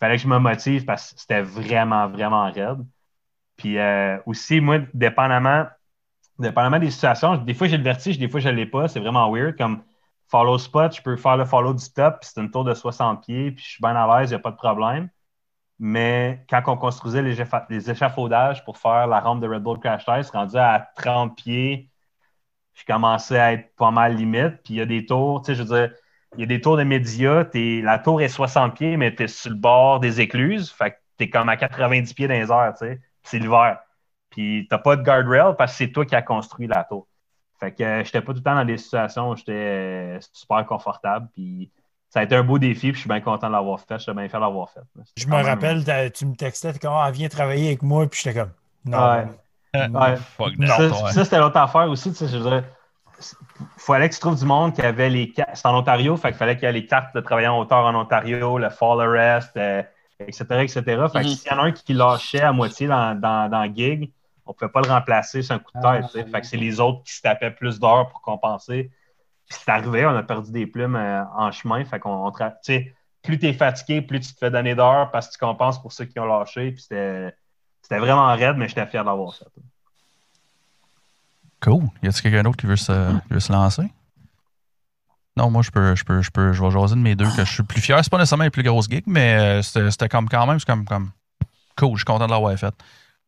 fallait 0.00 0.16
que 0.16 0.22
je 0.22 0.28
me 0.28 0.38
motive 0.38 0.84
parce 0.84 1.12
que 1.14 1.20
c'était 1.20 1.42
vraiment, 1.42 2.08
vraiment 2.08 2.50
raide. 2.50 2.86
Puis 3.56 3.78
euh, 3.78 4.18
aussi, 4.26 4.60
moi, 4.60 4.78
dépendamment, 4.94 5.66
dépendamment 6.38 6.78
des 6.78 6.90
situations, 6.90 7.36
des 7.38 7.54
fois, 7.54 7.68
j'ai 7.68 7.76
le 7.78 7.84
vertige, 7.84 8.18
des 8.18 8.28
fois, 8.28 8.40
je 8.40 8.48
ne 8.48 8.54
l'ai 8.54 8.66
pas, 8.66 8.88
c'est 8.88 9.00
vraiment 9.00 9.30
weird, 9.32 9.56
comme 9.56 9.82
follow 10.28 10.58
spot, 10.58 10.96
je 10.96 11.02
peux 11.02 11.16
faire 11.16 11.36
le 11.36 11.44
follow 11.44 11.74
du 11.74 11.84
top, 11.92 12.20
puis 12.20 12.30
c'est 12.32 12.40
une 12.40 12.50
tour 12.50 12.64
de 12.64 12.74
60 12.74 13.24
pieds, 13.24 13.52
puis 13.52 13.64
je 13.64 13.70
suis 13.70 13.82
bien 13.82 13.96
à 13.96 14.20
l'aise, 14.20 14.30
il 14.30 14.34
n'y 14.34 14.36
a 14.36 14.40
pas 14.40 14.50
de 14.52 14.56
problème. 14.56 15.10
Mais 15.78 16.44
quand 16.50 16.62
on 16.68 16.76
construisait 16.76 17.22
les, 17.22 17.40
écha- 17.42 17.66
les 17.70 17.90
échafaudages 17.90 18.64
pour 18.64 18.78
faire 18.78 19.06
la 19.06 19.20
rampe 19.20 19.40
de 19.40 19.48
Red 19.48 19.62
Bull 19.62 19.78
Crash 19.80 20.04
Test, 20.06 20.30
rendu 20.32 20.56
à 20.56 20.90
30 20.96 21.36
pieds, 21.36 21.90
je 22.74 22.84
commençais 22.84 23.38
à 23.38 23.52
être 23.52 23.74
pas 23.76 23.90
mal 23.90 24.16
limite. 24.16 24.62
Puis 24.64 24.74
il 24.74 24.76
y 24.78 24.80
a 24.80 24.86
des 24.86 25.06
tours, 25.06 25.42
tu 25.42 25.46
sais, 25.46 25.54
je 25.54 25.62
veux 25.62 25.68
dire, 25.88 25.96
il 26.36 26.40
y 26.40 26.42
a 26.44 26.46
des 26.46 26.60
tours 26.60 26.76
de 26.76 26.84
médias, 26.84 27.44
t'es- 27.44 27.80
la 27.82 27.98
tour 27.98 28.20
est 28.22 28.28
60 28.28 28.76
pieds, 28.76 28.96
mais 28.96 29.14
tu 29.14 29.24
es 29.24 29.28
sur 29.28 29.50
le 29.50 29.56
bord 29.56 30.00
des 30.00 30.20
écluses. 30.20 30.70
Fait 30.70 30.92
que 30.92 30.96
tu 31.18 31.24
es 31.24 31.30
comme 31.30 31.48
à 31.48 31.56
90 31.56 32.14
pieds 32.14 32.28
dans 32.28 32.34
les 32.34 32.50
airs, 32.50 32.74
tu 32.78 32.86
sais. 32.86 33.00
C'est 33.22 33.38
l'hiver. 33.38 33.78
Puis 34.30 34.66
t'as 34.70 34.78
pas 34.78 34.96
de 34.96 35.02
guardrail 35.02 35.54
parce 35.58 35.72
que 35.72 35.78
c'est 35.78 35.92
toi 35.92 36.04
qui 36.06 36.14
as 36.14 36.22
construit 36.22 36.66
la 36.68 36.84
tour. 36.84 37.06
Fait 37.58 37.72
que 37.72 37.82
euh, 37.82 38.04
j'étais 38.04 38.20
pas 38.22 38.32
tout 38.32 38.38
le 38.38 38.42
temps 38.44 38.54
dans 38.54 38.64
des 38.64 38.78
situations 38.78 39.30
où 39.30 39.36
j'étais 39.36 39.52
euh, 39.52 40.18
super 40.32 40.64
confortable. 40.66 41.28
Puis 41.34 41.70
ça 42.08 42.20
a 42.20 42.22
été 42.22 42.34
un 42.36 42.42
beau 42.44 42.58
défi, 42.58 42.88
puis 42.88 42.94
je 42.94 43.00
suis 43.00 43.08
bien 43.08 43.20
content 43.20 43.48
de 43.48 43.52
l'avoir 43.52 43.80
fait. 43.80 43.98
Je 43.98 44.04
suis 44.04 44.12
bien 44.14 44.28
fier 44.28 44.38
de 44.40 44.44
l'avoir 44.44 44.70
fait. 44.70 44.80
Je 45.16 45.26
me 45.26 45.34
rappelle, 45.44 45.84
t'as- 45.84 46.10
tu 46.10 46.26
me 46.26 46.34
textais, 46.34 46.72
comme, 46.78 46.92
ah, 46.94 47.10
viens 47.10 47.28
travailler 47.28 47.66
avec 47.68 47.82
moi, 47.82 48.06
puis 48.08 48.20
j'étais 48.22 48.38
comme, 48.40 48.52
non. 48.84 48.98
Ouais. 48.98 49.26
Ouais. 49.74 50.16
Fuck 50.16 50.54
Ça, 50.66 50.88
ça, 51.12 51.24
c'était 51.24 51.38
l'autre 51.38 51.56
affaire 51.58 51.88
aussi. 51.90 52.10
tu 52.10 52.16
sais, 52.16 52.28
Je 52.28 52.38
veux 52.38 52.50
dire, 52.50 52.64
fallait 53.76 54.08
que 54.08 54.14
tu 54.14 54.20
trouves 54.20 54.38
du 54.38 54.44
monde 54.44 54.74
qui 54.74 54.82
avait 54.82 55.10
les 55.10 55.32
cartes. 55.32 55.50
C'est 55.56 55.66
en 55.66 55.78
Ontario, 55.78 56.16
fait 56.16 56.28
qu'il 56.28 56.36
fallait 56.38 56.56
qu'il 56.56 56.64
y 56.64 56.68
ait 56.68 56.72
les 56.72 56.86
cartes 56.86 57.14
de 57.14 57.20
travailler 57.20 57.48
en 57.48 57.58
hauteur 57.58 57.84
en 57.84 57.94
Ontario, 57.94 58.58
le 58.58 58.70
fall 58.70 59.00
arrest, 59.00 59.56
euh, 59.56 59.82
etc., 60.20 60.64
etc. 60.64 61.08
Fait 61.08 61.24
que 61.24 61.28
Mhm. 61.28 61.34
s'il 61.34 61.50
y 61.50 61.54
en 61.54 61.58
a 61.58 61.62
un 61.64 61.72
qui 61.72 61.92
lâchait 61.94 62.40
à 62.42 62.52
moitié 62.52 62.86
dans, 62.88 63.14
dans, 63.18 63.50
dans 63.50 63.64
le 63.64 63.74
gig, 63.74 64.12
on 64.46 64.50
ne 64.52 64.54
pouvait 64.54 64.70
pas 64.70 64.80
le 64.80 64.88
remplacer 64.88 65.42
sur 65.42 65.54
un 65.54 65.58
coup 65.58 65.72
de 65.72 65.80
tête. 65.80 66.28
Fait 66.30 66.40
que 66.40 66.46
c'est 66.46 66.56
les 66.56 66.80
autres 66.80 67.02
qui 67.04 67.12
se 67.12 67.22
tapaient 67.22 67.50
plus 67.50 67.78
d'heures 67.80 68.08
pour 68.08 68.20
compenser. 68.22 68.90
Puis 69.48 69.58
c'est 69.64 69.70
arrivé, 69.70 70.06
on 70.06 70.16
a 70.16 70.22
perdu 70.22 70.52
des 70.52 70.66
plumes 70.66 70.96
euh, 70.96 71.24
en 71.36 71.50
chemin. 71.52 71.84
Fait 71.84 72.00
qu'on 72.00 72.28
tra- 72.30 72.56
plus 73.22 73.38
tu 73.38 73.46
es 73.46 73.52
fatigué, 73.52 74.02
plus 74.02 74.20
tu 74.20 74.32
te 74.34 74.38
fais 74.38 74.50
donner 74.50 74.74
d'heures 74.74 75.10
parce 75.10 75.28
que 75.28 75.32
tu 75.34 75.38
compenses 75.38 75.80
pour 75.80 75.92
ceux 75.92 76.06
qui 76.06 76.18
ont 76.20 76.26
lâché. 76.26 76.72
Puis 76.72 76.82
c'était 76.82 77.34
C'était 77.82 77.98
vraiment 77.98 78.26
raide, 78.34 78.56
mais 78.56 78.68
j'étais 78.68 78.86
fier 78.86 79.04
d'avoir 79.04 79.34
ça. 79.34 79.46
Cool. 81.62 81.84
Y 82.02 82.08
a-t-il 82.08 82.22
quelqu'un 82.22 82.42
d'autre 82.42 82.56
qui 82.56 82.66
veut 82.66 82.76
se, 82.76 82.92
qui 83.28 83.34
veut 83.34 83.40
se 83.40 83.52
lancer? 83.52 83.90
Non, 85.36 85.50
moi, 85.50 85.62
je 85.62 85.70
peux, 85.70 85.94
je 85.94 86.04
peux, 86.04 86.22
je 86.22 86.30
peux, 86.30 86.52
je 86.52 86.62
vais 86.62 86.70
jaser 86.70 86.94
de 86.96 87.00
mes 87.00 87.14
deux 87.14 87.28
que 87.36 87.44
je 87.44 87.52
suis 87.52 87.62
plus 87.62 87.80
fier. 87.80 87.98
C'est 88.02 88.10
pas 88.10 88.18
nécessairement 88.18 88.44
les 88.44 88.50
plus 88.50 88.62
grosses 88.62 88.88
gigs, 88.88 89.04
mais 89.06 89.34
euh, 89.34 89.62
c'était 89.62 89.90
c'était 89.90 90.08
comme 90.08 90.28
quand 90.28 90.46
même, 90.46 90.58
c'est 90.58 90.66
comme, 90.66 90.84
comme 90.84 91.10
cool. 91.76 91.92
Je 91.92 91.98
suis 91.98 92.04
content 92.04 92.26
de 92.26 92.32
l'avoir 92.32 92.58
fait. 92.58 92.74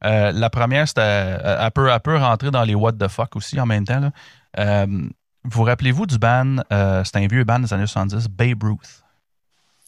Euh, 0.04 0.32
la 0.32 0.50
première, 0.50 0.88
c'était. 0.88 1.00
euh, 1.02 1.64
Elle 1.64 1.70
peut, 1.70 1.88
elle 1.88 2.00
peut 2.00 2.16
rentrer 2.16 2.50
dans 2.50 2.64
les 2.64 2.74
what 2.74 2.92
the 2.94 3.08
fuck 3.08 3.36
aussi 3.36 3.58
en 3.60 3.66
même 3.66 3.84
temps. 3.84 4.00
Là. 4.00 4.10
Euh, 4.58 5.08
vous 5.44 5.62
rappelez-vous 5.64 6.06
du 6.06 6.18
band, 6.18 6.56
euh, 6.72 7.02
c'est 7.04 7.16
un 7.16 7.26
vieux 7.26 7.44
band 7.44 7.60
des 7.60 7.72
années 7.72 7.86
70, 7.86 8.28
Babe 8.28 8.62
Ruth? 8.62 9.02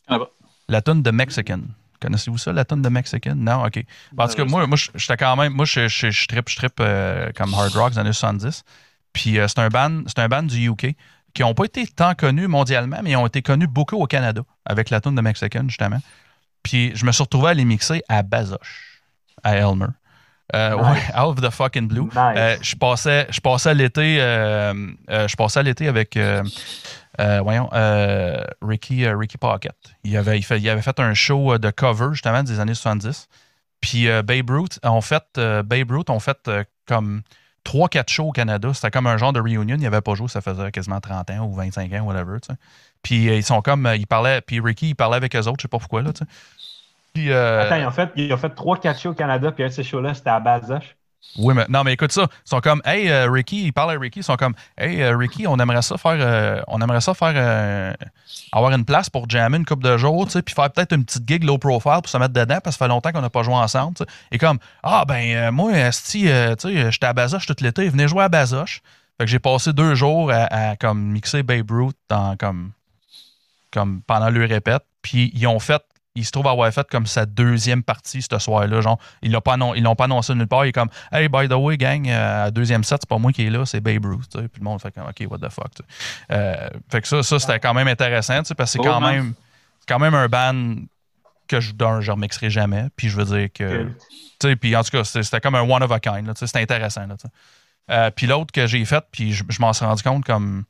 Ah 0.08 0.18
bah. 0.18 0.26
La 0.68 0.82
tune 0.82 1.02
de 1.02 1.10
Mexican. 1.10 1.60
Connaissez-vous 2.04 2.36
ça, 2.36 2.52
la 2.52 2.66
tune 2.66 2.82
de 2.82 2.88
Mexican? 2.90 3.34
Non? 3.34 3.64
OK. 3.64 3.82
Parce 4.14 4.34
que 4.34 4.42
moi, 4.42 4.66
moi 4.66 4.76
j'étais 4.94 5.16
quand 5.16 5.36
même. 5.36 5.54
Moi, 5.54 5.64
je, 5.64 5.88
je, 5.88 6.10
je 6.10 6.26
trip, 6.26 6.50
je 6.50 6.56
trip 6.56 6.74
euh, 6.80 7.32
comme 7.34 7.54
hard 7.54 7.72
rock 7.72 7.92
des 7.92 7.98
années 7.98 8.12
70. 8.12 8.62
Puis 9.14 9.38
euh, 9.38 9.48
c'est 9.48 9.60
un 9.60 9.68
band, 9.68 10.02
c'est 10.06 10.18
un 10.18 10.28
band 10.28 10.42
du 10.42 10.68
UK 10.68 10.94
qui 11.32 11.40
n'ont 11.40 11.54
pas 11.54 11.64
été 11.64 11.86
tant 11.86 12.14
connus 12.14 12.46
mondialement, 12.46 12.98
mais 13.02 13.12
ils 13.12 13.16
ont 13.16 13.26
été 13.26 13.40
connus 13.40 13.66
beaucoup 13.66 13.96
au 13.96 14.06
Canada 14.06 14.42
avec 14.66 14.90
la 14.90 15.00
tune 15.00 15.14
de 15.14 15.22
Mexican, 15.22 15.64
justement. 15.66 15.98
Puis 16.62 16.92
je 16.94 17.06
me 17.06 17.12
suis 17.12 17.22
retrouvé 17.22 17.48
à 17.50 17.54
les 17.54 17.64
mixer 17.64 18.02
à 18.10 18.22
Bazoche, 18.22 19.00
à 19.42 19.56
Elmer. 19.56 19.86
Euh, 20.54 20.76
Nice. 20.76 21.08
Ouais, 21.14 21.20
out 21.20 21.38
of 21.38 21.40
the 21.40 21.50
fucking 21.50 21.88
blue. 21.88 22.04
Nice. 22.04 22.14
Euh, 22.16 22.56
je 22.62 22.76
passais, 22.76 23.26
je 23.30 23.40
passais 23.40 23.74
l'été, 23.74 24.18
euh, 24.20 24.72
je 25.08 25.34
passais 25.36 25.62
l'été 25.62 25.88
avec, 25.88 26.16
voyons, 27.18 27.68
Ricky, 28.62 29.06
Ricky 29.08 29.38
Pocket. 29.38 29.74
Il 30.04 30.16
avait, 30.16 30.38
il, 30.38 30.42
fait- 30.42 30.60
il 30.60 30.68
avait 30.68 30.82
fait 30.82 30.98
un 31.00 31.14
show 31.14 31.58
de 31.58 31.70
cover 31.70 32.08
justement 32.12 32.42
des 32.42 32.60
années 32.60 32.74
70. 32.74 33.28
Puis 33.80 34.06
Babe 34.24 34.50
Ruth, 34.50 34.78
ont 34.82 35.00
fait, 35.00 35.24
Babe 35.36 35.90
Ruth 35.90 36.10
ont 36.10 36.20
fait 36.20 36.50
comme 36.86 37.22
3-4 37.66 38.08
shows 38.10 38.28
au 38.28 38.32
Canada. 38.32 38.72
C'était 38.74 38.90
comme 38.90 39.06
un 39.06 39.16
genre 39.16 39.32
de 39.32 39.40
reunion. 39.40 39.76
Il 39.78 39.86
avait 39.86 40.00
pas 40.00 40.14
joué, 40.14 40.28
ça 40.28 40.40
faisait 40.40 40.70
quasiment 40.70 41.00
30 41.00 41.30
ans 41.30 41.46
ou 41.46 41.54
25 41.54 41.92
ans, 41.94 42.00
whatever. 42.02 42.38
tu 42.40 42.52
sais. 42.52 42.58
Puis 43.02 43.24
ils 43.26 43.42
sont 43.44 43.60
comme, 43.62 43.90
ils 43.96 44.06
parlaient, 44.06 44.40
puis 44.40 44.60
Ricky, 44.60 44.90
il 44.90 44.94
parlait 44.94 45.16
avec 45.16 45.34
eux 45.36 45.40
autres, 45.40 45.56
je 45.58 45.62
sais 45.62 45.68
pas 45.68 45.78
pourquoi 45.78 46.02
là. 46.02 46.12
tu 46.12 46.24
sais. 46.24 46.30
Puis 47.14 47.30
euh, 47.30 47.62
Attends, 47.62 47.76
ils 47.76 47.86
ont 47.86 47.90
fait, 47.90 48.10
ils 48.16 48.32
ont 48.32 48.36
fait 48.36 48.54
3-4 48.54 49.00
shows 49.00 49.10
au 49.10 49.14
Canada, 49.14 49.52
puis 49.52 49.64
un 49.64 49.68
de 49.68 49.72
ces 49.72 49.84
shows-là, 49.84 50.14
c'était 50.14 50.30
à 50.30 50.40
Bazoche. 50.40 50.96
Oui, 51.36 51.54
mais 51.54 51.66
non, 51.68 51.82
mais 51.82 51.94
écoute 51.94 52.12
ça. 52.12 52.28
Ils 52.30 52.48
sont 52.48 52.60
comme, 52.60 52.80
hey, 52.84 53.08
euh, 53.10 53.28
Ricky, 53.30 53.64
ils 53.64 53.72
parlent 53.72 53.96
à 53.96 53.98
Ricky, 53.98 54.20
ils 54.20 54.24
sont 54.24 54.36
comme, 54.36 54.54
hey, 54.78 55.02
euh, 55.02 55.16
Ricky, 55.16 55.46
on 55.46 55.58
aimerait 55.58 55.82
ça 55.82 55.96
faire, 55.96 56.16
euh, 56.18 56.62
on 56.68 56.80
aimerait 56.80 57.00
ça 57.00 57.14
faire, 57.14 57.96
avoir 58.52 58.72
une 58.72 58.84
place 58.84 59.10
pour 59.10 59.28
jammer 59.28 59.56
une 59.56 59.64
couple 59.64 59.84
de 59.84 59.96
jours, 59.96 60.26
tu 60.26 60.32
sais, 60.32 60.42
puis 60.42 60.54
faire 60.54 60.70
peut-être 60.70 60.92
une 60.92 61.04
petite 61.04 61.28
gig 61.28 61.42
low 61.42 61.58
profile 61.58 62.00
pour 62.02 62.08
se 62.08 62.18
mettre 62.18 62.34
dedans, 62.34 62.58
parce 62.62 62.76
que 62.76 62.78
ça 62.78 62.84
fait 62.84 62.88
longtemps 62.88 63.10
qu'on 63.10 63.20
n'a 63.20 63.30
pas 63.30 63.42
joué 63.42 63.54
ensemble, 63.54 63.94
tu 63.96 64.04
sais. 64.04 64.10
Et 64.30 64.38
comme, 64.38 64.58
ah, 64.82 65.04
ben, 65.06 65.50
moi, 65.50 65.72
euh, 65.72 65.90
tu 65.90 66.28
sais, 66.28 66.90
j'étais 66.90 67.06
à 67.06 67.12
Bazoche 67.12 67.46
tout 67.46 67.56
l'été, 67.60 67.88
venez 67.88 68.06
jouer 68.06 68.24
à 68.24 68.28
Bazoche. 68.28 68.80
Fait 69.18 69.24
que 69.24 69.30
j'ai 69.30 69.38
passé 69.38 69.72
deux 69.72 69.94
jours 69.94 70.30
à, 70.30 70.70
à, 70.70 70.76
comme, 70.76 71.00
mixer 71.00 71.42
Babe 71.42 71.70
Ruth 71.70 71.96
dans, 72.08 72.36
comme, 72.36 72.72
comme, 73.72 74.02
pendant 74.02 74.30
le 74.30 74.44
répète, 74.44 74.84
puis 75.02 75.32
ils 75.34 75.46
ont 75.46 75.60
fait 75.60 75.82
il 76.16 76.24
se 76.24 76.30
trouve 76.30 76.46
avoir 76.46 76.72
fait 76.72 76.88
comme 76.88 77.06
sa 77.06 77.26
deuxième 77.26 77.82
partie 77.82 78.22
ce 78.22 78.38
soir-là. 78.38 78.80
Genre, 78.80 78.98
ils 79.22 79.32
l'ont 79.32 79.40
pas, 79.40 79.54
annon- 79.54 79.74
l'ont 79.74 79.96
pas 79.96 80.04
annoncé 80.04 80.34
nulle 80.34 80.46
part. 80.46 80.64
Il 80.64 80.68
est 80.68 80.72
comme, 80.72 80.90
hey, 81.10 81.28
by 81.28 81.48
the 81.48 81.54
way, 81.54 81.76
gang, 81.76 82.08
euh, 82.08 82.50
deuxième 82.52 82.84
set, 82.84 83.00
c'est 83.02 83.08
pas 83.08 83.18
moi 83.18 83.32
qui 83.32 83.44
est 83.46 83.50
là, 83.50 83.66
c'est 83.66 83.80
Babe 83.80 84.04
Ruth. 84.04 84.28
tu 84.30 84.38
sais. 84.40 84.48
Puis 84.48 84.60
le 84.60 84.64
monde 84.64 84.80
fait 84.80 84.92
comme, 84.92 85.08
OK, 85.08 85.26
what 85.28 85.38
the 85.38 85.50
fuck. 85.52 85.74
tu 85.74 85.82
sais. 85.82 85.88
Euh, 86.30 86.68
fait 86.90 87.00
que 87.00 87.08
ça, 87.08 87.22
ça 87.22 87.38
c'était 87.40 87.58
quand 87.58 87.74
même 87.74 87.88
intéressant, 87.88 88.38
tu 88.42 88.46
sais, 88.46 88.54
parce 88.54 88.72
que 88.76 88.82
c'est 88.82 88.88
quand 88.88 89.00
même, 89.00 89.34
quand 89.88 89.98
même 89.98 90.14
un 90.14 90.28
band 90.28 90.76
que 91.48 91.60
je 91.60 91.72
d'un, 91.72 92.00
je 92.00 92.12
remixerai 92.12 92.48
jamais. 92.48 92.86
Puis 92.96 93.08
je 93.08 93.16
veux 93.16 93.24
dire 93.24 93.48
que. 93.52 93.78
Cool. 93.82 93.94
Tu 94.40 94.48
sais, 94.48 94.56
puis 94.56 94.76
en 94.76 94.82
tout 94.84 94.90
cas, 94.90 95.02
c'était 95.04 95.40
comme 95.40 95.56
un 95.56 95.62
one 95.62 95.82
of 95.82 95.90
a 95.90 95.98
kind. 96.00 96.26
là, 96.26 96.34
tu 96.34 96.40
sais, 96.40 96.46
C'était 96.46 96.60
intéressant. 96.60 97.06
Là, 97.06 97.16
tu 97.16 97.26
sais. 97.26 97.32
Euh, 97.90 98.10
puis 98.10 98.26
l'autre 98.26 98.52
que 98.52 98.66
j'ai 98.66 98.84
fait, 98.84 99.04
puis 99.10 99.32
je, 99.32 99.44
je 99.48 99.60
m'en 99.60 99.72
suis 99.72 99.84
rendu 99.84 100.02
compte 100.02 100.24
comme 100.24 100.64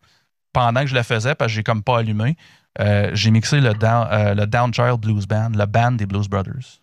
pendant 0.53 0.81
que 0.81 0.87
je 0.87 0.95
le 0.95 1.03
faisais, 1.03 1.35
parce 1.35 1.51
que 1.53 1.57
j'ai 1.57 1.63
comme 1.63 1.83
pas 1.83 1.99
allumé, 1.99 2.37
euh, 2.81 3.11
j'ai 3.15 3.31
mixé 3.31 3.61
le, 3.61 3.73
Down, 3.75 4.09
euh, 4.11 4.35
le 4.35 4.47
Downchild 4.47 4.99
Blues 5.01 5.27
Band, 5.27 5.51
le 5.55 5.67
band 5.67 5.93
des 5.93 6.07
Blues 6.07 6.29
Brothers. 6.29 6.81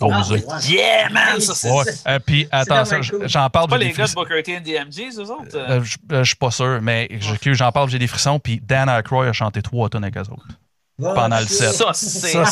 Musée. 0.00 0.34
ouais. 0.46 0.60
Yeah, 0.70 1.10
man! 1.10 1.38
Ça, 1.38 1.54
c'est 1.54 1.70
Ouais. 1.70 1.84
Euh, 2.08 2.18
puis 2.24 2.48
cool. 2.48 3.28
j'en 3.28 3.50
parle. 3.50 3.68
pas 3.68 3.76
j'ai 3.78 3.84
les 3.84 3.90
des 3.90 3.96
gars 3.98 4.04
de 4.04 4.08
frissons. 4.08 4.20
Booker 4.22 4.42
T 4.42 4.56
and 4.56 4.60
DMG, 4.62 5.18
eux 5.18 5.30
autres? 5.30 5.54
euh? 5.54 5.82
Je 5.84 6.24
suis 6.24 6.36
pas 6.36 6.50
sûr, 6.50 6.80
mais 6.80 7.08
je- 7.20 7.52
j'en 7.52 7.70
parle, 7.72 7.90
j'ai 7.90 7.98
des 7.98 8.06
frissons. 8.06 8.38
Puis 8.38 8.58
Dan 8.58 8.88
Aykroyd 8.88 9.28
a 9.28 9.32
chanté 9.34 9.60
trois 9.60 9.90
tonnes 9.90 10.04
avec 10.04 10.16
eux 10.16 10.20
autres. 10.20 10.46
Oh, 10.98 11.12
pendant 11.14 11.38
le 11.38 11.44
set. 11.46 11.72
Ça, 11.72 11.90
c'est 11.92 12.08
Ça, 12.32 12.44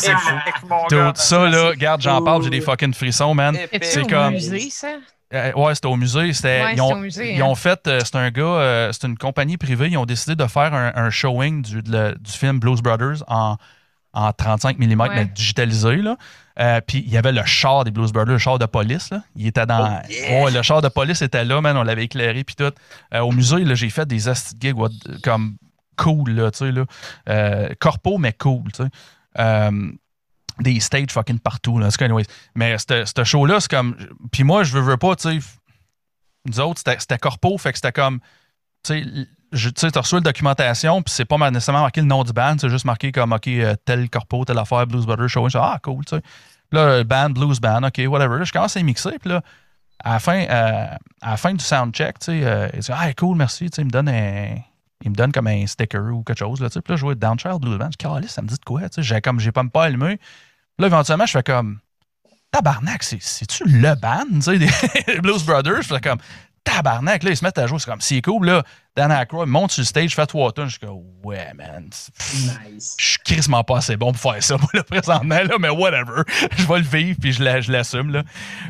Dude, 0.91 0.99
gars. 0.99 1.13
ça, 1.15 1.49
là, 1.49 1.69
regarde, 1.69 2.03
j'en 2.03 2.23
parle, 2.23 2.43
j'ai 2.43 2.51
des 2.51 2.61
fucking 2.61 2.93
frissons, 2.93 3.33
man. 3.35 3.57
C'est 3.83 4.07
comme- 4.09 4.35
musée, 4.35 4.69
ça? 4.71 4.89
Euh, 5.33 5.53
ouais, 5.55 5.75
c'était 5.75 5.87
au 5.87 5.97
musée. 5.97 6.33
C'était, 6.33 6.63
Ouais, 6.63 6.67
ils, 6.67 6.71
c'était 6.71 6.81
ont, 6.81 6.93
au 6.93 6.97
musée, 6.97 7.35
ils 7.35 7.41
hein. 7.41 7.45
ont 7.47 7.55
fait, 7.55 7.87
euh, 7.87 8.01
c'est 8.05 8.17
un 8.17 8.31
gars, 8.31 8.43
euh, 8.43 8.93
c'est 8.93 9.07
une 9.07 9.17
compagnie 9.17 9.57
privée, 9.57 9.89
ils 9.89 9.97
ont 9.97 10.05
décidé 10.07 10.35
de 10.35 10.47
faire 10.47 10.75
un, 10.75 10.93
un 10.95 11.11
showing 11.11 11.63
du, 11.63 11.83
de 11.83 11.93
le- 11.93 12.15
du 12.19 12.33
film 12.33 12.59
Blues 12.59 12.83
Brothers 12.83 13.23
en, 13.29 13.57
en 14.13 14.33
35 14.33 14.79
mm, 14.79 15.01
Ouais. 15.01 15.09
mais 15.15 15.25
digitalisé. 15.27 15.97
Là. 15.97 16.17
Euh, 16.59 16.81
puis 16.85 16.99
il 17.07 17.13
y 17.13 17.17
avait 17.17 17.31
le 17.33 17.45
char 17.45 17.85
des 17.85 17.93
Blues 17.93 18.13
Brothers, 18.13 18.33
le 18.33 18.39
char 18.39 18.59
de 18.59 18.67
police. 18.67 19.11
Là. 19.11 19.23
Il 19.37 19.47
était 19.47 19.67
dans. 19.67 20.01
Oh, 20.03 20.11
yeah! 20.11 20.43
Ouais, 20.45 20.51
le 20.51 20.63
char 20.63 20.83
de 20.83 20.89
police 20.89 21.23
était 21.23 21.45
là, 21.45 21.61
man. 21.61 21.77
On 21.77 21.85
l'avait 21.85 22.05
éclairé, 22.05 22.43
puis 22.43 22.57
tout. 22.57 22.65
Euh, 23.15 23.21
au 23.21 23.31
musée, 23.31 23.65
là, 23.65 23.75
j'ai 23.77 23.89
fait 23.89 24.07
des 24.07 24.29
asti 24.29 24.57
gigs 24.61 24.75
comme 25.23 25.57
cool, 25.97 26.31
là, 26.33 26.51
tu 26.51 26.59
sais, 26.59 26.73
là. 26.73 26.85
Euh, 27.29 27.69
corpo, 27.79 28.19
mais 28.19 28.33
cool, 28.33 28.65
tu 28.73 28.83
sais. 28.83 28.89
Euh, 30.61 30.63
des 30.63 30.81
stages 30.81 31.11
fucking 31.11 31.39
partout, 31.39 31.79
là. 31.79 31.89
Mais 32.55 32.77
ce 32.79 33.25
show-là, 33.25 33.61
c'est 33.61 33.71
comme. 33.71 33.97
Puis 34.33 34.45
moi, 34.45 34.63
je 34.63 34.73
veux, 34.73 34.81
veux 34.81 34.97
pas, 34.97 35.17
tu 35.17 35.41
sais. 35.41 35.47
Nous 36.47 36.61
autres, 36.61 36.81
c'était 36.85 37.19
corpo, 37.19 37.59
fait 37.59 37.73
que 37.73 37.79
c'était 37.79 37.93
comme. 37.93 38.21
Tu 38.83 39.05
sais, 39.53 39.91
t'as 39.91 40.01
reçu 40.01 40.15
la 40.15 40.21
documentation, 40.21 41.03
puis 41.03 41.13
c'est 41.13 41.25
pas 41.25 41.51
nécessairement 41.51 41.83
marqué 41.83 42.01
le 42.01 42.07
nom 42.07 42.25
du 42.25 42.33
band, 42.33 42.57
c'est 42.59 42.71
juste 42.71 42.85
marqué 42.85 43.13
comme, 43.13 43.33
OK, 43.33 43.49
euh, 43.49 43.75
tel 43.85 44.09
corpo, 44.09 44.45
telle 44.45 44.59
affaire, 44.59 44.87
Blues 44.87 45.05
Brothers 45.05 45.29
Show. 45.29 45.47
Ah, 45.55 45.79
cool, 45.83 46.05
tu 46.05 46.17
sais. 46.17 46.23
Là, 46.73 46.99
le 46.99 47.05
band, 47.05 47.31
Blues 47.31 47.61
Band, 47.61 47.83
OK, 47.83 48.01
whatever. 48.07 48.39
Là, 48.39 48.45
je 48.45 48.53
commence 48.53 48.77
à 48.77 48.83
mixer, 48.83 49.19
puis 49.19 49.31
là, 49.31 49.43
à 50.03 50.15
la 50.15 50.19
fin, 50.19 50.45
euh, 50.49 50.87
à 51.21 51.37
fin 51.37 51.53
du 51.53 51.65
soundcheck, 51.65 52.19
tu 52.21 52.27
sais, 52.27 52.41
euh, 52.45 52.69
il 52.73 52.81
dit, 52.81 52.93
ah, 52.93 53.13
cool, 53.15 53.37
merci, 53.37 53.69
tu 53.71 53.77
sais, 53.77 53.83
il 53.83 53.87
me 53.87 53.91
donne 53.91 54.09
un. 54.09 54.57
Il 55.03 55.11
me 55.11 55.17
donne 55.17 55.33
comme 55.33 55.47
un 55.47 55.67
sticker 55.67 56.15
ou 56.15 56.23
quelque 56.23 56.39
chose, 56.39 56.61
là. 56.61 56.69
Puis 56.69 56.81
là, 56.87 56.97
je 56.97 56.97
jouais 56.97 57.15
Downchild 57.15 57.59
Blues 57.59 57.79
Band. 57.79 57.89
Je 57.91 58.21
dis, 58.21 58.29
ça 58.29 58.43
me 58.43 58.49
dit 58.49 58.55
de 58.55 58.65
quoi, 58.65 58.83
tu 58.83 58.97
sais. 58.97 59.03
J'ai 59.03 59.21
comme, 59.23 59.41
j'ai 59.41 59.51
pas 59.51 59.63
me 59.63 59.71
pas 59.71 59.85
allumé. 59.85 60.21
Là, 60.79 60.87
éventuellement, 60.87 61.27
je 61.27 61.33
fais 61.33 61.43
comme, 61.43 61.79
tabarnak, 62.51 63.03
c'est- 63.03 63.23
c'est-tu 63.23 63.65
le 63.67 63.95
band, 63.97 64.25
tu 64.35 64.43
sais, 64.43 64.59
des 64.59 65.21
Blues 65.21 65.45
Brothers? 65.45 65.83
Je 65.83 65.89
fais 65.89 66.01
comme, 66.01 66.19
tabarnak, 66.65 67.23
là, 67.23 67.31
ils 67.31 67.37
se 67.37 67.45
mettent 67.45 67.59
à 67.59 67.67
jouer. 67.67 67.79
C'est 67.79 67.91
comme, 67.91 68.01
c'est 68.01 68.21
cool, 68.23 68.47
là. 68.47 68.63
Dan 68.97 69.13
Aykroyd 69.13 69.49
monte 69.49 69.71
sur 69.71 69.81
le 69.83 69.87
stage, 69.87 70.15
fait 70.15 70.27
trois 70.27 70.53
tonnes. 70.53 70.67
Je 70.67 70.73
suis 70.73 70.81
comme, 70.81 70.99
ouais, 71.23 71.53
man. 71.55 71.89
pff, 71.91 72.35
Nice. 72.35 72.97
Je 72.99 73.05
suis 73.11 73.19
crissement 73.25 73.63
pas 73.63 73.79
assez 73.79 73.97
bon 73.97 74.13
pour 74.13 74.21
faire 74.33 74.43
ça, 74.43 74.57
moi, 74.61 74.69
là, 74.75 74.83
présentement, 74.83 75.37
là, 75.43 75.57
mais 75.61 75.71
whatever. 75.71 76.23
Je 76.57 76.67
vais 76.67 76.79
le 76.79 76.85
vivre, 76.85 77.19
puis 77.21 77.33
je 77.33 77.43
l'a- 77.43 77.61
je 77.61 77.71
l'assume, 77.71 78.11
là. 78.11 78.23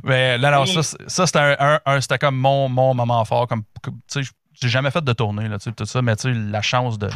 Mais 0.04 0.36
là, 0.38 0.50
non, 0.50 0.66
ça, 0.82 0.96
ça 1.06 1.26
c'était 1.26 1.38
un, 1.38 1.56
un- 1.58 1.80
un- 1.86 2.00
c'était 2.00 2.18
comme 2.18 2.36
mon, 2.36 2.68
mon 2.68 2.94
moment 2.94 3.24
fort. 3.24 3.46
Comme, 3.48 3.62
comme, 3.82 3.98
tu 4.12 4.22
sais, 4.24 4.30
j'ai 4.60 4.68
jamais 4.68 4.90
fait 4.90 5.02
de 5.02 5.12
tournée, 5.12 5.48
là, 5.48 5.58
tu 5.58 5.64
sais, 5.64 5.72
tout 5.72 5.86
ça, 5.86 6.02
mais 6.02 6.14
tu 6.16 6.22
sais, 6.22 6.32
la 6.34 6.60
chance 6.62 6.98
de, 6.98 7.08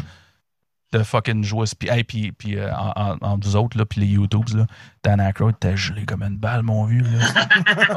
de 0.98 1.02
fucking 1.02 1.44
jouer. 1.44 1.66
Puis, 1.78 1.88
hey, 1.88 2.04
puis, 2.04 2.32
puis 2.32 2.56
euh, 2.58 2.72
en, 2.74 2.92
en, 2.96 3.16
en 3.32 3.38
deux 3.38 3.56
autres, 3.56 3.76
là, 3.78 3.84
puis 3.84 4.00
les 4.00 4.06
YouTubes, 4.06 4.54
là, 4.56 4.66
Dan 5.02 5.20
Aykroyd, 5.20 5.56
t'es 5.58 5.76
gelé 5.76 6.04
comme 6.04 6.22
une 6.22 6.36
balle, 6.36 6.62
mon 6.62 6.84
vieux, 6.84 7.02
là. 7.02 7.46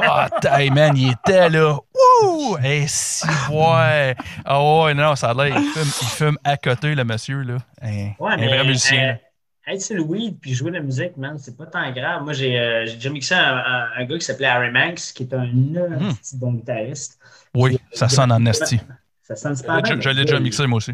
Ah, 0.02 0.28
t'as- 0.40 0.70
man, 0.70 0.96
il 0.96 1.10
était 1.12 1.48
là. 1.48 1.76
Wouh! 2.22 2.58
Hey, 2.62 2.84
si, 2.88 3.26
ouais. 3.50 4.14
Ah 4.44 4.62
ouais, 4.82 4.94
non, 4.94 5.14
ça 5.16 5.30
a 5.30 5.34
l'air, 5.34 5.56
il 5.58 5.64
fume, 5.70 5.82
il 6.02 6.08
fume 6.08 6.38
à 6.44 6.56
côté, 6.56 6.94
le 6.94 7.04
monsieur, 7.04 7.42
là. 7.42 7.56
Un, 7.82 8.10
Ouais, 8.18 8.32
un 8.32 8.36
mais 8.36 8.46
vrai 8.48 8.64
musicien, 8.64 8.98
là. 9.06 9.12
euh, 9.12 9.72
être 9.74 9.82
sur 9.82 9.96
le 9.96 10.02
weed 10.02 10.38
puis 10.40 10.54
jouer 10.54 10.70
de 10.70 10.76
la 10.76 10.82
musique, 10.82 11.16
man, 11.16 11.36
c'est 11.38 11.56
pas 11.56 11.66
tant 11.66 11.90
grave. 11.92 12.22
Moi, 12.24 12.32
j'ai 12.32 12.58
euh, 12.58 12.86
j'ai 12.86 12.94
déjà 12.94 13.10
mixé 13.10 13.34
un, 13.34 13.56
un- 13.56 13.88
un 13.98 14.04
gars 14.06 14.16
qui 14.18 14.24
s'appelait 14.24 14.46
Harry 14.46 14.70
Manx, 14.70 15.12
qui 15.12 15.24
est 15.24 15.34
un 15.34 15.44
Hmm. 15.46 16.14
petit 16.14 16.36
bon 16.36 16.52
guitariste. 16.52 17.18
Oui, 17.54 17.78
ça 17.92 18.08
sonne 18.08 18.32
en 18.32 18.44
esti. 18.46 18.80
Ça 19.22 19.36
sonne 19.36 19.54
super 19.56 19.84
Je, 19.84 20.00
je 20.00 20.08
l'ai 20.08 20.24
déjà 20.24 20.40
mixé, 20.40 20.66
moi 20.66 20.78
aussi. 20.78 20.92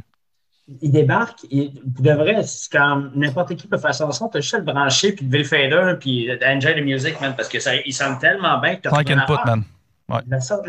Il 0.81 0.91
débarque, 0.93 1.41
et 1.51 1.71
pour 1.95 2.03
de 2.03 2.13
vrai, 2.13 2.43
c'est 2.43 2.73
comme 2.73 3.13
n'importe 3.15 3.55
qui 3.55 3.67
peut 3.67 3.77
faire 3.77 3.95
son 3.95 4.11
son, 4.13 4.29
t'as 4.29 4.41
juste 4.41 4.55
à 4.55 4.59
le 4.59 4.65
brancher, 4.65 5.13
puis 5.13 5.27
le 5.27 5.45
fader, 5.45 5.95
puis 6.01 6.31
enjoy 6.43 6.75
the 6.75 6.83
music, 6.83 7.21
man, 7.21 7.35
parce 7.37 7.51
que 7.51 7.61
ça, 7.61 7.75
il 7.77 7.93
sonne 7.93 8.19
tellement 8.19 8.59
bien 8.61 8.77
que 8.77 8.83
t'as 8.83 8.91
Clank 8.91 9.07
rien 9.07 9.19
à 9.19 9.23
input, 9.25 9.63
man. 10.09 10.23
La, 10.29 10.41
ça, 10.41 10.61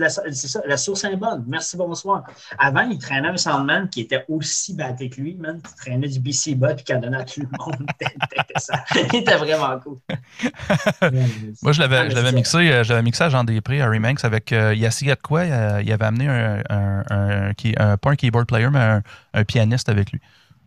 la 0.65 0.77
source 0.77 1.03
est 1.03 1.15
bonne. 1.15 1.43
Merci, 1.47 1.77
bonsoir. 1.77 2.23
Avant, 2.57 2.81
il 2.81 2.97
traînait 2.97 3.27
un 3.27 3.37
soundman 3.37 3.89
qui 3.89 4.01
était 4.01 4.23
aussi 4.29 4.73
batté 4.73 5.09
que 5.09 5.19
lui, 5.21 5.35
man, 5.35 5.61
qui 5.61 5.75
traînait 5.75 6.07
du 6.07 6.19
BC 6.19 6.55
bot 6.55 6.73
puis 6.75 6.83
qui 6.85 6.93
en 6.93 6.99
donnait 6.99 7.17
à 7.17 7.23
tout 7.25 7.41
le 7.41 7.47
monde. 7.59 7.85
Il 9.13 9.19
était 9.19 9.35
vraiment 9.35 9.79
cool. 9.79 9.97
Moi, 11.63 11.71
je 11.73 11.79
l'avais, 11.81 11.97
Ah, 11.97 12.09
je 12.09 12.15
l'avais 12.15 12.31
mixé, 12.31 12.57
euh, 12.71 12.83
je 12.83 12.89
l'avais 12.89 13.03
mixé 13.03 13.23
à 13.23 13.29
Jean 13.29 13.43
Després, 13.43 13.81
à 13.81 13.89
Remax, 13.89 14.23
avec 14.25 14.51
euh, 14.53 14.73
Yassi 14.73 15.05
Gatkoua. 15.05 15.41
Euh, 15.41 15.81
il 15.83 15.91
avait 15.91 16.05
amené 16.05 16.27
un, 16.27 16.61
un, 16.69 17.03
un- 17.09 17.53
qui- 17.53 17.75
un- 17.77 17.97
pas 17.97 18.11
un 18.11 18.15
keyboard 18.15 18.47
player, 18.47 18.69
mais 18.71 18.99
un 19.33 19.43
pianiste 19.43 19.89
avec 19.89 20.11
lui. 20.11 20.21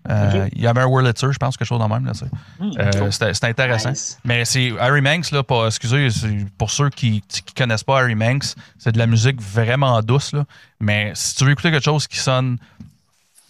Euh. 0.08 0.48
Il 0.52 0.62
y 0.62 0.66
avait 0.66 0.80
un 0.80 0.86
Wurlitzer, 0.86 1.32
je 1.32 1.38
pense, 1.38 1.56
quelque 1.56 1.68
chose 1.68 1.80
de 1.80 1.84
même. 1.86 2.04
Là. 2.06 2.12
Hmm, 2.58 2.70
Euh, 2.78 2.90
cool. 2.92 3.12
C'était 3.12 3.46
intéressant. 3.46 3.90
Nice. 3.90 4.18
Mais 4.24 4.44
c'est 4.44 4.72
Harry 4.80 5.00
Manx, 5.02 5.30
là, 5.32 5.42
pas, 5.42 5.66
excusez, 5.66 6.10
c'est- 6.10 6.46
pour 6.56 6.70
ceux 6.70 6.88
qui 6.90 7.22
ne 7.22 7.54
connaissent 7.56 7.84
pas 7.84 8.00
Harry 8.00 8.14
Manx, 8.14 8.54
c'est 8.78 8.92
de 8.92 8.98
la 8.98 9.06
musique 9.06 9.40
vraiment 9.40 10.00
douce. 10.02 10.32
Là. 10.32 10.44
Mais 10.80 11.12
si 11.14 11.34
tu 11.36 11.44
veux 11.44 11.50
écouter 11.52 11.70
quelque 11.70 11.84
chose 11.84 12.06
qui 12.06 12.18
sonne 12.18 12.56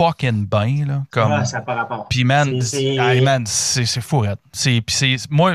fucking 0.01 0.47
bien, 0.47 0.87
là, 0.87 1.03
comme. 1.11 1.33
Ah, 1.33 1.45
ça. 1.45 1.63
Puis 2.09 2.25
man, 2.25 2.61
C'est- 2.63 2.97
c'est- 2.97 3.21
man, 3.21 3.45
c'est 3.47 3.85
c'est. 3.87 4.01
C'est 4.53 4.83
c'est 4.89 5.17
moi 5.31 5.55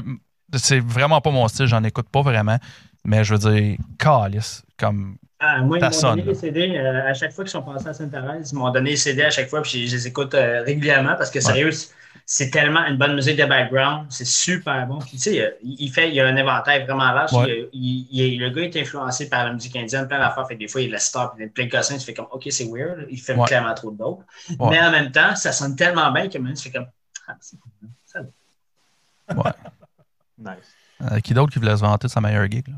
c'est 0.55 0.79
vraiment 0.79 1.19
pas 1.19 1.31
mon 1.31 1.47
style, 1.47 1.65
j'en 1.65 1.83
écoute 1.83 2.07
pas 2.09 2.21
vraiment, 2.21 2.57
mais 3.03 3.23
je 3.23 3.33
veux 3.35 3.51
dire 3.51 3.77
calice 3.97 4.63
comme 4.77 5.15
Ah, 5.45 5.61
moi, 5.61 5.77
ils 5.77 5.83
m'ont 5.83 5.89
donné 6.15 6.21
les 6.21 6.35
CD 6.35 6.77
euh, 6.77 7.09
à 7.09 7.13
chaque 7.13 7.33
fois 7.33 7.43
qu'ils 7.43 7.51
sont 7.51 7.61
passés 7.63 7.87
à 7.87 7.93
Sainte-Thérèse. 7.93 8.51
Ils 8.51 8.55
m'ont 8.57 8.69
donné 8.71 8.91
les 8.91 8.95
CD 8.97 9.23
à 9.23 9.29
chaque 9.29 9.49
fois, 9.49 9.61
puis 9.61 9.71
je, 9.71 9.87
je 9.91 9.95
les 9.95 10.07
écoute 10.07 10.33
euh, 10.35 10.61
régulièrement 10.63 11.15
parce 11.17 11.29
que 11.31 11.41
sérieux, 11.41 11.71
c'est- 11.71 11.91
c'est 12.25 12.49
tellement 12.51 12.85
une 12.85 12.95
bonne 12.97 13.15
musique 13.15 13.35
de 13.37 13.43
background. 13.45 14.05
C'est 14.09 14.25
super 14.25 14.87
bon. 14.87 14.99
Puis, 14.99 15.11
tu 15.11 15.17
sais, 15.17 15.57
il, 15.61 15.75
il 15.79 15.89
fait, 15.91 16.07
il 16.07 16.15
y 16.15 16.21
a 16.21 16.27
un 16.27 16.37
inventaire 16.37 16.85
vraiment 16.85 17.11
large. 17.11 17.33
Ouais. 17.33 17.67
Il- 17.73 18.07
il- 18.11 18.33
il- 18.35 18.39
le 18.39 18.49
gars 18.51 18.61
est 18.61 18.77
influencé 18.77 19.27
par 19.29 19.43
la 19.45 19.51
musique 19.51 19.75
indienne, 19.75 20.07
plein 20.07 20.19
d'affaires. 20.19 20.47
Fait 20.47 20.53
que 20.53 20.59
des 20.59 20.67
fois, 20.69 20.79
il 20.81 20.91
la 20.91 20.99
star, 20.99 21.33
puis 21.35 21.47
plein 21.47 21.65
de 21.65 21.71
cossins. 21.71 21.97
Tu 21.97 22.05
fais 22.05 22.13
comme, 22.13 22.27
OK, 22.31 22.47
c'est 22.49 22.65
weird. 22.71 23.07
Il 23.09 23.19
fait 23.19 23.35
Ouais. 23.35 23.45
clairement 23.47 23.73
trop 23.73 23.91
de 23.91 23.97
dope. 23.97 24.23
Ouais. 24.57 24.69
Mais 24.69 24.79
en 24.79 24.91
même 24.91 25.11
temps, 25.11 25.35
ça 25.35 25.51
sonne 25.51 25.75
tellement 25.75 26.09
bien 26.11 26.29
que 26.29 26.37
même, 26.37 26.53
tu 26.53 26.63
fais 26.63 26.71
comme, 26.71 26.87
ah, 27.27 27.35
c'est 27.41 27.57
cool. 27.59 27.89
Ça 28.05 28.19
va. 28.21 29.55
Nice. 30.37 30.73
euh, 31.11 31.19
qui 31.19 31.33
d'autre 31.33 31.51
qui 31.53 31.59
voulait 31.59 31.75
se 31.75 31.81
vanter 31.81 32.07
de 32.07 32.11
sa 32.11 32.19
meilleure 32.21 32.49
gig 32.49 32.67
là? 32.67 32.75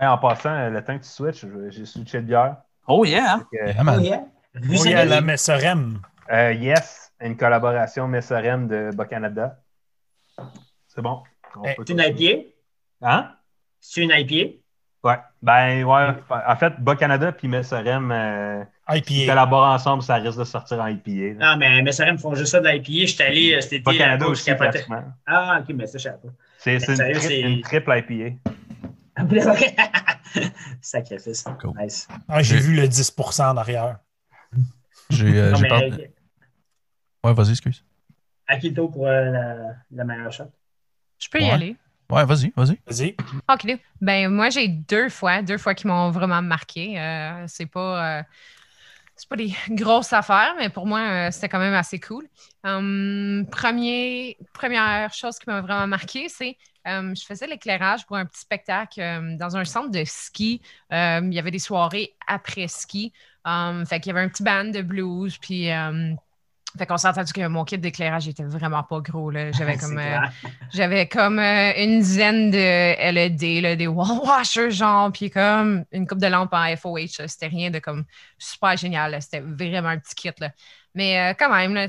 Hey, 0.00 0.06
en 0.06 0.18
passant, 0.18 0.50
euh, 0.50 0.70
le 0.70 0.82
temps 0.84 0.96
que 0.96 1.02
tu 1.02 1.08
switches, 1.08 1.44
j'ai 1.70 1.84
switché 1.84 2.18
de 2.20 2.26
bière. 2.26 2.56
Oh 2.86 3.04
yeah! 3.04 3.38
Fait 3.50 3.58
que, 3.58 3.66
Yeah, 3.74 3.82
man. 3.84 3.96
Oh, 3.98 4.02
yeah. 4.02 4.22
Oui, 4.68 4.94
à 4.94 5.04
la 5.04 5.20
Messerem. 5.20 6.00
euh, 6.32 6.52
yes, 6.52 7.12
une 7.20 7.36
collaboration 7.36 8.06
Messerem 8.08 8.68
de 8.68 8.90
Bas-Canada. 8.94 9.58
C'est 10.88 11.02
bon. 11.02 11.22
C'est 11.76 11.88
une. 11.90 12.00
IPA? 12.00 12.44
Hein? 13.02 13.30
C'est 13.80 14.02
une 14.02 14.10
IPA? 14.12 14.54
Ouais. 15.04 15.16
Ben, 15.42 15.84
ouais. 15.84 16.06
En 16.46 16.56
fait, 16.56 16.72
Bas-Canada 16.80 17.30
puis 17.32 17.46
Messerem 17.48 18.10
euh, 18.10 18.64
IPA. 18.88 19.32
collaborent 19.32 19.68
ensemble, 19.74 20.02
ça 20.02 20.16
risque 20.16 20.38
de 20.38 20.44
sortir 20.44 20.80
en 20.80 20.86
IPA. 20.88 21.38
là. 21.38 21.52
Non, 21.52 21.56
mais 21.58 21.82
mes 21.82 21.92
sœurs 21.92 22.12
me 22.12 22.18
font 22.18 22.34
juste 22.34 22.52
ça 22.52 22.60
de 22.60 22.68
l'IPA. 22.68 23.06
Je 23.06 23.06
suis 23.06 23.22
allé 23.22 23.54
euh, 23.54 23.58
été. 23.60 23.78
Bas-Canada 23.80 24.12
là-bas, 24.18 24.26
aussi, 24.30 24.54
pratiquement. 24.54 25.04
Ah, 25.26 25.60
ok, 25.60 25.74
mais 25.74 25.86
ça, 25.86 25.98
je 25.98 26.02
savais 26.04 26.18
pas. 26.18 26.28
C'est 26.58 26.76
une, 26.76 26.96
tri- 27.14 27.40
une 27.42 27.60
triple 27.60 27.92
IPA. 28.08 28.47
Sacrifice. 30.80 31.44
Cool. 31.60 31.72
Nice. 31.78 32.08
Ah, 32.28 32.42
J'ai 32.42 32.58
vu 32.58 32.74
le 32.74 32.86
10 32.88 33.12
en 33.40 33.56
arrière. 33.56 33.98
J'ai 35.10 35.38
euh, 35.40 35.52
peur- 35.52 35.82
euh, 35.82 36.06
Ouais, 37.24 37.34
vas-y, 37.34 37.50
excuse. 37.50 37.84
Akito 38.46 38.88
pour 38.88 39.06
euh, 39.06 39.24
la, 39.30 39.56
la 39.90 40.04
meilleure 40.04 40.32
shot. 40.32 40.50
Je 41.18 41.28
peux 41.28 41.40
y 41.40 41.44
Ouais. 41.44 41.50
aller. 41.50 41.76
Ouais, 42.10 42.24
vas-y, 42.24 42.52
vas-y. 42.56 42.78
Vas-y. 42.86 43.16
OK. 43.52 43.78
Ben, 44.00 44.28
moi, 44.30 44.48
j'ai 44.50 44.68
deux 44.68 45.08
fois, 45.10 45.42
deux 45.42 45.58
fois 45.58 45.74
qui 45.74 45.86
m'ont 45.86 46.10
vraiment 46.10 46.40
marqué. 46.40 46.98
Euh, 46.98 47.44
c'est 47.46 47.66
pas. 47.66 48.20
C'est 49.18 49.28
pas 49.28 49.36
des 49.36 49.52
grosses 49.70 50.12
affaires, 50.12 50.54
mais 50.58 50.70
pour 50.70 50.86
moi, 50.86 51.00
euh, 51.00 51.30
c'était 51.30 51.48
quand 51.48 51.58
même 51.58 51.74
assez 51.74 52.00
cool. 52.00 52.26
Hum, 52.64 53.46
première 53.50 55.12
chose 55.12 55.38
qui 55.38 55.48
m'a 55.48 55.60
vraiment 55.60 55.86
marqué, 55.86 56.28
c'est 56.28 56.56
euh, 56.88 57.14
je 57.14 57.24
faisais 57.24 57.46
l'éclairage 57.46 58.06
pour 58.06 58.16
un 58.16 58.24
petit 58.24 58.40
spectacle 58.40 59.00
euh, 59.00 59.36
dans 59.36 59.56
un 59.56 59.64
centre 59.64 59.90
de 59.90 60.04
ski. 60.04 60.62
Euh, 60.92 61.20
il 61.22 61.34
y 61.34 61.38
avait 61.38 61.50
des 61.50 61.58
soirées 61.58 62.16
après 62.26 62.68
ski. 62.68 63.12
Hum, 63.44 63.84
fait 63.86 64.00
qu'il 64.00 64.12
y 64.12 64.16
avait 64.16 64.24
un 64.24 64.28
petit 64.28 64.42
band 64.42 64.64
de 64.66 64.82
blues, 64.82 65.36
puis 65.38 65.68
fait 66.78 66.86
qu'on 66.86 66.96
s'est 66.96 67.08
entendu 67.08 67.32
que 67.32 67.46
mon 67.46 67.64
kit 67.64 67.78
d'éclairage 67.78 68.28
était 68.28 68.44
vraiment 68.44 68.82
pas 68.82 69.00
gros. 69.00 69.30
là. 69.30 69.52
J'avais 69.52 69.76
comme 69.78 69.98
euh, 69.98 70.18
j'avais 70.72 71.08
comme 71.08 71.38
euh, 71.38 71.72
une 71.76 72.00
dizaine 72.00 72.50
de 72.50 73.12
LED, 73.12 73.62
là, 73.62 73.76
des 73.76 73.86
wall 73.86 74.18
washers, 74.24 74.70
genre, 74.70 75.12
puis 75.12 75.30
comme 75.30 75.84
une 75.92 76.06
coupe 76.06 76.20
de 76.20 76.28
lampes 76.28 76.54
en 76.54 76.76
FOH. 76.76 77.26
C'était 77.26 77.48
rien 77.48 77.70
de 77.70 77.78
comme 77.78 78.04
super 78.38 78.76
génial. 78.76 79.20
C'était 79.20 79.40
vraiment 79.40 79.88
un 79.88 79.98
petit 79.98 80.14
kit. 80.14 80.30
Là. 80.40 80.50
Mais 80.94 81.18
euh, 81.18 81.34
quand 81.38 81.54
même, 81.54 81.74
là, 81.74 81.88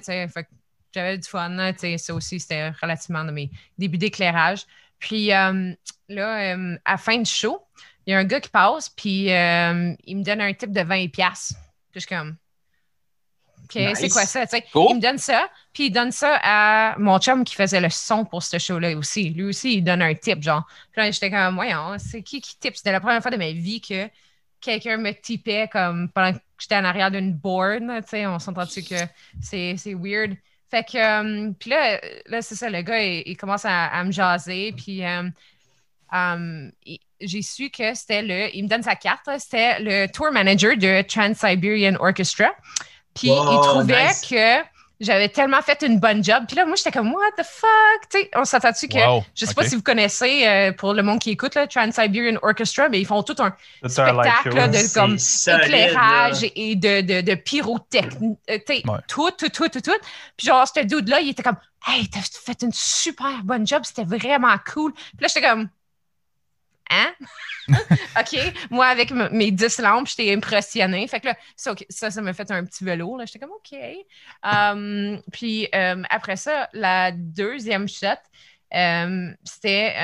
j'avais 0.93 1.17
du 1.17 1.27
fun. 1.27 1.49
là, 1.49 1.73
ça 1.97 2.13
aussi, 2.13 2.39
c'était 2.39 2.71
relativement 2.81 3.23
de 3.23 3.31
mes 3.31 3.51
débuts 3.77 3.97
d'éclairage. 3.97 4.65
Puis 4.99 5.33
euh, 5.33 5.73
là, 6.09 6.55
euh, 6.55 6.77
à 6.85 6.91
la 6.91 6.97
fin 6.97 7.17
du 7.17 7.29
show, 7.29 7.65
il 8.05 8.11
y 8.11 8.13
a 8.13 8.19
un 8.19 8.25
gars 8.25 8.39
qui 8.39 8.49
passe, 8.49 8.89
puis 8.89 9.31
euh, 9.31 9.93
il 10.03 10.17
me 10.17 10.23
donne 10.23 10.41
un 10.41 10.53
type 10.53 10.71
de 10.71 10.81
20$. 10.81 11.09
piastres. 11.09 11.55
Puis 11.91 12.01
je 12.01 12.07
suis 12.07 12.15
comme, 12.15 12.35
Nice. 13.75 13.99
c'est 13.99 14.09
quoi 14.09 14.25
ça? 14.25 14.45
Cool. 14.73 14.87
Il 14.91 14.95
me 14.95 15.01
donne 15.01 15.17
ça, 15.17 15.49
puis 15.73 15.87
il 15.87 15.91
donne 15.91 16.11
ça 16.11 16.39
à 16.41 16.95
mon 16.97 17.19
chum 17.19 17.43
qui 17.43 17.55
faisait 17.55 17.81
le 17.81 17.89
son 17.89 18.25
pour 18.25 18.43
ce 18.43 18.57
show-là 18.57 18.95
aussi. 18.97 19.29
Lui 19.29 19.43
aussi, 19.43 19.75
il 19.75 19.83
donne 19.83 20.01
un 20.01 20.13
tip, 20.13 20.41
genre. 20.41 20.65
Puis 20.91 21.01
là, 21.01 21.11
j'étais 21.11 21.29
comme, 21.29 21.55
voyons, 21.55 21.97
c'est 21.97 22.21
qui 22.23 22.41
qui 22.41 22.57
tip? 22.57 22.75
C'était 22.75 22.91
la 22.91 22.99
première 22.99 23.21
fois 23.21 23.31
de 23.31 23.37
ma 23.37 23.51
vie 23.51 23.81
que 23.81 24.09
quelqu'un 24.61 24.97
me 24.97 25.11
tipait 25.11 25.69
comme 25.71 26.09
pendant 26.09 26.33
que 26.33 26.39
j'étais 26.59 26.75
en 26.75 26.83
arrière 26.83 27.11
d'une 27.11 27.39
sais, 28.05 28.27
on 28.27 28.39
s'entend 28.39 28.65
dessus 28.65 28.83
que 28.83 28.95
c'est 29.41 29.75
weird? 29.93 30.35
Fait 30.69 30.83
que, 30.83 30.97
euh, 30.97 31.51
puis 31.59 31.71
là, 31.71 31.99
là 32.27 32.41
c'est 32.41 32.55
ça, 32.55 32.69
le 32.69 32.81
gars, 32.81 33.01
il, 33.01 33.23
il 33.25 33.37
commence 33.37 33.65
à, 33.65 33.87
à 33.87 34.03
me 34.03 34.11
jaser, 34.11 34.71
puis 34.73 35.03
euh, 35.03 35.23
euh, 36.13 36.69
j'ai 37.19 37.41
su 37.41 37.69
que 37.71 37.93
c'était 37.95 38.21
le, 38.21 38.55
il 38.55 38.63
me 38.63 38.69
donne 38.69 38.83
sa 38.83 38.95
carte, 38.95 39.27
c'était 39.39 39.79
le 39.79 40.07
tour 40.07 40.31
manager 40.31 40.77
de 40.77 41.01
Trans-Siberian 41.01 41.95
Orchestra. 41.99 42.51
Puis 43.19 43.29
Wow, 43.29 43.51
il 43.53 43.59
trouvait 43.61 44.07
nice. 44.07 44.21
que 44.29 44.63
j'avais 45.01 45.29
tellement 45.29 45.61
fait 45.61 45.81
une 45.83 45.97
bonne 45.97 46.21
job. 46.21 46.43
Puis 46.47 46.57
là, 46.57 46.65
moi, 46.65 46.75
j'étais 46.75 46.91
comme, 46.91 47.13
what 47.13 47.31
the 47.37 47.43
fuck? 47.45 48.09
Tu 48.11 48.19
sais, 48.19 48.29
on 48.35 48.43
s'entend-tu 48.43 48.87
que, 48.89 48.97
Wow, 48.97 49.23
je 49.33 49.45
sais 49.45 49.53
pas 49.53 49.63
si 49.63 49.75
vous 49.75 49.81
connaissez, 49.81 50.45
euh, 50.45 50.71
pour 50.73 50.93
le 50.93 51.03
monde 51.03 51.19
qui 51.19 51.29
écoute, 51.31 51.55
là, 51.55 51.67
Trans-Siberian 51.67 52.37
Orchestra, 52.41 52.89
mais 52.89 52.99
ils 52.99 53.05
font 53.05 53.23
tout 53.23 53.35
un 53.39 53.53
live 53.81 53.89
spectacle 53.91 54.55
là, 54.55 54.67
de 54.67 54.93
comme 54.93 55.17
éclairage 55.63 56.51
et 56.55 56.75
de, 56.75 57.01
de, 57.01 57.21
de 57.21 57.35
pyrotechnie. 57.35 58.37
euh, 58.49 58.57
Ouais. 58.69 58.99
Tout, 59.07 59.31
tout, 59.37 59.49
tout, 59.49 59.69
tout, 59.69 59.81
tout. 59.81 59.97
Puis 60.37 60.47
genre, 60.47 60.67
ce 60.67 60.81
dude-là, 60.81 61.21
il 61.21 61.29
était 61.29 61.43
comme, 61.43 61.57
hey, 61.87 62.07
t'as 62.09 62.19
fait 62.21 62.61
une 62.61 62.73
super 62.73 63.41
bonne 63.43 63.65
job, 63.65 63.83
c'était 63.85 64.03
vraiment 64.03 64.55
cool. 64.73 64.91
Puis 64.93 65.03
là, 65.21 65.27
j'étais 65.33 65.47
comme, 65.47 65.69
hein? 66.89 67.13
OK. 68.19 68.39
Moi, 68.69 68.85
avec 68.85 69.11
mes 69.11 69.51
10 69.51 69.79
lampes, 69.79 70.07
j'étais 70.07 70.33
impressionnée. 70.33 71.07
Fait 71.07 71.19
que 71.19 71.27
là, 71.27 71.35
ça, 71.55 71.73
ça, 71.89 72.11
ça 72.11 72.21
m'a 72.21 72.33
fait 72.33 72.49
un 72.51 72.65
petit 72.65 72.83
velours. 72.83 73.17
là. 73.17 73.25
J'étais 73.25 73.39
comme, 73.39 73.51
OK. 73.51 73.77
Um, 74.43 75.21
puis 75.31 75.67
euh, 75.73 76.01
après 76.09 76.35
ça, 76.35 76.69
la 76.73 77.11
deuxième 77.11 77.87
shot, 77.87 78.07
euh, 78.73 79.31
c'était 79.43 79.95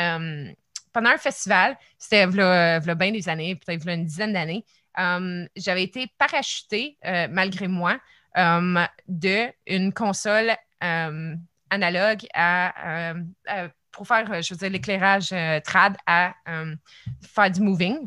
pendant 0.94 1.10
un 1.10 1.18
festival, 1.18 1.78
c'était 1.98 2.26
bien 2.28 3.12
des 3.12 3.28
années, 3.28 3.56
peut-être 3.56 3.88
une 3.88 4.06
dizaine 4.06 4.34
d'années. 4.34 4.64
Um, 4.98 5.48
j'avais 5.58 5.84
été 5.84 6.08
parachutée, 6.18 6.98
euh, 7.06 7.28
malgré 7.30 7.68
moi, 7.68 8.00
um, 8.36 8.88
de 9.08 9.48
une 9.68 9.92
console 9.92 10.56
um, 10.82 11.38
analogue 11.70 12.26
à- 12.34 13.14
pour 13.96 14.08
faire, 14.08 14.30
euh, 14.32 14.42
je 14.42 14.54
veux 14.54 14.58
dire, 14.58 14.70
l'éclairage 14.70 15.30
euh, 15.32 15.60
trad 15.62 15.96
à 16.06 16.34
euh, 16.50 16.76
faire 17.34 17.50
du 17.50 17.62
moving. 17.62 17.98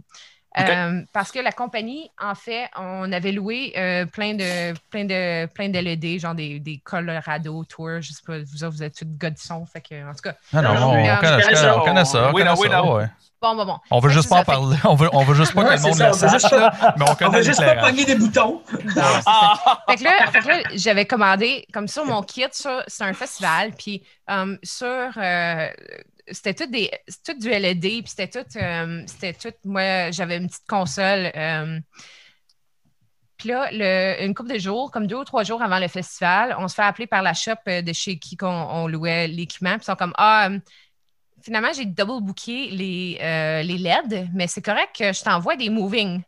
OK. 0.59 0.65
Euh, 0.69 1.03
parce 1.13 1.31
que 1.31 1.39
la 1.39 1.53
compagnie, 1.53 2.11
en 2.21 2.35
fait, 2.35 2.69
on 2.77 3.13
avait 3.13 3.33
loué 3.33 3.73
euh, 3.77 4.07
plein 4.07 4.35
de 4.35 4.73
plein 4.91 5.05
de 5.05 5.47
plein 5.47 5.69
de 5.69 5.79
LED, 5.79 6.19
genre 6.21 6.35
des, 6.35 6.59
des 6.59 6.79
Colorado 6.83 7.65
Tours, 7.65 8.01
je 8.01 8.13
sais 8.13 8.23
pas, 8.27 8.39
vous 8.39 8.65
autres, 8.65 8.75
vous 8.77 8.83
êtes 8.83 8.97
tous 8.97 9.07
gars 9.07 9.31
de 9.31 9.39
son, 9.39 9.67
fait 9.67 9.81
que 9.83 10.09
en 10.09 10.13
tout 10.15 10.23
cas. 10.23 10.35
Ah 10.53 10.63
non, 10.63 10.75
Non, 10.75 10.81
on, 10.89 10.99
on 10.99 11.17
connaît, 11.17 11.55
ça. 11.55 11.79
on 11.79 11.85
connaît 11.85 12.05
ça. 12.05 12.29
On 12.31 12.33
Oui, 12.33 12.43
connaît 12.43 12.45
non, 12.55 12.61
oui, 12.61 12.69
ça, 12.69 12.77
non. 12.77 12.95
ouais. 12.97 13.07
Bon, 13.41 13.55
bon, 13.55 13.65
bon. 13.67 13.79
On 13.93 14.01
veut 14.01 14.11
juste 14.11 14.29
pas 14.29 14.41
en 14.41 14.45
parler. 14.45 14.77
On 14.85 14.95
veut, 14.97 15.09
on 15.13 15.23
veut 15.25 15.35
juste 15.35 15.55
pas 15.55 15.63
Ouais, 15.63 15.77
que 15.77 15.81
le 15.81 15.81
monde 15.83 15.95
ça, 15.95 16.09
le 16.09 16.13
sache, 16.15 16.43
mais 16.97 17.05
on 17.09 17.13
On 17.13 17.15
connaît 17.15 17.39
veut 17.39 17.43
juste 17.45 17.65
pas 17.65 17.77
pogner 17.77 18.05
des 18.05 18.17
boutons. 18.17 18.63
Non, 18.73 18.81
c'est 18.85 19.01
ça. 19.01 19.23
Ah! 19.27 19.83
Fait 19.89 19.97
que 19.97 20.05
là, 20.05 20.27
fait 20.33 20.41
que 20.41 20.49
là, 20.49 20.63
j'avais 20.75 21.07
commandé 21.07 21.65
comme 21.73 21.87
sur 21.87 22.05
mon 22.05 22.23
kit, 22.23 22.47
sur- 22.53 22.83
c'est 22.89 23.05
un 23.05 23.15
festival, 23.15 23.73
puis 23.79 24.03
euh, 24.29 24.57
sur 24.65 24.87
euh, 25.17 25.69
c'était 26.31 26.55
tout 26.55 26.67
des 26.67 26.91
tout 27.25 27.35
du 27.39 27.49
LED, 27.49 27.81
puis 27.81 28.05
c'était 28.07 28.29
tout 28.29 28.59
euh, 28.59 29.03
c'était 29.07 29.33
tout 29.35 29.55
moi 29.65 30.11
j'avais 30.11 30.37
une 30.39 30.49
petite 30.49 30.67
console 30.69 31.31
euh, 31.37 31.79
puis 33.37 33.51
là, 33.51 33.69
le- 33.71 34.25
une 34.25 34.35
couple 34.35 34.53
de 34.53 34.59
jours, 34.59 34.91
comme 34.91 35.07
deux 35.07 35.15
ou 35.15 35.25
trois 35.25 35.45
jours 35.45 35.63
avant 35.63 35.79
le 35.79 35.87
festival, 35.87 36.57
on 36.59 36.67
se 36.67 36.75
fait 36.75 36.83
appeler 36.83 37.07
par 37.07 37.23
la 37.23 37.35
shop 37.35 37.53
euh, 37.69 37.83
de 37.83 37.93
chez 37.93 38.19
qui 38.19 38.37
qu'on 38.37 38.49
on 38.49 38.89
louait 38.89 39.29
l'équipement. 39.29 39.75
Puis 39.75 39.83
ils 39.83 39.85
sont 39.85 39.95
comme 39.95 40.13
Ah, 40.19 40.49
finalement, 41.49 41.73
j'ai 41.73 41.87
double 41.87 42.23
booké 42.23 42.69
les, 42.71 43.19
euh, 43.23 43.63
les 43.63 43.79
LED, 43.79 44.29
mais 44.35 44.47
c'est 44.47 44.61
correct 44.61 44.95
que 44.99 45.15
je 45.15 45.23
t'envoie 45.23 45.57
des 45.57 45.71
moving. 45.71 46.23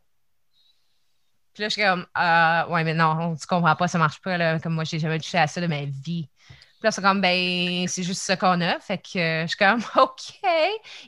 Puis 1.52 1.62
là, 1.62 1.68
je 1.68 1.74
suis 1.74 1.82
comme, 1.82 2.06
euh, 2.16 2.66
ouais, 2.68 2.84
mais 2.84 2.94
non, 2.94 3.36
tu 3.36 3.46
comprends 3.46 3.76
pas, 3.76 3.86
ça 3.86 3.98
marche 3.98 4.18
pas, 4.22 4.38
là. 4.38 4.58
Comme 4.60 4.72
moi, 4.72 4.84
j'ai 4.84 4.98
jamais 4.98 5.18
touché 5.18 5.36
à 5.36 5.46
ça 5.46 5.60
de 5.60 5.66
ma 5.66 5.84
vie. 5.84 6.30
Puis 6.38 6.84
là, 6.84 6.90
c'est 6.90 7.02
comme, 7.02 7.20
ben, 7.20 7.86
c'est 7.86 8.02
juste 8.02 8.22
ça 8.22 8.34
qu'on 8.38 8.62
a. 8.62 8.80
Fait 8.80 8.96
que 8.96 9.18
euh, 9.18 9.42
je 9.42 9.48
suis 9.48 9.58
comme, 9.58 9.82
OK. 10.02 10.32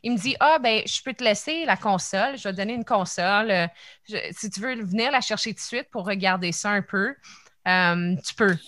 Il 0.02 0.12
me 0.12 0.18
dit, 0.18 0.36
ah, 0.40 0.58
ben, 0.58 0.82
je 0.84 1.00
peux 1.02 1.14
te 1.14 1.24
laisser 1.24 1.64
la 1.64 1.78
console. 1.78 2.36
Je 2.36 2.42
vais 2.42 2.52
te 2.52 2.58
donner 2.58 2.74
une 2.74 2.84
console. 2.84 3.70
Si 4.32 4.50
tu 4.50 4.60
veux 4.60 4.74
venir 4.84 5.10
la 5.10 5.22
chercher 5.22 5.54
tout 5.54 5.60
de 5.60 5.60
suite 5.60 5.88
pour 5.90 6.04
regarder 6.04 6.52
ça 6.52 6.68
un 6.68 6.82
peu, 6.82 7.14
euh, 7.66 8.14
tu 8.26 8.34
peux. 8.34 8.58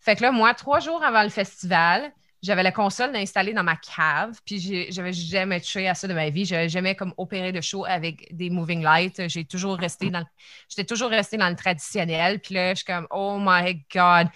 Fait 0.00 0.16
que 0.16 0.22
là, 0.22 0.32
moi, 0.32 0.54
trois 0.54 0.80
jours 0.80 1.04
avant 1.04 1.22
le 1.22 1.28
festival, 1.28 2.10
j'avais 2.44 2.62
la 2.62 2.72
console 2.72 3.16
installée 3.16 3.54
dans 3.54 3.64
ma 3.64 3.76
cave, 3.76 4.38
puis 4.44 4.86
j'avais 4.90 5.12
jamais 5.12 5.60
touché 5.60 5.88
à 5.88 5.94
ça 5.94 6.06
de 6.06 6.14
ma 6.14 6.28
vie. 6.28 6.44
J'avais 6.44 6.68
jamais 6.68 6.94
comme 6.94 7.14
opéré 7.16 7.52
de 7.52 7.60
show 7.60 7.84
avec 7.86 8.28
des 8.36 8.50
moving 8.50 8.82
lights. 8.82 9.28
J'ai 9.28 9.44
toujours 9.44 9.78
resté 9.78 10.10
dans 10.10 10.24
j'étais 10.68 10.84
toujours 10.84 11.10
resté 11.10 11.38
dans 11.38 11.48
le 11.48 11.56
traditionnel. 11.56 12.40
Puis 12.40 12.54
là, 12.54 12.70
je 12.70 12.76
suis 12.76 12.84
comme 12.84 13.06
oh 13.10 13.38
my 13.40 13.82
god. 13.94 14.28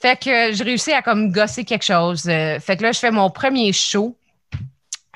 Fait 0.00 0.18
que 0.18 0.52
j'ai 0.52 0.64
réussi 0.64 0.92
à 0.92 1.02
comme 1.02 1.32
gosser 1.32 1.64
quelque 1.64 1.84
chose. 1.84 2.26
Euh, 2.28 2.58
fait 2.60 2.76
que 2.76 2.82
là, 2.84 2.92
je 2.92 2.98
fais 3.00 3.10
mon 3.10 3.28
premier 3.30 3.72
show. 3.72 4.16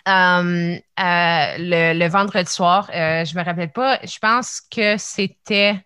euh, 0.07 0.77
euh, 1.01 1.57
le, 1.59 2.09
vendredi 2.09 2.51
soir, 2.51 2.91
Euh, 2.95 3.25
je 3.25 3.37
me 3.39 3.43
rappelle 3.45 3.73
pas, 3.73 4.01
je 4.05 4.19
pense 4.19 4.61
que 4.61 4.97
c'était 4.99 5.83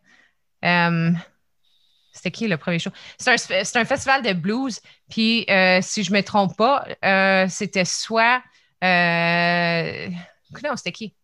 c'était 2.18 2.30
qui 2.30 2.48
le 2.48 2.56
premier 2.56 2.78
show? 2.78 2.90
C'est 3.16 3.30
un, 3.30 3.80
un 3.80 3.84
festival 3.84 4.22
de 4.22 4.32
blues. 4.32 4.80
Puis, 5.08 5.46
euh, 5.48 5.78
si 5.82 6.04
je 6.04 6.12
ne 6.12 6.16
me 6.18 6.22
trompe 6.22 6.56
pas, 6.56 6.84
euh, 7.04 7.46
c'était 7.48 7.84
soit. 7.84 8.42
Euh, 8.84 10.08
non, 10.62 10.76
c'était 10.76 10.92
qui? 10.92 11.14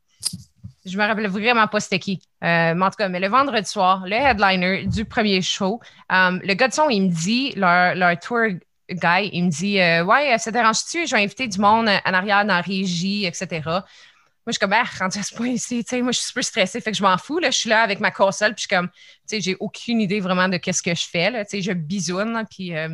Je 0.86 0.98
me 0.98 1.04
rappelle 1.06 1.28
vraiment 1.28 1.66
pas 1.66 1.80
c'était 1.80 1.98
qui. 1.98 2.22
Euh, 2.42 2.74
mais 2.74 2.84
en 2.84 2.90
tout 2.90 2.96
cas, 2.96 3.08
mais 3.08 3.20
le 3.20 3.28
vendredi 3.28 3.68
soir, 3.68 4.04
le 4.06 4.14
headliner 4.14 4.86
du 4.86 5.04
premier 5.04 5.40
show, 5.42 5.80
le 6.10 6.54
gars 6.54 6.68
de 6.68 6.74
son, 6.74 6.88
il 6.90 7.02
me 7.02 7.08
dit, 7.08 7.52
leur, 7.56 7.94
leur 7.94 8.18
tour 8.18 8.38
guy, 8.90 9.30
il 9.32 9.44
me 9.44 9.50
dit 9.50 9.78
Ouais, 10.06 10.36
ça 10.38 10.50
dérange-tu? 10.50 11.06
Je 11.06 11.16
vais 11.16 11.22
inviter 11.22 11.48
du 11.48 11.58
monde 11.58 11.88
en 11.88 12.12
arrière 12.14 12.44
dans 12.44 12.54
la 12.54 12.60
régie, 12.60 13.24
etc. 13.24 13.62
Moi, 14.46 14.52
je 14.52 14.52
suis 14.52 14.58
comme, 14.58 14.74
ah, 14.74 14.84
rendu 14.98 15.18
à 15.18 15.22
ce 15.22 15.34
point-ci, 15.34 15.84
tu 15.84 15.88
sais, 15.88 16.02
moi, 16.02 16.12
je 16.12 16.18
suis 16.18 16.26
super 16.26 16.44
stressée, 16.44 16.80
fait 16.80 16.90
que 16.90 16.96
je 16.98 17.02
m'en 17.02 17.16
fous, 17.16 17.38
là, 17.38 17.50
je 17.50 17.56
suis 17.56 17.70
là 17.70 17.80
avec 17.80 17.98
ma 17.98 18.10
console, 18.10 18.54
puis 18.54 18.64
je 18.64 18.68
suis 18.68 18.76
comme, 18.76 18.88
tu 18.88 18.94
sais, 19.26 19.40
j'ai 19.40 19.56
aucune 19.58 20.00
idée 20.02 20.20
vraiment 20.20 20.48
de 20.48 20.58
qu'est-ce 20.58 20.82
que 20.82 20.94
je 20.94 21.06
fais, 21.06 21.30
là, 21.30 21.44
tu 21.44 21.52
sais, 21.52 21.62
je 21.62 21.72
bisoune, 21.72 22.34
là, 22.34 22.44
puis 22.44 22.76
euh, 22.76 22.90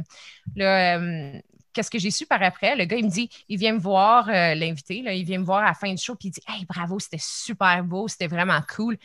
là, 0.54 0.98
euh, 0.98 1.40
qu'est-ce 1.72 1.90
que 1.90 1.98
j'ai 1.98 2.12
su 2.12 2.24
par 2.24 2.40
après? 2.42 2.76
Le 2.76 2.84
gars, 2.84 2.96
il 2.96 3.04
me 3.04 3.10
dit, 3.10 3.28
il 3.48 3.58
vient 3.58 3.72
me 3.72 3.80
voir, 3.80 4.28
euh, 4.28 4.54
l'invité, 4.54 5.02
là, 5.02 5.12
il 5.12 5.24
vient 5.24 5.38
me 5.38 5.44
voir 5.44 5.62
à 5.62 5.66
la 5.66 5.74
fin 5.74 5.92
du 5.92 6.00
show, 6.00 6.14
puis 6.14 6.28
il 6.28 6.30
dit, 6.30 6.40
hey, 6.48 6.64
bravo, 6.66 7.00
c'était 7.00 7.18
super 7.20 7.82
beau, 7.82 8.06
c'était 8.06 8.28
vraiment 8.28 8.60
cool. 8.72 8.96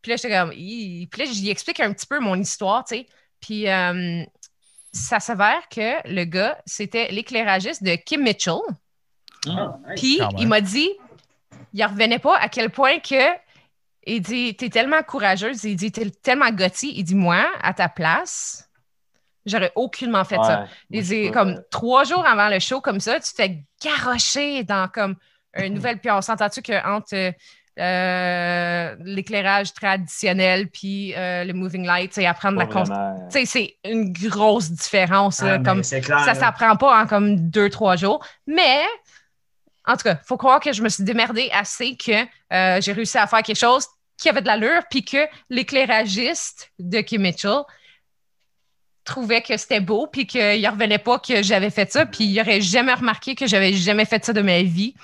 Puis 0.00 0.10
là, 0.10 0.16
j'étais 0.16 0.30
comme, 0.30 0.50
puis 0.50 1.08
là, 1.18 1.24
j'y 1.24 1.50
explique 1.50 1.80
un 1.80 1.92
petit 1.92 2.06
peu 2.06 2.20
mon 2.20 2.36
histoire, 2.36 2.84
tu 2.84 2.96
sais, 2.96 3.06
puis 3.40 3.68
euh, 3.68 4.22
ça 4.92 5.20
s'avère 5.20 5.68
que 5.68 6.08
le 6.08 6.24
gars, 6.24 6.60
c'était 6.66 7.10
l'éclairagiste 7.10 7.82
de 7.82 7.96
Kim 7.96 8.22
Mitchell. 8.22 8.60
Ah, 9.48 9.78
nice. 9.88 10.00
Puis 10.00 10.20
il 10.38 10.48
m'a 10.48 10.60
dit, 10.60 10.88
il 11.72 11.84
revenait 11.84 12.18
pas 12.18 12.36
à 12.38 12.48
quel 12.48 12.70
point 12.70 12.98
que. 12.98 13.36
Il 14.06 14.22
dit, 14.22 14.56
t'es 14.56 14.70
tellement 14.70 15.02
courageuse, 15.02 15.62
il 15.64 15.76
dit, 15.76 15.92
t'es 15.92 16.08
tellement 16.10 16.50
gothy. 16.50 16.92
Il 16.96 17.04
dit, 17.04 17.14
moi, 17.14 17.46
à 17.62 17.74
ta 17.74 17.88
place, 17.90 18.66
j'aurais 19.44 19.72
aucunement 19.74 20.24
fait 20.24 20.36
ça. 20.42 20.66
Il 20.88 21.02
dit, 21.02 21.30
comme 21.30 21.50
euh, 21.50 21.60
trois 21.70 22.04
jours 22.04 22.24
avant 22.26 22.48
le 22.48 22.58
show, 22.60 22.80
comme 22.80 22.98
ça, 22.98 23.20
tu 23.20 23.30
te 23.30 23.34
fais 23.42 23.62
garrocher 23.84 24.64
dans 24.64 24.88
comme 24.88 25.16
une 25.54 25.74
nouvelle. 25.74 25.98
Puis 25.98 26.10
on 26.10 26.22
s'entend-tu 26.22 26.62
qu'entre 26.62 27.14
euh, 27.14 27.30
euh, 27.78 28.96
l'éclairage 29.04 29.72
traditionnel 29.74 30.68
puis 30.70 31.14
euh, 31.14 31.44
le 31.44 31.52
moving 31.52 31.84
light, 31.84 32.12
c'est 32.14 32.26
apprendre 32.26 32.56
pas 32.56 32.64
la 32.64 32.70
cons- 32.70 32.84
vraiment. 32.84 33.28
Tu 33.30 33.40
sais, 33.40 33.44
c'est 33.46 33.76
une 33.90 34.12
grosse 34.12 34.70
différence. 34.70 35.40
là, 35.42 35.54
Ah, 35.60 35.62
comme 35.62 35.82
clair. 35.82 36.02
ça 36.20 36.26
là. 36.26 36.34
s'apprend 36.34 36.76
pas 36.76 37.02
en 37.02 37.06
comme 37.06 37.36
deux, 37.50 37.68
trois 37.70 37.96
jours. 37.96 38.24
Mais, 38.46 38.82
en 39.90 39.96
tout 39.96 40.04
cas, 40.04 40.14
il 40.22 40.26
faut 40.26 40.36
croire 40.36 40.60
que 40.60 40.72
je 40.72 40.82
me 40.82 40.88
suis 40.88 41.04
démerdée 41.04 41.50
assez 41.52 41.96
que 41.96 42.12
euh, 42.52 42.80
j'ai 42.80 42.92
réussi 42.92 43.18
à 43.18 43.26
faire 43.26 43.42
quelque 43.42 43.58
chose 43.58 43.86
qui 44.16 44.28
avait 44.28 44.42
de 44.42 44.46
l'allure, 44.46 44.82
puis 44.90 45.04
que 45.04 45.26
l'éclairagiste 45.48 46.70
de 46.78 47.00
Kim 47.00 47.22
Mitchell 47.22 47.62
trouvait 49.04 49.42
que 49.42 49.56
c'était 49.56 49.80
beau, 49.80 50.06
puis 50.06 50.26
qu'il 50.26 50.60
ne 50.60 50.68
revenait 50.68 50.98
pas 50.98 51.18
que 51.18 51.42
j'avais 51.42 51.70
fait 51.70 51.90
ça, 51.90 52.06
puis 52.06 52.24
il 52.24 52.36
n'aurait 52.36 52.60
jamais 52.60 52.94
remarqué 52.94 53.34
que 53.34 53.46
j'avais 53.46 53.72
jamais 53.72 54.04
fait 54.04 54.24
ça 54.24 54.32
de 54.32 54.42
ma 54.42 54.62
vie. 54.62 54.94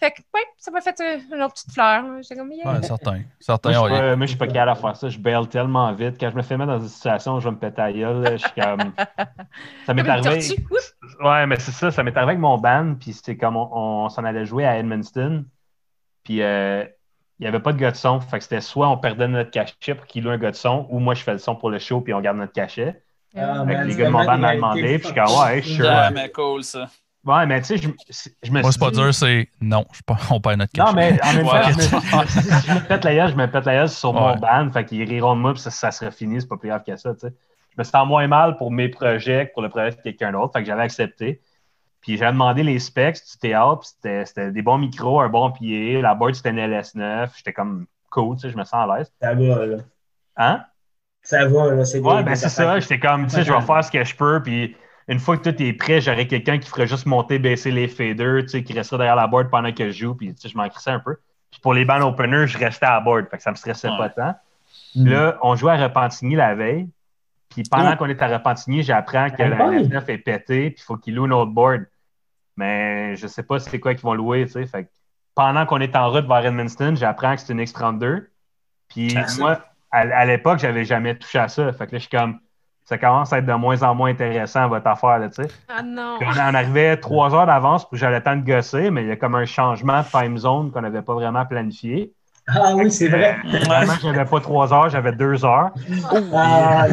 Fait 0.00 0.10
que, 0.12 0.20
ouais, 0.34 0.40
ça 0.56 0.70
m'a 0.70 0.80
fait 0.80 0.98
euh, 1.00 1.18
une 1.34 1.42
autre 1.42 1.52
petite 1.54 1.72
fleur. 1.72 2.02
J'étais 2.22 2.36
comme, 2.36 2.50
yeah. 2.52 2.72
Ouais, 2.72 2.82
certain. 2.82 3.12
Moi, 3.12 3.20
Certain, 3.38 3.70
je 3.72 3.74
suis 3.78 3.84
ouais. 3.84 3.90
pas- 3.98 4.16
moi, 4.16 4.26
je 4.26 4.30
suis 4.30 4.38
pas 4.38 4.46
capable 4.46 4.76
de 4.76 4.80
faire 4.80 4.96
ça. 4.96 5.08
Je 5.10 5.18
baille 5.18 5.46
tellement 5.48 5.92
vite. 5.92 6.16
Quand 6.18 6.30
je 6.30 6.36
me 6.36 6.42
fais 6.42 6.56
mettre 6.56 6.72
dans 6.72 6.80
une 6.80 6.88
situation 6.88 7.34
où 7.36 7.40
je 7.40 7.44
vais 7.48 7.54
me 7.54 7.58
péter 7.58 7.80
la 7.82 7.92
gueule, 7.92 8.22
là, 8.22 8.36
je 8.36 8.42
suis 8.42 8.50
comme. 8.52 8.92
Ça 9.86 9.92
m'est 9.94 10.08
arrivé. 10.08 10.40
Ouais, 11.22 11.46
mais 11.46 11.58
c'est 11.60 11.70
ça. 11.72 11.90
Ça 11.90 12.02
m'est 12.02 12.16
arrivé 12.16 12.30
avec 12.32 12.38
mon 12.40 12.56
band. 12.58 12.94
Puis 12.98 13.12
c'était 13.12 13.36
comme 13.36 13.56
on, 13.56 13.68
on 14.04 14.08
s'en 14.08 14.24
allait 14.24 14.46
jouer 14.46 14.64
à 14.66 14.78
Edmundston. 14.78 15.44
Puis 16.24 16.42
euh, 16.42 16.84
il 17.38 17.42
n'y 17.42 17.46
avait 17.46 17.60
pas 17.60 17.72
de 17.72 17.78
gars 17.78 17.90
de 17.90 17.96
son. 17.96 18.20
Fait 18.20 18.38
que 18.38 18.44
c'était 18.44 18.60
soit 18.60 18.88
on 18.88 18.96
perdait 18.96 19.28
notre 19.28 19.50
cachet 19.50 19.94
pour 19.94 20.06
qu'il 20.06 20.26
ait 20.26 20.30
un 20.30 20.38
gars 20.38 20.50
de 20.50 20.56
son, 20.56 20.86
ou 20.90 20.98
moi 20.98 21.14
je 21.14 21.22
fais 21.22 21.32
le 21.32 21.38
son 21.38 21.56
pour 21.56 21.70
le 21.70 21.78
show 21.78 22.00
puis 22.00 22.12
on 22.14 22.20
garde 22.20 22.36
notre 22.38 22.52
cachet. 22.52 23.02
Ah, 23.36 23.64
Fait 23.66 23.72
que 23.72 23.78
man, 23.78 23.86
les 23.86 23.92
c'est 23.92 23.98
gars 23.98 24.06
de 24.06 24.10
mon 24.10 24.24
band 24.24 24.38
m'ont 24.38 24.54
demandé. 24.54 24.98
Puis 24.98 25.08
je 25.08 25.12
suis 25.12 25.14
comme, 25.14 25.40
ouais, 25.44 25.62
sure. 25.62 25.84
Ouais, 25.86 26.10
mais 26.10 26.30
cool, 26.30 26.64
ça. 26.64 26.86
Ouais, 27.24 27.44
mais 27.46 27.60
tu 27.60 27.66
sais, 27.66 27.76
je, 27.76 27.88
je 28.42 28.50
me 28.50 28.60
Moi, 28.62 28.70
suis 28.72 28.72
c'est 28.72 28.78
pas 28.86 28.90
dit- 28.90 28.98
dur, 29.00 29.12
c'est 29.14 29.48
non, 29.60 29.84
je 29.92 30.00
pas- 30.02 30.16
on 30.30 30.40
perd 30.40 30.58
notre 30.58 30.72
Non, 30.78 30.86
cachet. 30.86 30.96
mais 30.96 31.22
en 31.22 31.32
même 31.34 31.44
temps, 31.46 31.62
je 31.70 31.76
me, 31.76 31.82
je 31.82 32.16
me 32.16 32.26
suis 32.26 32.40
dit, 32.40 32.54
si 32.62 32.66
je 32.68 32.74
me 32.74 32.80
pète 32.88 33.04
la 33.04 33.14
gueule, 33.14 33.30
je 33.30 33.36
me 33.36 33.46
pète 33.50 33.64
la 33.66 33.74
gueule 33.74 33.88
sur 33.90 34.12
mon 34.14 34.34
band. 34.36 34.70
Fait 34.72 34.84
qu'ils 34.86 35.06
riront 35.08 35.36
de 35.36 35.40
moi, 35.40 35.52
puis 35.52 35.60
ça, 35.62 35.70
ça 35.70 35.90
serait 35.90 36.10
fini. 36.12 36.40
C'est 36.40 36.46
pas 36.48 36.56
plus 36.56 36.68
grave 36.70 36.82
que 36.86 36.96
ça, 36.96 37.12
tu 37.14 37.20
sais. 37.20 37.34
Je 37.72 37.74
me 37.78 37.84
sens 37.84 38.06
moins 38.08 38.26
mal 38.26 38.56
pour 38.56 38.70
mes 38.72 38.88
projets 38.88 39.48
que 39.48 39.52
pour 39.52 39.62
le 39.62 39.68
projet 39.68 39.90
de 39.90 39.96
quelqu'un 40.00 40.32
d'autre. 40.32 40.52
Fait 40.54 40.60
que 40.60 40.66
j'avais 40.66 40.82
accepté. 40.82 41.40
Puis 42.00 42.16
j'avais 42.16 42.32
demandé 42.32 42.62
les 42.62 42.78
specs 42.78 43.16
du 43.16 43.38
théâtre. 43.38 43.80
puis 43.80 43.88
C'était 43.94 44.24
c'était 44.24 44.50
des 44.50 44.62
bons 44.62 44.78
micros, 44.78 45.20
un 45.20 45.28
bon 45.28 45.50
pied. 45.52 46.00
La 46.00 46.14
board, 46.14 46.34
c'était 46.34 46.50
une 46.50 46.58
LS9. 46.58 47.28
J'étais 47.36 47.52
comme 47.52 47.84
cool, 48.10 48.36
tu 48.36 48.42
sais, 48.42 48.50
je 48.50 48.56
me 48.56 48.64
sens 48.64 48.90
à 48.90 48.96
l'aise. 48.98 49.12
Ça 49.20 49.34
va, 49.34 49.66
là. 49.66 49.76
Hein? 50.38 50.64
Ça 51.22 51.46
va, 51.46 51.74
là. 51.74 51.84
C'est 51.84 52.00
Ouais, 52.00 52.16
des- 52.18 52.22
ben 52.22 52.34
c'est 52.34 52.48
ça. 52.48 52.80
J'étais 52.80 52.98
comme, 52.98 53.26
tu 53.26 53.34
sais, 53.34 53.44
je 53.44 53.52
vais 53.52 53.60
faire 53.60 53.84
ce 53.84 53.90
que 53.90 54.02
je 54.02 54.16
peux. 54.16 54.42
Puis 54.42 54.74
une 55.10 55.18
fois 55.18 55.36
que 55.36 55.50
tout 55.50 55.62
est 55.62 55.72
prêt, 55.74 56.00
j'aurai 56.00 56.26
quelqu'un 56.26 56.58
qui 56.58 56.68
ferait 56.70 56.86
juste 56.86 57.04
monter, 57.04 57.38
baisser 57.38 57.70
les 57.70 57.88
faders, 57.88 58.42
tu 58.42 58.48
sais, 58.48 58.62
qui 58.62 58.72
resterait 58.72 58.98
derrière 58.98 59.16
la 59.16 59.26
board 59.26 59.50
pendant 59.50 59.72
que 59.72 59.90
je 59.90 59.98
joue. 59.98 60.14
Puis 60.14 60.34
tu 60.34 60.40
sais, 60.40 60.48
je 60.48 60.56
m'en 60.56 60.68
crissais 60.68 60.90
un 60.92 61.00
peu. 61.00 61.16
Puis 61.50 61.60
pour 61.60 61.74
les 61.74 61.84
bands 61.84 62.00
openers, 62.00 62.46
je 62.46 62.56
restais 62.56 62.86
à 62.86 62.92
la 62.94 63.00
board. 63.00 63.26
Fait 63.30 63.36
que 63.36 63.42
ça 63.42 63.50
me 63.50 63.56
stressait 63.56 63.88
Ouais. 63.90 63.98
pas 63.98 64.08
tant. 64.08 64.34
Mm. 64.94 65.04
Puis 65.04 65.12
là, 65.12 65.38
on 65.42 65.54
jouait 65.56 65.72
à 65.72 65.76
Repentigny 65.76 66.36
la 66.36 66.54
veille. 66.54 66.88
Puis 67.48 67.64
pendant 67.68 67.92
Oh. 67.92 67.96
qu'on 67.96 68.06
est 68.08 68.22
à 68.22 68.28
Repentigny, 68.28 68.82
j'apprends 68.84 69.28
que 69.30 69.42
Ah 69.42 69.48
la 69.48 69.66
ouais? 69.66 69.82
F9 69.82 70.08
est 70.08 70.18
pétée. 70.18 70.70
Puis 70.70 70.80
il 70.80 70.84
faut 70.84 70.96
qu'ils 70.96 71.16
louent 71.16 71.26
une 71.26 71.32
autre 71.32 71.50
board. 71.50 71.84
Mais 72.56 73.16
je 73.16 73.26
sais 73.26 73.42
pas 73.42 73.58
c'est 73.58 73.80
quoi 73.80 73.94
qu'ils 73.94 74.04
vont 74.04 74.14
louer, 74.14 74.46
tu 74.46 74.52
sais. 74.52 74.66
Fait 74.66 74.84
que 74.84 74.88
pendant 75.34 75.66
qu'on 75.66 75.80
est 75.80 75.96
en 75.96 76.10
route 76.10 76.26
vers 76.26 76.44
Edmundston, 76.46 76.94
j'apprends 76.96 77.34
que 77.34 77.40
c'est 77.40 77.52
une 77.52 77.60
X32. 77.62 78.26
Puis 78.88 79.14
Ah, 79.16 79.26
moi, 79.38 79.60
à, 79.90 79.98
à 80.00 80.24
l'époque, 80.24 80.58
j'avais 80.58 80.84
jamais 80.84 81.16
touché 81.18 81.38
à 81.38 81.48
ça. 81.48 81.72
Fait 81.72 81.86
que 81.86 81.92
là, 81.92 81.98
je 81.98 82.06
suis 82.06 82.10
comme, 82.16 82.38
ça 82.90 82.98
commence 82.98 83.32
à 83.32 83.38
être 83.38 83.46
de 83.46 83.52
moins 83.52 83.80
en 83.84 83.94
moins 83.94 84.10
intéressant, 84.10 84.66
votre 84.66 84.88
affaire, 84.88 85.20
là, 85.20 85.28
tu 85.28 85.44
sais. 85.44 85.48
Ah 85.68 85.80
non. 85.80 86.16
Puis 86.18 86.28
on 86.28 86.40
en 86.40 86.54
arrivait 86.54 86.96
trois 86.96 87.32
heures 87.32 87.46
d'avance 87.46 87.84
pour 87.84 87.92
que 87.92 87.98
j'avais 87.98 88.16
le 88.16 88.22
temps 88.24 88.34
de 88.34 88.44
gosser, 88.44 88.90
mais 88.90 89.04
il 89.04 89.08
y 89.08 89.12
a 89.12 89.16
comme 89.16 89.36
un 89.36 89.44
changement 89.44 90.00
de 90.00 90.06
time 90.08 90.36
zone 90.36 90.72
qu'on 90.72 90.80
n'avait 90.80 91.02
pas 91.02 91.14
vraiment 91.14 91.46
planifié. 91.46 92.12
Ah 92.48 92.74
oui, 92.74 92.90
c'est 92.90 93.06
vrai. 93.06 93.36
Euh, 93.44 93.58
Vraiment, 93.64 93.92
j'avais 94.02 94.24
pas 94.24 94.40
trois 94.40 94.74
heures, 94.74 94.88
j'avais 94.88 95.12
deux 95.12 95.44
heures. 95.44 95.70
Ah, 96.34 96.88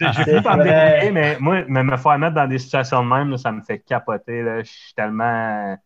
J'ai 0.00 0.24
fini 0.24 0.40
par 0.42 0.56
me 0.56 1.10
mais 1.12 1.36
moi, 1.38 1.62
me 1.68 1.82
me 1.84 1.96
faire 1.96 2.18
mettre 2.18 2.34
dans 2.34 2.48
des 2.48 2.58
situations 2.58 3.04
de 3.04 3.08
même, 3.08 3.30
là, 3.30 3.36
ça 3.38 3.52
me 3.52 3.62
fait 3.62 3.78
capoter. 3.78 4.42
Là. 4.42 4.64
Je 4.64 4.68
suis 4.68 4.94
tellement. 4.96 5.76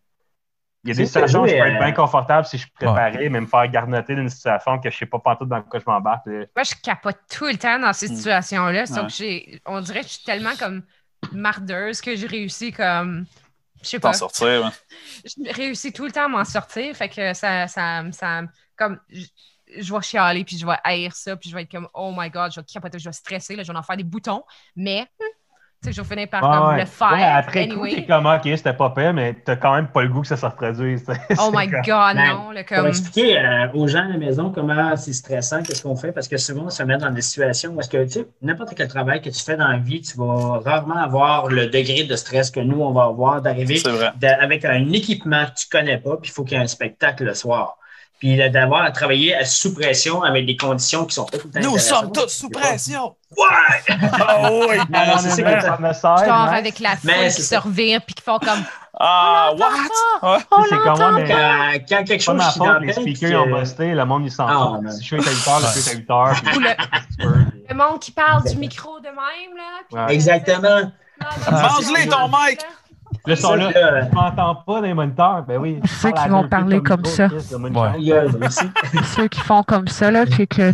Il 0.83 0.89
y 0.89 0.91
a 0.91 0.95
des 0.95 1.05
situations 1.05 1.41
où 1.43 1.47
je 1.47 1.53
peux 1.53 1.65
être 1.65 1.75
euh, 1.75 1.79
bien 1.79 1.91
confortable 1.91 2.47
si 2.47 2.57
je 2.57 2.63
suis 2.63 2.71
préparé, 2.71 3.29
mais 3.29 3.41
me 3.41 3.47
faire 3.47 3.67
garnoter 3.67 4.15
d'une 4.15 4.29
situation 4.29 4.79
que 4.79 4.89
je 4.89 4.97
sais 4.97 5.05
pas 5.05 5.19
pantoute 5.19 5.49
dans 5.49 5.61
quoi 5.61 5.79
je 5.79 5.85
m'embarque. 5.85 6.25
Moi, 6.27 6.63
je 6.63 6.75
capote 6.81 7.17
tout 7.29 7.45
le 7.45 7.57
temps 7.57 7.79
dans 7.79 7.93
ces 7.93 8.07
Mm. 8.07 8.15
situations-là. 8.15 8.85
Sauf 8.85 8.97
Ouais. 8.97 9.07
que 9.07 9.13
j'ai, 9.13 9.61
on 9.65 9.81
dirait 9.81 10.01
que 10.01 10.07
je 10.07 10.13
suis 10.13 10.23
tellement 10.23 10.55
comme 10.55 10.83
mardeuse 11.33 12.01
que 12.01 12.15
j'ai 12.15 12.27
réussi 12.27 12.71
comme. 12.71 13.25
Je 13.81 13.87
sais 13.89 13.99
pas. 13.99 14.11
T'en 14.11 14.17
sortir, 14.17 14.47
ouais. 14.63 14.69
Je 15.25 15.53
réussis 15.53 15.91
tout 15.93 16.05
le 16.05 16.11
temps 16.11 16.25
à 16.25 16.27
m'en 16.27 16.45
sortir. 16.45 16.95
Fait 16.95 17.09
que 17.09 17.33
ça, 17.33 17.67
ça, 17.67 18.03
ça 18.11 18.43
comme. 18.75 18.99
Je, 19.09 19.25
je 19.79 19.93
vais 19.93 20.01
chialer, 20.01 20.45
puis 20.45 20.57
je 20.57 20.65
vais 20.65 20.77
haïr 20.83 21.13
ça, 21.13 21.35
puis 21.35 21.49
je 21.49 21.55
vais 21.55 21.63
être 21.63 21.71
comme, 21.71 21.89
oh 21.93 22.13
my 22.17 22.29
god, 22.29 22.53
je 22.53 22.61
vais 22.61 22.65
capoter, 22.65 22.99
je 22.99 23.09
vais 23.09 23.13
stresser, 23.13 23.55
là, 23.55 23.63
je 23.63 23.71
vais 23.71 23.77
en 23.77 23.83
faire 23.83 23.97
des 23.97 24.03
boutons. 24.05 24.43
Mais, 24.77 25.01
hmm, 25.19 25.25
tu 25.83 25.89
sais, 25.89 25.93
je 25.93 26.01
vais 26.01 26.07
finir 26.07 26.27
par 26.29 26.43
Ah 26.43 26.69
ouais. 26.69 26.79
le 26.79 26.85
faire. 26.85 27.11
Ouais, 27.11 27.23
après 27.23 27.67
coup, 27.67 27.73
anyway. 27.83 27.95
t'es 27.95 28.05
comme, 28.05 28.25
OK, 28.25 28.41
c'était 28.43 28.73
pas 28.73 28.89
pire, 28.89 29.13
mais 29.13 29.35
t'as 29.45 29.55
quand 29.57 29.75
même 29.75 29.87
pas 29.87 30.01
le 30.01 30.09
goût 30.09 30.21
que 30.21 30.27
ça 30.27 30.35
se 30.35 30.45
reproduise. 30.45 31.05
Oh 31.39 31.51
my 31.53 31.69
comme- 31.69 31.81
god, 31.85 32.15
Ben, 32.15 32.27
non. 32.33 32.51
Le, 32.51 32.63
Pour 32.65 32.77
comme... 32.77 32.87
expliquer 32.87 33.37
euh, 33.39 33.67
aux 33.75 33.87
gens 33.87 33.99
à 34.05 34.07
la 34.09 34.17
maison 34.17 34.51
comment 34.51 34.95
c'est 34.97 35.13
stressant, 35.13 35.61
qu'est-ce 35.61 35.83
qu'on 35.83 35.95
fait, 35.95 36.11
parce 36.11 36.27
que 36.27 36.37
souvent, 36.37 36.63
on 36.65 36.69
se 36.71 36.81
met 36.81 36.97
dans 36.97 37.11
des 37.11 37.21
situations 37.21 37.71
où 37.73 37.79
est-ce 37.79 37.89
que, 37.89 38.03
tu 38.05 38.09
sais, 38.09 38.27
n'importe 38.41 38.73
quel 38.75 38.87
travail 38.87 39.21
que 39.21 39.29
tu 39.29 39.43
fais 39.43 39.55
dans 39.55 39.67
la 39.67 39.77
vie, 39.77 40.01
tu 40.01 40.17
vas 40.17 40.59
rarement 40.65 40.97
avoir 40.97 41.47
le 41.47 41.67
degré 41.67 42.03
de 42.05 42.15
stress 42.15 42.49
que 42.49 42.59
nous, 42.59 42.81
on 42.81 42.91
va 42.91 43.03
avoir 43.03 43.41
d'arriver 43.41 43.79
avec 44.39 44.65
un 44.65 44.91
équipement 44.91 45.45
que 45.45 45.59
tu 45.59 45.67
connais 45.69 45.99
pas, 45.99 46.17
puis 46.17 46.31
il 46.31 46.33
faut 46.33 46.43
qu'il 46.43 46.57
y 46.57 46.59
ait 46.59 46.63
un 46.63 46.67
spectacle 46.67 47.23
le 47.23 47.33
soir. 47.35 47.77
Puis 48.19 48.35
d'avoir 48.49 48.83
à 48.83 48.91
travailler 48.91 49.35
à 49.35 49.45
sous 49.45 49.73
pression 49.75 50.23
avec 50.23 50.45
des 50.47 50.57
conditions 50.57 51.05
qui 51.05 51.13
sont 51.13 51.25
pas 51.25 51.37
tout 51.37 51.47
temps 51.49 51.59
Nous 51.61 51.77
sommes 51.77 52.11
tous 52.11 52.27
sous 52.29 52.49
pression. 52.49 53.15
Ouais! 53.37 53.95
Ah 54.19 54.49
oui! 54.51 54.77
Non, 54.89 54.99
non, 55.05 55.17
c'est 55.19 55.29
ça 55.29 55.43
que 55.43 55.61
ça 55.61 55.77
t'as- 55.77 55.77
me 55.87 55.93
sert. 55.93 56.17
Genre 56.17 56.29
hein? 56.29 56.47
avec 56.53 56.79
la 56.79 56.91
foule 56.95 57.01
Mais 57.03 57.29
qui 57.29 57.41
se 57.43 57.55
revire, 57.55 58.01
puis 58.01 58.15
qui 58.15 58.23
font 58.23 58.39
comme, 58.39 58.63
Ah, 58.99 59.51
what? 59.55 59.69
On 60.23 60.63
C'est 60.63 60.69
comme 60.77 60.83
moi, 60.83 60.93
l'entend 60.95 61.11
mais-. 61.11 61.27
Quand, 61.27 61.97
quand 61.97 62.03
quelque 62.05 62.23
chose 62.23 62.35
ma 62.37 62.49
qui 62.51 62.57
faute, 62.57 62.81
les 62.81 62.93
speakers 62.93 63.29
que- 63.29 63.35
ont 63.53 63.59
busté, 63.59 63.93
le 63.93 64.05
monde 64.05 64.23
il 64.25 64.31
s'en 64.31 64.47
Ah, 64.47 64.79
fout. 64.81 64.91
Si 64.93 65.01
je 65.01 65.05
suis 65.05 65.15
à 65.17 65.19
8 65.19 65.47
heures, 65.47 65.59
le 65.59 65.65
est 65.77 65.91
à 65.91 65.93
8 65.93 66.09
heures. 66.09 66.41
puis- 66.43 66.59
le- 67.69 67.75
monde 67.75 67.99
qui 67.99 68.11
parle 68.11 68.43
du 68.49 68.55
micro 68.57 68.99
de 68.99 69.05
même, 69.09 69.55
là. 69.95 70.07
Exactement. 70.11 70.91
Mange-les, 71.51 72.07
ton 72.07 72.27
mic! 72.29 72.59
Là, 73.27 73.33
ils 73.33 73.37
sont 73.37 73.55
là. 73.55 73.71
Je 74.09 74.15
m'entends 74.15 74.55
pas 74.55 74.75
dans 74.75 74.81
les 74.81 74.93
moniteurs. 74.93 75.43
Ben 75.47 75.57
oui. 75.57 75.79
Ceux 75.85 76.11
qui 76.11 76.29
vont 76.29 76.47
parler 76.47 76.81
comme 76.81 77.05
ça. 77.05 77.27
Ceux 79.15 79.27
qui 79.27 79.39
font 79.41 79.63
comme 79.63 79.87
ça, 79.87 80.09
là, 80.11 80.23
c'est 80.35 80.47
que. 80.47 80.71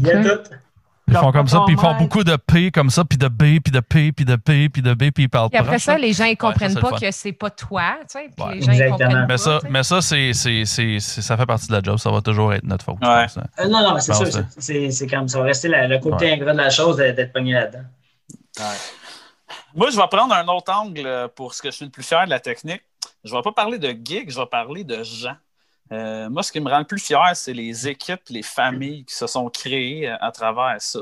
Ils 1.06 1.18
font 1.18 1.34
comme 1.34 1.48
ça, 1.50 1.62
puis 1.66 1.76
ils 1.76 1.80
font 1.80 1.96
beaucoup 1.96 2.24
de 2.24 2.36
P 2.38 2.72
comme 2.72 2.90
ça, 2.90 3.04
puis 3.04 3.18
de 3.18 3.28
B, 3.28 3.60
puis 3.62 3.72
de 3.74 3.82
P, 3.82 4.14
puis 4.14 4.24
de 4.24 4.38
P, 4.38 4.70
puis 4.70 4.82
de 4.82 4.94
B, 4.94 5.12
puis 5.14 5.24
ils 5.26 5.30
parlent 5.30 5.50
Puis 5.50 5.60
après 5.60 5.72
proche, 5.74 5.82
ça, 5.84 5.92
là. 5.94 5.98
les 6.00 6.14
gens 6.14 6.24
ils 6.24 6.38
comprennent 6.38 6.80
pas 6.80 6.92
que 6.92 7.12
c'est 7.12 7.34
pas 7.34 7.50
toi, 7.50 7.96
tu 8.02 8.06
sais. 8.20 8.30
Puis 8.36 8.46
Ouais. 8.46 8.56
les 8.56 8.62
gens 8.62 8.72
ils 8.72 8.82
Exactement. 8.82 8.98
comprennent 9.10 9.28
pas. 9.28 9.34
Mais 9.34 9.38
ça, 9.38 9.60
mais 9.70 9.84
ça 9.84 10.02
c'est, 10.02 10.32
c'est, 10.34 10.64
c'est, 10.66 11.00
c'est- 11.02 11.22
ça 11.22 11.36
fait 11.36 11.46
partie 11.46 11.68
de 11.68 11.74
la 11.74 11.82
job. 11.84 11.98
Ça 11.98 12.10
va 12.10 12.22
toujours 12.22 12.54
être 12.54 12.64
notre 12.64 12.86
faute. 12.86 12.96
hein. 13.02 13.26
Euh, 13.60 13.68
non, 13.68 13.84
non, 13.84 13.94
mais 13.96 14.00
c'est 14.00 14.14
sûr, 14.14 14.28
c'est- 14.58 15.08
comme 15.08 15.28
ça. 15.28 15.40
va 15.40 15.44
rester 15.46 15.68
la- 15.68 15.88
le 15.90 16.00
côté 16.00 16.32
ingrat 16.32 16.54
de 16.54 16.58
la 16.58 16.70
chose 16.70 16.96
d'être 16.96 17.18
d'être 17.18 17.34
pogné 17.34 17.52
là-dedans. 17.54 17.84
Moi, 19.76 19.90
je 19.90 19.98
vais 19.98 20.08
prendre 20.08 20.34
un 20.36 20.48
autre 20.50 20.72
angle 20.72 21.06
euh, 21.06 21.28
pour 21.28 21.54
ce 21.54 21.62
que 21.62 21.72
je 21.72 21.76
suis 21.76 21.86
le 21.86 21.92
plus 21.92 22.04
fier 22.04 22.26
de 22.26 22.30
la 22.30 22.40
technique. 22.40 22.84
Je 23.24 23.32
ne 23.32 23.38
vais 23.38 23.42
pas 23.42 23.52
parler 23.52 23.80
de 23.80 23.90
gigs, 23.90 24.30
je 24.30 24.40
vais 24.40 24.46
parler 24.46 24.84
de 24.84 25.04
gens. 25.04 25.36
Euh, 25.92 26.30
moi, 26.30 26.44
ce 26.44 26.52
qui 26.52 26.60
me 26.60 26.70
rend 26.70 26.80
le 26.80 26.86
plus 26.86 27.00
fier, 27.00 27.36
c'est 27.36 27.54
les 27.54 27.88
équipes, 27.88 28.22
les 28.30 28.44
familles 28.44 29.04
qui 29.06 29.16
se 29.16 29.26
sont 29.26 29.50
créées 29.50 30.10
euh, 30.10 30.16
à 30.22 30.32
travers 30.32 30.76
ça. 30.80 31.00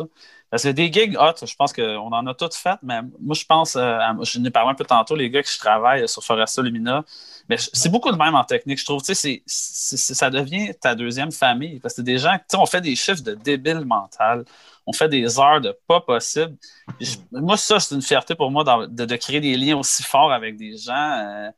Parce 0.50 0.64
que 0.64 0.70
des 0.70 0.92
gigs 0.92 1.18
hot, 1.18 1.46
je 1.46 1.56
pense 1.56 1.74
qu'on 1.74 2.12
en 2.12 2.28
a 2.28 2.34
toutes 2.34 2.56
faites, 2.56 2.80
mais 2.82 3.02
moi, 3.20 3.36
je 3.36 3.46
pense, 3.46 3.74
je 3.74 4.40
n'ai 4.40 4.52
parlé 4.52 4.72
un 4.72 4.76
peu 4.76 4.84
tantôt, 4.84 5.16
les 5.16 5.30
gars 5.30 5.42
que 5.44 5.50
je 5.50 5.58
travaille 5.58 6.08
sur 6.10 6.24
Foresta 6.24 6.62
Lumina, 6.62 7.06
mais 7.50 7.56
c'est 7.58 7.90
beaucoup 7.90 8.12
de 8.12 8.18
même 8.18 8.36
en 8.36 8.44
technique, 8.44 8.80
je 8.80 8.86
trouve. 8.86 9.02
Tu 9.02 9.16
sais, 9.16 9.44
ça 9.46 10.30
devient 10.30 10.74
ta 10.80 10.96
deuxième 10.96 11.32
famille. 11.32 11.80
Parce 11.80 11.96
que 11.96 12.02
des 12.02 12.18
gens, 12.18 12.38
tu 12.38 12.44
sais, 12.50 12.58
on 12.58 12.66
fait 12.66 12.82
des 12.82 12.96
chiffres 12.96 13.22
de 13.22 13.34
débile 13.34 13.86
mental, 13.86 14.44
on 14.86 14.94
fait 14.94 15.08
des 15.10 15.40
heures 15.40 15.62
de 15.62 15.78
pas 15.88 16.02
possible. 16.02 16.56
Je- 17.00 17.18
moi, 17.32 17.58
ça, 17.58 17.80
c'est 17.80 17.94
une 17.96 18.02
fierté 18.02 18.36
pour 18.36 18.50
moi 18.52 18.64
dans- 18.64 18.88
de, 18.88 19.06
de 19.06 19.16
créer 19.16 19.40
des 19.40 19.56
liens 19.56 19.78
aussi 19.78 20.04
forts 20.04 20.32
avec 20.32 20.58
des 20.58 20.78
gens. 20.78 20.94
euh, 20.94 21.50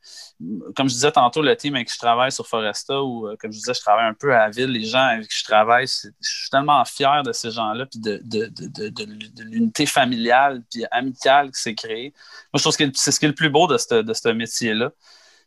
comme 0.76 0.88
je 0.88 0.94
disais 0.94 1.12
tantôt, 1.12 1.42
le 1.42 1.56
team 1.56 1.74
avec 1.74 1.88
qui 1.88 1.94
je 1.94 1.98
travaille 1.98 2.32
sur 2.32 2.46
Foresta, 2.46 3.02
ou 3.02 3.28
euh, 3.28 3.36
comme 3.38 3.52
je 3.52 3.58
disais, 3.58 3.74
je 3.74 3.80
travaille 3.80 4.06
un 4.06 4.14
peu 4.14 4.34
à 4.34 4.40
la 4.40 4.50
ville, 4.50 4.70
les 4.70 4.84
gens 4.84 4.98
avec 5.06 5.28
qui 5.28 5.38
je 5.38 5.44
travaille, 5.44 5.86
je 5.86 6.08
suis 6.20 6.50
tellement 6.50 6.84
fier 6.84 7.22
de 7.22 7.32
ces 7.32 7.50
gens-là, 7.50 7.86
puis 7.86 8.00
de, 8.00 8.20
de, 8.24 9.42
l'unité 9.44 9.86
familiale, 9.86 10.62
puis 10.70 10.84
amicale 10.90 11.50
qui 11.50 11.60
s'est 11.60 11.74
créée. 11.74 12.12
Moi, 12.52 12.58
je 12.58 12.62
trouve 12.62 12.76
que 12.76 12.84
c'est 12.94 13.10
ce 13.12 13.18
qui 13.18 13.24
est 13.26 13.28
le 13.28 13.34
plus 13.34 13.50
beau 13.50 13.66
de 13.66 13.76
ce 13.78 14.28
métier-là. 14.32 14.90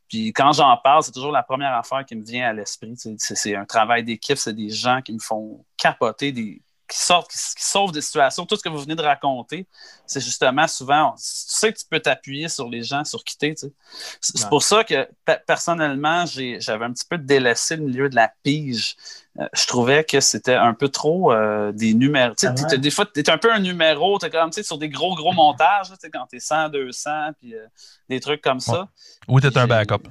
Puis 0.07 0.31
quand 0.31 0.53
j'en 0.53 0.75
parle, 0.77 1.03
c'est 1.03 1.11
toujours 1.11 1.31
la 1.31 1.43
première 1.43 1.73
affaire 1.73 2.05
qui 2.05 2.15
me 2.15 2.23
vient 2.23 2.47
à 2.49 2.53
l'esprit. 2.53 2.93
c'est 3.17 3.55
un 3.55 3.65
travail 3.65 4.03
d'équipe, 4.03 4.37
c'est 4.37 4.53
des 4.53 4.69
gens 4.69 5.01
qui 5.01 5.11
me 5.13 5.19
font 5.19 5.65
capoter, 5.77 6.31
des, 6.31 6.61
qui 6.89 6.97
sortent, 6.97 7.29
qui, 7.31 7.37
qui 7.37 7.65
sauvent 7.65 7.91
des 7.91 8.01
situations. 8.01 8.45
Tout 8.45 8.55
ce 8.55 8.61
que 8.63 8.69
vous 8.69 8.79
venez 8.79 8.95
de 8.95 9.01
raconter, 9.01 9.67
c'est 10.05 10.21
justement 10.21 10.67
souvent, 10.67 11.11
tu 11.11 11.21
sais 11.23 11.73
que 11.73 11.77
tu 11.79 11.85
peux 11.89 11.99
t'appuyer 11.99 12.47
sur 12.49 12.69
les 12.69 12.83
gens 12.83 13.03
sur 13.03 13.23
qui 13.23 13.37
t'es. 13.37 13.53
tu 13.55 13.67
sais. 13.67 13.73
C'est 14.21 14.43
Ouais. 14.43 14.49
pour 14.49 14.63
ça 14.63 14.83
que 14.83 15.07
pe- 15.25 15.39
personnellement, 15.45 16.25
j'avais 16.25 16.85
un 16.85 16.93
petit 16.93 17.05
peu 17.09 17.17
délaissé 17.17 17.75
le 17.75 17.83
milieu 17.83 18.09
de 18.09 18.15
la 18.15 18.31
pige. 18.43 18.95
Euh, 19.39 19.47
je 19.53 19.67
trouvais 19.67 20.03
que 20.03 20.19
c'était 20.19 20.55
un 20.55 20.73
peu 20.73 20.89
trop 20.89 21.31
euh, 21.33 21.71
des 21.71 21.93
numéros. 21.93 22.33
Tu 22.35 22.47
Ah 22.47 22.53
ouais? 22.53 22.77
des 22.77 22.89
fois, 22.91 23.05
tu 23.05 23.19
es 23.19 23.29
un 23.29 23.37
peu 23.37 23.51
un 23.53 23.59
numéro, 23.59 24.17
tu 24.17 24.29
comme 24.29 24.49
tu 24.49 24.55
sais, 24.55 24.63
sur 24.63 24.77
des 24.77 24.89
gros, 24.89 25.13
gros 25.15 25.33
montages, 25.33 25.89
là, 25.89 25.97
tu 26.01 26.09
quand 26.09 26.25
tu 26.27 26.37
es 26.37 26.39
100, 26.39 26.69
200, 26.69 27.09
puis 27.39 27.53
euh, 27.55 27.65
des 28.09 28.19
trucs 28.19 28.41
comme 28.41 28.59
ça. 28.59 28.87
Ou 29.27 29.39
t'es 29.39 29.55
un 29.57 29.61
J'ai- 29.61 29.67
backup. 29.67 30.07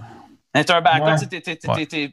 T'es 0.52 0.70
un 0.70 0.80
backup, 0.80 1.04
Ouais. 1.68 1.86
tu 1.86 2.12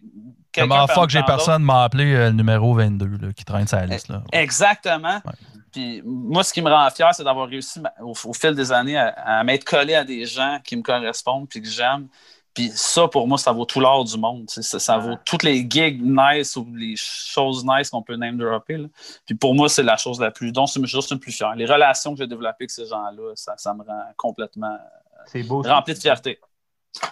Ouais. 0.53 0.61
t'es- 0.61 0.61
Comme 0.61 0.69
quelqu'un 0.69 0.83
en 0.83 0.87
fuck, 0.87 1.09
j'ai 1.09 1.19
personne 1.23 1.63
m'a 1.63 1.83
appelé 1.83 2.13
euh, 2.13 2.27
le 2.27 2.33
numéro 2.35 2.73
22 2.73 3.05
là, 3.27 3.33
qui 3.33 3.43
traîne 3.45 3.67
sa 3.67 3.85
liste. 3.85 4.07
Là. 4.09 4.23
Exactement. 4.31 5.15
Ouais. 5.25 5.33
Puis 5.71 6.01
moi, 6.05 6.43
ce 6.43 6.53
qui 6.53 6.61
me 6.61 6.69
rend 6.69 6.87
fier, 6.91 7.09
c'est 7.13 7.23
d'avoir 7.23 7.47
réussi 7.47 7.79
au, 8.01 8.13
au 8.25 8.33
fil 8.33 8.53
des 8.53 8.71
années 8.71 8.97
à, 8.97 9.07
à 9.39 9.43
m'être 9.43 9.63
collé 9.65 9.95
à 9.95 10.03
des 10.03 10.25
gens 10.25 10.59
qui 10.63 10.75
me 10.77 10.83
correspondent 10.83 11.49
puis 11.49 11.61
que 11.61 11.67
j'aime. 11.67 12.07
Puis 12.53 12.69
ça, 12.75 13.07
pour 13.07 13.27
moi, 13.27 13.39
ça 13.39 13.51
vaut 13.51 13.65
tout 13.65 13.79
l'or 13.79 14.03
du 14.05 14.15
monde. 14.15 14.43
Ça, 14.47 14.77
ça 14.77 14.97
vaut 14.99 15.15
toutes 15.25 15.41
les 15.41 15.65
gigs 15.67 15.99
nice 16.03 16.55
ou 16.55 16.67
les 16.75 16.93
choses 16.95 17.65
nice 17.65 17.89
qu'on 17.89 18.03
peut 18.03 18.15
name 18.15 18.37
dropper. 18.37 18.77
là. 18.77 18.87
Puis 19.25 19.33
pour 19.33 19.55
moi, 19.55 19.67
c'est 19.69 19.81
la 19.81 19.97
chose 19.97 20.19
la 20.19 20.29
plus, 20.29 20.51
dont 20.51 20.67
je 20.67 20.73
suis 20.73 20.85
juste 20.85 21.11
le 21.11 21.17
plus 21.17 21.31
fier. 21.31 21.55
Les 21.55 21.65
relations 21.65 22.11
que 22.13 22.19
j'ai 22.19 22.27
développées 22.27 22.55
avec 22.65 22.69
ces 22.69 22.85
gens-là, 22.85 23.31
ça, 23.33 23.55
ça 23.57 23.73
me 23.73 23.81
rend 23.83 24.03
complètement 24.17 24.77
C'est 25.25 25.41
beau. 25.41 25.63
rempli 25.63 25.95
de 25.95 25.99
fierté. 25.99 26.39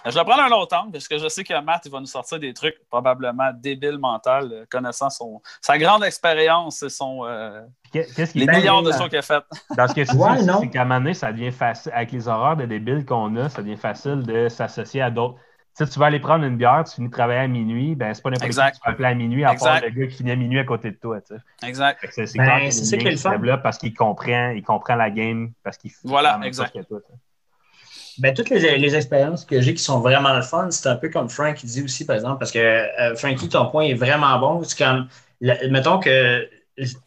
Je 0.06 0.10
vais 0.10 0.24
prendre 0.24 0.42
un 0.42 0.50
autre 0.52 0.76
angle 0.76 0.92
parce 0.92 1.08
que 1.08 1.18
je 1.18 1.28
sais 1.28 1.42
que 1.42 1.60
Matt 1.60 1.82
il 1.86 1.90
va 1.92 1.98
nous 2.00 2.06
sortir 2.06 2.38
des 2.38 2.54
trucs 2.54 2.76
probablement 2.88 3.50
débiles 3.54 3.98
mental, 3.98 4.48
euh, 4.52 4.64
connaissant 4.70 5.10
son, 5.10 5.42
sa 5.60 5.76
grande 5.78 6.04
expérience 6.04 6.82
et 6.82 6.88
son, 6.88 7.24
euh, 7.24 7.60
Qu'est-ce 7.92 8.32
qui 8.32 8.38
les 8.38 8.46
Ben, 8.46 8.56
milliards 8.58 8.82
de 8.82 8.92
shows 8.92 9.08
qu'il 9.08 9.18
a 9.18 9.22
fait. 9.22 9.42
Dans 9.76 9.86
ce 9.88 9.94
que 9.94 10.00
tu 10.08 10.16
Ouais, 10.16 10.38
dis, 10.38 10.48
c'est 10.60 10.68
qu'à 10.70 10.82
un 10.82 10.84
moment 10.84 11.00
donné, 11.00 11.14
ça 11.14 11.32
devient 11.32 11.50
facile. 11.52 11.92
Avec 11.94 12.12
les 12.12 12.26
horreurs 12.28 12.56
de 12.56 12.64
débiles 12.64 13.04
qu'on 13.04 13.36
a, 13.36 13.48
ça 13.48 13.60
devient 13.62 13.76
facile 13.76 14.22
de 14.22 14.48
s'associer 14.48 15.02
à 15.02 15.10
d'autres. 15.10 15.34
Tu 15.76 15.84
sais, 15.84 15.90
tu 15.90 15.98
vas 15.98 16.06
aller 16.06 16.20
prendre 16.20 16.44
une 16.44 16.56
bière, 16.58 16.84
tu 16.86 16.94
finis 16.96 17.08
de 17.08 17.12
travailler 17.12 17.40
à 17.40 17.48
minuit, 17.48 17.94
ben 17.94 18.12
c'est 18.12 18.22
pas 18.22 18.28
n'importe 18.28 18.50
qui 18.50 18.56
que 18.56 18.62
tu 18.72 18.80
vas 18.84 18.90
appeler 18.90 19.08
à 19.08 19.14
minuit, 19.14 19.42
à 19.44 19.54
part 19.54 19.80
le 19.80 19.88
gars 19.88 20.06
qui 20.06 20.16
finit 20.18 20.30
à 20.30 20.36
minuit 20.36 20.58
à 20.58 20.64
côté 20.64 20.90
de 20.90 20.96
toi. 20.96 21.20
tu 21.22 21.34
sais. 21.34 21.66
Exact. 21.66 22.06
C'est 22.10 22.36
Ben, 22.36 22.70
ça 22.70 22.96
qui 22.98 23.06
est 23.06 23.10
le 23.12 23.16
fun. 23.16 23.58
parce 23.62 23.78
qu'il 23.78 23.94
comprend, 23.94 24.50
il 24.50 24.62
comprend 24.62 24.96
la 24.96 25.10
game, 25.10 25.52
parce 25.64 25.78
qu'il 25.78 25.90
fait 25.90 25.96
Voilà, 26.04 26.38
exact. 26.44 26.74
que 26.74 26.82
toi. 26.82 27.00
Ben, 28.18 28.34
toutes 28.34 28.50
les, 28.50 28.78
les 28.78 28.94
expériences 28.94 29.44
que 29.44 29.60
j'ai 29.60 29.74
qui 29.74 29.82
sont 29.82 30.00
vraiment 30.00 30.34
le 30.34 30.42
fun, 30.42 30.70
c'est 30.70 30.88
un 30.88 30.96
peu 30.96 31.08
comme 31.08 31.28
Frank 31.28 31.56
qui 31.56 31.66
dit 31.66 31.82
aussi, 31.82 32.04
par 32.04 32.16
exemple, 32.16 32.38
parce 32.38 32.52
que 32.52 32.58
euh, 32.58 33.14
Frankie, 33.16 33.48
ton 33.48 33.66
point 33.70 33.84
est 33.84 33.94
vraiment 33.94 34.38
bon. 34.38 34.62
C'est 34.64 34.78
comme, 34.78 35.08
mettons 35.40 35.98
que 35.98 36.46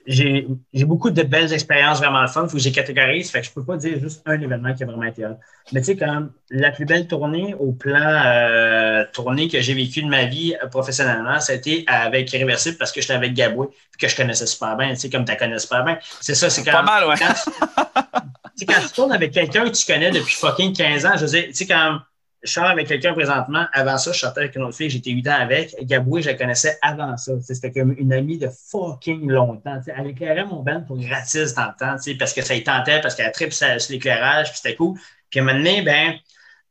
j'ai 0.06 0.48
beaucoup 0.86 1.10
de 1.10 1.24
belles 1.24 1.52
expériences 1.52 1.98
vraiment 1.98 2.22
le 2.22 2.28
fun, 2.28 2.44
il 2.44 2.50
faut 2.50 2.58
que 2.58 2.62
j'ai 2.62 2.72
catégorise, 2.72 3.32
fait 3.32 3.42
que 3.42 3.48
je 3.48 3.52
peux 3.52 3.64
pas 3.64 3.78
dire 3.78 4.00
juste 4.00 4.22
un 4.26 4.40
événement 4.40 4.74
qui 4.74 4.84
a 4.84 4.86
vraiment 4.86 5.04
été 5.04 5.26
hot. 5.26 5.38
Mais 5.72 5.82
tu 5.82 5.88
sais, 5.88 5.98
comme 5.98 6.32
la 6.52 6.72
plus 6.72 6.86
belle 6.86 7.08
tournée 7.08 7.56
au 7.60 7.72
plan 7.72 8.24
euh, 8.26 9.04
tournée 9.12 9.48
que 9.48 9.60
j'ai 9.62 9.74
vécu 9.74 10.04
de 10.04 10.08
ma 10.08 10.26
vie 10.26 10.56
euh, 10.64 10.68
professionnellement, 10.68 11.40
ça 11.40 11.54
a 11.54 11.56
été 11.56 11.84
avec 11.88 12.32
Irréversible 12.34 12.78
parce 12.78 12.92
que 12.92 13.02
j'étais 13.02 13.14
avec 13.14 13.34
Gaboué, 13.34 13.68
puis 13.92 14.00
que 14.00 14.08
je 14.08 14.16
connaissais 14.16 14.46
super 14.46 14.78
bien, 14.78 14.90
tu 14.90 14.98
sais, 14.98 15.10
comme 15.10 15.26
tu 15.26 15.32
la 15.32 15.38
connais 15.38 15.60
super 15.60 15.84
bien. 15.84 15.98
C'est 16.22 16.36
ça, 16.36 16.50
c'est 16.50 16.64
quand 16.64 16.72
Pas 16.72 16.84
mal, 16.84 17.08
ouais. 17.08 17.16
sais, 18.58 18.66
quand 18.66 18.80
tu 18.82 18.94
tournes 18.94 19.12
avec 19.12 19.32
quelqu'un 19.32 19.66
que 19.66 19.76
tu 19.76 19.86
connais 19.86 20.12
depuis 20.12 20.34
fucking 20.34 20.74
15 20.74 21.06
ans, 21.06 21.18
je 21.18 21.26
veux 21.26 21.44
tu 21.48 21.54
sais, 21.54 21.66
quand 21.66 22.00
je 22.46 22.52
sors 22.52 22.66
avec 22.66 22.88
quelqu'un 22.88 23.14
présentement, 23.14 23.66
avant 23.74 23.98
ça, 23.98 24.12
je 24.12 24.20
sortais 24.20 24.42
avec 24.42 24.56
une 24.56 24.64
autre 24.64 24.76
fille, 24.76 24.90
j'étais 24.90 25.10
8 25.10 25.28
ans 25.28 25.38
avec. 25.40 25.76
Gaboué, 25.82 26.22
je 26.22 26.30
la 26.30 26.36
connaissais 26.36 26.78
avant 26.82 27.18
ça. 27.18 27.34
C'était 27.42 27.72
comme 27.72 27.96
une 27.98 28.14
amie 28.14 28.38
de 28.38 28.50
fucking 28.70 29.28
longtemps. 29.30 29.78
tu 29.80 29.86
sais. 29.86 29.94
Elle 29.98 30.08
éclairait 30.08 30.46
mon 30.46 30.62
band 30.62 30.82
pour 30.82 30.98
gratis 30.98 31.56
dans 31.56 31.66
le 31.66 31.78
temps, 31.78 31.96
parce 32.20 32.34
que 32.34 32.42
ça 32.44 32.56
y 32.56 32.64
tentait, 32.64 33.02
parce 33.02 33.16
qu'elle 33.16 33.32
tripe 33.32 33.52
sur 33.52 33.68
l'éclairage, 33.90 34.52
puis 34.52 34.60
c'était 34.62 34.76
cool. 34.76 34.98
Puis 35.30 35.40
à 35.40 35.44
un 35.44 35.46
moment 35.46 35.58
donné, 35.58 35.82
ben, 35.82 36.14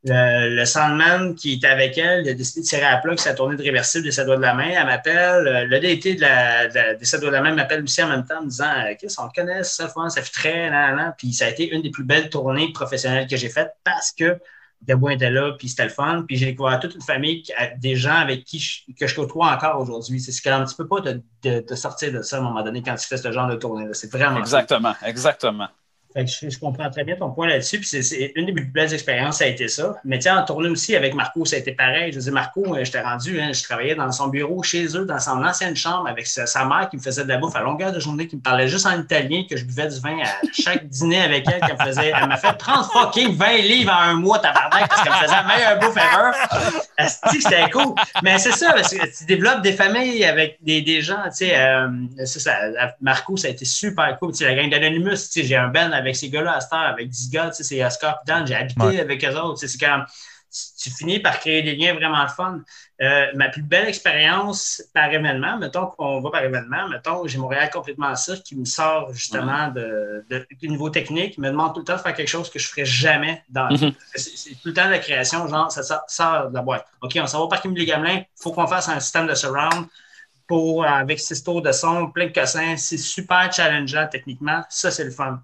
le, 0.05 0.65
Sandman 0.65 1.35
qui 1.35 1.53
était 1.53 1.67
avec 1.67 1.97
elle, 1.97 2.25
il 2.25 2.29
a 2.29 2.33
décidé 2.33 2.61
de 2.61 2.65
tirer 2.67 2.83
à 2.85 2.97
plat 2.97 3.15
que 3.15 3.21
sa 3.21 3.33
tournée 3.33 3.55
de 3.57 3.63
réversible 3.63 4.03
des 4.03 4.11
sept 4.11 4.25
doigts 4.25 4.37
de 4.37 4.41
la 4.41 4.53
main. 4.53 4.69
Elle 4.69 4.85
m'appelle. 4.85 5.47
euh, 5.47 5.65
Le 5.65 5.79
DT 5.79 6.15
de 6.15 6.21
la, 6.21 6.67
de 6.67 6.75
la- 6.75 6.93
des 6.95 7.05
sept 7.05 7.19
doigts 7.21 7.29
de 7.31 7.35
la 7.35 7.41
main 7.41 7.53
m'appelle 7.53 7.83
aussi 7.83 8.03
en 8.03 8.09
même 8.09 8.25
temps 8.25 8.39
en 8.39 8.43
me 8.43 8.49
disant 8.49 8.71
Qu'est-ce 8.99 9.15
qu'on 9.17 9.29
connaît, 9.29 9.63
ça, 9.63 9.89
ça 10.09 10.21
fait 10.21 10.31
très, 10.31 10.69
nan, 10.69 10.95
nan. 10.95 11.13
Puis 11.17 11.33
ça 11.33 11.45
a 11.45 11.49
été 11.49 11.67
une 11.73 11.81
des 11.81 11.89
plus 11.91 12.03
belles 12.03 12.29
tournées 12.29 12.71
professionnelles 12.71 13.27
que 13.27 13.35
j'ai 13.37 13.49
faites 13.49 13.71
parce 13.83 14.11
que 14.11 14.37
Gabouin 14.85 15.11
était 15.11 15.31
là, 15.31 15.53
puis 15.57 15.69
c'était 15.69 15.85
le 15.85 15.89
fun. 15.89 16.23
Puis 16.27 16.37
j'ai 16.37 16.45
découvert 16.47 16.79
toute 16.79 16.93
une 16.95 17.01
famille, 17.01 17.43
des 17.77 17.95
gens 17.95 18.13
avec 18.15 18.43
qui 18.43 18.59
je, 18.59 18.81
que 18.99 19.07
je 19.07 19.15
côtoie 19.15 19.51
encore 19.51 19.79
aujourd'hui. 19.81 20.19
C'est 20.19 20.31
quand 20.47 20.59
même, 20.59 20.67
tu 20.67 20.75
peux 20.75 20.87
pas 20.87 21.01
te, 21.01 21.17
te- 21.41 21.59
te 21.61 21.75
sortir 21.75 22.11
de 22.11 22.21
ça 22.21 22.35
à 22.37 22.39
un 22.39 22.43
moment 22.43 22.61
donné 22.61 22.83
quand 22.83 22.93
tu 22.95 23.07
fais 23.07 23.17
ce 23.17 23.31
genre 23.31 23.47
de 23.47 23.55
tournée-là. 23.55 23.93
C'est 23.93 24.11
vraiment 24.11 24.37
Exactement, 24.37 24.93
exactement. 25.03 25.67
Fait 26.15 26.25
que 26.25 26.31
je, 26.31 26.49
je 26.49 26.59
comprends 26.59 26.89
très 26.89 27.03
bien 27.03 27.15
ton 27.15 27.29
point 27.31 27.47
là-dessus. 27.47 27.79
Puis 27.79 27.87
c'est- 28.03 28.31
une 28.35 28.45
des 28.45 28.53
plus 28.53 28.65
belles 28.65 28.93
expériences, 28.93 29.37
ça 29.39 29.43
a 29.45 29.47
été 29.47 29.67
ça. 29.67 29.95
Mais 30.05 30.17
tiens, 30.19 30.39
en 30.39 30.45
tournée 30.45 30.69
aussi 30.69 30.95
avec 30.95 31.13
Marco, 31.13 31.43
ça 31.45 31.57
a 31.57 31.59
été 31.59 31.73
pareil. 31.73 32.11
Je 32.13 32.19
dire, 32.19 32.31
Marco, 32.33 32.63
euh, 32.75 32.83
j'étais 32.83 33.01
rendu, 33.01 33.39
hein, 33.41 33.51
je 33.53 33.61
travaillais 33.63 33.95
dans 33.95 34.11
son 34.11 34.27
bureau 34.27 34.63
chez 34.63 34.85
eux, 34.97 35.05
dans 35.05 35.19
son 35.19 35.43
ancienne 35.43 35.75
chambre, 35.75 36.07
avec 36.07 36.25
sa, 36.27 36.45
sa 36.45 36.65
mère 36.65 36.87
qui 36.89 36.97
me 36.97 37.01
faisait 37.01 37.23
de 37.23 37.29
la 37.29 37.37
bouffe 37.37 37.55
à 37.55 37.61
longueur 37.61 37.91
de 37.91 37.99
journée, 37.99 38.27
qui 38.27 38.37
me 38.37 38.41
parlait 38.41 38.67
juste 38.67 38.85
en 38.85 38.99
italien, 38.99 39.43
que 39.49 39.57
je 39.57 39.65
buvais 39.65 39.87
du 39.89 39.99
vin 39.99 40.17
à 40.23 40.27
chaque 40.53 40.87
dîner 40.89 41.21
avec 41.21 41.45
elle, 41.47 41.59
qu'elle 41.59 41.77
me 41.77 41.83
faisait. 41.91 42.13
Elle 42.19 42.27
m'a 42.29 42.37
fait 42.37 42.53
30 42.53 42.85
fucking 42.93 43.35
20 43.35 43.57
livres 43.57 43.91
en 43.91 44.01
un 44.09 44.13
mois, 44.13 44.39
tabarnak, 44.39 44.87
parce 44.87 45.01
qu'elle 45.03 45.11
me 45.11 45.17
faisait 45.17 45.31
la 45.35 45.43
meilleure 45.43 45.79
bouffe 45.79 45.97
ever. 45.97 47.07
C'était 47.31 47.69
cool. 47.71 47.93
Mais 48.23 48.37
c'est 48.37 48.51
ça, 48.53 48.71
parce 48.73 48.93
que 48.93 49.05
tu 49.17 49.25
développes 49.25 49.61
des 49.61 49.73
familles 49.73 50.23
avec 50.23 50.57
des, 50.61 50.81
des 50.81 51.01
gens, 51.01 51.23
tu 51.25 51.45
sais. 51.45 51.57
euh, 51.57 51.87
Marco, 53.01 53.35
ça 53.37 53.47
a 53.47 53.51
été 53.51 53.65
super 53.65 54.17
cool. 54.19 54.31
Tu 54.31 54.37
sais, 54.39 54.45
la 54.45 54.55
gang 54.55 54.69
d'Anonymous, 54.69 55.09
tu 55.11 55.17
sais, 55.17 55.43
j'ai 55.43 55.55
un 55.55 55.67
band 55.67 55.91
avec 55.91 56.04
ces 56.13 56.29
gars-là 56.29 56.53
à 56.55 56.59
cette 56.61 56.73
heure, 56.73 56.79
avec 56.81 57.07
10 57.09 57.29
gars, 57.29 57.49
tu 57.49 57.55
sais, 57.55 57.63
c'est 57.63 57.83
Oscar 57.85 58.19
et 58.21 58.27
Dan, 58.27 58.45
j'ai 58.45 58.55
habité 58.55 58.81
Ouais. 58.83 58.99
avec 58.99 59.23
eux 59.23 59.35
autres. 59.35 59.59
C'est 59.65 59.77
quand 59.79 60.03
tu 60.81 60.89
finis 60.89 61.19
par 61.19 61.39
créer 61.39 61.63
des 61.63 61.75
liens 61.75 61.93
vraiment 61.95 62.25
fun. 62.27 62.61
Euh, 63.01 63.25
ma 63.35 63.49
plus 63.49 63.61
belle 63.61 63.89
expérience 63.89 64.81
par 64.93 65.11
événement, 65.11 65.57
mettons 65.57 65.87
qu'on 65.87 66.21
va 66.21 66.29
par 66.29 66.43
événement, 66.43 66.87
mettons, 66.87 67.27
j'ai 67.27 67.37
Montréal 67.37 67.69
complètement 67.73 68.15
ça 68.15 68.37
qui 68.37 68.55
me 68.55 68.63
sort 68.63 69.11
justement 69.13 69.67
de, 69.67 70.23
de- 70.29 70.47
du 70.57 70.69
niveau 70.69 70.89
technique, 70.89 71.37
me 71.37 71.49
demande 71.49 71.73
tout 71.73 71.79
le 71.81 71.85
temps 71.85 71.97
de 71.97 72.01
faire 72.01 72.13
quelque 72.13 72.29
chose 72.29 72.49
que 72.49 72.57
je 72.57 72.67
ne 72.67 72.69
ferais 72.69 72.85
jamais 72.85 73.43
dans. 73.49 73.69
Mhm. 73.69 73.91
C'est 74.15 74.51
tout 74.61 74.69
le 74.69 74.73
temps 74.73 74.85
de 74.85 74.91
la 74.91 74.99
création, 74.99 75.45
genre, 75.49 75.69
ça 75.69 75.83
sort, 75.83 76.03
sort 76.07 76.49
de 76.49 76.53
la 76.55 76.61
boîte. 76.61 76.85
OK, 77.01 77.17
on 77.21 77.27
s'en 77.27 77.39
va 77.39 77.43
au 77.43 77.47
parking 77.49 77.73
du 77.73 77.83
Gamelin, 77.83 78.19
il 78.19 78.25
faut 78.41 78.53
qu'on 78.53 78.67
fasse 78.67 78.87
un 78.87 79.01
système 79.01 79.27
de 79.27 79.35
surround 79.35 79.87
pour, 80.47 80.85
avec 80.85 81.19
six 81.19 81.43
tours 81.43 81.61
de 81.63 81.71
son, 81.73 82.11
plein 82.11 82.27
de 82.27 82.31
cossins. 82.31 82.77
C'est 82.77 82.97
super 82.97 83.51
challengeant 83.51 84.07
techniquement. 84.09 84.63
Ça, 84.69 84.89
c'est 84.91 85.03
le 85.03 85.11
fun. 85.11 85.41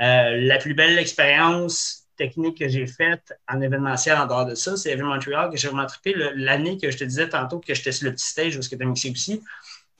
Euh, 0.00 0.36
la 0.40 0.58
plus 0.58 0.74
belle 0.74 0.98
expérience 0.98 2.04
technique 2.16 2.58
que 2.58 2.68
j'ai 2.68 2.86
faite 2.86 3.32
en 3.48 3.60
événementiel 3.60 4.16
en 4.16 4.26
dehors 4.26 4.46
de 4.46 4.54
ça, 4.54 4.76
c'est 4.76 4.90
Heavy 4.90 5.02
Montreal 5.02 5.50
que 5.50 5.56
j'ai 5.56 5.68
vraiment 5.68 5.86
trippé. 5.86 6.14
L'année 6.34 6.78
que 6.78 6.90
je 6.90 6.96
te 6.96 7.04
disais 7.04 7.28
tantôt 7.28 7.60
que 7.60 7.74
j'étais 7.74 7.92
sur 7.92 8.06
le 8.06 8.12
petit 8.14 8.26
stage 8.26 8.56
où 8.56 8.60
tu 8.60 8.76
as 8.80 8.84
mixé 8.84 9.10
aussi, 9.10 9.42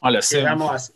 On 0.00 0.08
le 0.08 0.16
j'ai 0.16 0.22
sait. 0.22 0.42
ramassé. 0.42 0.92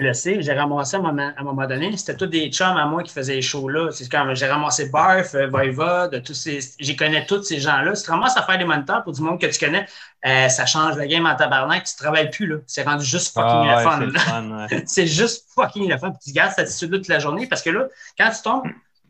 Le 0.00 0.12
sais, 0.12 0.40
j'ai 0.40 0.52
ramassé 0.52 0.96
à 0.96 1.00
un 1.00 1.02
moment, 1.02 1.32
à 1.36 1.40
un 1.40 1.42
moment 1.42 1.66
donné. 1.66 1.96
C'était 1.96 2.16
tous 2.16 2.26
des 2.28 2.48
chums 2.50 2.76
à 2.76 2.86
moi 2.86 3.02
qui 3.02 3.12
faisaient 3.12 3.34
les 3.34 3.42
shows-là. 3.42 3.90
C'est 3.90 4.08
comme 4.08 4.32
j'ai 4.34 4.46
ramassé 4.46 4.88
Barf, 4.90 5.34
euh, 5.34 5.48
Voivod, 5.48 6.22
tous 6.22 6.34
ces. 6.34 6.60
J'y 6.78 6.94
connais 6.94 7.26
tous 7.26 7.42
ces 7.42 7.58
gens-là. 7.58 7.96
Si 7.96 8.04
tu 8.04 8.10
ramasses 8.12 8.36
à 8.36 8.42
faire 8.42 8.58
des 8.58 8.64
moniteurs 8.64 9.02
pour 9.02 9.12
du 9.12 9.20
monde 9.20 9.40
que 9.40 9.46
tu 9.46 9.58
connais, 9.58 9.86
euh, 10.24 10.48
ça 10.48 10.66
change 10.66 10.96
la 10.96 11.06
game 11.08 11.26
en 11.26 11.34
tabarnak. 11.34 11.84
Tu 11.84 11.96
travailles 11.96 12.30
plus, 12.30 12.46
là. 12.46 12.56
C'est 12.66 12.84
rendu 12.84 13.04
juste 13.04 13.34
fucking 13.34 13.68
Ah, 13.68 13.98
le 14.00 14.12
fun. 14.12 14.66
c'est 14.86 15.00
ouais. 15.02 15.06
juste 15.08 15.46
fucking 15.52 15.90
le 15.90 15.98
fun. 15.98 16.10
Puis 16.12 16.20
tu 16.26 16.32
gardes 16.32 16.52
cette 16.52 16.68
attitude-là 16.68 16.98
toute 16.98 17.08
la 17.08 17.18
journée 17.18 17.48
parce 17.48 17.62
que 17.62 17.70
là, 17.70 17.88
quand 18.16 18.30
tu 18.30 18.42
tombes 18.42 18.62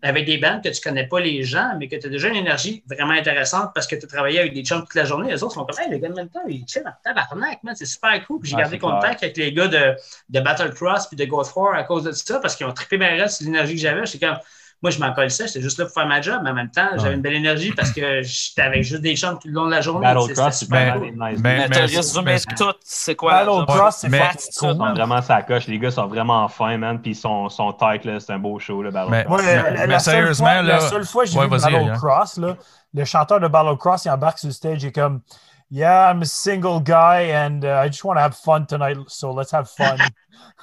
avec 0.02 0.26
des 0.26 0.38
bandes 0.38 0.62
que 0.62 0.68
tu 0.68 0.80
connais 0.80 1.06
pas 1.06 1.20
les 1.20 1.42
gens, 1.42 1.72
mais 1.78 1.88
que 1.88 1.96
tu 1.96 2.06
as 2.06 2.10
déjà 2.10 2.28
une 2.28 2.36
énergie 2.36 2.82
vraiment 2.88 3.12
intéressante 3.12 3.70
parce 3.74 3.86
que 3.86 3.96
tu 3.96 4.04
as 4.04 4.08
travaillé 4.08 4.38
avec 4.38 4.52
des 4.52 4.62
chums 4.62 4.80
toute 4.80 4.94
la 4.94 5.04
journée, 5.04 5.30
les 5.30 5.42
autres 5.42 5.54
sont 5.54 5.64
comme, 5.64 5.78
hey, 5.78 5.90
le 5.90 5.98
gars 5.98 6.08
de 6.08 6.14
même 6.14 6.28
temps, 6.28 6.40
il 6.48 6.64
chill 6.66 6.82
en 6.86 6.92
tabarnak, 7.02 7.62
man, 7.64 7.74
c'est 7.76 7.86
super 7.86 8.24
cool. 8.26 8.40
Puis 8.40 8.50
j'ai 8.50 8.56
gardé 8.56 8.78
clair. 8.78 8.92
contact 8.92 9.22
avec 9.22 9.36
les 9.36 9.52
gars 9.52 9.68
de, 9.68 9.96
de 10.28 10.40
Battle 10.40 10.72
Cross 10.72 11.08
puis 11.08 11.16
de 11.16 11.24
Ghost 11.24 11.54
War 11.56 11.74
à 11.74 11.84
cause 11.84 12.04
de 12.04 12.12
ça 12.12 12.38
parce 12.38 12.54
qu'ils 12.54 12.66
ont 12.66 12.72
trippé 12.72 12.96
ma 12.96 13.28
sur 13.28 13.44
l'énergie 13.46 13.74
que 13.74 13.80
j'avais. 13.80 14.06
J'étais 14.06 14.26
comme, 14.26 14.38
moi, 14.80 14.90
je 14.92 14.98
m'en 15.00 15.12
collais 15.12 15.28
ça, 15.28 15.46
j'étais 15.46 15.60
juste 15.60 15.78
là 15.78 15.86
pour 15.86 15.94
faire 15.94 16.06
ma 16.06 16.20
job, 16.20 16.40
mais 16.44 16.50
en 16.50 16.54
même 16.54 16.70
temps, 16.70 16.86
j'avais 16.96 17.14
une 17.14 17.20
belle 17.20 17.34
énergie 17.34 17.72
parce 17.72 17.90
que 17.90 18.22
j'étais 18.22 18.62
avec 18.62 18.84
juste 18.84 19.02
des 19.02 19.16
chums 19.16 19.36
tout 19.40 19.48
le 19.48 19.54
long 19.54 19.66
de 19.66 19.72
la 19.72 19.80
journée. 19.80 20.06
Battle 20.06 20.20
C'est- 20.28 20.32
Cross, 20.34 20.36
c'était 20.36 20.50
c'est 20.52 20.64
super 20.64 20.98
mal 21.00 21.32
nice. 21.32 21.40
mais- 21.42 21.68
Mais 21.68 21.76
résumé 21.80 22.24
mais- 22.24 22.54
tout, 22.56 22.72
c'est 22.84 23.14
quoi 23.16 23.32
la 23.32 23.38
Battle 23.44 23.58
job? 23.58 23.66
Cross, 23.66 23.96
c'est 23.96 24.08
mais- 24.08 24.30
cool. 24.58 24.76
vraiment 24.94 25.20
sa 25.22 25.42
coche. 25.42 25.66
Les 25.66 25.78
gars 25.80 25.90
sont 25.90 26.06
vraiment 26.06 26.46
fins, 26.48 26.78
man. 26.78 27.00
Puis 27.00 27.10
ils 27.10 27.16
sont, 27.16 27.48
sont 27.48 27.72
tight, 27.72 28.04
là. 28.04 28.20
C'est 28.20 28.32
un 28.32 28.38
beau 28.38 28.58
show, 28.60 28.82
le 28.82 28.90
Battle 28.92 29.10
Mais- 29.10 29.24
Cross. 29.24 29.42
Moi, 29.42 29.52
Mais- 29.52 29.56
la, 29.62 29.70
mais 29.72 29.86
la 29.88 29.98
seule 29.98 30.14
sérieusement, 30.14 30.46
fois, 30.46 30.62
là- 30.62 30.74
la 30.74 30.80
seule 30.80 31.04
fois 31.04 31.24
que 31.24 31.30
j'ai 31.30 31.38
Ouais, 31.38 31.44
vu 31.46 31.50
vas-y, 31.50 31.72
Battle 31.72 31.86
Yann. 31.86 31.96
Cross, 31.98 32.36
là, 32.38 32.56
le 32.94 33.04
chanteur 33.04 33.40
de 33.40 33.48
Battle 33.48 33.76
Cross, 33.78 34.04
il 34.04 34.10
embarque 34.10 34.38
sur 34.38 34.48
le 34.48 34.54
stage, 34.54 34.82
il 34.82 34.86
est 34.88 34.92
comme 34.92 35.20
Yeah, 35.70 36.10
I'm 36.10 36.22
a 36.22 36.24
single 36.24 36.80
guy 36.80 37.30
and 37.32 37.62
uh, 37.62 37.82
I 37.84 37.88
just 37.88 38.02
want 38.02 38.16
to 38.16 38.22
have 38.22 38.34
fun 38.34 38.64
tonight, 38.66 38.96
so 39.08 39.32
let's 39.32 39.52
have 39.52 39.68
fun. 39.68 39.96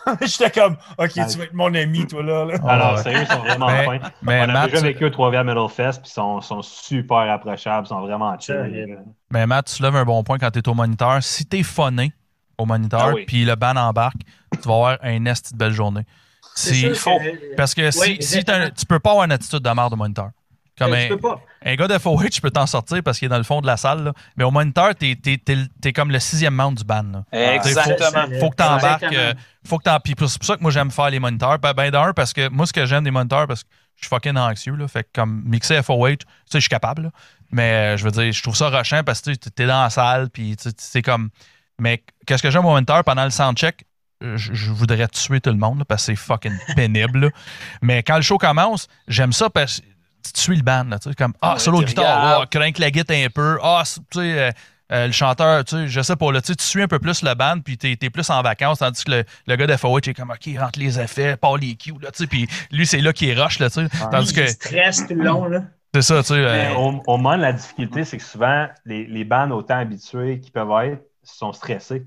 J'étais 0.21 0.51
comme 0.51 0.77
Ok, 0.97 1.11
tu 1.13 1.19
vas 1.37 1.43
être 1.45 1.53
mon 1.53 1.73
ami, 1.75 2.07
toi 2.07 2.23
là. 2.23 2.45
là. 2.45 2.55
Alors, 2.67 2.95
ouais. 2.95 3.03
sérieux, 3.03 3.21
ils 3.21 3.27
sont 3.33 3.39
vraiment 3.39 3.67
Mais- 3.67 3.85
fins. 3.85 4.11
mais 4.23 4.39
On 4.41 4.43
a 4.43 4.47
Matt, 4.53 4.65
déjà 4.71 4.77
tu- 4.81 4.87
vécu 4.87 5.05
au 5.05 5.09
Trois-Rivières 5.09 5.43
Metal 5.45 5.69
Fest, 5.69 6.01
puis 6.01 6.09
ils 6.09 6.13
sont, 6.13 6.41
sont 6.41 6.61
super 6.61 7.17
approchables, 7.17 7.85
ils 7.85 7.89
sont 7.89 8.01
vraiment 8.01 8.37
chill. 8.39 8.97
Mais 9.31 9.45
Matt, 9.45 9.71
tu 9.75 9.83
lèves 9.83 9.95
un 9.95 10.05
bon 10.05 10.23
point 10.23 10.37
quand 10.39 10.49
tu 10.51 10.59
es 10.59 10.67
au 10.69 10.73
moniteur. 10.73 11.21
Si 11.21 11.45
tu 11.45 11.57
es 11.59 11.63
phoné 11.63 12.13
au 12.57 12.65
moniteur, 12.65 13.01
Ah 13.03 13.13
oui. 13.13 13.25
puis 13.25 13.45
le 13.45 13.55
band 13.55 13.75
embarque, 13.75 14.21
tu 14.53 14.67
vas 14.67 14.73
avoir 14.75 14.97
un 15.03 15.25
esti 15.25 15.53
de 15.53 15.57
belle 15.57 15.73
journée. 15.73 16.03
C'est 16.55 16.73
Si- 16.73 16.95
sûr 16.95 17.17
parce 17.57 17.73
que 17.75 17.91
si, 17.91 17.99
Oui, 17.99 18.05
si 18.21 18.37
exactement. 18.37 18.69
tu 18.75 18.85
peux 18.85 18.99
pas 18.99 19.11
avoir 19.11 19.25
une 19.25 19.31
attitude 19.33 19.59
de 19.59 19.69
merde 19.69 19.93
au 19.93 19.97
moniteur. 19.97 20.29
Comme 20.77 20.91
tu 20.91 20.97
un, 20.97 21.07
peux 21.07 21.17
pas. 21.17 21.41
un 21.65 21.75
gars 21.75 21.87
de 21.87 21.97
FOH, 21.97 22.27
je 22.35 22.41
peux 22.41 22.51
t'en 22.51 22.65
sortir 22.65 23.01
parce 23.03 23.17
qu'il 23.17 23.27
est 23.27 23.29
dans 23.29 23.37
le 23.37 23.43
fond 23.43 23.61
de 23.61 23.67
la 23.67 23.77
salle. 23.77 24.03
là. 24.03 24.13
Mais 24.35 24.43
au 24.43 24.51
moniteur, 24.51 24.93
t'es 24.95 25.17
es, 25.25 25.93
comme 25.93 26.11
le 26.11 26.19
sixième 26.19 26.53
membre 26.53 26.77
du 26.77 26.83
band. 26.83 27.03
là. 27.31 27.53
Exactement. 27.55 28.39
Faut 28.39 28.49
que 28.49 28.55
tu 28.57 28.63
embarques. 28.63 29.03
Exactement. 29.03 29.39
faut 29.65 29.77
que 29.77 29.83
t'en- 29.83 29.99
puis 29.99 30.13
c'est 30.27 30.37
pour 30.39 30.45
ça 30.45 30.57
que 30.57 30.61
moi 30.61 30.71
j'aime 30.71 30.91
faire 30.91 31.09
les 31.09 31.19
moniteurs. 31.19 31.59
Ben, 31.59 31.73
ben 31.73 31.89
d'un, 31.91 32.13
parce 32.13 32.33
que 32.33 32.49
moi 32.49 32.65
ce 32.65 32.73
que 32.73 32.85
j'aime 32.85 33.03
des 33.03 33.11
moniteurs, 33.11 33.47
parce 33.47 33.63
que 33.63 33.69
je 33.95 34.01
suis 34.05 34.09
fucking 34.09 34.35
anxieux, 34.37 34.75
là, 34.75 34.87
fait 34.89 35.03
que 35.03 35.09
comme 35.15 35.43
mixer 35.45 35.81
FOH, 35.81 36.17
tu 36.17 36.17
sais, 36.17 36.25
je 36.55 36.59
suis 36.59 36.69
capable. 36.69 37.03
là. 37.03 37.09
mais 37.51 37.93
euh, 37.93 37.97
je 37.97 38.03
veux 38.03 38.11
dire, 38.11 38.31
je 38.33 38.43
trouve 38.43 38.55
ça 38.55 38.67
rushant 38.69 39.01
parce 39.05 39.21
que 39.21 39.31
tu 39.31 39.63
es 39.63 39.65
dans 39.65 39.83
la 39.83 39.89
salle, 39.89 40.29
puis 40.29 40.55
c'est 40.77 41.01
comme. 41.01 41.29
Mais 41.79 42.03
qu'est-ce 42.25 42.43
que 42.43 42.49
j'aime 42.51 42.65
au 42.65 42.71
moniteur? 42.71 43.03
Pendant 43.03 43.23
le 43.23 43.29
soundcheck? 43.31 43.85
Je, 44.21 44.53
je 44.53 44.71
voudrais 44.71 45.07
tuer 45.09 45.41
tout 45.41 45.49
le 45.49 45.57
monde 45.57 45.79
là, 45.79 45.85
parce 45.85 46.03
que 46.05 46.05
c'est 46.13 46.15
fucking 46.15 46.57
pénible. 46.75 47.19
là. 47.19 47.29
Mais 47.81 48.01
quand 48.03 48.15
le 48.15 48.21
show 48.21 48.37
commence, 48.37 48.87
j'aime 49.07 49.33
ça 49.33 49.49
parce 49.49 49.79
que 49.81 49.85
tu 50.33 50.41
suis 50.41 50.55
le 50.55 50.63
band. 50.63 50.85
Là, 50.89 50.99
tu 50.99 51.09
sais, 51.09 51.15
comme 51.15 51.33
Ah, 51.41 51.53
Ouais, 51.53 51.59
solo 51.59 51.81
de 51.81 51.85
guitare, 51.85 52.41
ah, 52.41 52.45
que 52.47 52.57
la 52.81 52.91
guitare 52.91 53.17
un 53.17 53.29
peu. 53.29 53.59
Ah, 53.63 53.83
tu 53.85 54.19
sais. 54.19 54.39
euh, 54.39 54.51
euh, 54.91 55.07
le 55.07 55.11
chanteur, 55.13 55.65
tu 55.65 55.75
sais, 55.75 55.87
je 55.87 55.99
sais 56.01 56.15
pas, 56.15 56.31
là, 56.31 56.41
tu 56.41 56.47
sais, 56.47 56.55
tu 56.55 56.63
suis 56.63 56.81
un 56.83 56.87
peu 56.87 56.99
plus 56.99 57.23
le 57.23 57.33
band, 57.33 57.59
puis 57.59 57.75
t'es 57.75 57.97
es 57.99 58.09
plus 58.11 58.29
en 58.29 58.43
vacances, 58.43 58.77
tandis 58.79 59.03
que 59.03 59.09
le, 59.11 59.23
le 59.47 59.55
gars 59.55 59.65
de 59.65 59.75
FOH 59.75 59.97
est 60.09 60.13
comme, 60.13 60.29
OK, 60.29 60.47
rentre 60.59 60.77
les 60.77 60.99
effets, 60.99 61.37
part 61.37 61.57
les 61.57 61.73
cues, 61.75 61.93
là, 61.99 62.11
tu 62.11 62.19
sais, 62.19 62.27
puis 62.27 62.47
lui, 62.71 62.85
c'est 62.85 62.99
là 63.01 63.11
qu'il 63.11 63.33
rush, 63.41 63.57
là, 63.57 63.71
tu 63.71 63.83
sais. 63.83 63.87
Tandis 64.11 64.27
Lui, 64.27 64.35
que, 64.35 64.41
il 64.41 64.49
stresse 64.49 65.07
tout 65.07 65.15
le 65.15 65.23
long, 65.23 65.45
là. 65.45 65.63
c'est 65.91 66.03
ça, 66.03 66.21
tu 66.21 66.27
sais. 66.27 66.33
euh, 66.35 66.53
Mais 66.69 66.75
au, 66.75 67.01
au 67.07 67.17
moins, 67.17 67.35
la 67.35 67.53
difficulté, 67.53 68.03
c'est 68.05 68.17
que 68.17 68.23
souvent, 68.23 68.67
les, 68.85 69.07
les 69.07 69.23
bands 69.23 69.49
autant 69.49 69.79
habitués 69.79 70.39
qu'ils 70.39 70.51
peuvent 70.51 70.69
être 70.85 71.01
sont 71.23 71.51
stressés. 71.51 72.05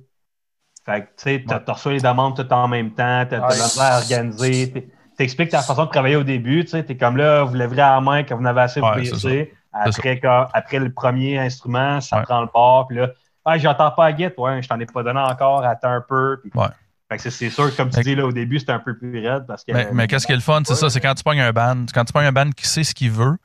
Fait 0.86 1.00
que, 1.00 1.06
tu 1.06 1.12
sais, 1.16 1.44
t'as- 1.48 1.56
Ouais. 1.56 1.62
reçu 1.66 1.90
les 1.90 2.00
demandes 2.00 2.36
tout 2.36 2.52
en 2.52 2.68
même 2.68 2.90
temps, 2.90 3.26
t'as 3.26 3.26
t'as 3.26 3.36
de 3.38 3.40
la 3.40 3.48
Ouais. 3.48 3.54
misère 3.64 3.82
à 3.92 3.98
organiser. 3.98 4.70
t'es- 4.72 4.88
T'expliques 5.18 5.50
ta 5.50 5.60
façon 5.60 5.84
de 5.84 5.90
travailler 5.90 6.16
au 6.16 6.22
début, 6.24 6.64
tu 6.64 6.70
sais, 6.70 6.82
t'es 6.84 6.96
comme 6.96 7.16
là, 7.18 7.42
vous 7.42 7.54
lèverez 7.54 7.76
la 7.76 8.00
main 8.00 8.22
quand 8.22 8.36
vous 8.36 8.42
n'avez 8.42 8.60
assez, 8.62 8.80
vous 8.80 8.86
Ouais, 8.86 8.94
c'est 9.04 9.98
Après, 9.98 10.20
quand- 10.20 10.46
après 10.54 10.78
le 10.78 10.90
premier 10.92 11.38
instrument, 11.38 12.00
ça 12.00 12.16
Ouais. 12.18 12.22
prend 12.22 12.40
le 12.40 12.46
port, 12.46 12.86
puis 12.86 12.96
là, 12.96 13.08
ah, 13.44 13.58
j'entends 13.58 13.90
pas 13.90 14.06
la 14.06 14.12
ouais, 14.38 14.62
je 14.62 14.68
t'en 14.68 14.78
ai 14.80 14.86
pas 14.86 15.02
donné 15.02 15.20
encore, 15.20 15.64
attends 15.64 15.90
un 15.90 16.04
peu. 16.08 16.38
puis- 16.40 16.50
Ouais. 16.54 16.68
Fait 17.10 17.16
que 17.16 17.22
c'est- 17.22 17.30
sûr, 17.50 17.74
comme 17.76 17.90
tu 17.90 18.00
dis 18.00 18.14
là 18.14 18.26
au 18.26 18.32
début, 18.32 18.58
c'était 18.58 18.72
un 18.72 18.78
peu 18.78 18.96
plus 18.96 19.26
raide 19.26 19.44
parce 19.46 19.64
que. 19.64 19.72
Mais, 19.72 19.88
mais 19.92 20.06
qu'est-ce 20.06 20.26
qui 20.26 20.32
est 20.32 20.36
le 20.36 20.42
fun, 20.42 20.60
c'est 20.64 20.74
ça, 20.74 20.88
c'est 20.90 21.00
quand 21.00 21.14
tu 21.14 21.22
pognes 21.24 21.40
un 21.40 21.52
band, 21.52 21.86
quand 21.92 22.04
tu 22.04 22.12
pognes 22.12 22.26
un 22.26 22.32
band 22.32 22.50
qui 22.50 22.66
sait 22.68 22.84
ce 22.84 22.94
qu'il 22.94 23.10
veut, 23.10 23.36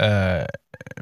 euh, 0.00 0.44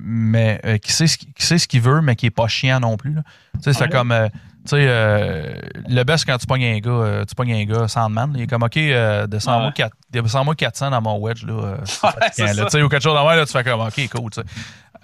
mais 0.01 0.61
euh, 0.65 0.79
qui 0.79 0.93
sait 0.93 1.07
ce 1.07 1.17
qui 1.19 1.33
qui 1.33 1.47
sait 1.47 1.59
ce 1.59 1.67
qu'il 1.69 1.81
veut, 1.81 2.01
mais 2.01 2.17
qui 2.17 2.27
est 2.27 2.31
pas 2.31 2.49
chiant 2.49 2.81
non 2.81 2.97
plus. 2.97 3.15
Tu 3.15 3.21
sais, 3.63 3.73
c'est 3.73 3.85
Ouais? 3.85 3.89
comme, 3.89 4.13
euh, 4.13 4.29
tu 4.65 4.71
sais, 4.71 4.87
euh, 4.89 5.61
le 5.89 6.03
best 6.05 6.25
quand 6.25 6.39
tu 6.39 6.47
pognes 6.47 6.65
un 6.65 6.79
gars, 6.79 6.91
euh, 6.91 7.25
tu 7.25 7.35
pognes 7.35 7.53
un 7.53 7.65
gars 7.65 7.87
Sandman, 7.89 8.33
là, 8.33 8.39
il 8.39 8.43
est 8.43 8.47
comme, 8.47 8.63
OK, 8.63 8.77
euh, 8.77 9.27
descends-moi 9.27 9.67
Ouais. 9.67 9.73
quatre- 9.75 9.97
descends-moi 10.11 10.55
400 10.55 10.91
dans 10.91 11.03
mon 11.03 11.19
wedge, 11.19 11.45
là, 11.45 11.53
euh, 11.53 11.77
c'est 11.85 12.07
Ouais, 12.07 12.13
c'est 12.33 12.43
là, 12.47 12.55
ça. 12.55 12.65
tu 12.65 12.71
sais, 12.71 12.83
ou 12.83 12.89
quelque 12.89 13.03
chose 13.03 13.15
dans 13.15 13.29
là, 13.31 13.45
tu 13.47 13.53
fais 13.53 13.65
comme, 13.65 13.81
OK, 13.81 14.09
cool, 14.11 14.31
tu 14.31 14.41
sais. 14.41 14.47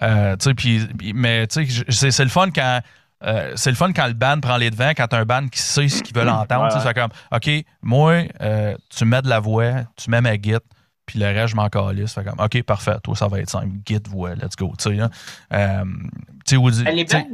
Euh, 0.03 0.37
puis- 0.57 0.89
mais 1.15 1.47
tu 1.47 1.67
sais, 1.67 1.85
c'est 1.91 2.11
c'est 2.11 2.25
le 2.25 2.31
fun 2.31 2.49
quand. 2.55 2.81
euh, 3.23 3.53
c'est 3.57 3.69
le 3.69 3.77
fun 3.77 3.93
quand 3.93 4.07
le 4.07 4.15
band 4.15 4.41
prend 4.41 4.57
les 4.57 4.71
devants, 4.71 4.93
quand 4.97 5.07
t'as 5.09 5.19
un 5.19 5.27
band 5.27 5.47
qui 5.49 5.59
sait 5.61 5.89
ce 5.89 6.03
qu'ils 6.03 6.17
veulent 6.17 6.31
entendre. 6.31 6.65
tu 6.69 6.71
sais, 6.71 6.77
Ouais. 6.79 6.83
Ça 6.83 6.95
fait 6.95 6.95
comme, 6.95 7.11
OK, 7.33 7.51
moi, 7.83 8.23
euh, 8.41 8.75
tu 8.89 9.05
mets 9.05 9.21
de 9.21 9.29
la 9.29 9.41
voix, 9.41 9.73
tu 9.97 10.09
mets 10.09 10.23
ma 10.23 10.37
git, 10.41 10.55
puis 11.05 11.19
le 11.19 11.27
reste, 11.27 11.49
je 11.49 11.57
m'en 11.57 11.69
calisse. 11.69 12.15
Fait 12.15 12.25
comme, 12.25 12.41
OK, 12.41 12.63
parfait, 12.63 12.97
toi, 13.05 13.15
ça 13.15 13.29
va 13.29 13.41
être 13.41 13.51
simple. 13.51 13.69
Git, 13.87 14.01
voix, 14.09 14.35
let's 14.37 14.57
go. 14.57 14.73
Tu 14.79 14.85
sais, 14.89 14.97
là. 14.97 15.11
Euh, 15.53 15.85
tu 16.47 16.55
sais, 16.55 16.57
Woody- 16.57 16.85
Les 16.85 17.05
tu 17.05 17.11
sais, 17.15 17.23
bands 17.25 17.29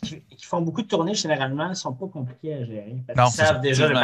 qui, 0.00 0.20
qui 0.20 0.31
font 0.52 0.60
beaucoup 0.62 0.82
de 0.82 0.86
tournées, 0.86 1.14
généralement, 1.14 1.68
ne 1.70 1.74
sont 1.74 1.92
pas 1.94 2.06
compliqués 2.06 2.54
à 2.54 2.64
gérer. 2.64 2.96
Parce 3.06 3.18
Non, 3.18 3.26
ça. 3.26 3.46
savent 3.46 3.60
déjà 3.60 3.88
le 3.88 3.94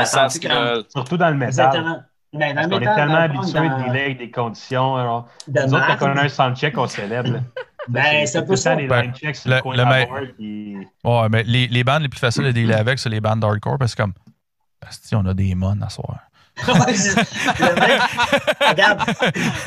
quand- 0.49 0.61
veulent. 0.61 0.85
Surtout 0.89 1.17
dans 1.17 1.29
le 1.29 1.35
métal. 1.35 1.49
Exactement. 1.49 2.03
Mais 2.33 2.49
dans 2.53 2.55
Parce 2.55 2.67
qu'on 2.69 2.81
est 2.81 2.95
tellement 2.95 3.13
dans 3.15 3.19
habitué 3.21 3.61
de 3.61 3.69
dans- 3.69 3.79
dealer 3.83 4.03
avec 4.05 4.19
des 4.19 4.31
conditions. 4.31 4.97
Alors, 4.97 5.29
de 5.47 5.61
nous 5.61 5.67
autres, 5.75 5.87
marde, 5.87 5.99
quand 5.99 6.13
on 6.13 6.17
a 6.17 6.23
un 6.25 6.29
soundcheck, 6.29 6.77
on 6.79 6.87
célèbre. 6.87 7.31
Ben, 7.89 8.27
c'est 8.27 8.37
un 8.39 8.41
peu 8.43 8.49
tout 8.49 8.53
le 8.53 8.57
ça. 8.57 8.77
des 8.77 8.87
Ben, 8.87 9.01
line 9.01 9.15
checks 9.15 9.37
sur 9.37 9.49
le- 9.51 9.57
de 9.57 10.33
puis- 10.37 10.77
ouais, 11.05 11.29
mais 11.31 11.43
les, 11.45 11.69
les 11.69 11.85
bandes 11.85 12.03
les 12.03 12.11
plus 12.11 12.19
faciles 12.19 12.45
à 12.45 12.53
dealer 12.53 12.75
avec, 12.77 12.99
c'est 12.99 13.09
les 13.09 13.21
bandes 13.21 13.43
hardcore, 13.43 13.79
parce 13.79 13.95
que 13.95 14.03
comme, 14.03 14.13
asti, 14.87 15.15
on 15.15 15.25
a 15.25 15.33
des 15.33 15.55
mons 15.55 15.81
à 15.81 15.89
soir. 15.89 16.19
C'est- 16.95 17.15
regarde, 18.69 19.01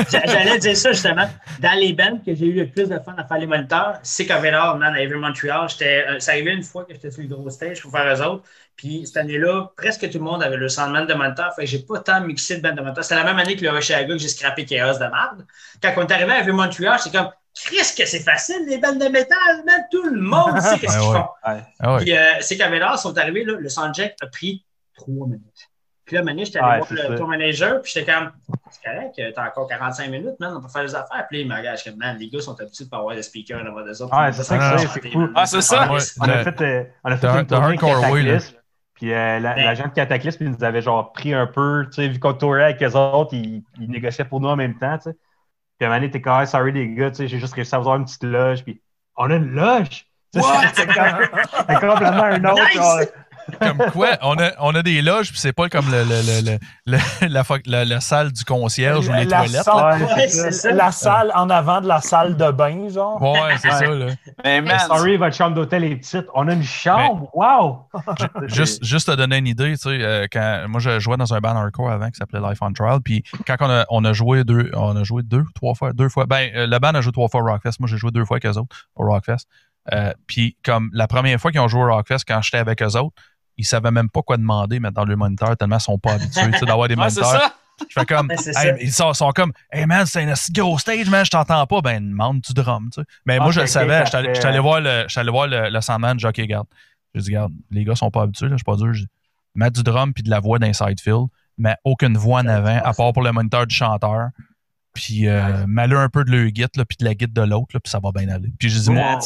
j'a- 0.09 0.25
j'allais 0.25 0.57
dire 0.59 0.75
ça 0.77 0.91
justement. 0.91 1.29
Dans 1.59 1.79
les 1.79 1.93
bands 1.93 2.17
que 2.25 2.33
j'ai 2.35 2.45
eu 2.47 2.53
le 2.53 2.67
plus 2.67 2.89
de 2.89 2.99
fun 2.99 3.15
à 3.17 3.25
faire 3.25 3.37
les 3.37 3.47
moniteurs, 3.47 3.99
c'est 4.03 4.25
Covenant, 4.25 4.75
man, 4.77 4.93
à 4.93 5.01
Every 5.01 5.17
Montreal. 5.19 5.67
J'étais, 5.69 6.05
euh, 6.07 6.19
ça 6.19 6.31
arrivait 6.31 6.53
une 6.53 6.63
fois 6.63 6.85
que 6.85 6.93
j'étais 6.93 7.11
sur 7.11 7.21
le 7.21 7.27
gros 7.29 7.49
stage 7.49 7.81
pour 7.81 7.91
faire 7.91 8.13
eux 8.13 8.21
autres. 8.21 8.43
Puis 8.75 9.05
cette 9.05 9.17
année-là, 9.17 9.71
presque 9.77 10.09
tout 10.09 10.17
le 10.17 10.23
monde 10.23 10.41
avait 10.43 10.57
le 10.57 10.69
Sandman 10.69 11.05
de 11.05 11.13
moniteur. 11.13 11.53
Fait 11.55 11.63
que 11.63 11.69
j'ai 11.69 11.79
pas 11.79 11.99
tant 11.99 12.21
mixé 12.21 12.57
de 12.57 12.61
band 12.61 12.73
de 12.73 12.81
moniteur. 12.81 13.03
C'était 13.03 13.15
la 13.15 13.23
même 13.23 13.37
année 13.39 13.55
que 13.55 13.63
le 13.63 13.69
Rushaga 13.71 14.07
que 14.07 14.17
j'ai 14.17 14.27
scrappé 14.27 14.65
Chaos 14.65 14.93
de 14.99 15.05
marde. 15.07 15.45
Quand 15.81 15.93
on 15.97 16.07
est 16.07 16.11
arrivé 16.13 16.31
à 16.33 16.39
Every 16.39 16.51
Montreal, 16.53 16.99
c'est 17.01 17.11
comme, 17.11 17.29
Chris, 17.53 17.93
que 17.97 18.05
c'est 18.05 18.21
facile, 18.21 18.65
les 18.67 18.77
bandes 18.77 18.97
de 18.99 19.07
métal, 19.09 19.37
man. 19.65 19.81
Tout 19.91 20.03
le 20.05 20.21
monde 20.21 20.59
sait 20.61 20.79
qu'est-ce 20.79 20.97
Ouais, 20.97 21.03
qu'ils 21.03 21.11
ouais. 21.11 21.17
font. 21.19 21.63
Ah 21.79 21.95
ouais. 21.95 21.99
Puis 22.03 22.15
euh, 22.17 22.23
ces 22.41 22.57
caméras 22.57 22.97
sont 22.97 23.17
arrivés, 23.17 23.43
là, 23.43 23.53
le 23.59 23.69
soundcheck 23.69 24.15
a 24.21 24.27
pris 24.27 24.65
trois 24.95 25.27
minutes. 25.27 25.67
Puis 26.11 26.17
là, 26.17 26.23
Manu, 26.25 26.43
j'étais 26.45 26.59
allé 26.59 26.67
Ouais, 26.67 26.77
voir 26.79 26.87
le 26.91 26.97
ça. 27.07 27.15
tour 27.15 27.27
manager, 27.29 27.81
puis 27.81 27.91
j'étais 27.95 28.11
comme, 28.11 28.31
c'est 28.69 28.83
correct, 28.83 29.17
euh, 29.19 29.31
t'as 29.33 29.47
encore 29.47 29.65
45 29.69 30.09
minutes, 30.11 30.37
man, 30.41 30.53
on 30.57 30.61
peut 30.61 30.67
faire 30.67 30.83
des 30.83 30.93
affaires. 30.93 31.25
Puis 31.29 31.37
là, 31.37 31.43
il 31.43 31.47
m'a 31.47 31.55
regardé, 31.55 31.77
je 31.77 31.81
suis 31.83 31.89
comme, 31.91 31.99
man, 31.99 32.17
les 32.17 32.27
gars 32.27 32.41
sont 32.41 32.59
habitués 32.59 32.83
de 32.83 32.89
pas 32.89 32.97
avoir 32.97 33.15
de 33.15 33.21
speaker 33.21 33.63
devant 33.63 33.81
des 33.85 34.01
autres. 34.01 34.13
Ouais, 34.21 34.33
c'est 34.33 34.43
ça 34.43 34.57
Ah, 34.59 34.77
c'est, 34.77 35.15
man. 35.15 35.31
Ah, 35.33 35.45
c'est 35.45 35.61
ça? 35.61 35.87
On 35.89 35.95
a 36.27 36.43
fait, 36.43 36.61
euh, 36.61 36.83
on 37.05 37.11
a 37.13 37.15
fait 37.17 37.27
une 37.27 37.47
tournée. 37.47 37.77
Cataclysme. 37.77 38.55
Puis 38.95 39.13
euh, 39.13 39.39
la- 39.39 39.55
l'agent 39.55 39.87
de 39.87 39.93
Cataclysme, 39.93 40.43
il 40.43 40.49
nous 40.51 40.63
avait 40.65 40.81
genre 40.81 41.13
pris 41.13 41.33
un 41.33 41.47
peu, 41.47 41.85
tu 41.87 41.93
sais, 41.93 42.09
vu 42.09 42.19
qu'on 42.19 42.33
tourait 42.33 42.65
avec 42.65 42.81
les 42.81 42.93
autres, 42.93 43.33
il, 43.33 43.63
il 43.79 43.89
négociait 43.89 44.25
pour 44.25 44.41
nous 44.41 44.49
en 44.49 44.57
même 44.57 44.77
temps, 44.77 44.97
tu 44.97 45.11
sais. 45.11 45.17
Puis 45.77 45.85
à 45.85 45.85
un 45.85 45.89
moment 45.91 46.01
donné, 46.01 46.11
t'es 46.11 46.19
comme, 46.21 46.33
Ah, 46.33 46.45
sorry 46.45 46.73
les 46.73 46.93
gars, 46.93 47.09
tu 47.11 47.15
sais, 47.19 47.27
j'ai 47.29 47.39
juste 47.39 47.53
réussi 47.53 47.73
à 47.73 47.77
avoir 47.77 47.95
une 47.95 48.03
petite 48.03 48.23
loge. 48.25 48.63
Puis 48.65 48.81
on 49.15 49.31
a 49.31 49.35
une 49.35 49.51
loge! 49.53 50.07
C'est 50.33 50.41
complètement 50.41 52.23
un 52.23 52.43
autre. 52.45 52.63
Nice! 52.75 53.13
Comme 53.59 53.77
quoi, 53.91 54.09
on 54.21 54.37
a, 54.39 54.51
on 54.59 54.73
a 54.75 54.83
des 54.83 55.01
loges, 55.01 55.29
puis 55.31 55.39
c'est 55.39 55.53
pas 55.53 55.69
comme 55.69 55.89
le, 55.91 56.03
le, 56.03 56.21
le, 56.21 56.51
le- 56.51 56.97
le- 57.21 57.27
la, 57.27 57.43
la- 57.65 57.85
la 57.85 57.99
salle 58.01 58.31
du 58.31 58.43
concierge 58.43 59.07
ou 59.07 59.13
les 59.13 59.25
la, 59.25 59.37
toilettes. 59.39 59.63
salle. 59.63 60.01
Ouais, 60.03 60.27
c'est 60.27 60.51
c'est 60.51 60.51
ça. 60.51 60.71
la 60.71 60.91
salle 60.91 61.31
en 61.35 61.49
avant 61.49 61.81
de 61.81 61.87
la 61.87 62.01
salle 62.01 62.37
de 62.37 62.51
bain, 62.51 62.89
genre. 62.89 63.21
Ouais, 63.21 63.39
c'est 63.61 63.69
Ouais. 63.69 63.73
ça, 63.79 63.85
là. 63.87 64.05
Mais 64.43 64.61
man, 64.61 64.79
Sorry, 64.87 65.17
votre 65.17 65.35
chambre 65.35 65.55
d'hôtel 65.55 65.83
est 65.83 65.95
petite. 65.95 66.25
On 66.33 66.47
a 66.47 66.53
une 66.53 66.63
chambre. 66.63 67.29
Wow! 67.33 67.87
Juste, 68.47 68.83
juste 68.83 69.07
te 69.07 69.15
donner 69.15 69.37
une 69.37 69.47
idée, 69.47 69.71
tu 69.73 69.77
sais, 69.77 69.89
euh, 70.03 70.27
quand 70.31 70.65
moi 70.67 70.79
je 70.79 70.99
jouais 70.99 71.17
dans 71.17 71.33
un 71.33 71.39
band 71.39 71.55
hardcore 71.55 71.89
avant 71.91 72.09
qui 72.09 72.17
s'appelait 72.17 72.39
Life 72.41 72.59
on 72.61 72.71
Trial, 72.73 72.99
puis 73.03 73.23
quand 73.47 73.55
on 73.59 73.69
a, 73.69 73.85
on 73.89 74.03
a 74.05 74.13
joué 74.13 74.43
deux, 74.43 74.69
on 74.73 74.95
a 74.95 75.03
joué 75.03 75.23
deux, 75.23 75.43
trois 75.55 75.75
fois, 75.75 75.93
deux 75.93 76.09
fois. 76.09 76.25
Ben, 76.25 76.49
euh, 76.55 76.67
le 76.67 76.79
band 76.79 76.89
a 76.95 77.01
joué 77.01 77.11
trois 77.11 77.27
fois 77.29 77.41
au 77.41 77.45
Rockfest. 77.45 77.79
Moi, 77.79 77.87
j'ai 77.89 77.97
joué 77.97 78.11
deux 78.11 78.25
fois 78.25 78.37
avec 78.37 78.45
eux 78.45 78.59
autres 78.59 78.87
au 78.95 79.05
Rockfest. 79.05 79.45
Euh, 79.91 80.13
puis 80.27 80.57
comme 80.63 80.89
la 80.93 81.07
première 81.07 81.39
fois 81.39 81.51
qu'ils 81.51 81.59
ont 81.59 81.67
joué 81.67 81.81
au 81.81 81.87
Rockfest, 81.87 82.19
quand 82.27 82.41
j'étais 82.41 82.57
avec 82.57 82.81
eux 82.83 82.97
autres, 82.97 83.15
ils 83.57 83.65
savaient 83.65 83.91
même 83.91 84.09
pas 84.09 84.21
quoi 84.21 84.37
demander 84.37 84.79
mais 84.79 84.91
dans 84.91 85.05
le 85.05 85.15
moniteur 85.15 85.55
tellement 85.57 85.77
ils 85.77 85.81
sont 85.81 85.97
pas 85.99 86.13
habitués 86.13 86.51
d'avoir 86.65 86.87
des 86.87 86.95
ouais, 86.95 87.09
c'est 87.09 87.21
moniteurs. 87.21 87.41
ça. 87.41 87.55
Je 87.89 87.99
fais 87.99 88.05
comme, 88.05 88.27
Ouais, 88.29 88.35
hey, 88.67 88.73
ils 88.81 88.93
sont, 88.93 89.11
sont 89.15 89.31
comme, 89.31 89.51
hey 89.71 89.87
man, 89.87 90.05
c'est 90.05 90.23
un 90.23 90.35
si 90.35 90.51
gros 90.51 90.77
stage, 90.77 91.09
man, 91.09 91.25
je 91.25 91.31
t'entends 91.31 91.65
pas. 91.65 91.81
Ben, 91.81 91.99
demande 92.11 92.41
du 92.41 92.53
drum, 92.53 92.89
tu 92.93 93.01
sais. 93.01 93.07
Mais 93.25 93.37
Ah, 93.39 93.43
moi, 93.43 93.51
je 93.51 93.59
le 93.61 93.63
ok, 93.65 93.69
savais, 93.69 94.05
ça 94.05 94.21
j'étais 94.21 94.37
allé- 94.39 94.45
allé 94.45 94.59
voir 94.59 94.81
le, 94.81 95.07
allé 95.15 95.31
voir 95.31 95.47
le, 95.47 95.69
le 95.69 95.81
Sandman, 95.81 96.19
Jockey 96.19 96.45
Garde. 96.45 96.67
J'ai 97.15 97.21
dit, 97.21 97.29
regarde, 97.29 97.53
les 97.71 97.83
gars 97.83 97.95
sont 97.95 98.11
pas 98.11 98.21
habitués, 98.23 98.47
là, 98.47 98.51
je 98.51 98.57
suis 98.57 98.63
pas 98.63 98.75
dur. 98.75 98.93
J'ai 98.93 99.05
Mettre 99.55 99.73
du 99.73 99.83
drum 99.83 100.13
puis 100.13 100.21
de 100.21 100.29
la 100.29 100.39
voix 100.39 100.59
d'inside 100.59 100.99
field, 101.01 101.25
mais 101.57 101.75
aucune 101.83 102.17
voix 102.17 102.41
en 102.41 102.47
avant, 102.47 102.79
à 102.83 102.93
part 102.93 103.13
pour 103.13 103.23
le 103.23 103.31
moniteur 103.31 103.65
du 103.65 103.73
chanteur. 103.75 104.27
Puis, 104.93 105.27
euh, 105.27 105.65
mets-le 105.67 105.97
un 105.97 106.09
peu 106.09 106.23
de 106.23 106.29
le 106.31 106.49
git, 106.49 106.65
là, 106.75 106.85
puis 106.85 106.97
de 106.99 107.05
la 107.05 107.11
git 107.11 107.27
de 107.27 107.41
l'autre, 107.41 107.69
là, 107.73 107.79
puis 107.79 107.89
ça 107.89 107.99
va 108.03 108.11
bien 108.13 108.29
aller. 108.29 108.51
Puis, 108.59 108.69
j'ai 108.69 108.79
dit, 108.79 108.91
moi, 108.91 109.17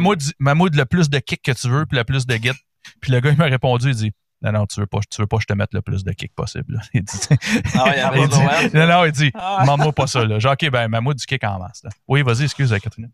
moi, 0.00 0.16
dis- 0.16 0.32
Mahmoud, 0.38 0.74
le 0.74 0.84
plus 0.86 1.10
de 1.10 1.18
kick 1.18 1.42
que 1.42 1.52
tu 1.52 1.68
veux, 1.68 1.84
puis 1.86 1.98
le 1.98 2.04
plus 2.04 2.26
de 2.26 2.34
git. 2.36 2.52
Puis 3.04 3.12
le 3.12 3.20
gars, 3.20 3.30
il 3.32 3.36
m'a 3.36 3.44
répondu, 3.44 3.88
il 3.90 3.94
dit, 3.94 4.12
non, 4.40 4.52
non, 4.52 4.64
tu 4.66 4.80
veux 4.80 4.86
pas, 4.86 5.00
tu 5.10 5.20
veux 5.20 5.26
pas 5.26 5.36
que 5.36 5.42
je 5.42 5.46
te 5.46 5.52
mette 5.52 5.74
le 5.74 5.82
plus 5.82 6.04
de 6.04 6.12
kick 6.12 6.34
possible. 6.34 6.72
là. 6.74 6.80
Il 6.94 7.02
dit, 7.02 7.18
Ah 7.74 7.92
il 7.94 7.98
y 7.98 8.00
a 8.00 8.12
il 8.16 8.28
dit- 8.28 8.76
non, 8.76 8.86
non, 8.86 9.04
il 9.04 9.12
dit, 9.12 9.30
Ah 9.34 9.58
demande-moi 9.60 9.92
pas 9.92 10.06
ça. 10.06 10.24
Là. 10.24 10.38
J'ai 10.38 10.48
dit, 10.48 10.66
OK, 10.66 10.70
ben, 10.72 10.88
Mahmoud, 10.88 11.16
du 11.18 11.26
kick 11.26 11.44
en 11.44 11.58
masse. 11.58 11.82
là. 11.84 11.90
Oui, 12.08 12.22
vas-y, 12.22 12.44
excuse, 12.44 12.70
Catherine. 12.82 13.10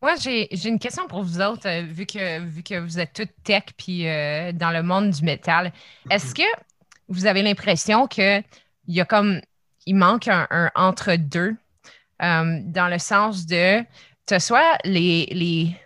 Moi, 0.00 0.14
j'ai 0.20 0.46
j'ai 0.52 0.68
une 0.68 0.78
question 0.78 1.08
pour 1.08 1.22
vous 1.24 1.40
autres, 1.40 1.66
euh, 1.68 1.82
vu, 1.82 2.06
que, 2.06 2.38
vu 2.40 2.62
que 2.62 2.78
vous 2.78 3.00
êtes 3.00 3.12
toutes 3.14 3.32
tech 3.42 3.64
puis 3.76 4.06
euh, 4.06 4.52
dans 4.52 4.70
le 4.70 4.82
monde 4.84 5.10
du 5.10 5.22
métal. 5.24 5.72
Est-ce 6.10 6.34
que 6.34 6.42
vous 7.08 7.26
avez 7.26 7.42
l'impression 7.42 8.06
qu'il 8.06 8.44
y 8.88 9.00
a 9.00 9.04
comme. 9.04 9.40
Il 9.86 9.94
manque 9.96 10.28
un, 10.28 10.46
un 10.50 10.70
entre-deux 10.74 11.56
euh, 12.22 12.60
dans 12.64 12.88
le 12.88 12.98
sens 12.98 13.46
de. 13.46 13.80
Tu 14.26 14.40
soit 14.40 14.78
les, 14.84 15.26
les, 15.30 15.76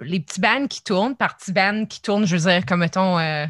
les 0.00 0.20
petits 0.20 0.40
bands 0.40 0.66
qui 0.66 0.82
tournent, 0.82 1.16
par 1.16 1.36
petits 1.36 1.52
bands 1.52 1.86
qui 1.86 2.00
tournent, 2.00 2.26
je 2.26 2.36
veux 2.36 2.50
dire, 2.50 2.66
comme 2.66 2.80
mettons. 2.80 3.18
euh, 3.18 3.46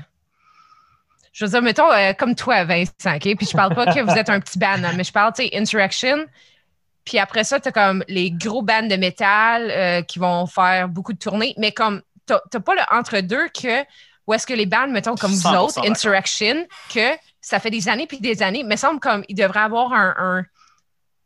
je 1.33 1.45
veux 1.45 1.51
dire, 1.51 1.63
mettons, 1.63 1.91
euh, 1.91 2.13
comme 2.13 2.35
toi, 2.37 2.65
Vincent, 2.65 3.17
OK? 3.17 3.37
Puis 3.37 3.47
je 3.51 3.57
parle 3.57 3.75
pas 3.75 3.87
que 3.93 4.01
vous 4.01 4.17
êtes 4.17 4.31
un 4.31 4.39
petit 4.41 4.59
band, 4.59 4.85
hein, 4.85 4.93
mais 4.97 5.03
je 5.05 5.13
parle, 5.13 5.33
tu 5.33 5.43
sais, 5.43 5.51
Insurrection. 5.57 6.27
Puis 7.05 7.19
après 7.19 7.45
ça, 7.45 7.59
tu 7.61 7.69
as 7.69 7.73
comme 7.73 8.05
les 8.09 8.31
gros 8.31 8.63
bands 8.63 8.87
de 8.87 8.97
métal 8.97 9.71
euh, 9.71 10.03
qui 10.03 10.19
vont 10.19 10.47
faire 10.47 10.89
beaucoup 10.89 11.13
de 11.13 11.19
tournées, 11.19 11.55
mais 11.59 11.73
comme 11.73 12.03
tu 12.27 12.33
n'as 12.33 12.61
pas 12.61 12.75
le 12.75 12.83
entre-deux 12.97 13.49
que 13.49 13.85
où 14.27 14.33
est-ce 14.33 14.47
que 14.47 14.55
les 14.55 14.65
bands, 14.65 14.89
mettons, 14.89 15.17
comme 15.17 15.33
vous 15.33 15.49
100% 15.49 15.59
autres. 15.59 15.91
Insurrection, 15.91 16.67
que 16.95 17.11
ça 17.43 17.59
fait 17.61 17.71
des 17.71 17.89
années 17.89 18.07
puis 18.07 18.21
des 18.21 18.43
années, 18.43 18.63
mais 18.65 18.79
semble 18.79 19.01
comme 19.01 19.23
il 19.29 19.35
devrait 19.35 19.61
avoir 19.61 19.93
un, 19.93 20.15
un 20.17 20.45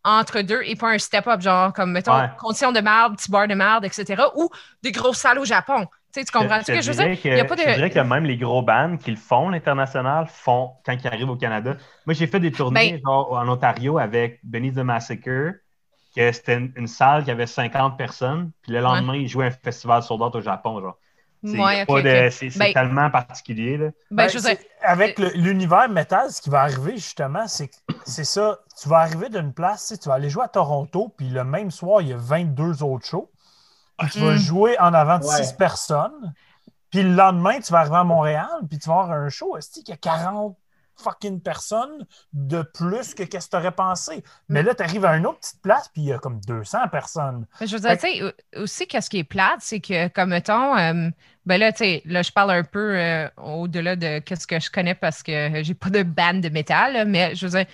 entre-deux 0.05 0.61
et 0.65 0.77
pas 0.77 0.91
un 0.91 0.99
step-up, 0.99 1.41
genre 1.41 1.73
comme, 1.73 1.93
mettons, 1.93 2.17
Ouais. 2.17 2.31
conditions 2.39 2.73
de 2.73 2.81
marde, 2.81 3.17
petit 3.17 3.31
bar 3.31 3.49
de 3.49 3.55
marde, 3.55 3.85
etc., 3.85 4.23
ou 4.37 4.49
des 4.83 4.93
grosses 4.93 5.19
salles 5.19 5.39
au 5.39 5.45
Japon. 5.45 5.87
Tu 6.13 6.21
sais, 6.21 6.25
tu 6.25 6.33
comprends 6.33 6.61
ce 6.63 6.73
que 6.73 6.81
je 6.81 6.91
veux 6.91 6.97
dire? 7.15 7.35
y 7.37 7.41
a 7.41 7.45
pas 7.45 7.55
que, 7.57 7.63
je 7.63 7.75
dirais 7.75 7.89
de... 7.91 7.95
que 7.95 8.01
même 8.01 8.25
les 8.25 8.39
gros 8.39 8.63
bands 8.63 8.97
qui 8.97 9.11
le 9.11 9.17
font, 9.17 9.51
l'international, 9.51 10.27
font 10.29 10.73
quand 10.87 10.93
ils 10.95 11.07
arrivent 11.07 11.29
au 11.31 11.37
Canada. 11.37 11.77
Moi, 12.07 12.15
j'ai 12.15 12.27
fait 12.27 12.41
des 12.41 12.51
tournées 12.51 12.93
Ben- 12.93 13.01
genre, 13.05 13.33
en 13.33 13.47
Ontario 13.49 13.99
avec 13.99 14.41
Benny 14.43 14.73
the 14.73 14.79
Massacre, 14.79 15.57
que 16.17 16.33
c'était 16.33 16.57
une, 16.57 16.73
une 16.77 16.87
salle 16.87 17.25
qui 17.25 17.31
avait 17.31 17.47
50 17.47 17.99
personnes, 17.99 18.53
puis 18.63 18.73
le 18.73 18.81
lendemain, 18.81 19.15
ils 19.17 19.29
jouaient 19.29 19.47
un 19.47 19.51
festival 19.51 20.03
sold 20.03 20.23
out 20.23 20.35
au 20.35 20.41
Japon. 20.41 20.81
Genre. 20.81 20.99
C'est, 21.45 21.59
Ouais, 21.59 21.85
ok. 21.87 22.33
c'est, 22.33 22.59
Ben- 22.59 22.73
tellement 22.73 23.11
particulier. 23.11 23.77
Là. 23.77 23.87
Ben, 24.11 24.27
Ben, 24.27 24.29
je 24.29 24.39
avec 24.83 25.19
le- 25.19 25.31
l'univers 25.35 25.89
métal, 25.89 26.31
ce 26.33 26.41
qui 26.41 26.51
va 26.51 26.63
arriver 26.63 26.97
justement, 26.97 27.47
c'est 27.47 27.69
que- 27.69 27.77
c'est 28.05 28.25
ça. 28.25 28.59
Tu 28.81 28.89
vas 28.89 28.99
arriver 28.99 29.29
d'une 29.29 29.53
place, 29.53 29.95
tu 30.03 30.09
vas 30.09 30.15
aller 30.17 30.31
jouer 30.31 30.45
à 30.45 30.49
Toronto, 30.49 31.15
puis 31.17 31.29
le 31.29 31.45
même 31.45 31.71
soir, 31.71 32.01
il 32.03 32.09
y 32.09 32.13
a 32.13 32.17
22 32.17 32.83
autres 32.83 33.07
shows. 33.07 33.31
Puis 33.99 34.11
tu 34.11 34.19
vas 34.21 34.33
Mm. 34.33 34.39
jouer 34.39 34.79
en 34.81 34.93
avant 34.95 35.19
de 35.19 35.25
Ouais. 35.25 35.43
6 35.45 35.53
personnes. 35.53 36.33
Puis 36.91 37.03
le 37.03 37.11
lendemain, 37.15 37.61
tu 37.61 37.73
vas 37.73 37.81
arriver 37.81 37.97
à 37.97 38.05
Montréal, 38.05 38.49
puis 38.69 38.79
tu 38.79 38.89
vas 38.89 39.01
avoir 39.01 39.13
un 39.13 39.29
show. 39.29 39.57
Est-ce 39.57 39.71
qu'il 39.71 39.89
y 39.89 39.93
a 39.93 39.97
40 39.97 40.57
fucking 41.03 41.41
personnes 41.41 42.07
de 42.33 42.63
plus 42.63 43.15
que 43.15 43.23
qu'est-ce 43.23 43.47
que 43.47 43.51
tu 43.53 43.57
aurais 43.57 43.73
pensé? 43.73 44.23
Mais 44.49 44.63
là, 44.63 44.75
tu 44.75 44.83
arrives 44.83 45.05
à 45.05 45.17
une 45.17 45.27
autre 45.27 45.41
petite 45.41 45.63
place, 45.63 45.89
puis 45.89 46.03
il 46.03 46.09
y 46.09 46.13
a 46.13 46.19
comme 46.19 46.41
200 46.47 46.89
personnes. 46.89 47.47
Mais 47.61 47.67
Je 47.67 47.77
veux 47.77 47.81
dire, 47.83 47.93
tu 47.99 48.01
sais, 48.01 48.23
au- 48.23 48.63
aussi, 48.63 48.87
qu'est-ce 48.87 49.11
qui 49.11 49.19
est 49.19 49.25
plate, 49.25 49.59
c'est 49.61 49.81
que, 49.81 50.09
comme 50.09 50.31
mettons, 50.31 50.77
euh, 50.77 51.11
ben 51.47 51.59
là, 51.59 51.73
tu 51.73 51.79
sais, 51.79 52.03
là, 52.05 52.23
je 52.23 52.31
parle 52.33 52.51
un 52.51 52.65
peu 52.65 52.97
euh, 52.99 53.29
au-delà 53.39 53.97
de 53.97 54.19
qu'est-ce 54.21 54.47
que 54.47 54.61
je 54.61 54.71
connais 54.71 54.95
parce 54.95 55.23
que 55.23 55.63
j'ai 55.63 55.75
pas 55.75 55.91
de 55.91 56.03
band 56.03 56.35
de 56.35 56.49
métal, 56.49 56.93
là, 56.93 57.05
mais 57.05 57.35
je 57.35 57.47
veux 57.47 57.53
dire, 57.59 57.67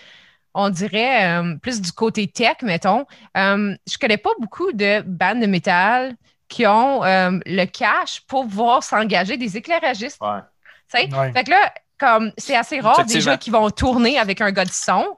on 0.54 0.70
dirait 0.70 1.40
euh, 1.40 1.56
plus 1.56 1.80
du 1.80 1.92
côté 1.92 2.28
tech, 2.28 2.56
mettons. 2.62 3.06
Euh, 3.36 3.76
je 3.88 3.98
connais 3.98 4.18
pas 4.18 4.30
beaucoup 4.40 4.72
de 4.72 5.00
bandes 5.02 5.40
de 5.40 5.46
métal 5.46 6.14
qui 6.48 6.66
ont 6.66 7.02
euh, 7.04 7.38
le 7.46 7.64
cash 7.66 8.20
pour 8.28 8.42
pouvoir 8.46 8.82
s'engager 8.82 9.36
des 9.36 9.56
éclairagistes. 9.56 10.18
Ouais. 10.20 10.40
tu 10.92 10.98
sais? 11.10 11.14
Ouais. 11.16 11.32
Fait 11.32 11.44
que 11.44 11.50
là, 11.50 11.72
comme 11.98 12.32
c'est 12.36 12.56
assez 12.56 12.80
rare 12.80 12.94
Effectivement. 12.94 13.18
déjà 13.18 13.36
qui 13.36 13.50
vont 13.50 13.70
tourner 13.70 14.18
avec 14.18 14.40
un 14.40 14.50
gars 14.50 14.64
de 14.64 14.70
son. 14.70 15.16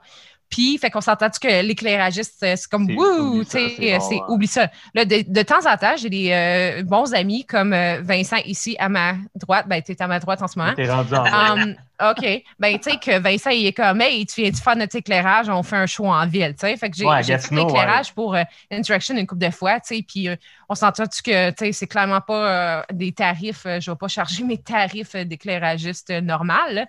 Puis, 0.49 0.79
fait 0.79 0.91
qu'on 0.91 1.01
s'entend 1.01 1.29
que 1.29 1.63
l'éclairagiste, 1.63 2.35
c'est 2.39 2.57
c'est 2.57 2.71
comme 2.71 2.89
wouh, 2.91 3.45
tu 3.45 3.51
sais, 3.51 3.75
c'est 3.77 4.01
c'est 4.01 4.15
ouais. 4.15 4.23
oublie 4.29 4.47
ça. 4.47 4.69
Là, 4.95 5.05
de, 5.05 5.25
de 5.27 5.43
temps 5.43 5.67
en 5.71 5.77
temps, 5.77 5.97
j'ai 5.97 6.11
des 6.11 6.31
euh, 6.31 6.83
bons 6.83 7.15
amis 7.15 7.45
comme 7.45 7.73
euh, 7.73 8.01
Vincent 8.03 8.37
ici 8.45 8.77
à 8.79 8.89
ma 8.89 9.15
droite. 9.35 9.67
Ben, 9.69 9.83
tu 9.83 9.93
es 9.93 10.03
à 10.03 10.07
ma 10.07 10.21
droite 10.21 10.43
en 10.43 10.49
ce 10.49 10.59
moment. 10.59 10.73
T'es 10.75 10.91
rendu 10.91 11.15
en 11.15 11.25
Um, 11.27 11.75
OK. 12.01 12.43
Ben, 12.59 12.79
tu 12.79 12.91
sais 12.91 12.99
que 12.99 13.19
Vincent, 13.19 13.51
il 13.51 13.67
est 13.67 13.73
comme, 13.73 14.01
hey, 14.01 14.27
tu 14.27 14.43
viens-tu 14.43 14.61
faire 14.61 14.77
notre 14.77 14.97
éclairage? 14.97 15.49
On 15.49 15.63
fait 15.63 15.77
un 15.77 15.87
show 15.87 16.07
en 16.07 16.27
ville, 16.27 16.55
tu 16.55 16.67
sais. 16.67 16.77
Fait 16.77 16.91
que 16.91 16.97
j'ai 16.97 17.07
Ouais, 17.07 17.23
fait 17.23 17.51
l'éclairage 17.51 18.13
pour 18.13 18.35
euh, 18.35 18.43
Interaction 18.71 19.17
une 19.17 19.27
couple 19.27 19.47
de 19.47 19.51
fois, 19.51 19.81
tu 19.81 19.97
sais. 19.97 20.05
Puis 20.07 20.29
euh, 20.29 20.37
on 20.69 20.75
s'entend-tu 20.75 21.23
que, 21.23 21.51
tu 21.51 21.57
sais, 21.59 21.73
c'est 21.73 21.87
clairement 21.87 22.21
pas 22.21 22.51
euh, 22.51 22.83
des 22.93 23.13
tarifs, 23.13 23.65
euh, 23.67 23.81
je 23.81 23.91
vais 23.91 23.97
pas 23.97 24.09
charger 24.09 24.45
mes 24.45 24.59
tarifs 24.59 25.15
euh, 25.15 25.25
d'éclairagiste 25.25 26.11
euh, 26.11 26.21
normal, 26.21 26.87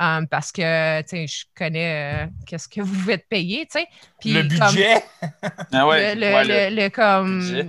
um, 0.00 0.26
parce 0.28 0.52
que, 0.52 1.00
tu 1.02 1.08
sais, 1.08 1.26
je 1.26 1.44
connais 1.56 2.24
euh, 2.24 2.26
qu'est-ce 2.46 2.68
que 2.68 2.80
vous 2.82 2.94
faites 3.04 3.28
payer, 3.28 3.66
tu 3.66 3.78
sais. 3.80 3.86
Puis 4.20 4.32
le 4.32 4.42
comme, 4.42 4.68
budget, 4.68 5.02
Ah 5.72 5.86
ouais, 5.86 6.14
le, 6.14 6.20
le, 6.20 6.34
ouais, 6.34 6.70
le- 6.70 6.76
le 6.84 6.88
comme, 6.90 7.40
budget. 7.40 7.68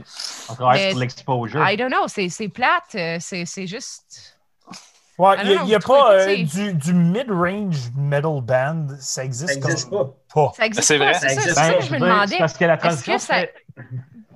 On 0.50 0.56
travaille 0.56 0.80
mais- 0.80 0.90
sur 0.92 1.00
l'exposure. 1.00 1.70
I 1.70 1.78
don't 1.78 1.90
know, 1.92 2.08
c'est 2.08 2.30
c'est 2.30 2.50
plate, 2.50 2.96
euh, 2.96 3.18
c'est 3.20 3.46
c'est 3.46 3.68
juste... 3.68 4.38
ouais, 5.18 5.36
il 5.44 5.64
n'y 5.66 5.76
a, 5.76 5.80
pas 5.80 6.14
euh, 6.14 6.36
du, 6.44 6.74
du 6.74 6.94
mid-range 6.94 7.92
metal 7.98 8.42
band. 8.42 8.88
Ça 9.00 9.24
existe, 9.26 9.50
Ça 9.50 9.56
n'existe 9.60 9.90
comme 9.90 10.08
pas. 10.34 10.46
pas. 10.48 10.52
Ça 10.56 10.66
existe 10.66 10.88
C'est 10.88 10.98
pas, 11.00 11.06
vrai. 11.06 11.14
c'est 11.16 11.30
ça, 11.30 11.36
Ça 11.36 11.42
existe. 11.42 11.56
Ben, 11.58 11.78
que 11.78 11.84
je 11.84 11.88
me 11.88 11.92
veux 11.94 11.98
dire, 11.98 12.08
demandais. 12.08 12.28
c'est 12.34 12.38
Parce 12.38 12.58
que 12.58 12.66
la 12.66 12.74
Est-ce 12.76 12.82
transition, 12.84 13.14
que 13.16 13.22
ça- 13.22 13.46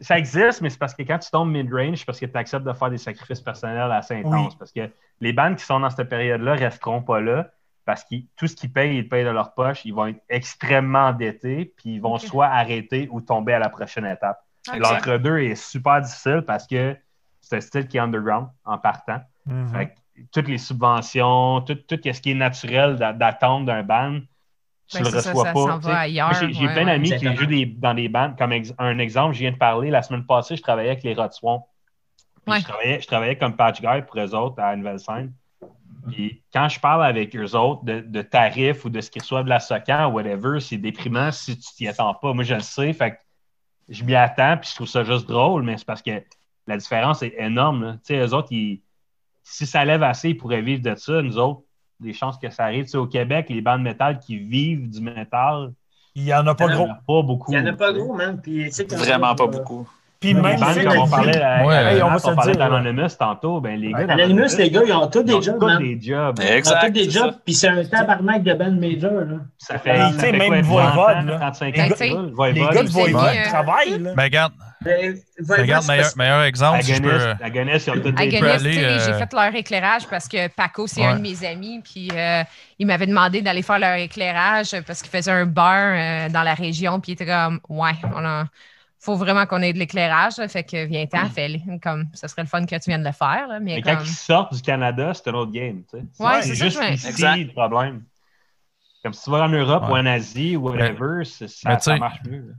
ça 0.02 0.18
existe, 0.20 0.60
mais 0.62 0.70
c'est 0.70 0.78
parce 0.80 0.94
que 0.94 1.04
quand 1.04 1.18
tu 1.20 1.30
tombes 1.32 1.50
mid-range, 1.50 2.00
c'est 2.00 2.06
parce 2.06 2.20
que 2.20 2.26
tu 2.26 2.38
acceptes 2.38 2.66
de 2.66 2.74
faire 2.74 2.90
des 2.90 2.98
sacrifices 2.98 3.40
personnels 3.40 3.90
assez 3.92 4.16
intenses. 4.16 4.52
Oui. 4.52 4.56
Parce 4.60 4.72
que 4.74 4.90
les 5.22 5.32
bandes 5.32 5.56
qui 5.56 5.64
sont 5.64 5.80
dans 5.80 5.90
cette 5.90 6.10
période-là 6.10 6.56
resteront 6.56 7.02
pas 7.02 7.22
là 7.22 7.48
parce 7.86 8.04
que 8.04 8.16
tout 8.38 8.48
ce 8.48 8.56
qu'ils 8.56 8.72
payent, 8.72 8.96
ils 8.98 9.02
le 9.04 9.08
payent 9.10 9.26
de 9.26 9.30
leur 9.30 9.54
poche. 9.54 9.84
Ils 9.86 9.94
vont 9.94 10.08
être 10.08 10.22
extrêmement 10.30 11.08
endettés, 11.08 11.74
puis 11.78 11.96
ils 11.96 12.02
vont 12.02 12.18
soit 12.18 12.48
arrêter 12.48 13.08
ou 13.12 13.22
tomber 13.22 13.54
à 13.54 13.60
la 13.60 13.70
prochaine 13.70 14.06
étape. 14.06 14.40
L'entre-deux 14.78 15.40
est 15.40 15.56
super 15.56 16.02
difficile 16.02 16.44
parce 16.48 16.66
que 16.68 16.96
c'est 17.42 17.58
un 17.58 17.62
style 17.62 17.88
qui 17.88 17.98
est 17.98 18.00
underground 18.00 18.48
en 18.64 18.78
partant. 18.78 19.20
Mhm. 19.46 19.68
Fait 19.68 19.88
que 19.88 20.22
toutes 20.32 20.48
les 20.48 20.58
subventions, 20.58 21.62
tout, 21.62 21.76
tout 21.76 22.00
ce 22.04 22.22
qui 22.22 22.32
est 22.32 22.36
naturel 22.36 22.96
d'a- 22.96 23.12
d'attendre 23.14 23.66
d'un 23.66 23.84
band, 23.84 24.20
tu 24.88 24.98
Ben, 24.98 25.04
le 25.04 25.10
ça, 25.20 25.32
reçois 25.32 25.46
ça 25.46 25.54
pas. 25.54 25.80
J'ai 25.82 26.46
ouais, 26.68 26.74
plein 26.74 26.76
ouais. 26.76 26.86
d'amis 26.86 27.12
qui 27.18 27.36
jouent 27.36 27.46
des- 27.46 27.66
dans 27.66 27.94
des 27.94 28.08
bandes. 28.10 28.38
Comme 28.38 28.52
ex- 28.54 28.74
un 28.78 29.00
exemple, 29.00 29.34
je 29.34 29.40
viens 29.40 29.52
de 29.52 29.58
parler 29.58 29.90
la 29.90 30.02
semaine 30.02 30.26
passée, 30.26 30.56
je 30.56 30.62
travaillais 30.62 30.92
avec 30.92 31.04
les. 31.04 31.16
Puis 31.16 31.24
Ouais. 32.46 32.60
Je, 32.60 32.64
travaillais, 32.66 33.00
je 33.02 33.08
travaillais 33.08 33.38
comme 33.38 33.56
patch 33.56 33.82
guy 33.82 34.02
pour 34.06 34.20
eux 34.20 34.36
autres 34.36 34.62
à 34.62 34.76
Nouvelle-Scène. 34.76 35.34
Puis 36.12 36.44
quand 36.54 36.68
je 36.70 36.80
parle 36.80 37.06
avec 37.06 37.36
eux 37.36 37.56
autres 37.56 37.84
de, 37.86 38.02
de 38.02 38.22
tarifs 38.22 38.84
ou 38.86 38.90
de 38.90 39.00
ce 39.02 39.10
qu'ils 39.10 39.22
reçoivent 39.22 39.46
de 39.46 39.50
la 39.50 39.60
SOCAN 39.60 40.08
ou 40.10 40.14
whatever, 40.14 40.60
c'est 40.60 40.78
déprimant 40.78 41.32
si 41.32 41.58
tu 41.58 41.74
t'y 41.76 41.88
attends 41.88 42.14
pas. 42.14 42.34
Moi, 42.34 42.44
je 42.44 42.56
le 42.56 42.60
sais. 42.62 42.92
Fait 42.94 43.12
que 43.12 43.18
je 43.90 44.04
m'y 44.04 44.16
attends, 44.16 44.58
puis 44.58 44.70
je 44.70 44.76
trouve 44.76 44.88
ça 44.88 45.04
juste 45.04 45.28
drôle, 45.28 45.64
mais 45.64 45.78
c'est 45.78 45.86
parce 45.86 46.02
que 46.02 46.22
la 46.68 46.78
différence 46.78 47.22
est 47.24 47.34
énorme. 47.38 48.00
Tu 48.06 48.14
sais, 48.16 48.20
eux 48.20 48.34
autres, 48.34 48.52
ils- 48.52 48.82
si 49.44 49.66
ça 49.66 49.84
lève 49.86 50.04
assez, 50.04 50.30
ils 50.30 50.38
pourraient 50.38 50.62
vivre 50.62 50.82
de 50.82 50.96
ça. 50.96 51.22
Nous 51.22 51.38
autres, 51.38 51.62
des 52.00 52.14
chances 52.14 52.38
que 52.38 52.50
ça 52.50 52.66
arrive. 52.66 52.86
Tu 52.86 52.92
sais, 52.92 52.98
au 52.98 53.08
Québec, 53.08 53.48
les 53.50 53.62
bandes 53.62 53.82
métal 53.82 54.20
qui 54.20 54.38
vivent 54.38 54.90
du 54.90 55.02
métal, 55.02 55.74
Il 56.16 56.24
n'y 56.24 56.34
en 56.34 56.46
a 56.48 56.54
pas 56.56 56.66
il 56.66 56.72
y 56.72 56.74
en 56.74 56.78
gros. 56.84 56.92
a 56.92 56.96
pas 56.96 57.22
beaucoup. 57.24 57.52
Il 57.54 57.62
n'y 57.62 57.70
en 57.70 57.74
a 57.74 57.76
pas 57.76 57.92
gros, 57.94 58.14
man. 58.14 58.40
Puis, 58.42 58.66
tu 58.66 58.72
sais, 58.72 58.86
quand- 58.88 58.98
Vraiment 58.98 59.36
pas 59.36 59.48
beaucoup. 59.48 59.88
Puis 60.24 60.34
même 60.34 60.60
bandes, 60.60 60.84
comme 60.84 60.98
on 61.00 61.08
parlait, 61.10 61.42
à- 61.42 61.66
Ouais, 61.66 61.76
à- 61.76 61.94
hey, 61.94 62.02
on 62.02 62.08
va 62.10 62.16
on 62.16 62.20
se 62.20 62.30
le 62.30 62.36
parlait 62.36 62.52
dire, 62.54 62.60
d'Anonymous 62.70 63.10
tantôt, 63.20 63.60
ben 63.60 63.80
les 63.80 63.92
gars 63.92 64.06
Anonymous, 64.10 64.56
les 64.58 64.70
gars, 64.70 64.82
ils 64.86 64.94
ont 64.94 65.08
tous 65.08 65.20
ils 65.20 65.26
des 65.26 65.34
ont 65.34 65.42
jobs, 65.42 65.60
tous 65.60 65.66
man. 65.66 65.80
des 65.80 66.02
jobs. 66.02 66.40
Ils 66.42 66.70
ont 66.70 66.74
tous 66.86 66.90
des 66.92 67.10
jobs, 67.10 67.36
puis 67.46 67.54
c'est 67.54 67.68
un 67.68 67.84
tabarnak 67.84 68.44
de 68.44 68.54
band 68.54 68.72
major, 68.72 69.12
là. 69.12 69.38
Ça 69.58 69.78
fait, 69.80 69.94
tu 69.96 70.00
ça 70.00 70.20
sais, 70.20 70.32
fait 70.32 70.38
même 70.50 70.62
Voivode, 70.62 70.94
30 70.94 71.16
ans, 71.18 71.22
là? 71.30 71.38
35 71.40 71.76
Les 71.76 71.82
ans, 71.82 72.32
cool. 72.36 72.48
Les 72.54 72.62
gars 72.62 72.84
de 72.84 72.90
Voivode 72.90 73.44
travaillent. 73.50 74.00
Mais 74.16 74.24
regarde, 74.24 74.54
Ben, 74.86 75.16
mais 75.48 75.56
regarde 75.62 75.88
meilleur, 75.88 76.10
meilleur 76.18 76.44
exemple, 76.44 76.82
si 76.84 76.94
je 76.96 77.02
peux. 77.02 77.10
Agonis, 77.14 77.44
Agonis, 77.44 77.84
ils 77.88 77.90
ont 77.90 77.94
tous 77.94 78.08
Agonis, 78.22 78.40
peux 78.40 78.60
sais, 78.60 78.84
euh, 78.86 79.00
j'ai 79.06 79.14
fait 79.14 79.34
leur 79.34 79.56
éclairage 79.56 80.08
parce 80.10 80.28
que 80.28 80.48
Paco, 80.50 80.88
c'est 80.88 81.00
Ouais. 81.02 81.08
un 81.08 81.16
de 81.16 81.22
mes 81.22 81.46
amis, 81.46 81.80
puis 81.84 82.10
euh, 82.14 82.44
il 82.80 82.88
m'avait 82.88 83.08
demandé 83.08 83.42
d'aller 83.42 83.62
faire 83.62 83.80
leur 83.80 83.96
éclairage 83.96 84.72
parce 84.86 85.02
qu'il 85.02 85.10
faisait 85.10 85.32
un 85.32 85.46
bar 85.46 85.74
euh, 85.94 86.30
dans 86.30 86.44
la 86.44 86.54
région, 86.54 87.00
puis 87.00 87.12
il 87.12 87.16
était 87.16 87.26
comme, 87.26 87.60
ouais, 87.70 87.92
on 88.14 88.26
a, 88.26 88.44
faut 89.04 89.16
vraiment 89.16 89.46
qu'on 89.46 89.62
ait 89.62 89.74
de 89.74 89.80
l'éclairage, 89.80 90.36
fait 90.48 90.64
que 90.64 90.86
viens-t'en, 90.86 91.30
fais-le. 91.30 91.80
Comme, 91.80 92.08
ce 92.14 92.28
serait 92.28 92.44
le 92.44 92.48
fun 92.48 92.66
que 92.66 92.76
tu 92.76 92.90
viennes 92.90 93.04
le 93.04 93.12
faire, 93.12 93.48
là, 93.48 93.60
mais, 93.60 93.76
Mais 93.76 93.82
quand 93.82 93.96
comme, 93.98 94.06
ils 94.06 94.10
sortent 94.10 94.54
du 94.54 94.62
Canada, 94.62 95.14
c'est 95.14 95.28
un 95.30 95.34
autre 95.34 95.52
game. 95.52 95.84
tu 95.92 95.98
sais. 96.00 96.24
Ouais, 96.24 96.42
c'est 96.42 96.56
ça, 96.56 96.66
juste 96.66 96.80
ouais. 96.80 96.94
ici 96.94 97.08
Exact. 97.08 97.38
le 97.38 97.52
problème. 97.52 98.04
Comme 99.04 99.14
si 99.14 99.24
tu 99.26 99.30
vas 99.32 99.44
en 99.44 99.50
Europe 99.50 99.84
Ouais. 99.84 99.90
ou 99.92 99.96
en 99.98 100.06
Asie 100.06 100.56
ou 100.56 100.70
whatever, 100.70 101.26
c'est- 101.26 101.46
mais 101.66 101.72
ça, 101.74 101.80
ça 101.80 101.98
marche 101.98 102.22
mieux. 102.26 102.40
là. 102.48 102.54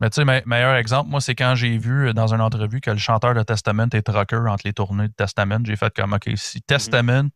Mais 0.00 0.08
tu 0.10 0.14
sais, 0.16 0.24
me- 0.24 0.42
meilleur 0.46 0.74
exemple, 0.76 1.10
moi, 1.10 1.20
c'est 1.20 1.34
quand 1.34 1.54
j'ai 1.54 1.76
vu 1.76 2.08
euh, 2.08 2.12
dans 2.12 2.32
une 2.34 2.40
entrevue 2.40 2.80
que 2.80 2.90
le 2.90 2.96
chanteur 2.98 3.34
de 3.34 3.42
Testament 3.42 3.88
est 3.92 4.02
trucker 4.02 4.36
entre 4.48 4.66
les 4.66 4.72
tournées 4.72 5.08
de 5.08 5.12
Testament. 5.12 5.58
J'ai 5.64 5.76
fait 5.76 5.92
comme, 5.94 6.12
OK, 6.14 6.30
si 6.36 6.60
Testament 6.62 7.28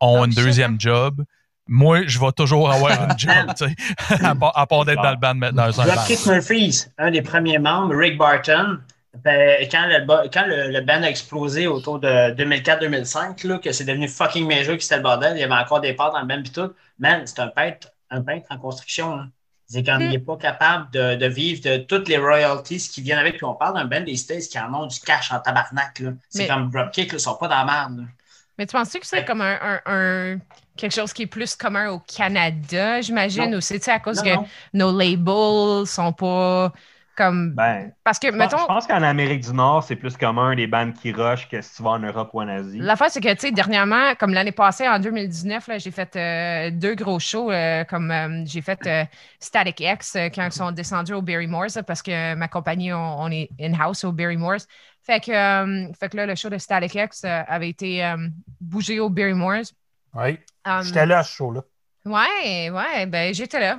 ont 0.00 0.20
Oh, 0.20 0.24
une 0.24 0.32
deuxième 0.32 0.80
job, 0.80 1.24
moi, 1.68 2.00
je 2.06 2.18
vais 2.18 2.32
toujours 2.32 2.70
avoir 2.72 2.92
une 3.04 3.18
job, 3.18 3.32
tu 3.56 3.66
sais, 3.66 4.24
à 4.24 4.66
part, 4.66 4.84
d'être 4.84 5.02
dans 5.02 5.10
le 5.10 5.16
band, 5.16 5.34
band. 5.36 5.52
Dropkick 5.70 6.26
Murphys, 6.26 6.86
un 6.98 7.10
des 7.10 7.22
premiers 7.22 7.58
membres, 7.58 7.94
Rick 7.94 8.16
Barton, 8.18 8.78
ben, 9.22 9.66
quand, 9.70 9.86
le, 9.86 10.04
ba- 10.06 10.24
quand 10.32 10.46
le, 10.46 10.70
le 10.70 10.80
band 10.80 11.02
a 11.02 11.08
explosé 11.08 11.66
autour 11.66 11.98
de 11.98 12.08
2004-2005, 12.34 13.46
là, 13.46 13.58
que 13.58 13.72
c'est 13.72 13.84
devenu 13.84 14.08
fucking 14.08 14.46
major, 14.46 14.76
que 14.76 14.82
c'était 14.82 14.96
le 14.96 15.02
bordel, 15.02 15.32
il 15.36 15.40
y 15.40 15.44
avait 15.44 15.54
encore 15.54 15.80
des 15.80 15.92
parts 15.94 16.12
dans 16.12 16.20
le 16.20 16.26
band 16.26 16.42
pis 16.42 16.50
tout, 16.52 16.72
man, 16.98 17.22
c'est 17.26 17.40
un 17.40 17.48
peintre, 17.48 17.88
un 18.10 18.22
peintre 18.22 18.46
en 18.50 18.58
construction. 18.58 19.16
là. 19.16 19.26
C'est 19.70 19.82
comme 19.84 20.00
il 20.00 20.08
n'est 20.10 20.18
pas 20.18 20.36
capable 20.38 20.90
de, 20.92 21.16
de 21.16 21.26
vivre 21.26 21.60
de 21.62 21.76
toutes 21.76 22.08
les 22.08 22.16
royalties 22.16 22.78
qui 22.90 23.02
viennent 23.02 23.18
avec. 23.18 23.36
Puis 23.36 23.44
on 23.44 23.52
parle 23.54 23.74
d'un 23.74 23.84
band 23.84 24.00
des 24.00 24.16
States 24.16 24.44
qui 24.50 24.58
en 24.58 24.72
ont 24.72 24.86
du 24.86 24.98
cash 25.00 25.30
en 25.30 25.40
tabarnak. 25.40 26.02
C'est 26.30 26.38
Mais- 26.44 26.46
comme 26.48 26.70
Dropkick, 26.70 27.12
ils 27.12 27.20
sont 27.20 27.34
pas 27.36 27.48
dans 27.48 27.56
la 27.58 27.64
merde. 27.66 27.98
là. 27.98 28.04
Mais 28.56 28.64
tu 28.66 28.72
penses 28.72 28.90
que 28.90 28.98
c'est 29.06 29.26
comme 29.26 29.42
un, 29.42 29.58
un- 29.60 29.80
un- 29.84 30.38
quelque 30.78 30.94
chose 30.94 31.12
qui 31.12 31.22
est 31.22 31.26
plus 31.26 31.54
commun 31.56 31.90
au 31.90 31.98
Canada, 32.00 33.00
j'imagine, 33.00 33.54
ou 33.54 33.60
c'est 33.60 33.86
à 33.88 33.98
cause 34.00 34.18
Non, 34.18 34.22
que 34.24 34.34
non. 34.36 34.46
nos 34.74 34.98
labels 34.98 35.86
sont 35.86 36.12
pas 36.12 36.72
comme. 37.16 37.52
Ben, 37.54 37.90
Parce 38.04 38.18
que, 38.20 38.28
je 38.28 38.32
pense- 38.32 38.38
mettons, 38.38 38.58
je 38.62 38.66
pense 38.66 38.86
qu'en 38.86 39.02
Amérique 39.02 39.40
du 39.42 39.52
Nord, 39.52 39.82
c'est 39.82 39.96
plus 39.96 40.16
commun 40.16 40.54
les 40.54 40.68
bandes 40.68 40.94
qui 40.94 41.10
rushent 41.12 41.48
que 41.48 41.60
si 41.60 41.74
tu 41.76 41.82
vas 41.82 41.90
en 41.90 41.98
Europe 41.98 42.30
ou 42.32 42.40
en 42.42 42.48
Asie. 42.48 42.78
L'affaire, 42.78 43.10
c'est 43.10 43.20
que, 43.20 43.32
tu 43.34 43.40
sais, 43.40 43.50
dernièrement, 43.50 44.14
comme 44.14 44.32
l'année 44.32 44.52
passée, 44.52 44.88
en 44.88 45.00
2019, 45.00 45.66
là, 45.66 45.78
j'ai 45.78 45.90
fait 45.90 46.14
euh, 46.14 46.70
deux 46.70 46.94
gros 46.94 47.18
shows. 47.18 47.50
euh, 47.50 47.82
comme 47.84 48.10
euh, 48.12 48.44
j'ai 48.46 48.62
fait 48.62 48.78
Static 49.40 49.80
X 49.80 50.16
quand 50.34 50.46
ils 50.46 50.52
sont 50.52 50.70
descendus 50.70 51.12
au 51.14 51.22
Barrymore's 51.22 51.74
là, 51.74 51.82
parce 51.82 52.02
que 52.02 52.34
ma 52.36 52.46
compagnie, 52.48 52.92
on, 52.92 53.20
on 53.22 53.30
est 53.32 53.50
in-house 53.60 54.04
au 54.04 54.12
Barrymore's. 54.12 54.66
Fait 55.02 55.20
que, 55.20 55.32
fait 55.98 56.08
que 56.10 56.16
là, 56.18 56.26
le 56.26 56.34
show 56.34 56.50
de 56.50 56.58
Static 56.58 56.94
X 56.94 57.24
avait 57.24 57.70
été 57.70 58.14
bougé 58.60 59.00
au 59.00 59.08
Barrymore's. 59.08 59.72
Oui. 60.14 60.38
Um, 60.64 60.82
J'étais 60.82 61.06
là 61.06 61.18
à 61.20 61.22
ce 61.24 61.32
show-là. 61.34 61.62
Ouais, 62.04 62.70
ouais, 62.70 63.06
ben 63.06 63.34
j'étais 63.34 63.60
là. 63.60 63.78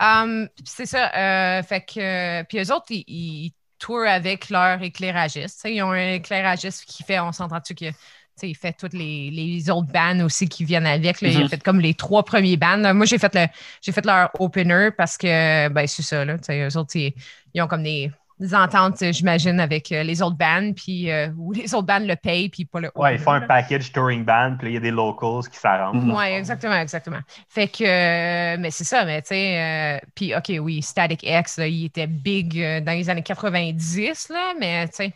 Um, 0.00 0.48
c'est 0.64 0.86
ça. 0.86 1.12
euh, 1.14 1.62
fait 1.62 1.80
que. 1.82 2.42
Puis 2.44 2.58
eux 2.58 2.72
autres, 2.72 2.86
ils, 2.90 3.04
ils 3.06 3.52
tourent 3.78 4.06
avec 4.06 4.48
leur 4.50 4.80
éclairagiste. 4.82 5.62
Ils 5.64 5.82
ont 5.82 5.90
un 5.92 6.14
éclairagiste 6.14 6.84
qui 6.86 7.02
fait, 7.02 7.20
on 7.20 7.32
s'entend-tu 7.32 7.74
que. 7.74 7.90
tu 7.90 7.94
sais, 8.36 8.48
il 8.50 8.54
fait 8.56 8.72
toutes 8.72 8.94
les, 8.94 9.30
les 9.30 9.68
autres 9.70 9.88
bands 9.92 10.20
aussi 10.24 10.48
qui 10.48 10.64
viennent 10.64 10.86
avec. 10.86 11.20
là. 11.20 11.28
Il 11.28 11.42
a 11.42 11.44
Mhm. 11.44 11.48
fait 11.48 11.62
comme 11.62 11.80
les 11.80 11.94
trois 11.94 12.24
premiers 12.24 12.56
bands. 12.56 12.94
Moi, 12.94 13.06
j'ai 13.06 13.18
fait, 13.18 13.34
le, 13.34 13.46
j'ai 13.82 13.92
fait 13.92 14.04
leur 14.06 14.30
opener 14.40 14.90
parce 14.96 15.16
que, 15.18 15.68
ben, 15.68 15.86
c'est 15.86 16.02
ça. 16.02 16.24
Là, 16.24 16.38
tu 16.38 16.44
sais, 16.44 16.66
eux 16.68 16.76
autres, 16.78 16.96
ils, 16.96 17.14
ils 17.52 17.62
ont 17.62 17.66
comme 17.68 17.82
des, 17.82 18.10
des 18.40 18.54
ententes, 18.54 19.12
j'imagine, 19.12 19.60
avec 19.60 19.92
euh, 19.92 20.02
les 20.02 20.20
autres 20.20 20.36
bands. 20.36 20.72
Puis, 20.74 21.10
euh, 21.10 21.28
ou 21.36 21.52
les 21.52 21.72
autres 21.74 21.86
bands 21.86 22.00
le 22.00 22.16
payent, 22.16 22.48
puis 22.48 22.64
pas 22.64 22.80
le 22.80 22.90
Ouais, 22.96 23.14
ils 23.14 23.20
font 23.20 23.30
un 23.32 23.40
package 23.42 23.92
touring 23.92 24.24
band, 24.24 24.56
puis 24.58 24.66
là, 24.66 24.70
il 24.70 24.74
y 24.74 24.76
a 24.76 24.80
des 24.80 24.90
locals 24.90 25.48
qui 25.50 25.56
s'arrangent. 25.58 26.02
Mhm. 26.02 26.12
Oui, 26.14 26.24
exactement, 26.26 26.74
exactement. 26.74 27.20
Fait 27.48 27.68
que, 27.68 27.84
euh, 27.84 28.56
mais 28.58 28.70
c'est 28.72 28.84
ça, 28.84 29.04
mais 29.04 29.22
tu 29.22 29.28
sais, 29.28 29.60
euh, 29.62 30.06
puis 30.14 30.34
OK, 30.34 30.52
oui, 30.60 30.82
Static 30.82 31.22
X, 31.22 31.58
là, 31.58 31.66
il 31.68 31.84
était 31.86 32.06
big 32.08 32.60
euh, 32.60 32.80
dans 32.80 32.92
les 32.92 33.08
années 33.08 33.22
90, 33.22 34.28
là, 34.30 34.54
mais 34.58 34.88
tu 34.88 34.94
sais, 34.96 35.12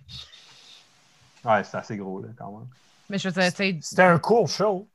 Ouais, 1.44 1.62
c'est 1.64 1.76
assez 1.76 1.96
gros, 1.96 2.20
là, 2.20 2.28
quand 2.36 2.50
même. 2.50 2.66
mais 3.08 3.18
je 3.18 3.28
veux 3.28 3.40
dire, 3.40 3.50
tu 3.50 3.56
sais, 3.56 3.78
C'était 3.80 4.02
un 4.02 4.18
cool 4.18 4.46
show. 4.48 4.88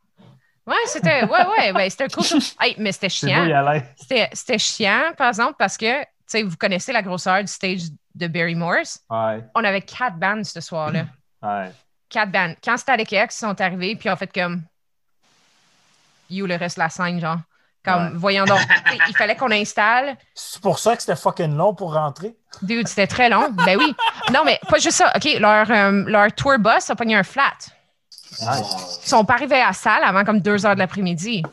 ouais, 0.68 0.76
c'était, 0.88 1.24
ouais, 1.26 1.46
ouais, 1.58 1.74
ben, 1.74 1.90
c'était 1.90 2.08
cool. 2.10 2.24
Hey, 2.62 2.76
mais 2.78 2.92
c'était 2.92 3.10
chiant. 3.10 3.46
c'était 4.34 4.58
chiant, 4.60 5.12
par 5.18 5.30
exemple, 5.30 5.56
parce 5.58 5.78
que, 5.78 6.02
tu 6.02 6.08
sais, 6.28 6.44
vous 6.44 6.56
connaissez 6.58 6.92
la 6.94 7.02
grosseur 7.02 7.42
du 7.42 7.48
stage 7.52 7.84
de 8.16 8.28
Barry 8.28 8.56
Morse. 8.56 9.00
Ouais, 9.10 9.44
On 9.56 9.64
avait 9.64 9.82
quatre 9.82 10.18
bandes 10.18 10.46
ce 10.46 10.62
soir-là. 10.62 11.06
ouais. 11.44 11.72
Quatre 12.10 12.32
bandes. 12.32 12.56
Quand 12.64 12.78
Static 12.78 13.12
X 13.12 13.38
sont 13.40 13.60
arrivés, 13.60 13.96
puis 13.96 14.10
en 14.10 14.16
fait, 14.16 14.32
comme, 14.32 14.62
you, 16.30 16.46
le 16.46 16.56
reste 16.56 16.78
de 16.78 16.82
la 16.84 16.90
scène, 16.90 17.20
genre. 17.20 17.38
Comme, 17.84 18.04
Ouais. 18.06 18.12
voyons 18.16 18.46
donc, 18.46 18.60
il 19.10 19.16
fallait 19.18 19.36
qu'on 19.36 19.52
installe. 19.52 20.16
C'est 20.34 20.62
pour 20.62 20.80
ça 20.80 20.96
que 20.96 21.02
c'était 21.02 21.18
fucking 21.18 21.56
long 21.58 21.74
pour 21.76 21.94
rentrer. 21.94 22.34
Dude, 22.62 22.88
c'était 22.88 23.08
très 23.08 23.30
long. 23.30 23.50
Ben 23.50 23.78
oui. 23.78 23.94
Non, 24.32 24.44
mais 24.46 24.60
pas 24.70 24.78
juste 24.80 24.98
ça. 24.98 25.12
OK, 25.16 25.26
leur, 25.40 25.70
euh, 25.70 26.04
leur 26.08 26.32
tour 26.34 26.58
bus 26.60 26.90
a 26.90 26.96
pogné 26.96 27.16
un 27.16 27.24
flat. 27.24 27.52
Ils 28.40 28.46
sont 29.08 29.26
pas 29.26 29.34
arrivés 29.34 29.60
à 29.62 29.68
la 29.68 29.74
salle 29.74 30.04
avant 30.04 30.24
comme 30.24 30.40
2 30.40 30.66
heures 30.66 30.76
de 30.76 30.80
l'après-midi. 30.80 31.44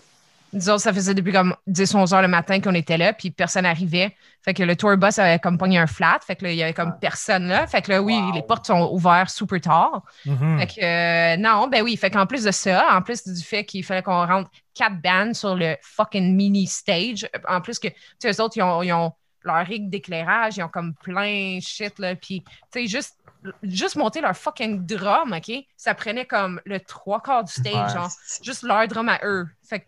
Nous 0.53 0.69
autres, 0.69 0.81
ça 0.83 0.93
faisait 0.93 1.15
depuis 1.15 1.33
comme 1.33 1.55
10-11 1.69 2.13
heures 2.15 2.23
le 2.23 2.29
matin 2.29 2.61
qu'on 2.61 2.75
était 2.75 2.97
là, 2.99 3.13
puis 3.13 3.31
personne 3.31 3.63
n'arrivait. 3.63 4.17
Fait 4.43 4.53
que 4.55 4.63
le 4.63 4.75
tour 4.75 4.97
bus 4.97 5.19
avait 5.19 5.39
comme 5.39 5.59
pogné 5.59 5.79
un 5.79 5.87
flat. 5.87 6.19
Fait 6.27 6.35
que 6.35 6.45
là, 6.45 6.51
il 6.53 6.57
y 6.57 6.63
avait 6.63 6.73
comme 6.75 6.95
personne 7.01 7.47
là. 7.47 7.67
Fait 7.67 7.83
que 7.83 7.91
là, 7.93 8.03
oui, 8.03 8.19
Wow. 8.21 8.33
les 8.33 8.43
portes 8.43 8.67
sont 8.67 8.89
ouvertes 8.93 9.31
super 9.31 9.61
tard. 9.61 10.03
Mhm. 10.27 10.59
Fait 10.59 10.67
que 10.67 10.85
euh, 10.85 11.37
non, 11.37 11.69
ben 11.69 11.83
oui. 11.83 11.97
Fait 11.97 12.11
qu'en 12.11 12.27
plus 12.27 12.43
de 12.45 12.51
ça, 12.51 12.87
en 12.97 13.03
plus 13.03 13.23
du 13.27 13.43
fait 13.43 13.65
qu'il 13.65 13.85
fallait 13.85 14.03
qu'on 14.03 14.27
rentre 14.27 14.51
quatre 14.75 15.01
bands 15.01 15.35
sur 15.35 15.55
le 15.55 15.77
fucking 15.83 16.35
mini 16.35 16.67
stage, 16.67 17.29
en 17.49 17.61
plus 17.61 17.79
que, 17.79 17.89
tu 17.89 17.95
sais, 18.19 18.31
eux 18.33 18.41
autres, 18.43 18.57
ils 18.57 18.63
ont, 18.63 18.83
ils 18.83 18.93
ont 18.93 19.13
leur 19.45 19.65
rig 19.67 19.89
d'éclairage, 19.89 20.57
ils 20.57 20.63
ont 20.63 20.69
comme 20.69 20.95
plein 20.95 21.57
de 21.59 21.63
shit, 21.63 21.99
là. 21.99 22.15
Puis, 22.17 22.43
tu 22.43 22.81
sais, 22.83 22.87
juste, 22.87 23.17
juste 23.63 23.97
monter 23.97 24.21
leur 24.21 24.37
fucking 24.37 24.85
drum, 24.85 25.33
OK? 25.33 25.51
Ça 25.77 25.95
prenait 25.95 26.27
comme 26.27 26.61
le 26.67 26.79
trois 26.81 27.21
quarts 27.23 27.45
du 27.45 27.53
stage, 27.53 27.75
Ouais. 27.75 27.95
genre, 27.95 28.11
juste 28.43 28.63
leur 28.65 28.87
drum 28.89 29.09
à 29.09 29.19
eux. 29.25 29.47
Fait 29.67 29.81
que, 29.81 29.87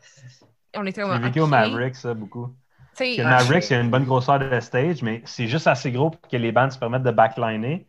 on 0.76 0.86
était 0.86 1.02
J'ai 1.02 1.18
vécu 1.18 1.40
OK. 1.40 1.44
au 1.44 1.48
Maverick, 1.48 1.94
ça, 1.94 2.14
beaucoup. 2.14 2.54
Tu 2.96 3.04
sais, 3.04 3.16
Le 3.18 3.24
Maverick, 3.24 3.62
c'est 3.62 3.80
une 3.80 3.90
bonne 3.90 4.04
grosseur 4.04 4.38
de 4.38 4.60
stage, 4.60 5.02
mais 5.02 5.22
c'est 5.24 5.46
juste 5.48 5.66
assez 5.66 5.90
gros 5.90 6.10
pour 6.10 6.20
que 6.28 6.36
les 6.36 6.52
bands 6.52 6.70
se 6.70 6.78
permettent 6.78 7.02
de 7.04 7.10
backliner. 7.10 7.86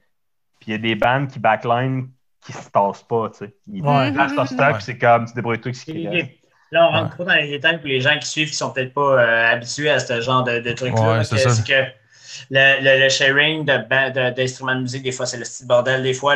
Puis 0.60 0.70
il 0.70 0.72
y 0.72 0.76
a 0.76 0.78
des 0.78 0.96
bands 0.96 1.26
qui 1.28 1.40
backline 1.40 2.10
qui 2.46 2.54
se 2.54 2.70
tassent 2.70 3.04
pas, 3.04 3.30
tu 3.32 3.40
sais. 3.46 3.54
Ils 3.72 3.82
Ouais. 3.84 4.10
restent 4.12 4.38
en 4.40 4.46
stock, 4.46 4.60
Ouais. 4.60 4.74
puis 4.74 4.84
c'est 4.84 4.98
comme, 4.98 5.26
tu 5.26 5.34
débrouilles 5.34 5.60
tout 5.62 5.74
ce 5.74 5.86
qui 5.86 6.08
reste. 6.08 6.32
Là, 6.72 6.88
on 6.90 6.92
rentre 6.92 7.16
trop 7.16 7.24
dans 7.26 7.34
les 7.36 7.50
détails 7.50 7.78
pour 7.78 7.88
les 7.88 8.02
gens 8.02 8.18
qui 8.20 8.28
suivent 8.28 8.50
qui 8.50 8.56
sont 8.56 8.72
peut-être 8.72 8.94
pas 8.94 9.22
euh, 9.22 9.52
habitués 9.54 9.90
à 9.90 10.00
ce 10.00 10.20
genre 10.22 10.44
de, 10.44 10.60
de 10.60 10.72
trucs-là. 10.72 11.02
Ouais, 11.02 11.18
là, 11.18 11.24
c'est 11.24 11.36
que- 11.36 11.42
ça. 11.42 11.50
C'est 11.52 11.68
que 11.68 11.90
le, 12.50 12.82
le- 12.84 13.04
le 13.04 13.10
sharing 13.10 13.66
de 13.66 13.78
ban- 13.90 14.10
de- 14.12 14.36
d'instruments 14.36 14.76
de, 14.76 14.82
musique, 14.82 15.04
des 15.04 15.12
fois, 15.12 15.26
c'est 15.26 15.38
le 15.38 15.46
style 15.46 15.68
bordel. 15.68 16.04
Des 16.04 16.14
fois, 16.14 16.36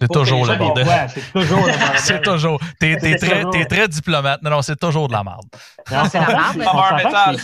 C'est 0.00 0.08
toujours 0.12 0.46
le 0.46 0.56
bordel. 0.56 0.86
Ouais, 0.86 1.06
c'est 1.08 1.32
toujours 1.32 1.66
le 1.66 1.72
bordel. 1.72 1.98
C'est 1.98 2.22
toujours. 2.22 2.60
T'es, 2.80 2.96
C'est 3.00 3.16
très, 3.16 3.36
toujours- 3.40 3.50
t'es 3.52 3.64
très 3.64 3.88
diplomate. 3.88 4.42
Non, 4.42 4.50
non, 4.50 4.62
c'est 4.62 4.76
toujours 4.78 5.08
de 5.08 5.12
la 5.12 5.24
merde. 5.24 5.44
Mais 5.90 5.96
on 5.98 6.04
C'est 6.06 6.18
la 6.20 6.26
merde, 6.26 7.38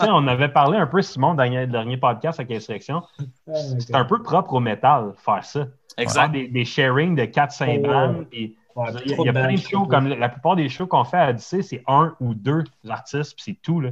on 0.00 0.26
avait 0.28 0.48
parlé 0.48 0.78
un 0.78 0.86
peu, 0.86 1.02
Simon, 1.02 1.34
dans 1.34 1.44
le 1.44 1.66
dernier 1.66 1.96
podcast 1.96 2.40
avec 2.40 2.56
Insurrection. 2.56 3.02
C'est 3.78 3.94
un 3.94 4.04
peu 4.04 4.22
propre 4.22 4.54
au 4.54 4.60
métal, 4.60 5.12
faire 5.24 5.44
ça. 5.44 5.60
Faire 5.60 5.68
Exact. 5.98 6.32
des, 6.32 6.48
des 6.48 6.64
sharing 6.64 7.14
de 7.16 7.24
4-5 7.24 7.80
Oh. 7.84 7.86
bandes. 7.86 8.26
puis 8.30 8.56
Ouais, 8.76 8.86
Il 9.04 9.10
y 9.24 9.28
a, 9.28 9.32
plein 9.32 9.52
de 9.52 9.58
shows, 9.58 9.84
comme 9.86 10.06
la 10.06 10.28
plupart 10.28 10.54
des 10.54 10.68
shows 10.68 10.86
qu'on 10.86 11.02
fait 11.04 11.16
à 11.18 11.30
Odyssey, 11.30 11.60
c'est 11.62 11.82
un 11.88 12.14
ou 12.20 12.34
deux 12.34 12.62
artistes, 12.88 13.34
puis 13.34 13.42
c'est 13.44 13.58
tout. 13.60 13.80
Là. 13.80 13.90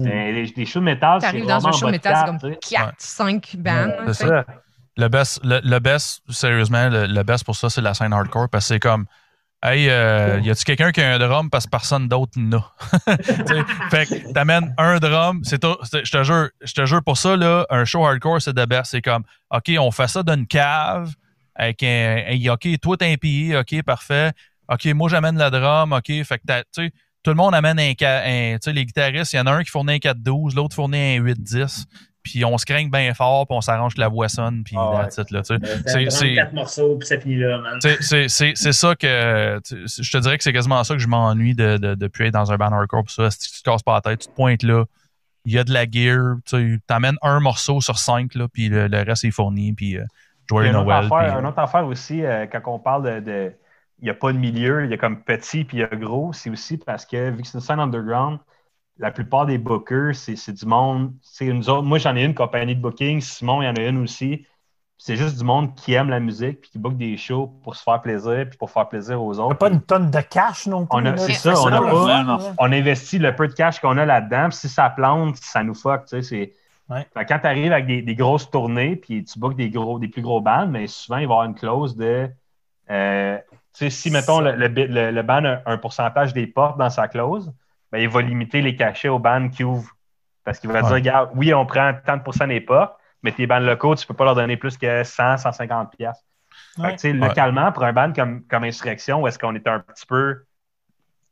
Mais 0.00 0.32
les, 0.32 0.46
les 0.56 0.66
shows 0.66 0.80
de 0.80 0.84
métal, 0.84 1.20
c'est 1.20 1.38
vraiment 1.38 1.58
dans 1.60 1.68
un 1.68 1.72
show 1.72 1.86
de 1.86 1.90
métal, 1.92 2.14
c'est 2.16 2.26
comme 2.26 2.38
tu 2.38 2.52
sais. 2.68 2.76
4, 2.76 2.94
5 2.98 3.56
bands. 3.58 3.86
Ouais, 3.86 4.04
c'est 4.08 4.26
ça. 4.26 4.44
Le 4.96 5.08
best, 5.08 5.40
le, 5.44 5.60
le 5.64 5.78
best, 5.78 6.20
sérieusement, 6.28 6.88
le, 6.88 7.06
le 7.06 7.22
best 7.22 7.44
pour 7.44 7.56
ça, 7.56 7.70
c'est 7.70 7.80
la 7.80 7.94
scène 7.94 8.12
hardcore 8.12 8.48
parce 8.48 8.68
que 8.68 8.74
c'est 8.74 8.80
comme. 8.80 9.06
Hey, 9.64 9.88
euh, 9.88 10.40
y 10.42 10.50
a-tu 10.50 10.64
quelqu'un 10.64 10.90
qui 10.90 11.00
a 11.00 11.12
un 11.14 11.18
drum 11.20 11.48
parce 11.48 11.66
que 11.66 11.70
personne 11.70 12.08
d'autre 12.08 12.32
n'a? 12.36 12.64
Fait 13.90 14.06
que 14.06 14.32
t'amènes 14.32 14.74
un 14.76 14.98
drum, 14.98 15.40
c'est 15.44 15.60
tout- 15.60 15.76
je 15.92 16.10
te 16.10 16.24
jure, 16.24 16.48
je 16.60 16.72
te 16.74 16.84
jure 16.84 17.02
pour 17.04 17.16
ça, 17.16 17.36
là, 17.36 17.64
un 17.70 17.84
show 17.84 18.04
hardcore, 18.04 18.42
c'est 18.42 18.54
de 18.54 18.64
best. 18.64 18.86
C'est 18.90 19.02
comme, 19.02 19.22
OK, 19.50 19.70
on 19.78 19.92
fait 19.92 20.08
ça 20.08 20.24
d'une 20.24 20.48
cave 20.48 21.12
avec 21.54 21.80
un, 21.84 22.24
un- 22.28 22.52
OK, 22.52 22.68
toi 22.80 22.96
t'es 22.96 23.12
un 23.12 23.16
PI, 23.16 23.56
OK, 23.56 23.82
parfait. 23.84 24.32
OK, 24.68 24.84
moi 24.86 25.08
j'amène 25.08 25.38
la 25.38 25.48
drum, 25.50 25.92
OK, 25.92 26.06
fait 26.08 26.38
que 26.38 26.42
t'as- 26.44 26.64
tu 26.64 26.86
sais, 26.86 26.92
tout 27.22 27.30
le 27.30 27.36
monde 27.36 27.54
amène 27.54 27.78
un, 27.78 27.92
tu 27.94 28.04
sais, 28.60 28.72
les 28.72 28.84
guitaristes, 28.84 29.32
il 29.32 29.36
y 29.36 29.40
en 29.40 29.46
a 29.46 29.52
un 29.52 29.62
qui 29.62 29.70
fournit 29.70 29.92
un 29.94 29.96
4-12, 29.96 30.54
l'autre 30.54 30.74
fournit 30.74 31.16
un 31.18 31.22
8-10. 31.22 31.84
puis 32.24 32.44
on 32.44 32.56
se 32.56 32.64
craigne 32.64 32.88
bien 32.90 33.12
fort, 33.14 33.46
puis 33.48 33.56
on 33.56 33.60
s'arrange 33.60 33.94
que 33.94 34.00
la 34.00 34.06
voix 34.08 34.28
sonne, 34.28 34.62
puis 34.64 34.76
Ah 34.78 34.90
ouais. 34.90 34.96
that's 35.02 35.18
it, 35.18 35.30
là, 35.32 35.42
tu 35.42 35.54
sais. 35.56 35.60
Euh, 36.06 36.10
C'est- 36.10 36.34
quatre 36.36 36.52
morceaux, 36.52 36.96
puis 36.96 37.06
ça 37.08 37.18
finit 37.18 37.36
là, 37.36 37.58
man. 37.58 37.78
Tu 37.80 37.88
sais, 38.00 38.28
C'est 38.28 38.72
ça 38.72 38.94
que. 38.94 39.60
Je 39.64 40.10
te 40.12 40.18
dirais 40.18 40.38
que 40.38 40.44
c'est 40.44 40.52
quasiment 40.52 40.82
ça 40.84 40.94
que 40.94 41.00
je 41.00 41.08
m'ennuie 41.08 41.54
de, 41.54 41.78
de, 41.78 41.94
de 41.96 42.06
plus 42.06 42.26
être 42.26 42.34
dans 42.34 42.52
un 42.52 42.56
band 42.56 42.70
hardcore. 42.72 43.04
Pis 43.04 43.14
ça, 43.14 43.30
si 43.30 43.38
tu 43.52 43.62
te 43.62 43.68
casses 43.70 43.82
pas 43.82 43.94
la 43.94 44.00
tête, 44.02 44.20
tu 44.20 44.28
te 44.28 44.32
pointes 44.34 44.62
là. 44.62 44.84
Il 45.44 45.52
y 45.52 45.58
a 45.58 45.64
de 45.64 45.72
la 45.72 45.84
gear. 45.90 46.36
Tu 46.44 46.80
t'amènes 46.86 47.16
un 47.22 47.40
morceau 47.40 47.80
sur 47.80 47.98
cinq, 47.98 48.36
là, 48.36 48.46
puis 48.52 48.68
le, 48.68 48.86
le 48.86 49.02
reste 49.02 49.24
est 49.24 49.32
fourni. 49.32 49.72
Puis 49.72 49.96
euh, 49.98 50.04
Joyeux 50.48 50.68
une, 50.70 50.76
autre 50.76 50.86
Noël. 50.86 51.06
affaire, 51.06 51.32
puis, 51.32 51.40
une 51.40 51.46
autre 51.46 51.58
affaire 51.58 51.86
aussi, 51.86 52.24
euh, 52.24 52.46
quand 52.46 52.60
on 52.66 52.78
parle 52.78 53.24
de. 53.24 53.52
N'y 54.04 54.10
a 54.10 54.14
pas 54.14 54.32
de 54.32 54.38
milieu, 54.38 54.84
il 54.84 54.90
y 54.90 54.94
a 54.94 54.98
comme 54.98 55.22
petit 55.22 55.64
puis 55.64 55.78
il 55.78 55.80
y 55.80 55.84
a 55.84 55.88
gros, 55.88 56.32
c'est 56.32 56.50
aussi 56.50 56.78
parce 56.78 57.06
que 57.06 57.30
vu 57.30 57.42
que 57.42 57.48
c'est 57.48 57.58
une 57.58 57.60
scène 57.62 57.80
underground, 57.80 58.38
la 58.98 59.10
plupart 59.10 59.46
des 59.46 59.58
bookers, 59.58 60.14
c'est 60.14 60.36
c'est 60.36 60.52
du 60.52 60.66
monde. 60.66 61.12
C'est 61.22 61.46
nous 61.52 61.68
autres. 61.70 61.82
Moi, 61.82 61.98
j'en 61.98 62.14
ai 62.16 62.24
une 62.24 62.34
compagnie 62.34 62.76
de 62.76 62.80
booking. 62.80 63.20
Simon, 63.20 63.62
il 63.62 63.66
y 63.66 63.68
en 63.68 63.74
a 63.74 63.82
une 63.88 63.98
aussi. 64.02 64.46
C'est 64.98 65.16
juste 65.16 65.36
du 65.38 65.44
monde 65.44 65.74
qui 65.74 65.94
aime 65.94 66.10
la 66.10 66.20
musique 66.20 66.60
puis 66.60 66.70
qui 66.70 66.78
book 66.78 66.96
des 66.96 67.16
shows 67.16 67.48
pour 67.64 67.74
se 67.74 67.82
faire 67.82 68.00
plaisir 68.02 68.46
puis 68.48 68.56
pour 68.56 68.70
faire 68.70 68.88
plaisir 68.88 69.20
aux 69.20 69.32
Il 69.32 69.36
n'y 69.38 69.42
a 69.42 69.46
autres. 69.46 69.56
pas 69.58 69.68
une 69.70 69.82
tonne 69.82 70.10
de 70.12 70.20
cash 70.20 70.66
non 70.68 70.86
plus. 70.86 71.18
C'est 71.18 71.32
ça, 71.32 71.60
on 71.60 71.66
a 71.72 71.80
pas- 71.80 72.54
on 72.58 72.72
investit 72.72 73.18
le 73.18 73.34
peu 73.34 73.48
de 73.48 73.52
cash 73.54 73.80
qu'on 73.80 73.98
a 73.98 74.04
là-dedans. 74.04 74.50
si 74.52 74.68
ça 74.68 74.90
plante, 74.90 75.36
ça 75.38 75.64
nous 75.64 75.74
fuck. 75.74 76.04
Tu 76.06 76.22
sais, 76.22 76.52
Ouais. 76.88 77.06
Quand 77.14 77.38
tu 77.38 77.46
arrives 77.46 77.72
avec 77.72 77.86
des, 77.86 78.02
des 78.02 78.14
grosses 78.14 78.50
tournées, 78.50 78.96
puis 78.96 79.24
tu 79.24 79.38
bookes 79.38 79.56
des, 79.56 79.70
gros, 79.70 79.98
des 79.98 80.08
plus 80.08 80.20
gros 80.20 80.40
bands, 80.42 80.66
mais 80.66 80.86
souvent, 80.86 81.16
il 81.18 81.26
va 81.26 81.34
y 81.34 81.36
avoir 81.36 81.44
une 81.44 81.54
clause 81.54 81.96
de. 81.96 82.28
euh, 82.90 83.38
si, 83.72 84.10
mettons, 84.10 84.40
le, 84.40 84.52
le, 84.56 84.68
bi- 84.68 84.86
le- 84.86 85.10
le 85.10 85.22
band 85.22 85.44
a 85.44 85.62
un 85.66 85.78
pourcentage 85.78 86.32
des 86.32 86.46
portes 86.46 86.78
dans 86.78 86.90
sa 86.90 87.08
clause, 87.08 87.52
ben, 87.90 87.98
il 87.98 88.08
va 88.08 88.22
limiter 88.22 88.62
les 88.62 88.76
cachets 88.76 89.08
aux 89.08 89.18
bands 89.18 89.48
qui 89.48 89.64
ouvrent. 89.64 89.96
Parce 90.44 90.58
qu'il 90.60 90.70
va 90.70 90.82
Ouais. 90.82 90.88
dire, 90.88 90.94
regarde, 90.96 91.30
oui, 91.36 91.54
on 91.54 91.66
prend 91.66 91.92
tant 92.06 92.16
de 92.16 92.22
pourcents 92.22 92.46
des 92.48 92.60
portes, 92.60 92.96
mais 93.22 93.32
tes 93.32 93.46
bands 93.46 93.60
locaux, 93.60 93.94
tu 93.94 94.06
peux 94.06 94.14
pas 94.14 94.24
leur 94.24 94.34
donner 94.34 94.56
plus 94.56 94.76
que 94.76 95.04
100, 95.04 95.36
150 95.38 95.96
piastres. 95.96 96.24
Fait 96.82 96.88
que, 96.88 96.88
Ouais. 96.88 96.96
tu 96.96 97.00
sais, 97.02 97.12
localement, 97.12 97.72
pour 97.72 97.84
un 97.84 97.92
band 97.92 98.12
comme, 98.12 98.44
comme 98.46 98.64
Insurrection, 98.64 99.22
où 99.22 99.28
est-ce 99.28 99.38
qu'on 99.38 99.54
est 99.54 99.66
un 99.68 99.80
petit 99.80 100.06
peu 100.06 100.44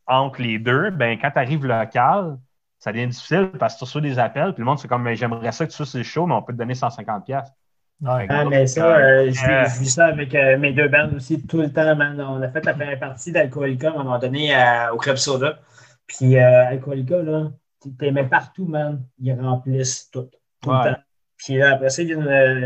entre 0.07 0.43
les 0.43 0.59
deux, 0.59 0.91
ben, 0.91 1.19
quand 1.21 1.31
tu 1.31 1.39
arrives 1.39 1.67
local, 1.67 2.39
ça 2.79 2.93
devient 2.93 3.07
difficile 3.09 3.53
parce 3.59 3.75
que 3.75 3.79
tu 3.81 3.85
reçois 3.85 4.01
des 4.01 4.19
appels, 4.19 4.53
puis 4.55 4.61
le 4.63 4.65
monde, 4.67 4.79
c'est 4.79 4.89
comme, 4.89 5.13
j'aimerais 5.15 5.53
ça 5.53 5.67
que 5.67 5.71
tu 5.71 5.77
sois 5.77 5.87
sur 5.87 5.99
le 5.99 6.05
show, 6.05 6.27
mais 6.27 6.35
on 6.35 6.43
peut 6.43 6.53
te 6.53 6.59
donner 6.59 6.75
150 6.75 7.25
piastres. 7.27 7.57
Ouais. 8.03 8.27
Ah, 8.31 8.45
mais 8.47 8.67
ça, 8.67 8.97
euh, 8.97 9.31
je, 9.31 9.45
Euh. 9.45 9.65
je 9.67 9.81
vis 9.81 9.91
ça 9.91 10.07
avec 10.07 10.35
euh, 10.35 10.57
mes 10.59 10.73
deux 10.73 10.89
bands 10.89 11.11
aussi 11.15 11.47
tout 11.47 11.59
le 11.59 11.71
temps, 11.71 11.95
man. 11.97 12.19
On 12.21 12.41
a 12.41 12.49
fait 12.51 12.65
la 12.65 12.73
première 12.73 12.99
partie 12.99 13.31
d'Alcoolica 13.31 13.89
à 13.91 13.95
un 13.95 13.99
moment 14.05 14.19
donné 14.19 14.55
à- 14.55 14.95
au 14.95 14.97
Club 14.99 15.17
Soda. 15.17 15.61
Puis 16.07 16.37
euh, 16.39 16.67
Alcoolica, 16.69 17.23
là, 17.23 17.51
t'aimais 17.99 18.25
partout, 18.27 18.65
man. 18.67 19.05
Ils 19.19 19.35
remplissent 19.39 20.11
tout. 20.11 20.31
Tout 20.63 20.71
Ouais. 20.71 20.77
le 20.89 20.95
temps. 20.95 21.01
Puis 21.45 21.57
là, 21.57 21.73
après 21.75 21.89
ça, 21.89 22.03
euh, 22.03 22.15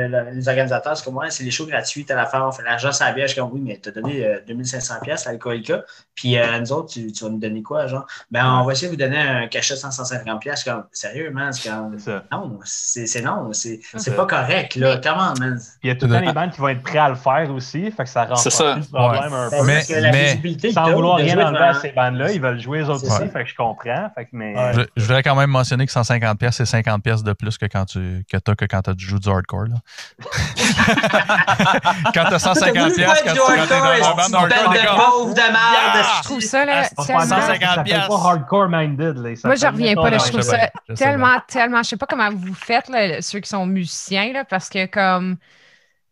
le- 0.09 0.31
les 0.35 0.49
organisateurs, 0.49 0.97
c'est 0.97 1.05
comme 1.05 1.15
moi, 1.15 1.31
c'est 1.31 1.45
les 1.45 1.51
shows 1.53 1.67
gratuits, 1.67 2.05
t'as 2.05 2.17
l'affaire, 2.17 2.45
on 2.45 2.51
fait 2.51 2.63
l'argent 2.65 2.91
sur 2.93 3.05
la 3.05 3.13
bière. 3.13 3.29
Je 3.29 3.33
suis 3.33 3.41
comme 3.41 3.51
oui, 3.53 3.61
mais 3.65 3.79
t'as 3.81 3.93
donné 3.93 4.25
euh, 4.27 4.41
2500 4.49 4.95
pièces 5.03 5.27
à 5.27 5.31
Alcoolica. 5.31 5.83
Puis 6.17 6.37
euh, 6.39 6.59
nous 6.59 6.73
autres, 6.73 6.93
tu, 6.93 7.11
tu 7.13 7.25
vas 7.25 7.31
nous 7.31 7.39
donner 7.39 7.63
quoi, 7.63 7.87
genre? 7.87 8.07
Ben, 8.31 8.45
on 8.61 8.65
va 8.65 8.73
essayer 8.73 8.89
de 8.89 8.93
vous 8.93 8.99
donner 8.99 9.19
un 9.19 9.47
cachet 9.47 9.75
de 9.75 9.79
150 9.79 10.41
pièces. 10.41 10.57
Je 10.59 10.63
suis 10.63 10.71
comme, 10.71 10.85
sérieux, 10.93 11.31
man? 11.31 11.53
C'est 11.53 11.69
comme, 11.71 11.97
non, 12.33 12.59
c'est 12.65 13.23
non, 13.23 13.53
c'est 13.53 14.17
pas 14.17 14.27
correct, 14.27 14.75
là. 14.77 15.01
Comment, 15.03 15.35
man? 15.39 15.59
Puis 15.59 15.71
il 15.85 15.89
y 15.89 15.91
a 15.91 15.95
tout 15.95 16.07
le 16.07 16.15
temps 16.15 16.21
les 16.21 16.33
bandes 16.33 16.51
qui 16.51 16.61
vont 16.61 16.69
être 16.69 16.83
prêts 16.83 16.99
à 16.99 17.09
le 17.09 17.15
faire 17.15 17.49
aussi, 17.55 17.91
fait 17.91 18.05
que 18.05 18.09
ça 18.11 18.25
rend 18.25 18.37
C'est 18.37 18.51
ça. 18.51 18.77
le 18.77 18.83
problème 18.93 19.33
un 19.33 19.51
Ben, 19.51 19.59
peu. 19.61 19.67
Mais- 19.67 19.85
que 19.87 19.93
la 19.95 20.11
mais- 20.11 20.25
visibilité 20.25 20.73
Sans 20.73 20.91
vouloir 20.93 21.17
rien 21.19 21.39
enlever 21.39 21.65
à 21.65 21.75
ces 21.75 21.93
bandes-là, 21.93 22.33
ils 22.33 22.41
veulent 22.41 22.61
jouer 22.61 22.79
les 22.81 22.89
autres 22.89 23.05
aussi, 23.07 23.17
ça. 23.17 23.29
fait 23.29 23.45
que 23.45 23.51
je 23.51 23.55
comprends. 23.55 24.11
Fait 24.15 24.25
que, 24.25 24.31
mais, 24.33 24.55
Ouais. 24.57 24.73
je, 24.75 24.81
je 24.97 25.03
voudrais 25.07 25.23
quand 25.23 25.37
même 25.37 25.51
mentionner 25.51 25.87
que 25.87 25.93
150$, 25.93 26.37
pièces 26.37 26.57
c'est 26.57 26.65
50$ 26.65 27.01
pièces 27.03 27.23
de 27.23 27.33
plus 27.33 27.57
que 27.59 27.67
quand 27.67 27.85
tu 27.85 28.25
que 28.31 28.37
t'as 28.37 28.55
que 28.67 28.77
quand 28.77 28.83
tu 28.95 29.07
joues 29.07 29.19
du 29.19 29.29
hardcore. 29.29 29.65
Là. 29.65 29.77
quand 32.15 32.25
t'as 32.31 32.37
150$, 32.37 32.95
pièces 32.95 33.23
quand, 33.25 33.33
tu- 33.33 33.69
t'es 33.69 33.81
dans 33.81 33.85
un 33.85 34.15
band 34.15 34.29
de 34.29 34.35
hardcore, 34.35 34.73
t'es 34.73 34.87
comme, 34.87 34.97
pauvre 34.97 35.35
de 35.35 35.41
merde? 35.41 35.55
Yeah! 35.95 36.03
Je 36.19 36.23
trouve 36.25 36.41
ça 36.41 36.65
là, 36.65 36.73
Ah, 36.77 36.85
c'est 36.85 36.95
pas 36.97 37.05
tellement. 37.07 37.21
150 37.21 37.61
Ça 37.61 37.75
s'appelle 37.75 38.05
pas 38.09 38.15
hardcore 38.25 38.69
minded. 38.69 39.17
Là. 39.19 39.37
Ça 39.37 39.49
Moi, 39.49 39.57
je 39.57 39.67
reviens 39.67 39.95
pas, 39.95 40.11
là, 40.11 40.19
je 40.19 40.29
trouve 40.31 40.43
ça 40.43 40.71
tellement, 40.97 41.41
tellement. 41.49 41.83
Je 41.83 41.89
sais 41.91 41.97
pas 41.97 42.07
comment 42.07 42.31
vous 42.31 42.55
faites, 42.55 42.89
là, 42.89 43.21
ceux 43.23 43.41
qui 43.41 43.49
sont 43.49 43.67
musiciens, 43.67 44.33
là, 44.33 44.45
parce 44.45 44.69
que 44.69 44.87
comme. 44.87 45.37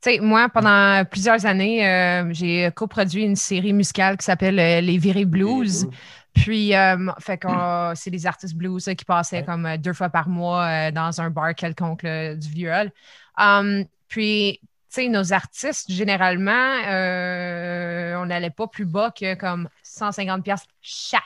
Tu 0.05 0.15
sais, 0.15 0.19
moi, 0.21 0.49
pendant 0.53 1.05
plusieurs 1.05 1.47
années, 1.47 1.87
euh, 1.89 2.25
j'ai 2.33 2.69
coproduit 2.75 3.23
une 3.23 3.37
série 3.37 3.73
musicale 3.73 4.17
qui 4.17 4.25
s'appelle 4.25 4.59
euh, 4.59 4.81
Les 4.81 4.99
Virés 4.99 5.25
Blues. 5.27 5.87
Puis, 6.35 6.75
euh, 6.75 7.11
fait 7.21 7.39
qu'on- 7.39 7.93
c'est 7.95 8.11
des 8.11 8.27
artistes 8.27 8.55
blues 8.55 8.87
là, 8.87 8.95
qui 8.95 9.05
passaient 9.05 9.39
Ouais. 9.41 9.45
comme 9.45 9.67
euh, 9.67 9.77
deux 9.77 9.93
fois 9.93 10.09
par 10.09 10.29
mois 10.29 10.65
euh, 10.65 10.91
dans 10.91 11.21
un 11.21 11.31
bar 11.31 11.55
quelconque 11.55 12.03
là, 12.03 12.35
du 12.35 12.49
viol. 12.49 12.91
Um, 13.39 13.85
puis, 14.09 14.59
tu 14.63 14.69
sais, 14.89 15.09
nos 15.09 15.33
artistes, 15.33 15.91
généralement, 15.91 16.75
euh, 16.87 18.15
on 18.17 18.27
n'allait 18.27 18.51
pas 18.51 18.67
plus 18.67 18.85
bas 18.87 19.11
que 19.11 19.35
comme 19.35 19.69
150 19.83 20.43
pièces 20.45 20.65
chaque, 20.81 21.23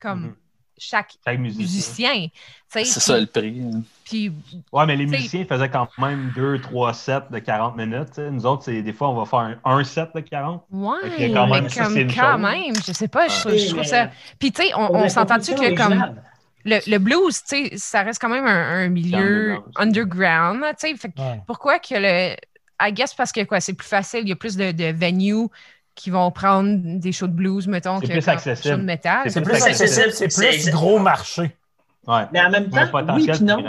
comme 0.00 0.20
Mhm. 0.22 0.34
chaque 0.78 1.14
Chaque 1.24 1.38
musicien. 1.38 2.28
C'est 2.68 2.84
ça 2.84 3.18
le 3.18 3.26
prix. 3.26 3.60
Puis, 4.04 4.30
Ouais, 4.72 4.84
mais 4.86 4.96
les 4.96 5.06
musiciens 5.06 5.44
faisaient 5.48 5.70
quand 5.70 5.88
même 5.98 6.30
deux, 6.36 6.60
trois 6.60 6.92
sets 6.92 7.22
de 7.30 7.38
40 7.38 7.76
minutes. 7.76 8.10
t'sais. 8.10 8.30
Nous 8.30 8.44
autres, 8.44 8.64
c'est- 8.64 8.82
des 8.82 8.92
fois, 8.92 9.08
on 9.08 9.14
va 9.14 9.24
faire 9.24 9.38
un, 9.38 9.56
un 9.64 9.82
set 9.84 10.10
de 10.14 10.20
40. 10.20 10.64
ouais, 10.70 10.96
que 11.16 11.32
quand 11.32 11.46
mais 11.46 11.60
même, 11.62 11.68
ça, 11.70 11.84
comme 11.84 11.94
quand 12.08 12.32
chose. 12.32 12.40
même, 12.42 12.74
je 12.86 12.92
sais 12.92 13.08
pas, 13.08 13.28
je, 13.28 13.40
trouve- 13.40 13.56
je 13.56 13.66
trouve 13.68 13.78
mais- 13.80 13.84
ça. 13.84 14.10
Puis, 14.38 14.52
tu 14.52 14.62
sais, 14.62 14.72
on, 14.76 15.08
s'entend-tu 15.08 15.54
que 15.54 15.74
comme. 15.74 16.16
le, 16.66 16.78
le 16.90 16.98
blues, 16.98 17.42
tu 17.48 17.66
sais, 17.68 17.76
ça 17.76 18.02
reste 18.02 18.20
quand 18.20 18.28
même 18.28 18.46
un, 18.46 18.84
un 18.84 18.88
milieu 18.88 19.58
underground. 19.76 20.62
underground, 20.62 20.76
tu 20.78 20.96
sais. 20.96 21.08
Ouais. 21.18 21.40
pourquoi 21.46 21.78
que 21.78 21.94
le. 21.94 22.36
I 22.82 22.92
guess 22.92 23.14
parce 23.14 23.32
que 23.32 23.44
quoi, 23.44 23.60
c'est 23.60 23.72
plus 23.74 23.86
facile, 23.88 24.20
il 24.22 24.28
y 24.28 24.32
a 24.32 24.36
plus 24.36 24.56
de, 24.56 24.72
de 24.72 24.92
venues 24.92 25.48
qui 25.94 26.10
vont 26.10 26.30
prendre 26.32 26.98
des 26.98 27.12
shows 27.12 27.28
de 27.28 27.32
blues, 27.32 27.68
mettons, 27.68 28.00
C'est 28.00 28.08
que 28.08 28.30
accessible. 28.30 28.74
shows 28.74 28.80
de 28.80 28.84
métal. 28.84 29.30
C'est 29.30 29.40
plus 29.42 29.62
accessible, 29.62 30.10
C'est 30.12 30.28
plus 30.62 30.70
gros 30.72 30.98
marché. 30.98 31.56
Ouais. 32.06 32.26
Mais 32.32 32.40
en 32.40 32.50
même 32.50 32.68
temps, 32.68 32.86
oui 33.16 33.26
non. 33.42 33.62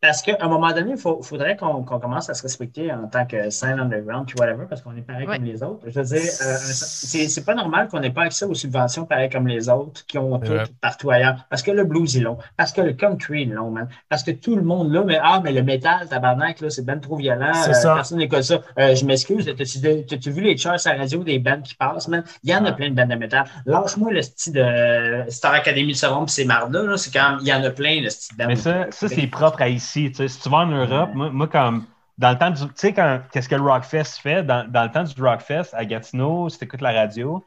Parce 0.00 0.22
qu'à 0.22 0.36
un 0.40 0.48
moment 0.48 0.72
donné, 0.72 0.92
il 0.92 0.98
faudrait 0.98 1.56
qu'on 1.56 1.82
commence 1.82 2.28
à 2.28 2.34
se 2.34 2.42
respecter 2.42 2.92
en 2.92 3.08
tant 3.08 3.24
que 3.26 3.50
scène 3.50 3.80
underground, 3.80 4.26
puis 4.26 4.36
whatever, 4.38 4.66
parce 4.68 4.82
qu'on 4.82 4.94
est 4.96 5.00
pareil 5.02 5.26
Ouais. 5.26 5.36
comme 5.36 5.46
les 5.46 5.62
autres. 5.62 5.80
Je 5.86 5.98
veux 5.98 6.04
dire, 6.06 6.20
euh, 6.20 6.56
c'est 6.60 7.28
c'est 7.28 7.44
pas 7.44 7.54
normal 7.54 7.88
qu'on 7.88 7.98
n'ait 8.00 8.10
pas 8.10 8.22
accès 8.24 8.44
aux 8.44 8.54
subventions 8.54 9.06
pareil 9.06 9.30
comme 9.30 9.46
les 9.48 9.68
autres, 9.68 10.04
qui 10.06 10.18
ont 10.18 10.38
C'est 10.42 10.46
tout 10.48 10.52
vrai. 10.54 10.64
partout 10.80 11.10
ailleurs. 11.10 11.36
Parce 11.50 11.62
que 11.62 11.70
le 11.70 11.84
blues 11.84 12.16
est 12.16 12.20
long, 12.20 12.36
parce 12.56 12.72
que 12.72 12.80
le 12.82 12.92
country 12.92 13.42
est 13.42 13.46
long, 13.46 13.70
man. 13.70 13.88
Parce 14.08 14.22
que 14.22 14.30
tout 14.30 14.54
le 14.54 14.62
monde 14.62 14.92
là, 14.92 15.02
mais 15.04 15.18
ah, 15.22 15.40
mais 15.42 15.52
le 15.52 15.62
métal, 15.62 16.06
tabarnak, 16.08 16.60
là, 16.60 16.70
c'est 16.70 16.84
ben 16.84 17.00
trop 17.00 17.16
violent. 17.16 17.52
C'est 17.54 17.70
euh, 17.70 17.72
ça. 17.72 17.94
personne 17.94 18.18
n'écoute 18.18 18.42
ça. 18.42 18.60
Euh, 18.78 18.94
je 18.94 19.04
m'excuse, 19.06 19.46
t'as-tu 19.46 20.30
vu 20.30 20.42
les 20.42 20.56
charts 20.56 20.86
à 20.86 20.92
la 20.92 20.98
radio 21.00 21.24
des 21.24 21.38
bandes 21.38 21.62
qui 21.62 21.74
passent, 21.74 22.08
man? 22.08 22.22
Il 22.44 22.50
y 22.50 22.54
en 22.54 22.64
a 22.66 22.72
plein 22.72 22.90
de 22.90 22.94
bandes 22.94 23.08
de 23.08 23.14
métal. 23.14 23.44
Lâche-moi 23.64 24.12
le 24.12 24.22
style 24.22 24.52
de 24.52 25.24
Star 25.30 25.54
Academy 25.54 25.92
de 25.92 25.96
Serum, 25.96 26.26
puis 26.26 26.34
ces 26.34 26.44
mardes-là, 26.44 26.82
là, 26.82 26.96
c'est 26.96 27.12
quand 27.12 27.30
même, 27.30 27.38
il 27.40 27.48
y 27.48 27.52
en 27.54 27.64
a 27.64 27.70
plein, 27.70 28.00
le 28.02 28.10
style 28.10 28.36
de 28.36 28.44
Mais 28.44 28.56
ça, 28.56 28.86
ça 28.90 29.08
c'est 29.08 29.26
propre 29.26 29.62
à 29.62 29.68
ici. 29.68 29.85
Si 29.86 30.10
tu 30.12 30.48
vas 30.48 30.58
en 30.58 30.66
Europe, 30.66 31.10
moi, 31.14 31.30
moi, 31.30 31.46
comme 31.48 31.84
dans 32.18 32.30
le 32.30 32.38
temps 32.38 32.50
du. 32.50 32.62
Tu 32.62 32.70
sais, 32.76 32.92
quand- 32.92 33.20
qu'est-ce 33.32 33.48
que 33.48 33.54
le 33.54 33.62
Rockfest 33.62 34.20
fait? 34.20 34.42
Dans, 34.42 34.66
dans 34.70 34.84
le 34.84 34.90
temps 34.90 35.04
du 35.04 35.22
Rockfest, 35.22 35.74
à 35.74 35.84
Gatineau, 35.84 36.48
si 36.48 36.58
tu 36.58 36.64
écoutes 36.64 36.80
la 36.80 36.92
radio, 36.92 37.44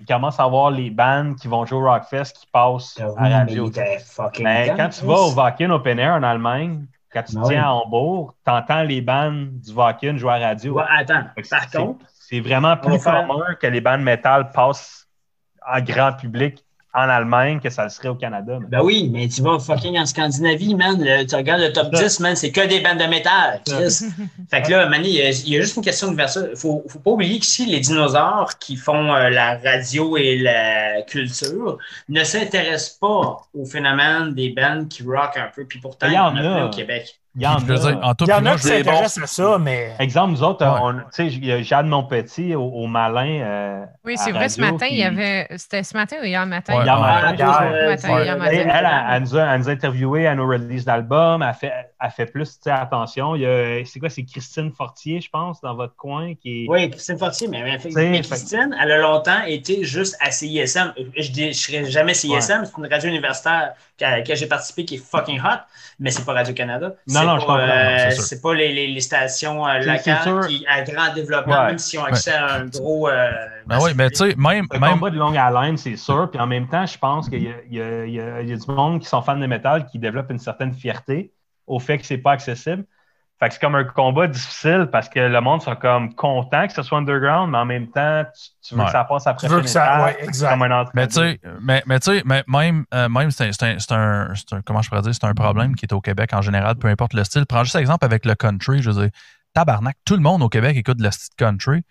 il 0.00 0.06
commence 0.06 0.38
à 0.40 0.44
avoir 0.44 0.70
les 0.70 0.90
bands 0.90 1.34
qui 1.34 1.46
vont 1.48 1.64
jouer 1.66 1.78
au 1.78 1.84
Rockfest 1.84 2.32
qui 2.40 2.46
passent 2.52 2.98
Ah 3.00 3.06
oui, 3.08 3.14
à 3.18 3.28
la 3.28 3.38
radio. 3.40 3.70
Mais 4.40 4.72
quand 4.76 4.88
tu 4.88 5.04
vas 5.04 5.14
au 5.20 5.32
Wacken 5.34 5.70
Open 5.72 5.98
Air 5.98 6.14
en 6.14 6.22
Allemagne, 6.22 6.86
quand 7.12 7.22
tu 7.22 7.36
Ah 7.38 7.42
tiens 7.44 7.48
oui. 7.48 7.54
à 7.56 7.72
Hambourg, 7.74 8.34
tu 8.44 8.50
entends 8.52 8.82
les 8.82 9.00
bands 9.00 9.32
du 9.32 9.72
Wacken 9.72 10.16
jouer 10.18 10.32
à 10.32 10.38
la 10.38 10.46
radio. 10.48 10.74
Ouais, 10.74 10.84
attends, 10.98 11.22
par 11.50 11.64
c'est- 11.64 11.78
contre, 11.78 12.04
C'est 12.12 12.40
vraiment 12.40 12.76
plus 12.76 12.98
faire- 12.98 13.26
commun 13.26 13.54
que 13.60 13.66
les 13.68 13.80
bandes 13.80 14.00
métal 14.02 14.50
passent 14.50 15.06
en 15.66 15.80
grand 15.80 16.12
public 16.12 16.64
en 16.94 17.08
Allemagne 17.08 17.58
que 17.60 17.70
ça 17.70 17.82
le 17.84 17.90
serait 17.90 18.08
au 18.08 18.14
Canada. 18.14 18.58
mais- 18.60 18.66
ben 18.68 18.80
oui, 18.82 19.10
mais 19.12 19.26
tu 19.28 19.42
vas 19.42 19.58
fucking 19.58 19.98
en 19.98 20.06
Scandinavie, 20.06 20.74
man. 20.74 20.96
le- 21.02 21.24
tu 21.26 21.34
regardes 21.34 21.60
le 21.62 21.72
top 21.72 21.88
C'est 21.92 21.96
ça. 21.96 22.02
10, 22.04 22.20
man, 22.20 22.36
c'est 22.36 22.52
que 22.52 22.66
des 22.66 22.80
bandes 22.80 22.98
de 22.98 23.04
métal. 23.06 23.60
Fait 24.50 24.62
que 24.62 24.70
là, 24.70 24.86
Manny, 24.88 25.08
il 25.08 25.14
y 25.16 25.22
a- 25.22 25.30
il 25.30 25.48
y, 25.48 25.56
a 25.56 25.60
juste 25.60 25.76
une 25.76 25.82
question 25.82 26.08
d'ouverture. 26.10 26.46
Il 26.50 26.56
faut, 26.56 26.84
faut 26.88 26.98
pas 27.00 27.10
oublier 27.10 27.38
qu'ici, 27.40 27.66
les 27.66 27.80
dinosaures 27.80 28.58
qui 28.60 28.76
font 28.76 29.12
euh, 29.14 29.28
la 29.30 29.58
radio 29.58 30.16
et 30.16 30.38
la 30.38 31.02
culture 31.02 31.78
ne 32.08 32.22
s'intéressent 32.22 32.98
pas 33.00 33.40
au 33.54 33.64
phénomène 33.64 34.34
des 34.34 34.50
bandes 34.50 34.88
qui 34.88 35.02
rock 35.02 35.36
un 35.36 35.50
peu. 35.54 35.64
Puis 35.64 35.80
pourtant, 35.80 36.06
Il 36.06 36.14
y 36.14 36.18
en 36.18 36.26
en 36.26 36.36
a 36.36 36.40
a. 36.40 36.42
plein 36.42 36.66
au 36.66 36.70
Québec. 36.70 37.18
Il 37.36 37.42
y 37.42 37.46
en 37.48 37.58
Je 37.58 37.64
veux 37.64 37.74
a. 37.74 37.78
dire, 37.92 37.98
en 38.02 38.14
tout 38.14 38.24
Il 38.26 38.30
y 38.30 38.32
en 38.32 38.46
a 38.46 38.52
qui 38.54 38.62
s'intéressent 38.62 39.24
à 39.24 39.26
ça, 39.26 39.58
mais 39.58 39.92
Exemple, 39.98 40.30
nous 40.32 40.42
autres, 40.44 40.64
Ouais. 40.64 40.78
on- 40.80 40.92
tu 40.94 41.00
sais, 41.10 41.26
il 41.26 41.44
y 41.44 41.50
a 41.50 41.60
Jeanne 41.62 41.88
Monpetit 41.88 42.54
au, 42.54 42.62
au 42.62 42.86
Malin. 42.86 43.40
euh, 43.42 43.84
Oui, 44.04 44.14
c'est 44.16 44.30
vrai, 44.30 44.48
ce 44.48 44.60
matin, 44.60 44.86
il 44.86 44.90
puis- 44.90 44.96
y 44.98 45.02
avait. 45.02 45.48
C'était 45.56 45.82
ce 45.82 45.96
matin 45.96 46.16
ou 46.22 46.24
hier 46.24 46.46
matin? 46.46 46.76
Ouais, 46.78 46.84
Hier 46.84 46.94
ouais. 46.94 47.00
matin, 47.00 47.34
hier, 47.34 47.88
matin, 47.88 48.14
ouais. 48.14 48.24
hier 48.24 48.34
Et 48.34 48.38
matin. 48.38 48.50
elle, 48.52 48.70
elle, 48.70 48.88
elle 49.16 49.22
nous 49.22 49.36
a, 49.36 49.42
elle 49.42 49.58
nous 49.60 49.68
a 49.68 49.72
interviewé 49.72 50.26
à 50.28 50.34
nos 50.36 50.46
releases 50.46 50.84
d'albums. 50.84 51.42
Elle, 51.42 51.54
fait- 51.54 51.72
elle 52.04 52.10
fait 52.10 52.26
plus 52.26 52.58
attention. 52.66 53.34
Il 53.34 53.42
y 53.42 53.46
a- 53.46 53.84
C'est 53.84 53.98
quoi, 53.98 54.08
c'est 54.10 54.24
Christine 54.24 54.70
Fortier, 54.72 55.20
je 55.20 55.30
pense, 55.30 55.60
dans 55.60 55.74
votre 55.74 55.96
coin, 55.96 56.34
qui 56.34 56.64
est. 56.64 56.66
Oui, 56.68 56.90
Christine 56.90 57.18
Fortier, 57.18 57.48
mais, 57.48 57.78
fait- 57.78 58.20
Christine, 58.22 58.76
elle 58.80 58.92
a 58.92 58.98
longtemps 58.98 59.42
été 59.46 59.84
juste 59.84 60.16
à 60.20 60.30
CISM. 60.30 60.92
Je 61.16 61.46
ne 61.46 61.52
serai 61.52 61.84
jamais 61.90 62.14
CISM, 62.14 62.64
c'est 62.64 62.76
une 62.78 62.86
radio 62.86 63.08
universitaire 63.08 63.72
à 64.00 64.10
laquelle 64.10 64.36
j'ai 64.36 64.46
participé 64.46 64.84
qui 64.84 64.96
est 64.96 64.98
fucking 64.98 65.40
hot, 65.40 65.60
mais 65.98 66.10
c'est 66.10 66.24
pas 66.24 66.32
Radio-Canada. 66.32 66.88
Non, 66.88 66.94
C'est 67.06 67.20
non, 67.20 67.26
pas, 67.26 67.38
je 67.38 67.40
comprends, 67.46 67.58
euh, 67.58 68.10
c'est 68.10 68.40
pas 68.42 68.54
les, 68.54 68.72
les- 68.72 68.88
les 68.88 69.00
stations 69.00 69.66
euh, 69.66 69.78
locales 69.78 70.46
qui 70.48 70.64
à 70.68 70.82
grand 70.82 71.14
développement, 71.14 71.60
Ouais. 71.60 71.66
même 71.68 71.78
si 71.78 71.96
ont 71.98 72.04
accès 72.04 72.32
à 72.32 72.54
un 72.54 72.66
gros. 72.66 73.08
euh, 73.08 73.30
Ben 73.66 73.78
oui, 73.80 73.92
mais 73.96 74.10
tu 74.10 74.16
sais, 74.16 74.34
même. 74.36 74.66
Un 74.70 74.78
même 74.78 74.92
combat 74.94 75.10
de 75.10 75.16
longue 75.18 75.36
haleine, 75.36 75.76
c'est 75.76 75.96
sûr. 75.96 76.28
Puis 76.30 76.40
en 76.40 76.46
même 76.46 76.68
temps, 76.68 76.84
je 76.86 76.98
pense 76.98 77.28
qu'il 77.28 77.44
y, 77.44 77.48
a- 77.48 77.52
il 77.70 77.74
y 77.76 77.80
a- 77.80 78.04
il 78.06 78.12
y 78.14 78.20
a- 78.20 78.42
il 78.42 78.48
y 78.48 78.52
a 78.52 78.56
du 78.56 78.70
monde 78.70 79.00
qui 79.00 79.06
sont 79.06 79.22
fans 79.22 79.36
de 79.36 79.46
métal 79.46 79.86
qui 79.86 79.98
développent 79.98 80.30
une 80.30 80.38
certaine 80.38 80.74
fierté 80.74 81.32
au 81.66 81.78
fait 81.78 81.98
que 81.98 82.06
c'est 82.06 82.18
pas 82.18 82.32
accessible. 82.32 82.84
Fait 83.40 83.48
que 83.48 83.54
c'est 83.54 83.60
comme 83.60 83.74
un 83.74 83.82
combat 83.84 84.28
difficile 84.28 84.88
parce 84.92 85.08
que 85.08 85.18
le 85.18 85.40
monde 85.40 85.60
sont 85.60 85.74
comme 85.74 86.14
content 86.14 86.68
que 86.68 86.72
ce 86.72 86.82
soit 86.82 86.98
underground, 86.98 87.50
mais 87.50 87.58
en 87.58 87.64
même 87.64 87.88
temps, 87.90 88.24
tu, 88.32 88.50
tu 88.68 88.74
veux 88.74 88.80
Ouais. 88.80 88.86
que 88.86 88.92
ça 88.92 89.02
passe 89.04 89.26
après 89.26 89.48
Tu 89.48 89.52
veux 89.52 89.60
que 89.60 89.66
ça- 89.66 90.04
ouais, 90.04 90.16
exact. 90.22 90.50
comme 90.50 90.62
un 90.62 90.84
Mais 90.94 91.08
tu 91.08 91.14
sais, 91.14 91.40
mais, 91.60 91.82
mais 91.86 91.98
tu 91.98 92.12
sais, 92.12 92.22
mais 92.24 92.44
même, 92.46 92.84
euh, 92.94 93.08
même 93.08 93.32
c'est 93.32 93.48
un, 93.48 93.52
c'est 93.52 93.64
un, 93.64 93.78
c'est 93.80 93.92
un- 93.92 94.32
c'est 94.36 94.52
un- 94.54 94.62
comment 94.62 94.82
je 94.82 94.88
pourrais 94.88 95.02
dire, 95.02 95.12
c'est 95.14 95.24
un 95.26 95.34
problème 95.34 95.74
qui 95.74 95.84
est 95.84 95.92
au 95.92 96.00
Québec 96.00 96.30
en 96.32 96.42
général, 96.42 96.76
peu 96.76 96.86
importe 96.88 97.12
le 97.12 97.24
style. 97.24 97.44
Prends 97.44 97.64
juste 97.64 97.74
exemple 97.76 98.04
avec 98.04 98.24
le 98.24 98.36
country, 98.36 98.80
je 98.82 98.90
veux 98.90 99.02
dire, 99.02 99.10
tabarnak, 99.52 99.96
tout 100.04 100.14
le 100.14 100.22
monde 100.22 100.40
au 100.42 100.48
Québec 100.48 100.76
écoute 100.76 101.00
la 101.00 101.10
style 101.10 101.34
country. 101.36 101.82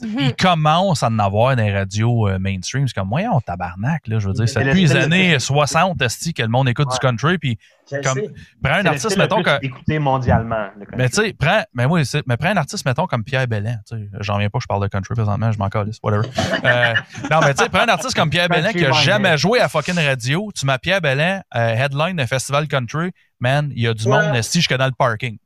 Mhm. 0.00 0.18
Il 0.18 0.34
commence 0.34 1.02
à 1.02 1.08
en 1.08 1.18
avoir 1.18 1.54
les 1.54 1.72
radios 1.72 2.26
euh, 2.28 2.38
mainstream. 2.38 2.88
C'est 2.88 2.94
comme, 2.94 3.08
moyen, 3.08 3.30
tabarnak, 3.44 4.06
là, 4.08 4.18
je 4.18 4.26
veux 4.28 4.32
dire, 4.32 4.44
le 4.56 4.64
depuis 4.64 4.80
les 4.80 4.96
années 4.96 5.38
60, 5.38 6.00
esti, 6.02 6.32
que 6.34 6.42
le 6.42 6.48
monde 6.48 6.68
écoute 6.68 6.86
Ouais. 6.88 6.94
du 6.94 6.98
country, 6.98 7.38
puis 7.38 7.58
comme- 8.02 8.18
prends 8.62 8.72
un 8.74 8.82
C'est 8.82 8.88
artiste, 8.88 9.16
mettons, 9.18 9.42
que, 9.42 9.64
écouté 9.64 9.98
mondialement. 9.98 10.68
le 10.78 10.86
mais 10.96 11.08
tu 11.10 11.16
sais, 11.22 11.34
prends, 11.38 11.62
mais 11.74 11.84
oui, 11.84 12.06
c'est- 12.06 12.22
mais 12.26 12.36
prends 12.38 12.48
un 12.48 12.56
artiste, 12.56 12.84
mettons, 12.86 13.06
comme 13.06 13.22
Pierre 13.22 13.46
Bellin. 13.46 13.76
tu 13.86 13.96
sais, 13.96 14.08
J'en 14.20 14.38
viens 14.38 14.48
pas, 14.48 14.58
je 14.60 14.66
parle 14.66 14.82
de 14.82 14.88
country 14.88 15.14
présentement, 15.14 15.52
je 15.52 15.58
m'en 15.58 15.68
calisse, 15.68 15.98
whatever. 16.02 16.26
Euh, 16.64 16.94
non, 17.30 17.40
mais 17.40 17.52
tu 17.54 17.62
sais, 17.62 17.68
prends 17.68 17.82
un 17.82 17.88
artiste 17.88 18.16
comme 18.16 18.30
Pierre 18.30 18.48
Bellin 18.48 18.72
qui 18.72 18.84
a 18.86 18.92
jamais 18.92 19.36
joué 19.36 19.60
à 19.60 19.68
fucking 19.68 19.94
radio. 19.98 20.50
Tu 20.58 20.64
mets 20.66 20.78
Pierre 20.78 21.00
Bellin, 21.02 21.42
euh, 21.54 21.74
headline 21.74 22.16
d'un 22.16 22.26
festival 22.26 22.66
country, 22.66 23.10
man, 23.40 23.70
il 23.76 23.82
y 23.82 23.86
a 23.86 23.94
du 23.94 24.06
Ouais. 24.08 24.32
monde 24.32 24.42
si 24.42 24.58
jusque 24.58 24.74
dans 24.76 24.86
le 24.86 24.92
parking. 24.92 25.36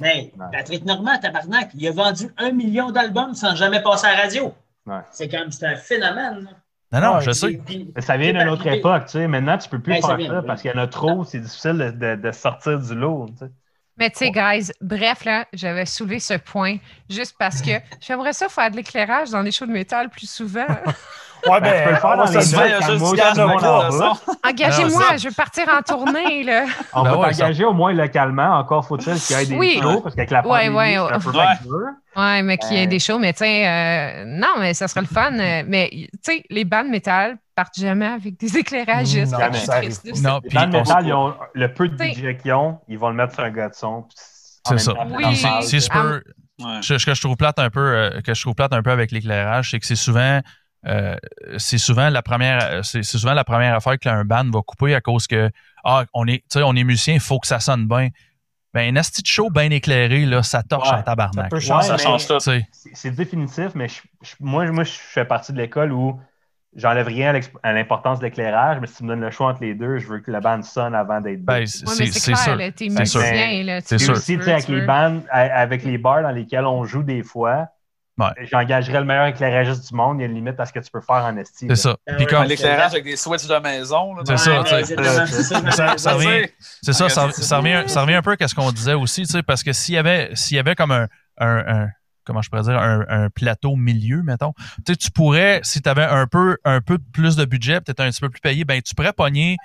Mais 0.00 0.32
Ouais. 0.36 0.46
Patrick 0.52 0.84
Normand, 0.84 1.18
tabarnak, 1.18 1.70
il 1.74 1.86
a 1.88 1.92
vendu 1.92 2.28
un 2.38 2.50
million 2.52 2.90
d'albums 2.90 3.34
sans 3.34 3.54
jamais 3.54 3.82
passer 3.82 4.06
à 4.06 4.14
la 4.16 4.22
radio. 4.22 4.54
Ouais. 4.86 5.00
C'est 5.10 5.28
comme, 5.28 5.50
c'est 5.50 5.66
un 5.66 5.76
phénomène. 5.76 6.44
là. 6.44 7.00
Non, 7.00 7.00
non, 7.00 7.14
Ouais, 7.16 7.20
je 7.22 7.30
Puis- 7.30 7.34
sais. 7.34 7.60
puis- 7.66 7.92
ça 7.98 8.16
vient 8.16 8.32
d'une 8.32 8.48
autre 8.48 8.66
époque, 8.68 9.06
tu 9.06 9.12
sais. 9.12 9.26
Maintenant, 9.26 9.58
tu 9.58 9.68
peux 9.68 9.80
plus 9.80 9.94
Ouais, 9.94 10.00
ça 10.00 10.08
faire 10.08 10.16
vient, 10.16 10.30
ça 10.30 10.42
parce 10.42 10.62
qu'il 10.62 10.70
y 10.70 10.74
en 10.74 10.78
a 10.82 10.86
trop, 10.86 11.24
c'est 11.24 11.40
difficile 11.40 11.72
de, 11.78 11.90
de- 11.90 12.22
de 12.22 12.30
sortir 12.32 12.78
du 12.78 12.94
lot, 12.94 13.26
tu 13.30 13.38
sais. 13.38 13.50
Mais 13.96 14.10
tu 14.10 14.18
sais, 14.18 14.30
guys, 14.32 14.70
bref, 14.80 15.24
là, 15.24 15.46
j'avais 15.52 15.86
soulevé 15.86 16.18
ce 16.18 16.34
point 16.34 16.76
juste 17.08 17.36
parce 17.38 17.62
que 17.62 17.70
j'aimerais 18.00 18.32
ça 18.32 18.48
faire 18.48 18.70
de 18.70 18.76
l'éclairage 18.76 19.30
dans 19.30 19.40
les 19.40 19.52
shows 19.52 19.66
de 19.66 19.72
métal 19.72 20.08
plus 20.10 20.28
souvent. 20.28 20.66
Ouais, 21.46 21.60
Ben, 21.60 21.72
tu 21.78 21.84
peux 21.84 21.90
le 21.90 21.96
faire 21.96 22.10
on 22.10 22.16
dans 22.16 22.24
va 22.24 22.38
les 22.38 22.42
son. 22.44 22.58
Engagez-moi, 24.44 25.16
je 25.18 25.28
veux 25.28 25.34
partir 25.34 25.64
en 25.68 25.82
tournée, 25.82 26.42
là. 26.44 26.64
On 26.92 27.02
Ben 27.02 27.10
va 27.10 27.18
ouais, 27.18 27.30
t'engager 27.32 27.64
au 27.64 27.72
moins 27.72 27.92
localement. 27.92 28.58
Encore 28.58 28.86
faut-il 28.86 29.14
qu'il 29.20 29.36
y 29.36 29.42
ait 29.42 29.46
des 29.46 29.56
Oui. 29.56 29.78
shows, 29.82 30.00
parce 30.00 30.14
qu'avec 30.14 30.30
la 30.30 30.40
Ouais, 30.46 30.66
pandémie, 30.68 30.76
ouais, 30.76 30.92
c'est 30.94 31.14
un 31.14 31.18
peu 31.20 31.30
ouais. 31.38 31.44
fait 31.56 31.62
dur. 31.64 31.78
Ouais, 32.16 32.42
mais 32.42 32.58
qu'il 32.58 32.72
y 32.74 32.80
ait 32.80 32.84
Euh. 32.86 32.88
des 32.88 32.98
shows, 32.98 33.18
mais 33.18 33.32
tu 33.32 33.38
sais, 33.40 33.66
euh, 33.68 34.24
non, 34.26 34.48
mais 34.60 34.74
ça 34.74 34.88
serait 34.88 35.00
le 35.02 35.06
fun. 35.06 35.30
mais 35.32 35.88
tu 35.92 36.08
sais, 36.22 36.44
les 36.50 36.64
bandes 36.64 36.88
métal 36.88 37.36
partent 37.56 37.78
jamais 37.78 38.06
avec 38.06 38.38
des 38.38 38.56
éclairagistes. 38.58 39.32
Non, 39.32 39.38
je 39.52 39.58
ça 39.58 39.74
arrive. 39.74 39.98
Non, 40.22 40.40
Les 40.44 40.50
bandes 40.50 40.72
métal, 40.72 41.06
ils 41.06 41.12
ont 41.12 41.34
le 41.54 41.72
peu 41.72 41.88
de 41.88 41.96
budget 41.96 42.36
qu'ils 42.36 42.52
ont, 42.52 42.78
ils 42.88 42.98
vont 42.98 43.08
le 43.08 43.14
mettre 43.16 43.34
sur 43.34 43.44
un 43.44 43.50
gars 43.50 43.68
de 43.68 43.74
son. 43.74 44.06
C'est 44.68 44.78
ça. 44.78 44.92
Oui. 45.10 45.36
Si, 45.62 45.80
je 45.80 45.88
peux, 45.90 46.22
ce 46.80 47.04
que 47.04 47.14
je 47.14 47.20
trouve 47.20 47.36
plate 47.36 47.58
un 47.58 47.68
peu, 47.70 47.80
euh, 47.80 48.20
que 48.24 48.32
je 48.34 48.40
trouve 48.40 48.54
plate 48.54 48.72
un 48.72 48.82
peu 48.82 48.90
avec 48.90 49.10
l'éclairage, 49.12 49.70
c'est 49.72 49.78
que 49.78 49.86
c'est 49.86 49.94
souvent, 49.96 50.40
euh, 50.86 51.16
c'est 51.58 51.78
souvent 51.78 52.10
la 52.10 52.22
première, 52.22 52.84
c'est 52.84 53.02
c'est 53.02 53.18
souvent 53.18 53.34
la 53.34 53.44
première 53.44 53.74
affaire 53.74 53.98
que 53.98 54.08
un 54.08 54.24
band 54.24 54.44
va 54.52 54.60
couper 54.66 54.94
à 54.94 55.00
cause 55.00 55.26
que, 55.26 55.50
ah, 55.84 56.04
on 56.12 56.26
est, 56.26 56.38
tu 56.50 56.58
sais, 56.58 56.62
on 56.62 56.74
est 56.74 56.84
musicien, 56.84 57.14
il 57.14 57.20
faut 57.20 57.38
que 57.38 57.46
ça 57.46 57.60
sonne 57.60 57.86
bien. 57.88 58.08
Ben, 58.72 58.92
un 58.92 58.96
asti 58.98 59.22
de 59.22 59.26
show 59.26 59.50
bien 59.50 59.70
éclairé, 59.70 60.26
là, 60.26 60.42
ça 60.42 60.62
torche 60.64 60.90
Ouais, 60.90 60.96
en 60.98 61.02
tabarnak. 61.02 61.52
ça. 61.60 61.80
Ça 61.82 61.96
change 61.96 62.26
tout. 62.26 62.40
C'est- 62.40 62.66
C'est 62.92 63.10
définitif, 63.12 63.68
mais 63.74 63.86
je- 63.88 64.02
je- 64.22 64.34
moi, 64.40 64.68
moi, 64.72 64.82
je 64.84 64.92
fais 64.92 65.24
partie 65.24 65.52
de 65.52 65.58
l'école 65.58 65.92
où 65.92 66.20
j'enlève 66.74 67.06
rien 67.06 67.38
à 67.62 67.72
l'importance 67.72 68.18
de 68.18 68.24
l'éclairage, 68.24 68.78
mais 68.80 68.88
si 68.88 68.96
tu 68.96 69.04
me 69.04 69.10
donnes 69.10 69.20
le 69.20 69.30
choix 69.30 69.50
entre 69.52 69.62
les 69.62 69.74
deux, 69.76 69.98
je 69.98 70.08
veux 70.08 70.18
que 70.18 70.32
la 70.32 70.40
bande 70.40 70.64
sonne 70.64 70.92
avant 70.96 71.20
d'être 71.20 71.44
Ben, 71.44 71.64
c'est 71.66 71.86
Ouais, 71.88 71.94
mais 72.00 72.06
c'est- 72.06 72.12
c'est 72.14 72.18
c'est 72.18 72.32
clair, 72.32 72.42
sûr. 72.44 72.56
là, 72.56 72.72
t'es 72.72 72.88
C'est 72.90 73.04
sûr. 73.06 73.20
musicien, 73.20 73.80
C'est 73.84 74.10
aussi, 74.10 74.36
tu 74.38 74.42
sais, 74.42 74.52
avec 74.54 74.66
les 74.68 74.80
bandes, 74.80 75.22
avec 75.30 75.84
les 75.84 75.96
bars 75.98 76.22
dans 76.22 76.30
lesquels 76.32 76.64
on 76.66 76.84
joue 76.84 77.04
des 77.04 77.22
fois, 77.22 77.68
Ouais. 78.16 78.46
j'engagerais 78.50 79.00
le 79.00 79.04
meilleur 79.04 79.26
éclairagiste 79.26 79.88
du 79.90 79.94
monde. 79.96 80.18
Il 80.18 80.22
y 80.22 80.24
a 80.24 80.28
une 80.28 80.34
limite 80.34 80.58
à 80.60 80.66
ce 80.66 80.72
que 80.72 80.78
tu 80.78 80.90
peux 80.90 81.00
faire 81.00 81.24
en 81.24 81.36
esti. 81.36 81.66
C'est 81.68 81.74
ça. 81.76 81.96
Puis 82.06 82.16
ouais, 82.18 82.26
comme, 82.26 82.44
L'éclairage 82.44 82.92
avec 82.92 83.04
des 83.04 83.16
switches 83.16 83.46
de 83.48 83.58
maison. 83.58 84.14
là, 84.14 84.22
C'est 84.24 84.36
ça, 84.36 84.60
Ouais, 84.60 84.84
ça, 85.98 86.14
revient- 86.14 86.48
ça, 86.82 86.92
ça, 86.92 87.26
Ok, 87.26 87.32
ça 87.32 87.56
revient, 87.58 87.82
ça 87.86 88.02
revient 88.02 88.14
un 88.14 88.22
peu 88.22 88.36
à 88.38 88.48
ce 88.48 88.54
qu'on 88.54 88.70
disait 88.70 88.94
aussi, 88.94 89.22
tu 89.22 89.32
sais, 89.32 89.42
parce 89.42 89.62
que 89.62 89.72
s'il 89.72 89.94
y 89.94 89.98
avait, 89.98 90.30
s'il 90.34 90.56
y 90.56 90.60
avait 90.60 90.74
comme 90.74 90.92
un, 90.92 91.08
un, 91.38 91.56
un- 91.66 91.88
comment 92.24 92.42
je 92.42 92.50
pourrais 92.50 92.62
dire, 92.62 92.78
un, 92.78 93.04
un 93.08 93.30
plateau 93.30 93.76
milieu, 93.76 94.22
mettons, 94.22 94.52
tu 94.84 94.92
sais, 94.92 94.96
tu 94.96 95.10
pourrais, 95.10 95.60
si 95.62 95.82
tu 95.82 95.88
avais 95.88 96.04
un 96.04 96.26
peu, 96.26 96.56
un 96.64 96.80
peu 96.80 96.98
plus 96.98 97.36
de 97.36 97.44
budget, 97.44 97.80
peut-être 97.80 98.00
un 98.00 98.10
petit 98.10 98.20
peu 98.20 98.30
plus 98.30 98.40
payé, 98.40 98.64
ben, 98.64 98.80
tu 98.82 98.94
pourrais 98.94 99.12
pogner 99.12 99.56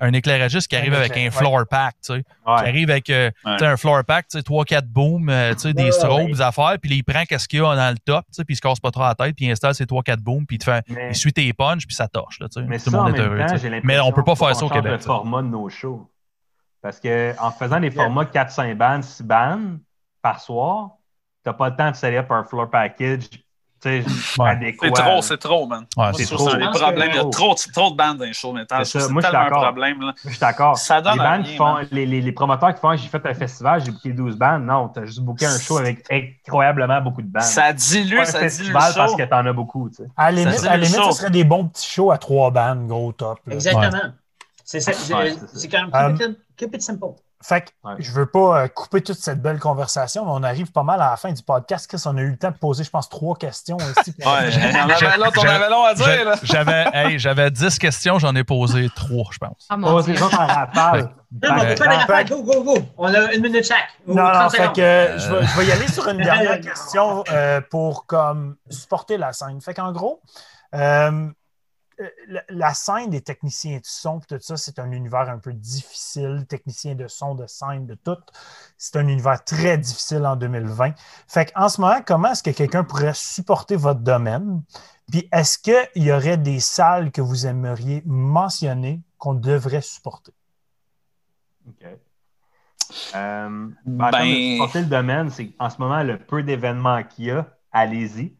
un 0.00 0.12
éclairagiste 0.12 0.68
qui 0.68 0.76
arrive 0.76 0.94
avec 0.94 1.16
un 1.16 1.30
floor 1.30 1.66
pack, 1.68 1.94
tu 2.04 2.14
sais, 2.14 2.22
qui 2.22 2.50
arrive 2.50 2.90
avec, 2.90 3.10
euh, 3.10 3.30
un 3.44 3.76
floor 3.76 4.04
pack, 4.04 4.28
tu 4.28 4.38
sais, 4.38 4.42
3-4 4.42 4.86
booms, 4.86 5.28
euh, 5.28 5.52
tu 5.54 5.60
sais, 5.60 5.72
des 5.72 5.92
strobes, 5.92 6.28
des 6.28 6.40
affaires, 6.40 6.76
puis 6.80 6.96
il 6.96 7.02
prend 7.04 7.24
qu'est-ce 7.24 7.48
qu'il 7.48 7.60
y 7.60 7.62
a 7.62 7.74
dans 7.74 7.90
le 7.90 7.98
top, 7.98 8.24
tu 8.26 8.34
sais, 8.34 8.44
puis 8.44 8.54
il 8.54 8.56
se 8.56 8.62
casse 8.62 8.80
pas 8.80 8.90
trop 8.90 9.02
la 9.02 9.14
tête, 9.14 9.34
puis 9.36 9.46
il 9.46 9.50
installe 9.50 9.74
ses 9.74 9.84
3-4 9.86 10.16
booms, 10.16 10.46
puis 10.46 10.56
il 10.56 10.58
te 10.58 10.64
fait, 10.64 10.84
Mais, 10.88 11.10
il 11.10 11.14
suit 11.14 11.32
tes 11.32 11.52
punches, 11.52 11.86
puis 11.86 11.94
ça 11.94 12.08
torche, 12.08 12.40
là, 12.40 12.48
tu 12.48 12.60
sais. 12.60 12.66
mais 12.66 12.78
Tout 12.78 12.90
le 12.90 12.98
monde 12.98 13.16
est 13.16 13.20
heureux, 13.20 13.38
temps, 13.38 13.80
Mais 13.84 14.00
on 14.00 14.12
peut 14.12 14.24
pas 14.24 14.36
faire 14.36 14.54
ça 14.54 14.64
au 14.64 14.70
Québec, 14.70 14.92
le 14.92 14.98
format 14.98 15.42
de 15.42 15.48
nos 15.48 15.68
shows. 15.68 16.10
Parce 16.82 17.00
que 17.00 17.34
en 17.40 17.50
faisant 17.50 17.80
des 17.80 17.90
formats 17.90 18.24
4-5 18.24 18.74
bandes, 18.76 19.02
6 19.02 19.22
bandes 19.24 19.78
par 20.22 20.40
soir, 20.40 20.90
t'as 21.46 21.52
pas 21.54 21.70
le 21.70 21.76
temps 21.76 21.90
de 21.90 21.96
setup 21.96 22.30
un 22.30 22.44
floor 22.44 22.68
package 22.68 23.30
Ouais. 23.84 24.02
C'est 24.80 24.90
trop, 24.90 25.22
c'est 25.22 25.36
trop, 25.38 25.66
man. 25.66 25.86
Ouais, 25.96 26.06
c'est 26.14 26.24
trop. 26.24 26.46
que 26.46 26.50
c'est 26.50 26.58
Je 26.58 26.64
un 26.64 26.70
pense 26.72 26.80
problème. 26.80 27.08
que- 27.08 27.14
Il 27.14 27.16
y 27.16 27.18
a 27.18 27.30
trop, 27.30 27.54
trop 27.72 27.90
de 27.92 27.96
bandes 27.96 28.18
dans 28.18 28.24
les 28.24 28.32
shows 28.32 28.52
métal. 28.52 28.84
C'est 28.84 28.98
ça. 28.98 29.06
tellement 29.06 29.20
un 29.20 29.30
d'accord. 29.30 29.62
problème. 29.62 30.00
Là. 30.00 30.12
Je 30.24 30.30
suis 30.30 30.38
d'accord. 30.40 30.76
Ça 30.76 31.00
donne 31.00 31.14
les 31.14 31.20
à 31.20 31.22
bandes 31.24 31.44
rien, 31.44 31.52
qui 31.52 31.56
font, 31.56 31.76
les, 31.92 32.06
les, 32.06 32.20
les 32.20 32.32
promoteurs 32.32 32.74
qui 32.74 32.80
font 32.80 32.96
j'ai 32.96 33.06
fait 33.06 33.24
un 33.24 33.34
festival, 33.34 33.84
j'ai 33.84 33.92
booké 33.92 34.12
12 34.12 34.36
bandes. 34.36 34.64
Non, 34.64 34.88
t'as 34.88 35.04
juste 35.04 35.20
booké 35.20 35.46
un 35.46 35.58
show 35.58 35.78
avec 35.78 36.04
incroyablement 36.10 37.00
beaucoup 37.00 37.22
de 37.22 37.28
bandes. 37.28 37.42
Ça 37.42 37.72
dilue, 37.72 38.16
Pas 38.16 38.22
un 38.22 38.24
ça 38.24 38.46
dilue 38.46 38.72
parce 38.72 38.94
show. 38.94 39.16
que 39.16 39.22
t'en 39.22 39.46
as 39.46 39.52
beaucoup. 39.52 39.88
Tu 39.90 39.96
sais. 39.96 40.06
À 40.16 40.32
la 40.32 40.40
limite, 40.40 40.58
Ça, 40.58 40.72
à 40.72 40.76
limite, 40.78 40.96
ce 41.04 41.12
serait 41.12 41.30
des 41.30 41.44
bons 41.44 41.66
petits 41.68 41.88
shows 41.88 42.10
à 42.10 42.18
trois 42.18 42.50
bandes, 42.50 42.88
gros 42.88 43.12
top. 43.12 43.38
là. 43.46 43.54
Exactement. 43.54 44.12
C'est 44.64 44.80
ça. 44.80 44.90
Ouais, 45.16 45.32
ça. 45.32 45.68
Quand 45.70 46.08
même 46.08 46.18
keep 46.18 46.36
keep 46.56 46.74
it 46.74 46.82
simple. 46.82 47.04
Fait 47.46 47.60
que 47.62 47.66
Ouais. 47.84 47.94
je 48.00 48.10
veux 48.10 48.26
pas 48.26 48.62
euh, 48.64 48.68
couper 48.68 49.00
toute 49.02 49.18
cette 49.18 49.40
belle 49.40 49.60
conversation, 49.60 50.24
mais 50.24 50.32
on 50.34 50.42
arrive 50.42 50.72
pas 50.72 50.82
mal 50.82 51.00
à 51.00 51.10
la 51.10 51.16
fin 51.16 51.30
du 51.32 51.42
podcast. 51.42 51.86
Chris, 51.86 52.02
on 52.06 52.16
a 52.16 52.20
eu 52.20 52.30
le 52.30 52.36
temps 52.36 52.50
de 52.50 52.56
poser, 52.56 52.82
je 52.82 52.90
pense, 52.90 53.08
trois 53.08 53.36
questions 53.36 53.76
ici. 53.78 54.14
Ouais. 54.26 54.50
J'avais 56.42 56.84
hey, 56.92 57.18
j'avais 57.18 57.50
10 57.50 57.78
questions, 57.78 58.18
j'en 58.18 58.34
ai 58.34 58.42
posé 58.44 58.90
3, 58.94 59.24
je 59.30 59.38
pense. 59.38 59.66
Ah, 59.68 59.76
mon 59.76 59.88
Oh, 59.88 60.00
en. 60.00 60.02
Go, 62.24 62.42
go, 62.42 62.62
go. 62.64 62.78
On 62.98 63.12
a 63.14 63.32
une 63.32 63.42
minute 63.42 63.64
chaque. 63.64 63.88
Non, 64.06 64.14
non, 64.24 64.30
30 64.32 64.50
fait 64.50 64.56
secondes. 64.62 64.76
que 64.76 64.80
euh, 64.80 65.18
je, 65.18 65.32
vais, 65.34 65.46
je 65.46 65.56
vais 65.58 65.66
y 65.66 65.72
aller 65.72 65.88
sur 65.88 66.08
une 66.08 66.18
dernière 66.18 66.60
question 66.60 67.24
euh, 67.30 67.60
pour 67.70 68.06
comme 68.06 68.56
supporter 68.70 69.18
la 69.18 69.32
scène. 69.32 69.60
Fait 69.60 69.74
qu'en 69.74 69.92
gros, 69.92 70.20
euh, 70.74 71.28
la, 72.28 72.42
la 72.48 72.74
scène 72.74 73.10
des 73.10 73.22
techniciens 73.22 73.78
de 73.78 73.84
son, 73.84 74.20
tout 74.20 74.38
ça, 74.40 74.56
c'est 74.56 74.78
un 74.78 74.90
univers 74.90 75.28
un 75.30 75.38
peu 75.38 75.52
difficile. 75.52 76.44
Technicien 76.48 76.94
de 76.94 77.08
son, 77.08 77.34
de 77.34 77.46
scène, 77.46 77.86
de 77.86 77.94
tout. 77.94 78.16
C'est 78.76 78.96
un 78.96 79.08
univers 79.08 79.42
très 79.44 79.78
difficile 79.78 80.26
en 80.26 80.36
2020. 80.36 80.92
Fait 81.26 81.52
qu'en 81.52 81.68
ce 81.68 81.80
moment, 81.80 82.00
comment 82.06 82.32
est-ce 82.32 82.42
que 82.42 82.50
quelqu'un 82.50 82.84
pourrait 82.84 83.14
supporter 83.14 83.76
votre 83.76 84.00
domaine? 84.00 84.62
Puis 85.10 85.28
est-ce 85.32 85.58
qu'il 85.58 86.02
y 86.02 86.12
aurait 86.12 86.36
des 86.36 86.60
salles 86.60 87.12
que 87.12 87.20
vous 87.20 87.46
aimeriez 87.46 88.02
mentionner 88.04 89.00
qu'on 89.18 89.34
devrait 89.34 89.80
supporter? 89.80 90.32
OK. 91.68 91.86
Euh, 93.14 93.68
ben, 93.84 94.10
Ben- 94.10 94.52
supporter 94.52 94.80
le 94.80 94.86
domaine, 94.86 95.30
c'est 95.30 95.50
en 95.58 95.70
ce 95.70 95.78
moment 95.78 96.02
le 96.02 96.18
peu 96.18 96.42
d'événements 96.42 97.02
qu'il 97.04 97.24
y 97.26 97.30
a, 97.30 97.46
allez-y. 97.72 98.36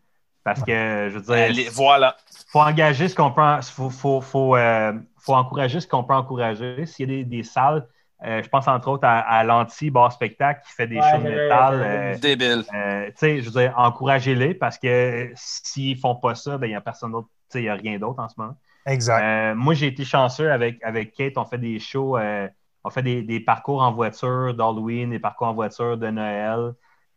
Parce 0.46 0.62
que, 0.62 1.08
je 1.12 1.18
veux 1.18 1.22
dire, 1.22 1.34
Allez, 1.34 1.68
voilà. 1.70 2.16
faut 2.52 2.60
engager 2.60 3.08
ce 3.08 3.16
qu'on 3.16 3.32
peut, 3.32 3.42
faut, 3.62 3.90
faut, 3.90 4.20
faut, 4.22 4.56
euh, 4.56 4.92
faut 5.18 5.34
encourager 5.34 5.80
ce 5.80 5.88
qu'on 5.88 6.04
peut 6.04 6.14
encourager. 6.14 6.86
S'il 6.86 7.10
y 7.10 7.12
a 7.12 7.16
des, 7.18 7.24
des 7.24 7.42
salles, 7.42 7.86
euh, 8.24 8.42
je 8.42 8.48
pense 8.48 8.68
entre 8.68 8.88
autres 8.88 9.04
à, 9.06 9.18
à 9.18 9.44
l'anti-bar 9.44 10.12
spectacle 10.12 10.62
qui 10.66 10.72
fait 10.72 10.86
des 10.86 11.00
Ouais, 11.00 11.10
shows 11.10 11.18
de 11.18 11.24
métal. 11.24 11.74
euh. 11.82 12.18
Débile. 12.18 12.64
euh, 12.74 13.06
tu 13.08 13.12
sais, 13.16 13.40
je 13.42 13.50
veux 13.50 13.60
dire, 13.60 13.74
encouragez-les 13.76 14.54
parce 14.54 14.78
que 14.78 15.32
s'ils 15.34 15.98
font 15.98 16.14
pas 16.14 16.34
ça, 16.36 16.58
ben, 16.58 16.66
il 16.68 16.70
n'y 16.70 16.76
a 16.76 16.80
personne 16.80 17.12
d'autre, 17.12 17.28
tu 17.50 17.58
sais, 17.58 17.60
il 17.60 17.64
n'y 17.64 17.68
a 17.68 17.74
rien 17.74 17.98
d'autre 17.98 18.22
en 18.22 18.28
ce 18.28 18.34
moment. 18.38 18.54
Exact. 18.86 19.22
Euh, 19.22 19.54
moi, 19.56 19.74
j'ai 19.74 19.88
été 19.88 20.04
chanceux 20.04 20.50
avec, 20.52 20.82
avec 20.84 21.12
Kate. 21.12 21.36
On 21.38 21.44
fait 21.44 21.58
des 21.58 21.80
shows, 21.80 22.16
euh, 22.18 22.48
on 22.84 22.90
fait 22.90 23.02
des, 23.02 23.22
des 23.22 23.40
parcours 23.40 23.82
en 23.82 23.92
voiture 23.92 24.54
d'Halloween, 24.54 25.10
des 25.10 25.18
parcours 25.18 25.48
en 25.48 25.54
voiture 25.54 25.98
de 25.98 26.08
Noël. 26.08 26.72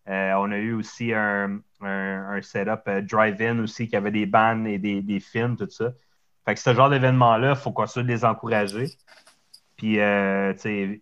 Euh, 0.09 0.33
on 0.37 0.51
a 0.51 0.57
eu 0.57 0.73
aussi 0.73 1.13
un, 1.13 1.59
un, 1.81 2.41
setup 2.41 2.81
euh, 2.87 3.01
drive-in 3.01 3.59
aussi 3.59 3.87
qui 3.87 3.95
avait 3.95 4.11
des 4.11 4.25
bandes 4.25 4.65
et 4.65 4.79
des, 4.79 5.01
des 5.01 5.19
films, 5.19 5.55
tout 5.55 5.69
ça. 5.69 5.91
Fait 6.45 6.55
que 6.55 6.59
ce 6.59 6.73
genre 6.73 6.89
d'événement-là, 6.89 7.51
il 7.51 7.55
faut 7.55 7.71
qu'on 7.71 7.85
se 7.85 7.99
les 7.99 8.25
encourager. 8.25 8.89
Puis, 9.77 9.99
euh, 9.99 10.53
tu 10.53 10.59
sais, 10.61 11.01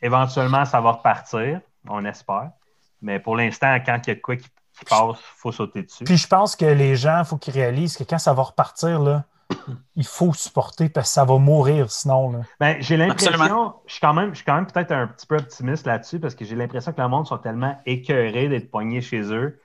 éventuellement, 0.00 0.64
ça 0.64 0.80
va 0.80 0.92
repartir, 0.92 1.60
on 1.88 2.04
espère. 2.04 2.50
Mais 3.02 3.18
pour 3.18 3.36
l'instant, 3.36 3.76
quand 3.84 4.00
il 4.06 4.10
y 4.10 4.12
a 4.12 4.16
quoi 4.16 4.36
qui, 4.36 4.48
qui 4.78 4.84
passe, 4.84 5.18
il 5.18 5.38
faut 5.38 5.52
sauter 5.52 5.82
dessus. 5.82 6.04
Puis 6.04 6.16
je 6.16 6.28
pense 6.28 6.54
que 6.54 6.66
les 6.66 6.94
gens, 6.94 7.18
il 7.18 7.24
faut 7.24 7.38
qu'ils 7.38 7.54
réalisent 7.54 7.96
que 7.96 8.04
quand 8.04 8.18
ça 8.18 8.32
va 8.32 8.42
repartir, 8.42 9.00
là, 9.00 9.24
il 9.96 10.06
faut 10.06 10.32
supporter 10.32 10.88
parce 10.88 11.08
que 11.08 11.14
ça 11.14 11.24
va 11.24 11.38
mourir 11.38 11.90
sinon. 11.90 12.32
Là. 12.32 12.38
Ben, 12.60 12.76
j'ai 12.80 12.96
l'impression, 12.96 13.74
je 13.86 13.92
suis 13.92 14.00
quand 14.00 14.14
même, 14.14 14.30
je 14.30 14.36
suis 14.36 14.44
quand 14.44 14.54
même 14.54 14.66
peut-être 14.66 14.92
un 14.92 15.06
petit 15.06 15.26
peu 15.26 15.36
optimiste 15.36 15.86
là-dessus 15.86 16.18
parce 16.18 16.34
que 16.34 16.44
j'ai 16.44 16.56
l'impression 16.56 16.92
que 16.92 17.00
le 17.00 17.08
monde 17.08 17.26
sont 17.26 17.38
tellement 17.38 17.80
écœurés 17.86 18.48
d'être 18.48 18.70
poignés 18.70 19.00
chez 19.00 19.32
eux 19.32 19.60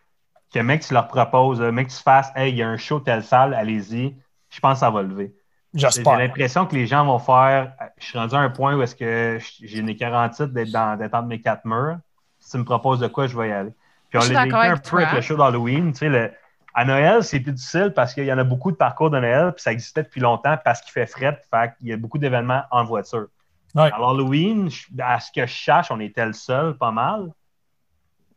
que 0.53 0.60
mec, 0.60 0.82
tu 0.82 0.94
leur 0.94 1.08
proposes, 1.08 1.62
mec, 1.62 1.88
tu 1.88 1.95
fasses, 1.95 2.32
hey, 2.36 2.52
il 2.52 2.58
y 2.58 2.64
a 2.64 2.68
un 2.68 2.78
show 2.78 2.99
telle 2.99 3.24
salle, 3.24 3.53
allez-y, 3.53 4.18
je 4.49 4.60
pense 4.60 4.74
que 4.74 4.80
ça 4.80 4.90
va 4.90 5.02
lever. 5.02 5.34
J'ai 5.74 5.88
J'espère. 5.90 6.18
l'impression 6.18 6.66
que 6.66 6.76
les 6.76 6.86
gens 6.86 7.06
vont 7.06 7.20
faire. 7.20 7.74
Je 7.98 8.06
suis 8.06 8.18
rendu 8.18 8.36
à 8.36 8.40
un 8.40 8.49
point 8.49 8.76
où 8.76 8.82
est-ce 8.82 8.95
que 8.95 9.40
j'ai 9.62 9.80
une 9.80 9.95
quarantaine 9.95 10.48
d'être 10.48 10.72
dans 10.72 10.98
d'être 10.98 11.14
entre 11.14 11.28
mes 11.28 11.40
quatre 11.40 11.64
murs. 11.64 11.98
Si 12.40 12.52
tu 12.52 12.58
me 12.58 12.66
proposes 12.66 12.99
de 12.99 13.08
quoi, 13.08 13.28
je 13.28 13.38
vais 13.38 13.49
y 13.49 13.52
aller. 13.53 13.72
Puis 14.10 14.20
on 14.20 14.34
l'a 14.34 14.44
vécu 14.44 14.56
un 14.56 14.76
peu 14.76 14.98
avec 14.98 15.14
le 15.14 15.22
show 15.22 15.38
d'Halloween. 15.38 15.94
Tu 15.94 15.99
sais, 15.99 16.10
le- 16.10 16.32
à 16.73 16.85
Noël, 16.85 17.23
c'est 17.23 17.39
plus 17.39 17.52
difficile 17.52 17.91
parce 17.95 18.14
qu'il 18.14 18.26
y 18.26 18.31
en 18.34 18.38
a 18.38 18.43
beaucoup 18.43 18.72
de 18.72 18.77
parcours 18.77 19.10
de 19.10 19.19
Noël, 19.19 19.52
puis 19.53 19.61
ça 19.61 19.72
existait 19.72 20.03
depuis 20.03 20.22
longtemps 20.22 20.57
parce 20.64 20.81
qu'il 20.81 20.91
fait 20.91 21.06
fret. 21.06 21.41
Fait 21.49 21.73
qu'il 21.77 21.88
y 21.89 21.93
a 21.93 21.98
beaucoup 21.98 22.18
d'événements 22.18 22.64
en 22.72 22.84
voiture. 22.85 23.27
Ouais. 23.76 23.89
À 23.91 23.95
Halloween, 23.98 24.69
à 25.02 25.19
ce 25.19 25.31
que 25.31 25.41
je 25.45 25.52
cherche, 25.52 25.91
on 25.91 25.99
était 25.99 26.26
le 26.26 26.34
seul, 26.34 26.76
pas 26.77 26.91
mal. 26.91 27.30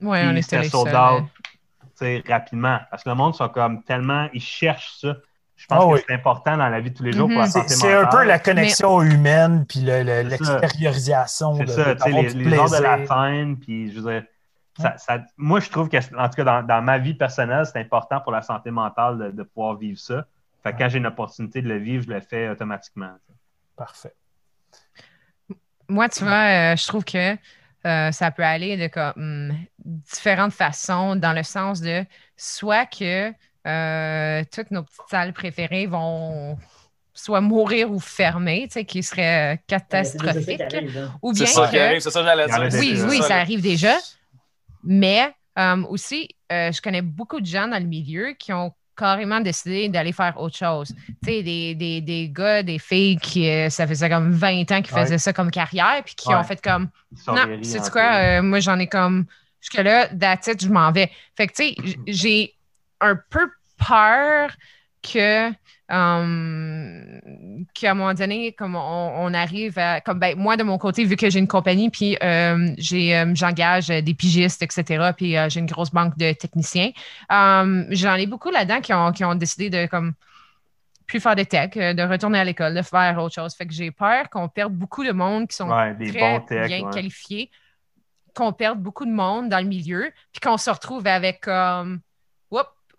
Oui, 0.00 0.18
on 0.24 0.36
était 0.36 0.60
les 0.60 0.74
out, 0.74 0.88
tu 0.88 1.90
sais, 1.94 2.22
rapidement. 2.28 2.78
Parce 2.90 3.04
que 3.04 3.08
le 3.08 3.14
monde 3.14 3.34
sont 3.34 3.48
comme 3.48 3.82
tellement, 3.84 4.28
ils 4.32 4.40
cherchent 4.42 4.96
ça. 5.00 5.14
Je 5.56 5.66
pense 5.66 5.78
Ah 5.80 5.86
que 5.86 5.92
oui. 5.94 6.00
c'est 6.08 6.14
important 6.14 6.56
dans 6.56 6.68
la 6.68 6.80
vie 6.80 6.90
de 6.90 6.96
tous 6.96 7.04
les 7.04 7.12
jours 7.12 7.28
pour 7.28 7.38
la 7.38 7.46
Mhm. 7.46 7.62
C'est 7.68 7.94
un 7.94 8.06
peu 8.06 8.24
la 8.24 8.40
connexion 8.40 9.00
humaine 9.02 9.64
puis 9.68 9.80
le- 9.80 10.02
le- 10.02 10.28
C'est 10.30 10.44
ça. 10.44 10.58
l'extériorisation. 10.60 11.54
C'est 11.56 11.64
de- 11.64 11.70
ça, 11.70 11.84
tu 11.94 12.02
sais, 12.02 12.10
d'avoir 12.10 12.22
les, 12.22 12.28
les 12.44 12.58
arts 12.58 12.70
de 12.70 12.82
la 12.82 13.06
scène, 13.06 13.56
puis 13.58 13.92
je 13.92 14.00
veux 14.00 14.12
dire, 14.12 14.24
ça, 14.78 14.96
ça- 14.98 15.22
moi, 15.36 15.60
je 15.60 15.70
trouve 15.70 15.88
que, 15.88 15.96
en 16.16 16.28
tout 16.28 16.34
cas, 16.36 16.44
dans, 16.44 16.62
dans 16.66 16.82
ma 16.82 16.98
vie 16.98 17.14
personnelle, 17.14 17.64
c'est 17.66 17.78
important 17.80 18.20
pour 18.20 18.32
la 18.32 18.42
santé 18.42 18.70
mentale 18.70 19.18
de, 19.18 19.30
de 19.30 19.42
pouvoir 19.42 19.76
vivre 19.76 19.98
ça. 19.98 20.26
Fait 20.62 20.72
que 20.72 20.78
quand 20.78 20.88
j'ai 20.88 20.98
une 20.98 21.06
opportunité 21.06 21.62
de 21.62 21.68
le 21.68 21.76
vivre, 21.78 22.04
je 22.04 22.10
le 22.10 22.20
fais 22.20 22.48
automatiquement. 22.48 23.12
Parfait. 23.76 24.14
Moi, 25.88 26.08
tu 26.08 26.24
vois, 26.24 26.72
euh, 26.72 26.76
je 26.76 26.86
trouve 26.86 27.04
que 27.04 27.36
euh, 27.86 28.10
ça 28.12 28.30
peut 28.30 28.42
aller 28.44 28.76
de 28.76 28.86
comme, 28.88 29.12
hum, 29.16 29.56
différentes 29.84 30.52
façons, 30.54 31.16
dans 31.16 31.32
le 31.34 31.42
sens 31.42 31.80
de 31.80 32.04
soit 32.36 32.86
que 32.86 33.32
euh, 33.66 34.44
toutes 34.52 34.70
nos 34.70 34.82
petites 34.82 35.02
salles 35.10 35.32
préférées 35.32 35.86
vont 35.86 36.56
soit 37.12 37.40
mourir 37.40 37.90
ou 37.92 38.00
fermer, 38.00 38.62
tu 38.68 38.72
sais, 38.72 38.84
qui 38.84 39.02
serait 39.02 39.62
catastrophique, 39.66 40.62
ou 41.22 41.32
C'est 41.32 41.44
bien 41.44 41.46
ça 41.46 41.68
qui 41.68 41.78
arrive, 41.78 42.00
c'est 42.00 42.10
ça 42.10 42.20
que 42.20 42.26
j'allais 42.26 42.68
dire. 42.70 42.78
oui, 42.80 42.96
c'est 42.98 43.08
oui, 43.08 43.22
ça, 43.22 43.36
arrive 43.36 43.60
déjà. 43.62 43.94
Mais 44.84 45.32
euh, 45.58 45.82
aussi, 45.88 46.28
euh, 46.52 46.70
je 46.72 46.80
connais 46.80 47.02
beaucoup 47.02 47.40
de 47.40 47.46
gens 47.46 47.68
dans 47.68 47.78
le 47.78 47.88
milieu 47.88 48.32
qui 48.38 48.52
ont 48.52 48.72
carrément 48.96 49.40
décidé 49.40 49.88
d'aller 49.88 50.12
faire 50.12 50.38
autre 50.40 50.56
chose. 50.56 50.94
Tu 51.24 51.30
sais, 51.32 51.42
des, 51.42 51.74
des, 51.74 52.00
des 52.00 52.28
gars, 52.30 52.62
des 52.62 52.78
filles 52.78 53.18
qui, 53.18 53.48
euh, 53.50 53.68
ça 53.68 53.86
faisait 53.86 54.08
comme 54.08 54.30
20 54.30 54.70
ans 54.70 54.82
qu'ils 54.82 54.94
Ouais. 54.94 55.02
faisaient 55.02 55.18
ça 55.18 55.32
comme 55.32 55.50
carrière, 55.50 56.02
puis 56.04 56.14
qui 56.14 56.28
Ouais. 56.28 56.36
ont 56.36 56.44
fait 56.44 56.60
comme, 56.62 56.88
non, 57.26 57.42
c'est 57.62 57.90
quoi, 57.90 58.40
moi 58.42 58.60
j'en 58.60 58.78
ai 58.78 58.86
comme, 58.86 59.26
jusque-là, 59.60 60.10
it, 60.12 60.62
je 60.62 60.68
m'en 60.68 60.92
vais. 60.92 61.10
Fait 61.36 61.48
que, 61.48 61.52
tu 61.54 61.74
sais, 61.74 61.96
j'ai 62.06 62.54
un 63.00 63.16
peu 63.30 63.48
peur 63.84 64.50
que, 65.02 65.50
um, 65.90 67.20
qu'à 67.74 67.90
un 67.90 67.94
moment 67.94 68.14
donné, 68.14 68.52
comme 68.52 68.74
on, 68.76 68.80
on 69.16 69.34
arrive 69.34 69.78
à, 69.78 70.00
comme 70.00 70.18
ben, 70.18 70.36
moi 70.38 70.56
de 70.56 70.62
mon 70.62 70.78
côté, 70.78 71.04
vu 71.04 71.16
que 71.16 71.28
j'ai 71.30 71.38
une 71.38 71.48
compagnie, 71.48 71.90
puis 71.90 72.16
euh, 72.22 72.72
j'ai, 72.78 73.16
euh, 73.16 73.32
j'engage 73.34 73.90
euh, 73.90 74.00
des 74.00 74.14
pigistes, 74.14 74.62
etc., 74.62 75.10
puis 75.16 75.36
euh, 75.36 75.48
j'ai 75.48 75.60
une 75.60 75.66
grosse 75.66 75.90
banque 75.90 76.16
de 76.18 76.32
techniciens, 76.32 76.90
um, 77.30 77.86
j'en 77.90 78.14
ai 78.14 78.26
beaucoup 78.26 78.50
là-dedans 78.50 78.80
qui 78.80 78.92
ont, 78.92 79.12
qui 79.12 79.24
ont 79.24 79.34
décidé 79.34 79.70
de 79.70 79.86
comme 79.86 80.14
plus 81.06 81.20
faire 81.20 81.36
de 81.36 81.42
tech, 81.42 81.70
euh, 81.76 81.92
de 81.92 82.02
retourner 82.02 82.38
à 82.38 82.44
l'école, 82.44 82.74
de 82.74 82.82
faire 82.82 83.22
autre 83.22 83.34
chose. 83.34 83.54
Fait 83.54 83.66
que 83.66 83.74
j'ai 83.74 83.90
peur 83.90 84.30
qu'on 84.30 84.48
perde 84.48 84.72
beaucoup 84.72 85.04
de 85.04 85.12
monde 85.12 85.48
qui 85.48 85.56
sont 85.56 85.68
Ouais, 85.68 85.94
des 85.94 86.08
très 86.10 86.18
bons 86.18 86.40
techs. 86.40 86.66
bien 86.66 86.80
ouais. 86.82 86.90
qualifiés, 86.94 87.50
qu'on 88.34 88.52
perde 88.52 88.80
beaucoup 88.80 89.04
de 89.04 89.12
monde 89.12 89.48
dans 89.50 89.60
le 89.60 89.66
milieu, 89.66 90.10
puis 90.32 90.40
qu'on 90.40 90.56
se 90.56 90.70
retrouve 90.70 91.06
avec 91.06 91.42
comme, 91.42 92.00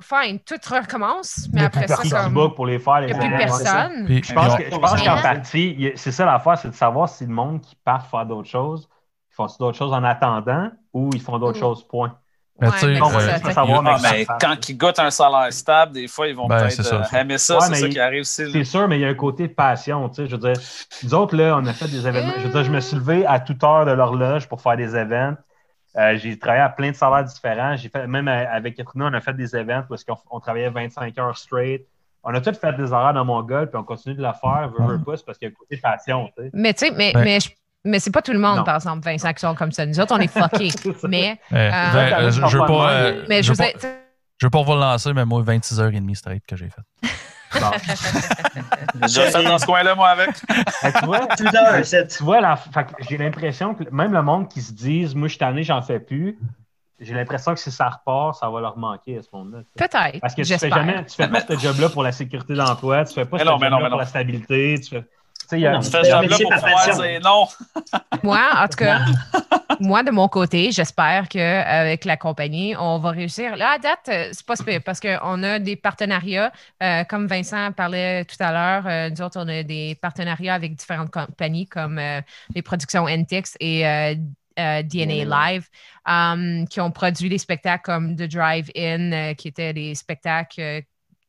fine, 0.02 0.40
tout 0.40 0.56
recommence, 0.70 1.48
mais 1.54 1.60
Il 1.60 1.62
y 1.62 1.64
a 1.64 1.68
après 1.68 1.86
plus 1.86 2.10
ça, 2.10 2.24
comme, 2.24 2.54
pour 2.54 2.66
les 2.66 2.80
faire, 2.80 3.02
les 3.02 3.10
il 3.10 3.18
n'y 3.18 3.26
a 3.26 3.28
plus 3.30 3.38
personne. 3.38 4.06
Puis- 4.06 4.24
Je 4.24 4.34
pense 4.34 4.56
puis 4.56 4.64
que- 4.66 4.72
je 4.76 4.80
pense 4.80 4.94
Mais- 5.00 5.06
qu'en 5.06 5.22
partie, 5.22 5.92
c'est 5.96 6.12
ça 6.12 6.26
l'affaire, 6.26 6.58
c'est 6.58 6.70
de 6.70 6.76
savoir 6.76 7.10
si 7.10 7.26
le 7.26 7.34
monde 7.34 7.62
qui 7.62 7.76
part 7.84 8.06
faire 8.08 8.26
d'autres 8.26 8.50
choses, 8.50 8.88
ils 9.32 9.36
font 9.36 9.48
d'autres 9.60 9.78
choses 9.78 9.94
en 9.94 10.04
attendant 10.04 10.70
ou 10.94 11.10
ils 11.14 11.22
font 11.22 11.38
d'autres 11.40 11.58
Mm. 11.58 11.62
choses, 11.62 11.88
point? 11.88 12.16
Mais 12.62 12.68
Ouais, 12.68 12.74
tu 12.76 12.80
sais, 12.80 12.88
mais 12.88 13.02
euh, 13.02 13.38
ça, 13.38 13.52
savoir 13.52 13.84
Ah, 13.86 13.98
mais 14.02 14.10
mais 14.20 14.26
quand 14.40 14.70
ils 14.70 14.78
goûtent 14.78 15.00
un 15.00 15.10
salaire 15.10 15.52
stable, 15.52 15.92
des 15.92 16.08
fois, 16.08 16.30
ils 16.30 16.36
vont 16.38 16.48
Ben, 16.48 16.58
peut-être 16.60 16.94
euh, 16.94 17.18
aimer 17.20 17.38
ça. 17.38 17.56
Ouais, 17.56 17.62
c'est 17.66 17.70
mais 17.72 17.76
ça 17.80 17.88
il- 17.88 17.94
qui 17.94 18.00
arrive. 18.00 18.24
C'est 18.24 18.64
sûr, 18.64 18.88
mais 18.88 18.98
il 18.98 19.02
y 19.02 19.06
a 19.06 19.10
un 19.10 19.14
côté 19.14 19.50
de 19.50 19.54
passion, 19.54 20.08
tu 20.08 20.16
sais. 20.24 20.28
Je 20.28 20.38
veux 20.38 20.54
dire, 20.54 20.62
nous 21.04 21.14
autres, 21.14 21.36
là, 21.36 21.58
on 21.62 21.66
a 21.66 21.74
fait 21.74 21.90
des 21.90 22.08
événements. 22.08 22.32
Je 22.38 22.44
veux 22.44 22.54
dire, 22.54 22.64
je 22.64 22.72
me 22.72 22.80
suis 22.80 22.96
levé 22.96 23.26
à 23.26 23.42
toute 23.42 23.62
heure 23.62 23.86
de 23.86 23.92
l'horloge 23.92 24.48
pour 24.48 24.62
faire 24.62 24.78
des 24.78 24.96
événements. 24.96 25.36
Euh, 25.98 26.18
j'ai 26.18 26.38
travaillé 26.38 26.62
à 26.64 26.70
plein 26.70 26.92
de 26.92 26.96
salaires 26.96 27.24
différents. 27.24 27.76
J'ai 27.78 27.90
fait, 27.90 28.06
même 28.08 28.28
avec 28.28 28.76
Katrina, 28.76 29.06
on 29.06 29.14
a 29.14 29.22
fait 29.22 29.34
des 29.34 29.56
événements 29.56 29.86
parce 29.88 30.04
qu'on 30.04 30.18
on 30.30 30.40
travaillait 30.40 30.70
25 30.70 31.18
heures 31.20 31.38
straight. 31.38 31.86
On 32.24 32.34
a 32.34 32.42
tous 32.42 32.58
fait 32.58 32.74
des 32.74 32.92
horaires 32.92 33.14
dans 33.14 33.24
mon 33.24 33.42
gueule, 33.44 33.70
puis 33.70 33.78
on 33.80 33.84
continue 33.84 34.16
de 34.16 34.22
le 34.22 34.32
faire, 34.34 34.70
veut, 34.78 34.98
veut 34.98 35.04
pas, 35.04 35.16
c'est 35.16 35.26
parce 35.26 35.38
qu'il 35.38 35.48
y 35.48 35.52
a 35.52 35.54
un 35.54 35.56
côté 35.58 35.78
passion. 35.78 36.30
Mais 36.54 36.74
tu 36.74 36.88
sais, 36.88 36.92
mais, 36.92 37.16
Ouais. 37.16 37.24
mais, 37.24 37.40
je- 37.40 37.52
mais 37.86 38.00
c'est 38.00 38.12
pas 38.12 38.22
tout 38.24 38.34
le 38.34 38.40
monde, 38.40 38.58
Non. 38.58 38.64
par 38.64 38.76
exemple, 38.76 39.06
Vincent, 39.06 39.32
qui 39.32 39.40
sont 39.42 39.54
comme 39.56 39.72
ça. 39.72 39.86
Nous 39.86 40.00
autres, 40.00 40.14
on 40.16 40.20
est 40.20 40.28
fuckés. 40.28 40.70
Mais, 41.08 41.40
Euh, 41.54 42.32
je, 42.32 42.42
je 42.48 42.58
veux 42.58 42.66
pas, 42.66 42.92
euh, 42.92 43.26
mais 43.30 43.44
je 43.44 43.48
je 43.48 43.52
veux 43.52 43.58
pas, 43.58 43.64
dire, 43.66 43.74
tu 43.76 43.80
sais, 43.82 43.96
je 44.42 44.46
veux 44.48 44.50
pas 44.50 44.64
vous 44.64 44.74
le 44.74 44.80
lancer, 44.80 45.14
mais 45.14 45.24
moi, 45.24 45.44
26h30 45.44 46.16
straight 46.16 46.44
que 46.48 46.56
j'ai 46.56 46.70
fait. 46.70 46.82
J'ai 49.08 49.32
fait 49.32 49.44
dans 49.44 49.58
ce 49.58 49.66
coin-là, 49.66 49.96
moi, 49.96 50.10
avec. 50.10 50.36
Fait 50.36 50.94
tu 50.94 51.06
vois, 51.06 51.28
tu 51.36 51.44
j'ai 53.08 53.18
l'impression 53.18 53.74
que 53.76 53.84
même 53.92 54.14
le 54.14 54.22
monde 54.22 54.48
qui 54.48 54.62
se 54.62 54.74
dise, 54.74 55.16
moi, 55.16 55.28
je 55.28 55.34
suis 55.34 55.40
tanné, 55.40 55.64
j'en 55.64 55.82
fais 55.82 56.00
plus, 56.00 56.38
j'ai 57.00 57.14
l'impression 57.14 57.54
que 57.54 57.60
si 57.60 57.72
ça 57.72 57.90
repart, 57.90 58.36
ça 58.36 58.50
va 58.50 58.62
leur 58.62 58.78
manquer 58.78 59.18
à 59.18 59.22
ce 59.22 59.30
sais. 59.30 59.64
peut-être. 59.76 60.20
Parce 60.22 60.36
que 60.36 60.42
tu 60.44 60.58
fais 60.58 60.70
jamais, 60.70 61.06
tu 61.06 61.16
fais 61.16 61.28
pas 61.28 61.42
ce 61.42 61.58
job-là 61.58 61.90
pour 61.90 62.04
la 62.04 62.12
sécurité 62.12 62.54
d'emploi, 62.54 63.04
tu 63.06 63.14
fais 63.14 63.26
pas 63.26 63.38
Mais 63.38 63.44
ce 63.44 63.50
job-là 63.50 63.70
pour 63.70 63.90
non. 63.90 63.98
la 63.98 64.06
stabilité, 64.06 64.80
tu 64.82 64.90
fais. 64.90 65.04
Y 65.52 65.66
a. 65.66 65.72
Non, 65.74 65.82
ce 65.82 65.92
job-là 65.92 66.22
métier 66.22 66.46
pour 66.46 66.62
pouvoir 66.62 66.96
dire 66.96 67.20
non. 67.24 67.48
Moi, 68.24 68.42
en 68.56 68.68
tout 68.68 68.78
cas, 68.78 69.00
moi, 69.80 70.04
de 70.04 70.12
mon 70.12 70.28
côté, 70.28 70.72
j'espère 70.72 71.28
qu'avec 71.28 72.06
la 72.06 72.18
compagnie, 72.18 72.76
on 72.78 73.00
va 73.00 73.12
réussir. 73.12 73.56
Là, 73.56 73.72
à 73.72 73.78
date, 73.80 74.10
euh, 74.10 74.30
c'est 74.32 74.46
pas 74.46 74.56
super 74.56 74.82
parce 74.82 75.00
qu'on 75.00 75.44
a 75.44 75.60
des 75.60 75.76
partenariats, 75.76 76.52
euh, 76.82 77.04
comme 77.04 77.28
Vincent 77.28 77.72
parlait 77.72 78.26
tout 78.26 78.38
à 78.40 78.52
l'heure, 78.52 78.88
euh, 78.88 79.10
nous 79.10 79.22
autres, 79.22 79.40
on 79.40 79.48
a 79.48 79.64
des 79.64 79.96
partenariats 80.02 80.54
avec 80.54 80.76
différentes 80.76 81.12
compagnies 81.12 81.68
comme 81.68 82.00
euh, 82.00 82.22
les 82.54 82.62
productions 82.62 83.08
NTX 83.08 83.56
et 83.60 84.16
DNA. 84.58 85.26
Live, 85.26 85.68
um, 86.06 86.66
qui 86.70 86.80
ont 86.80 86.92
produit 86.92 87.28
des 87.28 87.38
spectacles 87.38 87.84
comme 87.84 88.16
The 88.16 88.24
Drive-In, 88.24 89.34
qui 89.34 89.50
étaient 89.50 89.74
des 89.74 89.96
spectacles 89.96 90.84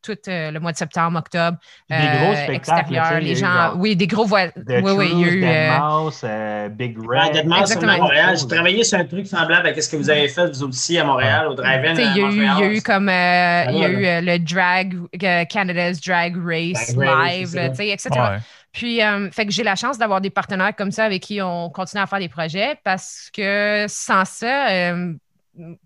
tout 0.07 0.17
euh, 0.29 0.51
le 0.51 0.61
mois 0.61 0.73
de 0.73 0.77
septembre, 0.77 1.19
octobre, 1.19 1.59
Des 1.91 1.97
gros 1.97 2.33
euh, 2.33 2.45
spectacles, 2.45 2.93
les 3.21 3.35
gens, 3.35 3.47
genre 3.53 3.75
oui, 3.79 3.97
des 3.97 4.07
gros 4.07 4.25
voix. 4.25 4.49
The 4.49 4.55
Oui, 4.83 4.93
oui, 4.97 5.09
il 5.13 5.21
y 5.21 5.25
a 5.25 5.29
eu. 5.29 5.45
euh, 5.45 5.79
Deadmau5, 5.79 6.21
euh, 6.25 6.69
Big 6.69 6.97
Red. 6.99 7.35
Deadmau5, 7.35 7.47
on 7.49 7.57
est 7.57 7.61
Exactement. 7.61 7.93
à 7.93 7.97
Montréal. 7.99 8.37
J'ai 8.39 8.47
travaillé 8.47 8.85
sur 8.85 8.99
un 8.99 9.05
truc 9.05 9.27
semblable 9.27 9.67
à 9.69 9.81
ce 9.81 9.89
que 9.89 9.97
vous 9.97 10.11
avez 10.11 10.29
fait, 10.29 10.47
vous 10.53 10.63
aussi, 10.65 10.99
à 10.99 11.05
Montréal, 11.05 11.49
au 11.49 11.55
Drive-In. 11.55 11.95
Il 11.95 12.01
y, 12.01 12.03
a 12.03 12.07
eu- 12.29 12.33
il 12.33 12.43
y 12.43 12.47
a 12.47 12.53
Montréal. 12.55 12.73
eu 12.75 12.83
comme 12.83 13.09
euh, 13.09 13.65
il 13.71 13.79
y 13.79 13.85
a 13.85 13.89
eu 13.89 14.07
euh, 14.07 14.21
le 14.23 14.39
drag 14.39 14.95
euh, 15.23 15.45
Canada's 15.47 16.01
Drag 16.01 16.35
Race 16.37 16.95
Drag 16.95 17.09
live, 17.29 17.55
là, 17.55 17.67
etc. 17.67 18.09
Ouais. 18.15 18.39
Puis 18.73 19.03
euh, 19.03 19.31
fait 19.31 19.47
que 19.47 19.53
j'ai 19.53 19.63
la 19.63 19.75
chance 19.75 19.97
d'avoir 19.97 20.21
des 20.21 20.29
partenaires 20.29 20.75
comme 20.77 20.91
ça 20.91 21.05
avec 21.05 21.23
qui 21.23 21.41
on 21.41 21.71
continue 21.71 22.03
à 22.03 22.07
faire 22.07 22.19
des 22.19 22.29
projets 22.29 22.79
parce 22.85 23.31
que 23.35 23.87
sans 23.89 24.25
ça, 24.27 24.69
euh, 24.69 25.15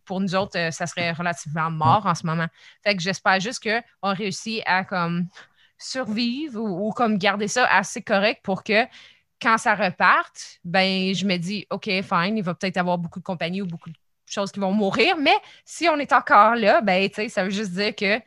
pour 0.04 0.20
nous 0.20 0.34
autres, 0.34 0.58
euh, 0.58 0.70
ça 0.70 0.86
serait 0.86 1.12
relativement 1.12 1.70
mort 1.70 2.06
en 2.06 2.14
ce 2.14 2.26
moment. 2.26 2.46
Fait 2.82 2.96
que 2.96 3.02
j'espère 3.02 3.38
juste 3.40 3.62
qu'on 3.62 4.14
réussit 4.14 4.62
à 4.66 4.84
comme 4.84 5.26
survivre 5.78 6.60
ou, 6.60 6.88
ou 6.88 6.92
comme 6.92 7.18
garder 7.18 7.48
ça 7.48 7.66
assez 7.66 8.02
correct 8.02 8.40
pour 8.42 8.62
que 8.62 8.84
quand 9.40 9.56
ça 9.56 9.74
reparte, 9.74 10.58
ben 10.64 11.14
je 11.14 11.24
me 11.24 11.36
dis 11.38 11.66
OK, 11.70 11.84
fine, 11.84 12.36
il 12.36 12.42
va 12.42 12.54
peut-être 12.54 12.76
avoir 12.76 12.98
beaucoup 12.98 13.18
de 13.18 13.24
compagnies 13.24 13.62
ou 13.62 13.66
beaucoup 13.66 13.88
de 13.88 13.96
choses 14.26 14.52
qui 14.52 14.60
vont 14.60 14.72
mourir, 14.72 15.16
mais 15.16 15.34
si 15.64 15.88
on 15.88 15.96
est 15.96 16.12
encore 16.12 16.54
là, 16.54 16.80
ben 16.82 17.08
tu 17.08 17.14
sais, 17.16 17.28
ça 17.28 17.42
veut 17.44 17.50
juste 17.50 17.72
dire 17.72 17.94
que 17.96 18.18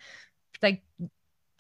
peut-être 0.60 0.82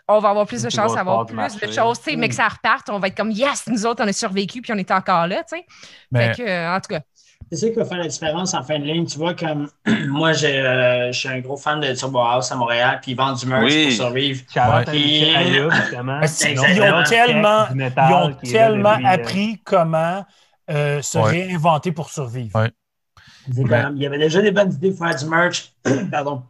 on 0.08 0.20
va 0.20 0.32
avoir 0.32 0.46
plus 0.46 0.62
de 0.64 0.70
chances 0.70 0.92
d'avoir 0.96 1.26
plus 1.28 1.36
de 1.68 1.72
choses, 1.72 1.98
tu 2.00 2.04
sais, 2.12 2.16
mais 2.18 2.28
que 2.28 2.36
ça 2.36 2.48
reparte, 2.50 2.90
on 2.90 3.00
va 3.00 3.08
être 3.08 3.16
comme 3.16 3.32
yes, 3.32 3.68
nous 3.68 3.86
autres, 3.86 4.04
on 4.04 4.08
a 4.08 4.12
survécu 4.14 4.62
puis 4.62 4.74
on 4.74 4.78
est 4.78 4.92
encore 4.92 5.28
là, 5.28 5.44
tu 5.44 5.56
sais. 5.58 5.66
Mais- 6.12 6.34
Fait 6.34 6.44
que, 6.44 6.76
en 6.76 6.82
tout 6.82 6.90
cas, 6.90 7.02
C'est 7.54 7.68
ça 7.68 7.70
qui 7.70 7.76
va 7.76 7.86
faire 7.86 8.00
la 8.00 8.08
différence 8.08 8.54
en 8.56 8.64
fin 8.64 8.80
de 8.80 8.84
ligne. 8.84 9.06
Tu 9.06 9.18
vois, 9.20 9.36
comme 9.36 9.70
moi, 10.08 10.34
j'ai, 10.34 10.58
euh, 10.60 11.12
je 11.12 11.20
suis 11.20 11.30
un 11.30 11.40
gros 11.40 11.56
fan 11.56 11.80
de 11.80 11.94
Turbo 11.94 12.18
House 12.20 12.52
à 12.52 12.56
Montréal, 12.56 13.00
puis 13.02 13.12
ils 13.12 13.16
vendent 13.18 13.38
du 13.38 13.46
merch 13.46 13.66
Oui. 13.72 13.84
pour 13.86 13.92
survivre. 13.94 14.42
Ouais. 14.56 14.84
Ils 14.94 16.82
ont 16.82 17.04
tellement, 17.04 17.66
ils 17.76 17.84
ont 18.14 18.34
tellement 18.42 18.96
depuis, 18.98 19.06
euh, 19.06 19.10
appris 19.10 19.62
comment 19.64 20.26
euh, 20.72 21.02
se 21.04 21.18
Ouais. 21.20 21.30
réinventer 21.46 21.92
pour 21.92 22.10
survivre. 22.10 22.58
Ouais. 22.60 22.72
C'est 23.54 23.64
comme- 23.64 23.96
il 23.98 24.02
y 24.02 24.06
avait 24.08 24.18
déjà 24.18 24.42
des 24.42 24.52
bonnes 24.52 24.72
idées 24.74 24.92
pour 24.92 25.06
faire 25.08 25.16
du 25.16 25.26
merch. 25.26 25.74
Pardon. 26.12 26.42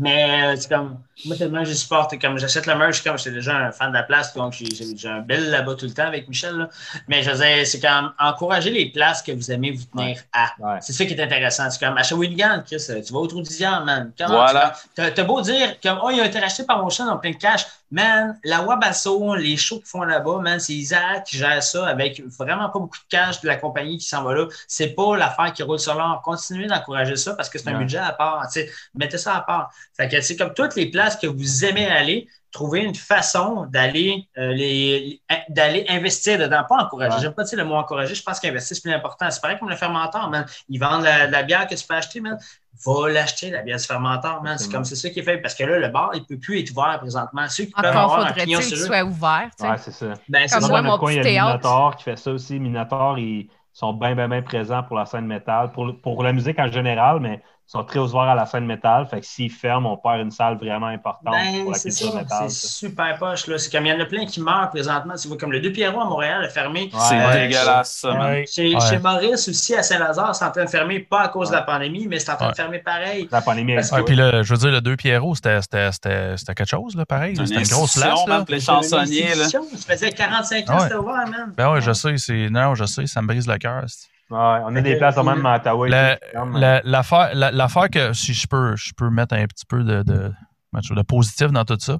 Mais 0.00 0.54
euh, 0.54 0.56
c'est 0.56 0.68
comme, 0.68 0.98
moi, 1.24 1.36
tellement 1.36 1.64
je 1.64 1.72
supporte, 1.72 2.20
comme 2.20 2.36
j'achète 2.36 2.66
le 2.66 2.74
merch, 2.74 3.04
comme 3.04 3.16
j'étais 3.16 3.30
déjà 3.30 3.56
un 3.56 3.70
fan 3.70 3.90
de 3.90 3.96
la 3.96 4.02
place, 4.02 4.34
donc 4.34 4.52
j'ai 4.52 5.08
un 5.08 5.20
bel 5.20 5.50
là-bas 5.50 5.76
tout 5.76 5.86
le 5.86 5.92
temps 5.92 6.06
avec 6.06 6.28
Michel. 6.28 6.56
là. 6.56 6.68
Mais 7.06 7.22
je 7.22 7.30
veux 7.30 7.64
c'est 7.64 7.80
comme 7.80 8.12
encourager 8.18 8.70
les 8.70 8.86
places 8.90 9.22
que 9.22 9.30
vous 9.30 9.52
aimez 9.52 9.70
vous 9.70 9.84
tenir 9.84 10.18
à. 10.32 10.50
Ouais. 10.58 10.78
C'est 10.80 10.92
ça 10.92 11.04
qui 11.04 11.14
est 11.14 11.22
intéressant. 11.22 11.70
C'est 11.70 11.84
comme 11.84 11.96
à 11.96 12.02
Shawinigan, 12.02 12.64
Chris, 12.66 12.84
tu 13.06 13.12
vas 13.12 13.20
au 13.20 13.26
Trou 13.28 13.42
man. 13.84 14.10
Comment 14.18 14.34
Voilà. 14.34 14.74
t'as 14.96 15.22
beau 15.22 15.40
dire, 15.40 15.78
comme, 15.80 16.00
oh, 16.02 16.10
il 16.12 16.20
a 16.20 16.26
été 16.26 16.40
racheté 16.40 16.64
par 16.64 16.82
mon 16.82 16.88
chien 16.88 17.08
en 17.08 17.18
plein 17.18 17.30
de 17.30 17.36
cash. 17.36 17.64
Man, 17.94 18.38
la 18.42 18.62
Wabasso, 18.62 19.36
les 19.36 19.56
shows 19.56 19.76
qu'ils 19.78 19.86
font 19.86 20.02
là-bas, 20.02 20.40
man, 20.40 20.58
c'est 20.58 20.72
Isaac 20.74 21.24
qui 21.26 21.36
gère 21.36 21.62
ça 21.62 21.86
avec 21.86 22.20
vraiment 22.26 22.68
pas 22.68 22.80
beaucoup 22.80 22.98
de 22.98 23.04
cash 23.08 23.40
de 23.40 23.46
la 23.46 23.54
compagnie 23.56 23.98
qui 23.98 24.06
s'en 24.06 24.24
va 24.24 24.34
là. 24.34 24.46
C'est 24.66 24.88
pas 24.96 25.16
l'affaire 25.16 25.52
qui 25.52 25.62
roule 25.62 25.78
sur 25.78 25.94
l'or. 25.94 26.20
Continuez 26.22 26.66
d'encourager 26.66 27.14
ça 27.14 27.34
parce 27.34 27.48
que 27.48 27.58
c'est 27.58 27.68
un 27.68 27.74
Ouais. 27.74 27.78
budget 27.78 27.98
à 27.98 28.12
part. 28.12 28.46
Mettez 28.94 29.18
ça 29.18 29.36
à 29.36 29.40
part. 29.42 29.70
Fait 29.96 30.08
que, 30.08 30.20
c'est 30.20 30.36
comme 30.36 30.52
toutes 30.54 30.74
les 30.74 30.90
places 30.90 31.16
que 31.16 31.28
vous 31.28 31.64
aimez 31.64 31.86
aller, 31.86 32.28
trouvez 32.54 32.80
une 32.82 32.94
façon 32.94 33.66
d'aller 33.66 34.28
euh, 34.38 34.52
les, 34.52 35.20
d'aller 35.48 35.84
investir 35.88 36.38
dedans. 36.38 36.62
Pas 36.66 36.76
encourager. 36.76 37.16
Ouais. 37.16 37.22
J'aime 37.22 37.34
pas 37.34 37.42
dire 37.44 37.58
le 37.58 37.64
mot 37.64 37.74
encourager. 37.74 38.14
Je 38.14 38.22
pense 38.22 38.40
qu'investir, 38.40 38.76
c'est 38.76 38.82
plus 38.82 38.92
important. 38.92 39.30
C'est 39.30 39.40
pareil 39.42 39.58
comme 39.58 39.68
le 39.68 39.76
fermenteur, 39.76 40.30
man. 40.30 40.46
Ils 40.68 40.78
vendent 40.78 41.02
la, 41.02 41.26
la 41.26 41.42
bière 41.42 41.66
que 41.66 41.74
tu 41.74 41.86
peux 41.86 41.94
acheter, 41.94 42.20
man. 42.20 42.38
Va 42.86 43.08
l'acheter, 43.10 43.50
la 43.50 43.62
bière 43.62 43.76
du 43.76 43.84
fermenteur, 43.84 44.42
man. 44.42 44.56
C'est 44.56 44.70
comme 44.72 44.84
c'est 44.84 44.96
ça 44.96 45.10
qui 45.10 45.18
est 45.18 45.22
fait. 45.22 45.38
Parce 45.38 45.54
que 45.54 45.64
là, 45.64 45.78
le 45.78 45.88
bar, 45.88 46.10
il 46.14 46.20
ne 46.20 46.24
peut 46.24 46.38
plus 46.38 46.60
être 46.60 46.70
ouvert 46.70 46.98
présentement. 47.00 47.46
Ceux 47.48 47.64
qui 47.64 47.72
peuvent 47.72 47.90
encore 47.90 48.14
avoir 48.14 48.26
un 48.28 48.32
client 48.32 48.60
que 48.60 48.64
sur 48.64 48.78
eux, 48.78 48.86
sois 48.86 49.02
ouvert, 49.02 49.50
tu 49.58 49.64
sais? 49.64 49.70
Ouais, 49.70 49.78
c'est 49.78 49.92
ça. 49.92 50.06
ben, 50.28 50.48
c'est 50.48 50.54
Comme 50.54 50.62
ça. 50.62 50.68
moi, 50.68 50.78
dans 50.78 50.84
mon 50.84 50.90
notre 50.90 51.00
coin, 51.00 51.12
il 51.12 51.32
y 51.32 51.38
a. 51.38 51.44
Minotaur 51.44 51.96
qui 51.96 52.04
fait 52.04 52.16
ça 52.16 52.30
aussi. 52.30 52.58
Minotaur, 52.60 53.18
ils 53.18 53.50
sont 53.72 53.92
bien, 53.92 54.14
bien, 54.14 54.28
bien 54.28 54.42
présents 54.42 54.82
pour 54.84 54.96
la 54.96 55.06
scène 55.06 55.26
métal, 55.26 55.72
pour, 55.72 55.92
pour 56.00 56.22
la 56.22 56.32
musique 56.32 56.58
en 56.60 56.70
général, 56.70 57.18
mais 57.20 57.42
sont 57.66 57.82
très 57.82 57.98
ouverts 57.98 58.20
à 58.22 58.34
la 58.34 58.46
scène 58.46 58.66
métal. 58.66 59.06
Fait 59.08 59.20
que 59.20 59.26
s'ils 59.26 59.50
ferment, 59.50 59.94
on 59.94 59.96
perd 59.96 60.20
une 60.20 60.30
salle 60.30 60.56
vraiment 60.58 60.86
importante 60.88 61.32
Ben, 61.32 61.62
pour 61.62 61.72
la 61.72 61.78
c'est 61.78 61.88
culture 61.88 62.12
ça. 62.12 62.18
métal. 62.18 62.50
C'est 62.50 62.66
ça. 62.66 62.68
super 62.68 63.16
poche. 63.18 63.46
Là. 63.46 63.58
C'est 63.58 63.72
comme 63.72 63.86
il 63.86 63.88
y 63.88 63.92
en 63.92 64.00
a 64.00 64.04
plein 64.04 64.26
qui 64.26 64.40
meurent 64.40 64.68
présentement. 64.70 65.14
Tu 65.20 65.28
vois, 65.28 65.36
comme 65.38 65.50
le 65.50 65.60
Deux 65.60 65.72
Pierrot 65.72 66.00
à 66.00 66.04
Montréal 66.04 66.44
a 66.44 66.48
fermé. 66.48 66.90
C'est 66.92 67.14
Ouais. 67.26 67.48
dégueulasse, 67.48 67.96
ça. 68.00 68.12
Ouais. 68.12 68.44
Chez, 68.46 68.74
Ouais. 68.74 68.80
chez 68.88 68.98
Maurice 68.98 69.48
aussi, 69.48 69.74
à 69.74 69.82
Saint-Lazare, 69.82 70.34
c'est 70.36 70.44
en 70.44 70.50
train 70.50 70.64
de 70.64 70.70
fermer, 70.70 71.00
pas 71.00 71.22
à 71.22 71.28
cause 71.28 71.48
de 71.48 71.54
la 71.54 71.62
pandémie, 71.62 72.06
mais 72.06 72.18
c'est 72.18 72.30
en 72.32 72.36
train 72.36 72.46
Ouais. 72.46 72.52
de 72.52 72.56
fermer 72.56 72.78
pareil. 72.80 73.28
La 73.32 73.40
pandémie 73.40 73.74
Parce 73.74 73.90
est 73.90 73.94
Ouais, 73.94 74.02
puis 74.04 74.14
là, 74.16 74.42
je 74.42 74.52
veux 74.54 74.58
dire, 74.60 74.70
le 74.70 74.80
deux 74.80 74.96
Pierrot, 74.96 75.34
c'était 75.34 75.60
c'était- 75.62 75.90
c'était- 75.92 76.36
c'était 76.36 76.54
quelque 76.54 76.68
chose, 76.68 76.94
là, 76.96 77.06
pareil. 77.06 77.34
C'était 77.36 77.60
une 77.60 77.66
grosse 77.68 77.98
place, 77.98 78.26
là. 78.26 78.38
pour 78.44 78.54
les 78.54 78.60
chansonniers, 78.60 79.34
là. 79.34 79.48
Ça 79.48 79.58
faisait 79.88 80.12
45 80.12 80.68
ans 80.68 80.72
que 80.72 80.72
ouais. 80.76 80.80
c'était 80.82 80.94
ouvert, 80.96 81.26
man. 81.28 81.52
Ben 81.56 81.72
ouais, 81.72 81.80
je 81.80 81.92
sais, 81.92 82.16
c'est. 82.18 82.50
Non, 82.50 82.74
je 82.74 82.84
sais, 82.84 83.06
ça 83.06 83.22
me 83.22 83.26
brise 83.26 83.46
le 83.48 83.56
cœur. 83.58 83.82
c'est- 83.86 84.08
Ouais, 84.34 84.62
on 84.66 84.76
a 84.76 84.80
des 84.80 84.96
places 84.96 85.16
Ottawa. 85.16 85.88
La- 85.88 86.16
qui 86.16 86.30
ferment. 86.32 86.58
la- 86.58 86.80
L'affaire 86.84 87.30
la- 87.34 87.50
l'affaire 87.52 87.88
que, 87.90 88.12
si 88.12 88.34
je 88.34 88.46
peux, 88.46 88.74
je 88.76 88.92
peux 88.96 89.10
mettre 89.10 89.34
un 89.34 89.46
petit 89.46 89.64
peu 89.66 89.84
de, 89.84 90.02
de, 90.02 90.32
de 90.72 91.02
positif 91.02 91.52
dans 91.52 91.64
tout 91.64 91.78
ça, 91.78 91.98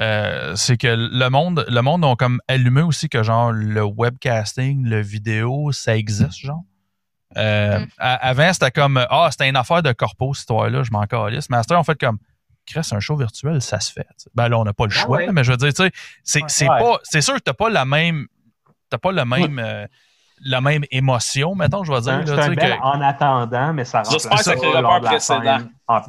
euh, 0.00 0.54
c'est 0.56 0.76
que 0.76 0.88
le 0.88 1.28
monde, 1.28 1.64
le 1.68 1.80
monde 1.82 2.04
ont 2.04 2.16
comme 2.16 2.40
allumé 2.48 2.82
aussi 2.82 3.08
que 3.08 3.22
genre 3.22 3.52
le 3.52 3.82
webcasting, 3.84 4.84
le 4.88 5.00
vidéo, 5.00 5.70
ça 5.72 5.96
existe, 5.96 6.38
genre. 6.40 6.62
Euh, 7.36 7.80
Mm. 7.80 7.86
à- 7.98 8.14
avant, 8.28 8.52
c'était 8.52 8.70
comme 8.70 9.04
Ah, 9.10 9.28
c'était 9.30 9.48
une 9.48 9.56
affaire 9.56 9.82
de 9.82 9.92
corpo, 9.92 10.32
cette 10.34 10.40
histoire-là, 10.42 10.82
je 10.82 10.90
m'en 10.90 11.04
calisse. 11.06 11.46
À 11.52 11.56
heure, 11.70 11.80
on 11.80 11.84
fait 11.84 11.98
comme 11.98 12.18
Chris, 12.66 12.88
un 12.92 13.00
show 13.00 13.16
virtuel, 13.16 13.60
ça 13.62 13.78
se 13.78 13.92
fait. 13.92 14.06
Ben 14.34 14.48
là, 14.48 14.58
on 14.58 14.64
n'a 14.64 14.72
pas 14.72 14.86
le 14.86 14.92
Ah 14.92 14.98
choix, 15.00 15.16
ouais. 15.18 15.32
mais 15.32 15.44
je 15.44 15.52
veux 15.52 15.56
dire, 15.56 15.72
tu 15.72 15.84
sais, 15.84 15.90
c'est 16.24 16.40
Ouais. 16.42 16.48
c'est 16.48 16.68
Ouais. 16.68 16.78
pas. 16.80 16.98
C'est 17.04 17.20
sûr 17.20 17.34
que 17.34 17.40
t'as 17.40 17.52
pas 17.54 17.68
la 17.70 17.84
même. 17.84 18.26
T'as 18.90 18.98
pas 18.98 19.12
le 19.12 19.24
même. 19.24 19.58
euh, 19.60 19.86
la 20.44 20.60
même 20.60 20.84
émotion, 20.90 21.54
mettons, 21.54 21.82
je 21.84 21.90
vais 21.92 21.98
C'est 22.02 22.10
dire. 22.10 22.18
là, 22.18 22.24
c'est 22.26 22.34
tu 22.34 22.40
un 22.40 22.54
bel 22.68 22.76
que- 22.76 22.82
en 22.82 23.00
attendant, 23.00 23.72
mais 23.72 23.84
ça 23.84 24.02
J'espère 24.10 24.32
remplace 24.38 24.54
que 24.60 24.76
de 24.76 24.82
la 24.82 25.00
précédent. 25.00 25.58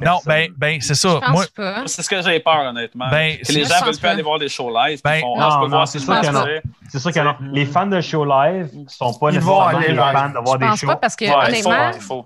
Non, 0.04 0.20
ben, 0.26 0.48
ben 0.56 0.80
c'est 0.80 0.94
ça. 0.94 1.08
Je 1.08 1.18
pense 1.18 1.30
Moi. 1.30 1.44
C'est 1.86 2.02
ce 2.02 2.08
que 2.10 2.20
j'ai 2.22 2.40
peur, 2.40 2.58
honnêtement. 2.66 3.08
Ben, 3.10 3.38
que 3.38 3.52
les 3.52 3.64
je 3.64 3.68
gens 3.68 3.74
pense 3.76 3.84
veulent 3.84 3.92
plus 3.94 4.00
pas. 4.02 4.10
aller 4.10 4.22
voir 4.22 4.38
des 4.38 4.48
shows 4.48 4.70
live. 4.70 5.00
puis 5.00 5.02
Ben, 5.04 5.16
ils 5.16 5.20
font, 5.20 5.36
non, 5.38 5.42
ah, 5.44 5.50
je 5.52 5.56
peux 5.56 5.62
non, 5.62 5.68
voir 5.68 5.88
c'est 5.88 5.98
sûr 5.98 6.14
je 6.14 6.20
que 6.20 6.32
non. 6.32 6.44
C'est 6.88 6.98
sûr 6.98 7.12
que 7.12 7.20
non. 7.20 7.34
Les 7.52 7.64
fans 7.66 7.86
de 7.86 8.00
shows 8.00 8.24
live 8.24 8.70
sont 8.88 9.14
pas 9.14 9.30
Ils 9.30 9.40
vont 9.40 9.60
nécessairement 9.60 9.66
aller 9.78 9.86
des 9.86 9.92
live. 9.92 10.12
fans 10.12 10.28
de 10.28 10.38
voir 10.44 10.54
Je 10.54 10.58
des 10.58 10.66
pense 10.66 10.80
shows. 10.80 10.86
pas 10.88 10.96
parce 10.96 11.16
que, 11.16 11.24
honnêtement, 11.48 12.24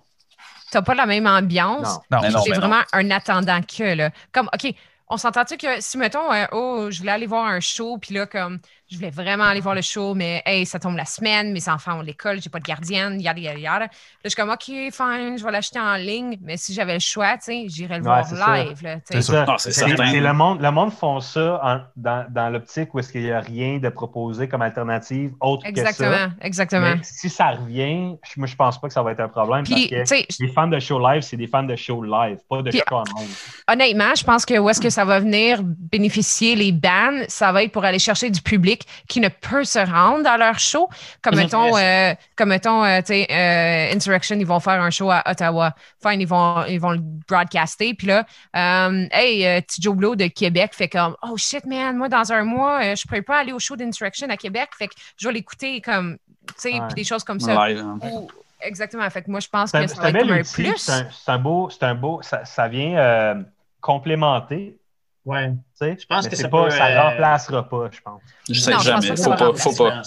t'as 0.71 0.83
pas 0.83 0.95
la 0.95 1.07
même 1.07 1.27
ambiance. 1.27 1.99
Non. 2.11 2.19
non, 2.19 2.23
Mais 2.23 2.31
non, 2.31 2.41
c'est 2.43 2.53
vraiment 2.53 2.81
un 2.93 3.11
attendant 3.11 3.61
que, 3.61 3.95
là. 3.95 4.11
Comme, 4.33 4.49
OK, 4.53 4.75
on 5.09 5.17
s'entend-tu 5.19 5.57
que 5.59 5.81
si, 5.81 5.99
mettons, 5.99 6.33
euh, 6.33 6.47
oh, 6.53 6.87
je 6.91 6.99
voulais 7.01 7.13
aller 7.13 7.27
voir 7.27 7.45
un 7.47 7.61
show, 7.61 7.99
puis 7.99 8.15
là, 8.15 8.25
comme, 8.27 8.59
je 8.93 8.99
voulais 8.99 9.11
vraiment 9.11 9.45
aller 9.45 9.61
voir 9.61 9.75
le 9.75 9.81
show, 9.83 10.15
mais, 10.15 10.43
hey, 10.45 10.67
ça 10.67 10.79
tombe 10.79 10.97
la 10.97 11.05
semaine, 11.05 11.53
mes 11.53 11.69
enfants 11.69 11.99
ont 11.99 12.03
l'école, 12.03 12.41
j'ai 12.43 12.51
pas 12.51 12.59
de 12.59 12.65
gardienne, 12.65 13.21
yada, 13.21 13.41
yada, 13.41 13.59
yada. 13.59 13.79
Là, 13.87 13.89
je 14.25 14.29
suis 14.29 14.37
comme, 14.37 14.51
OK, 14.51 14.65
fine, 14.67 15.39
je 15.39 15.45
vais 15.45 15.51
l'acheter 15.51 15.81
en 15.81 15.95
ligne, 15.95 16.39
mais 16.43 16.57
si 16.57 16.75
j'avais 16.75 16.95
le 16.95 17.01
choix, 17.01 17.35
tu 17.39 17.45
sais, 17.45 17.65
j'irais 17.69 17.99
le 17.99 18.05
Ouais, 18.05 18.11
Ah, 18.15 18.23
voir 18.35 18.57
live. 18.57 19.01
C'est 19.05 19.23
ça. 19.23 19.45
Non, 19.47 19.59
certain. 19.59 19.97
c'est 20.11 20.21
le 20.21 20.33
monde, 20.33 20.61
le 20.61 20.71
monde 20.71 20.93
font 20.93 21.21
ça 21.21 21.61
en- 21.63 21.81
dans, 21.97 22.27
dans 22.31 22.51
l'optique 22.51 22.93
où 22.95 22.99
est-ce 22.99 23.11
qu'il 23.13 23.23
n'y 23.23 23.31
a 23.33 23.41
rien 23.41 23.79
de 23.79 23.89
proposé 23.89 24.49
comme 24.49 24.63
alternative 24.63 25.33
autre 25.41 25.63
que 25.63 25.75
ça. 25.75 25.89
Exactement, 25.91 26.33
exactement. 26.41 26.95
Si 27.03 27.29
ça 27.31 27.51
revient, 27.53 28.17
je- 28.23 28.39
moi 28.41 28.47
je 28.47 28.57
pense 28.57 28.81
pas 28.81 28.89
que 28.89 28.95
ça 28.95 29.03
va 29.03 29.13
être 29.13 29.21
un 29.21 29.29
problème 29.29 29.65
Puis, 29.65 29.89
tu 29.89 29.97
parce 29.97 30.11
que 30.11 30.17
sais, 30.17 30.27
les 30.41 30.49
fans 30.49 30.67
de 30.69 30.79
show 30.79 30.99
live, 30.99 31.23
c'est 31.23 31.37
des 31.37 31.47
fans 31.47 31.63
de 31.63 31.77
show 31.77 32.03
live, 32.03 32.39
pas 32.49 32.63
de 32.63 32.71
Puis- 32.71 32.81
show 32.89 32.97
en 32.97 33.05
live. 33.19 33.37
honnêtement, 33.69 34.15
je 34.15 34.25
pense 34.25 34.45
que 34.45 34.59
où 34.59 34.69
est-ce 34.69 34.81
que 34.81 34.91
ça 34.91 35.05
va 35.05 35.21
venir 35.21 35.61
bénéficier 35.63 36.55
les 36.57 36.73
bands, 36.73 37.23
ça 37.29 37.53
va 37.53 37.63
être 37.63 37.73
pour 37.73 37.85
aller 37.85 37.99
chercher 37.99 38.31
du 38.31 38.41
public 38.43 38.82
qui 39.09 39.21
ne 39.21 39.29
peut 39.29 39.65
se 39.65 39.79
rendre 39.79 40.23
dans 40.25 40.37
leur 40.37 40.59
show. 40.59 40.89
Comme 41.23 41.37
mettons, 41.37 41.77
euh, 41.77 42.15
comme 42.37 42.49
mettons, 42.51 42.85
euh, 42.85 42.99
tu 43.01 43.07
sais, 43.07 43.27
euh, 43.31 43.95
Insurrection, 43.95 44.37
ils 44.39 44.47
vont 44.47 44.61
faire 44.61 44.81
un 44.83 44.91
show 44.91 45.11
à 45.11 45.23
Ottawa. 45.27 45.75
Fine, 46.07 46.21
ils 46.21 46.29
vont, 46.29 46.65
ils 46.67 46.81
vont 46.81 46.91
le 46.93 47.01
broadcaster. 47.29 47.95
Puis 47.95 48.07
là, 48.07 48.25
euh, 48.57 49.07
hey, 49.13 49.47
euh, 49.47 49.61
petit 49.61 49.81
Joe 49.83 49.97
Blow 49.97 50.17
de 50.17 50.27
Québec 50.27 50.73
fait 50.75 50.89
comme, 50.89 51.17
oh 51.23 51.37
shit, 51.37 51.65
man, 51.67 51.97
moi, 51.97 52.09
dans 52.09 52.33
un 52.33 52.45
mois, 52.45 52.83
euh, 52.83 52.97
je 52.97 53.07
pourrais 53.07 53.23
pas 53.23 53.39
aller 53.39 53.53
au 53.53 53.59
show 53.59 53.77
d'Insurrection 53.77 54.29
à 54.31 54.37
Québec. 54.37 54.71
Fait 54.79 54.89
que 54.89 54.95
je 55.17 55.29
vais 55.29 55.35
l'écouter 55.35 55.81
comme, 55.81 56.19
tu 56.49 56.55
sais, 56.57 56.73
Ouais. 56.75 56.81
des 56.97 57.05
choses 57.05 57.25
comme 57.25 57.41
ça. 57.41 57.61
Hein. 57.63 57.99
Ou- 58.03 58.29
exactement. 58.61 59.09
Fait 59.11 59.23
que 59.23 59.31
moi, 59.31 59.41
je 59.41 59.49
pense 59.49 59.73
que 59.73 59.87
ça 59.87 59.89
c'est 59.89 60.01
va 60.01 60.07
un 60.09 60.15
être 60.15 60.31
un 60.31 60.43
plus. 60.43 60.77
c'est 60.77 61.31
un, 61.33 61.39
beau, 61.39 61.69
c'est 61.71 61.83
un 61.85 61.95
beau, 61.95 62.21
ça, 62.23 62.45
ça 62.45 62.69
vient 62.69 62.97
euh, 62.97 63.35
complémenter. 63.81 64.77
Ouais. 65.25 65.51
tu 65.51 65.57
sais, 65.75 65.97
Je 66.01 66.07
pense 66.07 66.25
mais 66.25 66.31
que 66.31 66.37
ça 66.37 66.49
pas, 66.49 66.65
peut, 66.65 66.71
ça 66.71 66.87
euh, 66.87 67.03
remplacera 67.11 67.69
pas, 67.69 67.89
je 67.93 68.01
pense. 68.01 68.21
Je 68.51 68.59
sais 68.61 68.71
Non, 68.73 68.79
je 68.81 68.91
pense 68.91 69.05
jamais. 69.05 69.17
Faut 69.23 69.31
pas, 69.35 69.55
faut 69.55 69.73
pas. 69.85 70.03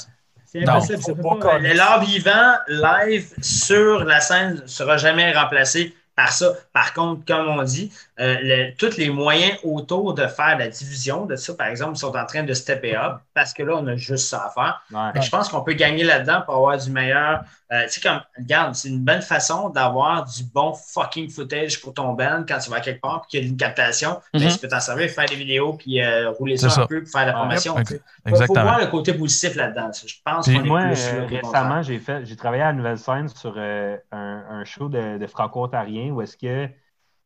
C'est 0.45 0.59
Non, 0.61 0.73
impossible. 0.73 0.97
faut 1.01 1.07
ça 1.07 1.13
peut 1.15 1.21
pas 1.21 1.35
pas- 1.35 1.51
connaître. 1.57 1.75
L'art 1.77 2.01
vivant 2.03 2.53
live 2.67 3.33
sur 3.41 4.03
la 4.03 4.19
scène 4.19 4.61
ne 4.61 4.67
sera 4.67 4.97
jamais 4.97 5.31
remplacé 5.33 5.95
par 6.15 6.31
ça. 6.31 6.53
Par 6.73 6.93
contre, 6.93 7.25
comme 7.25 7.47
on 7.47 7.63
dit, 7.63 7.91
euh, 8.19 8.37
le- 8.41 8.75
tous 8.77 8.95
les 8.97 9.09
moyens 9.09 9.57
autour 9.63 10.13
de 10.13 10.25
faire 10.27 10.57
la 10.57 10.67
division 10.69 11.25
de 11.25 11.35
ça, 11.35 11.53
par 11.53 11.67
exemple, 11.67 11.97
sont 11.97 12.15
en 12.15 12.25
train 12.25 12.43
de 12.43 12.53
stepper 12.53 12.95
up 12.95 13.17
parce 13.33 13.53
que 13.53 13.61
là, 13.63 13.73
on 13.75 13.85
a 13.87 13.95
juste 13.97 14.27
ça 14.29 14.45
à 14.45 14.49
faire. 14.51 14.81
Ouais. 14.91 15.21
Je 15.21 15.29
pense 15.29 15.49
qu'on 15.49 15.61
peut 15.61 15.73
gagner 15.73 16.03
là-dedans 16.03 16.41
pour 16.45 16.55
avoir 16.55 16.77
du 16.77 16.89
meilleur. 16.91 17.41
Euh, 17.73 17.83
tu 17.85 17.99
sais, 17.99 18.01
comme, 18.07 18.21
regarde, 18.37 18.75
c'est 18.75 18.89
une 18.89 19.03
bonne 19.03 19.21
façon 19.23 19.69
d'avoir 19.69 20.23
du 20.25 20.43
bon 20.43 20.73
fucking 20.73 21.29
footage 21.29 21.81
pour 21.81 21.93
ton 21.93 22.13
band 22.13 22.43
quand 22.47 22.59
tu 22.59 22.69
vas 22.69 22.79
quelque 22.79 23.01
part 23.01 23.23
et 23.25 23.27
qu'il 23.31 23.41
y 23.41 23.45
a 23.45 23.49
une 23.49 23.57
captation. 23.57 24.19
Ben, 24.33 24.43
Mhm. 24.43 24.49
tu 24.51 24.57
peux 24.59 24.67
t'en 24.67 24.79
servir, 24.79 25.09
faire 25.09 25.25
des 25.25 25.35
vidéos 25.35 25.73
puis 25.73 26.01
euh, 26.01 26.29
rouler 26.31 26.57
ça, 26.57 26.69
ça. 26.69 26.81
un 26.83 26.85
peu 26.87 27.01
pour 27.01 27.11
faire 27.11 27.25
la 27.25 27.33
promotion. 27.33 27.75
Yep. 27.77 27.87
tu 27.87 27.93
sais. 28.35 28.45
Faut- 28.45 28.53
voir 28.53 28.79
le 28.79 28.87
côté 28.87 29.13
positif 29.13 29.55
là-dedans. 29.55 29.89
Je 30.05 30.13
pense 30.23 30.45
qu'on 30.45 30.51
est 30.53 30.59
Moi, 30.59 30.81
plus 30.83 31.05
euh, 31.07 31.25
récemment, 31.25 31.81
j'ai 31.81 31.99
fait, 31.99 32.23
j'ai 32.25 32.35
travaillé 32.35 32.61
à 32.63 32.67
la 32.67 32.73
Nouvelle 32.73 32.97
Scène 32.99 33.27
sur 33.27 33.55
euh, 33.57 33.97
un, 34.11 34.43
un 34.51 34.63
show 34.63 34.87
de, 34.87 35.17
de 35.17 35.27
franco-ontarien 35.27 36.11
où 36.11 36.21
est-ce 36.21 36.37
que 36.37 36.69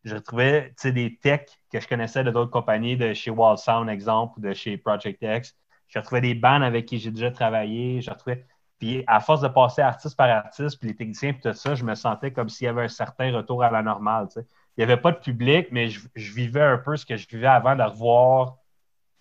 je 0.04 0.16
retrouvais 0.16 0.74
des 0.84 1.18
techs 1.22 1.60
que 1.72 1.80
je 1.80 1.88
connaissais 1.88 2.24
de 2.24 2.32
d'autres 2.32 2.52
compagnies, 2.52 2.98
de 2.98 3.14
chez 3.14 3.32
Wall 3.32 3.58
Sound, 3.58 3.90
exemple, 3.90 4.40
ou 4.40 4.42
de 4.42 4.54
chez 4.54 4.78
Project 4.78 5.20
X. 5.22 5.56
Je 5.88 6.00
retrouvais 6.00 6.22
des 6.22 6.36
bands 6.36 6.62
avec 6.62 6.86
qui 6.86 7.00
j'ai 7.00 7.12
déjà 7.12 7.32
travaillé. 7.32 8.02
Je 8.02 8.10
retrouvais. 8.10 8.46
Puis 8.80 9.04
à 9.08 9.20
force 9.20 9.42
de 9.42 9.50
passer 9.50 9.82
artiste 9.82 10.16
par 10.16 10.30
artiste, 10.30 10.80
puis 10.80 10.88
les 10.90 10.96
techniciens, 10.96 11.34
puis 11.34 11.42
tout 11.42 11.54
ça, 11.54 11.76
je 11.76 11.84
me 11.84 11.96
sentais 11.96 12.32
comme 12.32 12.48
s'il 12.50 12.66
y 12.66 12.68
avait 12.68 12.84
un 12.84 12.88
certain 12.88 13.36
retour 13.36 13.64
à 13.64 13.70
la 13.72 13.82
normale. 13.84 14.28
Il 14.38 14.44
n'y 14.78 14.84
avait 14.84 15.02
pas 15.02 15.12
de 15.12 15.18
public, 15.20 15.68
mais 15.72 15.90
je, 15.90 16.00
je 16.16 16.34
vivais 16.34 16.62
un 16.62 16.78
peu 16.78 16.96
ce 16.96 17.06
que 17.06 17.18
je 17.18 17.28
vivais 17.28 17.48
avant 17.48 17.76
de 17.76 17.84
revoir 17.84 18.58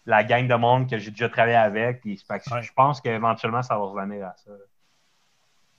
la 0.07 0.25
gang 0.25 0.47
de 0.49 0.55
monde 0.55 0.89
que 0.89 0.99
j'ai 0.99 1.11
déjà 1.11 1.29
travaillé 1.29 1.57
avec. 1.57 2.01
Puis, 2.03 2.23
Ouais. 2.31 2.63
je 2.63 2.73
pense 2.73 3.01
qu'éventuellement, 3.01 3.63
ça 3.63 3.77
va 3.77 3.85
revenir 3.85 4.27
à 4.27 4.35
ça. 4.37 4.53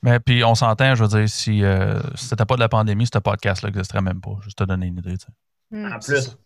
Mais 0.02 0.20
puis 0.20 0.44
on 0.44 0.56
s'entend, 0.56 0.96
je 0.96 1.04
veux 1.04 1.10
dire, 1.10 1.28
si, 1.30 1.64
euh, 1.64 2.00
si 2.16 2.28
c'était 2.28 2.46
pas 2.46 2.56
de 2.56 2.62
la 2.62 2.70
pandémie, 2.70 3.06
ce 3.12 3.20
podcast-là 3.20 3.70
n'existerait 3.70 4.02
même 4.02 4.22
pas. 4.22 4.32
Juste 4.42 4.58
te 4.58 4.64
donner 4.64 4.88
une 4.88 4.98
idée. 4.98 5.18
tu 5.18 5.26
sais. 5.26 5.32
Hmm. 5.72 5.94
En 5.94 6.00
plus. 6.00 6.38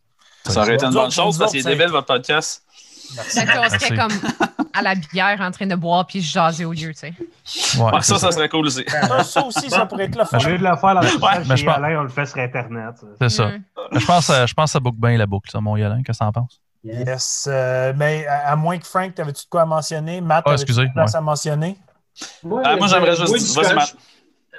Ça 0.45 0.61
aurait 0.61 0.75
été 0.75 0.85
une 0.85 0.93
bonne 0.93 1.11
chose 1.11 1.37
parce 1.37 1.51
qu'il 1.51 1.61
est 1.61 1.69
débile, 1.69 1.89
votre 1.89 2.07
podcast. 2.07 2.63
Merci. 3.15 3.39
Fait 3.39 3.45
qu'on 3.45 3.69
serait 3.69 3.95
comme 3.97 4.11
à 4.73 4.81
la 4.81 4.95
bière 4.95 5.39
en 5.39 5.51
train 5.51 5.67
de 5.67 5.75
boire 5.75 6.05
puis 6.07 6.21
jaser 6.21 6.65
au 6.65 6.73
lieu, 6.73 6.93
tu 6.93 6.99
sais. 6.99 7.13
Ouais, 7.77 7.91
Ouais, 7.91 8.01
ça, 8.01 8.17
ça 8.17 8.31
serait 8.31 8.49
cool 8.49 8.65
aussi. 8.65 8.83
Ça, 8.87 9.23
ça 9.23 9.45
aussi, 9.45 9.69
ça 9.69 9.85
pourrait 9.85 10.05
être 10.05 10.17
le 10.17 10.25
fun. 10.25 10.37
Au 10.39 10.43
lieu 10.49 10.57
de 10.57 10.63
le 10.63 10.75
faire 10.75 10.95
dans 10.95 11.01
le 11.01 11.47
mais 11.47 11.55
je 11.55 11.55
chez 11.57 11.65
pense- 11.65 11.75
Alain, 11.77 11.99
on 11.99 12.03
le 12.03 12.09
fait 12.09 12.25
sur 12.25 12.39
Internet. 12.39 12.95
ça. 12.97 13.07
C'est 13.21 13.29
ça. 13.29 13.47
Mm. 13.49 13.63
Je 13.99 14.05
pense, 14.05 14.29
euh, 14.29 14.45
je 14.47 14.53
pense 14.53 14.65
que 14.69 14.71
ça 14.71 14.79
boucle 14.79 14.99
bien 14.99 15.15
la 15.17 15.25
boucle, 15.27 15.49
ça, 15.51 15.61
mon 15.61 15.77
Yolin. 15.77 16.01
Qu'est-ce 16.01 16.19
que 16.19 16.23
t'en 16.25 16.31
penses? 16.31 16.59
Yes. 16.83 17.07
Yes. 17.07 17.47
euh, 17.51 17.93
mais 17.95 18.25
à, 18.27 18.51
à 18.51 18.55
moins 18.55 18.77
que 18.79 18.85
Frank, 18.87 19.13
t'avais-tu 19.13 19.45
de 19.45 19.49
quoi 19.49 19.61
à 19.61 19.65
mentionner? 19.65 20.19
Matt, 20.19 20.43
Ah, 20.47 20.53
excusez, 20.53 20.81
ouais. 20.81 20.89
à 21.13 21.21
mentionner? 21.21 21.77
Moi, 22.43 22.61
Ah, 22.65 22.75
moi, 22.75 22.87
j'aimerais 22.87 23.15
juste. 23.15 23.33
du 23.33 23.39
Vas-y, 23.39 23.65
scotch. 23.65 23.73
Matt. 23.75 23.95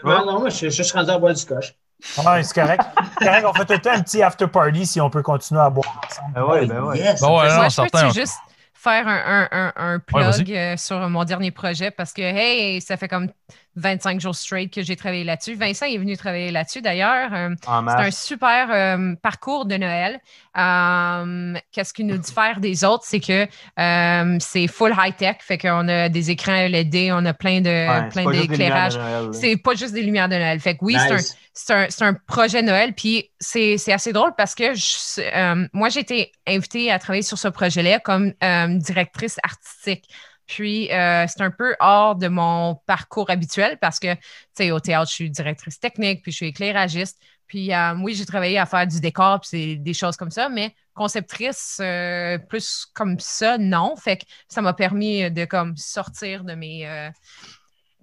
Ouais, 0.03 0.25
non, 0.27 0.41
moi, 0.41 0.49
je, 0.49 0.69
suis 0.69 0.93
rendu 0.93 1.11
à 1.11 1.19
boire 1.19 1.33
du 1.33 1.41
scotch. 1.41 1.75
Ouais, 2.19 2.43
c'est 2.43 2.55
correct. 2.55 2.83
C'est 3.19 3.27
correct, 3.27 3.47
on 3.49 3.55
fait 3.55 3.65
tout 3.65 3.73
le 3.73 3.81
temps 3.81 3.93
un 3.93 4.03
petit 4.03 4.23
after 4.23 4.47
party 4.47 4.87
si 4.87 5.01
on 5.01 5.09
peut 5.09 5.23
continuer 5.23 5.61
à 5.63 5.71
boire 5.71 6.01
ensemble. 6.05 6.33
Ben 6.35 6.45
ouais, 6.45 6.67
ben 6.67 6.83
ouais. 6.83 6.99
Yes, 6.99 7.21
Bon, 7.21 7.41
ouais, 7.41 7.49
non, 7.49 7.55
Moi, 7.57 7.69
je 7.69 7.75
certain, 7.75 8.09
peux 8.09 8.15
juste 8.15 8.37
faire 8.75 9.09
un, 9.09 9.49
un, 9.51 9.73
un, 9.77 9.99
plug 9.99 10.53
euh, 10.53 10.77
sur 10.77 10.99
mon 11.09 11.25
dernier 11.25 11.51
projet? 11.51 11.91
Parce 11.91 12.13
que, 12.13 12.21
hey, 12.21 12.81
ça 12.83 12.97
fait 12.97 13.09
comme 13.09 13.29
25 13.77 14.21
jours 14.21 14.35
straight 14.35 14.73
que 14.73 14.83
j'ai 14.83 14.97
travaillé 14.97 15.25
là-dessus. 15.25 15.55
Vincent 15.55 15.87
est 15.87 15.99
venu 15.99 16.17
travailler 16.17 16.51
là-dessus 16.51 16.81
d'ailleurs. 16.83 17.31
Euh, 17.33 17.51
c'est 17.61 18.07
un 18.07 18.11
super 18.11 18.69
euh, 18.71 19.15
parcours 19.23 19.67
de 19.67 19.77
Noël. 19.77 20.21
Euh, 20.57 21.55
Qu'est-ce 21.73 21.93
qui 21.93 22.05
nous 22.05 22.17
diffère 22.19 22.61
des 22.61 22.85
autres, 22.85 23.05
c'est 23.07 23.21
que 23.21 23.47
euh, 23.81 24.37
c'est 24.41 24.67
full 24.69 24.95
high-tech, 24.97 25.37
fait 25.41 25.59
qu'on 25.59 25.89
a 25.89 26.09
des 26.09 26.31
écrans 26.31 26.67
LED, 26.69 27.11
on 27.13 27.25
a 27.27 27.35
plein 27.35 27.61
de 27.61 27.65
Ouais, 27.85 28.09
plein 28.09 28.31
d'éclairage. 28.31 28.99
C'est 29.33 29.57
pas 29.57 29.75
juste 29.75 29.93
des 29.95 30.03
lumières 30.03 30.29
de 30.29 30.35
Noël. 30.37 30.61
Fait 30.61 30.77
que 30.77 30.85
oui, 30.85 30.97
c'est 30.99 31.13
un, 31.13 31.17
Nice. 31.17 31.37
c'est 31.53 31.75
un, 31.75 31.87
c'est 31.91 32.05
un 32.05 32.15
projet 32.15 32.63
Noël. 32.63 32.93
Puis 32.95 33.31
c'est 33.41 33.77
c'est 33.79 33.93
assez 33.93 34.13
drôle 34.13 34.33
parce 34.37 34.55
que 34.55 34.75
je- 34.75 35.69
moi, 35.73 35.89
j'ai 35.89 36.01
été 36.01 36.33
invitée 36.47 36.91
à 36.91 36.99
travailler 36.99 37.23
sur 37.23 37.39
ce 37.39 37.49
projet-là 37.49 37.99
comme 38.01 38.33
directrice 38.79 39.39
artistique. 39.43 40.09
Puis 40.47 40.93
euh, 40.93 41.27
c'est 41.27 41.43
un 41.43 41.51
peu 41.51 41.75
hors 41.81 42.17
de 42.17 42.29
mon 42.29 42.77
parcours 42.87 43.31
habituel 43.31 43.79
parce 43.81 43.99
que, 43.99 44.15
tu 44.15 44.21
sais, 44.55 44.71
au 44.71 44.81
théâtre, 44.81 45.09
je 45.09 45.15
suis 45.15 45.31
directrice 45.31 45.79
technique, 45.81 46.23
puis 46.23 46.33
je 46.33 46.37
suis 46.37 46.47
éclairagiste. 46.47 47.19
Puis 47.47 47.73
euh, 47.73 47.95
oui, 48.03 48.15
j'ai 48.15 48.27
travaillé 48.27 48.59
à 48.59 48.67
faire 48.67 48.87
du 48.87 49.01
décor, 49.01 49.41
puis 49.41 49.49
c'est 49.51 49.77
des 49.77 49.95
choses 49.95 50.17
comme 50.17 50.31
ça, 50.31 50.49
mais 50.49 50.75
conceptrice, 50.95 51.79
euh, 51.81 52.39
plus 52.39 52.87
comme 52.95 53.19
ça, 53.19 53.59
non. 53.59 53.97
Fait 53.97 54.19
que 54.19 54.25
ça 54.49 54.63
m'a 54.63 54.73
permis 54.73 55.31
de 55.31 55.45
comme 55.45 55.77
sortir 55.77 56.45
de 56.45 56.55
mes. 56.55 57.11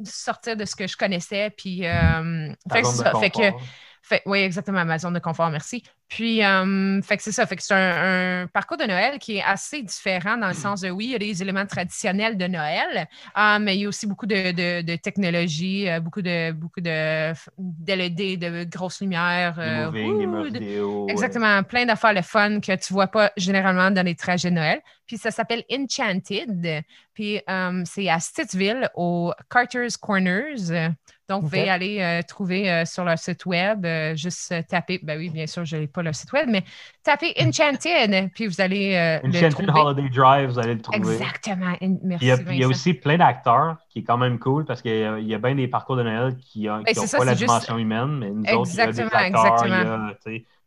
sortir 0.04 0.56
de 0.56 0.66
ce 0.66 0.76
que 0.76 0.88
je 0.88 0.98
connaissais. 0.98 1.50
Puis, 1.52 1.82
fait 1.82 2.82
que 2.82 2.88
ça. 2.88 3.14
Fait. 3.20 3.54
Fait- 4.02 4.22
oui, 4.26 4.40
exactement, 4.40 4.84
ma 4.86 4.98
zone 5.00 5.14
de 5.14 5.20
confort, 5.20 5.50
merci. 5.50 5.84
Puis, 6.08 6.44
euh, 6.44 7.02
fait 7.02 7.16
que 7.16 7.24
c'est 7.24 7.32
ça. 7.32 7.46
Fait 7.46 7.56
que 7.56 7.64
c'est 7.64 7.74
un, 7.74 8.42
un 8.44 8.48
parcours 8.48 8.76
de 8.76 8.84
Noël 8.84 9.18
qui 9.18 9.38
est 9.38 9.44
assez 9.44 9.82
différent 9.82 10.36
dans 10.36 10.48
le 10.50 10.54
sens 10.54 10.82
de, 10.82 10.90
oui, 10.90 11.06
il 11.06 11.12
y 11.12 11.16
a 11.16 11.20
des 11.20 11.42
éléments 11.42 11.66
traditionnels 11.66 12.38
de 12.38 12.48
Noël, 12.48 13.08
euh, 13.38 13.60
mais 13.62 13.78
il 13.78 13.82
y 13.84 13.86
a 13.86 13.88
aussi 13.88 14.08
beaucoup 14.08 14.26
de, 14.26 14.52
de- 14.52 14.82
de 14.82 14.96
technologie, 14.98 15.88
euh, 15.90 16.02
beaucoup 16.02 16.22
de 16.22 16.52
beaucoup 16.52 16.82
de 16.82 17.34
d'LED, 17.58 18.40
de 18.40 18.64
grosses 18.66 19.00
lumières. 19.00 19.56
Des 19.92 20.02
des 20.02 20.26
de- 20.52 20.60
ouais. 21.06 21.12
Exactement, 21.12 21.64
plein 21.64 21.86
d'affaires 21.86 22.14
le 22.14 22.22
fun 22.22 22.60
que 22.60 22.76
tu 22.76 22.92
vois 22.94 23.08
pas 23.08 23.32
généralement 23.38 23.90
dans 23.92 24.06
les 24.06 24.16
trajets 24.16 24.50
de 24.50 24.56
Noël. 24.56 24.82
Puis 25.08 25.18
ça 25.18 25.32
s'appelle 25.32 25.64
Enchanted. 25.72 26.84
Puis 27.14 27.42
c'est 27.86 28.10
à 28.10 28.20
Stittsville, 28.20 28.90
au 28.96 29.32
Carter's 29.50 29.96
Corners. 29.98 30.90
Donc, 31.32 31.44
vous 31.44 31.50
pouvez 31.50 31.70
aller 31.70 32.00
euh, 32.02 32.22
trouver 32.28 32.70
euh, 32.70 32.84
sur 32.86 33.06
leur 33.06 33.18
site 33.18 33.46
web, 33.46 33.86
euh, 33.86 34.16
juste 34.16 34.54
taper, 34.68 35.00
ben 35.02 35.18
oui, 35.18 35.30
bien 35.30 35.48
sûr, 35.48 35.64
je 35.64 35.78
n'ai 35.78 35.88
pas 35.88 36.02
leur 36.04 36.14
site 36.14 36.32
web, 36.34 36.48
mais 36.50 36.64
tapez 37.04 37.34
Enchanted, 37.40 38.32
puis 38.34 38.48
vous 38.48 38.60
allez 38.60 39.20
le 39.24 39.30
Enchanted 39.30 39.66
trouver. 39.68 39.80
Holiday 39.82 40.10
Drive, 40.10 40.50
vous 40.50 40.60
allez 40.60 40.74
le 40.76 40.82
trouver. 40.82 40.98
Exactement. 40.98 41.74
En- 41.82 41.98
Merci, 42.04 42.26
Il 42.26 42.28
y, 42.28 42.32
a, 42.32 42.36
il 42.36 42.42
y 42.42 42.50
a 42.64 42.68
Vincent. 42.68 42.70
aussi 42.70 42.94
plein 42.94 43.18
d'acteurs 43.18 43.78
qui 43.90 44.00
est 44.00 44.04
quand 44.04 44.18
même 44.18 44.40
cool 44.40 44.66
parce 44.66 44.82
qu'il 44.82 44.98
y 44.98 45.04
a, 45.04 45.18
il 45.20 45.28
y 45.28 45.34
a 45.34 45.38
bien 45.38 45.56
des 45.56 45.68
parcours 45.68 45.96
de 45.96 46.04
Noël 46.04 46.36
qui 46.38 46.64
n'ont 46.68 46.82
Ben, 46.82 46.94
ça, 46.94 47.18
pas 47.18 47.26
la 47.26 47.32
juste- 47.32 47.44
dimension 47.46 47.78
humaine, 47.78 48.18
mais 48.20 48.30
nous 48.32 48.44
autres, 48.60 48.72
il 48.74 48.78
y 48.78 48.82
a 48.82 48.86
des 48.88 49.00
Exactement, 49.02 49.20
acteurs, 49.22 49.66
il 49.66 49.70
y 49.70 49.74
exactement. 49.74 50.06
a, 50.08 50.14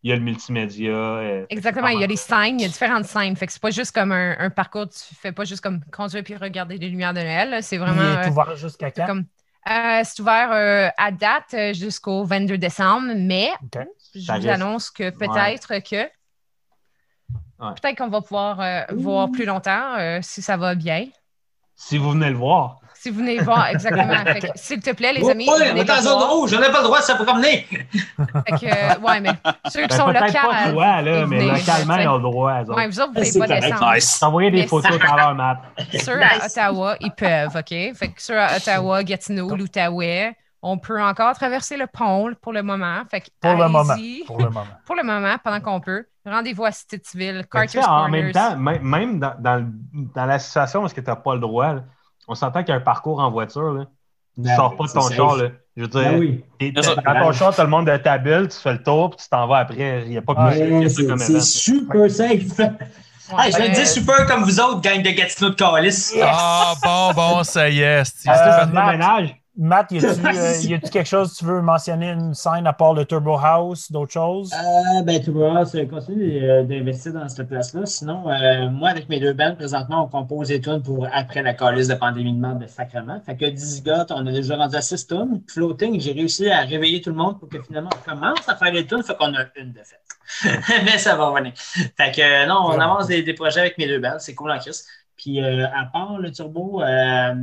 il 0.02 0.10
y 0.10 0.12
a 0.12 0.16
le 0.16 0.22
multimédia. 0.22 1.44
Exactement, 1.48 1.88
il 1.88 2.00
y 2.00 2.04
a 2.04 2.06
des 2.06 2.16
scènes, 2.16 2.60
il 2.60 2.62
y 2.62 2.64
a 2.66 2.68
différentes 2.68 3.04
scènes. 3.06 3.34
Fait 3.36 3.46
que 3.46 3.52
c'est 3.52 3.62
pas 3.62 3.70
juste 3.70 3.92
comme 3.94 4.12
un, 4.12 4.36
un 4.38 4.50
parcours, 4.50 4.88
tu 4.88 5.14
fais 5.14 5.32
pas 5.32 5.44
juste 5.44 5.62
comme 5.62 5.80
conduire 5.90 6.22
puis 6.22 6.36
regarder 6.36 6.76
les 6.76 6.88
lumières 6.88 7.14
de 7.14 7.20
Noël. 7.20 7.58
C'est 7.62 7.78
vraiment. 7.78 8.02
Il 8.22 8.26
est 8.26 8.30
ouvert 8.30 8.54
jusqu'à 8.56 8.90
quand? 8.90 9.06
comme- 9.06 9.24
Euh, 9.70 10.02
c'est 10.04 10.20
ouvert 10.20 10.52
euh, 10.52 10.88
à 10.98 11.10
date 11.10 11.54
euh, 11.54 11.72
jusqu'au 11.72 12.24
22 12.24 12.58
décembre, 12.58 13.12
mais 13.16 13.50
je 14.14 14.20
Ça 14.20 14.34
vous 14.38 14.46
reste- 14.46 14.48
annonce 14.62 14.90
que 14.90 15.08
peut-être 15.10 15.78
que 15.80 16.08
Ouais. 17.60 17.72
peut-être 17.80 17.96
qu'on 17.98 18.08
va 18.08 18.20
pouvoir 18.20 18.60
euh, 18.60 18.82
voir 18.94 19.30
plus 19.30 19.44
longtemps 19.44 19.94
euh, 19.96 20.18
si 20.22 20.42
ça 20.42 20.56
va 20.56 20.74
bien. 20.74 21.06
Si 21.76 21.96
vous 21.98 22.10
venez 22.10 22.28
le 22.30 22.36
voir. 22.36 22.80
Si 23.04 23.10
vous 23.10 23.18
venez 23.18 23.38
voir 23.38 23.66
exactement. 23.68 24.14
S'il 24.54 24.80
te 24.80 24.90
plaît, 24.94 25.12
les 25.12 25.20
Oh, 25.22 25.28
amis, 25.28 25.44
venez 25.46 25.72
on 25.72 25.76
est 25.84 25.90
en 25.90 26.00
zone 26.00 26.22
rouge, 26.22 26.54
on 26.56 26.58
n'a 26.60 26.70
pas 26.70 26.78
le 26.78 26.84
droit 26.84 27.00
de 27.00 27.04
se 27.04 27.12
promener. 27.12 27.66
Fait 27.68 28.52
que, 28.58 28.64
euh, 28.64 28.98
ouais, 29.06 29.20
mais 29.20 29.28
ceux 29.68 29.82
qui 29.82 29.88
Ben, 29.88 29.96
sont 29.96 30.06
pas 30.10 30.26
locaux. 30.26 30.80
là, 30.80 31.02
mais 31.02 31.24
venez, 31.26 31.50
localement, 31.50 31.96
ils 31.96 32.08
ont 32.08 32.16
le 32.16 32.22
droit. 32.22 32.52
Ouais, 32.62 32.88
vous 32.88 33.00
autres, 33.00 33.12
vous 33.12 33.20
ne 33.20 33.24
C'est 33.24 33.38
pouvez 33.38 33.48
pas 33.54 33.60
descendre. 33.60 33.94
Nice. 33.94 34.18
T'envoyer 34.18 34.50
des 34.50 34.60
Mais 34.62 34.66
photos 34.66 34.98
à 35.06 35.16
l'heure, 35.18 35.34
Matt. 35.34 35.58
Ceux 36.02 36.18
à 36.22 36.46
Ottawa, 36.46 36.96
ils 37.00 37.10
peuvent, 37.10 37.54
OK? 37.54 37.68
Fait 37.68 38.08
que 38.08 38.22
ceux 38.22 38.40
à 38.40 38.56
Ottawa, 38.56 39.04
Gatineau, 39.04 39.54
l'Outaouais, 39.54 40.34
on 40.62 40.78
peut 40.78 41.02
encore 41.02 41.34
traverser 41.34 41.76
le 41.76 41.86
pont 41.86 42.32
pour 42.40 42.54
le 42.54 42.62
moment. 42.62 43.02
Fait 43.10 43.20
que 43.20 43.26
Pour 43.38 43.50
le 43.52 43.68
moment. 43.68 43.94
Pour 44.26 44.38
le 44.38 44.44
moment. 44.44 44.66
Pour 44.86 44.94
le 44.96 45.02
moment, 45.02 45.34
pendant 45.44 45.60
qu'on 45.60 45.80
peut. 45.80 46.06
Rendez-vous 46.24 46.64
à 46.64 46.70
Stittsville, 46.72 47.44
Carter's 47.52 47.84
en 47.84 47.88
Corners. 48.06 48.22
même 48.22 48.32
temps, 48.32 48.56
même- 48.56 49.20
dans, 49.20 49.34
dans, 49.38 49.70
dans 49.92 50.24
la 50.24 50.38
situation 50.38 50.82
où 50.84 50.88
tu 50.88 51.02
n'as 51.02 51.16
pas 51.16 51.34
le 51.34 51.40
droit, 51.40 51.74
là, 51.74 51.80
on 52.28 52.34
s'entend 52.34 52.60
qu'il 52.60 52.70
y 52.70 52.72
a 52.72 52.76
un 52.76 52.80
parcours 52.80 53.20
en 53.20 53.30
voiture. 53.30 53.72
Là. 53.72 53.84
Tu 54.34 54.42
Ben, 54.42 54.56
sors 54.56 54.76
pas 54.76 54.84
de 54.86 54.92
ton 54.92 55.00
c'est 55.02 55.14
char. 55.16 55.36
Là. 55.36 55.48
Je 55.76 55.82
veux 55.82 55.88
dire, 55.88 56.00
Ben 56.02 56.18
oui. 56.18 56.44
C'est 56.60 56.82
ça. 56.84 56.94
dans 56.96 57.20
ton 57.26 57.32
char, 57.32 57.54
tu 57.54 57.60
as 57.60 57.64
le 57.64 57.70
monde 57.70 57.86
de 57.86 57.96
ta 57.96 58.18
bulle, 58.18 58.48
tu 58.48 58.56
fais 58.58 58.72
le 58.72 58.82
tour, 58.82 59.10
puis 59.10 59.18
tu 59.22 59.28
t'en 59.28 59.46
vas 59.46 59.58
après. 59.58 60.02
Il 60.04 60.10
n'y 60.10 60.16
a 60.18 60.22
pas 60.22 60.32
Ouais, 60.34 60.50
plus 60.66 60.74
Ouais, 60.74 60.82
que 60.84 60.88
ça 60.88 60.94
C'est 60.96 61.06
comme 61.06 61.18
c'est 61.18 61.40
super 61.40 62.10
safe. 62.10 62.58
Ouais, 62.58 62.70
Hey, 63.38 63.52
je 63.52 63.56
vais 63.56 63.62
ben, 63.68 63.70
te 63.72 63.76
dire 63.76 63.86
super 63.86 64.26
comme 64.26 64.42
vous 64.44 64.60
autres, 64.60 64.80
gang 64.82 65.00
de 65.02 65.10
Gatineau 65.10 65.50
de 65.50 65.54
Calice. 65.54 66.14
Ah, 66.22 66.74
bon, 66.82 67.12
bon, 67.14 67.42
ça 67.42 67.68
y 67.70 67.80
est. 67.80 68.04
c'est- 68.04 68.28
Euh, 68.28 68.66
Matt. 68.66 68.92
ménage. 68.92 69.34
Matt, 69.56 69.92
y 69.92 69.98
a-tu 69.98 70.06
euh, 70.26 70.76
a-tu 70.76 70.90
quelque 70.90 71.04
chose 71.04 71.32
que 71.32 71.38
tu 71.38 71.44
veux 71.44 71.62
mentionner, 71.62 72.10
une 72.10 72.34
scène 72.34 72.66
à 72.66 72.72
part 72.72 72.94
le 72.94 73.04
Turbo 73.04 73.36
House, 73.36 73.90
d'autres 73.92 74.12
choses? 74.12 74.52
Euh, 74.52 75.02
ben, 75.02 75.22
tu 75.22 75.30
vois, 75.30 75.64
c'est 75.64 75.86
continuer 75.86 76.42
euh, 76.42 76.64
d'investir 76.64 77.12
dans 77.12 77.28
cette 77.28 77.46
place-là. 77.46 77.86
Sinon, 77.86 78.28
euh, 78.28 78.68
moi, 78.68 78.88
avec 78.88 79.08
mes 79.08 79.20
deux 79.20 79.32
bandes, 79.32 79.56
présentement, 79.56 80.04
on 80.04 80.08
compose 80.08 80.48
des 80.48 80.60
tunes 80.60 80.82
pour 80.82 81.06
après 81.12 81.42
la 81.42 81.54
calice 81.54 81.86
de 81.86 81.94
pandémie 81.94 82.32
de 82.32 82.38
merde 82.40 82.62
de 82.62 82.66
sacrement. 82.66 83.20
Fait 83.24 83.36
que 83.36 83.46
10 83.46 83.82
gars, 83.84 84.06
on 84.10 84.26
a 84.26 84.32
déjà 84.32 84.56
rendu 84.56 84.74
à 84.74 84.82
6 84.82 85.06
tunes. 85.06 85.42
Floating, 85.48 86.00
j'ai 86.00 86.12
réussi 86.12 86.50
à 86.50 86.62
réveiller 86.62 87.00
tout 87.00 87.10
le 87.10 87.16
monde 87.16 87.38
pour 87.38 87.48
que 87.48 87.62
finalement, 87.62 87.90
on 87.94 88.10
commence 88.10 88.48
à 88.48 88.56
faire 88.56 88.72
des 88.72 88.86
tunes. 88.86 89.04
Fait 89.04 89.16
qu'on 89.16 89.34
a 89.34 89.44
une 89.56 89.72
de 89.72 89.80
fait. 89.84 90.00
Mais 90.84 90.98
ça 90.98 91.14
va 91.16 91.28
revenir. 91.28 91.52
Fait 91.56 92.12
que 92.12 92.20
euh, 92.20 92.46
non, 92.46 92.60
on 92.66 92.80
avance 92.80 93.06
des, 93.06 93.22
des 93.22 93.34
projets 93.34 93.60
avec 93.60 93.78
mes 93.78 93.86
deux 93.86 94.00
bandes. 94.00 94.20
C'est 94.20 94.34
cool 94.34 94.50
en 94.50 94.58
crise. 94.58 94.84
Puis, 95.16 95.40
euh, 95.42 95.66
à 95.68 95.86
part 95.92 96.18
le 96.18 96.30
turbo, 96.32 96.82
euh, 96.82 97.34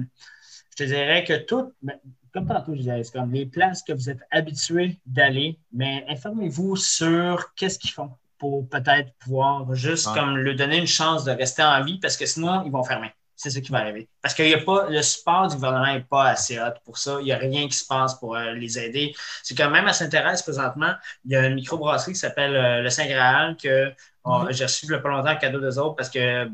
te 0.83 0.89
dirais 0.89 1.23
que 1.23 1.33
tout, 1.45 1.73
ben, 1.81 1.97
comme 2.33 2.47
tantôt, 2.47 2.73
je 2.73 2.79
disais, 2.79 3.03
c'est 3.03 3.13
comme 3.13 3.31
les 3.33 3.45
places 3.45 3.83
que 3.83 3.93
vous 3.93 4.09
êtes 4.09 4.21
habitués 4.31 4.99
d'aller, 5.05 5.59
mais 5.73 6.05
informez-vous 6.07 6.75
sur 6.75 7.53
qu'est-ce 7.55 7.77
qu'ils 7.79 7.91
font 7.91 8.11
pour 8.37 8.67
peut-être 8.69 9.11
pouvoir 9.19 9.73
juste 9.75 10.07
Ouais. 10.07 10.13
comme 10.15 10.37
leur 10.37 10.55
donner 10.55 10.77
une 10.77 10.87
chance 10.87 11.25
de 11.25 11.31
rester 11.31 11.63
en 11.63 11.83
vie 11.83 11.99
parce 11.99 12.17
que 12.17 12.25
sinon, 12.25 12.63
ils 12.65 12.71
vont 12.71 12.83
fermer. 12.83 13.11
C'est 13.35 13.49
ça 13.49 13.59
qui 13.59 13.71
va 13.71 13.79
arriver. 13.79 14.07
Parce 14.21 14.35
qu'il 14.35 14.47
y 14.49 14.53
a 14.53 14.59
pas, 14.59 14.87
le 14.89 15.01
support 15.01 15.47
du 15.47 15.55
gouvernement 15.55 15.93
n'est 15.93 16.01
pas 16.01 16.29
assez 16.29 16.59
hot 16.59 16.73
pour 16.85 16.97
ça. 16.99 17.17
Il 17.21 17.25
n'y 17.25 17.31
a 17.31 17.37
rien 17.37 17.67
qui 17.67 17.75
se 17.75 17.85
passe 17.87 18.13
pour 18.19 18.35
euh, 18.35 18.51
les 18.53 18.77
aider. 18.77 19.15
C'est 19.41 19.55
quand 19.55 19.69
même 19.71 19.87
à 19.87 19.93
Saint-Thérèse, 19.93 20.43
présentement, 20.43 20.93
il 21.25 21.31
y 21.31 21.35
a 21.35 21.47
une 21.47 21.55
microbrasserie 21.55 22.13
qui 22.13 22.19
s'appelle 22.19 22.55
euh, 22.55 22.81
le 22.83 22.89
Saint-Graal 22.91 23.57
que 23.57 23.91
oh, 24.25 24.45
j'ai 24.51 24.65
reçu 24.65 24.85
il 24.85 24.91
y 24.91 24.93
a 24.93 24.99
pas 24.99 25.09
longtemps 25.09 25.31
en 25.31 25.37
cadeau 25.37 25.59
d'eux 25.59 25.79
autres 25.79 25.95
parce 25.95 26.11
que 26.11 26.47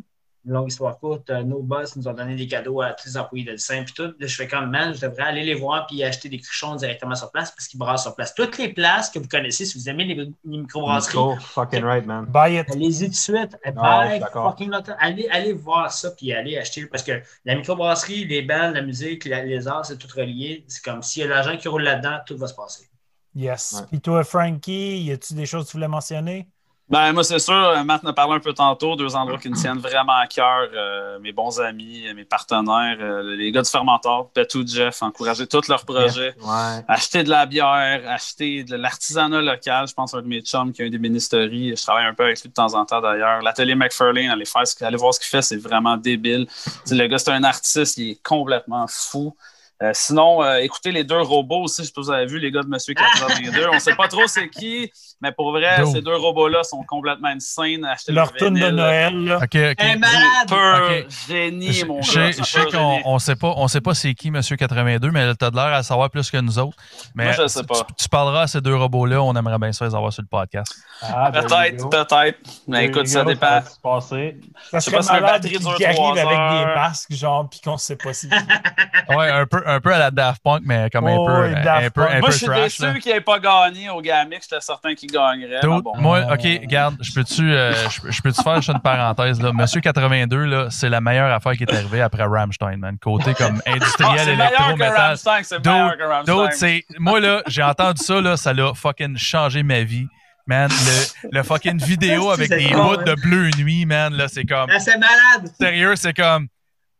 longue 0.48 0.70
histoire 0.72 0.98
courte, 0.98 1.30
euh, 1.30 1.44
nos 1.44 1.62
boss 1.62 1.96
nous 1.96 2.08
ont 2.08 2.14
donné 2.14 2.36
des 2.36 2.48
cadeaux 2.48 2.82
à 2.82 2.94
tous 2.94 3.08
les 3.08 3.18
employés 3.18 3.46
de 3.46 3.52
dessin 3.52 3.84
puis 3.84 3.94
tout. 3.94 4.14
Là, 4.20 4.28
je 4.28 4.36
fais 4.36 4.48
comme, 4.48 4.70
man, 4.70 4.94
je 4.94 5.02
devrais 5.02 5.24
aller 5.24 5.44
les 5.44 5.54
voir 5.54 5.86
puis 5.88 6.04
acheter 6.04 6.30
des 6.30 6.40
cruchons 6.40 6.76
directement 6.76 7.16
sur 7.16 7.32
place 7.32 7.52
parce 7.52 7.68
qu'ils 7.68 7.80
brassent 7.80 8.04
sur 8.04 8.16
place. 8.16 8.34
Toutes 8.34 8.58
les 8.58 8.70
places 8.74 9.10
que 9.10 9.20
vous 9.20 9.28
connaissez, 9.28 9.66
si 9.66 9.78
vous 9.78 9.90
aimez 9.90 10.06
les, 10.06 10.16
les 10.16 10.32
microbrasseries, 10.44 11.18
Nico, 11.18 11.36
fucking 11.40 11.84
right, 11.84 12.06
man. 12.06 12.26
Buy 12.26 12.58
it. 12.60 12.70
allez-y 12.72 13.06
tout 13.06 13.12
de 13.12 13.16
suite. 13.16 13.58
Buy 13.66 14.20
d'accord. 14.20 14.52
fucking 14.52 14.72
allez, 15.00 15.28
allez 15.30 15.54
voir 15.54 15.92
ça 15.92 16.12
puis 16.12 16.34
allez 16.34 16.58
acheter 16.58 16.86
parce 16.86 17.04
que 17.04 17.22
la 17.46 17.56
microbrasserie, 17.56 18.26
les 18.26 18.42
bandes, 18.42 18.76
la 18.76 18.82
musique, 18.82 19.26
la- 19.26 19.44
les 19.44 19.68
arts, 19.68 19.86
c'est 19.86 19.98
tout 19.98 20.08
relié. 20.16 20.64
C'est 20.68 20.84
comme 20.84 21.02
s'il 21.02 21.24
y 21.24 21.26
a 21.26 21.30
l'argent 21.30 21.58
qui 21.58 21.68
roule 21.68 21.84
là-dedans, 21.84 22.20
tout 22.26 22.38
va 22.38 22.48
se 22.48 22.54
passer. 22.54 22.88
Yes. 23.36 23.84
Puis 23.90 24.02
toi, 24.02 24.24
Frankie, 24.24 25.04
y 25.04 25.12
a-tu 25.12 25.34
des 25.36 25.46
choses 25.46 25.66
que 25.66 25.72
tu 25.72 25.78
voulais 25.78 25.88
mentionner? 25.88 26.48
Ben, 26.90 27.12
moi, 27.12 27.22
c'est 27.26 27.40
sûr, 27.40 27.54
euh, 27.54 27.84
Matt 27.84 28.06
en 28.06 28.08
a 28.08 28.14
parlé 28.14 28.36
un 28.36 28.40
peu 28.40 28.54
tantôt, 28.54 28.96
deux 28.96 29.14
endroits 29.14 29.38
qui 29.38 29.50
me 29.50 29.56
tiennent 29.56 29.78
vraiment 29.80 30.16
à 30.16 30.26
cœur. 30.26 30.70
euh, 30.74 31.20
mes 31.20 31.34
bons 31.34 31.60
amis, 31.60 32.06
mes 32.16 32.24
partenaires, 32.24 32.98
euh, 33.02 33.36
les 33.36 33.52
gars 33.52 33.62
du 33.62 33.70
Fermentor, 33.70 34.30
Petou, 34.34 34.66
Jeff, 34.66 35.04
encourager 35.04 35.46
tous 35.48 35.68
leurs 35.68 35.84
projets. 35.84 36.34
Ouais. 36.42 36.86
Acheter 36.88 37.24
de 37.26 37.30
la 37.30 37.46
bière, 37.46 38.02
acheter 38.08 38.64
de 38.64 38.78
l'artisanat 38.78 39.42
local. 39.42 39.86
Je 39.90 39.94
pense 39.94 40.14
à 40.14 40.20
un 40.20 40.22
de 40.22 40.28
mes 40.28 40.40
chums 40.42 40.72
qui 40.72 40.82
a 40.82 40.86
un 40.86 40.90
des 40.90 40.98
ministéries. 40.98 41.76
Je 41.76 41.82
travaille 41.82 42.06
un 42.06 42.14
peu 42.14 42.24
avec 42.24 42.42
lui 42.42 42.48
de 42.48 42.54
temps 42.54 42.74
en 42.74 42.86
temps 42.86 43.02
d'ailleurs. 43.02 43.42
L'atelier 43.42 43.76
McFarlane, 43.76 44.30
allez, 44.30 44.46
faire 44.46 44.66
ce- 44.66 44.82
allez 44.86 44.96
voir 44.96 45.14
ce 45.14 45.20
qu'il 45.20 45.28
fait, 45.28 45.42
c'est 45.42 45.58
vraiment 45.58 45.98
débile. 45.98 46.48
Sais, 46.86 46.96
le 46.96 47.06
gars, 47.08 47.18
c'est 47.18 47.32
un 47.32 47.44
artiste, 47.44 47.98
il 47.98 48.12
est 48.12 48.24
complètement 48.24 48.86
fou. 48.88 49.36
Euh, 49.84 49.92
sinon, 49.94 50.42
euh, 50.44 50.56
écoutez 50.58 50.92
les 50.92 51.04
deux 51.04 51.22
robots 51.22 51.64
aussi, 51.66 51.84
je 51.84 51.88
sais 51.88 51.94
pas 51.94 52.02
si 52.02 52.08
vous 52.08 52.12
avez 52.14 52.26
vu, 52.26 52.40
les 52.40 52.50
gars 52.50 52.64
de 52.64 52.68
Monsieur 52.68 52.96
82. 52.96 53.68
On 53.74 53.80
sait 53.80 53.94
pas 53.96 54.08
trop 54.08 54.26
c'est 54.26 54.50
qui, 54.50 54.92
mais 55.22 55.32
pour 55.32 55.52
vrai, 55.52 55.86
ces 55.86 56.02
deux 56.02 56.16
robots-là 56.16 56.64
sont 56.64 56.82
complètement 56.84 57.28
insane. 57.28 57.86
Achetez 57.86 58.12
Leur 58.12 58.32
le 58.34 58.40
tune 58.40 58.54
de. 58.56 58.70
Noël, 58.72 59.24
là. 59.26 59.38
OK, 59.38 59.44
OK. 59.56 59.76
Un 59.80 59.98
malade! 59.98 60.48
Pur 60.48 60.82
Ok. 60.84 61.06
génie, 61.28 61.84
mon 61.86 62.00
gars. 62.00 62.32
je 62.32 62.44
sais 62.44 62.66
qu'on 62.72 63.02
on 63.06 63.20
sait 63.20 63.36
pas, 63.36 63.54
on 63.56 63.68
sait 63.68 63.82
pas 63.82 63.94
c'est 63.94 64.16
qui 64.16 64.32
Monsieur 64.32 64.56
82, 64.56 65.12
mais 65.12 65.36
t'as 65.36 65.52
de 65.52 65.56
l'air 65.56 65.66
à 65.66 65.84
savoir 65.84 66.10
plus 66.10 66.32
que 66.32 66.38
nous 66.38 66.58
autres. 66.58 66.76
Mais 67.14 67.26
Moi, 67.26 67.34
je 67.34 67.46
sais 67.48 67.60
tu- 67.62 67.68
pas. 67.68 67.76
Tu, 67.76 68.04
tu 68.04 68.10
parleras 68.10 68.42
à 68.42 68.48
ces 68.48 68.62
deux 68.62 68.76
robots-là, 68.76 69.22
on 69.22 69.36
aimerait 69.36 69.60
bien 69.60 69.72
ça 69.74 69.86
les 69.86 69.94
avoir 69.94 70.12
sur 70.12 70.24
le 70.24 70.28
podcast. 70.28 70.74
Ah, 71.04 71.32
you 71.34 71.42
Peut-être, 71.42 71.90
peut-être. 71.90 72.40
Mais 72.68 72.80
There 72.80 72.90
écoute, 72.90 73.08
ça 73.08 73.24
dépend. 73.24 73.60
passer. 73.84 74.40
Ça 74.72 74.80
Je 74.80 74.86
sais 74.86 74.92
pas 74.92 75.02
si 75.04 75.12
batterie 75.12 75.60
dure 75.60 75.70
avec 75.70 76.28
des 76.28 76.66
masques, 76.74 77.14
genre, 77.14 77.48
puis 77.48 77.60
qu'on 77.64 77.78
sait 77.78 77.96
pas 77.96 78.14
si. 78.14 78.28
Ouais, 79.10 79.30
un 79.30 79.46
peu, 79.46 79.64
un 79.68 79.80
peu 79.82 79.94
à 79.94 79.98
la 80.00 80.12
Daft 80.12 80.42
Punk, 80.44 80.62
mais 80.66 80.90
comme 80.90 81.06
un 81.08 81.16
Oh, 81.16 81.26
peu, 81.26 81.42
ouais, 81.42 81.56
un, 81.56 81.90
peu, 81.90 82.02
un 82.04 82.20
Moi, 82.20 82.28
peu 82.28 82.32
je 82.32 82.38
suis 82.38 82.46
trash. 82.48 82.80
déçu 82.80 83.00
qu'il 83.00 83.12
n'ait 83.14 83.22
pas 83.22 83.38
gagné 83.40 83.90
au 83.90 84.02
Gamix. 84.02 84.48
J'étais 84.50 84.62
certain 84.62 84.96
qu'il 84.96 85.12
gagnerait. 85.12 85.60
bon. 85.62 85.84
Moi, 85.98 86.22
OK, 86.32 86.42
regarde, 86.44 86.96
je 87.02 87.12
peux-tu 87.14 87.52
euh, 87.54 87.74
je, 87.90 88.22
peux-tu 88.22 88.42
faire 88.42 88.56
juste 88.58 88.70
une 88.70 88.80
parenthèse, 88.82 89.42
là? 89.42 89.52
Monsieur 89.54 89.82
82, 89.82 90.46
là, 90.46 90.68
c'est 90.70 90.90
la 90.90 91.02
meilleure 91.02 91.32
affaire 91.32 91.54
qui 91.54 91.64
est 91.64 91.74
arrivée 91.74 92.02
après 92.02 92.24
Rammstein, 92.24 92.78
man. 92.78 92.98
Côté 93.00 93.34
comme 93.34 93.62
Ah, 93.66 93.72
industriel, 93.74 94.20
c'est 94.20 94.26
meilleur 94.36 94.38
que 94.38 94.54
électro-métal. 94.56 94.96
Rammstein. 94.98 95.44
C'est 95.44 95.66
meilleur 95.66 95.98
que 95.98 96.04
Rammstein. 96.04 96.36
D'autres, 96.36 96.54
c'est. 96.54 96.86
Moi, 96.98 97.20
là, 97.20 97.42
j'ai 97.48 97.64
entendu 97.64 98.04
ça, 98.04 98.22
là, 98.22 98.38
ça 98.38 98.54
l'a 98.54 98.74
fucking 98.74 99.18
changé 99.18 99.64
ma 99.64 99.82
vie. 99.84 100.08
Man, 100.50 100.70
le, 100.70 101.30
le 101.40 101.44
fucking 101.44 101.78
vidéo 101.84 102.32
avec 102.32 102.50
des 102.50 102.70
bouts 102.70 102.94
hein. 103.00 103.04
de 103.06 103.16
bleu 103.16 103.50
nuit, 103.58 103.86
man, 103.86 104.14
là, 104.14 104.30
c'est 104.30 104.46
comme. 104.46 104.70
Ah, 104.74 104.80
c'est 104.80 104.98
malade! 104.98 105.52
Sérieux, 105.60 105.96
c'est 105.98 106.14
comme. 106.16 106.48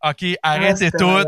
OK, 0.04 0.26
arrêtez 0.44 0.92
tout. 0.92 1.24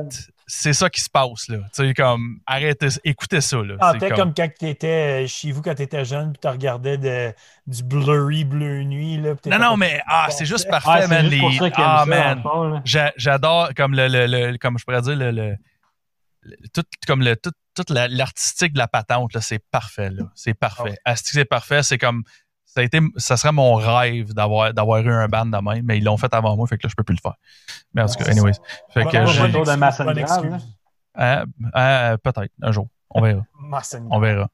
C'est 0.52 0.74
ça 0.74 0.90
qui 0.90 1.00
se 1.00 1.10
passe, 1.12 1.48
là. 1.48 1.58
Tu 1.76 1.86
sais, 1.88 1.94
comme. 1.94 2.40
Arrêtez, 2.48 2.88
écoutez 3.04 3.40
ça, 3.40 3.58
là. 3.58 3.76
Ah, 3.80 3.94
comme- 4.00 4.10
comme 4.18 4.34
quand 4.34 4.50
tu 4.60 4.66
étais 4.68 5.28
chez 5.28 5.52
vous 5.52 5.62
quand 5.62 5.76
tu 5.76 5.84
étais 5.84 6.04
jeune, 6.04 6.32
puis 6.34 6.40
tu 6.42 6.48
regardais 6.48 6.98
de- 6.98 7.32
du 7.68 7.84
blurry 7.84 8.46
bleu 8.46 8.82
nuit. 8.84 9.18
Là, 9.18 9.36
Non, 9.46 9.60
non, 9.60 9.78
mais 9.78 10.02
ah, 10.08 10.28
c'est 10.32 10.46
juste 10.46 10.66
Ah, 10.70 10.80
parfait, 10.80 11.02
c'est 11.04 11.08
man. 11.08 11.30
juste 11.30 11.40
pour 11.40 11.50
les- 11.52 11.72
Ah, 11.76 12.04
man. 12.08 12.82
J'adore 13.16 13.70
comme 13.76 13.94
le, 13.94 14.08
le- 14.08 14.26
le- 14.52 14.58
comme 14.58 14.80
je 14.80 14.86
pourrais 14.86 15.02
dire 15.04 15.16
le, 15.16 15.30
le- 15.32 15.56
le- 16.42 16.56
tout 16.74 16.84
comme 17.06 17.22
le 17.22 17.36
tout, 17.36 17.52
toute 17.76 17.92
la- 17.92 18.08
l'artistique 18.08 18.74
de 18.74 18.80
la 18.80 18.88
patente 18.88 19.34
là, 19.36 19.42
c'est 19.42 19.64
parfait 19.72 20.10
là, 20.10 20.24
c'est 20.34 20.56
parfait. 20.56 20.98
Asti, 21.06 21.32
c'est 21.34 21.46
parfait, 21.46 21.84
c'est 21.84 22.00
comme 22.00 22.24
ça 22.80 22.84
a 22.84 22.86
été 22.86 23.00
ça 23.18 23.36
serait 23.36 23.52
mon 23.52 23.76
rêve 23.76 24.34
d'avoir 24.34 24.74
d'avoir 24.74 25.02
eu 25.02 25.12
un 25.12 25.28
band 25.28 25.46
de 25.46 25.58
même, 25.58 25.84
mais 25.86 25.98
ils 25.98 26.04
l'ont 26.04 26.16
fait 26.18 26.34
avant 26.34 26.56
moi, 26.56 26.66
fait 26.68 26.78
que 26.78 26.84
là 26.88 26.90
je 26.90 26.96
peux 26.96 27.04
plus 27.04 27.16
le 27.16 27.22
faire. 27.22 27.36
Mais 27.94 28.02
en 28.02 28.06
tout 28.08 28.16
cas, 28.16 28.32
anyways, 28.32 28.54
fait 28.94 29.04
que 29.06 30.14
d'excuse. 30.14 30.76
Ah, 31.14 31.44
ah, 31.74 32.16
peut-être 32.24 32.48
un 32.62 32.72
jour, 32.72 32.88
on 33.10 33.22
verra, 33.22 33.42
on 34.10 34.20
verra. 34.20 34.48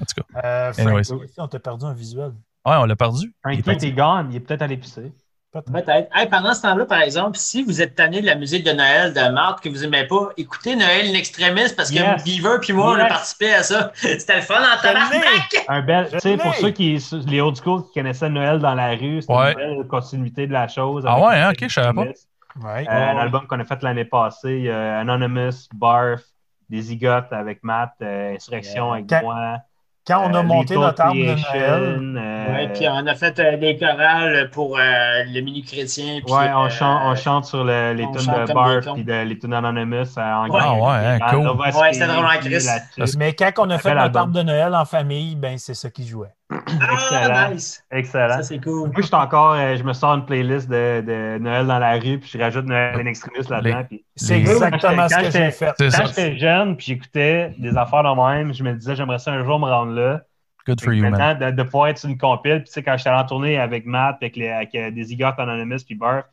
En 0.00 0.04
tout 0.04 0.22
cas, 0.22 0.40
Euh, 0.44 0.72
Anyways. 0.78 1.12
on 1.38 1.48
t'a 1.48 1.58
perdu 1.58 1.84
un 1.84 1.94
visuel. 1.94 2.32
ouais, 2.66 2.76
on 2.76 2.84
l'a 2.84 2.96
perdu. 2.96 3.34
Il 3.46 3.58
est 3.58 3.62
Frankie, 3.62 3.78
t'es 3.78 3.92
gone. 3.92 4.28
Il 4.30 4.36
est 4.36 4.40
peut-être 4.40 4.62
allé 4.62 4.76
pisser. 4.76 5.12
Peut-être. 5.52 6.08
Hey, 6.14 6.28
pendant 6.30 6.54
ce 6.54 6.62
temps-là, 6.62 6.86
par 6.86 7.02
exemple, 7.02 7.36
si 7.36 7.62
vous 7.62 7.82
êtes 7.82 7.94
tanné 7.94 8.22
de 8.22 8.26
la 8.26 8.36
musique 8.36 8.64
de 8.64 8.72
Noël 8.72 9.12
de 9.12 9.32
Marthe 9.32 9.60
que 9.60 9.68
vous 9.68 9.80
n'aimez 9.80 10.06
pas, 10.06 10.30
écoutez 10.38 10.74
Noël 10.76 11.06
in 11.06 11.12
Extremis 11.14 11.74
parce 11.76 11.90
que 11.90 11.96
Yes. 11.96 12.24
Beaver 12.24 12.58
puis 12.60 12.72
moi, 12.72 12.92
on 12.96 12.98
a 12.98 13.04
participé 13.04 13.52
à 13.52 13.62
ça. 13.62 13.92
C'était 13.94 14.36
le 14.36 14.40
fun 14.42 14.54
en 14.62 14.80
tabarnak! 14.80 15.64
Un 15.68 15.82
bel, 15.82 16.08
tu 16.10 16.20
sais, 16.20 16.36
pour 16.38 16.54
ceux 16.54 16.70
qui, 16.70 16.98
les 17.26 17.40
old 17.42 17.56
school 17.56 17.82
qui 17.86 17.92
connaissaient 18.00 18.30
Noël 18.30 18.60
dans 18.60 18.74
la 18.74 18.90
rue, 18.90 19.20
c'est 19.20 19.30
Ouais. 19.30 19.52
une 19.52 19.76
belle 19.78 19.86
continuité 19.88 20.46
de 20.46 20.52
la 20.54 20.68
chose. 20.68 21.04
Ah 21.06 21.20
ouais, 21.20 21.34
hein, 21.38 21.50
ok, 21.50 21.68
je 21.68 21.72
savais 21.74 21.92
pas. 21.92 22.02
Ouais. 22.02 22.86
Euh, 22.88 23.10
un 23.10 23.18
album 23.18 23.46
qu'on 23.46 23.60
a 23.60 23.64
fait 23.64 23.82
l'année 23.82 24.04
passée, 24.06 24.70
a 24.70 25.00
Anonymous, 25.00 25.68
Barf, 25.74 26.22
des 26.70 26.80
Zigotes 26.80 27.30
avec 27.32 27.62
Matt, 27.62 27.92
euh, 28.00 28.34
Insurrection 28.36 28.92
avec 28.94 29.10
moi. 29.22 29.58
Quand 30.04 30.28
on 30.28 30.34
a 30.34 30.40
euh, 30.40 30.42
monté 30.42 30.74
notre 30.76 31.00
arbre 31.00 31.14
de 31.14 31.24
Noël, 31.26 32.16
euh, 32.16 32.52
Ouais, 32.52 32.68
puis 32.72 32.86
on 32.88 33.06
a 33.06 33.14
fait 33.14 33.38
euh, 33.38 33.56
des 33.56 33.76
chorales 33.78 34.50
pour 34.50 34.76
euh, 34.76 34.80
le 35.26 35.40
mini 35.42 35.62
chrétien. 35.62 36.18
puis, 36.24 36.34
ouais, 36.34 36.50
on, 36.54 36.64
euh, 36.64 36.68
chante, 36.70 37.00
on 37.04 37.14
chante 37.14 37.44
sur 37.44 37.62
le- 37.62 37.92
les 37.92 38.04
tunes 38.06 38.32
de 38.32 38.52
Barf 38.52 38.84
puis 38.94 39.04
de, 39.04 39.22
les 39.22 39.38
tunes 39.38 39.54
Anonymous 39.54 40.18
euh, 40.18 40.20
en 40.34 40.48
Ouais. 40.48 40.60
Ah 40.60 40.74
ouais, 40.74 40.88
hein, 41.06 41.18
cool. 41.30 41.48
Ouais, 41.80 41.92
c'était 41.92 42.06
drôle 42.08 42.24
en 42.26 42.38
Christ. 42.40 42.66
là-dessus. 42.98 43.16
mais 43.16 43.32
quand 43.34 43.52
on 43.58 43.70
a 43.70 43.78
fait 43.78 43.94
notre 43.94 44.18
arbre 44.18 44.32
de 44.32 44.42
Noël 44.42 44.74
en 44.74 44.84
famille, 44.84 45.36
ben 45.36 45.56
c'est 45.58 45.74
ça 45.74 45.88
qui 45.88 46.06
jouait. 46.06 46.34
Ah, 46.80 46.92
Excellent. 46.94 47.50
nice! 47.50 47.84
Excellent. 47.90 48.28
Ça, 48.36 48.42
c'est 48.42 48.62
cool. 48.62 48.88
Moi, 48.88 48.92
je 48.98 49.02
suis 49.02 49.14
encore, 49.14 49.52
euh, 49.54 49.76
je 49.76 49.82
me 49.82 49.92
sors 49.92 50.14
une 50.14 50.24
playlist 50.26 50.68
de, 50.68 51.00
de 51.00 51.38
Noël 51.38 51.66
dans 51.66 51.78
la 51.78 51.92
rue, 51.94 52.18
puis 52.18 52.30
je 52.32 52.38
rajoute 52.38 52.66
Noël 52.66 53.00
in 53.00 53.06
Extremis 53.06 53.46
là-dedans. 53.48 53.84
puis 53.88 54.04
C'est 54.16 54.38
exactement 54.38 55.08
ce 55.08 55.14
Quand 55.14 55.20
que 55.20 55.26
j'étais- 55.26 55.44
j'ai 55.44 55.50
fait. 55.50 55.74
Quand 55.78 55.90
ça. 55.90 56.04
j'étais 56.06 56.36
jeune, 56.38 56.76
puis 56.76 56.86
j'écoutais 56.86 57.54
des 57.58 57.76
affaires 57.76 58.02
de 58.02 58.32
même, 58.34 58.52
je 58.54 58.62
me 58.62 58.72
disais, 58.74 58.94
j'aimerais 58.96 59.18
ça 59.18 59.32
un 59.32 59.44
jour 59.44 59.58
me 59.58 59.66
rendre 59.66 59.92
là. 59.92 60.22
Good 60.66 60.80
for 60.80 60.90
que 60.90 60.96
you, 60.96 61.02
man. 61.02 61.10
maintenant, 61.12 61.46
de, 61.50 61.56
de 61.56 61.62
pouvoir 61.64 61.88
être 61.88 61.98
sur 61.98 62.08
une 62.08 62.18
compile, 62.18 62.58
puis 62.58 62.66
tu 62.66 62.72
sais, 62.72 62.82
quand 62.84 62.96
j'étais 62.96 63.10
en 63.10 63.24
tournée 63.24 63.58
avec 63.58 63.84
Matt, 63.84 64.16
avec, 64.20 64.36
les, 64.36 64.48
avec 64.48 64.74
euh, 64.76 64.90
des 64.92 65.02
Zigotes 65.04 65.34
Anonymous, 65.38 65.78
puis 65.84 65.96
Barf, 65.96 66.24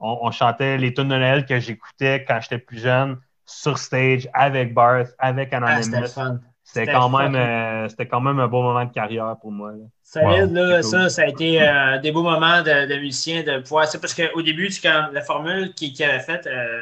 on, 0.00 0.18
on 0.22 0.30
chantait 0.32 0.78
les 0.78 0.92
tunes 0.92 1.04
de 1.08 1.16
Noël 1.16 1.46
que 1.46 1.60
j'écoutais 1.60 2.24
quand 2.26 2.38
j'étais 2.40 2.58
plus 2.58 2.80
jeune, 2.80 3.18
sur 3.46 3.78
stage, 3.78 4.28
avec 4.34 4.74
Barth, 4.74 5.14
avec 5.18 5.50
Ah, 5.52 5.58
Anonymous. 5.58 6.40
C'était 6.72 6.88
quand, 6.88 7.08
même, 7.08 7.34
euh, 7.34 7.88
c'était 7.88 8.06
quand 8.08 8.20
même 8.20 8.38
un 8.40 8.48
beau 8.48 8.62
moment 8.62 8.84
de 8.84 8.92
carrière 8.92 9.36
pour 9.40 9.50
moi. 9.52 9.72
là. 9.72 9.84
Solide, 10.10 10.52
là, 10.54 10.82
ça, 10.82 11.00
cool. 11.00 11.10
ça 11.10 11.22
a 11.22 11.26
été 11.26 11.60
euh, 11.60 11.98
des 11.98 12.12
beaux 12.12 12.22
moments 12.22 12.62
de, 12.62 12.86
de 12.86 12.94
musicien 12.98 13.42
de 13.42 13.58
pouvoir. 13.58 13.86
C'est 13.86 14.00
parce 14.00 14.14
qu'au 14.14 14.40
début, 14.40 14.70
c'est 14.70 14.80
quand 14.80 15.08
la 15.12 15.20
formule 15.20 15.74
qu'il 15.74 15.92
qui 15.92 16.02
avait 16.02 16.20
faite 16.20 16.46
euh, 16.46 16.80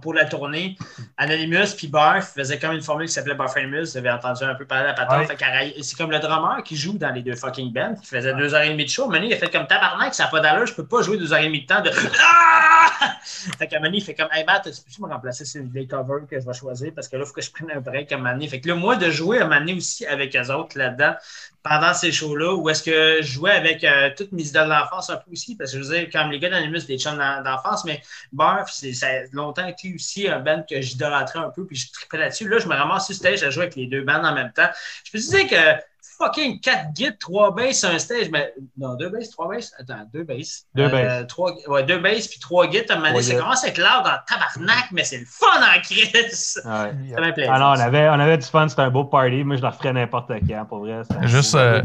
pour- 0.00 0.14
la 0.14 0.26
tournée, 0.26 0.76
Anonymous 1.16 1.74
puis 1.76 1.88
Barf 1.88 2.34
faisait 2.34 2.60
comme 2.60 2.72
une 2.72 2.82
formule 2.82 3.08
qui 3.08 3.14
s'appelait 3.14 3.34
Barfamous. 3.34 3.80
Vous 3.86 3.96
avez 3.96 4.10
entendu 4.12 4.44
un 4.44 4.54
peu 4.54 4.64
parler 4.64 4.84
de 4.84 4.88
la 4.88 4.94
patente. 4.94 5.28
Ouais. 5.28 5.74
C'est 5.82 5.96
comme 5.96 6.12
le 6.12 6.20
drummer 6.20 6.62
qui 6.62 6.76
joue 6.76 6.96
dans 6.98 7.10
les 7.10 7.22
deux 7.22 7.34
fucking 7.34 7.72
bands, 7.72 7.96
qui 8.00 8.06
faisait 8.06 8.32
deux 8.34 8.54
heures 8.54 8.62
et 8.62 8.70
demie 8.70 8.84
de 8.84 8.90
show. 8.90 9.08
Manu, 9.08 9.26
il 9.26 9.32
a 9.34 9.38
fait 9.38 9.50
comme 9.50 9.66
tabarnak, 9.66 10.14
ça 10.14 10.24
n'a 10.24 10.30
pas 10.30 10.38
d'allure, 10.38 10.66
je 10.66 10.74
peux 10.74 10.86
pas 10.86 11.02
jouer 11.02 11.18
deux 11.18 11.32
heures 11.32 11.40
et 11.40 11.46
demie 11.46 11.62
de 11.62 11.66
temps 11.66 11.80
de. 11.80 11.90
Ah! 12.22 13.16
Fait 13.58 13.66
qu'à 13.66 13.80
Manu, 13.80 13.96
il 13.96 14.04
fait 14.04 14.14
comme 14.14 14.28
Hey 14.32 14.44
Matt, 14.44 14.64
tu 14.70 15.00
peux 15.00 15.06
me 15.08 15.12
remplacer 15.12 15.44
sur 15.44 15.62
des 15.64 15.86
covers 15.88 16.26
que 16.30 16.38
je 16.38 16.46
vais 16.46 16.52
choisir 16.54 16.92
parce 16.94 17.08
que 17.08 17.16
là, 17.16 17.24
il 17.24 17.26
faut 17.26 17.32
que 17.32 17.42
je 17.42 17.50
prenne 17.50 17.70
un 17.74 17.80
break 17.80 18.12
à 18.12 18.18
Manu. 18.18 18.46
Fait 18.48 18.60
que 18.60 18.68
là, 18.68 18.76
moi, 18.76 18.94
de 18.94 19.10
jouer 19.10 19.40
à 19.40 19.46
Manu 19.46 19.74
aussi 19.78 20.06
avec 20.06 20.36
eux 20.36 20.50
autres 20.52 20.78
là-dedans, 20.78 21.14
pendant 21.62 21.94
ces 21.94 22.10
shows-là, 22.12 22.54
où 22.54 22.68
est-ce 22.70 22.82
que 22.82 23.18
je 23.22 23.32
jouais 23.32 23.52
avec 23.52 23.84
euh, 23.84 24.10
toutes 24.16 24.32
mes 24.32 24.46
idoles 24.48 24.68
d'enfance 24.68 25.10
un 25.10 25.16
peu 25.16 25.30
aussi, 25.30 25.56
parce 25.56 25.72
que 25.72 25.78
je 25.78 25.84
veux 25.84 25.94
dire, 25.98 26.10
comme 26.10 26.30
les 26.30 26.38
gars 26.40 26.50
d'Animus, 26.50 26.86
des 26.86 26.98
chums 26.98 27.16
d'en- 27.16 27.42
d'enfance, 27.42 27.84
mais 27.84 28.02
Barf, 28.32 28.70
c'est- 28.72 29.32
longtemps 29.32 29.66
été 29.66 29.94
aussi 29.94 30.28
un 30.28 30.40
band 30.40 30.64
que 30.68 30.80
j'idolâtrais 30.80 31.38
un 31.38 31.50
peu, 31.50 31.64
puis 31.66 31.76
je 31.76 31.92
tripais 31.92 32.18
là-dessus. 32.18 32.48
Là, 32.48 32.58
je 32.58 32.66
me 32.68 32.74
ramasse 32.74 33.06
sur 33.06 33.14
stage 33.14 33.42
à 33.44 33.50
jouer 33.50 33.64
avec 33.64 33.76
les 33.76 33.86
deux 33.86 34.02
bands 34.02 34.24
en 34.24 34.34
même 34.34 34.52
temps. 34.52 34.68
Je 35.04 35.10
peux 35.12 35.18
te 35.18 35.30
dire 35.30 35.48
que 35.48 35.82
fucking 36.18 36.60
4 36.60 36.92
guides, 36.94 37.18
3 37.18 37.50
basses 37.54 37.80
sur 37.80 37.88
un 37.90 37.98
stage, 37.98 38.28
mais 38.30 38.52
non, 38.76 38.94
2 38.94 39.08
basses, 39.08 39.30
3 39.30 39.48
basses, 39.48 39.72
attends, 39.78 40.08
2 40.12 40.24
basses. 40.24 40.64
Deux 40.74 40.84
Euh, 40.84 40.88
basses. 40.88 41.26
trois- 41.28 41.54
ouais, 41.68 41.82
2 41.84 41.98
basses 41.98 42.28
puis 42.28 42.38
3 42.40 42.66
guides, 42.68 42.86
à 42.90 42.94
un 42.94 42.96
moment 42.98 43.12
donné, 43.12 43.24
guides. 43.24 43.38
commence 43.38 43.64
à 43.64 43.68
être 43.68 43.78
lourd 43.78 44.02
en 44.04 44.16
tabarnak, 44.26 44.86
mais 44.92 45.04
c'est 45.04 45.18
le 45.18 45.26
fun 45.26 45.46
en 45.60 45.80
crise. 45.82 46.60
Ouais. 46.64 46.92
Ça 47.14 47.20
m'a 47.20 47.32
plaisir. 47.32 47.52
Ah 47.54 47.58
non, 47.58 47.66
on 47.76 47.80
avait, 47.80 48.08
on 48.08 48.12
avait 48.20 48.38
du 48.38 48.46
fun, 48.46 48.68
c'était 48.68 48.82
un 48.82 48.90
beau 48.90 49.04
party. 49.04 49.44
Moi, 49.44 49.56
je 49.56 49.62
le 49.62 49.68
referais 49.68 49.92
n'importe 49.92 50.30
quand, 50.48 50.64
pour 50.68 50.80
vrai. 50.80 51.02
c'était 51.08 51.26
Juste, 51.28 51.54
euh, 51.54 51.82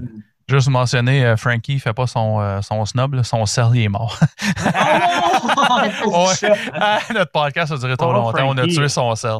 Juste 0.49 0.69
mentionner, 0.69 1.25
euh, 1.25 1.35
Frankie 1.35 1.75
ne 1.75 1.79
fait 1.79 1.93
pas 1.93 2.07
son, 2.07 2.39
euh, 2.39 2.61
son 2.61 2.85
snob, 2.85 3.15
là, 3.15 3.23
son 3.23 3.45
sel 3.45 3.65
il 3.73 3.83
est 3.83 3.89
mort. 3.89 4.17
Oh! 4.19 4.69
Ouais. 6.41 6.49
Ah, 6.73 6.99
Notre 7.13 7.31
podcast 7.31 7.71
a 7.73 7.77
duré 7.77 7.97
trop 7.97 8.09
Oh, 8.09 8.13
longtemps, 8.13 8.47
on 8.49 8.57
a 8.57 8.65
tué 8.65 8.87
son 8.87 9.13
sel. 9.15 9.39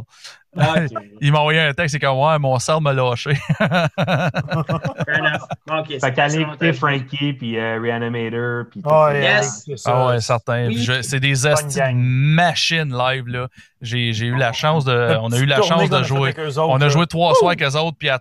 Ok. 0.56 0.66
Il 1.22 1.32
m'a 1.32 1.40
envoyé 1.40 1.60
un 1.60 1.74
texte, 1.74 1.94
c'est 1.94 2.00
comme 2.00 2.18
Ouais, 2.18 2.38
mon 2.40 2.58
sel 2.60 2.78
m'a 2.82 2.94
lâché. 2.94 3.36
Fair 3.58 3.90
enough. 5.20 5.42
Ok, 5.70 5.88
Fait 6.00 6.12
pas 6.12 6.34
écouter 6.34 6.74
Frankie, 6.74 7.34
puis 7.34 7.58
euh, 7.58 7.80
Reanimator, 7.82 8.66
puis 8.72 8.82
ouais, 8.84 9.22
Yes. 9.22 9.64
Ah 9.86 10.08
ouais, 10.08 10.22
certain. 10.22 10.68
Oui. 10.68 10.88
C'est 11.02 11.20
des 11.20 11.34
machines 11.96 12.96
live. 12.96 13.28
là. 13.28 13.48
J'ai 13.82 14.10
eu 14.10 14.36
la 14.36 14.52
chance 14.54 14.84
de. 14.86 15.18
On 15.22 15.32
a 15.32 15.38
eu 15.38 15.46
la 15.46 15.62
chance 15.62 15.90
de 15.90 16.04
jouer. 16.04 16.30
avec 16.30 16.40
eux 16.40 16.58
autres, 16.60 16.70
On 16.70 16.82
a 16.82 16.90
joué 16.90 17.08
trois 17.08 17.34
soirs 17.36 17.52
avec 17.52 17.64
eux 17.64 17.76
autres, 17.78 17.98
puis 17.98 18.10
à- 18.10 18.20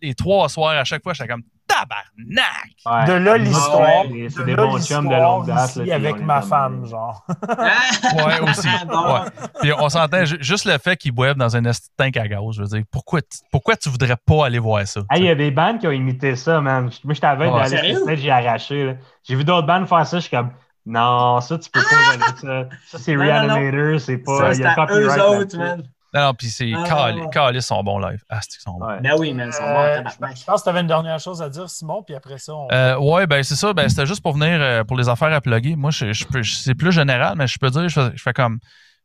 les 0.00 0.14
trois 0.14 0.48
soirs, 0.48 0.76
à 0.76 0.84
chaque 0.84 1.02
fois, 1.02 1.12
j'étais 1.12 1.28
comme 1.28 1.42
tabarnak! 1.66 2.72
Ouais. 2.86 3.04
De 3.06 3.12
là, 3.24 3.36
l'histoire. 3.38 4.02
c'est- 4.10 4.28
C'est 4.30 4.40
de 4.40 4.44
des 4.44 4.54
là, 4.56 4.62
bons 4.66 4.78
chums 4.82 5.08
de 5.08 5.14
longue 5.14 5.46
l'histoire 5.48 5.68
date. 5.68 5.86
là, 5.86 5.94
avec 5.94 6.20
ma 6.20 6.42
femme, 6.42 6.86
genre. 6.86 7.24
Ouais, 7.58 8.40
aussi. 8.50 8.68
Ouais. 8.68 9.48
Puis 9.60 9.72
on 9.78 9.88
s'entend, 9.88 10.24
ju- 10.24 10.38
juste 10.40 10.64
le 10.66 10.78
fait 10.78 10.96
qu'ils 10.96 11.12
boivent 11.12 11.36
dans 11.36 11.56
un 11.56 11.62
tank 11.96 12.16
à 12.16 12.28
gaz, 12.28 12.40
je 12.52 12.62
veux 12.62 12.68
dire, 12.68 12.82
pourquoi, 12.90 13.20
pourquoi 13.50 13.76
tu 13.76 13.88
voudrais 13.88 14.16
pas 14.16 14.46
aller 14.46 14.58
voir 14.58 14.86
ça? 14.86 15.00
Hey, 15.10 15.22
il 15.22 15.26
y 15.26 15.30
a 15.30 15.34
des 15.34 15.50
bandes 15.50 15.78
qui 15.78 15.86
ont 15.86 15.92
imité 15.92 16.36
ça, 16.36 16.60
man. 16.60 16.90
Moi, 17.04 17.14
j'étais 17.14 17.26
aveugle 17.26 17.54
Ouais. 17.54 17.70
d'aller 17.70 18.16
j'ai 18.16 18.30
arraché. 18.30 18.96
J'ai 19.24 19.34
vu 19.36 19.44
d'autres 19.44 19.66
bandes 19.66 19.88
faire 19.88 20.06
ça, 20.06 20.18
je 20.18 20.22
suis 20.26 20.36
comme, 20.36 20.50
non, 20.84 21.40
ça, 21.40 21.58
tu 21.58 21.70
peux 21.70 21.80
pas 21.80 22.12
voler 22.12 22.68
ça. 22.68 22.76
Ça, 22.88 22.98
c'est. 22.98 23.14
Reanimator, 23.16 24.00
c'est 24.00 24.18
pas. 24.18 24.38
Ça, 24.38 24.52
il 24.52 24.60
y 24.60 24.64
a 24.64 24.72
eux 24.72 24.74
copyright 24.74 25.20
autres, 25.20 25.56
man. 25.58 25.82
Non, 26.14 26.20
non, 26.26 26.34
puis 26.34 26.48
c'est. 26.48 26.70
Ah. 26.76 26.82
Cali- 26.86 27.22
Calice 27.32 27.66
sont 27.66 27.82
bons 27.82 27.98
live. 27.98 28.22
Ah, 28.28 28.40
c'est 28.42 28.50
qu'ils 28.50 28.60
sont 28.60 28.78
bons. 28.78 28.86
Ouais. 28.86 29.00
Ben 29.00 29.12
oui, 29.18 29.32
man, 29.32 29.48
ils 29.48 29.52
sont 29.52 29.62
bons, 29.62 29.68
Euh, 29.80 29.96
tabarnak. 30.02 30.36
je 30.36 30.44
pense 30.44 30.60
que 30.60 30.64
tu 30.64 30.68
avais 30.70 30.80
une 30.80 30.86
dernière 30.86 31.18
chose 31.18 31.40
à 31.40 31.48
dire, 31.48 31.70
Simon, 31.70 32.02
puis 32.02 32.14
après 32.14 32.36
ça, 32.38 32.54
on. 32.54 32.68
Euh, 32.70 32.98
ouais, 32.98 33.26
ben 33.26 33.42
c'est 33.42 33.56
ça. 33.56 33.72
Ben, 33.72 33.88
c'était 33.88 34.04
juste 34.06 34.22
pour 34.22 34.34
venir 34.34 34.58
euh, 34.60 34.84
pour 34.84 34.96
les 34.98 35.08
affaires 35.08 35.32
à 35.32 35.40
plugger. 35.40 35.74
Moi, 35.76 35.90
je, 35.90 36.12
je 36.12 36.24
peux- 36.26 36.42
je- 36.42 36.54
c'est 36.54 36.74
plus 36.74 36.92
général, 36.92 37.34
mais 37.36 37.46
je 37.46 37.58
peux 37.58 37.70
dire, 37.70 37.88
je 37.88 37.94
fais, 38.00 38.10
je 38.14 38.22
fais 38.22 38.32
comme. 38.34 38.58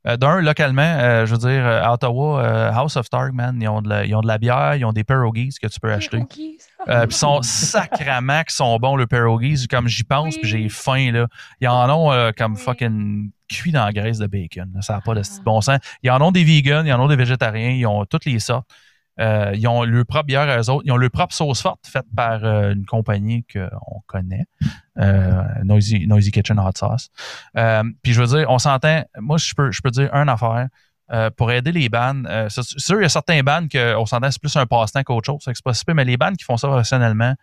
euh, 0.08 0.16
D'un, 0.18 0.42
localement, 0.42 0.82
euh, 0.84 1.26
je 1.26 1.32
veux 1.34 1.38
dire, 1.40 1.66
euh, 1.66 1.82
à 1.84 1.94
Ottawa, 1.94 2.42
euh, 2.42 2.72
House 2.74 2.96
of 2.98 3.10
Targ, 3.10 3.34
man, 3.34 3.58
ils 3.62 3.68
ont, 3.68 3.82
de 3.82 3.90
la, 3.90 4.06
ils 4.06 4.14
ont 4.16 4.22
de 4.22 4.28
la 4.28 4.38
bière, 4.38 4.76
ils 4.76 4.86
ont 4.86 4.94
des 4.94 5.04
pierogies 5.04 5.50
que 5.62 5.68
tu 5.68 5.80
peux 5.80 5.92
acheter. 5.92 6.18
Euh, 6.90 7.06
puis 7.06 7.16
ils 7.16 7.18
sont 7.18 7.42
sacrament 7.42 8.44
qui 8.48 8.56
sont 8.56 8.78
bons, 8.78 8.96
le 8.96 9.08
pierogies. 9.08 9.68
Comme 9.68 9.88
j'y 9.88 10.04
pense, 10.04 10.38
puis 10.38 10.48
j'ai 10.48 10.70
faim, 10.70 11.12
là. 11.12 11.28
Ils 11.62 11.68
en 11.68 11.90
ont 11.90 12.12
euh, 12.12 12.32
comme 12.36 12.54
Oui. 12.54 12.62
fucking 12.62 13.32
cuit 13.50 13.72
dans 13.72 13.86
la 13.86 13.94
graisse 13.94 14.18
de 14.20 14.28
bacon. 14.28 14.70
là. 14.74 14.82
Ça 14.82 14.94
n'a 14.94 15.02
pas 15.02 15.14
de 15.16 15.24
style 15.24 15.44
bon 15.44 15.62
sens. 15.62 15.80
Ils 16.04 16.12
en 16.12 16.22
ont 16.22 16.32
des 16.32 16.44
vegans, 16.44 16.84
ils 16.86 16.94
en 16.94 17.00
ont 17.04 17.08
des 17.08 17.16
végétariens, 17.16 17.70
ils 17.72 17.86
ont 17.86 18.06
toutes 18.06 18.26
les 18.26 18.40
sortes. 18.40 18.68
Euh, 19.20 19.52
ils 19.56 19.68
ont 19.68 19.84
leur 19.84 20.06
propre 20.06 20.28
bière 20.28 20.48
à 20.48 20.60
eux 20.60 20.70
autres. 20.70 20.84
Ils 20.86 20.92
ont 20.92 20.98
leur 20.98 21.10
propre 21.10 21.34
sauce 21.34 21.60
forte 21.62 21.88
faite 21.88 22.06
par 22.16 22.44
euh, 22.46 22.74
une 22.74 22.86
compagnie 22.86 23.44
qu'on 23.52 24.02
connaît, 24.06 24.46
euh, 25.00 25.42
Noisy, 25.64 26.06
Noisy 26.06 26.32
Kitchen 26.32 26.60
Hot 26.60 26.72
Sauce. 26.78 27.10
Puis 28.04 28.14
je 28.14 28.22
veux 28.22 28.28
dire, 28.38 28.46
on 28.50 28.60
s'entend, 28.60 29.04
moi 29.20 29.38
je 29.38 29.54
peux, 29.56 29.72
je 29.72 29.82
peux 29.82 29.90
dire 29.90 30.14
une 30.14 30.30
affaire. 30.30 30.68
Euh, 31.12 31.30
pour 31.30 31.52
aider 31.52 31.72
les 31.72 31.90
bands, 31.90 32.24
euh, 32.26 32.48
c'est 32.50 32.64
sûr, 32.64 33.00
il 33.00 33.04
y 33.04 33.06
a 33.06 33.10
certains 33.10 33.42
bands 33.44 33.68
qu'on 33.72 34.06
s'entend, 34.06 34.30
c'est 34.32 34.42
plus 34.42 34.56
un 34.58 34.66
passe-temps 34.66 35.04
qu'autre 35.04 35.26
chose, 35.26 35.40
c'est 35.44 35.64
pas 35.64 35.74
si 35.74 35.84
mais 35.94 36.04
les 36.06 36.18
bands 36.18 36.34
qui 36.34 36.44
font 36.44 36.58
ça 36.58 36.68
professionnellement, 36.68 37.34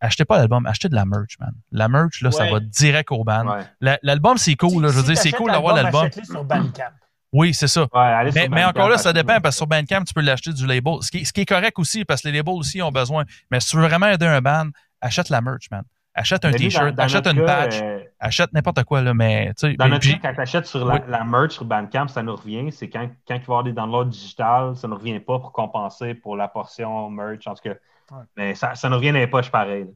achetez 0.00 0.24
pas 0.24 0.38
l'album, 0.38 0.66
achetez 0.66 0.88
de 0.88 0.94
la 0.94 1.04
merch, 1.04 1.38
man. 1.40 1.52
La 1.72 1.88
merch, 1.88 2.20
là, 2.20 2.30
ça 2.30 2.44
va 2.50 2.60
direct 2.60 3.10
aux 3.12 3.24
bands. 3.24 3.46
Ouais. 3.46 3.62
La- 3.80 3.98
L'album, 4.02 4.36
c'est 4.38 4.54
cool, 4.56 4.82
là, 4.82 4.88
je 4.88 4.94
veux 4.94 5.00
Si 5.02 5.06
dire, 5.12 5.16
c'est 5.18 5.32
cool 5.32 5.50
d'avoir 5.50 5.74
l'album. 5.74 6.02
achète-le 6.06 6.24
sur 6.24 6.44
Bandcamp. 6.44 6.72
Oui, 7.36 7.52
c'est 7.52 7.66
ça. 7.66 7.88
Ouais, 7.92 8.48
Mais, 8.48 8.64
encore 8.64 8.88
là, 8.88 8.96
ça 8.96 9.12
dépend 9.12 9.40
parce 9.40 9.56
que 9.56 9.58
sur 9.58 9.66
Bandcamp, 9.66 10.04
tu 10.04 10.14
peux 10.14 10.20
l'acheter 10.20 10.52
du 10.52 10.68
label. 10.68 10.98
Ce 11.00 11.10
qui, 11.10 11.18
est- 11.18 11.24
ce 11.24 11.32
qui 11.32 11.40
est 11.40 11.44
correct 11.46 11.76
aussi, 11.80 12.04
parce 12.04 12.22
que 12.22 12.28
les 12.28 12.36
labels 12.38 12.54
aussi 12.54 12.80
ont 12.80 12.92
besoin. 12.92 13.24
Mais 13.50 13.58
si 13.58 13.70
tu 13.70 13.76
veux 13.76 13.82
vraiment 13.88 14.06
aider 14.06 14.24
un 14.26 14.40
band, 14.40 14.68
achète 15.00 15.30
la 15.30 15.40
merch, 15.40 15.68
man. 15.72 15.82
Achète 16.14 16.44
un 16.44 16.52
t-shirt, 16.52 16.96
achète 16.96 17.26
une 17.26 17.44
cas, 17.44 17.64
patch, 17.64 17.80
euh, 17.82 17.98
achète 18.24 18.52
n'importe 18.52 18.82
quoi, 18.84 19.00
là, 19.02 19.14
mais 19.14 19.48
tu 19.58 19.68
sais. 19.70 19.74
Dans 19.76 19.88
notre 19.88 20.06
cas, 20.08 20.18
quand 20.22 20.34
tu 20.34 20.40
achètes 20.40 20.66
sur 20.66 20.84
la, 20.84 20.94
Oui. 20.94 21.00
la 21.08 21.24
merch 21.24 21.52
sur 21.52 21.64
Bandcamp, 21.64 22.08
ça 22.08 22.22
nous 22.22 22.34
revient. 22.36 22.70
C'est 22.72 22.88
quand, 22.88 23.08
quand 23.28 23.34
il 23.34 23.38
va 23.38 23.42
y 23.42 23.42
avoir 23.42 23.62
des 23.64 23.72
downloads 23.72 24.04
digital, 24.10 24.76
ça 24.76 24.86
ne 24.88 24.92
nous 24.92 24.98
revient 24.98 25.20
pas 25.20 25.38
pour 25.38 25.52
compenser 25.52 26.14
pour 26.14 26.36
la 26.36 26.48
portion 26.48 27.10
merch. 27.10 27.46
En 27.46 27.54
tout 27.54 27.62
cas, 27.62 27.74
Ouais. 28.10 28.18
mais 28.36 28.54
ça, 28.54 28.74
ça 28.74 28.88
nous 28.90 28.96
revient 28.96 29.12
dans 29.12 29.18
les 29.18 29.26
poches 29.26 29.50
pareil. 29.50 29.84
là. 29.84 29.90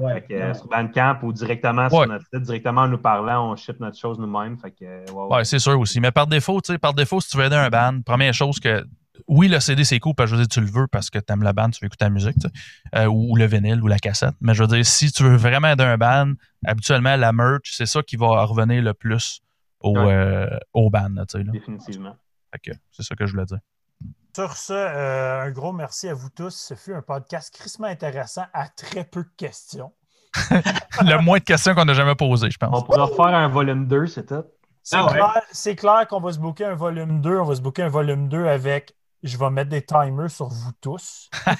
Ouais, 0.00 0.14
Fait 0.14 0.20
que, 0.22 0.34
ouais. 0.34 0.54
Sur 0.54 0.66
Bandcamp 0.66 1.18
ou 1.22 1.32
directement 1.32 1.84
Ouais. 1.84 1.90
sur 1.90 2.06
notre 2.08 2.24
site, 2.34 2.42
directement 2.42 2.82
en 2.82 2.88
nous 2.88 2.98
parlant, 2.98 3.52
on 3.52 3.56
ship 3.56 3.78
notre 3.78 3.96
chose 3.96 4.18
nous-mêmes. 4.18 4.58
Fait 4.58 4.72
que, 4.72 4.84
ouais, 4.84 5.04
ouais. 5.12 5.36
Ouais, 5.36 5.44
c'est 5.44 5.60
sûr 5.60 5.78
aussi. 5.78 6.00
Mais 6.00 6.10
par 6.10 6.26
défaut, 6.26 6.60
par 6.82 6.92
défaut, 6.92 7.20
si 7.20 7.30
tu 7.30 7.36
veux 7.38 7.44
aider 7.44 7.54
un 7.56 7.68
band, 7.68 8.00
première 8.04 8.34
chose 8.34 8.58
que. 8.58 8.84
Oui, 9.28 9.48
le 9.48 9.60
CD, 9.60 9.84
c'est 9.84 9.98
cool 9.98 10.14
parce 10.14 10.30
que 10.30 10.36
je 10.36 10.40
veux 10.40 10.46
dire, 10.46 10.52
tu 10.54 10.60
le 10.60 10.66
veux 10.66 10.86
parce 10.86 11.10
que 11.10 11.18
tu 11.18 11.32
aimes 11.32 11.42
la 11.42 11.52
band, 11.52 11.70
tu 11.70 11.80
veux 11.82 11.86
écouter 11.86 12.04
la 12.04 12.10
musique, 12.10 12.36
euh, 12.94 13.06
ou, 13.06 13.32
ou 13.32 13.36
le 13.36 13.46
vinyle 13.46 13.82
ou 13.82 13.86
la 13.86 13.98
cassette. 13.98 14.34
Mais 14.40 14.54
je 14.54 14.62
veux 14.62 14.68
dire, 14.68 14.84
si 14.86 15.10
tu 15.12 15.22
veux 15.22 15.36
vraiment 15.36 15.68
aider 15.68 15.84
un 15.84 15.96
band, 15.98 16.32
habituellement, 16.66 17.16
la 17.16 17.32
merch, 17.32 17.72
c'est 17.76 17.86
ça 17.86 18.02
qui 18.02 18.16
va 18.16 18.44
revenir 18.44 18.82
le 18.82 18.94
plus 18.94 19.40
au, 19.80 19.96
Ouais. 19.98 20.12
euh, 20.12 20.58
au 20.72 20.90
band, 20.90 21.08
là, 21.14 21.26
tu 21.26 21.38
sais. 21.38 21.44
là. 21.44 21.52
Définitivement. 21.52 22.16
C'est 22.90 23.02
ça 23.02 23.14
que 23.14 23.26
je 23.26 23.32
voulais 23.32 23.44
dire. 23.44 23.58
Sur 24.34 24.52
ce, 24.56 24.72
euh, 24.72 25.42
un 25.42 25.50
gros 25.50 25.72
merci 25.72 26.08
à 26.08 26.14
vous 26.14 26.28
tous. 26.30 26.50
Ce 26.54 26.74
fut 26.74 26.94
un 26.94 27.02
podcast 27.02 27.52
crissement 27.54 27.86
intéressant 27.86 28.44
à 28.52 28.68
très 28.68 29.04
peu 29.04 29.22
de 29.22 29.30
questions. 29.36 29.92
le 31.02 31.22
moins 31.22 31.38
de 31.38 31.44
questions 31.44 31.74
qu'on 31.74 31.84
n'a 31.86 31.94
jamais 31.94 32.14
posées, 32.14 32.50
je 32.50 32.56
On 32.62 32.70
pense. 32.70 32.84
pourra 32.84 33.08
faire 33.08 33.34
un 33.38 33.48
volume 33.48 33.86
2, 33.86 34.06
c'est 34.06 34.26
tout. 34.26 34.44
C'est 34.82 34.96
Ah 34.96 35.06
ouais. 35.06 35.12
clair, 35.12 35.42
c'est 35.52 35.74
clair 35.76 36.06
qu'on 36.08 36.20
va 36.20 36.32
se 36.32 36.38
booker 36.38 36.64
un 36.66 36.74
volume 36.74 37.20
2. 37.20 37.38
On 37.38 37.44
va 37.44 37.54
se 37.56 37.60
booker 37.60 37.82
un 37.82 37.88
volume 37.88 38.28
2 38.28 38.46
avec. 38.46 38.94
Je 39.26 39.36
vais 39.36 39.50
mettre 39.50 39.70
des 39.70 39.84
timers 39.84 40.30
sur 40.30 40.48
vous 40.48 40.70
tous. 40.80 41.28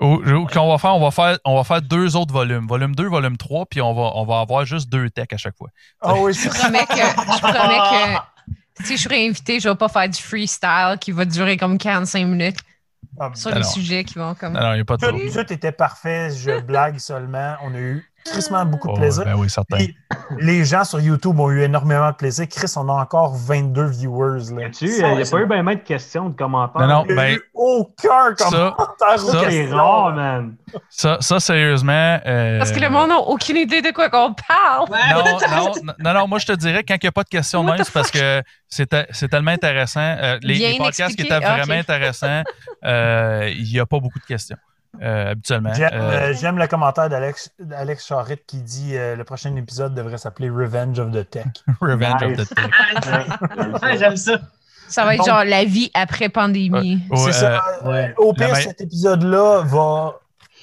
Ou- 0.00 0.22
ou 0.22 0.46
qu'on 0.46 0.68
va 0.68 0.78
faire, 0.78 0.94
on 0.94 1.00
va 1.00 1.10
faire, 1.10 1.38
on 1.44 1.56
va 1.56 1.64
faire 1.64 1.82
deux 1.82 2.14
autres 2.16 2.32
volumes. 2.32 2.66
Volume 2.66 2.94
2, 2.94 3.06
volume 3.08 3.36
3, 3.36 3.66
puis 3.66 3.80
on 3.80 3.92
va, 3.94 4.12
on 4.14 4.24
va 4.24 4.40
avoir 4.40 4.64
juste 4.64 4.88
deux 4.90 5.10
techs 5.10 5.32
à 5.32 5.36
chaque 5.36 5.56
fois. 5.56 5.68
Ah 6.00 6.14
oui, 6.14 6.32
Je 6.32 6.48
promets 6.48 6.86
que, 6.86 6.94
je 6.96 7.40
promets 7.40 7.78
que 8.78 8.84
si 8.84 8.96
je 8.96 9.02
serais 9.02 9.26
invité, 9.26 9.60
je 9.60 9.68
vais 9.68 9.74
pas 9.74 9.88
faire 9.88 10.08
du 10.08 10.20
freestyle 10.20 10.96
qui 11.00 11.12
va 11.12 11.24
durer 11.24 11.56
comme 11.56 11.76
45 11.78 12.26
minutes 12.26 12.58
Ah, 13.18 13.30
sur 13.34 13.50
Ben 13.50 13.56
les 13.58 13.62
non. 13.62 13.68
sujets 13.70 14.04
qui 14.04 14.14
vont 14.14 14.34
comme. 14.34 14.52
Non, 14.52 14.60
non, 14.60 14.72
il 14.72 14.76
n'y 14.76 14.80
a 14.80 14.84
pas 14.84 14.96
de 14.96 15.42
tout 15.42 15.52
était 15.52 15.72
parfait. 15.72 16.30
Je 16.30 16.60
blague 16.60 16.98
seulement. 16.98 17.56
On 17.62 17.74
a 17.74 17.78
eu 17.78 18.09
crissement 18.24 18.64
beaucoup 18.64 18.88
de 18.88 18.92
Oh, 18.92 18.96
plaisir. 18.96 19.24
ben 19.24 19.34
oui, 19.36 19.48
certain. 19.50 19.76
Puis, 19.76 19.96
les 20.38 20.64
gens 20.64 20.84
sur 20.84 21.00
YouTube 21.00 21.38
ont 21.38 21.50
eu 21.50 21.62
énormément 21.62 22.10
de 22.10 22.16
plaisir. 22.16 22.46
Chris, 22.48 22.72
on 22.76 22.88
a 22.88 22.92
encore 22.92 23.34
22 23.34 23.84
viewers. 23.86 24.52
Là. 24.54 24.70
Tu 24.70 24.86
il 24.86 24.96
n'y 24.96 25.22
a 25.22 25.30
pas 25.30 25.38
eu 25.40 25.46
bien 25.46 25.62
de 25.64 25.74
questions, 25.80 26.28
de 26.30 26.36
commentaires? 26.36 26.82
Non, 26.82 26.88
non, 26.88 27.04
Il 27.08 27.14
n'y 27.14 27.20
a 27.20 27.22
ben, 27.24 27.34
eu 27.36 27.42
aucun 27.54 28.34
commentaire 28.34 29.18
ça, 29.18 29.50
c'est 29.50 29.66
rare, 29.66 30.12
man. 30.12 30.54
Ça, 30.88 31.18
ça 31.20 31.40
sérieusement. 31.40 32.18
euh, 32.26 32.58
Parce 32.58 32.72
que 32.72 32.80
le 32.80 32.90
monde 32.90 33.08
n'a 33.08 33.18
aucune 33.18 33.56
idée 33.56 33.82
de 33.82 33.90
quoi 33.90 34.08
qu'on 34.08 34.34
parle. 34.34 34.88
Non, 34.90 35.24
non, 35.24 35.38
non, 35.50 35.94
non, 35.98 36.14
non, 36.14 36.28
moi 36.28 36.38
je 36.38 36.46
te 36.46 36.52
dirais, 36.52 36.84
quand 36.84 36.94
il 36.94 37.04
n'y 37.04 37.08
a 37.08 37.12
pas 37.12 37.24
de 37.24 37.28
questions 37.28 37.62
même, 37.64 37.82
c'est 37.82 37.92
parce 37.92 38.10
que 38.10 38.42
c'est 38.68 39.28
tellement 39.28 39.50
intéressant. 39.50 40.00
Euh, 40.00 40.38
les, 40.42 40.76
podcasts 40.78 41.16
qui 41.16 41.22
étaient 41.22 41.38
vraiment 41.40 41.74
intéressants, 41.74 42.42
euh, 42.84 43.50
il 43.54 43.64
n'y 43.64 43.78
a 43.78 43.86
pas 43.86 43.98
beaucoup 44.00 44.18
de 44.18 44.24
questions, 44.24 44.56
euh, 45.00 45.30
habituellement. 45.30 45.72
J'aime 45.74 45.90
Euh, 45.92 46.00
euh, 46.30 46.34
j'aime 46.34 46.58
le 46.58 46.66
commentaire 46.66 47.08
d'Alex 47.08 47.50
d'Alex 47.58 48.06
Charrette 48.06 48.44
qui 48.46 48.58
dit 48.62 48.96
euh, 48.96 49.16
le 49.16 49.24
prochain 49.24 49.54
épisode 49.56 49.94
devrait 49.94 50.18
s'appeler 50.18 50.50
Revenge 50.50 50.98
of 50.98 51.10
the 51.12 51.28
Tech. 51.28 51.46
Revenge 51.80 52.22
Nice. 52.22 52.40
of 52.40 52.48
the 52.48 52.54
Tech. 52.54 53.80
Ouais, 53.82 53.98
J'aime 53.98 54.16
ça. 54.16 54.38
Ça 54.88 55.04
va 55.04 55.14
être 55.14 55.20
Bon. 55.20 55.26
genre 55.26 55.44
la 55.44 55.64
vie 55.64 55.90
après 55.94 56.28
pandémie. 56.28 57.00
Ouais, 57.10 57.16
C'est 57.16 57.44
euh, 57.44 57.58
ça. 57.58 57.88
Ouais. 57.88 58.12
Au 58.18 58.32
pire, 58.32 58.56
cet 58.56 58.80
épisode-là 58.80 59.62
va 59.64 60.14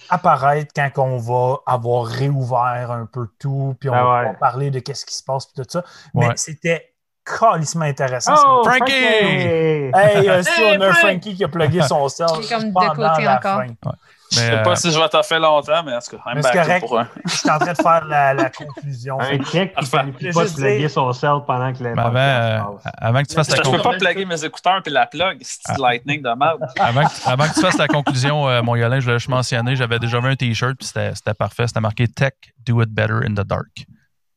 apparaître 0.09 0.71
quand 0.75 1.03
on 1.03 1.17
va 1.17 1.57
avoir 1.65 2.05
réouvert 2.05 2.91
un 2.91 3.05
peu 3.05 3.27
tout, 3.39 3.75
puis 3.79 3.89
on 3.89 3.93
Ben 3.93 4.03
va 4.03 4.33
parler 4.39 4.69
de 4.71 4.79
qu'est-ce 4.79 5.05
qui 5.05 5.15
se 5.15 5.23
passe, 5.23 5.45
puis 5.45 5.61
tout 5.63 5.69
ça. 5.69 5.83
Mais 6.13 6.27
Ouais. 6.27 6.33
c'était 6.35 6.93
calissement 7.25 7.85
intéressant. 7.85 8.33
Oh, 8.37 8.63
Frankie! 8.63 8.91
Hey, 8.93 9.91
euh, 10.29 10.43
si 10.43 10.61
Hey, 10.61 10.77
on 10.77 10.81
a! 10.81 10.93
Frankie 10.93 11.35
qui 11.35 11.43
a 11.43 11.47
plugué 11.49 11.81
son 11.81 12.07
sel 12.09 12.27
Il 12.37 12.45
est 12.45 12.49
comme 12.49 12.69
de 12.69 12.73
pendant 12.73 12.89
côté 13.09 13.23
la 13.23 13.35
encore. 13.37 13.61
fin. 13.61 13.91
Je 14.31 14.37
sais 14.39 14.51
euh, 14.51 14.63
pas 14.63 14.75
si 14.75 14.91
je 14.91 14.99
vais 14.99 15.07
t'en 15.09 15.23
faire 15.23 15.39
longtemps, 15.39 15.83
mais 15.85 15.93
en 15.95 15.99
tout 15.99 16.17
cas, 16.17 16.23
I'm 16.25 16.35
Mais 16.35 16.41
c'est 16.41 16.53
back 16.53 16.65
correct. 16.65 16.79
pour 16.85 16.99
un. 16.99 17.07
Je 17.25 17.31
suis 17.31 17.49
en 17.49 17.57
train 17.59 17.71
de 17.71 17.77
faire 17.77 18.05
la, 18.05 18.33
la 18.33 18.49
conclusion. 18.49 19.19
Un 19.21 19.37
tech 19.37 19.71
qui 19.73 19.85
Je 19.85 19.89
pas 19.91 20.03
de 20.03 20.11
plugger 20.53 20.89
son 20.89 21.13
sel 21.13 21.31
pendant 21.47 21.71
que 21.73 21.83
les 21.83 21.93
mais 21.93 22.01
avant, 22.01 22.15
euh, 22.17 22.59
avant 22.97 23.21
que 23.23 23.27
tu 23.27 23.35
fasses 23.35 23.47
Je 23.49 23.55
la 23.55 23.57
peux 23.61 23.69
conclusion. 23.69 23.91
pas 23.91 23.97
plugger 23.97 24.25
mes 24.25 24.43
écouteurs 24.43 24.81
puis 24.83 24.91
la 24.91 25.05
plug, 25.05 25.37
c'est 25.41 25.61
Ah. 25.69 25.75
lightning 25.79 26.21
de 26.21 26.29
merde. 26.37 26.59
Avant 26.79 27.03
que, 27.05 27.13
tu- 27.15 27.29
avant 27.29 27.47
que 27.47 27.53
tu 27.53 27.61
fasses 27.61 27.77
la 27.77 27.87
conclusion, 27.87 28.49
euh, 28.49 28.61
mon 28.61 28.75
Yolin, 28.75 28.99
je 28.99 29.05
voulais 29.05 29.19
juste 29.19 29.29
mentionner, 29.29 29.75
j'avais 29.75 29.99
déjà 29.99 30.19
vu 30.19 30.27
un 30.29 30.35
t-shirt, 30.35 30.75
puis 30.77 30.87
c'était 30.87 31.15
c'était 31.15 31.33
parfait. 31.33 31.67
C'était 31.67 31.79
marqué 31.79 32.07
Tech, 32.07 32.33
do 32.65 32.81
it 32.81 32.89
better 32.89 33.19
in 33.25 33.33
the 33.33 33.45
dark. 33.47 33.85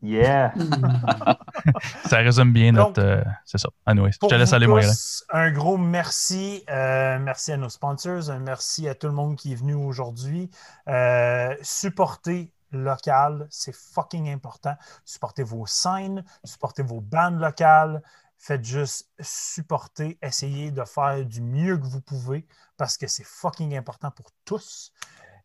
Yeah. 0.02 0.52
Ça 2.06 2.18
résume 2.18 2.52
bien 2.52 2.72
notre. 2.72 3.00
euh, 3.00 3.22
c'est 3.44 3.58
ça. 3.58 3.68
Anyway, 3.86 4.10
je 4.12 4.18
te 4.18 4.34
laisse 4.34 4.52
aller, 4.52 4.66
tous, 4.66 5.24
un 5.30 5.50
gros 5.50 5.76
merci. 5.76 6.64
Euh, 6.70 7.18
merci 7.18 7.52
à 7.52 7.56
nos 7.56 7.68
sponsors. 7.68 8.30
Un 8.30 8.38
merci 8.38 8.88
à 8.88 8.94
tout 8.94 9.06
le 9.06 9.12
monde 9.12 9.36
qui 9.36 9.52
est 9.52 9.56
venu 9.56 9.74
aujourd'hui. 9.74 10.50
Euh, 10.88 11.54
supportez 11.62 12.52
local, 12.72 13.46
c'est 13.50 13.74
fucking 13.74 14.30
important. 14.30 14.76
Supportez 15.04 15.42
vos 15.42 15.66
scènes, 15.66 16.24
supportez 16.44 16.82
vos 16.82 17.00
bandes 17.00 17.40
locales. 17.40 18.02
Faites 18.38 18.64
juste 18.64 19.10
supporter, 19.20 20.16
essayez 20.22 20.70
de 20.70 20.82
faire 20.84 21.26
du 21.26 21.42
mieux 21.42 21.76
que 21.76 21.84
vous 21.84 22.00
pouvez 22.00 22.46
parce 22.78 22.96
que 22.96 23.06
c'est 23.06 23.26
fucking 23.26 23.76
important 23.76 24.10
pour 24.10 24.24
tous. 24.46 24.92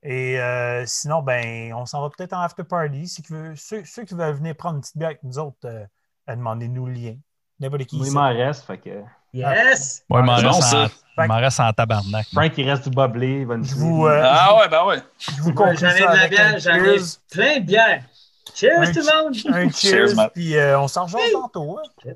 Et 0.08 0.40
euh, 0.40 0.84
sinon, 0.86 1.24
ben, 1.24 1.74
on 1.74 1.86
s'en 1.88 2.02
va 2.02 2.10
peut-être 2.16 2.34
en 2.34 2.42
after 2.42 2.64
party. 2.64 3.08
Si 3.08 3.24
tu 3.24 3.34
veux- 3.34 3.56
ceux, 3.56 3.84
ceux 3.86 4.04
qui 4.04 4.14
veulent 4.14 4.36
venir 4.36 4.56
prendre 4.56 4.76
une 4.76 4.82
petite 4.82 4.98
bière 4.98 5.10
avec 5.10 5.24
nous 5.24 5.40
autres, 5.40 5.58
euh, 5.66 5.84
demandez-nous 6.28 6.86
le 6.86 6.94
lien. 6.94 7.16
N'importe 7.60 7.86
qui. 7.86 7.98
Moi, 7.98 8.08
il 8.08 8.14
m'en 8.14 8.28
reste. 8.28 8.66
Fait 8.66 8.78
que 8.78 9.02
Yes! 9.34 10.06
Il 10.10 10.18
m'en 10.18 10.36
reste, 10.36 10.62
ça. 10.62 10.84
en- 11.18 11.24
il 11.24 11.28
m'en 11.28 11.38
reste 11.38 11.60
en 11.60 11.74
tabarnak. 11.74 12.28
Frank, 12.32 12.54
il 12.58 12.70
reste 12.70 12.88
du 12.88 12.96
bubbly. 12.96 13.42
Il 13.42 13.48
va 13.48 13.58
nous 13.58 13.64
Je 13.66 13.76
vous, 13.76 14.06
euh, 14.06 14.22
Ah 14.24 14.56
ouais, 14.58 14.70
ben 14.70 14.86
ouais. 14.86 15.00
je 15.18 15.42
vous 15.42 15.54
J'en 15.56 15.66
ai 15.72 15.76
de 15.76 16.04
la 16.16 16.28
bière, 16.28 16.60
j'en 16.60 16.76
ai 16.76 16.98
plein 17.32 17.60
de 17.60 17.66
bière. 17.66 18.04
Cheers 18.54 18.80
Un 18.80 18.92
tout 18.94 19.00
le 19.00 19.24
monde! 19.24 19.36
Un 19.68 19.70
Cheers, 19.72 20.30
puis 20.34 20.56
euh, 20.56 20.80
on 20.80 20.88
s'en 20.88 21.04
rejoint 21.06 21.20
tantôt. 21.34 21.80
hein. 21.80 22.12